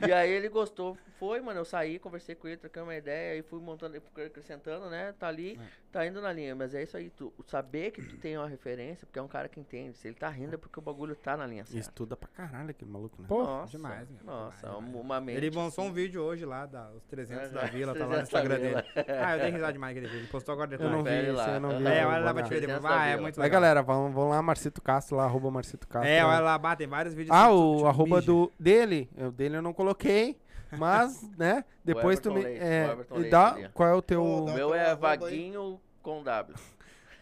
E 0.08 0.12
aí 0.12 0.30
ele 0.30 0.48
gostou, 0.48 0.96
foi, 1.18 1.38
mano, 1.42 1.60
eu 1.60 1.64
saí, 1.66 1.98
conversei 1.98 2.34
com 2.34 2.48
ele, 2.48 2.56
troquei 2.56 2.80
uma 2.80 2.96
ideia 2.96 3.38
e 3.38 3.42
fui 3.42 3.60
montando, 3.60 3.94
acrescentando, 4.26 4.88
né? 4.88 5.12
Tá 5.18 5.28
ali, 5.28 5.60
É. 5.60 5.66
tá 5.92 6.06
indo 6.06 6.18
na 6.22 6.32
linha. 6.32 6.54
Mas 6.56 6.74
é 6.74 6.82
isso 6.82 6.96
aí, 6.96 7.10
tu 7.10 7.30
saber 7.46 7.90
que 7.90 8.00
tu 8.02 8.16
tem 8.16 8.38
uma 8.38 8.48
referência, 8.48 9.06
porque 9.06 9.18
é 9.18 9.22
um 9.22 9.28
cara 9.28 9.46
que 9.46 9.60
entende. 9.60 9.98
Se 9.98 10.08
ele 10.08 10.14
tá 10.14 10.30
rindo 10.30 10.54
é 10.54 10.56
porque 10.56 10.78
o 10.78 10.82
bagulho 10.82 11.14
tá 11.14 11.36
na 11.36 11.46
linha 11.46 11.66
certa. 11.66 11.78
Estuda 11.78 12.16
pra 12.16 12.28
caralho 12.30 12.70
aquele 12.70 12.90
maluco, 12.90 13.20
né? 13.20 13.28
Pô, 13.28 13.42
Nossa, 13.42 13.70
demais, 13.70 14.08
meu. 14.08 14.24
Nossa, 14.24 14.66
demais, 14.66 14.84
demais. 14.86 15.04
uma 15.04 15.20
mente. 15.20 15.36
Ele 15.36 15.50
lançou 15.50 15.84
um 15.84 15.88
assim, 15.88 15.94
vídeo 15.94 16.22
hoje 16.22 16.46
lá, 16.46 16.64
da, 16.64 16.90
os 16.92 17.04
300 17.04 17.52
da 17.52 17.60
Aham, 17.60 17.70
Vila, 17.70 17.94
tá 17.94 18.06
lá 18.06 18.16
no 18.22 18.26
300 18.26 18.30
da 18.30 18.38
Instagram 18.38 18.58
dele. 18.58 19.16
Ah, 19.22 19.36
eu 19.36 19.40
dei 19.42 19.50
risada 19.50 19.72
demais 19.74 19.90
aquele 19.94 20.06
vídeo. 20.06 20.22
Ele 20.22 20.28
postou 20.32 20.52
agora 20.54 20.68
de 20.68 20.82
Eu 20.82 20.88
não 20.90 21.02
vi 21.10 21.30
lá. 21.32 21.60
não 21.60 21.78
vi. 21.78 21.86
É, 21.86 22.06
olha 22.06 22.18
lá 22.18 22.34
pra 22.34 22.42
te 22.42 22.48
ver 22.50 22.56
300 22.60 22.82
depois. 22.82 23.00
Ah, 23.00 23.06
é 23.06 23.16
muito 23.16 23.40
Aí, 23.40 23.42
legal. 23.44 23.60
galera, 23.60 23.82
vamos, 23.82 24.14
vamos 24.14 24.30
lá, 24.30 24.42
Marcito 24.42 24.80
Castro, 24.82 25.16
lá, 25.16 25.24
arroba 25.24 25.50
Marcito 25.50 25.86
Castro. 25.88 26.08
É, 26.10 26.24
olha 26.24 26.40
lá, 26.40 26.58
bah, 26.58 26.76
tem 26.76 26.86
vários 26.86 27.14
vídeos. 27.14 27.36
Ah, 27.36 27.50
o 27.52 27.86
arroba 27.86 28.20
do, 28.20 28.50
dele. 28.58 29.08
O 29.16 29.30
dele 29.30 29.56
eu 29.56 29.62
não 29.62 29.72
coloquei, 29.72 30.36
mas, 30.76 31.22
né, 31.36 31.64
depois 31.84 32.18
tu 32.20 32.32
me... 32.32 32.42
É, 32.44 32.96
e 33.16 33.24
dá, 33.30 33.56
qual 33.74 33.88
é 33.88 33.94
o 33.94 34.02
teu... 34.02 34.22
O 34.24 34.52
meu 34.52 34.74
é 34.74 34.94
vaguinho 34.94 35.80
com 36.02 36.22
W. 36.22 36.56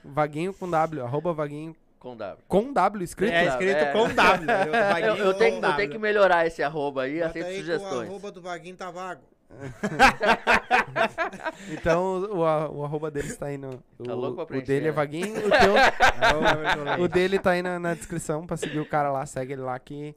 Vaguinho 0.05 0.55
com 0.55 0.71
W, 0.71 1.03
arroba 1.03 1.33
vaguinho 1.33 1.75
Com 1.99 2.17
W. 2.17 2.45
com 2.47 2.73
W 2.73 3.05
escrito. 3.05 3.33
É 3.33 3.47
escrito 3.47 3.77
É. 3.79 3.93
com 3.93 4.09
W. 4.09 4.47
Eu, 5.03 5.17
Eu, 5.17 5.17
eu 5.27 5.33
com 5.33 5.39
tenho, 5.39 5.57
eu 5.57 5.61
W. 5.61 5.77
tenho 5.77 5.91
que 5.91 5.99
melhorar 5.99 6.47
esse 6.47 6.63
arroba 6.63 7.03
aí, 7.03 7.21
aceito 7.23 7.47
que 7.47 7.53
o 7.55 7.57
sugestões. 7.59 8.09
arroba 8.09 8.31
do 8.31 8.41
Vaguinho 8.41 8.77
tá 8.77 8.91
vago. 8.91 9.23
Então 11.71 12.23
o, 12.37 12.45
a- 12.45 12.71
o 12.71 12.85
arroba 12.85 13.11
dele 13.11 13.29
está 13.29 13.47
aí 13.47 13.59
no. 13.59 13.79
Tá 13.79 14.13
o, 14.13 14.15
louco 14.15 14.47
pra 14.47 14.59
o 14.59 14.63
dele 14.63 14.89
é 14.89 14.93
vaguinho, 14.93 15.47
o, 15.47 15.51
teu, 15.51 15.77
É 15.77 17.01
o 17.01 17.09
dele 17.09 17.39
tá 17.39 17.51
aí 17.53 17.63
na, 17.63 17.79
na 17.79 17.95
descrição 17.95 18.47
pra 18.47 18.57
seguir 18.57 18.81
o 18.81 18.87
cara 18.87 19.11
lá, 19.11 19.25
segue 19.27 19.53
ele 19.55 19.63
lá 19.63 19.79
que 19.79 20.15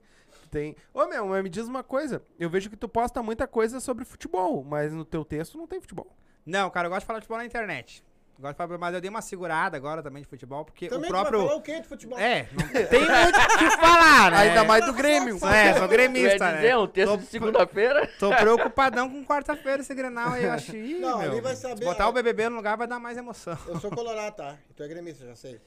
tem. 0.49 0.75
Ô 0.93 1.05
meu, 1.07 1.27
mas 1.27 1.43
me 1.43 1.49
diz 1.49 1.67
uma 1.67 1.83
coisa. 1.83 2.21
Eu 2.39 2.49
vejo 2.49 2.69
que 2.69 2.75
tu 2.77 2.87
posta 2.89 3.21
muita 3.23 3.47
coisa 3.47 3.79
sobre 3.79 4.05
futebol, 4.05 4.63
mas 4.63 4.93
no 4.93 5.05
teu 5.05 5.23
texto 5.25 5.57
não 5.57 5.67
tem 5.67 5.79
futebol. 5.81 6.07
Não, 6.45 6.69
cara, 6.69 6.87
eu 6.87 6.89
gosto 6.89 7.01
de 7.01 7.07
falar 7.07 7.19
de 7.19 7.25
futebol 7.25 7.37
na 7.39 7.45
internet. 7.45 8.03
Gosto 8.39 8.53
de 8.53 8.57
falar, 8.57 8.77
mas 8.79 8.95
eu 8.95 9.01
dei 9.01 9.09
uma 9.09 9.21
segurada 9.21 9.77
agora 9.77 10.01
também 10.01 10.23
de 10.23 10.27
futebol, 10.27 10.65
porque 10.65 10.87
Também 10.87 11.09
o 11.11 11.13
próprio. 11.13 11.39
falar 11.41 11.55
o 11.55 11.61
quê 11.61 11.79
de 11.79 11.87
futebol? 11.87 12.17
É, 12.17 12.47
não 12.53 12.67
tem 12.67 12.99
muito 13.01 13.37
o 13.39 13.57
que 13.59 13.69
falar, 13.77 14.31
né? 14.31 14.37
Ainda 14.37 14.63
mais 14.63 14.83
do 14.85 14.93
Grêmio. 14.93 15.35
É, 15.45 15.73
sou 15.75 15.87
gremista, 15.87 16.51
dizer 16.53 16.69
né? 16.69 16.77
um 16.77 16.87
texto 16.87 17.11
Tô- 17.11 17.17
de 17.17 17.25
segunda-feira? 17.27 18.07
Tô 18.19 18.29
preocupadão 18.35 19.09
com 19.09 19.23
quarta-feira 19.23 19.81
esse 19.81 19.93
Grenal 19.93 20.33
aí, 20.33 20.45
eu 20.45 20.51
acho. 20.53 20.75
Ih, 20.75 20.99
Não, 20.99 21.19
meu, 21.19 21.31
ali 21.31 21.41
vai 21.41 21.55
saber, 21.55 21.77
se 21.77 21.83
botar 21.85 22.09
o 22.09 22.11
BBB 22.13 22.49
no 22.49 22.55
lugar 22.55 22.75
vai 22.77 22.87
dar 22.87 22.99
mais 22.99 23.15
emoção. 23.17 23.55
Eu 23.67 23.79
sou 23.79 23.91
colorado, 23.91 24.35
tá? 24.35 24.55
E 24.69 24.73
tu 24.73 24.81
é 24.83 24.87
gremista, 24.87 25.25
já 25.25 25.35
sei. 25.35 25.61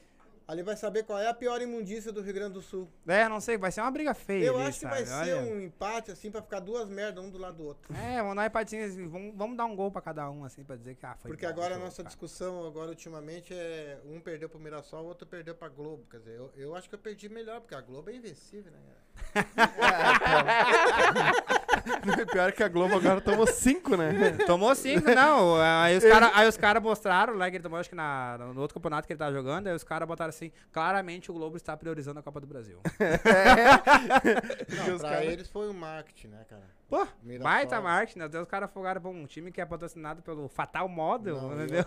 Ali 0.47 0.61
vai 0.61 0.75
saber 0.75 1.03
qual 1.03 1.17
é 1.17 1.27
a 1.27 1.33
pior 1.33 1.59
imundícia 1.59 2.11
do 2.11 2.21
Rio 2.21 2.33
Grande 2.33 2.53
do 2.53 2.61
Sul. 2.61 2.87
É, 3.07 3.27
não 3.27 3.41
sei, 3.41 3.57
vai 3.57 3.71
ser 3.71 3.81
uma 3.81 3.89
briga 3.89 4.13
feia 4.13 4.45
Eu 4.45 4.57
ali, 4.57 4.67
acho 4.67 4.79
que 4.79 4.85
sabe? 4.85 5.03
vai 5.03 5.25
ser 5.25 5.33
Olha. 5.33 5.41
um 5.41 5.61
empate, 5.61 6.11
assim, 6.11 6.29
pra 6.29 6.41
ficar 6.41 6.59
duas 6.59 6.87
merdas, 6.87 7.23
um 7.23 7.31
do 7.31 7.37
lado 7.39 7.57
do 7.57 7.63
outro. 7.63 7.91
É, 7.95 8.21
vamos 8.21 8.35
dar 8.35 8.43
um 8.43 8.45
empatinho, 8.45 8.85
assim, 8.85 9.07
vamos, 9.07 9.33
vamos 9.35 9.57
dar 9.57 9.65
um 9.65 9.75
gol 9.75 9.89
pra 9.91 10.01
cada 10.01 10.29
um, 10.29 10.43
assim, 10.43 10.63
pra 10.63 10.75
dizer 10.75 10.93
que, 10.95 11.05
ah, 11.05 11.15
foi 11.19 11.31
Porque 11.31 11.45
bom 11.47 11.51
agora 11.51 11.75
a 11.75 11.79
nossa 11.79 11.97
cara. 12.03 12.09
discussão, 12.09 12.65
agora 12.67 12.89
ultimamente, 12.89 13.53
é 13.55 13.99
um 14.05 14.19
perdeu 14.21 14.47
pro 14.47 14.59
Mirassol, 14.59 15.03
o 15.03 15.07
outro 15.07 15.25
perdeu 15.25 15.55
pra 15.55 15.67
Globo. 15.67 16.05
Quer 16.11 16.19
dizer, 16.19 16.37
eu, 16.37 16.51
eu 16.55 16.75
acho 16.75 16.87
que 16.89 16.93
eu 16.95 16.99
perdi 16.99 17.27
melhor, 17.27 17.59
porque 17.59 17.73
a 17.73 17.81
Globo 17.81 18.11
é 18.11 18.15
invencível, 18.15 18.71
né? 18.71 18.79
Pior 22.31 22.51
que 22.51 22.63
a 22.63 22.67
Globo 22.67 22.95
agora 22.95 23.21
tomou 23.21 23.47
cinco, 23.47 23.95
né? 23.95 24.31
Tomou 24.45 24.73
cinco, 24.75 25.09
não. 25.13 25.55
Aí 25.61 25.97
os 25.97 26.03
caras 26.03 26.57
cara 26.57 26.79
mostraram 26.79 27.33
lá 27.35 27.49
que 27.49 27.57
ele 27.57 27.63
tomou, 27.63 27.79
acho 27.79 27.89
que 27.89 27.95
na, 27.95 28.37
no 28.37 28.61
outro 28.61 28.73
campeonato 28.75 29.07
que 29.07 29.13
ele 29.13 29.19
tava 29.19 29.33
jogando, 29.33 29.67
aí 29.67 29.75
os 29.75 29.83
caras 29.83 30.07
botaram 30.07 30.29
assim, 30.29 30.51
claramente 30.71 31.29
o 31.29 31.33
Globo 31.33 31.57
está 31.57 31.75
priorizando 31.77 32.19
a 32.19 32.23
Copa 32.23 32.39
do 32.41 32.47
Brasil. 32.47 32.79
Não, 34.87 34.95
os 34.95 35.01
pra 35.01 35.09
cara- 35.11 35.25
eles 35.25 35.47
foi 35.49 35.69
um 35.69 35.73
marketing, 35.73 36.27
né, 36.27 36.45
cara? 36.49 36.63
Pô, 36.87 37.05
Mirassol. 37.23 37.43
baita 37.43 37.81
marketing, 37.81 38.19
né? 38.19 38.25
Até 38.25 38.39
os 38.41 38.47
caras 38.47 38.71
fogaram 38.71 39.01
pra 39.01 39.09
um 39.09 39.25
time 39.25 39.51
que 39.51 39.59
é 39.59 39.65
patrocinado 39.65 40.21
pelo 40.21 40.47
Fatal 40.47 40.87
Model, 40.87 41.35
Não, 41.41 41.53
entendeu? 41.53 41.83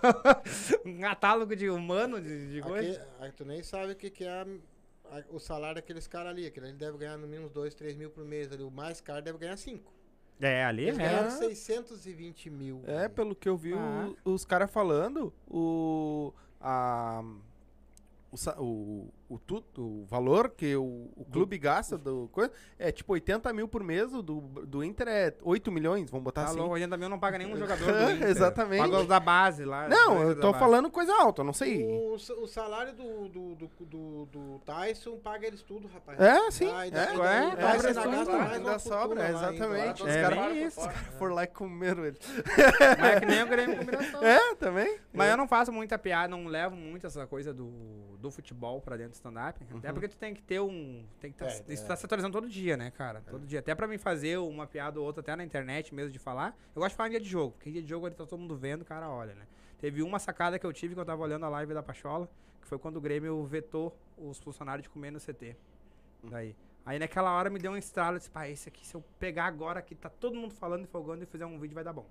um 0.84 0.98
catálogo 1.00 1.54
de 1.54 1.70
humano, 1.70 2.20
de, 2.20 2.52
de 2.54 2.60
coisa. 2.60 3.06
Tu 3.36 3.44
nem 3.44 3.62
sabe 3.62 3.92
o 3.92 3.96
que, 3.96 4.10
que 4.10 4.24
é 4.24 4.40
a- 4.42 4.46
o 5.30 5.38
salário 5.38 5.76
daqueles 5.76 6.06
caras 6.06 6.30
ali. 6.32 6.46
Aquele 6.46 6.66
ali 6.68 6.76
deve 6.76 6.98
ganhar 6.98 7.16
no 7.16 7.26
mínimo 7.26 7.48
2, 7.48 7.74
3 7.74 7.96
mil 7.96 8.10
por 8.10 8.24
mês. 8.24 8.50
Ali. 8.52 8.62
O 8.62 8.70
mais 8.70 9.00
caro 9.00 9.22
deve 9.22 9.38
ganhar 9.38 9.56
5. 9.56 9.92
É, 10.40 10.64
ali 10.64 10.82
Eles 10.84 10.98
é. 10.98 11.02
ganharam 11.02 11.30
620 11.30 12.48
mil. 12.50 12.80
É, 12.86 12.98
velho. 12.98 13.10
pelo 13.10 13.34
que 13.34 13.48
eu 13.48 13.56
vi 13.56 13.72
Ah. 13.74 14.12
o- 14.24 14.32
os 14.32 14.44
caras 14.44 14.70
falando, 14.70 15.32
o. 15.48 16.32
A, 16.60 17.22
o, 18.30 18.62
o, 18.62 19.08
o, 19.28 19.38
tu- 19.38 19.62
o 19.76 20.04
valor 20.06 20.50
que 20.50 20.74
o, 20.76 21.10
o 21.16 21.24
clube 21.30 21.58
gasta 21.58 21.98
do 21.98 22.28
coisa 22.32 22.50
é 22.78 22.90
tipo 22.90 23.12
80 23.12 23.52
mil 23.52 23.68
por 23.68 23.84
mês, 23.84 24.12
o 24.14 24.22
do, 24.22 24.40
do 24.40 24.82
Inter 24.82 25.06
é 25.08 25.34
8 25.42 25.70
milhões, 25.70 26.10
vamos 26.10 26.24
botar 26.24 26.44
Tá 26.44 26.48
assim. 26.48 26.58
louco, 26.58 26.74
80 26.74 26.96
mil 26.96 27.08
não 27.08 27.18
paga 27.18 27.36
nenhum 27.38 27.54
jogador 27.58 27.84
do 27.84 28.10
Inter. 28.12 28.28
Exatamente. 28.28 28.80
Paga 28.80 29.00
os 29.00 29.06
da 29.06 29.20
base 29.20 29.64
lá. 29.64 29.88
Não, 29.88 30.22
eu 30.22 30.34
da 30.34 30.40
tô 30.40 30.54
falando 30.54 30.90
coisa 30.90 31.12
alta, 31.14 31.44
não 31.44 31.52
sei. 31.52 31.84
O, 31.84 32.14
o 32.14 32.46
salário 32.46 32.94
do, 32.94 33.28
do, 33.28 33.54
do, 33.54 33.68
do, 33.86 34.26
do 34.26 34.58
Tyson 34.64 35.16
paga 35.18 35.46
eles 35.46 35.62
tudo, 35.62 35.88
rapaz. 35.88 36.18
É, 36.20 36.50
sim. 36.50 36.70
Ah, 36.70 36.78
ainda- 36.80 36.98
é, 36.98 37.08
ainda- 37.08 37.24
é, 37.24 37.28
é, 37.28 37.38
é, 37.38 37.42
ainda 37.42 37.60
é, 37.60 37.90
é, 37.90 37.94
mais 38.38 38.52
ainda 38.52 38.70
uma 38.70 38.78
sobra, 38.78 39.20
lá, 39.22 39.28
exatamente. 39.30 39.90
então. 40.02 40.06
Os 40.06 40.12
É 40.14 40.22
caras 40.22 40.38
bem 40.52 40.64
isso. 40.64 40.90
foram 41.18 41.34
lá 41.34 41.44
e 41.44 41.46
comeram 41.48 42.04
ele. 42.06 42.18
Mas 42.98 43.10
é 43.16 43.20
que 43.20 43.26
nem 43.26 43.42
o 43.42 43.46
Grêmio 43.46 43.76
com 43.76 43.82
o 43.82 43.86
Mirassol. 43.86 44.22
É, 44.24 44.54
também. 44.54 44.98
Mas 45.12 45.30
eu 45.30 45.36
não 45.36 45.48
faço 45.48 45.72
muita 45.72 45.98
piada, 45.98 46.28
não 46.28 46.46
levo 46.46 46.76
muito 46.76 47.06
essa 47.06 47.26
coisa 47.26 47.52
do, 47.52 47.68
do 48.18 48.30
futebol 48.30 48.80
pra 48.80 48.96
dentro 48.96 49.17
stand-up. 49.18 49.64
Até 49.76 49.92
porque 49.92 50.08
tu 50.08 50.16
tem 50.16 50.34
que 50.34 50.42
ter 50.42 50.60
um. 50.60 51.04
Tem 51.20 51.30
que 51.30 51.38
tá, 51.38 51.46
É, 51.46 51.64
isso 51.68 51.84
é. 51.84 51.86
tá 51.86 51.96
se 51.96 52.04
atualizando 52.06 52.32
todo 52.32 52.48
dia, 52.48 52.76
né, 52.76 52.90
cara? 52.90 53.20
Todo 53.22 53.46
dia. 53.46 53.58
Até 53.58 53.74
pra 53.74 53.86
mim 53.86 53.98
fazer 53.98 54.38
uma 54.38 54.66
piada 54.66 54.98
ou 54.98 55.06
outra, 55.06 55.20
até 55.20 55.36
na 55.36 55.44
internet 55.44 55.94
mesmo 55.94 56.10
de 56.12 56.18
falar. 56.18 56.56
Eu 56.74 56.80
gosto 56.80 56.90
de 56.92 56.96
falar 56.96 57.08
em 57.08 57.12
dia 57.12 57.20
de 57.20 57.28
jogo. 57.28 57.52
Porque 57.52 57.68
em 57.68 57.72
dia 57.72 57.82
de 57.82 57.88
jogo 57.88 58.06
ele 58.06 58.14
tá 58.14 58.24
todo 58.24 58.38
mundo 58.38 58.56
vendo, 58.56 58.82
o 58.82 58.84
cara 58.84 59.08
olha, 59.08 59.34
né? 59.34 59.46
Teve 59.78 60.02
uma 60.02 60.18
sacada 60.18 60.58
que 60.58 60.66
eu 60.66 60.72
tive 60.72 60.94
quando 60.94 61.00
eu 61.00 61.06
tava 61.06 61.22
olhando 61.22 61.44
a 61.46 61.48
live 61.48 61.72
da 61.72 61.82
Pachola, 61.82 62.28
que 62.60 62.66
foi 62.66 62.78
quando 62.78 62.96
o 62.96 63.00
Grêmio 63.00 63.44
vetou 63.44 63.96
os 64.16 64.38
funcionários 64.38 64.82
de 64.82 64.88
comer 64.88 65.10
no 65.10 65.20
CT. 65.20 65.56
Daí. 66.24 66.56
Aí 66.84 66.98
naquela 66.98 67.32
hora 67.32 67.50
me 67.50 67.58
deu 67.58 67.72
um 67.72 67.76
estralo, 67.76 68.16
eu 68.16 68.18
disse, 68.18 68.30
pá, 68.30 68.48
esse 68.48 68.68
aqui, 68.68 68.84
se 68.86 68.94
eu 68.94 69.04
pegar 69.18 69.44
agora 69.44 69.82
que 69.82 69.94
tá 69.94 70.08
todo 70.08 70.34
mundo 70.34 70.54
falando 70.54 70.84
e 70.84 70.86
folgando 70.86 71.22
e 71.22 71.26
fizer 71.26 71.44
um 71.44 71.58
vídeo, 71.58 71.74
vai 71.74 71.84
dar 71.84 71.92
bom. 71.92 72.06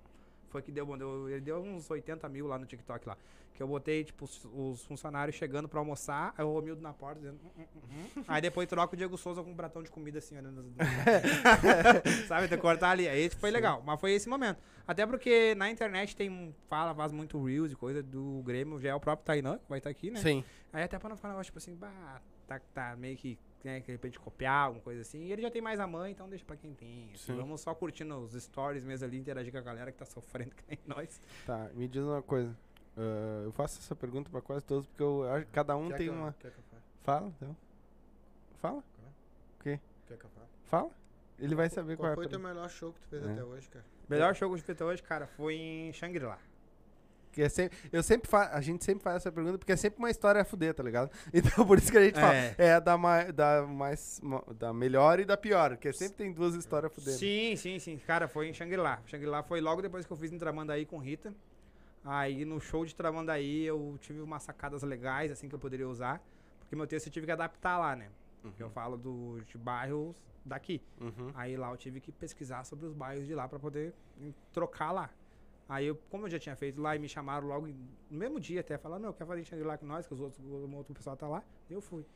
Foi 0.48 0.62
que 0.62 0.70
deu. 0.72 0.86
Deu, 0.96 1.28
ele 1.28 1.40
deu 1.40 1.58
uns 1.58 1.90
80 1.90 2.28
mil 2.28 2.46
lá 2.46 2.58
no 2.58 2.66
TikTok 2.66 3.06
lá. 3.08 3.16
Que 3.54 3.62
eu 3.62 3.66
botei, 3.66 4.04
tipo, 4.04 4.24
os, 4.24 4.44
os 4.44 4.84
funcionários 4.84 5.34
chegando 5.36 5.68
pra 5.68 5.80
almoçar, 5.80 6.32
aí 6.38 6.44
o 6.44 6.52
Romildo 6.52 6.80
na 6.80 6.92
porta 6.92 7.20
dizendo. 7.20 7.40
"Hum, 7.44 7.50
hum, 7.58 7.64
hum, 7.74 8.06
hum." 8.18 8.24
Aí 8.28 8.40
depois 8.40 8.68
troca 8.68 8.94
o 8.94 8.96
Diego 8.96 9.18
Souza 9.18 9.42
com 9.42 9.50
um 9.50 9.56
pratão 9.56 9.82
de 9.82 9.90
comida 9.90 10.18
assim, 10.18 10.38
olhando. 10.38 10.64
Sabe, 12.28 12.48
tem 12.48 12.56
que 12.56 12.62
cortar 12.62 12.90
ali. 12.90 13.08
Aí 13.08 13.28
foi 13.30 13.50
legal. 13.50 13.82
Mas 13.84 14.00
foi 14.00 14.12
esse 14.12 14.28
momento. 14.28 14.58
Até 14.86 15.04
porque 15.06 15.54
na 15.56 15.70
internet 15.70 16.14
tem. 16.16 16.54
Fala, 16.68 16.94
faz 16.94 17.12
muito 17.12 17.42
Reels 17.44 17.72
e 17.72 17.76
coisa 17.76 18.02
do 18.02 18.42
Grêmio, 18.44 18.80
já 18.80 18.90
é 18.90 18.94
o 18.94 19.00
próprio 19.00 19.24
Tainan, 19.26 19.58
que 19.58 19.68
vai 19.68 19.78
estar 19.78 19.90
aqui, 19.90 20.10
né? 20.10 20.20
Sim. 20.20 20.44
Aí 20.72 20.82
até 20.84 20.98
pra 20.98 21.08
não 21.08 21.16
ficar 21.16 21.28
um 21.28 21.32
negócio 21.32 21.46
tipo 21.50 21.58
assim, 21.58 21.74
bah, 21.74 22.20
tá, 22.46 22.60
tá 22.72 22.96
meio 22.96 23.16
que, 23.16 23.38
né, 23.64 23.80
que 23.80 23.86
de 23.86 23.92
repente 23.92 24.18
copiar, 24.18 24.66
alguma 24.66 24.82
coisa 24.82 25.00
assim. 25.02 25.24
E 25.24 25.32
ele 25.32 25.42
já 25.42 25.50
tem 25.50 25.60
mais 25.62 25.80
a 25.80 25.86
mãe, 25.86 26.12
então 26.12 26.28
deixa 26.28 26.44
pra 26.44 26.56
quem 26.56 26.74
tem. 26.74 27.10
assim. 27.14 27.32
Sim. 27.32 27.36
vamos 27.36 27.60
só 27.60 27.74
curtindo 27.74 28.16
os 28.18 28.32
stories 28.32 28.84
mesmo 28.84 29.06
ali, 29.06 29.18
interagir 29.18 29.50
com 29.52 29.58
a 29.58 29.62
galera 29.62 29.90
que 29.92 29.98
tá 29.98 30.04
sofrendo 30.04 30.50
que 30.56 30.64
nem 30.68 30.78
nós. 30.86 31.20
Tá, 31.46 31.68
me 31.74 31.86
diz 31.88 32.02
uma 32.02 32.22
coisa. 32.22 32.56
Ah, 32.96 33.42
eu 33.44 33.52
faço 33.52 33.78
essa 33.78 33.94
pergunta 33.94 34.28
pra 34.30 34.40
quase 34.40 34.64
todos, 34.64 34.86
porque 34.86 35.02
eu 35.02 35.28
acho 35.32 35.46
que 35.46 35.52
cada 35.52 35.76
um 35.76 35.88
Quer 35.88 35.96
tem 35.98 36.06
que 36.08 36.12
eu- 36.12 36.18
uma. 36.18 36.32
Quer 36.34 36.50
que 36.52 36.58
eu 36.58 36.64
fale? 36.64 36.82
Fala, 37.02 37.26
então. 37.36 37.56
Fala, 38.60 38.82
Quer 39.62 39.78
que 40.16 40.24
eu 40.24 40.30
fale? 40.30 40.48
fala. 40.64 40.90
Ele 41.38 41.54
vai 41.54 41.68
saber 41.68 41.96
qual, 41.96 42.08
Qual 42.08 42.10
é 42.10 42.12
a 42.12 42.16
foi 42.16 42.26
o 42.26 42.28
teu 42.28 42.40
melhor 42.40 42.68
show 42.68 42.92
que 42.92 43.00
tu 43.00 43.06
fez 43.08 43.24
É. 43.24 43.30
até 43.32 43.44
hoje, 43.44 43.68
cara? 43.68 43.84
Melhor 44.08 44.34
jogo 44.34 44.56
de 44.56 44.62
feito 44.62 44.82
hoje, 44.84 45.02
cara, 45.02 45.26
foi 45.26 45.54
em 45.54 45.92
Shangri-La. 45.92 46.38
Que 47.38 47.42
é 47.44 47.48
sempre, 47.48 47.78
eu 47.92 48.02
sempre 48.02 48.28
fa 48.28 48.50
a 48.52 48.60
gente 48.60 48.84
sempre 48.84 49.04
faz 49.04 49.18
essa 49.18 49.30
pergunta 49.30 49.58
porque 49.58 49.70
é 49.70 49.76
sempre 49.76 50.00
uma 50.00 50.10
história 50.10 50.40
a 50.42 50.44
fuder, 50.44 50.74
tá 50.74 50.82
ligado? 50.82 51.08
Então 51.32 51.64
por 51.64 51.78
isso 51.78 51.88
que 51.92 51.96
a 51.98 52.04
gente 52.04 52.18
fala. 52.18 52.34
É. 52.34 52.54
É 52.58 52.72
a 52.74 52.80
da, 52.80 52.98
mai- 52.98 53.30
da 53.30 53.64
mais. 53.64 54.20
ma- 54.24 54.42
da 54.58 54.72
melhor 54.72 55.20
e 55.20 55.24
da 55.24 55.36
pior, 55.36 55.70
porque 55.70 55.92
sempre 55.92 56.16
tem 56.16 56.32
duas 56.32 56.56
histórias 56.56 56.90
a 56.90 56.94
fuder. 56.94 57.12
né? 57.12 57.18
Sim, 57.18 57.54
sim, 57.54 57.78
sim. 57.78 57.96
Cara, 58.04 58.26
foi 58.26 58.48
em 58.48 58.52
Shangri-La. 58.52 59.00
Shangri-La 59.06 59.44
foi 59.44 59.60
logo 59.60 59.80
depois 59.80 60.04
que 60.04 60.12
eu 60.12 60.16
fiz 60.16 60.32
em 60.32 60.38
Tramandaí 60.38 60.84
com 60.84 60.98
Rita. 60.98 61.32
Aí 62.04 62.44
no 62.44 62.60
show 62.60 62.84
de 62.84 62.92
Tramandaí 62.94 63.64
eu 63.64 63.96
tive 64.00 64.20
umas 64.20 64.42
sacadas 64.42 64.82
legais, 64.82 65.30
assim, 65.30 65.48
que 65.48 65.54
eu 65.54 65.58
poderia 65.60 65.88
usar. 65.88 66.20
Porque 66.60 66.74
meu 66.74 66.88
texto 66.88 67.06
eu 67.06 67.12
tive 67.12 67.26
que 67.26 67.32
adaptar 67.32 67.78
lá, 67.78 67.94
né? 67.94 68.08
Porque 68.42 68.62
eu 68.62 68.70
falo 68.70 68.96
do, 68.96 69.40
de 69.46 69.56
bairros 69.58 70.12
daqui. 70.44 70.80
Uhum. 71.00 71.30
Aí 71.34 71.56
lá 71.56 71.70
eu 71.70 71.76
tive 71.76 72.00
que 72.00 72.10
pesquisar 72.10 72.64
sobre 72.64 72.86
os 72.86 72.92
bairros 72.94 73.26
de 73.26 73.34
lá 73.34 73.46
pra 73.46 73.58
poder 73.60 73.92
em- 74.20 74.34
trocar 74.52 74.90
lá. 74.90 75.10
Aí 75.68 75.86
eu, 75.86 75.96
como 76.08 76.26
eu 76.26 76.30
já 76.30 76.38
tinha 76.38 76.56
feito 76.56 76.80
lá 76.80 76.96
e 76.96 76.98
me 76.98 77.08
chamaram 77.08 77.46
logo 77.46 77.66
no 77.66 78.18
mesmo 78.18 78.40
dia 78.40 78.60
até, 78.60 78.78
falaram, 78.78 79.02
meu, 79.02 79.12
quer 79.12 79.26
fazer 79.26 79.42
em 79.42 79.44
Shangri-La 79.44 79.76
com 79.76 79.84
nós, 79.84 80.06
que 80.06 80.14
os 80.14 80.20
outros, 80.20 80.42
o 80.42 80.74
outro 80.74 80.94
pessoal 80.94 81.14
tá 81.14 81.28
lá. 81.28 81.42
Eu 81.68 81.80
fui. 81.80 82.06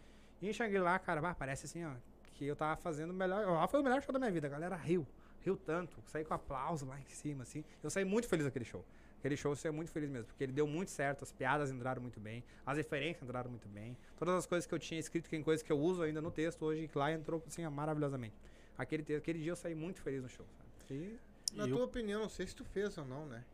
E 0.41 0.49
em 0.49 0.53
Shangri-La, 0.53 0.99
cara, 0.99 1.21
bah, 1.21 1.35
parece 1.35 1.67
assim, 1.67 1.85
ó, 1.85 1.93
que 2.35 2.47
eu 2.47 2.57
tava 2.57 2.77
fazendo 2.77 3.11
o 3.11 3.15
melhor, 3.15 3.47
lá 3.47 3.69
foi 3.69 3.81
o 3.81 3.83
melhor 3.83 4.01
show 4.03 4.13
da 4.13 4.19
minha 4.19 4.31
vida, 4.31 4.47
a 4.47 4.51
galera 4.51 4.75
riu, 4.75 5.07
riu 5.43 5.57
tanto, 5.57 6.03
saí 6.07 6.25
com 6.25 6.33
aplauso 6.33 6.87
lá 6.87 6.99
em 6.99 7.05
cima, 7.05 7.43
assim. 7.43 7.63
Eu 7.83 7.91
saí 7.91 8.05
muito 8.05 8.27
feliz 8.27 8.47
daquele 8.47 8.65
show. 8.65 8.85
Aquele 9.19 9.37
show 9.37 9.53
eu 9.53 9.57
saí 9.57 9.71
muito 9.71 9.91
feliz 9.93 10.11
mesmo, 10.11 10.27
porque 10.27 10.43
ele 10.43 10.53
deu 10.53 10.67
muito 10.67 10.91
certo, 10.91 11.23
as 11.23 11.31
piadas 11.31 11.71
entraram 11.71 12.03
muito 12.03 12.19
bem, 12.19 12.43
as 12.67 12.77
referências 12.77 13.23
entraram 13.23 13.51
muito 13.51 13.69
bem. 13.69 13.97
Todas 14.17 14.35
as 14.35 14.47
coisas 14.47 14.67
que 14.67 14.75
eu 14.75 14.79
tinha 14.79 14.99
escrito, 14.99 15.25
que 15.25 15.31
tem 15.31 15.43
coisas 15.43 15.63
que 15.63 15.71
eu 15.71 15.79
uso 15.79 16.03
ainda 16.03 16.21
no 16.21 16.31
texto 16.31 16.65
hoje, 16.65 16.91
lá 16.95 17.13
entrou 17.13 17.41
assim, 17.47 17.65
maravilhosamente. 17.69 18.35
Aquele, 18.77 19.15
aquele 19.15 19.39
dia 19.39 19.53
eu 19.53 19.57
saí 19.57 19.75
muito 19.75 20.01
feliz 20.01 20.23
no 20.23 20.29
show, 20.29 20.47
sabe? 20.57 20.71
E 20.91 21.19
Na 21.53 21.67
E 21.67 21.71
tua 21.71 21.85
opinião, 21.85 22.23
não 22.23 22.29
sei 22.29 22.47
se 22.47 22.55
tu 22.57 22.65
fez 22.65 22.97
ou 22.99 23.05
não, 23.05 23.27
né? 23.27 23.45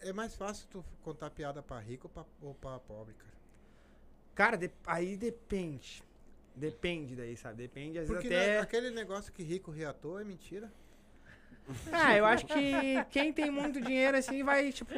É 0.00 0.12
mais 0.12 0.34
fácil 0.34 0.66
tu 0.70 0.84
contar 1.02 1.30
piada 1.30 1.62
pra 1.62 1.78
rico 1.80 2.06
ou 2.06 2.10
pra, 2.10 2.24
ou 2.42 2.54
pra 2.54 2.78
pobre, 2.78 3.14
cara. 3.14 3.32
Cara, 4.34 4.56
de- 4.56 4.70
aí 4.86 5.16
depende. 5.16 6.02
Depende 6.54 7.14
daí, 7.16 7.36
sabe? 7.36 7.56
Depende, 7.56 7.98
às 7.98 8.08
vezes 8.08 8.22
Porque 8.22 8.34
até. 8.34 8.56
na- 8.56 8.62
aquele 8.62 8.90
negócio 8.90 9.32
que 9.32 9.42
rico 9.42 9.70
ri 9.70 9.84
à 9.84 9.92
toa 9.92 10.20
é 10.20 10.24
mentira. 10.24 10.72
Ah, 11.92 12.16
eu 12.16 12.24
acho 12.24 12.46
que 12.46 13.04
quem 13.10 13.32
tem 13.32 13.50
muito 13.50 13.80
dinheiro 13.80 14.16
assim 14.16 14.42
vai, 14.42 14.72
tipo, 14.72 14.94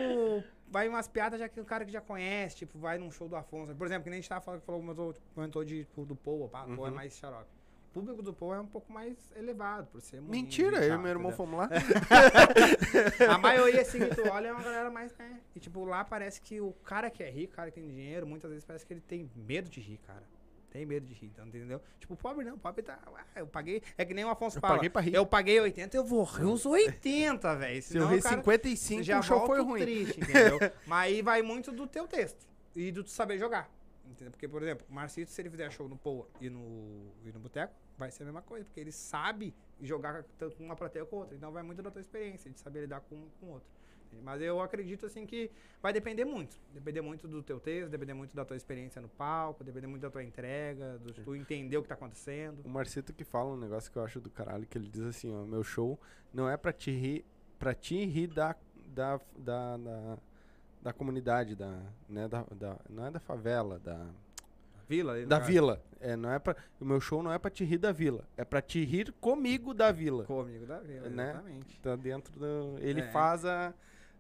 vai 0.69 0.89
umas 0.89 1.09
piadas 1.09 1.41
já 1.41 1.49
que 1.49 1.61
o 1.61 1.65
cara 1.65 1.85
que 1.85 1.91
já 1.91 2.01
conhece, 2.01 2.57
tipo, 2.57 2.79
vai 2.79 2.97
num 2.97 3.11
show 3.11 3.29
do 3.29 3.35
Afonso. 3.37 3.75
Por 3.75 3.87
exemplo, 3.87 4.05
que 4.05 4.11
nem 4.11 4.19
a 4.19 4.21
gente 4.21 4.29
tava 4.29 4.41
falando, 4.41 4.61
falou, 4.63 4.81
comentou, 4.81 5.15
comentou 5.35 5.65
de, 5.65 5.85
tipo, 5.85 6.05
do 6.07 6.15
Poa, 6.15 6.49
pá, 6.49 6.65
Poa 6.65 6.89
é 6.89 6.91
Uhum. 6.91 6.95
mais 6.97 7.13
xarope. 7.17 7.51
O 7.91 7.93
público 7.93 8.23
do 8.23 8.33
Poa 8.33 8.57
é 8.57 8.61
um 8.61 8.67
pouco 8.67 8.93
mais 8.93 9.17
elevado, 9.35 9.89
por 9.89 10.01
ser 10.01 10.21
muito. 10.21 10.31
Mentira, 10.31 10.85
eu 10.87 10.95
e 10.95 10.99
meu 10.99 11.09
irmão 11.09 11.33
fomos 11.33 11.59
lá. 11.59 11.69
A 13.29 13.37
maioria, 13.37 13.81
assim, 13.83 13.99
que 13.99 14.15
tu 14.15 14.29
olha 14.29 14.49
é 14.49 14.53
uma 14.53 14.63
galera 14.63 14.91
mais, 14.91 15.13
né? 15.17 15.41
E, 15.57 15.59
tipo, 15.59 15.85
lá 15.85 16.05
parece 16.05 16.41
que 16.41 16.61
o 16.61 16.73
cara 16.85 17.11
que 17.11 17.21
é 17.21 17.29
rico, 17.29 17.53
o 17.53 17.57
cara 17.57 17.71
que 17.71 17.81
tem 17.81 17.89
dinheiro, 17.89 18.27
muitas 18.29 18.49
vezes 18.49 18.65
parece 18.65 18.87
que 18.87 18.93
ele 18.93 19.01
tem 19.01 19.29
medo 19.35 19.69
de 19.69 19.81
rir, 19.81 19.99
cara. 20.07 20.23
Tem 20.71 20.87
medo 20.87 21.05
de 21.05 21.15
rir, 21.15 21.27
então, 21.35 21.45
entendeu? 21.49 21.83
Tipo, 21.99 22.15
pobre 22.15 22.45
não, 22.45 22.55
o 22.55 22.59
pobre 22.59 22.81
tá. 22.81 22.97
ah, 23.05 23.25
eu 23.41 23.47
paguei. 23.49 23.83
É 23.99 24.05
que 24.05 24.15
nem 24.15 24.25
o 24.25 24.29
Afonso 24.31 24.59
Eu 24.59 24.61
fala. 24.61 24.75
paguei 24.75 24.89
pra 24.89 25.03
rir. 25.03 25.15
Eu 25.15 25.27
paguei 25.27 25.59
80, 25.59 25.97
eu 25.97 26.05
vou 26.05 26.23
rir 26.23 26.45
os 26.45 26.65
80, 26.65 27.57
velho. 27.57 27.83
Se 27.83 27.97
eu 27.97 28.03
Senão 28.03 28.15
ri 28.15 28.21
o 28.21 28.23
cara 28.23 28.37
55, 28.37 29.03
já 29.03 29.19
o 29.19 29.23
show 29.25 29.45
foi 29.47 29.61
ruim. 29.63 29.81
triste, 29.83 30.21
entendeu? 30.21 30.61
Mas 30.87 31.07
aí 31.13 31.23
vai 31.23 31.43
muito 31.43 31.73
do 31.73 31.89
teu 31.89 32.07
texto 32.07 32.47
e 32.77 32.93
do 32.93 33.03
tu 33.03 33.11
saber 33.11 33.37
jogar. 33.37 33.69
Entendeu? 34.11 34.33
Porque, 34.33 34.49
por 34.49 34.61
exemplo, 34.63 34.85
o 34.91 34.93
Marcito, 34.93 35.31
se 35.31 35.41
ele 35.41 35.49
fizer 35.49 35.71
show 35.71 35.89
no 35.89 35.97
Poa 35.97 36.27
e 36.41 36.51
no, 36.51 37.13
e 37.25 37.31
no 37.33 37.39
Boteco, 37.39 37.73
vai 37.97 38.11
ser 38.11 38.25
a 38.25 38.27
mesma 38.27 38.43
coisa, 38.43 38.65
porque 38.65 38.81
ele 38.81 38.91
sabe 38.91 39.55
jogar 39.81 40.25
tanto 40.37 40.57
com 40.57 40.65
uma 40.65 40.75
plateia 40.75 41.05
com 41.07 41.17
outra. 41.17 41.37
Então 41.37 41.53
vai 41.53 41.63
muito 41.63 41.81
da 41.81 41.91
tua 41.91 42.01
experiência, 42.01 42.51
de 42.51 42.59
saber 42.59 42.81
lidar 42.81 43.01
com 43.03 43.15
um 43.15 43.29
com 43.39 43.47
o 43.47 43.51
outro. 43.51 43.69
Mas 44.25 44.43
eu 44.43 44.61
acredito 44.61 45.07
assim 45.07 45.25
que 45.25 45.51
vai 45.81 45.93
depender 45.93 46.25
muito. 46.25 46.61
Depender 46.75 47.01
muito 47.01 47.29
do 47.29 47.43
teu 47.43 47.61
texto, 47.61 47.89
depender 47.89 48.15
muito 48.15 48.35
da 48.35 48.45
tua 48.45 48.57
experiência 48.57 49.01
no 49.01 49.09
palco, 49.09 49.63
depender 49.63 49.87
muito 49.87 50.03
da 50.03 50.11
tua 50.11 50.25
entrega, 50.25 50.99
do 50.99 51.13
tu 51.13 51.37
entender 51.37 51.77
o 51.77 51.83
que 51.83 51.89
tá 51.89 51.95
acontecendo. 51.95 52.61
O 52.65 52.69
Marcito 52.69 53.13
que 53.13 53.23
fala 53.23 53.53
um 53.53 53.57
negócio 53.57 53.91
que 53.91 53.97
eu 53.97 54.05
acho 54.05 54.21
do 54.21 54.29
caralho, 54.29 54.67
que 54.67 54.77
ele 54.77 54.89
diz 54.89 55.03
assim, 55.03 55.33
ó, 55.33 55.45
meu 55.45 55.63
show 55.63 55.99
não 56.33 56.49
é 56.49 56.57
pra 56.57 56.73
te 56.73 56.91
rir, 56.91 57.25
pra 57.59 57.73
te 57.73 58.05
rir 58.05 58.27
da, 58.27 58.57
da, 58.87 59.21
da, 59.39 59.77
da, 59.77 60.19
da 60.83 60.93
comunidade, 60.93 61.55
da, 61.55 61.79
né, 62.09 62.27
da, 62.29 62.45
da- 62.51 62.79
não 62.89 63.07
é 63.07 63.11
da 63.11 63.21
favela, 63.21 63.79
da, 63.79 64.07
Vila, 64.89 65.25
da 65.25 65.39
caso. 65.39 65.51
vila. 65.53 65.81
É, 66.01 66.17
não 66.17 66.33
é 66.33 66.39
pra, 66.39 66.57
o 66.81 66.85
meu 66.85 67.01
show 67.01 67.23
não 67.23 67.33
é 67.33 67.39
pra 67.39 67.51
te 67.51 67.63
rir 67.65 67.79
da 67.79 67.93
vila, 67.93 68.25
é 68.37 68.45
pra 68.45 68.61
te 68.63 68.83
rir 68.85 69.13
comigo 69.21 69.73
da 69.75 69.93
vila. 69.93 70.25
Comigo 70.25 70.67
da 70.67 70.79
vila, 70.81 71.09
Né? 71.09 71.31
exatamente. 71.31 71.81
Tá 71.81 71.95
dentro 71.97 72.33
do, 72.41 72.77
ele 72.81 73.03
É. 73.03 73.11
faz 73.13 73.45
a, 73.45 73.73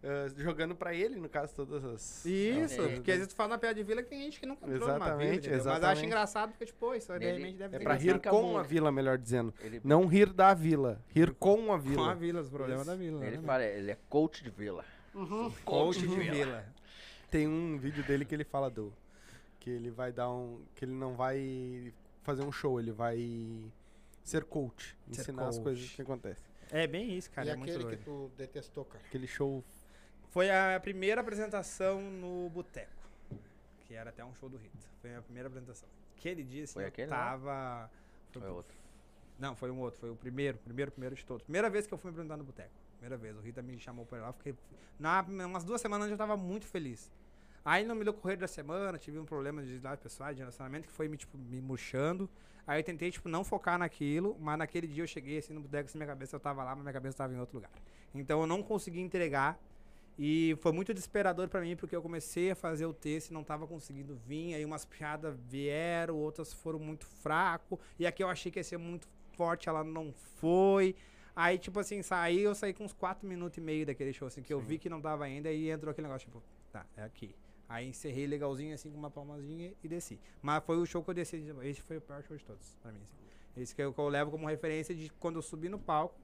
ah, 0.04 0.28
jogando 0.36 0.76
pra 0.76 0.94
ele, 0.94 1.16
no 1.16 1.28
caso, 1.28 1.54
todas 1.56 1.82
as... 1.84 2.24
Isso, 2.26 2.80
É. 2.82 2.94
porque 2.94 3.10
às 3.10 3.16
vezes 3.16 3.32
tu 3.32 3.36
fala 3.36 3.48
na 3.50 3.58
piada 3.58 3.74
de 3.74 3.82
vila 3.82 4.00
que 4.02 4.10
tem 4.10 4.20
gente 4.20 4.38
que 4.38 4.46
nunca 4.46 4.64
entrou 4.66 4.80
numa 4.86 4.98
vila, 4.98 5.06
Exatamente? 5.08 5.48
Mas 5.50 5.58
exatamente. 5.60 5.86
acha 5.98 6.06
engraçado 6.06 6.50
porque, 6.50 6.66
tipo, 6.66 6.94
isso 6.94 7.12
aí 7.12 7.18
de 7.18 7.24
Ele- 7.24 7.38
repente 7.38 7.56
deve 7.56 7.76
É 7.76 7.80
engraçado 7.80 8.02
rir 8.04 8.20
com 8.20 8.58
a 8.58 8.62
vila, 8.62 8.92
melhor 8.92 9.18
dizendo. 9.18 9.52
Ele, 9.60 9.80
Não 9.82 10.06
rir 10.06 10.32
da 10.32 10.54
vila, 10.54 11.00
rir 11.08 11.32
com 11.34 11.72
a 11.72 11.78
com 11.78 11.78
vila. 11.80 12.10
a 12.12 12.14
vila, 12.14 12.40
os 12.42 12.48
problemas 12.50 12.82
Isso. 12.82 12.90
da 12.90 12.96
vila. 12.96 13.26
ele 13.26 13.38
né? 13.38 13.42
fala, 13.42 13.64
ele 13.64 13.90
é 13.90 13.98
coach 14.08 14.44
de 14.44 14.50
vila. 14.50 14.84
Coach 15.64 16.00
de 16.00 16.06
vila. 16.16 16.64
Tem 17.30 17.46
um 17.46 17.78
vídeo 17.78 18.02
dele 18.04 18.24
que 18.24 18.34
ele 18.34 18.44
fala 18.44 18.68
do 18.70 18.92
que 19.60 19.70
ele 19.70 19.90
vai 19.90 20.10
dar 20.12 20.30
um 20.30 20.60
que 20.74 20.84
ele 20.84 20.92
não 20.92 21.14
vai 21.14 21.92
fazer 22.22 22.42
um 22.42 22.50
show, 22.52 22.80
ele 22.80 22.92
vai 22.92 23.18
ser 24.24 24.44
coach, 24.44 24.96
Ser 25.12 25.20
ensinar 25.22 25.48
as 25.48 25.56
coach. 25.56 25.64
coisas 25.64 25.90
que 25.90 26.02
acontecem. 26.02 26.44
É 26.70 26.86
bem 26.86 27.16
isso, 27.16 27.30
cara. 27.30 27.48
e 27.48 27.50
é 27.50 27.56
muito 27.56 27.72
aquele 27.74 27.96
que 27.96 28.04
tu 28.04 28.30
detestou, 28.36 28.84
cara. 28.84 29.04
Aquele 29.04 29.26
show 29.26 29.62
Foi 30.30 30.48
a 30.50 30.78
primeira 30.80 31.20
apresentação 31.20 32.00
no 32.00 32.48
Boteco. 32.50 32.90
Que 33.86 33.94
era 33.94 34.10
até 34.10 34.24
um 34.24 34.32
show 34.36 34.48
do 34.48 34.56
Rita. 34.56 34.78
Foi 35.00 35.14
a 35.16 35.20
primeira 35.22 35.48
apresentação. 35.48 35.88
Aquele 36.16 36.44
dia, 36.44 36.62
assim, 36.64 36.74
Foi 36.74 36.84
aquele 36.84 37.10
lá? 37.10 37.16
tava. 37.16 37.90
Foi, 38.30 38.42
Foi 38.42 38.50
outro. 38.50 38.76
Não, 39.38 39.56
foi 39.56 39.70
um 39.70 39.80
outro. 39.80 39.98
Foi 39.98 40.10
o 40.10 40.14
primeiro, 40.14 40.58
primeiro, 40.58 40.92
primeiro 40.92 41.16
de 41.16 41.24
todos. 41.24 41.42
Primeira 41.42 41.68
vez 41.68 41.86
que 41.86 41.94
eu 41.94 41.98
fui 41.98 42.10
me 42.10 42.14
apresentar 42.14 42.36
no 42.36 42.44
Boteco. 42.44 42.70
Primeira 43.00 43.16
vez. 43.16 43.34
O 43.34 43.40
Rita 43.40 43.62
me 43.62 43.78
chamou 43.78 44.04
pra 44.04 44.20
lá. 44.20 44.32
Fiquei. 44.34 44.54
Na, 44.98 45.22
umas 45.22 45.64
duas 45.64 45.80
semanas 45.80 46.10
eu 46.10 46.18
tava 46.18 46.36
muito 46.36 46.66
feliz. 46.66 47.10
Aí 47.64 47.84
no 47.84 47.94
meio 47.94 48.06
do 48.06 48.12
correr 48.12 48.36
da 48.36 48.46
semana, 48.46 48.98
tive 48.98 49.18
um 49.18 49.24
problema 49.24 49.62
de 49.62 49.78
dados 49.78 50.02
pessoais, 50.02 50.36
de 50.36 50.42
relacionamento, 50.42 50.86
que 50.86 50.92
foi 50.92 51.08
me, 51.08 51.16
tipo, 51.16 51.36
me 51.38 51.60
murchando. 51.62 52.28
Aí 52.66 52.78
eu 52.78 52.84
tentei, 52.84 53.10
tipo, 53.10 53.28
não 53.28 53.42
focar 53.42 53.78
naquilo, 53.78 54.36
mas 54.38 54.58
naquele 54.58 54.86
dia 54.86 55.02
eu 55.02 55.06
cheguei 55.06 55.38
assim 55.38 55.54
no 55.54 55.60
boteco, 55.60 55.88
assim, 55.88 55.98
minha 55.98 56.06
cabeça 56.06 56.36
eu 56.36 56.40
tava 56.40 56.62
lá, 56.62 56.74
mas 56.74 56.82
minha 56.82 56.92
cabeça 56.92 57.16
tava 57.16 57.32
em 57.32 57.40
outro 57.40 57.56
lugar. 57.56 57.70
Então 58.14 58.40
eu 58.40 58.46
não 58.46 58.62
consegui 58.62 59.00
entregar. 59.00 59.58
E 60.18 60.56
foi 60.60 60.72
muito 60.72 60.92
desesperador 60.92 61.48
pra 61.48 61.62
mim, 61.62 61.74
porque 61.74 61.96
eu 61.96 62.02
comecei 62.02 62.50
a 62.50 62.54
fazer 62.54 62.84
o 62.84 62.92
texto 62.92 63.30
e 63.30 63.32
não 63.32 63.42
tava 63.42 63.66
conseguindo 63.66 64.14
vir. 64.14 64.54
Aí 64.54 64.64
umas 64.64 64.84
piadas 64.84 65.34
vieram, 65.48 66.16
outras 66.16 66.52
foram 66.52 66.78
muito 66.78 67.06
fraco. 67.06 67.80
E 67.98 68.06
aqui 68.06 68.22
eu 68.22 68.28
achei 68.28 68.52
que 68.52 68.58
ia 68.58 68.64
ser 68.64 68.76
muito 68.76 69.08
forte, 69.32 69.70
ela 69.70 69.82
não 69.82 70.12
foi. 70.36 70.94
Aí, 71.40 71.58
tipo 71.58 71.80
assim, 71.80 72.02
saí, 72.02 72.42
eu 72.42 72.54
saí 72.54 72.74
com 72.74 72.84
uns 72.84 72.92
4 72.92 73.26
minutos 73.26 73.56
e 73.56 73.62
meio 73.62 73.86
daquele 73.86 74.12
show, 74.12 74.28
assim, 74.28 74.42
que 74.42 74.52
eu 74.52 74.60
vi 74.60 74.78
que 74.78 74.90
não 74.90 75.00
tava 75.00 75.24
ainda, 75.24 75.50
e 75.50 75.70
entrou 75.70 75.90
aquele 75.90 76.06
negócio, 76.06 76.28
tipo, 76.28 76.42
tá, 76.70 76.84
é 76.94 77.02
aqui. 77.02 77.34
Aí 77.66 77.88
encerrei 77.88 78.26
legalzinho, 78.26 78.74
assim, 78.74 78.90
com 78.90 78.98
uma 78.98 79.10
palmazinha 79.10 79.72
e 79.82 79.88
desci. 79.88 80.20
Mas 80.42 80.62
foi 80.62 80.76
o 80.76 80.84
show 80.84 81.02
que 81.02 81.08
eu 81.08 81.14
desci, 81.14 81.42
esse 81.62 81.80
foi 81.80 81.96
o 81.96 82.00
pior 82.02 82.22
show 82.24 82.36
de 82.36 82.44
todos, 82.44 82.76
pra 82.82 82.92
mim, 82.92 83.00
assim. 83.02 83.16
Esse 83.56 83.74
que 83.74 83.80
eu, 83.80 83.90
que 83.90 83.98
eu 83.98 84.08
levo 84.08 84.30
como 84.30 84.46
referência 84.46 84.94
de 84.94 85.08
quando 85.18 85.36
eu 85.36 85.42
subi 85.42 85.70
no 85.70 85.78
palco, 85.78 86.20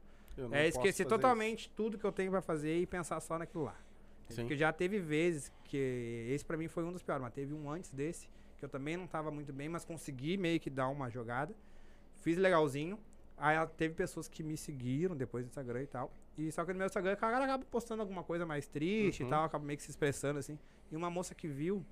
é 0.52 0.68
esquecer 0.68 1.06
totalmente 1.06 1.70
tudo 1.70 1.96
que 1.96 2.04
eu 2.04 2.12
tenho 2.12 2.30
pra 2.30 2.42
fazer 2.42 2.78
e 2.78 2.84
pensar 2.84 3.18
só 3.20 3.38
naquilo 3.38 3.64
lá. 3.64 3.80
Sim. 4.28 4.42
Porque 4.42 4.54
já 4.54 4.70
teve 4.70 4.98
vezes 4.98 5.50
que 5.64 6.26
esse 6.28 6.44
pra 6.44 6.58
mim 6.58 6.68
foi 6.68 6.84
um 6.84 6.92
dos 6.92 7.02
piores, 7.02 7.22
mas 7.22 7.32
teve 7.32 7.54
um 7.54 7.70
antes 7.70 7.90
desse 7.90 8.28
que 8.58 8.64
eu 8.66 8.68
também 8.68 8.98
não 8.98 9.06
tava 9.06 9.30
muito 9.30 9.50
bem, 9.50 9.66
mas 9.66 9.82
consegui 9.82 10.36
meio 10.36 10.60
que 10.60 10.68
dar 10.68 10.88
uma 10.88 11.08
jogada. 11.08 11.54
Fiz 12.16 12.36
legalzinho. 12.36 12.98
Aí 13.36 13.56
teve 13.76 13.94
pessoas 13.94 14.28
que 14.28 14.42
me 14.42 14.56
seguiram 14.56 15.14
depois 15.16 15.44
do 15.44 15.48
Instagram 15.48 15.82
e 15.82 15.86
tal. 15.86 16.10
E 16.38 16.50
só 16.52 16.64
que 16.64 16.72
no 16.72 16.78
meu 16.78 16.86
Instagram 16.86 17.12
a 17.12 17.16
galera 17.30 17.44
acaba 17.44 17.64
postando 17.70 18.02
alguma 18.02 18.22
coisa 18.22 18.44
mais 18.46 18.66
triste 18.66 19.22
Uhum. 19.22 19.26
e 19.28 19.30
tal, 19.30 19.44
acaba 19.44 19.64
meio 19.64 19.76
que 19.76 19.82
se 19.82 19.90
expressando 19.90 20.38
assim. 20.38 20.58
E 20.90 20.96
uma 20.96 21.10
moça 21.10 21.34
que 21.34 21.46
viu, 21.48 21.84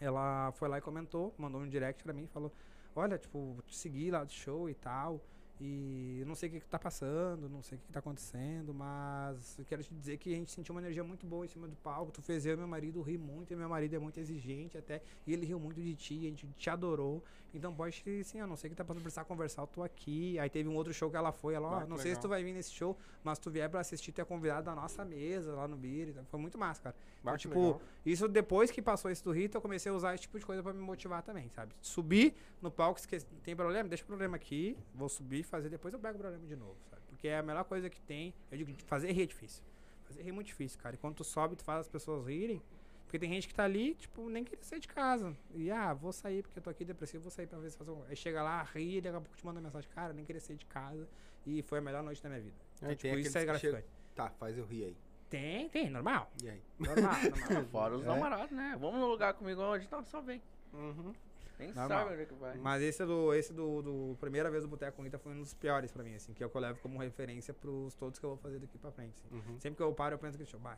ela 0.00 0.50
foi 0.52 0.68
lá 0.68 0.78
e 0.78 0.80
comentou, 0.80 1.34
mandou 1.36 1.60
um 1.60 1.68
direct 1.68 2.02
pra 2.02 2.12
mim 2.12 2.26
falou: 2.26 2.52
Olha, 2.94 3.18
tipo, 3.18 3.58
te 3.66 3.76
segui 3.76 4.10
lá 4.10 4.24
do 4.24 4.32
show 4.32 4.68
e 4.68 4.74
tal. 4.74 5.20
E 5.62 6.24
não 6.26 6.34
sei 6.34 6.48
o 6.48 6.52
que, 6.52 6.60
tá 6.60 6.78
passando, 6.78 7.46
não 7.46 7.62
sei 7.62 7.76
o 7.76 7.80
que, 7.82 7.92
tá 7.92 7.98
acontecendo, 7.98 8.72
mas 8.72 9.58
eu 9.58 9.64
quero 9.66 9.82
te 9.84 9.92
dizer 9.92 10.16
que 10.16 10.32
a 10.32 10.36
gente 10.36 10.50
sentiu 10.50 10.74
uma 10.74 10.80
energia 10.80 11.04
muito 11.04 11.26
boa 11.26 11.44
em 11.44 11.48
cima 11.48 11.68
do 11.68 11.76
palco. 11.76 12.10
Tu 12.10 12.22
fez 12.22 12.46
eu 12.46 12.54
e 12.54 12.56
meu 12.56 12.66
marido 12.66 13.02
rir 13.02 13.18
muito, 13.18 13.52
e 13.52 13.56
meu 13.56 13.68
marido 13.68 13.94
é 13.94 13.98
muito 13.98 14.18
exigente 14.18 14.78
até. 14.78 15.02
E 15.26 15.34
ele 15.34 15.44
riu 15.44 15.60
muito 15.60 15.78
de 15.80 15.94
ti, 15.94 16.18
a 16.26 16.30
gente 16.30 16.46
te 16.56 16.70
adorou. 16.70 17.22
Então 17.52 17.74
pode 17.74 17.96
ser 17.96 18.20
assim, 18.20 18.38
eu 18.38 18.46
não 18.46 18.56
sei 18.56 18.68
o 18.68 18.70
que 18.70 18.76
tá 18.76 18.84
passando, 18.84 19.02
precisar 19.02 19.24
conversar, 19.24 19.62
eu 19.62 19.66
tô 19.66 19.82
aqui. 19.82 20.38
Aí 20.38 20.48
teve 20.48 20.68
um 20.68 20.74
outro 20.76 20.94
show 20.94 21.10
que 21.10 21.16
ela 21.16 21.32
foi, 21.32 21.52
ela, 21.54 21.68
ó, 21.68 21.80
Ah, 21.80 21.86
não 21.86 21.98
sei 21.98 22.14
se 22.14 22.20
tu 22.20 22.28
vai 22.28 22.42
vir 22.42 22.54
nesse 22.54 22.72
show, 22.72 22.96
mas 23.22 23.38
tu 23.38 23.50
vier 23.50 23.68
pra 23.68 23.80
assistir, 23.80 24.12
tu 24.12 24.20
é 24.20 24.24
convidado 24.24 24.64
da 24.66 24.74
nossa 24.74 25.04
mesa 25.04 25.52
lá 25.54 25.68
no 25.68 25.76
Beer. 25.76 26.08
Então, 26.08 26.24
foi 26.26 26.40
muito 26.40 26.56
massa, 26.56 26.80
cara. 26.80 26.96
Bah, 27.22 27.32
Então, 27.32 27.36
tipo, 27.38 27.60
legal. 27.60 27.82
isso 28.06 28.26
depois 28.28 28.70
que 28.70 28.80
passou 28.80 29.10
isso 29.10 29.24
do 29.24 29.32
Rita, 29.32 29.58
eu 29.58 29.60
comecei 29.60 29.90
a 29.92 29.94
usar 29.94 30.14
esse 30.14 30.22
tipo 30.22 30.38
de 30.38 30.46
coisa 30.46 30.62
pra 30.62 30.72
me 30.72 30.80
motivar 30.80 31.22
também, 31.22 31.50
sabe? 31.50 31.74
Subir 31.82 32.34
no 32.62 32.70
palco, 32.70 32.98
esqueci, 33.00 33.26
tem 33.42 33.54
problema, 33.56 33.88
deixa 33.88 34.04
o 34.04 34.06
problema 34.06 34.36
aqui, 34.36 34.76
vou 34.94 35.08
subir, 35.08 35.42
fazer, 35.50 35.68
depois 35.68 35.92
eu 35.92 36.00
pego 36.00 36.16
o 36.16 36.20
problema 36.20 36.46
de 36.46 36.56
novo, 36.56 36.76
sabe? 36.88 37.02
Porque 37.08 37.28
é 37.28 37.38
a 37.38 37.42
melhor 37.42 37.64
coisa 37.64 37.90
que 37.90 38.00
tem, 38.00 38.32
eu 38.50 38.56
digo, 38.58 38.72
fazer 38.86 39.12
rir 39.12 39.22
é 39.22 39.26
difícil. 39.26 39.62
Fazer 40.04 40.22
rir 40.22 40.30
é 40.30 40.32
muito 40.32 40.46
difícil, 40.46 40.78
cara. 40.78 40.94
E 40.94 40.98
quando 40.98 41.16
tu 41.16 41.24
sobe, 41.24 41.56
tu 41.56 41.64
faz 41.64 41.80
as 41.80 41.88
pessoas 41.88 42.26
rirem, 42.26 42.62
porque 43.04 43.18
tem 43.18 43.28
gente 43.30 43.48
que 43.48 43.54
tá 43.54 43.64
ali, 43.64 43.94
tipo, 43.94 44.28
nem 44.28 44.44
queria 44.44 44.62
sair 44.64 44.78
de 44.80 44.88
casa. 44.88 45.36
E, 45.54 45.70
ah, 45.70 45.92
vou 45.92 46.12
sair 46.12 46.42
porque 46.42 46.58
eu 46.58 46.62
tô 46.62 46.70
aqui 46.70 46.84
depressivo, 46.84 47.24
vou 47.24 47.30
sair 47.30 47.46
pra 47.46 47.58
ver 47.58 47.70
se 47.70 47.76
faz 47.76 47.88
alguma 47.88 48.06
Aí 48.08 48.16
chega 48.16 48.42
lá, 48.42 48.62
ri, 48.62 48.98
e 48.98 49.00
daqui 49.00 49.16
a 49.16 49.20
pouco 49.20 49.36
te 49.36 49.44
manda 49.44 49.60
mensagem, 49.60 49.90
cara, 49.90 50.12
nem 50.12 50.24
queria 50.24 50.40
sair 50.40 50.56
de 50.56 50.66
casa. 50.66 51.08
E 51.46 51.62
foi 51.62 51.78
a 51.78 51.82
melhor 51.82 52.02
noite 52.02 52.22
da 52.22 52.28
minha 52.28 52.40
vida. 52.40 52.56
Então, 52.76 52.94
tipo, 52.94 53.16
isso 53.18 53.36
é 53.36 53.44
gratificante. 53.44 53.86
Tá, 54.14 54.30
faz 54.30 54.56
eu 54.56 54.64
rir 54.64 54.84
aí. 54.84 54.96
Tem, 55.28 55.68
tem, 55.68 55.88
normal. 55.90 56.30
E 56.42 56.48
aí? 56.50 56.60
Normal, 56.78 57.12
normal. 57.22 57.64
Fora 57.70 57.96
os 57.96 58.02
É. 58.02 58.06
namorados, 58.06 58.50
né? 58.50 58.76
Vamos 58.80 58.98
no 59.00 59.06
lugar 59.06 59.34
comigo 59.34 59.60
hoje, 59.62 59.88
não, 59.90 60.04
só 60.04 60.20
vem. 60.20 60.42
Uhum. 60.72 61.12
Nem 61.60 61.72
Normal. 61.74 61.88
sabe 61.88 62.12
onde 62.12 62.22
é 62.22 62.26
que 62.26 62.34
vai. 62.34 62.58
Mas 62.58 62.82
esse 62.82 63.04
do, 63.04 63.34
esse 63.34 63.52
do, 63.52 63.82
do 63.82 64.16
primeira 64.18 64.50
vez 64.50 64.62
do 64.62 64.68
Boteco 64.68 64.96
com 64.96 65.02
Rita 65.02 65.18
foi 65.18 65.32
um 65.32 65.40
dos 65.40 65.54
piores 65.54 65.92
pra 65.92 66.02
mim, 66.02 66.14
assim, 66.14 66.32
que 66.32 66.42
é 66.42 66.46
o 66.46 66.50
que 66.50 66.56
eu 66.56 66.60
levo 66.60 66.80
como 66.80 66.98
referência 66.98 67.52
pros 67.54 67.94
todos 67.94 68.18
que 68.18 68.24
eu 68.24 68.30
vou 68.30 68.38
fazer 68.38 68.58
daqui 68.58 68.78
pra 68.78 68.90
frente. 68.90 69.14
assim. 69.14 69.34
Uhum. 69.34 69.60
Sempre 69.60 69.76
que 69.76 69.82
eu 69.82 69.92
paro, 69.92 70.14
eu 70.14 70.18
penso 70.18 70.32
que 70.32 70.44
deixa 70.44 70.56
eu 70.56 70.60
vai. 70.60 70.76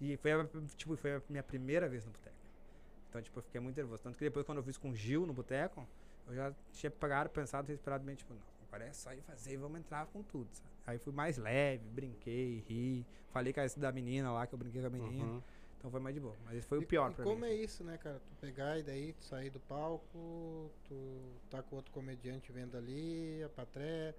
E 0.00 0.16
foi 0.16 0.32
a, 0.32 0.46
tipo, 0.76 0.96
foi 0.96 1.16
a 1.16 1.22
minha 1.28 1.42
primeira 1.42 1.88
vez 1.88 2.06
no 2.06 2.12
Boteco. 2.12 2.36
Então, 3.08 3.20
tipo, 3.20 3.38
eu 3.38 3.42
fiquei 3.42 3.60
muito 3.60 3.76
nervoso. 3.76 4.02
Tanto 4.02 4.16
que 4.16 4.24
depois, 4.24 4.46
quando 4.46 4.58
eu 4.58 4.64
fiz 4.64 4.78
com 4.78 4.90
o 4.90 4.94
Gil 4.94 5.26
no 5.26 5.32
Boteco, 5.32 5.86
eu 6.28 6.34
já 6.34 6.52
tinha 6.72 6.90
pegado, 6.90 7.28
pensado, 7.28 7.66
desesperado 7.66 8.04
bem, 8.04 8.14
tipo, 8.14 8.32
não, 8.32 8.40
agora 8.68 8.84
é 8.84 8.92
só 8.92 9.12
ir 9.12 9.20
fazer 9.22 9.52
e 9.52 9.56
vamos 9.56 9.80
entrar 9.80 10.06
com 10.06 10.22
tudo, 10.22 10.48
sabe? 10.52 10.70
Aí 10.86 10.98
fui 10.98 11.12
mais 11.12 11.36
leve, 11.36 11.84
brinquei, 11.88 12.64
ri. 12.68 13.06
Falei 13.30 13.52
com 13.52 13.60
essa 13.60 13.78
da 13.78 13.92
menina 13.92 14.32
lá, 14.32 14.46
que 14.46 14.54
eu 14.54 14.58
brinquei 14.58 14.80
com 14.80 14.86
a 14.86 14.90
menina. 14.90 15.24
Uhum. 15.24 15.42
Então 15.80 15.90
foi 15.90 15.98
mais 16.00 16.14
de 16.14 16.20
boa. 16.20 16.36
Mas 16.44 16.58
esse 16.58 16.66
foi 16.66 16.76
o 16.78 16.82
E- 16.82 16.86
pior 16.86 17.10
e 17.10 17.14
pra 17.14 17.24
como 17.24 17.40
mim. 17.40 17.46
é 17.46 17.52
assim. 17.54 17.62
isso, 17.62 17.82
né, 17.84 17.96
cara? 17.96 18.20
Tu 18.20 18.34
pegar 18.38 18.78
e 18.78 18.82
daí 18.82 19.14
tu 19.14 19.24
sair 19.24 19.48
do 19.48 19.58
palco, 19.60 20.70
tu 20.86 21.32
tá 21.48 21.62
com 21.62 21.76
outro 21.76 21.90
comediante 21.90 22.52
vendo 22.52 22.76
ali, 22.76 23.42
a 23.42 23.48
patré, 23.48 24.14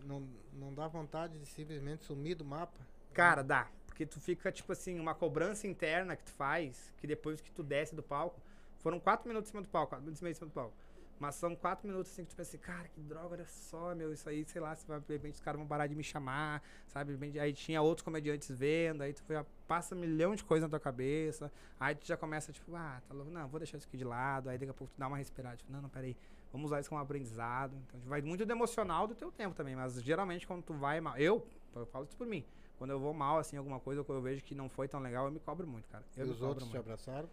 não, 0.00 0.28
não 0.52 0.74
dá 0.74 0.86
vontade 0.86 1.38
de 1.38 1.46
simplesmente 1.46 2.04
sumir 2.04 2.34
do 2.34 2.44
mapa? 2.44 2.78
Cara, 3.14 3.42
dá. 3.42 3.66
Porque 3.86 4.04
tu 4.04 4.20
fica, 4.20 4.52
tipo 4.52 4.70
assim, 4.72 5.00
uma 5.00 5.14
cobrança 5.14 5.66
interna 5.66 6.14
que 6.16 6.24
tu 6.24 6.32
faz, 6.32 6.92
que 6.98 7.06
depois 7.06 7.40
que 7.40 7.50
tu 7.50 7.62
desce 7.62 7.94
do 7.94 8.02
palco, 8.02 8.38
foram 8.80 9.00
quatro 9.00 9.26
minutos 9.26 9.48
em 9.48 9.52
cima 9.52 9.62
do 9.62 9.68
palco, 9.68 9.88
quatro 9.88 10.04
minutos 10.04 10.20
e 10.20 10.24
meio 10.24 10.32
em 10.32 10.34
cima 10.34 10.48
do 10.50 10.52
palco. 10.52 10.76
Mas 11.18 11.34
são 11.36 11.56
quatro 11.56 11.88
minutos 11.88 12.12
assim 12.12 12.24
que 12.24 12.30
tu 12.30 12.36
pensa 12.36 12.50
assim, 12.50 12.58
cara, 12.58 12.88
que 12.88 13.00
droga, 13.00 13.34
olha 13.34 13.46
só, 13.46 13.94
meu, 13.94 14.12
isso 14.12 14.28
aí, 14.28 14.44
sei 14.44 14.60
lá, 14.60 14.74
se 14.74 14.86
vai, 14.86 15.00
de 15.00 15.12
repente 15.12 15.34
os 15.34 15.40
caras 15.40 15.58
vão 15.58 15.66
parar 15.66 15.86
de 15.86 15.94
me 15.94 16.04
chamar, 16.04 16.62
sabe? 16.86 17.18
Aí 17.40 17.52
tinha 17.52 17.80
outros 17.80 18.04
comediantes 18.04 18.50
vendo, 18.50 19.02
aí 19.02 19.12
tu 19.14 19.22
já 19.28 19.44
passa 19.66 19.94
um 19.94 19.98
milhão 19.98 20.34
de 20.34 20.44
coisas 20.44 20.62
na 20.62 20.70
tua 20.70 20.80
cabeça, 20.80 21.50
aí 21.80 21.94
tu 21.94 22.06
já 22.06 22.16
começa, 22.16 22.52
tipo, 22.52 22.74
ah, 22.76 23.00
tá 23.08 23.14
louco, 23.14 23.30
não, 23.30 23.48
vou 23.48 23.58
deixar 23.58 23.78
isso 23.78 23.86
aqui 23.86 23.96
de 23.96 24.04
lado, 24.04 24.50
aí 24.50 24.58
daqui 24.58 24.70
a 24.70 24.74
pouco 24.74 24.92
tu 24.92 24.98
dá 24.98 25.06
uma 25.06 25.16
respirada, 25.16 25.56
tipo, 25.56 25.72
não, 25.72 25.80
não, 25.80 25.88
peraí, 25.88 26.16
vamos 26.52 26.66
usar 26.66 26.80
isso 26.80 26.90
como 26.90 27.00
aprendizado. 27.00 27.74
Então 27.86 28.00
vai 28.04 28.20
muito 28.20 28.44
do 28.44 28.52
emocional 28.52 29.06
do 29.06 29.14
teu 29.14 29.32
tempo 29.32 29.54
também, 29.54 29.74
mas 29.74 30.02
geralmente 30.02 30.46
quando 30.46 30.62
tu 30.62 30.74
vai 30.74 31.00
mal, 31.00 31.16
eu, 31.16 31.46
eu 31.74 31.86
falo 31.86 32.04
isso 32.04 32.16
por 32.16 32.26
mim, 32.26 32.44
quando 32.78 32.90
eu 32.90 33.00
vou 33.00 33.14
mal, 33.14 33.38
assim, 33.38 33.56
alguma 33.56 33.80
coisa, 33.80 34.02
ou 34.02 34.04
quando 34.04 34.18
eu 34.18 34.22
vejo 34.22 34.44
que 34.44 34.54
não 34.54 34.68
foi 34.68 34.86
tão 34.86 35.00
legal, 35.00 35.26
eu 35.26 35.32
me 35.32 35.40
cobro 35.40 35.66
muito, 35.66 35.88
cara. 35.88 36.04
Eu 36.16 36.26
e 36.26 36.30
os 36.30 36.42
outros 36.42 36.68
te 36.68 36.74
muito. 36.74 36.84
abraçaram? 36.84 37.28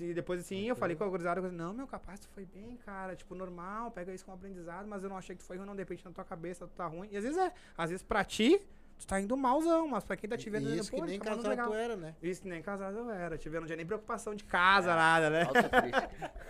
E 0.00 0.14
depois, 0.14 0.40
assim, 0.40 0.64
eu 0.64 0.76
falei 0.76 0.96
com 0.96 1.04
a 1.04 1.08
gurizada, 1.08 1.40
eu 1.40 1.44
falei, 1.44 1.58
não, 1.58 1.72
meu, 1.74 1.86
capaz, 1.86 2.20
tu 2.20 2.28
foi 2.28 2.44
bem, 2.44 2.76
cara, 2.76 3.16
tipo, 3.16 3.34
normal, 3.34 3.90
pega 3.90 4.12
isso 4.14 4.24
como 4.24 4.36
aprendizado, 4.36 4.86
mas 4.86 5.02
eu 5.02 5.08
não 5.08 5.16
achei 5.16 5.34
que 5.36 5.42
tu 5.42 5.46
foi 5.46 5.56
ruim, 5.56 5.66
não, 5.66 5.74
de 5.74 5.82
repente 5.82 6.04
na 6.04 6.12
tua 6.12 6.24
cabeça 6.24 6.66
tu 6.66 6.74
tá 6.74 6.86
ruim. 6.86 7.08
E 7.10 7.16
às 7.16 7.24
vezes 7.24 7.38
é, 7.38 7.52
às 7.76 7.90
vezes 7.90 8.02
pra 8.02 8.24
ti, 8.24 8.60
tu 8.98 9.06
tá 9.06 9.20
indo 9.20 9.36
malzão, 9.36 9.88
mas 9.88 10.04
pra 10.04 10.16
quem 10.16 10.28
tá 10.28 10.36
te 10.36 10.48
vendo, 10.50 10.68
E 10.70 10.78
isso 10.78 10.90
que 10.90 11.00
nem 11.00 11.18
tá 11.18 11.26
casado 11.26 11.48
legal. 11.48 11.68
tu 11.70 11.74
era, 11.74 11.96
né? 11.96 12.14
Isso 12.22 12.42
que 12.42 12.48
nem 12.48 12.62
casado 12.62 12.96
eu 12.98 13.10
era, 13.10 13.38
te 13.38 13.48
vendo, 13.48 13.60
não 13.60 13.66
tinha 13.66 13.76
nem 13.76 13.86
preocupação 13.86 14.34
de 14.34 14.44
casa, 14.44 14.94
nada, 14.94 15.30
né? 15.30 15.46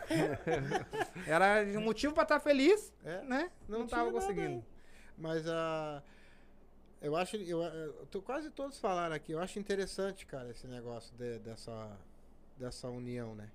Era 1.27 1.65
um 1.79 1.83
motivo 1.83 2.15
pra 2.15 2.23
estar 2.23 2.41
feliz, 2.41 2.93
É. 3.05 3.23
né? 3.23 3.51
Não, 3.69 3.87
tinha 3.87 3.99
tava 3.99 4.11
conseguindo. 4.11 4.65
Mas 5.17 5.47
a. 5.49 6.03
eu 7.01 7.17
acho. 7.17 7.37
Eu, 7.37 7.63
eu 7.63 8.07
tô- 8.07 8.23
quase 8.23 8.51
todos 8.51 8.79
falaram 8.79 9.15
aqui. 9.15 9.33
Eu 9.33 9.41
acho 9.41 9.59
interessante, 9.59 10.25
cara, 10.27 10.51
esse 10.51 10.67
negócio 10.67 11.15
de- 11.17 11.39
dessa, 11.41 11.91
dessa 12.59 12.89
união, 12.89 13.35
né? 13.35 13.51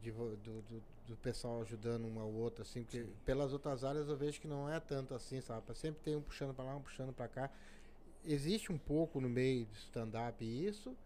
De, 0.00 0.10
do, 0.10 0.36
do, 0.36 0.82
do 1.08 1.16
pessoal 1.16 1.62
ajudando 1.62 2.06
um 2.06 2.20
ao 2.20 2.30
outro, 2.30 2.62
assim. 2.62 2.82
Porque 2.82 3.06
pelas 3.24 3.52
outras 3.52 3.84
áreas 3.84 4.08
eu 4.08 4.16
vejo 4.16 4.40
que 4.40 4.48
não 4.48 4.70
é 4.70 4.78
tanto 4.80 5.14
assim, 5.14 5.40
sabe? 5.40 5.62
Sempre 5.74 6.00
tem 6.02 6.16
um 6.16 6.22
puxando 6.22 6.54
pra 6.54 6.64
lá, 6.64 6.76
um 6.76 6.82
puxando 6.82 7.12
pra 7.12 7.28
cá. 7.28 7.50
Existe 8.24 8.72
um 8.72 8.78
pouco 8.78 9.20
no 9.20 9.28
meio 9.28 9.66
do 9.66 9.74
stand-up 9.74 10.44
isso? 10.44 10.96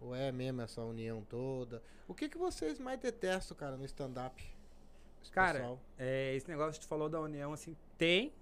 Ou 0.00 0.14
é 0.14 0.32
mesmo 0.32 0.60
essa 0.60 0.82
união 0.82 1.22
toda? 1.28 1.82
O 2.08 2.14
que, 2.14 2.28
que 2.28 2.36
vocês 2.36 2.78
mais 2.78 2.98
detestam, 2.98 3.56
cara, 3.56 3.76
no 3.76 3.84
stand-up? 3.84 4.42
Cara? 5.30 5.78
É, 5.98 6.34
esse 6.34 6.48
negócio 6.48 6.80
que 6.80 6.86
tu 6.86 6.88
falou 6.88 7.08
da 7.08 7.20
união, 7.20 7.52
assim, 7.52 7.76
tem, 7.96 8.32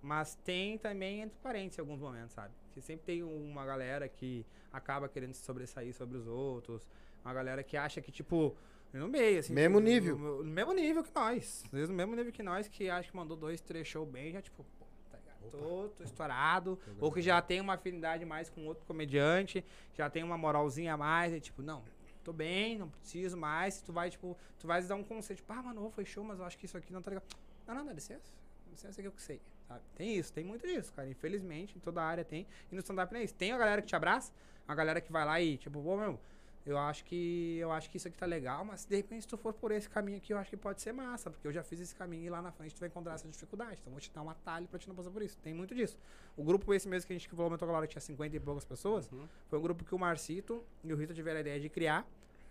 mas 0.00 0.36
tem 0.44 0.78
também 0.78 1.22
entre 1.22 1.36
parentes 1.42 1.76
em 1.76 1.80
alguns 1.80 1.98
momentos, 1.98 2.32
sabe? 2.32 2.54
Que 2.72 2.80
sempre 2.80 3.04
tem 3.04 3.22
uma 3.22 3.66
galera 3.66 4.08
que 4.08 4.46
acaba 4.72 5.08
querendo 5.08 5.34
se 5.34 5.44
sobressair 5.44 5.92
sobre 5.94 6.16
os 6.16 6.26
outros, 6.26 6.88
uma 7.24 7.34
galera 7.34 7.62
que 7.62 7.76
acha 7.76 8.00
que, 8.00 8.10
tipo, 8.10 8.56
no 8.92 9.08
meio, 9.08 9.40
assim. 9.40 9.52
Mesmo 9.52 9.78
tipo, 9.78 9.88
nível. 9.88 10.18
No, 10.18 10.44
no 10.44 10.50
mesmo 10.50 10.72
nível 10.72 11.04
que 11.04 11.14
nós. 11.14 11.62
Às 11.66 11.70
vezes 11.70 11.88
no 11.88 11.94
mesmo 11.94 12.16
nível 12.16 12.32
que 12.32 12.42
nós, 12.42 12.68
que 12.68 12.88
acha 12.88 13.10
que 13.10 13.16
mandou 13.16 13.36
dois, 13.36 13.60
três 13.60 13.86
shows 13.86 14.08
bem, 14.08 14.32
já, 14.32 14.40
tipo, 14.40 14.64
pô, 14.78 14.86
tá 15.10 15.18
ligado? 15.18 15.50
Tô, 15.50 15.88
tô 15.88 16.02
estourado. 16.02 16.78
Ou 17.00 17.12
que 17.12 17.20
já 17.20 17.40
tem 17.42 17.60
uma 17.60 17.74
afinidade 17.74 18.24
mais 18.24 18.48
com 18.48 18.66
outro 18.66 18.84
comediante, 18.86 19.64
já 19.94 20.08
tem 20.08 20.22
uma 20.22 20.38
moralzinha 20.38 20.94
a 20.94 20.96
mais, 20.96 21.32
e 21.32 21.40
tipo, 21.40 21.62
não, 21.62 21.84
tô 22.24 22.32
bem, 22.32 22.78
não 22.78 22.88
preciso 22.88 23.36
mais. 23.36 23.80
Tu 23.82 23.92
vai, 23.92 24.10
tipo, 24.10 24.36
tu 24.58 24.66
vai 24.66 24.82
dar 24.82 24.94
um 24.94 25.04
conselho, 25.04 25.36
tipo, 25.36 25.52
ah, 25.52 25.62
mano, 25.62 25.90
foi 25.90 26.04
show, 26.04 26.24
mas 26.24 26.38
eu 26.38 26.44
acho 26.44 26.58
que 26.58 26.66
isso 26.66 26.76
aqui 26.76 26.92
não 26.92 27.02
tá 27.02 27.10
legal. 27.10 27.24
Não, 27.66 27.74
não, 27.74 27.86
dá 27.86 27.92
licença. 27.92 28.32
Dá 28.64 28.70
licença 28.70 29.00
que 29.00 29.08
eu 29.08 29.12
que 29.12 29.22
sei. 29.22 29.40
Sabe? 29.66 29.82
Tem 29.94 30.16
isso, 30.16 30.32
tem 30.32 30.44
muito 30.44 30.66
disso, 30.66 30.92
cara. 30.94 31.08
Infelizmente, 31.08 31.76
em 31.76 31.80
toda 31.80 32.00
a 32.00 32.04
área 32.04 32.24
tem. 32.24 32.46
E 32.72 32.74
no 32.74 32.80
stand-up 32.80 33.12
não 33.12 33.20
é 33.20 33.24
isso. 33.24 33.34
Tem 33.34 33.52
a 33.52 33.58
galera 33.58 33.82
que 33.82 33.88
te 33.88 33.94
abraça, 33.94 34.32
a 34.66 34.74
galera 34.74 35.00
que 35.00 35.12
vai 35.12 35.24
lá 35.26 35.38
e, 35.40 35.58
tipo, 35.58 35.82
pô, 35.82 35.96
meu, 35.96 36.18
eu 36.64 36.76
acho 36.76 37.04
que 37.04 37.56
eu 37.58 37.72
acho 37.72 37.88
que 37.90 37.96
isso 37.96 38.08
aqui 38.08 38.16
tá 38.16 38.26
legal, 38.26 38.64
mas 38.64 38.84
de 38.84 38.96
repente 38.96 39.22
se 39.22 39.28
tu 39.28 39.36
for 39.36 39.52
por 39.52 39.72
esse 39.72 39.88
caminho 39.88 40.18
aqui, 40.18 40.32
eu 40.32 40.38
acho 40.38 40.50
que 40.50 40.56
pode 40.56 40.82
ser 40.82 40.92
massa, 40.92 41.30
porque 41.30 41.46
eu 41.46 41.52
já 41.52 41.62
fiz 41.62 41.80
esse 41.80 41.94
caminho 41.94 42.26
e 42.26 42.30
lá 42.30 42.42
na 42.42 42.52
frente 42.52 42.74
tu 42.74 42.80
vai 42.80 42.88
encontrar 42.88 43.14
essa 43.14 43.28
dificuldade. 43.28 43.78
Então 43.80 43.92
vou 43.92 44.00
te 44.00 44.10
dar 44.10 44.22
um 44.22 44.30
atalho 44.30 44.68
pra 44.68 44.78
te 44.78 44.88
não 44.88 44.94
passar 44.94 45.10
por 45.10 45.22
isso. 45.22 45.38
Tem 45.38 45.54
muito 45.54 45.74
disso. 45.74 45.96
O 46.36 46.44
grupo 46.44 46.72
esse 46.74 46.86
mesmo 46.86 47.06
que 47.06 47.12
a 47.12 47.16
gente 47.16 47.28
que 47.28 47.34
falou 47.34 47.52
agora 47.52 47.86
que 47.86 47.92
tinha 47.92 48.00
50 48.00 48.36
e 48.36 48.40
poucas 48.40 48.64
pessoas, 48.64 49.08
foi 49.48 49.58
um 49.58 49.62
grupo 49.62 49.84
que 49.84 49.94
o 49.94 49.98
Marcito 49.98 50.62
e 50.84 50.92
o 50.92 50.96
Rita 50.96 51.14
tiveram 51.14 51.38
a 51.38 51.40
ideia 51.40 51.58
de 51.58 51.68
criar, 51.68 52.06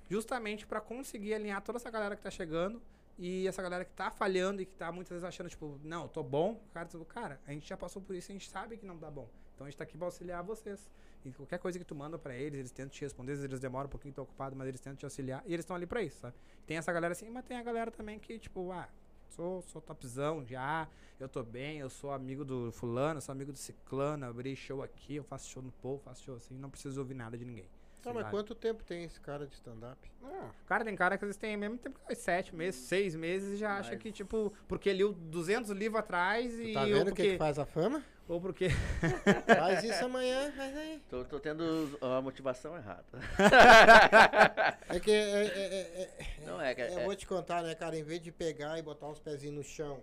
justamente 0.09 0.65
pra 0.65 0.81
conseguir 0.81 1.34
alinhar 1.34 1.61
toda 1.61 1.77
essa 1.77 1.89
galera 1.91 2.15
que 2.15 2.21
tá 2.21 2.31
chegando 2.31 2.81
e 3.17 3.47
essa 3.47 3.61
galera 3.61 3.84
que 3.84 3.91
tá 3.93 4.11
falhando 4.11 4.61
e 4.61 4.65
que 4.65 4.73
tá 4.75 4.91
muitas 4.91 5.09
vezes 5.09 5.23
achando, 5.23 5.49
tipo, 5.49 5.79
não, 5.84 6.03
eu 6.03 6.09
tô 6.09 6.23
bom. 6.23 6.61
Cara, 6.73 6.88
tipo, 6.88 7.03
cara, 7.05 7.39
a 7.47 7.51
gente 7.51 7.67
já 7.67 7.75
passou 7.75 8.01
por 8.01 8.15
isso 8.15 8.31
a 8.31 8.34
gente 8.34 8.49
sabe 8.49 8.77
que 8.77 8.85
não 8.85 8.97
dá 8.97 9.09
bom. 9.09 9.27
Então 9.57 9.65
a 9.65 9.69
gente 9.71 9.77
tá 9.77 9.84
aqui 9.84 9.97
pra 9.97 10.05
auxiliar 10.05 10.43
vocês. 10.43 10.88
E 11.25 11.31
qualquer 11.31 11.57
coisa 11.57 11.79
que 11.79 11.84
tu 11.84 11.95
manda 11.95 12.15
pra 12.19 12.35
eles, 12.35 12.59
eles 12.59 12.71
tentam 12.71 12.91
te 12.91 13.01
responder, 13.01 13.34
eles 13.43 13.59
demoram 13.59 13.88
um 13.88 13.89
pouquinho, 13.89 14.11
estão 14.11 14.23
ocupados, 14.23 14.55
mas 14.55 14.67
eles 14.67 14.79
tentam 14.79 14.97
te 14.97 15.03
auxiliar. 15.03 15.43
E 15.47 15.53
eles 15.53 15.63
estão 15.63 15.75
ali 15.75 15.88
pra 15.88 16.03
isso, 16.03 16.19
sabe? 16.19 16.35
Tem 16.67 16.77
essa 16.77 16.93
galera 16.93 17.13
assim, 17.13 17.27
mas 17.31 17.43
tem 17.43 17.57
a 17.57 17.63
galera 17.63 17.89
também 17.89 18.19
que, 18.19 18.38
tipo, 18.38 18.71
ah, 18.71 18.88
sou, 19.29 19.63
sou 19.63 19.81
topzão 19.81 20.45
já, 20.45 20.88
eu 21.19 21.27
tô 21.27 21.41
bem, 21.41 21.79
eu 21.79 21.89
sou 21.89 22.11
amigo 22.11 22.45
do 22.45 22.71
fulano, 22.71 23.19
sou 23.19 23.34
amigo 23.34 23.51
do 23.51 23.57
ciclano, 23.57 24.27
abri 24.27 24.55
show 24.55 24.84
aqui, 24.84 25.15
eu 25.15 25.23
faço 25.23 25.49
show 25.49 25.63
no 25.63 25.71
povo, 25.71 26.03
faço 26.03 26.23
show 26.23 26.35
assim, 26.35 26.55
não 26.55 26.69
preciso 26.69 26.99
ouvir 27.01 27.15
nada 27.15 27.35
de 27.35 27.43
ninguém. 27.43 27.67
Tá, 28.01 28.13
mas 28.13 28.29
quanto 28.29 28.55
tempo 28.55 28.83
tem 28.83 29.03
esse 29.03 29.19
cara 29.19 29.45
de 29.45 29.53
stand-up? 29.55 29.97
Ah, 30.23 30.49
Cara, 30.65 30.85
tem 30.85 30.95
cara 30.95 31.17
que 31.17 31.25
às 31.25 31.27
vezes 31.27 31.37
tem 31.39 31.57
mesmo 31.57 31.77
tempo 31.77 31.99
que 32.07 32.15
sete 32.15 32.55
meses, 32.55 32.79
seis 32.81 33.15
meses 33.15 33.53
e 33.53 33.57
já 33.57 33.77
acha 33.77 33.91
Mas- 33.91 33.99
que, 34.01 34.11
tipo, 34.11 34.53
porque 34.67 34.93
leu 34.93 35.11
200 35.13 35.71
livros 35.71 35.99
atrás 35.99 36.57
e. 36.59 36.67
Tu 36.67 36.73
tá 36.73 36.81
ou 36.81 36.87
vendo 36.87 37.01
o 37.01 37.05
porque, 37.07 37.21
que, 37.23 37.31
que 37.31 37.37
faz 37.37 37.59
a 37.59 37.65
fama? 37.65 38.03
Ou 38.27 38.39
porque. 38.41 38.67
Faz 39.57 39.83
isso 39.83 40.05
amanhã, 40.05 40.51
faz 40.51 40.75
aí. 40.77 41.01
Tô, 41.09 41.23
tô 41.25 41.39
tendo 41.39 41.97
a 42.01 42.21
motivação 42.21 42.75
errada. 42.77 43.05
É 44.89 44.99
que 44.99 45.11
é, 45.11 45.15
é- 45.15 45.47
é- 45.47 46.01
é- 46.01 46.45
Não 46.45 46.61
é, 46.61 46.73
que 46.75 46.81
eu 46.81 46.99
é- 46.99 47.03
vou 47.03 47.15
te 47.15 47.25
contar, 47.27 47.61
né, 47.61 47.75
cara? 47.75 47.97
Em 47.97 48.03
vez 48.03 48.21
de 48.21 48.31
pegar 48.31 48.77
e 48.77 48.81
botar 48.81 49.07
uns 49.07 49.19
pezinhos 49.19 49.55
no 49.55 49.63
chão 49.63 50.01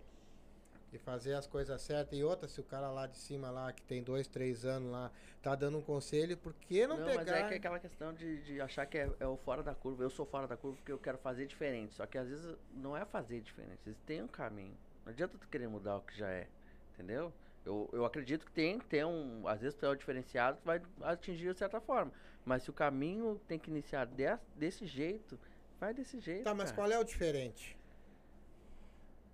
e 0.94 0.98
fazer 0.98 1.34
as 1.34 1.46
coisas 1.46 1.80
certas, 1.82 2.18
e 2.18 2.22
outra, 2.22 2.46
se 2.48 2.60
o 2.60 2.64
cara 2.64 2.88
lá 2.90 3.06
de 3.06 3.16
cima, 3.16 3.50
lá, 3.50 3.72
que 3.72 3.82
tem 3.82 4.02
dois, 4.02 4.26
três 4.28 4.64
anos 4.64 4.90
lá, 4.92 5.10
tá 5.42 5.54
dando 5.54 5.78
um 5.78 5.82
conselho, 5.82 6.36
por 6.36 6.54
que 6.54 6.86
não, 6.86 6.96
Não, 6.98 7.06
mas 7.06 7.18
pegar? 7.18 7.36
é 7.38 7.48
que 7.48 7.54
é 7.54 7.56
aquela 7.56 7.78
questão 7.80 8.14
de, 8.14 8.42
de 8.42 8.60
achar 8.60 8.86
que 8.86 8.98
é, 8.98 9.10
é 9.18 9.26
o 9.26 9.36
fora 9.36 9.62
da 9.62 9.74
curva. 9.74 10.02
Eu 10.04 10.10
sou 10.10 10.24
fora 10.24 10.46
da 10.46 10.56
curva 10.56 10.76
porque 10.76 10.92
eu 10.92 10.98
quero 10.98 11.18
fazer 11.18 11.46
diferente. 11.46 11.94
Só 11.94 12.06
que 12.06 12.16
às 12.16 12.28
vezes 12.28 12.56
não 12.72 12.96
é 12.96 13.04
fazer 13.04 13.40
diferente. 13.40 13.78
Às 13.80 13.84
vezes 13.86 14.00
tem 14.06 14.22
um 14.22 14.28
caminho. 14.28 14.76
Não 15.04 15.12
adianta 15.12 15.36
tu 15.36 15.48
querer 15.48 15.68
mudar 15.68 15.96
o 15.96 16.00
que 16.02 16.16
já 16.16 16.28
é. 16.30 16.46
Entendeu? 16.94 17.32
Eu, 17.66 17.88
eu 17.92 18.04
acredito 18.04 18.46
que 18.46 18.52
tem, 18.52 18.78
tem 18.78 19.04
um. 19.04 19.48
Às 19.48 19.60
vezes 19.60 19.74
tu 19.74 19.84
é 19.84 19.88
o 19.88 19.94
diferenciado, 19.94 20.58
tu 20.58 20.64
vai 20.64 20.80
atingir 21.02 21.52
de 21.52 21.58
certa 21.58 21.80
forma. 21.80 22.12
Mas 22.44 22.62
se 22.62 22.70
o 22.70 22.72
caminho 22.74 23.40
tem 23.48 23.58
que 23.58 23.70
iniciar 23.70 24.04
des- 24.06 24.38
desse 24.54 24.86
jeito, 24.86 25.38
vai 25.80 25.92
desse 25.94 26.20
jeito. 26.20 26.44
Tá, 26.44 26.54
mas 26.54 26.70
cara. 26.70 26.76
qual 26.76 26.92
é 26.92 26.98
o 26.98 27.04
diferente? 27.04 27.76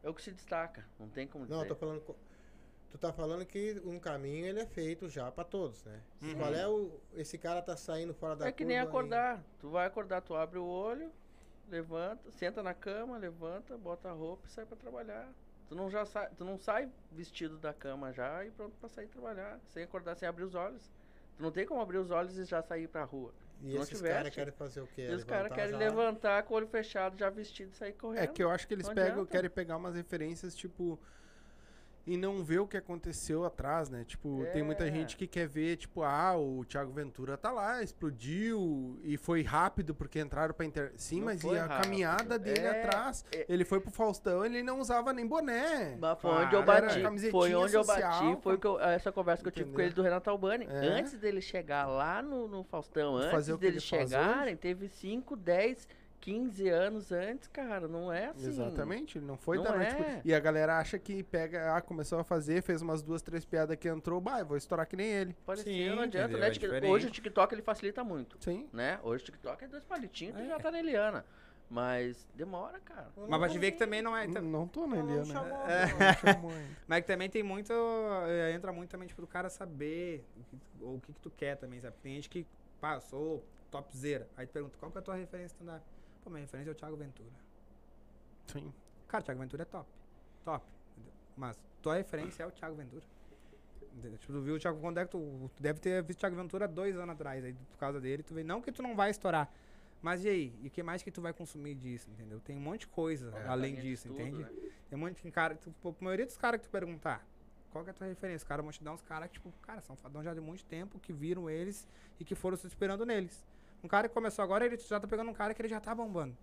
É 0.03 0.09
o 0.09 0.15
que 0.15 0.23
se 0.23 0.31
destaca. 0.33 0.85
Não 0.99 1.09
tem 1.09 1.27
como 1.27 1.45
Não, 1.47 1.57
eu 1.59 1.63
dizer. 1.63 1.69
tô 1.69 1.77
falando. 1.77 2.17
Tu 2.91 2.99
tá 2.99 3.13
falando 3.13 3.47
que 3.47 3.81
um 3.85 4.01
caminho 4.01 4.47
ele 4.47 4.61
é 4.61 4.67
feito 4.67 5.09
já 5.09 5.31
pra 5.31 5.45
todos, 5.45 5.85
né? 5.85 6.01
Uhum. 6.23 6.35
Qual 6.37 6.55
é 6.55 6.67
o. 6.67 7.01
Esse 7.15 7.39
cara 7.39 7.63
tá 7.63 7.77
saindo 7.77 8.13
fora 8.15 8.35
da 8.35 8.49
É 8.49 8.53
que 8.53 8.65
nem 8.65 8.77
e- 8.77 8.81
acordar. 8.81 9.43
Tu 9.61 9.69
vai 9.71 9.87
acordar, 9.87 10.21
tu 10.23 10.35
abre 10.35 10.59
o 10.59 10.65
olho, 10.65 11.13
levanta, 11.69 12.31
senta 12.33 12.63
na 12.63 12.75
cama, 12.75 13.17
levanta, 13.17 13.77
bota 13.79 14.09
a 14.09 14.13
roupa 14.13 14.47
e 14.47 14.51
sai 14.51 14.67
pra 14.67 14.77
trabalhar. 14.77 15.29
Tu 15.69 15.77
não 15.77 15.89
já 15.89 16.05
sai, 16.05 16.29
tu 16.37 16.45
não 16.45 16.59
sai 16.59 16.91
vestido 17.13 17.57
da 17.59 17.73
cama 17.73 18.13
já 18.13 18.45
e 18.45 18.51
pronto 18.51 18.77
pra 18.81 18.89
sair 18.89 19.07
trabalhar, 19.07 19.61
sem 19.69 19.85
acordar, 19.85 20.17
sem 20.17 20.29
abrir 20.29 20.43
os 20.43 20.57
olhos. 20.57 20.91
Tu 21.37 21.43
não 21.45 21.53
tem 21.53 21.65
como 21.65 21.81
abrir 21.81 21.99
os 21.99 22.11
olhos 22.11 22.37
e 22.37 22.45
já 22.45 22.61
sair 22.61 22.89
pra 22.89 23.05
rua. 23.05 23.33
E 23.63 23.75
não 23.75 23.83
esses 23.83 24.01
caras 24.01 24.31
querem 24.35 24.53
fazer 24.53 24.81
o 24.81 24.87
quê? 24.87 25.03
E 25.11 25.15
os 25.15 25.25
caras 25.25 25.45
Levantar 25.45 25.55
querem 25.55 25.71
já- 25.73 25.79
levantar 25.79 26.43
com 26.45 26.55
o 26.55 26.57
olho 26.57 26.67
fechado, 26.67 27.19
já 27.19 27.29
vestido 27.29 27.73
e 27.73 27.77
sair 27.77 27.93
correndo. 27.93 28.23
É 28.23 28.27
que 28.27 28.43
eu 28.43 28.51
acho 28.51 28.67
que 28.67 28.75
eles 28.75 28.89
pegam, 28.89 29.25
querem 29.27 29.51
pegar 29.51 29.77
umas 29.77 29.95
referências, 29.95 30.55
tipo. 30.55 30.99
E 32.07 32.17
não 32.17 32.43
ver 32.43 32.59
o 32.61 32.67
que 32.67 32.77
aconteceu 32.77 33.45
atrás, 33.45 33.89
né? 33.91 34.05
Tipo, 34.05 34.45
tem 34.53 34.63
muita 34.63 34.89
É. 34.89 34.91
gente 34.91 35.17
que 35.17 35.27
quer 35.27 35.47
ver, 35.47 35.77
tipo, 35.77 36.03
ah, 36.03 36.37
o 36.37 36.65
Thiago 36.65 36.93
Ventura 36.93 37.37
tá 37.37 37.53
lá, 37.53 37.83
explodiu 37.83 38.99
e 39.03 39.17
foi 39.17 39.43
rápido 39.43 39.95
porque 39.95 40.19
entraram 40.21 40.53
pra 40.55 40.65
internet. 40.67 41.01
Sim, 41.01 41.19
Não 41.19 41.27
mas 41.27 41.43
e 41.45 41.49
a 41.57 41.67
rápido. 41.67 41.83
caminhada 41.85 42.39
dele 42.39 42.61
É, 42.67 42.83
atrás? 42.85 43.25
é. 43.33 43.47
Ele 43.49 43.65
foi 43.65 43.81
pro 43.81 43.91
Faustão, 43.91 44.45
ele 44.45 44.63
não 44.63 44.81
usava 44.81 45.13
nem 45.13 45.27
boné. 45.27 45.97
Mas 46.01 46.19
foi 46.21 46.31
onde 46.31 46.55
eu 46.55 46.63
bati. 46.63 47.31
Foi 47.31 47.55
onde 47.55 47.75
eu 47.75 47.85
social, 47.85 48.31
bati. 48.31 48.43
Foi 48.43 48.59
que 48.59 48.67
eu- 48.67 48.81
essa 48.81 49.13
conversa 49.13 49.43
que 49.43 49.49
eu 49.49 49.53
tive 49.53 49.73
com 49.73 49.81
ele 49.81 49.93
do 49.93 50.03
Renato 50.03 50.29
Albani. 50.31 50.67
É. 50.69 50.87
Antes 50.89 51.19
dele 51.19 51.41
chegar 51.41 51.87
lá 51.87 52.23
no, 52.23 52.49
no 52.49 52.65
Faustão, 52.65 53.17
antes 53.17 53.49
o 53.49 53.55
que 53.59 53.61
deles 53.67 53.83
ele 53.93 53.99
faz 53.99 54.11
chegarem, 54.11 54.57
teve 54.57 54.89
5, 54.89 55.37
10, 55.37 55.87
15 56.21 56.69
anos 56.69 57.11
antes, 57.13 57.49
cara. 57.49 57.89
Não 57.89 58.13
é 58.13 58.27
assim. 58.27 58.47
Exatamente, 58.49 59.19
ele 59.19 59.27
não 59.27 59.37
foi 59.37 59.57
Não 59.57 59.65
da 59.65 59.77
noite 59.77 59.95
pro- 59.95 60.05
é. 60.05 60.21
E 60.25 60.35
a 60.35 60.41
galera 60.41 60.79
acha 60.79 60.99
que 60.99 61.23
pega, 61.23 61.75
ah, 61.75 61.81
começou 61.81 62.19
a 62.19 62.25
fazer, 62.25 62.63
fez 62.63 62.83
umas 62.83 63.03
duas, 63.03 63.23
três 63.23 63.45
piadas 63.45 63.77
que 63.77 63.89
entrou, 63.89 64.21
bah, 64.21 64.43
vou 64.45 64.57
estourar 64.57 64.87
que 64.87 64.97
nem 64.97 65.07
ele. 65.11 65.35
Parecia, 65.47 65.73
Sim, 65.91 65.97
não 65.97 66.03
adianta, 66.03 66.37
né? 66.37 66.49
É. 66.49 66.87
Hoje 66.87 67.07
o 67.07 67.11
TikTok 67.11 67.55
ele 67.55 67.63
facilita 67.63 68.05
muito, 68.05 68.37
Sim. 68.41 68.69
né? 68.73 69.01
Hoje 69.03 69.23
o 69.23 69.27
TikTok 69.27 69.65
é 69.65 69.69
dois 69.69 69.85
palitinhos, 69.85 70.37
tu 70.37 70.43
É. 70.43 70.47
já 70.47 70.59
tá 70.59 70.71
na 70.71 70.79
Eliana. 70.79 71.25
Mas 71.73 72.27
demora, 72.35 72.81
cara. 72.81 73.09
Mas 73.29 73.39
pra 73.39 73.49
te 73.49 73.57
ver 73.59 73.71
que 73.71 73.79
também 73.79 74.03
não 74.03 74.17
é. 74.17 74.27
Não, 74.27 74.43
não 74.43 74.67
tô 74.67 74.89
na 74.89 74.97
Não, 74.97 75.05
não 75.05 75.11
Eliana. 75.23 75.33
chamou, 75.33 75.61
É. 75.69 75.87
Não 75.87 76.51
ainda. 76.51 76.77
Mas 76.89 77.01
que 77.03 77.07
também 77.07 77.31
tem 77.31 77.45
muito. 77.45 77.73
eh, 78.27 78.53
Entra 78.53 78.73
muito 78.73 78.91
também, 78.91 79.07
tipo, 79.07 79.21
do 79.21 79.27
cara 79.29 79.49
saber 79.49 80.25
o 80.37 80.43
que, 80.43 80.59
o 80.81 81.01
que, 81.01 81.13
que 81.13 81.21
tu 81.21 81.31
quer 81.31 81.57
também, 81.57 81.79
sabe? 81.81 81.95
Tem 82.03 82.13
gente 82.17 82.29
que, 82.29 82.45
pá, 82.81 82.97
eu 82.97 83.01
sou 83.01 83.45
topzera. 83.71 84.29
Aí 84.37 84.47
tu 84.49 84.53
pergunta, 84.53 84.77
qual 84.81 84.91
que 84.91 84.99
é 84.99 85.01
a 85.01 85.05
tua 85.05 85.15
referência 85.15 85.55
stand-up? 85.55 85.85
Pô, 86.23 86.31
minha 86.31 86.41
referência 86.43 86.71
é 86.71 86.73
o 86.73 86.75
Thiago 86.77 86.97
Ventura. 86.97 87.31
Sim. 88.47 88.73
Cara, 89.09 89.23
o 89.23 89.25
Thiago 89.25 89.41
Ventura 89.41 89.63
é 89.63 89.67
top. 89.67 89.89
Top. 90.45 90.67
entendeu? 90.93 91.13
Mas 91.37 91.59
tua 91.83 91.95
referência 91.97 92.43
é 92.43 92.47
o 92.47 92.51
Thiago 92.51 92.75
Ventura. 92.77 93.05
Entendeu? 93.97 94.19
Tipo, 94.19 94.33
tu 94.33 94.41
viu 94.41 94.55
o 94.55 94.59
Thiago 94.59 94.81
quando 94.81 94.99
é 94.99 95.05
que 95.05 95.11
tu, 95.11 95.51
tu 95.55 95.63
deve 95.63 95.81
ter 95.81 96.03
visto 96.03 96.19
o 96.19 96.21
Thiago 96.21 96.37
Ventura 96.37 96.69
dois 96.69 96.97
anos 96.97 97.15
atrás, 97.15 97.45
aí 97.45 97.53
por 97.53 97.79
causa 97.79 98.01
dele, 98.01 98.23
tu 98.23 98.35
vê, 98.35 98.45
não 98.45 98.61
que 98.61 98.71
tu 98.71 98.83
não 98.83 98.95
vai 98.95 99.11
estourar. 99.11 99.53
Mas 100.03 100.25
e 100.25 100.29
aí? 100.29 100.55
E 100.63 100.69
o 100.69 100.71
que 100.71 100.83
mais 100.83 101.03
que 101.03 101.11
tu 101.11 101.21
vai 101.21 101.33
consumir 101.33 101.75
disso, 101.75 102.09
entendeu? 102.11 102.41
Tem 102.41 102.57
um 102.57 102.61
monte 102.61 102.81
de 102.81 102.87
coisa 102.87 103.31
É, 103.37 103.47
além 103.49 103.75
caminho 103.75 103.83
de 103.83 103.91
disso, 103.91 104.09
tudo, 104.09 104.21
entende? 104.21 104.43
né? 104.43 104.51
Tem 104.89 104.99
um 104.99 105.01
monte 105.01 105.23
de 105.23 105.31
cara, 105.31 105.55
tu, 105.57 105.75
a 105.85 106.05
maioria 106.05 106.25
dos 106.25 106.39
caras 106.39 106.61
que 106.61 106.67
tu 106.67 106.71
perguntar, 106.71 107.27
qual 107.71 107.85
que 107.85 107.91
é 107.91 107.93
a 107.93 107.95
tua 107.95 108.07
referência? 108.07 108.39
Os 108.39 108.45
caras 108.45 108.65
vão 108.65 108.73
te 108.73 108.83
dar 108.83 108.93
uns 108.93 109.03
caras 109.03 109.29
que, 109.29 109.35
tipo, 109.35 109.53
cara, 109.61 109.81
são 109.83 109.95
fadão 109.97 110.23
já 110.23 110.33
de 110.33 110.41
muito 110.41 110.65
tempo, 110.65 110.99
que 110.99 111.13
viram 111.13 111.51
eles 111.51 111.87
e 112.19 112.25
que 112.25 112.35
foram 112.35 112.57
se 112.57 112.67
esperando 112.67 113.05
neles. 113.05 113.45
Um 113.83 113.89
cara 113.89 114.09
que 114.09 114.15
começou 114.15 114.43
agora, 114.43 114.65
ele 114.67 114.77
já 114.77 115.01
tá 115.01 115.07
pegando 115.07 115.31
um 115.31 115.35
cara 115.35 115.55
que 115.55 115.61
ele 115.63 115.69
já 115.69 115.81
tá 115.81 115.95
bombando. 115.95 116.37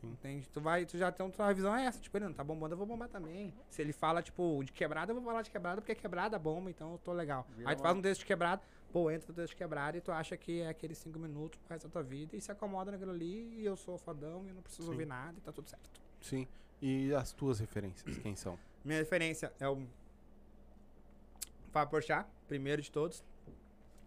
Sim. 0.00 0.08
Entende? 0.12 0.48
Tu 0.48 0.60
vai, 0.60 0.86
tu 0.86 0.96
já 0.96 1.10
tem 1.12 1.28
tua 1.30 1.52
visão 1.52 1.74
é 1.74 1.84
essa, 1.84 2.00
tipo, 2.00 2.16
ele 2.16 2.24
não 2.26 2.32
tá 2.32 2.42
bombando, 2.44 2.74
eu 2.74 2.78
vou 2.78 2.86
bombar 2.86 3.08
também. 3.08 3.52
Se 3.68 3.82
ele 3.82 3.92
fala, 3.92 4.22
tipo, 4.22 4.62
de 4.64 4.72
quebrada, 4.72 5.10
eu 5.12 5.16
vou 5.16 5.24
falar 5.24 5.42
de 5.42 5.50
quebrada, 5.50 5.80
porque 5.80 5.94
quebrada 5.94 6.38
bomba, 6.38 6.70
então 6.70 6.92
eu 6.92 6.98
tô 6.98 7.12
legal. 7.12 7.46
Vira 7.56 7.68
Aí 7.70 7.76
tu 7.76 7.82
faz 7.82 7.92
uma- 7.94 7.98
um 7.98 8.02
texto 8.02 8.20
de 8.20 8.26
quebrada, 8.26 8.62
pô, 8.92 9.10
entra 9.10 9.28
no 9.28 9.34
texto 9.34 9.50
de 9.50 9.56
quebrada 9.56 9.98
e 9.98 10.00
tu 10.00 10.10
acha 10.12 10.36
que 10.36 10.60
é 10.62 10.68
aqueles 10.68 10.96
cinco 10.98 11.18
minutos 11.18 11.58
pro 11.58 11.68
resto 11.74 11.88
da 11.88 11.92
tua 11.92 12.02
vida 12.02 12.34
e 12.36 12.40
se 12.40 12.50
acomoda 12.50 12.90
naquilo 12.90 13.10
ali 13.10 13.60
e 13.60 13.64
eu 13.64 13.76
sou 13.76 13.98
fodão 13.98 14.44
e 14.46 14.48
eu 14.48 14.54
não 14.54 14.62
preciso 14.62 14.84
Sim. 14.84 14.90
ouvir 14.92 15.06
nada 15.06 15.34
e 15.36 15.40
tá 15.40 15.52
tudo 15.52 15.68
certo. 15.68 15.90
Sim. 16.20 16.46
E 16.80 17.12
as 17.14 17.32
tuas 17.32 17.58
referências, 17.60 18.16
quem 18.18 18.34
são? 18.34 18.58
Minha 18.82 18.98
referência 19.00 19.52
é 19.60 19.68
o 19.68 19.82
Fábio 21.72 21.90
Porchat, 21.90 22.26
primeiro 22.48 22.80
de 22.80 22.90
todos. 22.90 23.22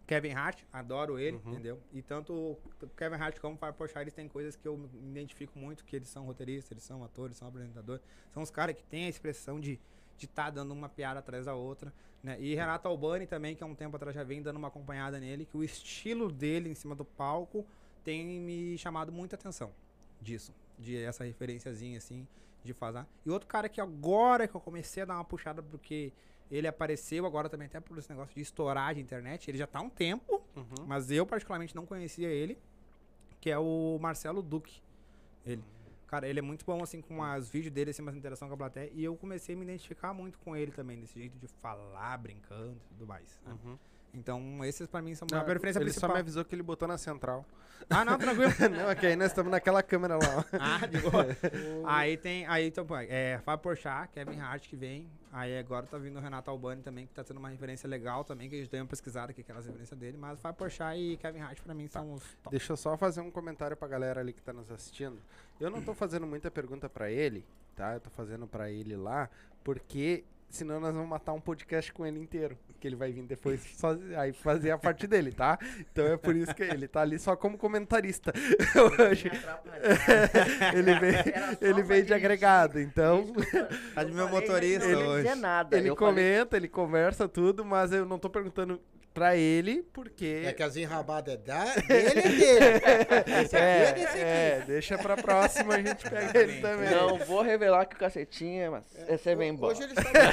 Kevin 0.06 0.34
Hart, 0.34 0.62
adoro 0.72 1.18
ele, 1.18 1.38
Uhum. 1.46 1.52
entendeu? 1.54 1.80
E 1.94 2.02
tanto 2.02 2.34
o 2.34 2.58
Kevin 2.98 3.16
Hart 3.16 3.40
como 3.40 3.56
o 3.56 3.58
Fábio 3.58 3.78
Porchat, 3.78 4.02
eles 4.02 4.14
têm 4.14 4.28
coisas 4.28 4.56
que 4.56 4.68
eu 4.68 4.78
me 4.78 4.88
identifico 5.12 5.58
muito, 5.58 5.84
que 5.86 5.96
eles 5.96 6.10
são 6.10 6.26
roteiristas, 6.26 6.72
eles 6.72 6.84
são 6.84 7.04
atores, 7.04 7.38
são 7.38 7.48
apresentadores. 7.48 8.04
São 8.34 8.44
os 8.44 8.50
caras 8.52 8.76
que 8.76 8.84
têm 8.84 9.06
a 9.06 9.10
expressão 9.10 9.60
de 9.60 9.80
de 10.16 10.26
estar 10.26 10.52
dando 10.52 10.72
uma 10.72 10.88
piada 10.88 11.20
atrás 11.20 11.48
da 11.48 11.56
outra, 11.56 11.92
né? 12.22 12.40
E 12.40 12.54
Renato 12.54 12.88
Albani 12.88 13.26
também, 13.26 13.56
que 13.56 13.64
há 13.64 13.66
um 13.68 13.74
tempo 13.74 13.96
atrás 13.96 14.14
já 14.16 14.24
vem 14.24 14.44
dando 14.44 14.58
uma 14.58 14.68
acompanhada 14.68 15.20
nele, 15.20 15.44
que 15.44 15.58
o 15.58 15.64
estilo 15.64 16.32
dele 16.32 16.70
em 16.70 16.76
cima 16.76 16.94
do 16.96 17.04
palco 17.04 17.66
tem 18.04 18.24
me 18.40 18.78
chamado 18.78 19.12
muita 19.12 19.36
atenção 19.36 19.72
disso, 20.22 20.54
de 20.78 20.96
essa 21.04 21.24
referenciazinha 21.24 21.98
assim, 21.98 22.28
de 22.64 22.74
fazer. 22.74 23.04
E 23.26 23.32
outro 23.32 23.48
cara 23.48 23.68
que 23.68 23.82
agora 23.82 24.48
que 24.48 24.54
eu 24.56 24.62
comecei 24.62 25.02
a 25.02 25.06
dar 25.08 25.16
uma 25.16 25.26
puxada 25.26 25.64
porque 25.64 26.14
ele 26.56 26.68
apareceu 26.68 27.26
agora 27.26 27.50
também 27.50 27.66
até 27.68 27.80
por 27.80 27.98
esse 27.98 28.10
negócio 28.10 28.34
de 28.36 28.42
estourar 28.42 28.94
de 28.94 29.02
internet, 29.02 29.50
ele 29.50 29.58
já 29.58 29.68
tá 29.68 29.80
há 29.80 29.82
um 29.82 29.90
tempo, 29.90 30.42
Uhum. 30.56 30.86
mas 30.86 31.10
eu 31.12 31.26
particularmente 31.26 31.76
não 31.76 31.86
conhecia 31.86 32.28
ele, 32.30 32.58
que 33.42 33.50
é 33.50 33.58
o 33.58 33.98
Marcelo 34.00 34.42
Duque. 34.42 34.82
Ele. 35.46 35.64
Cara, 36.08 36.28
ele 36.28 36.38
é 36.38 36.42
muito 36.44 36.64
bom, 36.64 36.82
assim, 36.84 37.02
com 37.02 37.22
os 37.22 37.50
vídeos 37.50 37.74
dele, 37.74 37.90
assim, 37.90 38.02
uma 38.04 38.12
interação 38.16 38.48
com 38.48 38.54
a 38.54 38.58
plateia. 38.58 38.92
E 38.94 39.04
eu 39.04 39.16
comecei 39.16 39.56
a 39.56 39.58
me 39.58 39.64
identificar 39.64 40.14
muito 40.14 40.38
com 40.40 40.56
ele 40.56 40.72
também, 40.72 41.00
desse 41.00 41.18
jeito 41.20 41.38
de 41.40 41.48
falar, 41.48 42.16
brincando 42.18 42.76
e 42.76 42.88
tudo 42.90 43.08
mais. 43.08 43.42
né? 43.44 43.58
Uhum. 43.66 43.78
Então, 44.14 44.64
esses 44.64 44.88
pra 44.88 45.02
mim 45.02 45.16
são 45.16 45.28
Ah, 45.34 45.40
a 45.40 45.44
preferência 45.44 45.80
ele 45.80 45.86
principal. 45.86 46.10
só 46.10 46.14
me 46.14 46.20
avisou 46.20 46.46
que 46.46 46.54
ele 46.54 46.62
botou 46.64 46.88
na 46.88 46.98
central. 46.98 47.46
Ah, 47.90 48.06
não, 48.06 48.18
tranquilo. 48.18 48.52
não, 48.72 48.90
é 48.90 48.96
que 48.96 49.06
aí 49.08 49.16
nós 49.16 49.28
estamos 49.28 49.52
naquela 49.52 49.82
câmera 49.82 50.16
lá. 50.16 50.38
ó. 50.38 50.58
ah, 50.60 50.86
de 50.86 51.00
boa. 51.00 51.26
aí 51.86 52.16
tem, 52.16 52.46
aí 52.48 52.68
então, 52.68 52.86
é, 53.10 53.40
Fábio 53.44 53.64
Porchat, 53.64 54.10
Kevin 54.14 54.40
Hart 54.40 54.68
que 54.68 54.76
vem. 54.76 55.10
Aí 55.32 55.58
agora 55.58 55.88
tá 55.88 55.98
vindo 55.98 56.18
o 56.18 56.22
Renato 56.22 56.52
Albani 56.52 56.84
também, 56.84 57.08
que 57.08 57.14
tá 57.14 57.24
tendo 57.24 57.38
uma 57.38 57.50
referência 57.50 57.90
legal 57.90 58.24
também, 58.24 58.48
que 58.50 58.56
a 58.56 58.60
gente 58.60 58.70
deu 58.70 58.82
uma 58.82 58.88
pesquisada 58.88 59.32
aqui, 59.32 59.42
aquelas 59.42 59.66
referências 59.66 60.00
dele. 60.00 60.16
Mas 60.16 60.40
Fábio 60.40 60.60
Porchat 60.60 60.96
e 60.96 61.18
Kevin 61.18 61.40
Hart 61.42 61.60
pra 61.62 61.74
mim 61.74 61.88
são 61.88 62.14
os 62.14 62.24
top. 62.44 62.52
Deixa 62.52 62.72
eu 62.74 62.78
só 62.78 62.96
fazer 62.96 63.22
um 63.22 63.32
comentário 63.32 63.76
pra 63.76 63.88
galera 63.88 64.22
ali 64.22 64.32
que 64.32 64.42
tá 64.44 64.54
nos 64.54 64.70
assistindo. 64.72 65.20
Eu 65.60 65.72
não 65.72 65.82
tô 65.82 65.94
fazendo 65.96 66.28
muita 66.28 66.52
pergunta 66.52 66.88
pra 66.88 67.10
ele, 67.10 67.44
tá? 67.76 67.96
Eu 67.96 68.00
tô 68.00 68.12
fazendo 68.12 68.46
pra 68.46 68.70
ele 68.70 68.96
lá, 68.96 69.28
porque 69.64 70.24
senão 70.56 70.80
nós 70.80 70.94
vamos 70.94 71.10
matar 71.10 71.34
um 71.34 71.42
podcast 71.42 71.92
com 71.92 72.06
ele 72.06 72.20
inteiro. 72.20 72.58
Que 72.80 72.88
ele 72.88 72.96
vai 72.96 73.12
vir 73.12 73.24
depois 73.24 73.62
só, 73.78 73.98
aí 74.18 74.34
fazer 74.34 74.72
a 74.72 74.78
parte 74.78 75.08
dele, 75.08 75.32
tá? 75.32 75.58
Então 75.92 76.06
é 76.06 76.18
por 76.18 76.36
isso 76.36 76.54
que 76.54 76.64
ele 76.64 76.88
tá 76.88 77.02
ali 77.02 77.18
só 77.18 77.36
como 77.36 77.58
comentarista 77.58 78.32
hoje. 79.00 79.32
ele 80.76 81.00
vem, 81.00 81.14
ele 81.62 81.84
vem 81.84 82.04
de 82.04 82.14
agregado, 82.14 82.80
então 82.80 83.26
Tá 83.96 84.04
de 84.04 84.12
meu 84.14 84.28
motorista 84.30 84.86
ele, 84.86 84.96
Não 85.04 85.08
hoje. 85.10 85.24
dizer 85.24 85.36
nada. 85.36 85.78
ele 85.78 85.90
eu 85.90 85.96
falei- 85.96 86.14
comenta, 86.14 86.58
ele 86.58 86.68
conversa 86.68 87.28
tudo, 87.28 87.64
mas 87.66 87.92
eu 87.92 88.06
não 88.06 88.20
tô 88.20 88.30
perguntando 88.30 88.80
pra 89.14 89.36
ele, 89.36 89.84
porque 89.94 90.44
É 90.46 90.54
que 90.54 90.64
as 90.64 90.76
enrabadas 90.76 91.36
é 91.36 91.38
da, 91.38 91.64
dele 91.88 92.20
e 92.20 92.38
dele. 92.40 93.42
Esse 93.42 93.56
aqui 93.56 93.66
é, 93.66 93.94
desse 93.94 94.08
aqui. 94.08 94.20
é, 94.20 94.64
deixa 94.66 94.98
pra 94.98 95.16
próxima 95.16 95.76
a 95.76 95.82
gente 95.82 96.10
pega 96.10 96.40
ele 96.40 96.62
também. 96.62 96.90
Não 96.90 97.18
vou 97.20 97.42
revelar 97.42 97.86
que 97.86 97.96
o 97.96 98.00
cacetinha, 98.00 98.72
mas 98.72 98.84
você 99.08 99.36
vem 99.36 99.50
embora. 99.50 99.74
Hoje 99.74 99.84
eles 99.84 99.98
estavam. 99.98 100.30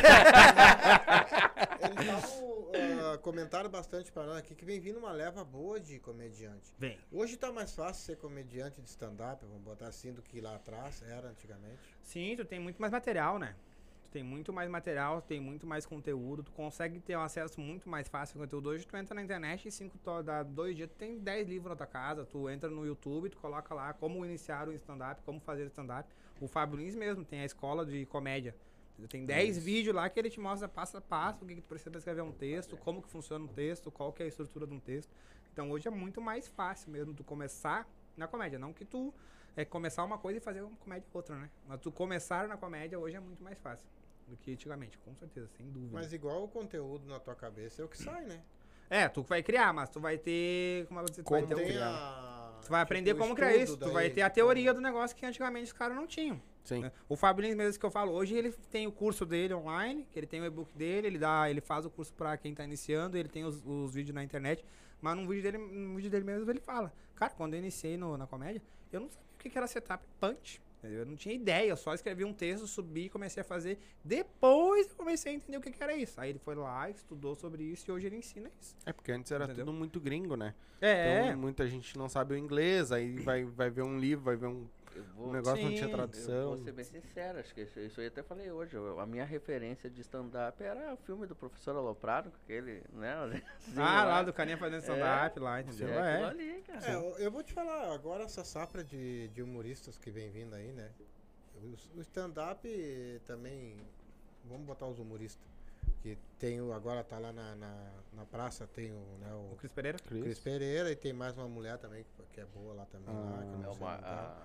eles 1.80 2.00
estavam. 2.00 2.70
ah, 3.14 3.18
comentaram 3.18 3.68
bastante 3.70 4.10
para 4.10 4.24
nós 4.24 4.38
aqui 4.38 4.54
que 4.54 4.64
vem 4.64 4.80
vindo 4.80 4.98
uma 4.98 5.12
leva 5.12 5.44
boa 5.44 5.78
de 5.78 5.98
comediante. 5.98 6.72
Vem. 6.78 6.98
Hoje 7.12 7.36
tá 7.36 7.52
mais 7.52 7.74
fácil 7.74 8.04
ser 8.04 8.16
comediante 8.16 8.80
de 8.80 8.88
stand-up, 8.88 9.44
vamos 9.44 9.62
botar 9.62 9.88
assim, 9.88 10.12
do 10.12 10.22
que 10.22 10.40
lá 10.40 10.56
atrás 10.56 11.02
era 11.08 11.28
antigamente. 11.28 11.78
Sim, 12.02 12.34
tu 12.36 12.44
tem 12.44 12.58
muito 12.58 12.80
mais 12.80 12.92
material, 12.92 13.38
né? 13.38 13.54
Tu 14.10 14.14
tem 14.14 14.24
muito 14.24 14.52
mais 14.52 14.68
material, 14.68 15.22
tem 15.22 15.38
muito 15.40 15.68
mais 15.68 15.86
conteúdo, 15.86 16.42
tu 16.42 16.50
consegue 16.50 16.98
ter 16.98 17.16
um 17.16 17.20
acesso 17.22 17.60
muito 17.60 17.88
mais 17.88 18.08
fácil 18.08 18.40
ao 18.40 18.44
conteúdo. 18.44 18.68
Hoje 18.70 18.84
tu 18.84 18.96
entra 18.96 19.14
na 19.14 19.22
internet 19.22 19.68
e 19.68 19.70
cinco 19.70 19.96
to- 19.98 20.20
dá 20.24 20.42
dois 20.42 20.74
dias, 20.74 20.90
tu 20.90 20.96
tem 20.96 21.16
10 21.20 21.46
livros 21.48 21.70
na 21.70 21.76
tua 21.76 21.86
casa, 21.86 22.24
tu 22.24 22.50
entra 22.50 22.68
no 22.68 22.84
YouTube, 22.84 23.30
tu 23.30 23.38
coloca 23.38 23.72
lá 23.72 23.92
como 23.92 24.26
iniciar 24.26 24.68
o 24.68 24.72
stand-up, 24.72 25.22
como 25.22 25.38
fazer 25.38 25.64
stand-up. 25.66 26.08
O 26.40 26.48
Fábio 26.48 26.76
Lins 26.80 26.96
mesmo 26.96 27.24
tem 27.24 27.42
a 27.42 27.44
escola 27.44 27.86
de 27.86 28.04
comédia. 28.06 28.52
Tem 29.08 29.24
10 29.24 29.56
vídeos 29.58 29.94
lá 29.94 30.10
que 30.10 30.18
ele 30.18 30.28
te 30.28 30.40
mostra 30.40 30.68
passo 30.68 30.96
a 30.96 31.00
passo 31.00 31.44
o 31.44 31.46
que, 31.46 31.54
que 31.54 31.60
tu 31.60 31.68
precisa 31.68 31.96
escrever 31.96 32.22
um 32.22 32.32
texto, 32.32 32.76
como 32.76 33.00
que 33.00 33.08
funciona 33.08 33.44
um 33.44 33.48
texto, 33.48 33.92
qual 33.92 34.12
que 34.12 34.22
é 34.22 34.26
a 34.26 34.28
estrutura 34.28 34.66
de 34.66 34.74
um 34.74 34.80
texto. 34.80 35.14
Então 35.52 35.70
hoje 35.70 35.86
é 35.86 35.90
muito 35.90 36.20
mais 36.20 36.48
fácil 36.48 36.90
mesmo 36.90 37.14
tu 37.14 37.22
começar 37.22 37.88
na 38.16 38.26
comédia, 38.26 38.58
não 38.58 38.72
que 38.72 38.84
tu 38.84 39.14
é 39.56 39.64
começar 39.64 40.02
uma 40.02 40.18
coisa 40.18 40.38
e 40.38 40.40
fazer 40.40 40.62
uma 40.62 40.76
comédia 40.78 41.06
outra, 41.14 41.36
né? 41.36 41.48
Mas 41.66 41.80
tu 41.80 41.92
começar 41.92 42.48
na 42.48 42.56
comédia 42.56 42.98
hoje 42.98 43.16
é 43.16 43.20
muito 43.20 43.42
mais 43.42 43.56
fácil 43.60 43.86
do 44.30 44.36
que 44.36 44.52
antigamente, 44.52 44.96
com 44.98 45.14
certeza, 45.14 45.48
sem 45.56 45.68
dúvida. 45.70 45.92
Mas 45.92 46.12
igual 46.12 46.44
o 46.44 46.48
conteúdo 46.48 47.06
na 47.08 47.18
tua 47.20 47.34
cabeça 47.34 47.82
é 47.82 47.84
o 47.84 47.88
que 47.88 47.98
sai, 47.98 48.24
né? 48.24 48.40
É, 48.88 49.08
tu 49.08 49.22
vai 49.22 49.42
criar, 49.42 49.72
mas 49.72 49.88
tu 49.90 50.00
vai 50.00 50.16
ter. 50.18 50.86
Como 50.86 51.00
é 51.00 51.04
que 51.04 51.14
você 51.14 51.22
tu 51.22 51.30
vai 51.30 51.42
ter 51.46 51.54
criar? 51.54 51.88
a, 51.88 52.60
Tu 52.62 52.68
vai 52.70 52.80
aprender 52.82 53.10
tipo, 53.10 53.20
como 53.22 53.34
criar 53.34 53.54
isso. 53.56 53.76
Tu 53.76 53.84
daí, 53.84 53.92
vai 53.92 54.10
ter 54.10 54.22
a 54.22 54.28
tipo, 54.28 54.34
teoria 54.34 54.74
do 54.74 54.80
negócio 54.80 55.16
que 55.16 55.24
antigamente 55.24 55.66
os 55.66 55.72
caras 55.72 55.96
não 55.96 56.06
tinham. 56.06 56.40
Sim. 56.64 56.80
né? 56.82 56.92
O 57.08 57.16
Fábio 57.16 57.42
Lins 57.42 57.54
mesmo 57.54 57.78
que 57.80 57.86
eu 57.86 57.90
falo, 57.90 58.12
hoje 58.12 58.34
ele 58.34 58.52
tem 58.70 58.86
o 58.86 58.92
curso 58.92 59.24
dele 59.24 59.54
online, 59.54 60.06
que 60.10 60.18
ele 60.18 60.26
tem 60.26 60.40
o 60.40 60.44
e-book 60.44 60.76
dele, 60.76 61.06
ele 61.06 61.18
dá, 61.18 61.48
ele 61.48 61.60
faz 61.60 61.86
o 61.86 61.90
curso 61.90 62.12
pra 62.12 62.36
quem 62.36 62.54
tá 62.54 62.64
iniciando, 62.64 63.16
ele 63.16 63.28
tem 63.28 63.44
os, 63.44 63.62
os 63.64 63.94
vídeos 63.94 64.14
na 64.14 64.22
internet, 64.22 64.64
mas 65.00 65.16
num 65.16 65.26
vídeo 65.26 65.42
dele, 65.42 65.58
num 65.58 65.94
vídeo 65.96 66.10
dele 66.10 66.24
mesmo 66.24 66.50
ele 66.50 66.60
fala, 66.60 66.92
cara, 67.14 67.32
quando 67.32 67.54
eu 67.54 67.58
iniciei 67.60 67.96
no- 67.96 68.16
na 68.18 68.26
comédia, 68.26 68.60
eu 68.92 69.00
não 69.00 69.08
sabia 69.08 69.26
o 69.34 69.38
que 69.38 69.48
que 69.48 69.56
era 69.56 69.66
setup 69.66 70.04
punch. 70.20 70.60
Eu 70.82 71.04
não 71.06 71.16
tinha 71.16 71.34
ideia, 71.34 71.68
eu 71.68 71.76
só 71.76 71.92
escrevi 71.94 72.24
um 72.24 72.32
texto, 72.32 72.66
subi 72.66 73.04
e 73.04 73.08
comecei 73.08 73.40
a 73.40 73.44
fazer. 73.44 73.78
Depois 74.04 74.88
eu 74.88 74.94
comecei 74.96 75.32
a 75.32 75.34
entender 75.34 75.56
o 75.58 75.60
que, 75.60 75.70
que 75.70 75.82
era 75.82 75.94
isso. 75.94 76.20
Aí 76.20 76.30
ele 76.30 76.38
foi 76.38 76.54
lá, 76.54 76.88
estudou 76.88 77.34
sobre 77.34 77.62
isso 77.62 77.84
e 77.88 77.92
hoje 77.92 78.06
ele 78.06 78.16
ensina 78.16 78.50
isso. 78.60 78.74
É 78.86 78.92
porque 78.92 79.12
antes 79.12 79.30
era 79.30 79.44
Entendeu? 79.44 79.66
tudo 79.66 79.76
muito 79.76 80.00
gringo, 80.00 80.36
né? 80.36 80.54
É, 80.80 81.26
Então 81.28 81.38
muita 81.38 81.66
gente 81.68 81.96
não 81.98 82.08
sabe 82.08 82.34
o 82.34 82.36
inglês, 82.36 82.90
aí 82.92 83.18
vai, 83.18 83.44
vai 83.44 83.68
ver 83.68 83.82
um 83.82 83.98
livro, 83.98 84.24
vai 84.24 84.36
ver 84.36 84.46
um, 84.46 84.66
Eu 84.94 85.04
vou, 85.14 85.32
negócio 85.32 85.62
não 85.62 85.70
Sim, 85.70 85.76
tinha 85.76 85.84
eu 85.86 85.90
eu 85.90 85.96
tradução. 85.96 86.48
vou 86.48 86.56
ser 86.58 86.72
bem 86.72 86.84
sincero, 86.84 87.38
acho 87.38 87.54
que 87.54 87.60
isso, 87.62 87.78
isso 87.78 88.00
aí 88.00 88.06
eu 88.06 88.10
até 88.10 88.22
falei 88.22 88.50
hoje. 88.50 88.74
eu- 88.74 88.98
a 88.98 89.06
minha 89.06 89.24
referência 89.24 89.88
de 89.88 90.00
stand-up 90.00 90.62
era 90.62 90.92
o 90.92 90.96
filme 90.96 91.26
do 91.26 91.36
professor 91.36 91.76
Aloprado, 91.76 92.30
com 92.30 92.36
aquele, 92.44 92.82
né? 92.92 93.14
assim, 93.58 93.80
ah, 93.80 94.04
lá 94.04 94.22
do 94.22 94.32
carinha 94.32 94.58
fazendo 94.58 94.80
stand-up 94.80 95.38
lá, 95.38 95.58
É, 95.58 95.62
entendeu? 95.62 95.88
aquilo 95.88 96.04
É. 96.04 96.24
ali, 96.24 96.62
cara. 96.66 96.86
É, 96.90 96.94
eu, 96.96 97.18
eu 97.18 97.30
vou 97.30 97.42
te 97.42 97.52
falar, 97.52 97.92
agora 97.94 98.24
essa 98.24 98.42
safra 98.44 98.82
de, 98.82 99.28
de 99.28 99.42
humoristas 99.42 99.96
que 99.96 100.10
vem 100.10 100.28
vindo 100.30 100.54
aí, 100.54 100.72
né? 100.72 100.90
O, 101.54 101.98
o 101.98 102.00
stand-up 102.00 102.68
também. 103.26 103.76
Vamos 104.44 104.66
botar 104.66 104.86
os 104.86 104.98
humoristas. 104.98 105.48
Que 106.02 106.16
tem 106.38 106.60
o, 106.62 106.72
agora 106.72 107.04
tá 107.04 107.18
lá 107.18 107.30
na, 107.30 107.54
na, 107.54 107.90
na 108.14 108.24
praça, 108.24 108.66
tem 108.66 108.90
o, 108.90 109.18
né, 109.20 109.34
O 109.34 109.52
o 109.52 109.56
Cris 109.56 109.70
Pereira? 109.70 109.98
Cris? 109.98 110.22
Cris 110.22 110.38
Pereira 110.38 110.90
e 110.90 110.96
tem 110.96 111.12
mais 111.12 111.36
uma 111.36 111.46
mulher 111.46 111.76
também 111.76 112.04
que, 112.04 112.22
que 112.32 112.40
é 112.40 112.46
boa 112.46 112.72
lá 112.72 112.86
também. 112.86 113.14
lá, 113.14 113.44
que 113.44 113.52
eu 113.52 113.58
não 113.58 113.70
É 113.70 113.74
sei 113.74 113.82
uma, 113.82 114.36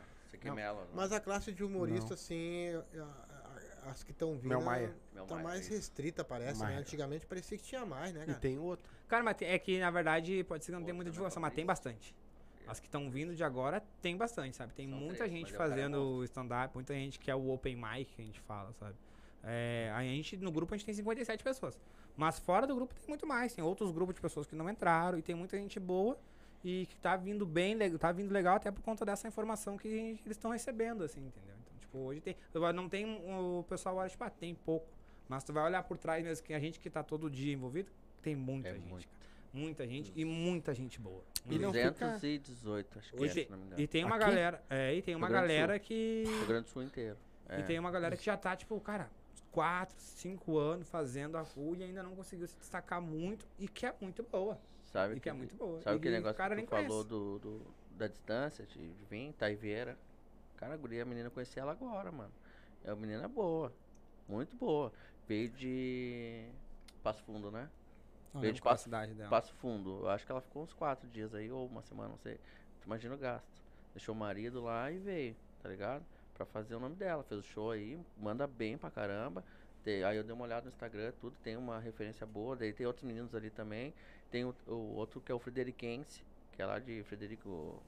né? 0.44 0.90
Mas 0.94 1.12
a 1.12 1.20
classe 1.20 1.52
de 1.52 1.64
humorista, 1.64 2.14
assim, 2.14 2.70
a- 2.95 3.03
a- 3.86 3.91
as 3.91 4.03
que 4.03 4.12
estão 4.12 4.34
vindo. 4.36 4.49
Mel 4.49 4.62
Maia. 4.62 4.95
Mel 5.14 5.26
Tá 5.26 5.36
Maia, 5.36 5.48
mais 5.48 5.62
isso. 5.62 5.72
restrita, 5.74 6.24
parece, 6.24 6.60
Maia. 6.60 6.76
né? 6.76 6.82
Antigamente 6.82 7.26
parecia 7.26 7.57
que 7.57 7.64
tinha 7.64 7.86
mais, 7.86 8.14
né, 8.14 8.24
E 8.24 8.26
cara? 8.28 8.40
tem 8.40 8.57
outro. 8.57 8.90
Cara, 9.07 9.24
mas 9.24 9.38
tem- 9.38 9.48
é 9.48 9.60
que 9.60 9.80
na 9.80 9.91
verdade 9.91 10.44
pode 10.45 10.64
ser 10.66 10.72
que 10.72 10.78
não 10.78 10.80
tem 10.84 10.88
Outro 10.88 10.95
muita 10.95 11.10
também, 11.10 11.14
divulgação, 11.14 11.41
mas 11.41 11.53
tem 11.53 11.66
bastante. 11.66 12.16
As 12.68 12.80
que 12.80 12.88
estão 12.88 13.10
vindo 13.12 13.36
de 13.36 13.44
agora 13.44 13.84
tem 14.02 14.18
bastante, 14.18 14.56
sabe? 14.57 14.74
Tem 14.74 14.90
São 14.90 14.98
muita 14.98 15.18
três, 15.18 15.32
gente 15.32 15.44
mas 15.44 15.52
é 15.52 15.56
o 15.56 15.57
cara 15.60 15.70
fazendo 15.70 16.24
stand-up, 16.24 16.74
muita 16.74 16.94
gente 16.95 17.20
que 17.20 17.30
é 17.30 17.36
o 17.36 17.49
open 17.52 17.76
mic 17.76 18.06
que 18.16 18.22
a 18.22 18.26
gente 18.26 18.40
fala, 18.40 18.74
sabe? 18.74 18.95
É, 19.44 19.91
a 19.94 20.02
gente, 20.02 20.36
no 20.38 20.52
grupo 20.52 20.74
a 20.74 20.78
gente 20.78 20.86
tem 20.86 20.95
57 20.95 21.44
pessoas. 21.44 21.80
Mas 22.18 22.40
fora 22.40 22.66
do 22.66 22.74
grupo 22.74 22.95
tem 22.95 23.07
muito 23.07 23.28
mais. 23.28 23.53
Tem 23.53 23.64
outros 23.64 23.91
grupos 23.91 24.16
de 24.16 24.22
pessoas 24.22 24.48
que 24.48 24.56
não 24.56 24.68
entraram 24.68 25.20
e 25.20 25.22
tem 25.22 25.36
muita 25.36 25.56
gente 25.57 25.80
boa 25.80 26.18
e 26.68 26.88
que 26.88 26.96
tá 26.98 27.16
vindo 27.16 27.46
bem, 27.46 27.78
tá 28.00 28.12
vindo 28.12 28.32
legal 28.34 28.56
até 28.56 28.72
por 28.72 28.82
conta 28.82 29.06
dessa 29.06 29.28
informação 29.28 29.78
que 29.78 29.88
eles 29.88 30.20
estão 30.36 30.50
recebendo, 30.50 31.04
assim, 31.04 31.20
entendeu? 31.28 31.54
Então, 31.64 31.78
tipo, 31.80 31.98
hoje 32.00 32.22
tem. 32.22 32.36
Não 32.74 32.90
tem. 32.90 33.06
O 33.06 33.64
pessoal 33.70 33.98
olha, 33.98 34.10
tipo, 34.10 34.24
ah, 34.24 34.32
tem 34.32 34.56
pouco. 34.56 34.88
Mas 35.30 35.44
tu 35.44 35.54
vai 35.54 35.64
olhar 35.64 35.84
por 35.84 35.96
trás 35.96 36.24
mesmo, 36.24 36.44
que 36.44 36.54
a 36.56 36.60
gente 36.60 36.80
que 36.80 36.90
tá 36.90 37.04
todo 37.04 37.30
dia 37.30 37.54
envolvido, 37.54 37.92
tem 38.24 38.36
muita 38.36 38.70
É 38.70 38.74
gente. 38.74 38.88
muito. 38.88 39.08
cara. 39.08 39.26
Muita 39.54 39.88
gente 39.88 40.12
e 40.16 40.26
muita 40.26 40.74
gente 40.74 41.00
boa. 41.00 41.24
E 41.50 41.58
não 41.60 41.72
fica- 41.72 41.92
218, 41.92 43.00
acho 43.00 43.14
que 43.14 43.24
é, 43.24 43.30
tem, 43.30 43.46
se 43.46 43.52
não 43.52 43.58
me 43.60 43.66
engano. 43.68 43.82
e 43.82 43.88
tem 43.88 44.04
uma 44.04 44.16
Aqui? 44.16 44.26
galera. 44.26 44.64
É, 44.70 44.94
e 44.96 45.02
tem 45.04 45.16
uma 45.16 45.30
galera 45.30 45.78
que. 45.80 46.24
Rio 46.26 46.48
Grande 46.48 46.68
Sul 46.70 46.82
inteiro. 46.84 47.16
É. 47.48 47.60
E 47.60 47.64
tem 47.64 47.78
uma 47.80 47.92
galera 47.92 48.18
que 48.18 48.26
já 48.26 48.36
tá, 48.36 48.56
tipo, 48.56 48.78
cara, 48.82 49.10
4, 49.52 49.96
5 50.00 50.58
anos 50.58 50.90
fazendo 50.90 51.38
a 51.38 51.42
rua 51.42 51.78
e 51.78 51.84
ainda 51.84 52.02
não 52.04 52.16
conseguiu 52.16 52.48
se 52.48 52.58
destacar 52.58 53.00
muito 53.00 53.46
e 53.60 53.68
que 53.68 53.86
é 53.86 53.94
muito 54.02 54.24
boa. 54.24 54.60
Sabe 54.86 55.16
E 55.16 55.20
que 55.20 55.30
é 55.30 55.34
muito 55.34 55.56
boa. 55.56 55.82
Sabe 55.82 55.98
aquele 55.98 56.16
negócio 56.18 56.36
que 56.38 56.62
tu 56.64 56.70
falou 56.70 57.03
do, 57.03 57.40
do- 57.40 57.62
da 57.98 58.07
distância, 58.07 58.66
de, 58.66 58.94
de 58.94 59.06
vir, 59.06 59.34
Taiveira. 59.34 59.98
Cara, 60.57 60.74
a 60.74 60.78
guria, 60.78 61.02
a 61.03 61.06
menina, 61.06 61.30
conheci 61.30 61.60
ela 61.60 61.72
agora, 61.72 62.12
mano. 62.12 62.32
É 62.84 62.91
uma 62.94 63.02
menina 63.02 63.28
boa. 63.28 63.74
Muito 64.28 64.56
boa. 64.56 64.91
Veio 65.28 65.49
de 65.49 66.45
Passo 67.03 67.24
Fundo, 67.24 67.52
né? 67.52 67.70
Não 68.34 68.41
Veio 68.41 68.53
de 68.53 68.62
Passo- 68.62 68.84
cidade 68.84 69.14
dela. 69.14 69.30
Passo 69.30 69.53
Fundo. 69.56 69.99
Eu 70.02 70.10
acho 70.10 70.26
que 70.26 70.32
ela 70.32 70.41
ficou 70.41 70.64
uns 70.64 70.74
quatro 70.74 71.07
dias 71.10 71.34
aí, 71.34 71.52
ou 71.52 71.66
uma 71.68 71.82
semana, 71.82 72.10
não 72.10 72.18
sei. 72.18 72.36
Tu 72.82 72.86
imagina 72.86 73.16
o 73.16 73.18
gasto. 73.18 73.62
Deixou 73.94 74.14
o 74.14 74.18
marido 74.18 74.62
lá 74.62 74.91
e 74.91 74.98
veio, 74.98 75.36
tá 75.64 75.70
ligado? 75.70 76.03
Pra 76.34 76.45
fazer 76.45 76.76
o 76.76 76.80
nome 76.80 76.95
dela. 76.95 77.24
Fez 77.24 77.40
o 77.40 77.44
show 77.44 77.72
aí, 77.72 77.99
manda 78.18 78.45
bem 78.45 78.78
pra 78.78 78.91
caramba. 78.91 79.44
Tem- 79.86 80.03
aí 80.03 80.18
eu 80.18 80.24
dei 80.24 80.34
uma 80.34 80.44
olhada 80.44 80.64
no 80.66 80.70
Instagram, 80.70 81.14
tudo, 81.22 81.38
tem 81.44 81.56
uma 81.56 81.80
referência 81.80 82.26
boa. 82.26 82.56
Daí 82.57 82.74
tem 82.74 82.86
outros 82.86 83.06
meninos 83.06 83.34
ali 83.34 83.49
também. 83.49 83.94
Tem 84.30 84.44
o, 84.44 84.53
o 84.68 84.95
outro 84.95 85.22
que 85.22 85.32
é 85.32 85.36
o 85.36 85.40
Frederiquense, 85.40 86.26
que 86.52 86.62
é 86.62 86.66
lá 86.66 86.80
de 86.80 87.03
Frederico 87.03 87.82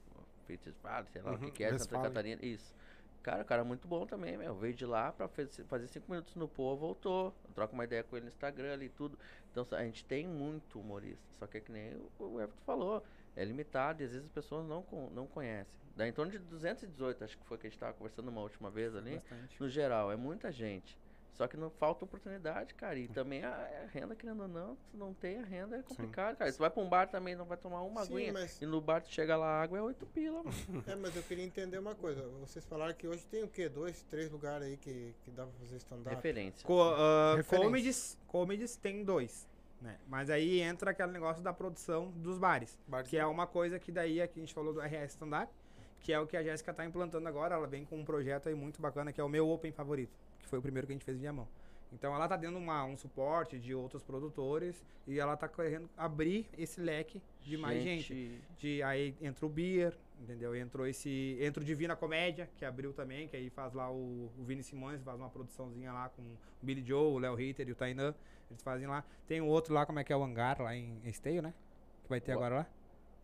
Fitzpatrick, 0.46 1.10
sei 1.12 1.22
lá 1.22 1.32
o 1.32 1.34
Uhum, 1.34 1.40
que, 1.40 1.50
que 1.50 1.64
é, 1.64 1.76
Santa. 1.76 2.00
Catarina. 2.00 2.42
Isso. 2.44 2.74
Cara, 3.22 3.44
cara 3.44 3.64
muito 3.64 3.86
bom 3.86 4.06
também, 4.06 4.38
meu. 4.38 4.54
Veio 4.54 4.72
de 4.72 4.86
lá 4.86 5.12
pra 5.12 5.28
fez- 5.28 5.60
fazer 5.66 5.88
cinco 5.88 6.10
minutos 6.10 6.34
no 6.36 6.48
Pô, 6.48 6.74
voltou. 6.76 7.34
Troca 7.54 7.74
uma 7.74 7.84
ideia 7.84 8.02
com 8.04 8.16
ele 8.16 8.26
no 8.26 8.30
Instagram 8.30 8.72
ali 8.72 8.86
e 8.86 8.90
tudo. 8.90 9.18
Então 9.50 9.66
a 9.72 9.82
gente 9.84 10.04
tem 10.04 10.26
muito 10.26 10.78
humorista. 10.80 11.22
Só 11.38 11.46
que 11.46 11.58
é 11.58 11.60
que 11.60 11.70
nem 11.72 11.94
o, 12.18 12.24
o 12.24 12.40
Everton 12.40 12.62
falou. 12.64 13.04
É 13.36 13.44
limitado 13.44 14.02
e 14.02 14.06
às 14.06 14.12
vezes 14.12 14.26
as 14.26 14.32
pessoas 14.32 14.66
não, 14.66 14.84
não 15.12 15.26
conhecem. 15.26 15.76
Dá 15.96 16.06
em 16.08 16.12
torno 16.12 16.30
de 16.30 16.38
218, 16.38 17.24
acho 17.24 17.36
que 17.36 17.44
foi 17.44 17.58
que 17.58 17.66
a 17.66 17.70
gente 17.70 17.78
tava 17.78 17.92
conversando 17.92 18.28
uma 18.28 18.40
última 18.40 18.70
vez 18.70 18.94
ali. 18.94 19.16
Bastante. 19.16 19.60
No 19.60 19.68
geral, 19.68 20.10
é 20.12 20.16
muita 20.16 20.50
gente. 20.52 20.96
Só 21.38 21.46
que 21.46 21.56
não 21.56 21.70
falta 21.70 22.04
oportunidade, 22.04 22.74
cara. 22.74 22.98
E 22.98 23.06
também 23.06 23.44
a, 23.44 23.50
a 23.50 23.86
renda, 23.86 24.16
querendo 24.16 24.42
ou 24.42 24.48
não, 24.48 24.76
se 24.90 24.96
não 24.96 25.14
tem 25.14 25.38
a 25.38 25.44
renda 25.44 25.76
é 25.76 25.82
complicado, 25.82 26.36
cara. 26.36 26.52
Tu 26.52 26.58
vai 26.58 26.68
pra 26.68 26.82
um 26.82 26.88
bar 26.88 27.06
também, 27.08 27.36
não 27.36 27.44
vai 27.44 27.56
tomar 27.56 27.80
uma 27.82 28.04
Sim, 28.04 28.14
aguinha. 28.14 28.32
mas- 28.32 28.60
E 28.60 28.66
no 28.66 28.80
bar 28.80 29.00
tu 29.00 29.08
chega 29.08 29.36
lá, 29.36 29.46
a 29.46 29.62
água 29.62 29.78
é 29.78 29.82
8 29.82 30.04
pila, 30.06 30.42
mano. 30.42 30.48
É, 30.88 30.96
mas 30.96 31.14
eu 31.14 31.22
queria 31.22 31.44
entender 31.44 31.78
uma 31.78 31.94
coisa. 31.94 32.26
Vocês 32.40 32.64
falaram 32.64 32.92
que 32.92 33.06
hoje 33.06 33.24
tem 33.26 33.44
o 33.44 33.48
quê? 33.48 33.68
Dois, 33.68 34.02
três 34.10 34.28
lugares 34.32 34.66
aí 34.66 34.76
que, 34.76 35.14
que 35.24 35.30
dá 35.30 35.44
pra 35.44 35.52
fazer 35.60 35.76
stand-up? 35.76 36.16
Referência. 36.16 36.66
Co 36.66 36.82
ah, 36.82 37.36
Referência. 37.36 37.66
comedies, 37.68 38.18
comedies 38.26 38.76
tem 38.76 39.04
dois. 39.04 39.46
Né? 39.80 39.96
Mas 40.08 40.30
aí 40.30 40.60
entra 40.60 40.90
aquele 40.90 41.12
negócio 41.12 41.40
da 41.40 41.52
produção 41.52 42.10
dos 42.16 42.36
bares. 42.36 42.76
Que 43.04 43.16
é 43.16 43.24
uma 43.24 43.46
coisa 43.46 43.78
que 43.78 43.92
daí 43.92 44.20
aqui 44.20 44.40
a 44.40 44.42
gente 44.42 44.52
falou 44.52 44.74
do 44.74 44.80
RS 44.80 45.12
Stand-Up, 45.12 45.52
que 46.00 46.12
é 46.12 46.18
o 46.18 46.26
que 46.26 46.36
a 46.36 46.42
Jéssica 46.42 46.74
tá 46.74 46.84
implantando 46.84 47.28
agora. 47.28 47.54
Ela 47.54 47.66
vem 47.68 47.84
com 47.84 47.96
um 47.96 48.04
projeto 48.04 48.48
aí 48.48 48.56
muito 48.56 48.82
bacana, 48.82 49.12
que 49.12 49.20
é 49.20 49.24
o 49.24 49.28
meu 49.28 49.48
Open 49.48 49.70
favorito, 49.70 50.18
que 50.48 50.50
foi 50.50 50.58
o 50.58 50.62
primeiro 50.62 50.86
que 50.86 50.92
a 50.92 50.96
gente 50.96 51.04
fez 51.04 51.16
em 51.16 51.20
Viamão. 51.20 51.46
Então 51.92 52.14
ela 52.14 52.28
tá 52.28 52.36
dando 52.36 52.58
uma, 52.58 52.84
um 52.84 52.96
suporte 52.98 53.58
de 53.58 53.74
outros 53.74 54.02
produtores 54.02 54.84
e 55.06 55.18
ela 55.18 55.36
tá 55.36 55.48
querendo 55.48 55.88
abrir 55.96 56.46
esse 56.56 56.80
leque 56.80 57.22
de 57.40 57.56
mais 57.56 57.82
gente. 57.82 58.40
De, 58.58 58.82
aí 58.82 59.14
entra 59.22 59.46
o 59.46 59.48
Beer, 59.48 59.96
entendeu? 60.20 60.54
Entrou 60.54 60.86
esse. 60.86 61.38
Entra 61.40 61.62
o 61.62 61.64
Divina 61.64 61.96
Comédia, 61.96 62.48
que 62.56 62.64
abriu 62.64 62.92
também, 62.92 63.26
que 63.26 63.36
aí 63.36 63.48
faz 63.48 63.72
lá 63.72 63.90
o, 63.90 64.30
o 64.38 64.44
Vini 64.44 64.62
Simões, 64.62 65.02
faz 65.02 65.18
uma 65.18 65.30
produçãozinha 65.30 65.90
lá 65.92 66.10
com 66.10 66.20
o 66.20 66.36
Billy 66.60 66.84
Joe, 66.86 67.14
o 67.14 67.18
Léo 67.18 67.34
Ritter 67.34 67.66
e 67.68 67.72
o 67.72 67.74
Tainan. 67.74 68.14
Eles 68.50 68.62
fazem 68.62 68.86
lá. 68.86 69.02
Tem 69.26 69.40
o 69.40 69.46
outro 69.46 69.72
lá, 69.72 69.86
como 69.86 69.98
é 69.98 70.04
que 70.04 70.12
é 70.12 70.16
o 70.16 70.22
Hangar, 70.22 70.60
lá 70.60 70.74
em 70.76 71.00
Esteio, 71.04 71.40
né? 71.40 71.54
Que 72.02 72.08
vai 72.10 72.20
ter 72.20 72.32
O- 72.32 72.34
agora 72.36 72.54
lá. 72.56 72.66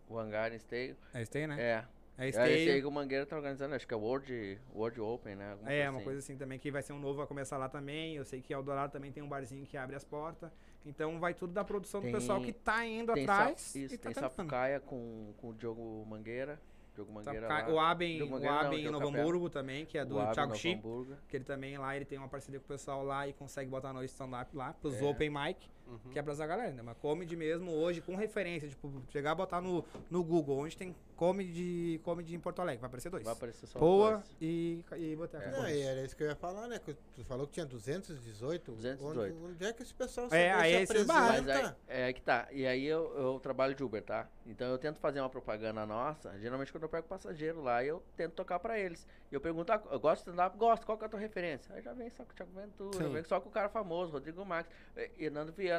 O 0.08 0.18
hangar 0.18 0.52
esteio. 0.52 0.96
É 1.14 1.22
Esteio, 1.22 1.48
né? 1.48 1.60
É. 1.60 1.84
É, 2.16 2.26
É 2.26 2.28
esse 2.28 2.38
aí 2.70 2.80
que 2.80 2.86
o 2.86 2.90
Mangueira 2.92 3.26
tá 3.26 3.34
organizando, 3.36 3.74
acho 3.74 3.86
que 3.88 3.92
é 3.92 3.96
World, 3.96 4.58
World 4.72 5.00
Open, 5.00 5.34
né? 5.34 5.50
Alguma 5.52 5.72
É, 5.72 5.88
uma 5.90 5.96
assim. 5.96 6.04
coisa 6.04 6.18
assim 6.20 6.36
também, 6.36 6.58
que 6.60 6.70
vai 6.70 6.80
ser 6.82 6.92
um 6.92 6.98
novo, 7.00 7.18
vai 7.18 7.26
começar 7.26 7.56
lá 7.58 7.68
também. 7.68 8.14
Eu 8.14 8.24
sei 8.24 8.40
que 8.40 8.54
Eldorado 8.54 8.92
também 8.92 9.10
tem 9.10 9.22
um 9.22 9.28
barzinho 9.28 9.66
que 9.66 9.76
abre 9.76 9.96
as 9.96 10.04
portas. 10.04 10.50
Então 10.86 11.18
vai 11.18 11.34
tudo 11.34 11.52
da 11.52 11.64
produção 11.64 12.00
Tem- 12.00 12.12
do 12.12 12.18
pessoal 12.18 12.40
que 12.40 12.52
tá 12.52 12.84
indo 12.86 13.10
atrás. 13.10 13.60
Sa- 13.60 13.78
isso, 13.78 13.94
e 13.94 13.98
tá 13.98 14.04
tem 14.04 14.12
tentando. 14.14 14.30
Sapucaia 14.30 14.78
com, 14.80 15.32
com 15.38 15.48
o 15.48 15.54
Diogo 15.54 16.04
Mangueira. 16.06 16.60
Diogo 16.94 17.12
Mangueira 17.12 17.48
Sapucaia- 17.48 17.66
lá. 17.66 17.74
o 17.74 17.80
Aben, 17.80 18.16
Diogo 18.18 18.36
o 18.36 18.38
não, 18.40 18.48
Aben 18.60 18.86
em 18.86 18.90
Novo. 18.90 19.08
Hamburgo 19.08 19.50
também, 19.50 19.84
que 19.84 19.98
é 19.98 20.04
do 20.04 20.14
Thiago 20.32 20.54
Chip. 20.54 20.80
Que 21.26 21.36
ele 21.38 21.44
também 21.44 21.76
lá, 21.76 21.96
ele 21.96 22.04
tem 22.04 22.16
uma 22.18 22.28
parceria 22.28 22.60
com 22.60 22.64
o 22.66 22.68
pessoal 22.68 23.02
lá 23.02 23.26
e 23.26 23.32
consegue 23.32 23.68
botar 23.68 23.92
no 23.92 24.04
stand-up 24.04 24.56
lá, 24.56 24.72
pros 24.74 24.94
É. 24.94 25.04
open 25.04 25.30
mic, 25.30 25.68
que 26.10 26.18
é 26.18 26.22
pras 26.22 26.40
a 26.40 26.46
galera, 26.46 26.72
né? 26.72 26.82
Mas 26.82 26.96
comedy 26.98 27.36
mesmo 27.36 27.70
hoje, 27.72 28.00
com 28.00 28.14
referência, 28.16 28.68
tipo, 28.68 28.90
chegar 29.10 29.32
a 29.32 29.34
botar 29.34 29.60
no, 29.60 29.84
no 30.10 30.22
Google, 30.24 30.58
onde 30.58 30.76
tem 30.76 30.94
comedy, 31.16 32.00
comedy 32.04 32.34
em 32.34 32.40
Porto 32.40 32.60
Alegre, 32.60 32.80
vai 32.80 32.88
aparecer 32.88 33.10
dois. 33.10 33.24
Vai 33.24 33.32
aparecer 33.32 33.66
só 33.66 33.78
Poa 33.78 34.12
dois. 34.12 34.36
e, 34.40 34.84
e 34.96 35.16
Boteco. 35.16 35.44
É. 35.44 35.50
Não, 35.50 35.68
e 35.68 35.80
era 35.82 36.02
isso 36.04 36.16
que 36.16 36.22
eu 36.22 36.28
ia 36.28 36.36
falar, 36.36 36.66
né? 36.68 36.78
Que 36.78 36.94
tu 37.14 37.24
falou 37.24 37.46
que 37.46 37.52
tinha 37.54 37.66
218. 37.66 38.72
218. 38.72 39.34
Onde, 39.36 39.52
onde 39.52 39.64
é 39.64 39.72
que 39.72 39.82
esse 39.82 39.94
pessoal 39.94 40.28
É, 40.32 40.52
aí 40.52 40.86
se 40.86 40.94
esses 40.94 41.06
bares. 41.06 41.40
Mas 41.42 41.48
aí, 41.48 41.56
apresenta? 41.56 41.76
é 41.88 42.04
aí 42.04 42.14
que 42.14 42.22
tá. 42.22 42.48
E 42.50 42.66
aí 42.66 42.84
eu, 42.84 43.12
eu 43.16 43.40
trabalho 43.40 43.74
de 43.74 43.82
Uber, 43.84 44.02
tá? 44.02 44.28
Então 44.46 44.66
eu 44.68 44.78
tento 44.78 44.98
fazer 44.98 45.20
uma 45.20 45.30
propaganda 45.30 45.86
nossa. 45.86 46.36
Geralmente 46.38 46.70
quando 46.72 46.84
eu 46.84 46.88
pego 46.88 47.06
passageiro 47.06 47.62
lá, 47.62 47.84
eu 47.84 48.02
tento 48.16 48.32
tocar 48.32 48.58
pra 48.58 48.78
eles. 48.78 49.06
E 49.30 49.34
eu 49.34 49.40
pergunto, 49.40 49.72
ah, 49.72 49.82
eu 49.90 49.98
gosto 49.98 50.24
de 50.24 50.30
stand-up? 50.30 50.56
Gosto. 50.56 50.84
Qual 50.86 50.98
que 50.98 51.04
é 51.04 51.06
a 51.06 51.10
tua 51.10 51.20
referência? 51.20 51.74
Aí 51.74 51.82
já 51.82 51.92
vem 51.92 52.10
só 52.10 52.24
com 52.24 52.32
o 52.32 52.34
Thiago 52.34 52.52
Ventura, 52.52 53.04
Sim. 53.04 53.12
vem 53.12 53.24
só 53.24 53.40
com 53.40 53.48
o 53.48 53.52
cara 53.52 53.68
famoso, 53.68 54.12
Rodrigo 54.12 54.44
Max, 54.44 54.68
e 54.96 55.24
e 55.24 55.30
Nando 55.30 55.52
Viana. 55.52 55.73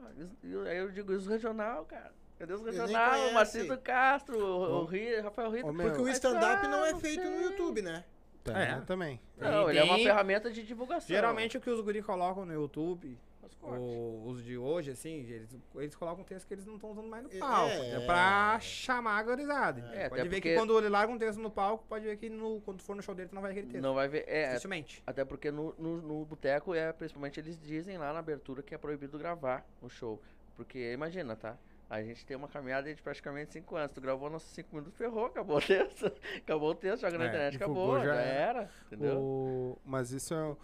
Ah, 0.00 0.10
isso- 0.18 0.36
e 0.42 0.68
aí 0.68 0.78
eu 0.78 0.90
digo, 0.90 1.12
isso 1.14 1.28
regional, 1.28 1.84
cara. 1.84 2.12
Cadê 2.38 2.54
os 2.54 2.62
regional? 2.62 3.32
Marcito 3.32 3.76
Castro, 3.78 4.38
o, 4.38 4.82
o 4.82 4.84
Ri- 4.86 5.20
Rafael 5.20 5.50
meu, 5.50 5.88
Porque 5.88 6.00
o 6.02 6.08
stand-up 6.08 6.64
ah, 6.64 6.68
não 6.68 6.84
é 6.84 6.94
feito 6.98 7.22
no. 7.22 7.42
YouTube, 7.42 7.82
né? 7.82 8.04
É. 8.46 8.80
também. 8.86 9.20
Não, 9.36 9.66
E 9.68 9.72
ele 9.72 9.78
é 9.80 9.84
uma 9.84 9.98
ferramenta 9.98 10.50
de 10.50 10.62
divulgação. 10.62 11.08
Geralmente 11.08 11.58
o 11.58 11.60
que 11.60 11.68
os 11.68 11.80
guri 11.82 12.02
colocam 12.02 12.46
no 12.46 12.52
YouTube, 12.54 13.18
Os 13.50 13.56
cortes. 13.56 13.86
o- 13.86 14.22
os 14.28 14.44
de 14.44 14.56
hoje, 14.56 14.90
assim, 14.92 15.24
eles, 15.28 15.56
eles 15.74 15.94
colocam 15.94 16.24
texto 16.24 16.46
que 16.46 16.54
eles 16.54 16.64
não 16.66 16.74
estão 16.76 16.90
usando 16.92 17.08
mais 17.08 17.24
no 17.24 17.30
É, 17.32 17.38
palco. 17.38 17.72
É, 17.72 17.90
é. 18.02 18.06
pra 18.06 18.58
chamar 18.60 19.18
a 19.18 19.22
gorizada. 19.22 19.80
É, 19.94 20.08
pode 20.08 20.22
ver 20.22 20.28
porque- 20.36 20.50
que 20.50 20.54
quando 20.56 20.78
ele 20.78 20.88
larga 20.88 21.12
um 21.12 21.18
texto 21.18 21.38
no 21.40 21.50
palco, 21.50 21.84
pode 21.88 22.04
ver 22.04 22.16
que 22.16 22.28
no, 22.30 22.60
quando 22.62 22.82
for 22.82 22.94
no 22.96 23.02
show 23.02 23.14
dele, 23.14 23.28
tu 23.28 23.34
não 23.34 23.42
vai 23.42 23.52
ver 23.52 23.58
aquele 23.60 23.72
texto. 23.72 23.82
Não 23.84 23.94
vai 23.94 24.08
ver. 24.08 24.24
É, 24.28 24.48
Dificilmente. 24.48 25.02
Até 25.06 25.24
porque 25.24 25.50
no, 25.50 25.74
no, 25.78 25.96
no 26.00 26.24
boteco, 26.24 26.74
é, 26.74 26.92
principalmente, 26.92 27.38
eles 27.40 27.58
dizem 27.60 27.98
lá 27.98 28.12
na 28.12 28.18
abertura 28.20 28.62
que 28.62 28.74
é 28.74 28.78
proibido 28.78 29.18
gravar 29.18 29.64
o 29.82 29.88
show. 29.88 30.20
Porque, 30.56 30.92
imagina, 30.92 31.34
tá? 31.36 31.56
A 31.88 32.00
gente 32.02 32.24
tem 32.24 32.36
uma 32.36 32.46
caminhada 32.46 32.94
de 32.94 33.02
praticamente 33.02 33.52
5 33.52 33.74
anos. 33.74 33.90
Tu 33.92 34.00
gravou 34.00 34.30
nossos 34.30 34.48
5 34.52 34.68
minutos, 34.72 34.96
ferrou, 34.96 35.26
acabou 35.26 35.56
o 35.56 35.60
texto. 35.66 36.12
acabou 36.36 36.70
o 36.70 36.74
texto, 36.74 37.00
joga 37.00 37.18
na 37.18 37.24
É, 37.24 37.28
internet, 37.28 37.56
acabou, 37.56 37.98
já 37.98 38.04
já, 38.04 38.14
era. 38.14 38.22
era. 38.60 38.70
Entendeu? 38.86 39.18
O- 39.18 39.78
Mas 39.84 40.12
isso 40.12 40.32
é. 40.32 40.56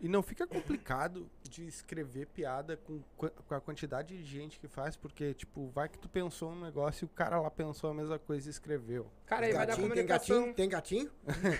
E 0.00 0.08
não 0.08 0.22
fica 0.22 0.46
complicado 0.46 1.28
de 1.42 1.66
escrever 1.66 2.26
piada 2.28 2.76
com, 2.76 3.00
com 3.16 3.54
a 3.54 3.60
quantidade 3.60 4.16
de 4.16 4.22
gente 4.24 4.60
que 4.60 4.68
faz, 4.68 4.96
porque, 4.96 5.34
tipo, 5.34 5.66
vai 5.70 5.88
que 5.88 5.98
tu 5.98 6.08
pensou 6.08 6.52
um 6.52 6.60
negócio 6.60 7.04
e 7.04 7.06
o 7.06 7.08
cara 7.08 7.40
lá 7.40 7.50
pensou 7.50 7.90
a 7.90 7.94
mesma 7.94 8.16
coisa 8.16 8.48
e 8.48 8.50
escreveu. 8.50 9.10
Cara, 9.26 9.46
aí 9.46 9.52
vai 9.52 9.66
dar 9.66 9.72
Gatinho, 9.76 9.88
tem 9.88 10.06
comunicação. 10.06 10.36
gatinho? 10.38 10.54
Tem 10.54 10.68
gatinho? 10.68 11.10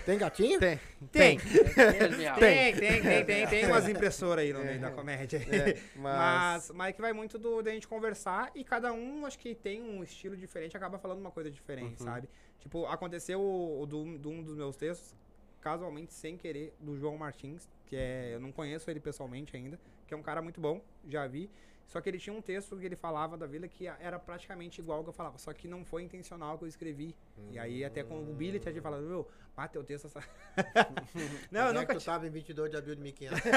tem 0.05 0.17
gatinho? 0.17 0.59
Tem. 0.59 0.79
Tem. 1.11 1.37
Tem, 1.37 2.75
tem, 2.75 3.01
tem, 3.01 3.25
tem, 3.25 3.47
tem 3.47 3.65
umas 3.65 3.89
impressoras 3.89 4.43
aí 4.45 4.53
no 4.53 4.63
meio 4.63 4.79
da 4.79 4.91
comédia. 4.91 5.37
É, 5.37 5.73
Mas, 5.95 6.69
mas. 6.69 6.71
mas 6.73 6.89
é 6.89 6.93
que 6.93 7.01
vai 7.01 7.11
muito 7.13 7.37
do, 7.37 7.61
da 7.61 7.71
gente 7.71 7.87
conversar 7.87 8.51
e 8.55 8.63
cada 8.63 8.93
um, 8.93 9.25
acho 9.25 9.37
que 9.37 9.53
tem 9.53 9.81
um 9.81 10.01
estilo 10.03 10.37
diferente, 10.37 10.77
acaba 10.77 10.97
falando 10.97 11.19
uma 11.19 11.31
coisa 11.31 11.51
diferente, 11.51 11.99
Uhum. 11.99 12.05
sabe? 12.05 12.29
Tipo, 12.59 12.85
aconteceu 12.85 13.39
o, 13.41 13.81
o 13.81 13.85
do, 13.85 14.17
do 14.17 14.29
um 14.29 14.41
dos 14.43 14.55
meus 14.55 14.75
textos, 14.77 15.13
casualmente, 15.61 16.13
sem 16.13 16.37
querer, 16.37 16.73
do 16.79 16.97
João 16.97 17.17
Martins, 17.17 17.67
que 17.85 17.95
é. 17.95 18.33
Eu 18.33 18.39
não 18.39 18.51
conheço 18.51 18.89
ele 18.89 18.99
pessoalmente 18.99 19.55
ainda, 19.55 19.79
que 20.07 20.13
é 20.13 20.17
um 20.17 20.23
cara 20.23 20.41
muito 20.41 20.59
bom, 20.59 20.81
já 21.07 21.27
vi. 21.27 21.49
Só 21.89 21.99
que 21.99 22.07
ele 22.07 22.19
tinha 22.19 22.35
um 22.35 22.41
texto 22.41 22.77
que 22.77 22.85
ele 22.85 22.95
falava 22.95 23.35
da 23.35 23.47
vila 23.47 23.67
que 23.67 23.87
era 23.87 24.19
praticamente 24.19 24.79
igual 24.79 24.99
ao 24.99 25.03
que 25.03 25.09
eu 25.09 25.13
falava, 25.13 25.39
só 25.39 25.51
que 25.51 25.67
não 25.67 25.83
foi 25.83 26.03
intencional 26.03 26.55
que 26.55 26.63
eu 26.63 26.67
escrevi. 26.67 27.15
E 27.51 27.57
aí, 27.57 27.83
até 27.83 28.03
com 28.03 28.21
o 28.21 28.33
Billy 28.35 28.59
tinha 28.59 28.79
falado, 28.79 29.01
meu, 29.01 29.27
mata 29.57 29.73
teu 29.73 29.83
texto 29.83 30.05
essa. 30.05 30.23
não, 31.49 31.61
eu 31.61 31.69
é 31.69 31.73
nunca 31.73 31.87
que 31.87 31.99
tu 31.99 32.05
tava 32.05 32.27
em 32.27 32.29
22 32.29 32.69
de 32.69 32.77
abril 32.77 32.95
de 32.95 33.01
1500? 33.01 33.41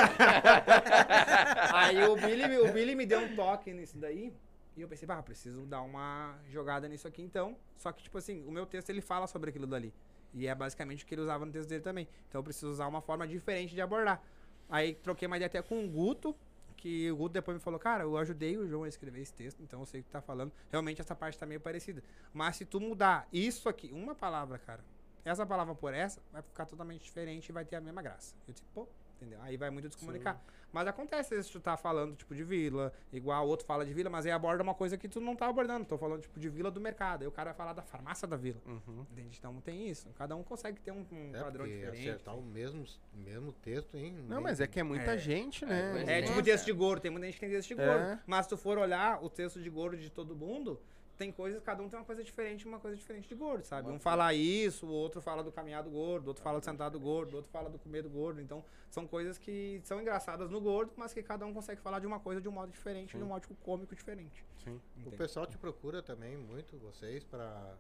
Aí 1.75 2.03
o 2.05 2.17
Billy, 2.17 2.57
o 2.57 2.73
Billy 2.73 2.95
me 2.95 3.05
deu 3.05 3.21
um 3.21 3.37
toque 3.37 3.71
nisso 3.71 3.99
daí. 3.99 4.33
E 4.75 4.81
eu 4.81 4.89
pensei, 4.89 5.07
bah, 5.07 5.23
preciso 5.23 5.67
dar 5.67 5.83
uma 5.83 6.39
jogada 6.49 6.89
nisso 6.89 7.07
aqui 7.07 7.21
então. 7.21 7.55
Só 7.77 7.93
que, 7.93 8.03
tipo 8.03 8.17
assim, 8.17 8.43
o 8.47 8.51
meu 8.51 8.65
texto 8.65 8.89
ele 8.89 9.03
fala 9.03 9.27
sobre 9.27 9.51
aquilo 9.51 9.67
dali. 9.67 9.93
E 10.35 10.47
é 10.47 10.55
basicamente 10.55 11.05
o 11.05 11.07
que 11.07 11.15
ele 11.15 11.23
usava 11.23 11.45
no 11.45 11.53
texto 11.53 11.69
dele 11.69 11.83
também. 11.83 12.09
Então 12.29 12.39
eu 12.39 12.43
preciso 12.45 12.71
usar 12.71 12.87
uma 12.87 13.01
forma 13.01 13.27
diferente 13.27 13.75
de 13.75 13.81
abordar. 13.81 14.23
Aí 14.69 14.95
troquei 14.95 15.27
uma 15.27 15.37
ideia 15.37 15.47
até 15.47 15.61
com 15.61 15.85
o 15.85 15.89
Guto, 15.89 16.35
que 16.77 17.11
o 17.11 17.17
Guto 17.17 17.35
depois 17.35 17.57
me 17.57 17.63
falou, 17.63 17.79
cara, 17.79 18.05
eu 18.05 18.17
ajudei 18.17 18.57
o 18.57 18.67
João 18.67 18.85
a 18.85 18.89
escrever 18.89 19.21
esse 19.21 19.33
texto, 19.33 19.63
então 19.63 19.81
eu 19.81 19.87
sei 19.87 20.01
o 20.01 20.05
que 20.05 20.11
tá 20.11 20.21
falando. 20.21 20.53
Realmente 20.71 21.01
essa 21.01 21.15
parte 21.15 21.39
tá 21.39 21.47
meio 21.47 21.61
parecida. 21.61 22.03
Mas 22.33 22.57
se 22.57 22.65
tu 22.65 22.81
mudar 22.81 23.29
isso 23.33 23.69
aqui, 23.69 23.91
uma 23.93 24.15
palavra, 24.15 24.59
cara, 24.59 24.83
essa 25.25 25.47
palavra 25.47 25.75
por 25.75 25.95
essa, 25.95 26.21
vai 26.33 26.43
ficar 26.43 26.67
totalmente 26.67 27.03
diferente 27.05 27.49
e 27.51 27.53
vai 27.53 27.65
ter 27.65 27.77
a 27.77 27.81
mesma 27.81 28.03
graça. 28.03 28.35
Eu 28.49 28.55
disse, 28.55 28.67
pô, 28.75 28.89
entendeu? 29.23 29.41
Aí 29.43 29.57
vai 29.57 29.71
muito 29.71 29.89
descomunicar. 29.89 30.41
Mas 30.73 30.87
acontece 30.89 31.35
às 31.35 31.37
vezes 31.37 31.51
tu 31.51 31.61
tá 31.61 31.77
falando, 31.77 32.17
tipo, 32.17 32.35
de 32.35 32.43
vila, 32.43 32.93
igual 33.13 33.45
o 33.45 33.49
outro 33.49 33.67
fala 33.67 33.85
de 33.85 33.93
vila, 33.93 34.09
mas 34.09 34.25
aí 34.25 34.33
aborda 34.33 34.63
uma 34.63 34.75
coisa 34.75 34.97
que 34.97 35.07
tu 35.07 35.21
não 35.21 35.37
tá 35.37 35.47
abordando. 35.47 35.85
Tô 35.85 35.99
falando, 35.99 36.23
tipo, 36.23 36.41
de 36.41 36.49
vila 36.49 36.71
do 36.71 36.81
mercado. 36.81 37.23
Aí 37.23 37.29
o 37.29 37.31
cara 37.31 37.51
vai 37.51 37.57
falar 37.59 37.73
da 37.75 37.83
farmácia 37.83 38.27
da 38.27 38.37
vila. 38.39 38.59
Uhum. 38.67 39.05
Entende? 39.13 39.37
Então 39.39 39.61
tem 39.61 39.87
isso. 39.89 40.09
Cada 40.17 40.35
um 40.35 40.43
consegue 40.43 40.81
ter 40.81 40.91
um, 40.91 41.05
um 41.13 41.37
É, 41.37 41.41
padrão 41.43 41.67
diferente. 41.67 42.09
acertar 42.09 42.35
o 42.39 42.43
mesmo, 42.43 42.85
mesmo 43.13 43.53
texto, 43.53 43.97
hein? 43.99 44.15
Não, 44.27 44.41
mas 44.41 44.61
é 44.61 44.67
que 44.67 44.81
é 44.81 44.83
muita 44.83 45.13
É. 45.13 45.19
gente, 45.19 45.65
né? 45.67 46.05
É, 46.07 46.19
É, 46.21 46.23
tipo 46.23 46.43
texto 46.43 46.65
de 46.65 46.73
gordo. 46.73 47.03
Tem 47.03 47.11
muita 47.11 47.27
gente 47.27 47.35
que 47.35 47.41
tem 47.41 47.51
texto 47.51 47.69
de 47.75 47.81
É. 47.81 47.87
gordo. 47.87 48.23
Mas 48.27 48.47
se 48.47 48.49
tu 48.51 48.57
for 48.57 48.79
olhar 48.79 49.23
o 49.23 49.29
texto 49.29 49.61
de 49.61 49.69
gordo 49.69 49.99
de 49.99 50.09
todo 50.11 50.35
mundo, 50.35 50.81
tem 51.23 51.31
coisas, 51.31 51.63
cada 51.63 51.81
um 51.83 51.89
tem 51.89 51.97
uma 51.97 52.05
coisa 52.05 52.25
diferente, 52.25 52.67
uma 52.67 52.81
coisa 52.81 52.97
diferente 52.97 53.29
de 53.29 53.35
gordo, 53.37 53.65
sabe? 53.65 53.89
Um 53.89 53.99
fala 53.99 54.35
isso, 54.35 54.87
o 54.87 54.91
outro 54.91 55.21
fala 55.21 55.43
do 55.45 55.53
caminhado 55.53 55.89
gordo, 55.89 56.25
o 56.25 56.29
outro 56.29 56.43
fala 56.43 56.59
do 56.59 56.65
sentado 56.65 56.99
gordo, 56.99 57.35
o 57.35 57.37
outro 57.37 57.51
fala 57.53 57.71
do 57.71 57.79
comer 57.79 58.03
do 58.03 58.11
gordo. 58.11 58.41
Então, 58.41 58.65
são 58.91 59.07
coisas 59.07 59.39
que 59.39 59.81
são 59.85 60.01
engraçadas 60.01 60.51
no 60.51 60.61
gordo, 60.61 60.93
mas 60.97 61.15
que 61.15 61.23
cada 61.23 61.47
um 61.47 61.55
consegue 61.55 61.81
falar 61.81 62.01
de 62.01 62.07
uma 62.09 62.19
coisa 62.19 62.41
de 62.41 62.49
um 62.49 62.53
modo 62.53 62.73
diferente, 62.73 63.17
de 63.17 63.23
um 63.23 63.29
modo 63.29 63.47
cômico 63.63 63.95
diferente. 63.95 64.45
Sim. 64.65 64.81
O 65.07 65.13
pessoal 65.13 65.47
te 65.47 65.57
procura 65.57 66.03
também 66.03 66.37
muito, 66.37 66.77
vocês, 66.79 67.23
pra. 67.23 67.77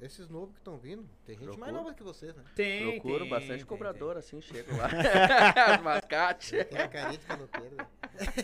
Esses 0.00 0.28
novos 0.28 0.52
que 0.52 0.58
estão 0.58 0.76
vindo, 0.76 1.08
tem 1.24 1.36
gente 1.36 1.46
mais 1.46 1.58
Procura. 1.58 1.72
nova 1.72 1.94
que 1.94 2.02
vocês, 2.02 2.34
né? 2.34 2.42
Tem, 2.56 2.90
Procuro 2.92 3.20
tem, 3.20 3.28
bastante 3.28 3.58
tem, 3.58 3.66
cobrador, 3.66 4.16
assim, 4.16 4.40
chego 4.40 4.76
lá. 4.76 4.88
Os 5.76 5.82
mascates. 5.82 6.50
Tem 6.50 6.80
a 6.80 6.88
carinha 6.88 7.18
de 7.18 7.26
caloteiro, 7.26 7.76
né? 7.76 7.86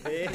Tem. 0.03 0.29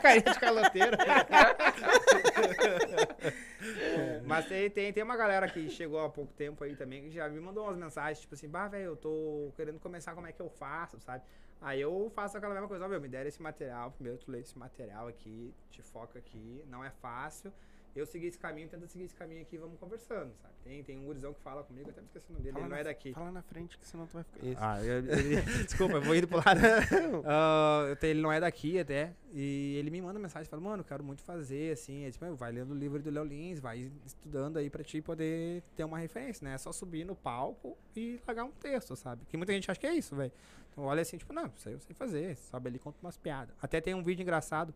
Carinha 0.00 0.32
de 0.32 0.40
caloteiro. 0.40 0.96
Mas 4.24 4.46
tem, 4.46 4.70
tem, 4.70 4.92
tem 4.92 5.02
uma 5.02 5.16
galera 5.16 5.48
que 5.48 5.68
chegou 5.68 6.00
há 6.00 6.08
pouco 6.08 6.32
tempo 6.32 6.64
aí 6.64 6.74
também, 6.74 7.02
que 7.02 7.10
já 7.10 7.28
me 7.28 7.40
mandou 7.40 7.64
umas 7.64 7.76
mensagens, 7.76 8.20
tipo 8.20 8.34
assim, 8.34 8.48
bah, 8.48 8.68
velho, 8.68 8.84
eu 8.84 8.96
tô 8.96 9.52
querendo 9.56 9.78
começar, 9.78 10.14
como 10.14 10.26
é 10.26 10.32
que 10.32 10.40
eu 10.40 10.48
faço, 10.48 10.98
sabe? 11.00 11.22
Aí 11.60 11.80
eu 11.80 12.10
faço 12.14 12.36
aquela 12.36 12.52
mesma 12.52 12.68
coisa, 12.68 12.84
ó, 12.84 12.88
meu, 12.88 13.00
me 13.00 13.08
deram 13.08 13.28
esse 13.28 13.40
material, 13.40 13.90
primeiro 13.92 14.18
tu 14.18 14.30
lê 14.30 14.40
esse 14.40 14.58
material 14.58 15.08
aqui, 15.08 15.54
te 15.70 15.82
foca 15.82 16.18
aqui, 16.18 16.62
não 16.68 16.84
é 16.84 16.90
fácil. 16.90 17.52
Eu 17.96 18.04
segui 18.06 18.26
esse 18.26 18.38
caminho, 18.38 18.68
tenta 18.68 18.86
seguir 18.88 19.04
esse 19.04 19.14
caminho 19.14 19.40
aqui, 19.42 19.56
vamos 19.56 19.78
conversando, 19.78 20.32
sabe? 20.42 20.52
Tem, 20.64 20.82
tem 20.82 20.98
um 20.98 21.04
gurizão 21.04 21.32
que 21.32 21.40
fala 21.40 21.62
comigo, 21.62 21.90
até 21.90 22.00
me 22.00 22.06
esqueci 22.08 22.26
o 22.28 22.32
nome 22.32 22.42
dele, 22.42 22.54
Fala 22.54 22.64
ele 22.64 22.70
não 22.70 22.76
na- 22.76 22.80
é 22.80 22.84
daqui. 22.84 23.12
Fala 23.12 23.30
na 23.30 23.42
frente, 23.42 23.78
que 23.78 23.86
senão 23.86 24.04
tu 24.06 24.14
vai 24.14 24.24
ficar. 24.24 24.44
Esse. 24.44 24.56
Ah, 24.60 24.82
eu- 24.82 24.98
ele- 25.06 25.64
desculpa, 25.64 25.94
eu 25.94 26.02
vou 26.02 26.14
indo 26.16 26.26
pro 26.26 26.38
lado. 26.38 26.60
Ah, 27.24 27.86
eu 27.88 27.94
tenho- 27.96 28.10
ele 28.12 28.20
não 28.22 28.32
é 28.32 28.40
daqui 28.40 28.78
até. 28.80 29.14
E 29.32 29.76
ele 29.78 29.90
me 29.90 30.02
manda 30.02 30.18
mensagem, 30.18 30.48
fala, 30.50 30.60
mano, 30.62 30.80
eu 30.80 30.84
quero 30.84 31.04
muito 31.04 31.22
fazer, 31.22 31.72
assim. 31.72 32.02
Ele, 32.02 32.10
tipo, 32.12 32.34
vai 32.34 32.50
lendo 32.50 32.72
o 32.72 32.74
livro 32.76 33.00
do 33.00 33.10
Léo 33.10 33.22
Lins, 33.24 33.60
vai 33.60 33.90
estudando 34.04 34.56
aí 34.56 34.68
pra 34.68 34.82
ti 34.82 35.00
poder 35.00 35.62
ter 35.76 35.84
uma 35.84 35.98
referência, 35.98 36.44
né? 36.44 36.54
É 36.54 36.58
só 36.58 36.72
subir 36.72 37.04
no 37.04 37.14
palco 37.14 37.76
e 37.94 38.18
largar 38.26 38.44
um 38.44 38.50
texto, 38.52 38.96
sabe? 38.96 39.24
Que 39.26 39.36
muita 39.36 39.52
gente 39.52 39.70
acha 39.70 39.78
que 39.78 39.86
é 39.86 39.94
isso, 39.94 40.16
velho. 40.16 40.32
Então 40.72 40.84
olha 40.84 41.02
assim, 41.02 41.16
tipo, 41.16 41.32
não, 41.32 41.46
isso 41.56 41.68
aí 41.68 41.74
eu 41.74 41.80
sei 41.80 41.94
fazer. 41.94 42.36
Sobe 42.38 42.66
ali 42.68 42.76
e 42.76 42.80
conta 42.80 42.98
umas 43.00 43.16
piadas. 43.16 43.54
Até 43.62 43.80
tem 43.80 43.94
um 43.94 44.02
vídeo 44.02 44.22
engraçado 44.22 44.74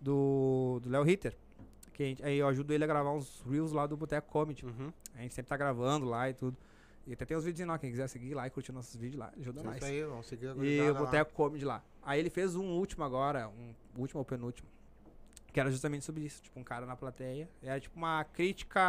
do 0.00 0.80
do 0.82 0.88
Léo 0.90 1.02
Ritter. 1.02 1.36
Que 1.92 2.04
gente- 2.06 2.24
aí 2.24 2.38
eu 2.38 2.48
ajudo 2.48 2.72
ele 2.72 2.84
a 2.84 2.86
gravar 2.86 3.12
uns 3.12 3.42
reels 3.48 3.72
lá 3.72 3.86
do 3.86 3.96
Boteco 3.96 4.28
Comedy. 4.30 4.64
Uhum. 4.64 4.92
A 5.14 5.22
gente 5.22 5.34
sempre 5.34 5.48
tá 5.48 5.56
gravando 5.56 6.06
lá 6.06 6.28
e 6.30 6.34
tudo. 6.34 6.56
E 7.06 7.12
até 7.12 7.24
tem 7.26 7.36
os 7.36 7.44
vídeos 7.44 7.66
lá, 7.68 7.78
quem 7.78 7.90
quiser 7.90 8.06
seguir 8.08 8.32
lá 8.34 8.46
e 8.46 8.50
curtir 8.50 8.70
nossos 8.72 8.94
vídeos 8.94 9.18
lá, 9.18 9.32
ajuda 9.38 9.62
nós. 9.62 9.82
aí, 9.82 10.04
vamos 10.04 10.26
seguir 10.26 10.46
E 10.64 10.80
o 10.80 10.92
lá. 10.94 11.00
Boteco 11.00 11.32
Comedy 11.32 11.64
lá. 11.64 11.82
Aí 12.02 12.20
ele 12.20 12.30
fez 12.30 12.54
um 12.54 12.64
último 12.78 13.02
agora, 13.04 13.48
um 13.48 13.74
último 14.00 14.20
ou 14.20 14.24
penúltimo. 14.24 14.68
Que 15.52 15.60
era 15.60 15.70
justamente 15.70 16.04
sobre 16.04 16.22
isso. 16.24 16.40
Tipo, 16.42 16.58
um 16.60 16.64
cara 16.64 16.86
na 16.86 16.96
plateia. 16.96 17.48
Era 17.62 17.78
tipo 17.78 17.96
uma 17.98 18.24
crítica 18.24 18.80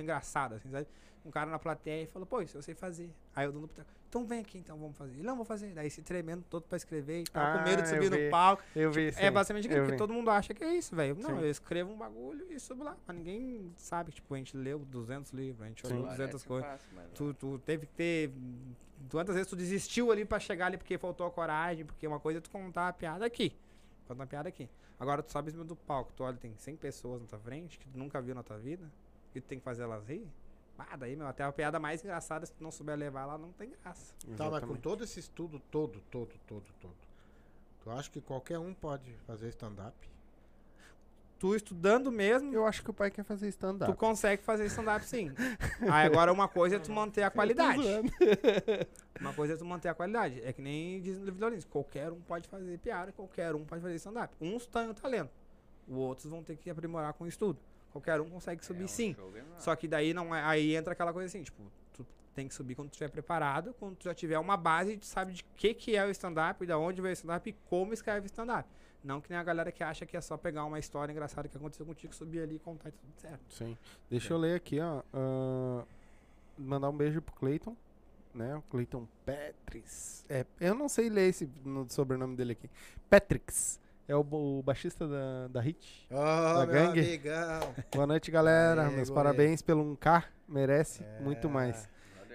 engraçada, 0.00 0.56
assim, 0.56 0.68
sabe? 0.70 0.86
Um 1.24 1.30
cara 1.30 1.48
na 1.50 1.58
plateia 1.58 2.02
e 2.02 2.06
falou, 2.06 2.26
pô, 2.26 2.40
isso 2.42 2.56
eu 2.58 2.62
sei 2.62 2.74
fazer. 2.74 3.08
Aí 3.34 3.46
o 3.46 3.52
dono 3.52 3.66
do 3.66 3.68
boteco, 3.68 3.88
então 4.08 4.26
vem 4.26 4.40
aqui 4.40 4.58
então, 4.58 4.76
vamos 4.76 4.96
fazer. 4.96 5.12
Ele, 5.14 5.22
não, 5.22 5.36
vou 5.36 5.44
fazer. 5.44 5.72
Daí 5.72 5.88
se 5.88 6.02
tremendo 6.02 6.44
todo 6.50 6.64
pra 6.64 6.76
escrever 6.76 7.20
e 7.20 7.24
tal, 7.24 7.44
Ah, 7.46 7.58
com 7.58 7.64
medo 7.64 7.82
de 7.82 7.88
subir 7.88 8.10
no 8.10 8.30
palco. 8.30 8.62
Eu 8.74 8.90
vi 8.90 9.08
isso. 9.08 9.20
É 9.20 9.26
aí. 9.26 9.30
basicamente 9.30 9.66
aquilo, 9.66 9.80
Eu 9.80 9.84
porque 9.84 9.92
vi. 9.94 9.98
todo 9.98 10.12
mundo 10.12 10.30
acha 10.30 10.52
que 10.52 10.64
é 10.64 10.74
isso, 10.74 10.94
velho. 10.96 11.14
Não, 11.14 11.30
Sim. 11.30 11.36
eu 11.44 11.50
escrevo 11.50 11.92
um 11.92 11.96
bagulho 11.96 12.46
e 12.52 12.58
subo 12.58 12.82
lá. 12.82 12.96
Mas 13.06 13.16
ninguém 13.16 13.72
sabe, 13.76 14.10
tipo, 14.10 14.34
a 14.34 14.36
gente 14.36 14.56
leu 14.56 14.80
200 14.80 15.30
livros, 15.32 15.62
a 15.64 15.68
gente 15.68 15.86
Sim. 15.86 15.94
olhou 15.94 16.08
200 16.08 16.44
Parece 16.44 16.46
coisas. 16.46 16.80
Tu, 17.14 17.34
tu 17.34 17.58
teve 17.64 17.86
que 17.86 17.92
ter. 17.94 18.32
Quantas 19.10 19.34
vezes 19.36 19.48
tu 19.48 19.56
desistiu 19.56 20.10
ali 20.10 20.24
pra 20.24 20.38
chegar 20.40 20.66
ali 20.66 20.76
porque 20.76 20.98
faltou 20.98 21.26
a 21.26 21.30
coragem? 21.30 21.84
Porque 21.84 22.06
uma 22.06 22.18
coisa 22.18 22.38
é 22.38 22.42
tu 22.42 22.50
contar 22.50 22.88
a 22.88 22.92
piada 22.92 23.24
aqui. 23.24 23.56
Conta 24.08 24.14
uma 24.20 24.26
piada 24.26 24.48
aqui. 24.48 24.68
Agora 24.98 25.22
tu 25.22 25.32
sobe 25.32 25.48
em 25.48 25.52
cima 25.52 25.64
do 25.64 25.74
palco, 25.74 26.12
tu 26.16 26.22
olha, 26.22 26.36
tem 26.36 26.54
100 26.56 26.76
pessoas 26.76 27.20
na 27.20 27.26
tua 27.26 27.38
frente 27.38 27.78
que 27.78 27.88
tu 27.88 27.98
nunca 27.98 28.20
viu 28.20 28.34
na 28.34 28.42
tua 28.42 28.58
vida 28.58 28.88
e 29.34 29.40
tu 29.40 29.46
tem 29.48 29.58
que 29.58 29.64
fazer 29.64 29.82
elas 29.84 30.06
rir. 30.06 30.26
Ah, 30.90 30.96
daí, 30.96 31.14
meu, 31.16 31.26
até 31.26 31.44
a 31.44 31.52
piada 31.52 31.78
mais 31.78 32.02
engraçada, 32.02 32.44
se 32.46 32.52
tu 32.52 32.62
não 32.62 32.70
souber 32.70 32.96
levar 32.96 33.22
ela, 33.22 33.38
não 33.38 33.52
tem 33.52 33.70
graça. 33.82 34.14
Tá, 34.36 34.50
mas 34.50 34.64
com 34.64 34.76
todo 34.76 35.04
esse 35.04 35.20
estudo, 35.20 35.60
todo, 35.70 36.00
todo, 36.10 36.34
todo, 36.46 36.64
todo. 36.80 36.94
Tu 37.82 37.90
acha 37.90 38.10
que 38.10 38.20
qualquer 38.20 38.58
um 38.58 38.72
pode 38.72 39.12
fazer 39.26 39.48
stand-up? 39.48 39.94
Tu 41.38 41.56
estudando 41.56 42.12
mesmo, 42.12 42.54
Eu 42.54 42.64
acho 42.64 42.84
que 42.84 42.90
o 42.90 42.94
pai 42.94 43.10
quer 43.10 43.24
fazer 43.24 43.48
stand-up. 43.48 43.90
tu 43.90 43.98
consegue 43.98 44.44
fazer 44.44 44.64
stand-up 44.66 45.04
sim. 45.04 45.32
Aí 45.90 46.06
agora 46.06 46.32
uma 46.32 46.46
coisa 46.46 46.76
é 46.76 46.78
tu 46.78 46.92
manter 46.92 47.24
a 47.24 47.30
qualidade. 47.32 47.82
Uma 49.20 49.34
coisa 49.34 49.54
é 49.54 49.56
tu 49.56 49.64
manter 49.64 49.88
a 49.88 49.94
qualidade. 49.94 50.40
É 50.44 50.52
que 50.52 50.62
nem 50.62 51.00
diz 51.00 51.18
no 51.18 51.24
livro 51.24 51.40
do 51.40 51.48
Lins, 51.48 51.64
qualquer 51.64 52.12
um 52.12 52.20
pode 52.20 52.46
fazer 52.48 52.78
piada, 52.78 53.10
qualquer 53.10 53.54
um 53.56 53.64
pode 53.64 53.82
fazer 53.82 53.96
stand-up. 53.96 54.32
Uns 54.40 54.66
têm 54.66 54.88
o 54.88 54.94
talento, 54.94 55.32
os 55.88 55.96
outros 55.96 56.30
vão 56.30 56.44
ter 56.44 56.56
que 56.56 56.70
aprimorar 56.70 57.12
com 57.14 57.24
o 57.24 57.26
estudo. 57.26 57.58
Qualquer 57.92 58.20
um 58.20 58.28
consegue 58.28 58.64
subir 58.64 58.82
É 58.82 58.84
um 58.84 58.88
sim. 58.88 59.16
Só 59.58 59.76
que 59.76 59.86
daí 59.86 60.12
não 60.14 60.34
é, 60.34 60.42
aí 60.42 60.74
entra 60.74 60.92
aquela 60.92 61.12
coisa 61.12 61.26
assim, 61.26 61.42
tipo, 61.42 61.62
tu 61.92 62.06
tem 62.34 62.48
que 62.48 62.54
subir 62.54 62.74
quando 62.74 62.88
tu 62.88 62.92
estiver 62.94 63.10
preparado, 63.10 63.74
quando 63.78 63.96
tu 63.96 64.04
já 64.04 64.14
tiver 64.14 64.38
uma 64.38 64.56
base, 64.56 64.96
tu 64.96 65.06
sabe 65.06 65.34
de 65.34 65.44
que 65.56 65.74
que 65.74 65.96
é 65.96 66.04
o 66.04 66.10
stand-up, 66.10 66.64
de 66.64 66.72
onde 66.72 67.00
veio 67.00 67.12
o 67.12 67.14
stand-up 67.14 67.48
e 67.48 67.52
como 67.68 67.92
escreve 67.92 68.26
stand-up. 68.26 68.68
Não 69.04 69.20
que 69.20 69.30
nem 69.30 69.38
a 69.38 69.42
galera 69.42 69.72
que 69.72 69.82
acha 69.82 70.06
que 70.06 70.16
é 70.16 70.20
só 70.20 70.36
pegar 70.36 70.64
uma 70.64 70.78
história 70.78 71.12
engraçada 71.12 71.48
que 71.48 71.56
aconteceu 71.56 71.84
contigo, 71.84 72.14
subir 72.14 72.42
ali 72.42 72.56
e 72.56 72.58
contar 72.58 72.88
e 72.88 72.92
tudo 72.92 73.12
certo. 73.16 73.40
Sim. 73.48 73.76
Deixa 74.08 74.32
eu 74.32 74.38
ler 74.38 74.54
aqui, 74.54 74.78
ó. 74.80 75.02
ah, 75.12 75.84
mandar 76.56 76.88
um 76.88 76.96
beijo 76.96 77.20
pro 77.20 77.34
Cleiton. 77.34 77.76
Né? 78.32 78.56
O 78.56 78.62
Cleiton 78.62 79.06
Petrix. 79.26 80.24
É, 80.28 80.46
eu 80.58 80.74
não 80.74 80.88
sei 80.88 81.10
ler 81.10 81.28
esse 81.28 81.50
no 81.64 81.88
sobrenome 81.90 82.34
dele 82.34 82.52
aqui. 82.52 82.70
Petrix. 83.10 83.78
É 84.08 84.16
o, 84.16 84.20
o 84.20 84.62
baixista 84.62 85.06
da, 85.06 85.48
da 85.48 85.60
Hit. 85.60 86.06
Ô, 86.10 86.14
Da 86.14 86.66
meu 86.66 86.74
gangue? 86.74 87.00
amigão. 87.00 87.74
Boa 87.94 88.06
noite, 88.06 88.30
galera. 88.30 88.88
Aê, 88.88 88.96
Meus 88.96 89.10
parabéns 89.10 89.62
pelo 89.62 89.96
1K. 89.96 90.24
Merece 90.48 91.02
É. 91.04 91.20
muito 91.20 91.48
mais. 91.48 91.88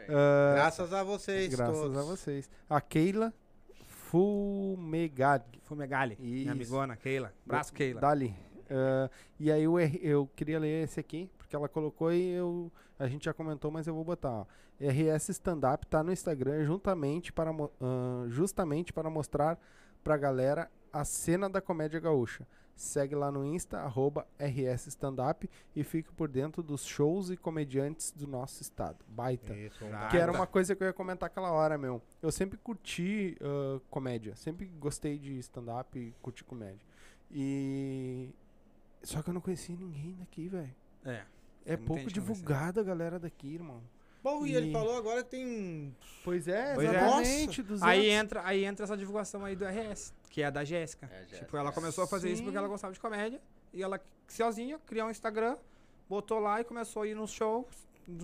Ah, 0.09 0.53
Graças 0.55 0.93
a 0.93 1.03
vocês 1.03 1.53
graças 1.53 1.77
todos. 1.77 1.97
a 1.97 2.01
vocês. 2.03 2.49
A 2.69 2.79
Keila 2.79 3.33
Fumegali. 3.85 5.43
Fumegali, 5.63 6.17
minha 6.19 6.37
Isso. 6.43 6.51
amigona, 6.51 6.95
Keila. 6.95 7.33
Braço, 7.45 7.73
Keila. 7.73 7.99
Dali. 7.99 8.33
Ah, 8.69 9.09
e 9.39 9.51
aí 9.51 9.63
eu, 9.63 9.77
eu 10.01 10.27
queria 10.35 10.59
ler 10.59 10.83
esse 10.85 10.99
aqui, 10.99 11.29
porque 11.37 11.55
ela 11.55 11.67
colocou 11.67 12.11
e 12.13 12.29
eu, 12.31 12.71
a 12.97 13.07
gente 13.07 13.25
já 13.25 13.33
comentou, 13.33 13.69
mas 13.69 13.85
eu 13.87 13.93
vou 13.93 14.03
botar. 14.05 14.31
Ó. 14.31 14.45
RS 14.79 15.29
Stand 15.29 15.61
Up 15.73 15.85
tá 15.87 16.03
no 16.03 16.11
Instagram 16.11 16.63
juntamente 16.63 17.33
para, 17.33 17.51
ah, 17.51 18.25
justamente 18.29 18.93
para 18.93 19.09
mostrar 19.09 19.59
pra 20.03 20.15
galera 20.15 20.69
a 20.99 21.05
cena 21.05 21.49
da 21.49 21.61
comédia 21.61 21.99
gaúcha. 21.99 22.47
Segue 22.75 23.15
lá 23.15 23.31
no 23.31 23.43
Insta, 23.43 23.79
arroba 23.79 24.27
RS 24.37 24.87
Stand 24.87 25.15
Up 25.31 25.49
e 25.75 25.83
fique 25.83 26.11
por 26.13 26.27
dentro 26.27 26.61
dos 26.61 26.85
shows 26.85 27.31
e 27.31 27.37
comediantes 27.37 28.11
do 28.11 28.27
nosso 28.27 28.61
estado. 28.61 29.03
Baita. 29.07 29.55
Isso, 29.55 29.83
Que 30.11 30.17
era 30.17 30.31
uma 30.31 30.45
coisa 30.45 30.75
que 30.75 30.83
eu 30.83 30.87
ia 30.87 30.93
comentar 30.93 31.25
aquela 31.25 31.51
hora, 31.51 31.75
meu. 31.75 31.99
Eu 32.21 32.31
sempre 32.31 32.55
curti 32.57 33.35
ah, 33.41 33.79
comédia. 33.89 34.35
Sempre 34.35 34.67
gostei 34.79 35.17
de 35.17 35.39
stand-up 35.39 35.97
e 35.97 36.13
curti 36.21 36.43
comédia. 36.43 36.85
E. 37.31 38.29
Só 39.01 39.23
que 39.23 39.29
eu 39.29 39.33
não 39.33 39.41
conhecia 39.41 39.75
ninguém 39.75 40.15
daqui, 40.19 40.47
velho. 40.47 40.75
É. 41.03 41.23
É 41.65 41.75
pouco 41.75 42.03
conhecia. 42.03 42.13
divulgada 42.13 42.81
a 42.81 42.83
galera 42.83 43.19
daqui, 43.19 43.55
irmão. 43.55 43.81
Bom, 44.23 44.45
e 44.45 44.55
ele 44.55 44.69
E- 44.69 44.73
falou 44.73 44.97
agora 44.97 45.23
que 45.23 45.29
tem. 45.29 45.95
Pois 46.23 46.47
é, 46.47 46.73
Pois 46.75 46.87
é. 46.87 46.95
exatamente. 46.95 47.61
200. 47.63 47.83
Aí 47.83 48.09
entra, 48.09 48.41
aí 48.45 48.65
entra 48.65 48.83
essa 48.83 48.97
divulgação 48.97 49.45
aí 49.45 49.55
do 49.55 49.65
RS, 49.65 50.13
que 50.29 50.41
é 50.41 50.45
a 50.45 50.49
da 50.49 50.63
Jéssica. 50.65 51.05
É, 51.11 51.19
Jéssica, 51.21 51.37
tipo, 51.45 51.55
ela 51.57 51.69
é. 51.69 51.73
começou 51.73 52.03
a 52.03 52.07
fazer 52.07 52.29
isso 52.31 52.41
porque 52.41 52.51
Sim. 52.53 52.57
ela 52.57 52.67
gostava 52.67 52.93
de 52.93 52.99
comédia. 52.99 53.41
E 53.73 53.81
ela, 53.81 54.01
sozinha, 54.27 54.79
criou 54.85 55.07
um 55.07 55.11
Instagram, 55.11 55.57
botou 56.09 56.39
lá 56.39 56.59
e 56.59 56.63
começou 56.63 57.03
a 57.03 57.07
ir 57.07 57.15
nos 57.15 57.31
shows, 57.31 57.65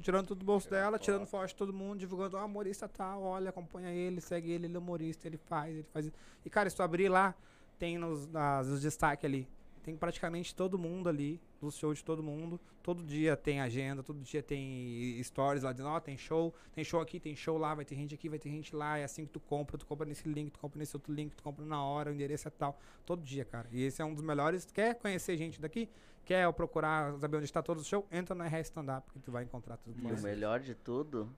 tirando 0.02 0.28
tudo 0.28 0.40
do 0.40 0.46
bolso 0.46 0.68
Tirando 0.68 0.82
dela, 0.82 0.98
foto. 0.98 1.04
tirando 1.06 1.26
foto 1.28 1.48
de 1.48 1.56
todo 1.56 1.72
mundo, 1.74 2.00
divulgando, 2.00 2.38
ó, 2.38 2.46
humorista 2.46 2.88
tal, 2.90 3.22
olha, 3.24 3.50
acompanha 3.50 3.90
ele, 3.92 4.20
segue 4.20 4.52
ele, 4.52 4.66
ele 4.68 4.76
é 4.76 4.80
humorista, 4.80 5.28
ele 5.28 5.38
faz, 5.38 5.74
ele 5.74 5.88
faz. 5.94 6.06
isso. 6.08 6.16
E, 6.46 6.50
cara, 6.50 6.70
se 6.70 6.76
tu 6.76 6.84
abrir 6.84 7.08
lá, 7.10 7.36
tem 7.78 7.98
nos, 7.98 8.28
nas, 8.28 8.68
os 8.68 8.82
destaques 8.82 9.24
ali. 9.26 9.48
tem 9.84 9.96
praticamente 9.96 10.56
todo 10.56 10.78
mundo 10.78 11.08
ali, 11.10 11.40
dos 11.66 11.78
shows 11.78 11.98
de 12.00 12.04
todo 12.04 12.22
mundo. 12.24 12.60
Todo 12.82 13.04
dia 13.04 13.36
tem 13.38 13.62
agenda, 13.62 14.04
todo 14.04 14.20
dia 14.22 14.44
tem 14.44 15.22
stories 15.24 15.64
lá 15.64 15.72
dizendo, 15.72 15.90
ó, 15.90 16.00
tem 16.00 16.18
show, 16.18 16.54
tem 16.74 16.84
show 16.84 17.00
aqui, 17.02 17.20
tem 17.20 17.36
show 17.36 17.58
lá, 17.58 17.74
vai 17.74 17.86
ter 17.86 17.96
gente 17.96 18.14
aqui, 18.14 18.28
vai 18.30 18.38
ter 18.40 18.50
gente 18.50 18.76
lá, 18.76 18.98
é 18.98 19.04
assim 19.04 19.26
que 19.26 19.32
tu 19.32 19.40
compra, 19.40 19.78
tu 19.78 19.86
compra 19.86 20.06
nesse 20.06 20.28
link, 20.28 20.52
tu 20.52 20.60
compra 20.60 20.78
nesse 20.80 20.96
outro 20.96 21.14
link, 21.14 21.34
tu 21.36 21.42
compra 21.44 21.66
na 21.66 21.82
hora, 21.84 22.12
o 22.12 22.14
endereço 22.14 22.48
é 22.48 22.52
tal. 22.52 22.78
Todo 23.06 23.22
dia, 23.24 23.46
cara. 23.46 23.68
E 23.72 23.84
esse 23.84 24.02
é 24.02 24.06
um 24.06 24.14
dos 24.14 24.24
melhores. 24.24 24.66
Quer 24.74 24.96
conhecer 24.96 25.38
gente 25.38 25.62
daqui? 25.62 25.90
Quer 26.26 26.52
procurar 26.54 27.18
saber 27.20 27.38
onde 27.38 27.46
está 27.46 27.62
todo 27.62 27.80
o 27.80 27.84
show? 27.84 28.06
Entra 28.12 28.34
no 28.36 28.44
RS 28.44 28.68
Stand 28.68 28.98
Up, 28.98 29.12
que 29.12 29.20
tu 29.20 29.32
vai 29.32 29.44
encontrar 29.44 29.78
tudo 29.78 29.98
E 30.02 30.12
o 30.14 30.22
melhor 30.22 30.60
de 30.60 30.74
tudo, 30.76 31.30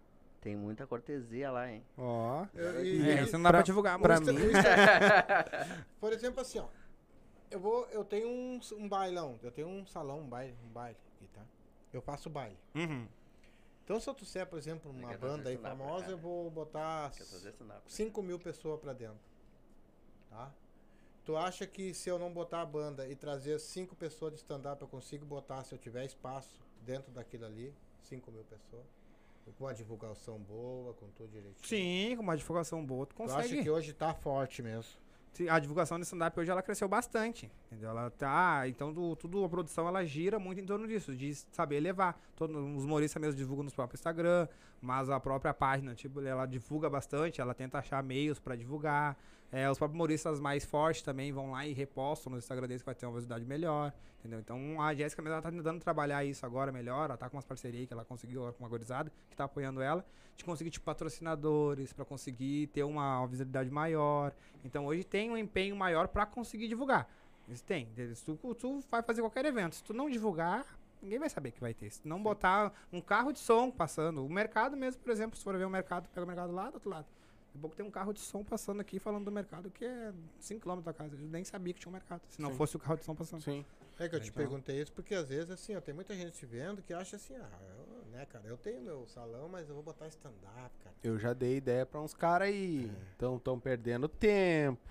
tem 0.41 0.55
muita 0.55 0.85
cortesia 0.85 1.49
lá, 1.51 1.71
hein? 1.71 1.83
Ó. 1.97 2.45
E- 2.55 2.59
É, 3.09 3.21
e- 3.23 3.25
você 3.25 3.33
não 3.35 3.43
dá 3.43 3.49
pra, 3.49 3.57
pra- 3.59 3.61
divulgar 3.63 3.97
pra 3.99 4.19
muito. 4.19 4.33
mim- 4.33 4.51
Por 5.99 6.13
exemplo, 6.13 6.41
assim, 6.41 6.59
ó. 6.59 6.65
Eu 7.51 7.59
vou, 7.59 7.85
eu 7.87 8.03
tenho 8.03 8.27
um, 8.27 8.59
um 8.77 8.87
bailão, 8.89 9.39
eu 9.43 9.51
tenho 9.51 9.67
um 9.67 9.85
salão, 9.85 10.21
um 10.21 10.27
baile, 10.27 10.55
um 10.65 10.69
baile 10.69 10.97
aqui, 11.15 11.27
tá? 11.27 11.41
Eu 11.93 12.01
faço 12.01 12.29
baile. 12.29 12.57
Uhum. 12.73 13.07
Então 13.83 13.99
se 13.99 14.09
eu 14.09 14.13
trouxer, 14.13 14.45
por 14.47 14.57
exemplo, 14.57 14.89
uma 14.91 15.09
trazer 15.09 15.17
banda 15.19 15.49
aí 15.49 15.57
famosa, 15.57 16.05
cá, 16.05 16.11
eu 16.11 16.17
vou 16.17 16.49
botar 16.49 17.11
stand-up? 17.11 17.81
5 17.85 18.23
mil 18.23 18.39
pessoas 18.39 18.79
pra 18.79 18.93
dentro. 18.93 19.19
Tá? 20.29 20.51
Tu 21.23 21.35
acha 21.37 21.65
que 21.65 21.93
se 21.93 22.09
eu 22.09 22.19
não 22.19 22.31
botar 22.31 22.61
a 22.61 22.65
banda 22.65 23.07
e 23.07 23.15
trazer 23.15 23.59
cinco 23.59 23.95
pessoas 23.95 24.33
de 24.33 24.39
stand-up, 24.39 24.79
eu 24.81 24.87
consigo 24.87 25.25
botar, 25.25 25.63
se 25.63 25.73
eu 25.73 25.77
tiver 25.79 26.05
espaço 26.05 26.59
dentro 26.83 27.11
daquilo 27.11 27.45
ali, 27.45 27.73
5 28.03 28.31
mil 28.31 28.43
pessoas? 28.43 28.85
Com 29.57 29.63
uma 29.63 29.73
divulgação 29.73 30.39
boa, 30.39 30.93
com 30.95 31.07
tudo 31.09 31.29
direitinho. 31.29 31.67
Sim, 31.67 32.15
com 32.15 32.21
uma 32.23 32.35
divulgação 32.35 32.83
boa, 32.85 33.05
tu 33.05 33.15
Tu 33.15 33.23
acha 33.23 33.33
consegue. 33.35 33.63
que 33.63 33.69
hoje 33.69 33.93
tá 33.93 34.13
forte 34.13 34.61
mesmo? 34.61 34.91
A 35.49 35.59
divulgação 35.59 35.97
do 35.99 36.03
stand-up 36.03 36.39
hoje 36.39 36.49
ela 36.51 36.61
cresceu 36.61 36.87
bastante. 36.87 37.51
Entendeu? 37.67 37.89
Ela 37.89 38.09
tá. 38.09 38.67
Então, 38.67 38.93
do- 38.93 39.15
tudo 39.15 39.43
a 39.43 39.49
produção 39.49 39.87
ela 39.87 40.03
gira 40.05 40.39
muito 40.39 40.61
em 40.61 40.65
torno 40.65 40.87
disso, 40.87 41.15
de 41.15 41.33
saber 41.51 41.79
levar. 41.79 42.19
Todos 42.35 42.55
os 42.55 42.83
humoristas 42.83 43.21
mesmo 43.21 43.35
divulgam 43.37 43.63
no 43.65 43.71
próprio 43.71 43.95
Instagram, 43.97 44.47
mas 44.81 45.09
a 45.09 45.19
própria 45.19 45.53
página, 45.53 45.93
tipo, 45.95 46.21
ela 46.21 46.45
divulga 46.45 46.89
bastante, 46.89 47.41
ela 47.41 47.53
tenta 47.53 47.77
achar 47.79 48.01
meios 48.03 48.39
pra 48.39 48.55
divulgar. 48.55 49.17
É, 49.55 49.71
os 49.71 49.77
próprios 49.77 49.95
humoristas 49.95 50.37
mais 50.37 50.65
fortes 50.65 51.01
também 51.01 51.31
vão 51.31 51.51
lá 51.51 51.65
e 51.65 51.71
repostam 51.71 52.29
no 52.29 52.37
Instagram 52.37 52.67
deles 52.67 52.81
que 52.81 52.85
vai 52.85 52.93
ter 52.93 53.05
uma 53.05 53.13
visibilidade 53.13 53.45
melhor. 53.45 53.93
Entendeu? 54.19 54.37
Então 54.41 54.81
a 54.81 54.93
Jéssica 54.93 55.21
mesmo 55.21 55.35
ela 55.35 55.41
tá 55.41 55.49
tentando 55.49 55.79
trabalhar 55.79 56.25
isso 56.25 56.45
agora 56.45 56.73
melhor. 56.73 57.05
Ela 57.05 57.15
tá 57.15 57.29
com 57.29 57.37
umas 57.37 57.45
parcerias 57.45 57.87
que 57.87 57.93
ela 57.93 58.03
conseguiu 58.03 58.51
com 58.51 58.65
uma 58.65 58.67
gorizada 58.67 59.09
que 59.29 59.37
tá 59.37 59.45
apoiando 59.45 59.81
ela. 59.81 60.05
De 60.35 60.43
conseguir, 60.43 60.71
tipo, 60.71 60.85
patrocinadores, 60.85 61.93
pra 61.93 62.03
conseguir 62.03 62.67
ter 62.67 62.83
uma 62.83 63.25
visibilidade 63.27 63.71
maior. 63.71 64.33
Então 64.65 64.87
hoje 64.87 65.05
tem 65.05 65.31
um 65.31 65.37
empenho 65.37 65.73
maior 65.73 66.09
pra 66.09 66.25
conseguir 66.25 66.67
divulgar. 66.67 67.07
Isso 67.47 67.63
tem. 67.63 67.87
Se 68.13 68.25
Tu, 68.25 68.55
tu 68.55 68.83
vai 68.91 69.01
fazer 69.03 69.21
qualquer 69.21 69.45
evento. 69.45 69.75
Se 69.75 69.83
tu 69.85 69.93
não 69.93 70.09
divulgar, 70.09 70.65
ninguém 71.01 71.17
vai 71.17 71.29
saber 71.29 71.51
que 71.51 71.61
vai 71.61 71.73
ter. 71.73 71.89
Se 71.89 72.01
tu 72.01 72.09
não 72.09 72.21
botar 72.21 72.73
um 72.91 72.99
carro 72.99 73.31
de 73.31 73.39
som 73.39 73.71
passando. 73.71 74.25
O 74.25 74.29
mercado 74.29 74.75
mesmo, 74.75 75.01
por 75.01 75.11
exemplo, 75.11 75.37
se 75.37 75.43
for 75.45 75.57
ver 75.57 75.63
o 75.63 75.69
mercado, 75.69 76.09
pega 76.09 76.25
o 76.25 76.27
mercado 76.27 76.51
lá 76.51 76.69
do 76.69 76.73
outro 76.73 76.89
lado. 76.89 77.05
Daqui 77.55 77.57
a 77.57 77.61
pouco 77.61 77.75
tem 77.75 77.85
um 77.85 77.91
carro 77.91 78.11
de 78.13 78.19
som 78.19 78.43
passando 78.43 78.81
aqui 78.81 78.99
falando 78.99 79.23
do 79.25 79.31
mercado 79.31 79.69
que 79.71 79.85
é 79.85 80.11
5km 80.41 80.81
da 80.83 80.93
casa. 80.93 81.15
Eu 81.15 81.19
nem 81.21 81.43
sabia 81.45 81.73
que 81.73 81.79
tinha 81.79 81.89
um 81.89 81.93
mercado. 81.93 82.21
Se 82.27 82.41
não 82.41 82.51
Sim. 82.51 82.57
fosse 82.57 82.75
o 82.75 82.79
carro 82.79 82.97
de 82.97 83.05
som 83.05 83.15
passando. 83.15 83.41
Sim. 83.41 83.65
É 83.97 84.09
que 84.09 84.15
eu 84.15 84.19
te 84.19 84.27
Então- 84.27 84.43
perguntei 84.43 84.81
isso 84.81 84.91
porque 84.91 85.15
às 85.15 85.29
vezes 85.29 85.49
assim, 85.49 85.73
ó, 85.73 85.79
tem 85.79 85.95
muita 85.95 86.13
gente 86.13 86.33
te 86.33 86.45
vendo 86.45 86.81
que 86.81 86.93
acha 86.93 87.15
assim, 87.15 87.33
ah, 87.37 87.49
eu, 87.77 88.03
né, 88.11 88.25
cara, 88.25 88.45
eu 88.45 88.57
tenho 88.57 88.81
meu 88.81 89.07
salão, 89.07 89.47
mas 89.47 89.69
eu 89.69 89.75
vou 89.75 89.83
botar 89.83 90.05
stand-up, 90.09 90.71
cara. 90.83 90.95
Eu 91.01 91.17
já 91.17 91.31
dei 91.31 91.55
ideia 91.55 91.85
pra 91.85 92.01
uns 92.01 92.13
caras 92.13 92.49
aí. 92.49 92.91
Então 93.15 93.39
tão 93.39 93.57
perdendo 93.57 94.09
tempo. 94.09 94.81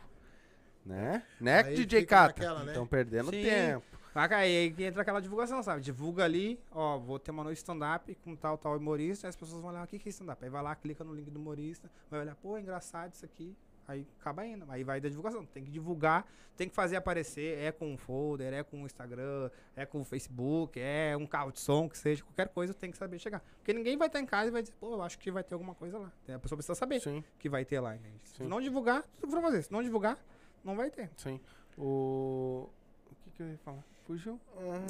Né? 0.86 1.22
Né, 1.40 1.60
Aí 1.64 1.74
DJ 1.76 2.04
Cata? 2.06 2.28
naquela, 2.40 2.60
né? 2.64 2.72
Estão 2.72 2.86
perdendo 2.86 3.30
Sim. 3.30 3.42
tempo. 3.42 3.84
Cair, 4.14 4.56
aí 4.56 4.70
que 4.72 4.84
entra 4.84 5.02
aquela 5.02 5.20
divulgação, 5.20 5.62
sabe? 5.62 5.82
Divulga 5.82 6.24
ali, 6.24 6.58
ó, 6.70 6.98
vou 6.98 7.18
ter 7.18 7.32
uma 7.32 7.42
noite 7.42 7.58
stand-up 7.58 8.14
com 8.22 8.36
tal, 8.36 8.56
tal 8.56 8.76
humorista, 8.76 9.26
aí 9.26 9.28
as 9.30 9.36
pessoas 9.36 9.60
vão 9.60 9.70
olhar, 9.70 9.84
o 9.84 9.86
que 9.88 9.98
que 9.98 10.08
é 10.08 10.10
stand-up? 10.10 10.42
Aí 10.44 10.50
vai 10.50 10.62
lá, 10.62 10.74
clica 10.76 11.02
no 11.02 11.12
link 11.12 11.30
do 11.30 11.38
humorista, 11.40 11.90
vai 12.10 12.20
olhar, 12.20 12.34
pô, 12.36 12.56
engraçado 12.56 13.12
isso 13.12 13.24
aqui, 13.24 13.56
aí 13.88 14.06
acaba 14.20 14.46
indo, 14.46 14.64
aí 14.68 14.84
vai 14.84 15.00
da 15.00 15.08
divulgação, 15.08 15.44
tem 15.44 15.64
que 15.64 15.70
divulgar, 15.70 16.26
tem 16.56 16.68
que 16.68 16.74
fazer 16.74 16.94
aparecer, 16.94 17.58
é 17.58 17.72
com 17.72 17.92
um 17.92 17.96
folder, 17.98 18.52
é 18.52 18.62
com 18.62 18.82
o 18.82 18.86
Instagram, 18.86 19.50
é 19.74 19.84
com 19.84 20.00
o 20.00 20.04
Facebook, 20.04 20.78
é 20.80 21.16
um 21.16 21.26
carro 21.26 21.50
de 21.50 21.58
som, 21.58 21.88
que 21.88 21.98
seja, 21.98 22.22
qualquer 22.22 22.48
coisa 22.48 22.72
tem 22.72 22.92
que 22.92 22.96
saber 22.96 23.18
chegar. 23.18 23.42
Porque 23.56 23.72
ninguém 23.72 23.96
vai 23.96 24.06
estar 24.06 24.20
em 24.20 24.26
casa 24.26 24.48
e 24.48 24.50
vai 24.52 24.62
dizer, 24.62 24.74
pô, 24.78 24.94
eu 24.94 25.02
acho 25.02 25.18
que 25.18 25.30
vai 25.32 25.42
ter 25.42 25.54
alguma 25.54 25.74
coisa 25.74 25.98
lá. 25.98 26.12
A 26.28 26.38
pessoa 26.38 26.56
precisa 26.56 26.76
saber 26.76 27.00
Sim, 27.00 27.24
que 27.38 27.48
vai 27.48 27.64
ter 27.64 27.80
lá, 27.80 27.96
entende? 27.96 28.20
Se 28.22 28.36
Sim. 28.36 28.44
não 28.46 28.60
divulgar, 28.60 29.02
tudo 29.02 29.26
que 29.26 29.34
for 29.34 29.42
fazer, 29.42 29.62
se 29.64 29.72
não 29.72 29.82
divulgar, 29.82 30.16
não 30.62 30.76
vai 30.76 30.88
ter. 30.90 31.10
sim. 31.16 31.40
O. 31.76 32.70
O 33.10 33.14
que, 33.24 33.30
que 33.32 33.42
eu 33.42 33.50
ia 33.50 33.58
falar? 33.58 33.82
Fugiu? 34.06 34.38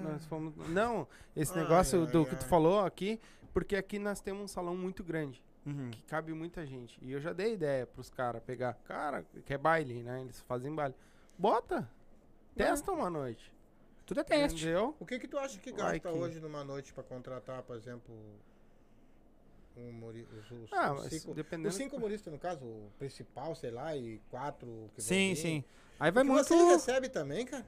Nós 0.03 0.25
fomos... 0.27 0.55
Não, 0.69 1.07
esse 1.37 1.55
negócio 1.57 2.07
do 2.07 2.27
que 2.27 2.35
tu 2.37 2.45
falou 2.47 2.81
aqui, 2.81 3.21
porque 3.53 3.77
aqui 3.77 3.99
nós 3.99 4.21
temos 4.21 4.43
um 4.43 4.49
salão 4.49 4.77
muito 4.77 5.05
grande, 5.05 5.43
Uhum. 5.65 5.91
que 5.91 6.03
cabe 6.03 6.33
muita 6.35 6.67
gente. 6.67 6.99
E 7.01 7.13
eu 7.13 7.21
já 7.21 7.33
dei 7.33 7.55
ideia 7.55 7.87
pros 7.87 8.11
caras 8.11 8.43
pegar. 8.43 8.75
Cara, 8.85 9.25
que 9.47 9.55
é 9.55 9.59
baile, 9.59 10.03
né? 10.03 10.21
Eles 10.21 10.41
fazem 10.41 10.75
baile. 10.75 10.95
Bota! 11.39 11.89
Testa 12.57 12.93
uma 12.93 13.09
noite. 13.09 13.53
Tudo 14.05 14.21
é 14.21 14.25
teste. 14.25 14.63
Entendeu? 14.65 14.95
O 15.01 15.07
que 15.07 15.19
que 15.19 15.27
tu 15.27 15.39
acha 15.39 15.59
que 15.59 15.73
gasta 15.73 15.99
que- 16.01 16.09
hoje 16.09 16.39
numa 16.41 16.63
noite 16.65 16.93
pra 16.93 17.03
contratar, 17.03 17.63
por 17.63 17.75
exemplo, 17.77 18.15
um 19.77 19.89
humorista? 19.89 20.35
Os, 20.55 20.73
Ah, 20.73 20.93
os 20.93 21.05
cinco, 21.07 21.35
dependendo. 21.35 21.69
os 21.69 21.75
cinco 21.75 21.97
humoristas, 21.97 22.33
no 22.33 22.39
caso, 22.39 22.65
o 22.65 22.91
principal, 22.99 23.55
sei 23.55 23.71
lá, 23.71 23.97
e 23.97 24.21
quatro 24.31 24.91
que 24.95 25.01
Sim, 25.03 25.35
sim. 25.35 25.65
Aí 25.99 26.11
vai 26.11 26.23
muito. 26.25 26.45
Você 26.45 26.55
recebe 26.55 27.09
também, 27.09 27.47
cara? 27.47 27.65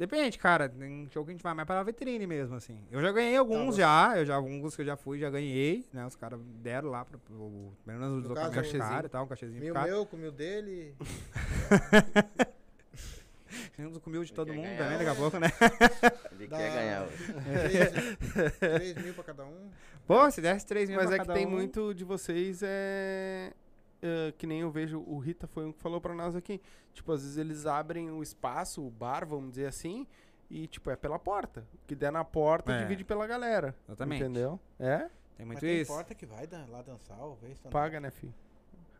Depende, 0.00 0.38
cara. 0.38 0.66
Tem 0.66 1.06
jogo 1.12 1.26
que 1.26 1.32
a 1.32 1.34
gente 1.34 1.42
vai 1.42 1.52
mais 1.52 1.66
pra 1.66 1.82
vitrine 1.82 2.26
mesmo, 2.26 2.56
assim. 2.56 2.82
Eu 2.90 3.02
já 3.02 3.12
ganhei 3.12 3.36
alguns 3.36 3.74
você- 3.74 3.82
já, 3.82 4.14
eu 4.16 4.24
já, 4.24 4.34
alguns 4.34 4.74
que 4.74 4.80
eu 4.80 4.86
já 4.86 4.96
fui, 4.96 5.18
já 5.18 5.28
ganhei, 5.28 5.86
né? 5.92 6.06
Os 6.06 6.16
caras 6.16 6.40
deram 6.62 6.88
lá, 6.88 7.04
pro, 7.04 7.18
pro, 7.18 7.36
pelo 7.84 7.98
menos 7.98 8.24
um 8.24 8.32
caros 8.32 8.72
e 9.04 9.08
tal, 9.10 9.24
um 9.24 9.28
cachezinho 9.28 9.60
Mil 9.62 9.74
caro. 9.74 9.90
meu, 9.90 10.06
com 10.08 10.16
mil 10.16 10.32
dele. 10.32 10.94
Temos 13.76 13.94
o 13.94 14.00
comil 14.00 14.24
de 14.24 14.30
Ele 14.30 14.36
todo 14.36 14.54
mundo 14.54 14.68
também, 14.78 14.96
daqui 14.98 15.10
a 15.10 15.12
né? 15.12 15.20
pouco, 15.20 15.38
né? 15.38 15.48
Ele 16.32 16.46
dá 16.46 16.56
quer 16.56 16.72
ganhar 16.72 17.02
hoje. 17.02 17.34
Três, 17.60 18.56
três 18.58 19.04
mil 19.04 19.12
pra 19.12 19.24
cada 19.24 19.44
um. 19.44 19.68
Pô, 20.06 20.30
se 20.30 20.40
desse 20.40 20.66
3 20.66 20.88
mil 20.88 20.96
Mas 20.98 21.08
pra 21.08 21.16
é 21.16 21.18
que 21.18 21.26
cada 21.26 21.34
tem 21.38 21.46
um, 21.46 21.50
muito 21.50 21.92
de 21.92 22.04
vocês, 22.04 22.62
é, 22.64 23.52
é, 24.02 24.32
Que 24.36 24.46
nem 24.46 24.60
eu 24.60 24.70
vejo, 24.70 25.02
o 25.06 25.18
Rita 25.18 25.46
foi 25.46 25.64
um 25.66 25.72
que 25.72 25.80
falou 25.80 26.00
pra 26.00 26.14
nós 26.14 26.34
aqui. 26.36 26.60
Tipo, 26.92 27.12
às 27.12 27.22
vezes 27.22 27.36
eles 27.38 27.66
abrem 27.66 28.10
o 28.10 28.22
espaço, 28.22 28.84
o 28.86 28.90
bar, 28.90 29.24
vamos 29.26 29.50
dizer 29.50 29.66
assim, 29.66 30.06
e, 30.50 30.66
tipo, 30.66 30.90
é 30.90 30.96
pela 30.96 31.18
porta. 31.18 31.64
O 31.74 31.86
que 31.86 31.94
der 31.94 32.10
na 32.10 32.24
porta, 32.24 32.72
É. 32.72 32.78
divide 32.78 33.04
pela 33.04 33.26
galera. 33.26 33.74
Exatamente. 33.86 34.22
Entendeu? 34.22 34.58
É? 34.78 34.98
Tem 35.36 35.46
Mas 35.46 35.46
muito 35.46 35.60
tem 35.60 35.80
isso. 35.80 35.92
porta 35.92 36.14
que 36.14 36.26
vai 36.26 36.46
lá 36.68 36.82
dançar, 36.82 37.18
ou 37.20 37.36
vez. 37.36 37.58
Paga, 37.70 38.00
né, 38.00 38.10
filho? 38.10 38.34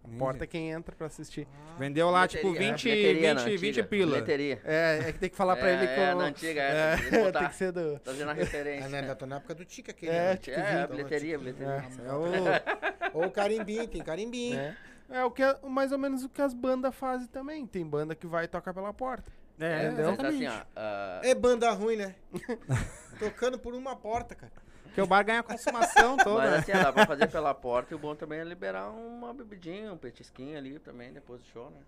A 0.02 0.09
porta 0.18 0.44
é 0.44 0.47
quem 0.47 0.70
entra 0.70 0.97
pra 0.97 1.09
assistir. 1.09 1.47
Ah, 1.52 1.77
Vendeu 1.78 2.09
lá, 2.09 2.27
tipo, 2.27 2.44
Bilheteria, 2.52 2.72
20, 2.72 2.82
bilheteria 2.85 3.35
na 3.35 3.44
20, 3.44 3.56
20 3.59 3.68
antiga, 3.81 3.86
pila. 3.89 4.12
Bilheteria. 4.12 4.60
É, 4.64 4.98
é 5.09 5.12
que 5.12 5.18
tem 5.18 5.28
que 5.28 5.36
falar 5.36 5.56
pra 5.56 5.68
É, 5.68 5.74
ele 5.74 5.86
que 5.89 5.93
é, 6.01 6.12
eu- 6.12 6.16
na 6.16 6.24
antiga, 6.24 6.60
é, 6.62 6.94
é, 6.94 7.32
tem 7.32 7.48
que 7.48 7.52
ser 7.55 7.70
do. 7.72 8.01
Fazendo 8.02 8.31
a 8.31 8.32
referência. 8.32 8.89
né, 8.89 9.01
ainda 9.01 9.14
tô 9.14 9.27
na 9.27 9.36
época 9.36 9.55
do 9.55 9.62
Tica 9.66 9.90
aquele. 9.90 10.10
É, 10.12 10.31
né? 10.31 10.36
Tica- 10.39 10.56
É, 10.59 10.86
bilheteria, 10.86 11.39
bilheteria. 11.39 11.85
É 12.06 12.12
o... 12.14 13.18
Ou 13.18 13.27
o 13.27 13.31
carimbim, 13.31 13.86
tem 13.89 14.02
carimbim. 14.02 14.55
É, 14.55 14.74
é 15.10 15.24
o 15.24 15.30
que 15.30 15.42
é 15.42 15.58
mais 15.68 15.92
ou 15.92 15.98
menos 15.98 16.24
o 16.24 16.28
que 16.28 16.40
as 16.40 16.54
bandas 16.54 16.94
fazem 16.94 17.26
também. 17.28 17.66
Tem 17.66 17.84
banda 17.84 18.14
que 18.14 18.26
vai 18.26 18.46
tocar 18.48 18.72
pela 18.72 18.92
porta. 18.92 19.30
É, 19.58 19.86
Entendeu? 19.88 20.12
Mas 20.16 20.24
assim, 20.24 20.44
exatamente. 20.44 20.66
ó, 20.76 20.80
ah, 20.80 21.20
É 21.22 21.34
banda 21.34 21.70
ruim, 21.72 21.96
né? 21.96 22.14
Tocando 23.18 23.58
por 23.58 23.74
uma 23.74 23.94
porta, 23.94 24.34
cara. 24.34 24.52
Porque 24.84 25.00
o 25.02 25.06
bar 25.06 25.22
ganha 25.22 25.40
a 25.40 25.42
consumação 25.42 26.16
toda, 26.18 26.40
Mas 26.40 26.50
né? 26.50 26.56
assim, 26.58 26.72
ó, 26.72 26.82
dá 26.82 26.92
pra 26.92 27.06
fazer 27.06 27.26
pela 27.30 27.52
porta 27.54 27.92
e 27.92 27.96
o 27.96 27.98
bom 27.98 28.14
também 28.14 28.40
é 28.40 28.44
liberar 28.44 28.90
uma 28.90 29.34
bebidinha, 29.34 29.92
um 29.92 29.98
petisquinho 29.98 30.56
ali 30.56 30.78
também 30.78 31.12
depois 31.12 31.42
do 31.42 31.48
show, 31.48 31.70
né? 31.70 31.80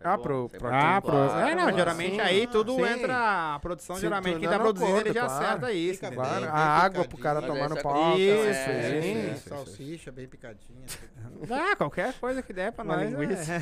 É 0.00 0.06
Ah, 0.08 0.16
bom, 0.16 0.22
pro- 0.22 0.50
é 0.52 0.58
bom. 0.60 0.68
Ah, 0.70 1.00
pro... 1.02 1.16
é, 1.16 1.54
não, 1.56 1.64
mas 1.64 1.74
geralmente 1.74 2.14
sim, 2.14 2.20
aí 2.20 2.46
tudo 2.46 2.74
sim. 2.76 2.82
entra. 2.82 3.54
A 3.54 3.58
produção, 3.58 3.96
Se 3.96 4.02
geralmente, 4.02 4.38
quem 4.38 4.48
tá 4.48 4.56
no 4.58 4.62
produzindo, 4.62 4.98
ele 5.00 5.12
já 5.12 5.26
claro. 5.26 5.44
acerta 5.44 5.72
isso. 5.72 6.04
Entendeu? 6.06 6.22
Claro, 6.24 6.40
bem, 6.40 6.48
a 6.48 6.52
bem 6.52 6.62
água 6.62 7.04
pro 7.08 7.18
cara 7.18 7.42
tomar 7.42 7.68
no 7.68 7.78
é 7.78 7.82
palco. 7.82 8.18
Isso, 8.18 8.30
é, 8.44 8.50
isso, 8.50 9.02
sim. 9.02 9.20
isso, 9.24 9.32
isso. 9.34 9.48
Salsicha 9.48 10.12
bem 10.12 10.28
picadinha. 10.28 10.86
Ah, 11.50 11.76
qualquer 11.76 12.14
coisa 12.14 12.42
que 12.42 12.52
der 12.52 12.72
pra 12.72 12.82
Uma 12.84 12.96
nós. 12.96 13.10
linguiça. 13.12 13.52
É. 13.54 13.60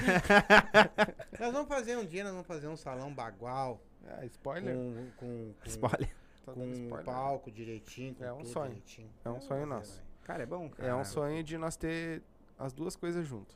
nós 1.40 1.52
vamos 1.52 1.68
fazer 1.68 1.96
um 1.96 2.04
dia, 2.06 2.22
nós 2.24 2.32
vamos 2.32 2.46
fazer 2.46 2.68
um 2.68 2.76
salão 2.76 3.12
bagual. 3.12 3.80
Ah, 4.08 4.24
spoiler? 4.26 4.74
Com, 4.74 4.94
com, 5.16 5.52
com, 5.60 5.68
Spoiler. 5.68 6.08
Tá 6.44 6.52
com 6.52 6.60
dando 6.60 6.70
um 6.70 6.82
spoiler. 6.84 7.04
palco 7.04 7.50
direitinho. 7.50 8.14
Com 8.14 8.24
É 8.24 8.32
um 8.32 8.44
sonho. 8.44 8.68
direitinho. 8.68 9.10
É 9.24 9.28
um 9.30 9.40
sonho 9.40 9.66
nosso. 9.66 10.02
Cara, 10.22 10.42
é 10.42 10.46
bom, 10.46 10.68
cara. 10.70 10.88
É 10.88 10.94
um 10.94 11.04
sonho 11.04 11.42
de 11.42 11.58
nós 11.58 11.76
ter 11.76 12.22
as 12.58 12.72
duas 12.72 12.94
coisas 12.96 13.26
junto. 13.26 13.54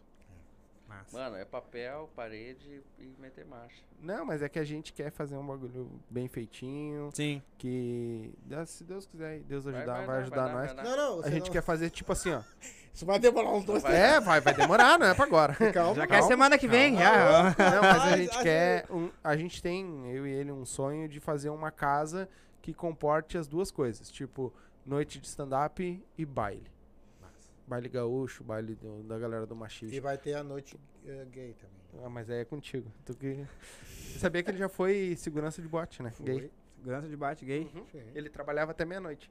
Massa. 0.91 1.17
Mano, 1.17 1.37
é 1.37 1.45
papel, 1.45 2.11
parede 2.17 2.83
e 2.99 3.15
meter 3.21 3.47
marcha. 3.47 3.83
Não, 4.03 4.25
mas 4.27 4.43
é 4.43 4.49
que 4.49 4.59
a 4.59 4.65
gente 4.65 4.93
quer 4.93 5.11
fazer 5.13 5.37
um 5.37 5.47
bagulho 5.47 5.89
bem 6.11 6.27
feitinho, 6.27 7.11
Sim. 7.15 7.41
que 7.59 8.35
se 8.67 8.83
Deus 8.83 9.07
quiser, 9.07 9.39
e 9.39 9.41
Deus 9.45 9.67
ajudar, 9.67 9.99
vai, 9.99 10.07
dar, 10.07 10.13
ajudar 10.19 10.47
dar, 10.49 10.53
nós. 10.53 10.67
vai 10.73 10.75
dar. 10.75 10.85
Não, 10.85 10.97
não, 11.19 11.25
A 11.25 11.31
gente 11.31 11.45
não- 11.47 11.53
quer 11.53 11.63
fazer 11.63 11.91
tipo 11.91 12.13
assim, 12.13 12.33
ó. 12.33 12.43
Isso 12.93 13.07
vai 13.07 13.21
demorar 13.21 13.53
uns 13.53 13.65
dois, 13.65 13.83
Vai. 13.85 13.93
três 13.93 14.05
É, 14.05 14.21
vai, 14.21 14.41
vai 14.41 14.53
demorar, 14.53 14.99
não 14.99 15.07
é 15.07 15.15
pra 15.15 15.25
agora. 15.25 15.55
Calma, 15.73 15.95
Já 15.95 16.07
Calma, 16.07 16.07
quer 16.09 16.23
semana 16.25 16.59
que 16.59 16.67
vem, 16.67 16.97
calma. 16.97 17.55
já. 17.57 17.71
Não, 17.77 17.83
mas 17.83 18.03
a 18.03 18.17
gente 18.17 18.43
quer. 18.43 18.87
Um, 18.91 19.11
a 19.23 19.37
gente 19.37 19.63
tem, 19.63 20.11
eu 20.13 20.27
e 20.27 20.31
ele, 20.33 20.51
um 20.51 20.65
sonho 20.65 21.09
de 21.09 21.21
fazer 21.21 21.51
uma 21.51 21.71
casa 21.71 22.29
que 22.61 22.75
comporte 22.75 23.39
as 23.39 23.47
duas 23.47 23.71
coisas. 23.71 24.11
Tipo, 24.11 24.53
noite 24.85 25.21
de 25.21 25.27
stand-up 25.29 26.05
e 26.19 26.27
baile. 26.27 26.67
Baile 27.71 27.89
gaúcho, 27.89 28.43
baile 28.43 28.75
do- 28.75 29.05
da 29.05 29.17
galera 29.17 29.47
do 29.47 29.55
E 29.55 29.59
machismo. 29.59 30.03
vai 30.03 30.19
ter 30.19 30.35
a 30.35 30.43
noite 30.43 30.77
eh, 31.07 31.25
gay 31.31 31.55
também. 31.55 32.05
Ah, 32.05 32.09
mas 32.09 32.29
aí 32.29 32.41
é 32.41 32.45
contigo. 32.45 32.91
Tu 33.07 33.15
que... 33.15 33.47
Você 34.09 34.19
sabia 34.19 34.43
que 34.43 34.51
ele 34.51 34.59
já 34.59 34.69
foi 34.69 35.15
segurança 35.17 35.63
de 35.63 35.69
bote, 35.69 36.03
né? 36.03 36.13
Gay. 36.21 36.41
Foi. 36.41 36.51
Segurança 36.79 37.07
de 37.09 37.17
bate 37.17 37.45
gay. 37.45 37.71
Sim. 37.93 38.03
Ele 38.13 38.29
trabalhava 38.29 38.73
até 38.73 38.85
meia-noite. 38.85 39.31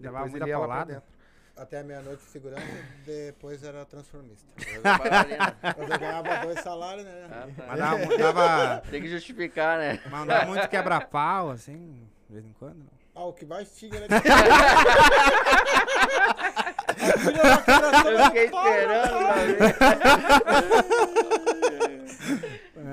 Levava 0.00 0.26
muita 0.26 0.44
ele 0.44 0.50
ia 0.50 0.58
lá 0.58 0.66
pra 0.66 0.84
dentro. 0.94 1.08
Até 1.56 1.78
a 1.78 1.84
meia-noite 1.84 2.24
de 2.24 2.30
segurança, 2.30 2.62
depois 3.06 3.62
era 3.62 3.84
transformista. 3.84 4.48
Eu 5.78 5.86
ganhava 6.00 6.46
dois 6.46 6.58
salários, 6.60 7.04
né? 7.04 7.28
Ah, 7.30 7.46
tá. 7.56 7.64
Mas 7.68 7.78
dava, 7.78 8.16
dava, 8.18 8.80
Tem 8.90 9.00
que 9.02 9.08
justificar, 9.08 9.78
né? 9.78 10.00
mas 10.04 10.12
não 10.20 10.26
dava 10.26 10.46
muito 10.46 10.68
quebra-pau, 10.68 11.50
assim, 11.50 12.08
de 12.28 12.32
vez 12.34 12.44
em 12.44 12.52
quando. 12.54 12.78
não. 12.78 12.98
Ah, 13.14 13.24
o 13.24 13.32
que 13.32 13.44
mais 13.44 13.74
tinha 13.76 13.96
era... 13.96 14.06
A 14.06 14.20
filha 14.20 14.36
da 14.36 16.34
cara 16.44 16.94
Eu 17.08 18.24
fiquei 18.24 18.44
esperando 18.46 19.18
pra 19.18 19.34
ver. 19.34 19.76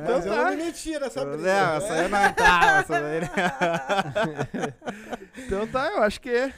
Mas 0.08 0.26
eu 0.26 0.36
não 0.36 0.50
me 0.50 0.56
metia 0.58 1.00
nessa 1.00 1.26
Não, 1.26 1.32
briga. 1.34 1.50
essa 1.50 1.94
aí 1.94 2.08
não 2.10 2.26
entrava, 2.26 2.80
essa 2.80 3.02
daí. 3.02 4.74
Então 5.46 5.68
tá, 5.68 5.88
eu 5.90 6.02
acho 6.02 6.20
que 6.22 6.52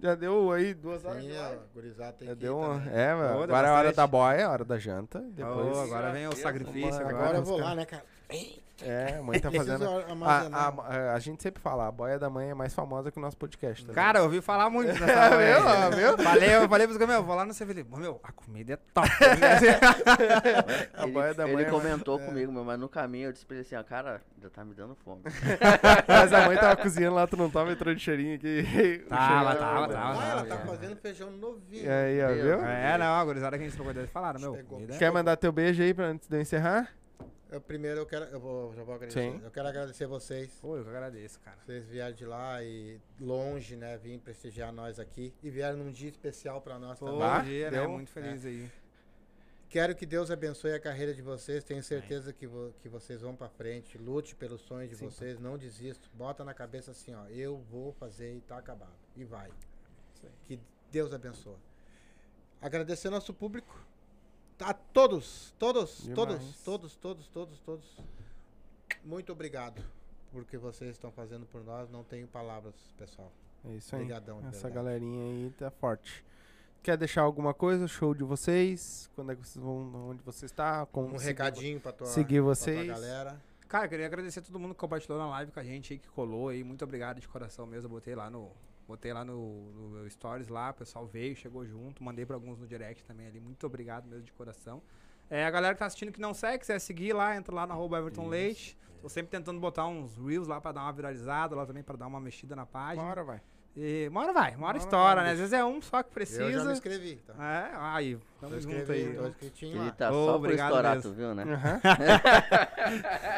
já 0.00 0.14
deu 0.14 0.52
aí 0.52 0.72
duas 0.72 1.04
horas. 1.04 1.22
Sim, 1.24 1.30
gurizada 1.74 2.12
tem 2.12 2.28
Já 2.28 2.34
que 2.34 2.40
deu 2.40 2.56
uma... 2.58 2.82
É, 2.90 3.12
mano. 3.14 3.42
Agora 3.42 3.66
é 3.66 3.70
a 3.70 3.74
hora 3.74 3.92
da 3.92 4.06
boia, 4.06 4.36
é 4.36 4.42
a 4.44 4.50
hora 4.50 4.64
da 4.64 4.78
janta. 4.78 5.20
Depois. 5.32 5.76
Ô, 5.76 5.80
agora 5.80 6.10
vem 6.12 6.26
o 6.28 6.36
sacrifício. 6.36 7.00
Agora, 7.00 7.16
Agora 7.16 7.38
eu 7.38 7.44
vou 7.44 7.58
lá, 7.58 7.74
né, 7.74 7.84
cara? 7.84 8.04
É, 8.82 9.16
a 9.18 9.22
mãe 9.22 9.38
tá 9.38 9.50
fazendo. 9.50 9.84
A, 10.24 10.68
a, 10.68 11.12
a 11.14 11.18
gente 11.18 11.42
sempre 11.42 11.60
fala, 11.60 11.86
a 11.86 11.92
boia 11.92 12.18
da 12.18 12.30
mãe 12.30 12.48
é 12.50 12.54
mais 12.54 12.72
famosa 12.72 13.10
que 13.10 13.18
o 13.18 13.20
nosso 13.20 13.36
podcast. 13.36 13.84
tá 13.84 13.92
Cara, 13.92 14.20
eu 14.20 14.24
ouvi 14.24 14.40
falar 14.40 14.70
muito 14.70 14.88
dessa 14.92 15.04
É, 15.12 15.30
mulher. 15.30 15.90
viu? 15.94 16.16
Viu? 16.16 16.24
Falei, 16.24 16.56
eu 16.56 16.66
falei 16.68 16.86
pros 16.86 16.98
caras, 16.98 17.14
meu, 17.14 17.22
vou 17.22 17.36
lá 17.36 17.44
no 17.44 17.54
CV. 17.54 17.70
Ele, 17.72 17.86
Meu, 17.96 18.18
a 18.22 18.32
comida 18.32 18.72
é 18.72 18.78
top. 18.94 19.06
A 20.96 21.02
Ele, 21.02 21.12
boia 21.12 21.34
da 21.34 21.44
mãe 21.44 21.52
ele 21.54 21.62
é 21.64 21.66
comentou 21.66 22.18
comigo, 22.18 22.50
meu, 22.50 22.64
mas 22.64 22.78
no 22.80 22.88
caminho 22.88 23.28
eu 23.28 23.32
disse 23.32 23.44
pra 23.44 23.56
ele 23.56 23.66
assim, 23.66 23.76
ó, 23.76 23.82
cara, 23.82 24.22
já 24.42 24.48
tá 24.48 24.64
me 24.64 24.74
dando 24.74 24.94
fome. 25.04 25.22
Mas 26.08 26.32
a 26.32 26.46
mãe 26.46 26.56
tava 26.56 26.76
cozinhando 26.76 27.16
lá, 27.16 27.26
tu 27.26 27.36
não 27.36 27.50
tava 27.50 27.72
entrando 27.72 27.96
de 27.96 28.02
cheirinho 28.02 28.34
aqui. 28.36 29.04
Tava, 29.08 29.54
tava, 29.56 29.88
tava. 29.88 30.24
ela 30.24 30.44
tá 30.44 30.54
é. 30.54 30.58
fazendo 30.66 30.96
feijão 30.96 31.30
novinho. 31.30 31.84
E 31.84 31.88
aí, 31.88 32.22
ó, 32.22 32.28
viu? 32.32 32.64
É, 32.64 32.96
não, 32.96 33.14
a 33.14 33.24
gurizada 33.24 33.56
que 33.58 33.64
a 33.64 33.66
gente 33.66 33.74
trocou 33.74 33.92
ideia 33.92 34.06
falaram, 34.08 34.40
meu. 34.40 34.56
É- 34.56 34.98
Quer 34.98 35.12
mandar 35.12 35.36
teu 35.36 35.52
beijo 35.52 35.82
aí 35.82 35.92
pra 35.92 36.06
antes 36.06 36.26
de 36.28 36.36
eu 36.36 36.40
encerrar? 36.40 36.88
Eu, 37.50 37.60
primeiro 37.60 38.00
eu 38.00 38.06
quero, 38.06 38.26
eu 38.26 38.38
vou, 38.38 38.72
já 38.74 38.84
vou 38.84 38.94
agradecer. 38.94 39.32
Sim. 39.32 39.40
Eu 39.42 39.50
quero 39.50 39.66
agradecer 39.68 40.06
vocês. 40.06 40.54
Pô, 40.60 40.76
eu 40.76 40.84
que 40.84 40.90
agradeço, 40.90 41.40
cara. 41.40 41.58
Vocês 41.66 41.84
vieram 41.88 42.14
de 42.14 42.24
lá 42.24 42.62
e 42.62 43.00
longe, 43.18 43.74
né? 43.74 43.96
Vim 43.98 44.18
prestigiar 44.20 44.72
nós 44.72 45.00
aqui. 45.00 45.34
E 45.42 45.50
vieram 45.50 45.78
num 45.78 45.90
dia 45.90 46.08
especial 46.08 46.60
pra 46.60 46.78
nós 46.78 46.98
Pô, 46.98 47.06
também. 47.06 47.20
Bom 47.20 47.42
dia, 47.42 47.70
né? 47.70 47.86
Muito 47.86 48.10
feliz 48.10 48.44
aí. 48.46 48.70
Quero 49.68 49.94
que 49.94 50.04
Deus 50.06 50.30
abençoe 50.30 50.72
a 50.74 50.80
carreira 50.80 51.12
de 51.14 51.22
vocês. 51.22 51.62
Tenho 51.64 51.82
certeza 51.82 52.32
que, 52.32 52.46
vo- 52.46 52.72
que 52.80 52.88
vocês 52.88 53.20
vão 53.20 53.34
pra 53.34 53.48
frente. 53.48 53.98
Lute 53.98 54.34
pelos 54.34 54.60
sonhos 54.60 54.90
de 54.90 54.96
Sim, 54.96 55.04
vocês. 55.06 55.38
Não 55.38 55.56
desista. 55.58 56.08
Bota 56.14 56.44
na 56.44 56.54
cabeça 56.54 56.90
assim, 56.92 57.14
ó. 57.14 57.26
Eu 57.26 57.58
vou 57.70 57.92
fazer 57.92 58.34
e 58.36 58.40
tá 58.40 58.58
acabado. 58.58 58.94
E 59.16 59.24
vai. 59.24 59.50
Que 60.44 60.58
Deus 60.90 61.12
abençoe. 61.12 61.56
Agradecer 62.60 63.10
nosso 63.10 63.32
público. 63.32 63.80
A 64.62 64.74
todos, 64.74 65.54
todos, 65.58 66.02
Demais. 66.02 66.16
todos, 66.18 66.56
todos, 66.62 66.96
todos, 66.96 67.28
todos, 67.28 67.58
todos. 67.60 67.96
Muito 69.04 69.32
obrigado 69.32 69.82
porque 70.32 70.58
vocês 70.58 70.90
estão 70.90 71.10
fazendo 71.10 71.46
por 71.46 71.64
nós. 71.64 71.88
Não 71.90 72.04
tenho 72.04 72.26
palavras, 72.28 72.74
pessoal. 72.98 73.32
É 73.64 73.74
isso 73.74 73.94
aí. 73.94 74.02
Obrigadão, 74.02 74.38
Essa 74.40 74.50
verdade. 74.50 74.74
galerinha 74.74 75.22
aí 75.46 75.50
tá 75.58 75.70
forte. 75.70 76.24
Quer 76.82 76.96
deixar 76.96 77.22
alguma 77.22 77.52
coisa? 77.54 77.86
Show 77.88 78.14
de 78.14 78.24
vocês? 78.24 79.10
Quando 79.14 79.32
é 79.32 79.36
que 79.36 79.46
vocês 79.46 79.62
vão? 79.62 80.10
Onde 80.10 80.22
você 80.22 80.46
está? 80.46 80.86
Como 80.86 81.14
Um 81.14 81.18
recadinho 81.18 81.80
pra 81.80 81.92
tua, 81.92 82.06
seguir 82.06 82.36
pra 82.36 82.44
tua 82.44 82.54
vocês. 82.54 82.86
galera. 82.86 83.40
Cara, 83.68 83.86
queria 83.86 84.06
agradecer 84.06 84.40
a 84.40 84.42
todo 84.42 84.58
mundo 84.58 84.74
que 84.74 84.80
compartilhou 84.80 85.18
na 85.18 85.28
live 85.28 85.52
com 85.52 85.60
a 85.60 85.64
gente 85.64 85.92
aí, 85.92 85.98
que 85.98 86.08
colou 86.08 86.48
aí. 86.48 86.64
Muito 86.64 86.82
obrigado 86.82 87.20
de 87.20 87.28
coração 87.28 87.66
mesmo. 87.66 87.86
Eu 87.86 87.90
botei 87.92 88.14
lá 88.14 88.28
no. 88.30 88.50
Botei 88.90 89.12
lá 89.12 89.24
no, 89.24 89.70
no 89.70 89.88
meu 89.90 90.10
stories 90.10 90.48
lá, 90.48 90.70
o 90.70 90.74
pessoal 90.74 91.06
veio, 91.06 91.36
chegou 91.36 91.64
junto, 91.64 92.02
mandei 92.02 92.26
pra 92.26 92.34
alguns 92.34 92.58
no 92.58 92.66
direct 92.66 93.04
também 93.04 93.24
ali. 93.24 93.38
Muito 93.38 93.64
obrigado 93.64 94.08
mesmo 94.08 94.24
de 94.24 94.32
coração. 94.32 94.82
É, 95.30 95.46
a 95.46 95.50
galera 95.50 95.74
que 95.74 95.78
tá 95.78 95.86
assistindo 95.86 96.10
que 96.10 96.20
não 96.20 96.34
segue, 96.34 96.58
quiser 96.58 96.80
seguir 96.80 97.12
lá, 97.12 97.36
entra 97.36 97.54
lá 97.54 97.68
no 97.68 97.72
arroba 97.72 97.98
Everton 97.98 98.26
Leite. 98.26 98.76
Tô 99.00 99.08
sempre 99.08 99.30
tentando 99.30 99.60
botar 99.60 99.86
uns 99.86 100.16
reels 100.16 100.48
lá 100.48 100.60
pra 100.60 100.72
dar 100.72 100.82
uma 100.82 100.92
viralizada, 100.92 101.54
lá 101.54 101.64
também 101.64 101.84
pra 101.84 101.94
dar 101.94 102.08
uma 102.08 102.20
mexida 102.20 102.56
na 102.56 102.66
página. 102.66 103.06
Hora 103.06 103.22
vai. 103.22 103.40
E 103.76 104.08
uma 104.08 104.22
hora 104.22 104.32
vai, 104.32 104.56
uma 104.56 104.66
hora 104.66 104.78
estoura, 104.78 105.22
né? 105.22 105.30
Às 105.30 105.38
vezes 105.38 105.52
é 105.52 105.64
um 105.64 105.80
só 105.80 106.02
que 106.02 106.10
precisa. 106.10 106.42
Eu 106.42 106.50
já 106.52 106.64
me 106.64 106.72
inscrevi, 106.72 107.16
tá? 107.24 107.32
É, 107.38 107.70
aí, 107.76 108.18
tamo 108.40 108.60
junto 108.60 108.76
inscrevi, 108.76 109.10
aí. 109.10 109.14
tô 109.16 109.28
inscritinho 109.28 109.76
Ele 109.76 109.84
lá. 109.86 109.90
tá 109.92 110.10
Ô, 110.10 110.26
só 110.26 110.36
obrigado 110.36 110.66
estourar, 110.70 110.94
mesmo. 110.96 111.10
tu 111.10 111.16
viu, 111.16 111.34
né? 111.34 111.44
Aham. 111.44 111.80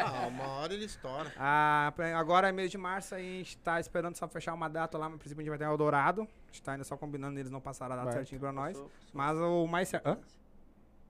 Ah, 0.05 0.27
uma 0.27 0.47
hora 0.47 0.73
ele 0.73 0.85
estoura. 0.85 1.31
Ah, 1.37 1.93
agora 2.17 2.49
é 2.49 2.51
mês 2.51 2.71
de 2.71 2.77
março, 2.77 3.13
aí 3.13 3.21
a 3.21 3.37
gente 3.37 3.57
tá 3.59 3.79
esperando 3.79 4.15
só 4.15 4.27
fechar 4.27 4.53
uma 4.53 4.67
data 4.67 4.97
lá, 4.97 5.07
mas 5.07 5.19
princípio 5.19 5.41
a 5.41 5.43
gente 5.43 5.49
vai 5.49 5.57
ter 5.59 5.67
o 5.67 5.71
Eldorado. 5.71 6.21
A 6.21 6.51
gente 6.51 6.61
tá 6.63 6.71
ainda 6.71 6.83
só 6.83 6.97
combinando, 6.97 7.37
eles 7.39 7.51
não 7.51 7.61
passaram 7.61 7.93
a 7.93 7.97
data 7.97 8.07
Vai. 8.09 8.13
certinho 8.17 8.39
pra 8.41 8.51
nós. 8.51 8.73
Passou- 8.77 8.89
passou 8.89 9.11
Mas 9.13 9.37
o 9.37 9.67
mais 9.67 9.87
certo. 9.89 10.07
Hã? 10.07 10.15
15. 10.15 10.25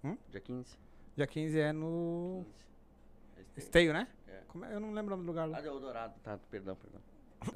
Hum? 0.03 0.17
Dia 0.29 0.41
15. 0.41 0.77
Dia 1.15 1.27
15 1.27 1.59
é 1.59 1.71
no 1.71 2.43
15. 2.45 3.47
Esteio. 3.57 3.63
Esteio, 3.65 3.93
né? 3.93 4.07
É. 4.27 4.39
Como 4.49 4.65
é? 4.65 4.73
Eu 4.73 4.79
não 4.79 4.91
lembro 4.91 5.13
o 5.13 5.17
nome 5.17 5.23
do 5.23 5.27
lugar 5.27 5.43
Ah, 5.43 5.51
lá. 5.51 5.61
deu 5.61 5.79
Dourado. 5.79 6.13
Tá, 6.23 6.37
perdão, 6.51 6.75
perdão. 6.75 6.99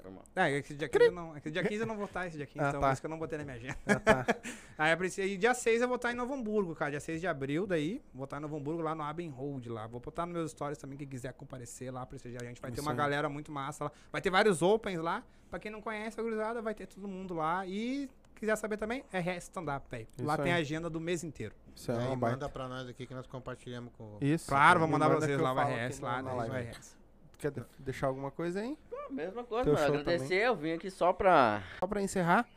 Normal. 0.04 0.24
É, 0.36 0.52
esse 0.58 0.74
dia 0.76 0.88
15 0.90 1.06
eu 1.06 1.12
não, 1.12 1.36
é 1.36 1.40
que 1.40 1.50
dia 1.52 1.64
15 1.64 1.82
eu 1.82 1.88
não 1.88 1.96
vou 1.96 2.06
estar 2.06 2.28
esse 2.28 2.38
dia 2.38 2.46
15, 2.46 2.60
Ah, 2.66 2.70
então 2.70 2.82
tá. 2.82 2.88
por 2.88 2.94
isso 2.94 3.02
que 3.02 3.06
eu 3.06 3.10
não 3.10 3.18
botei 3.20 3.38
na 3.38 3.44
minha 3.44 3.56
agenda. 3.58 3.78
Ah, 3.88 4.00
tá. 4.00 4.26
Aí 4.78 4.92
a 4.92 4.98
princípio- 4.98 5.30
e 5.30 5.38
dia 5.38 5.54
6 5.54 5.82
eu 5.82 5.88
vou 5.88 5.96
estar 5.96 6.12
em 6.12 6.16
Novo 6.16 6.34
Hamburgo, 6.34 6.76
cara. 6.76 6.92
Dia 6.92 7.00
6 7.00 7.20
de 7.22 7.28
abril, 7.28 7.66
daí. 7.66 8.02
Vou 8.14 8.26
estar 8.26 8.38
em 8.38 8.42
Novo 8.42 8.56
Hamburgo 8.58 8.82
lá 8.82 8.94
no 8.94 9.04
Aben 9.04 9.30
Hold 9.30 9.68
lá. 9.68 9.88
Vou 9.88 10.00
botar 10.00 10.26
nos 10.26 10.34
meus 10.34 10.52
stories 10.52 10.78
também, 10.78 10.98
quem 10.98 11.08
quiser 11.08 11.34
comparecer 11.34 11.92
lá, 11.94 12.06
prestigiar 12.06 12.44
a 12.44 12.46
gente. 12.46 12.62
Vai 12.62 12.72
ter 12.72 12.76
Isso 12.80 12.84
uma 12.86 12.92
aí. 12.92 12.98
galera 12.98 13.28
muito 13.30 13.52
massa 13.52 13.86
lá. 13.86 13.92
Vai 14.12 14.22
ter 14.22 14.30
vários 14.30 14.62
opens 14.62 15.00
lá. 15.00 15.24
Pra 15.50 15.60
quem 15.60 15.72
não 15.72 15.82
conhece 15.82 16.20
a 16.20 16.24
gurizada, 16.24 16.62
vai 16.62 16.74
ter 16.76 16.88
todo 16.88 17.08
mundo 17.08 17.34
lá. 17.34 17.66
E 17.66 18.10
quiser 18.36 18.56
saber 18.58 18.76
também, 18.78 19.04
RS 19.12 19.46
Stand-up, 19.46 19.88
velho. 19.90 20.08
Lá 20.22 20.34
Isso 20.34 20.44
tem 20.44 20.52
aí. 20.52 20.58
a 20.60 20.62
agenda 20.62 20.90
do 20.90 21.00
mês 21.00 21.24
inteiro. 21.24 21.56
Isso 21.74 21.92
é 21.92 21.96
e 21.96 21.98
aí 22.00 22.04
manda 22.10 22.18
baita. 22.18 22.50
pra 22.50 22.68
nós 22.68 22.88
aqui 22.90 23.06
que 23.08 23.14
nós 23.14 23.26
compartilhamos 23.28 23.92
com 23.98 24.18
Isso. 24.20 24.48
Claro, 24.48 24.80
vou 24.80 24.88
mandar 24.90 25.08
pra 25.10 25.20
vocês 25.20 25.38
eu 25.38 25.42
lá 25.44 25.54
o 25.54 25.56
falo 25.56 25.70
RS, 25.74 26.00
lá 26.02 26.22
na 26.22 26.34
live. 26.34 26.70
RS. 26.72 26.98
Quer 27.38 27.52
de- 27.52 27.64
deixar 27.80 28.08
alguma 28.08 28.30
coisa 28.32 28.60
aí? 28.62 28.78
Mesma 29.10 29.44
coisa, 29.44 29.64
Teu 29.66 29.74
mano. 29.74 29.86
Agradecer, 29.88 30.24
também. 30.26 30.40
eu 30.40 30.56
vim 30.56 30.72
aqui 30.74 30.90
só 30.92 31.14
pra. 31.14 31.62
Só 31.80 31.88
pra 31.88 32.02
encerrar, 32.02 32.48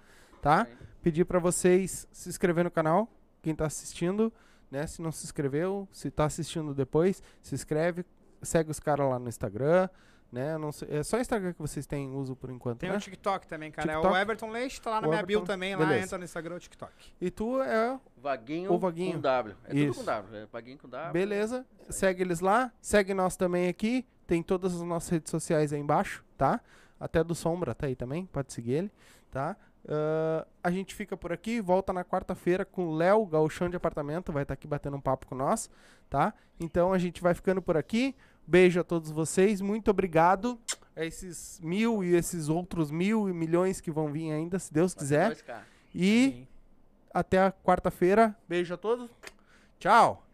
tá? 0.42 0.66
Pedir 1.02 1.24
pra 1.24 1.38
vocês 1.38 2.06
se 2.12 2.28
inscrever 2.28 2.64
no 2.64 2.70
canal, 2.70 3.08
quem 3.42 3.54
tá 3.54 3.66
assistindo, 3.66 4.32
né? 4.70 4.86
Se 4.86 5.00
não 5.00 5.10
se 5.12 5.24
inscreveu, 5.24 5.88
se 5.92 6.10
tá 6.10 6.24
assistindo 6.26 6.74
depois, 6.74 7.22
se 7.42 7.54
inscreve, 7.54 8.04
segue 8.42 8.70
os 8.70 8.78
caras 8.80 9.08
lá 9.08 9.18
no 9.18 9.28
Instagram, 9.28 9.88
né? 10.30 10.56
Não 10.58 10.70
sei- 10.70 10.88
é 10.90 11.02
só 11.02 11.16
o 11.16 11.20
Instagram 11.20 11.52
que 11.54 11.60
vocês 11.60 11.86
têm 11.86 12.14
uso 12.14 12.36
por 12.36 12.50
enquanto, 12.50 12.80
Tem 12.80 12.90
né? 12.90 12.96
o 12.96 13.00
TikTok 13.00 13.48
também, 13.48 13.70
cara. 13.72 13.90
É 13.90 13.94
TikTok? 13.94 14.14
o 14.14 14.16
Everton 14.16 14.50
Leite, 14.50 14.80
tá 14.80 14.90
lá 14.90 15.00
na 15.00 15.06
O 15.06 15.10
minha 15.10 15.22
bio 15.22 15.38
Everton, 15.38 15.52
também. 15.52 15.74
Lá 15.74 15.84
beleza. 15.86 16.04
entra 16.04 16.18
no 16.18 16.24
Instagram 16.24 16.54
o 16.56 16.60
TikTok. 16.60 16.92
E 17.20 17.30
tu 17.30 17.60
é 17.62 17.98
Vaguinho, 18.16 18.72
O 18.72 18.78
Vaguinho. 18.78 19.14
com 19.14 19.20
W. 19.20 19.56
É 19.64 19.74
Isso. 19.74 19.86
tudo 19.94 19.98
com 19.98 20.04
W. 20.04 20.36
É 20.42 20.46
Vaguinho 20.46 20.78
com 20.78 20.88
W. 20.88 21.12
Beleza, 21.12 21.66
segue 21.88 22.22
eles 22.22 22.40
lá, 22.40 22.70
segue 22.80 23.12
nós 23.14 23.36
também 23.36 23.68
aqui, 23.68 24.06
tem 24.26 24.42
todas 24.42 24.74
as 24.74 24.82
nossas 24.82 25.08
redes 25.08 25.30
sociais 25.30 25.72
aí 25.72 25.80
embaixo, 25.80 26.22
tá? 26.40 26.58
Até 26.98 27.22
do 27.22 27.34
Sombra 27.34 27.74
tá 27.74 27.86
aí 27.86 27.94
também, 27.94 28.24
pode 28.24 28.50
seguir 28.50 28.72
ele, 28.72 28.92
tá? 29.30 29.54
Ah, 29.86 30.46
a 30.64 30.70
gente 30.70 30.94
fica 30.94 31.16
por 31.16 31.32
aqui, 31.32 31.60
volta 31.60 31.92
na 31.92 32.02
quarta-feira 32.02 32.64
com 32.64 32.86
o 32.86 32.96
Léo, 32.96 33.26
gauchão 33.26 33.68
de 33.68 33.76
apartamento, 33.76 34.32
vai 34.32 34.42
estar 34.42 34.54
aqui 34.54 34.66
batendo 34.66 34.96
um 34.96 35.00
papo 35.00 35.26
com 35.26 35.34
nós, 35.34 35.68
tá? 36.08 36.32
Então 36.58 36.94
a 36.94 36.98
gente 36.98 37.20
vai 37.20 37.34
ficando 37.34 37.60
por 37.60 37.76
aqui, 37.76 38.16
beijo 38.46 38.80
a 38.80 38.84
todos 38.84 39.10
vocês, 39.10 39.60
muito 39.60 39.90
obrigado 39.90 40.58
a 40.96 41.04
esses 41.04 41.60
mil 41.62 42.02
e 42.02 42.14
esses 42.14 42.48
outros 42.48 42.90
mil 42.90 43.28
e 43.28 43.34
milhões 43.34 43.82
que 43.82 43.90
vão 43.90 44.10
vir 44.10 44.32
ainda, 44.32 44.58
se 44.58 44.72
Deus 44.72 44.94
quiser, 44.94 45.32
2K. 45.32 45.58
e 45.94 46.48
até 47.12 47.38
a 47.38 47.52
quarta-feira, 47.52 48.34
beijo 48.48 48.72
a 48.72 48.78
todos, 48.78 49.10
tchau! 49.78 50.24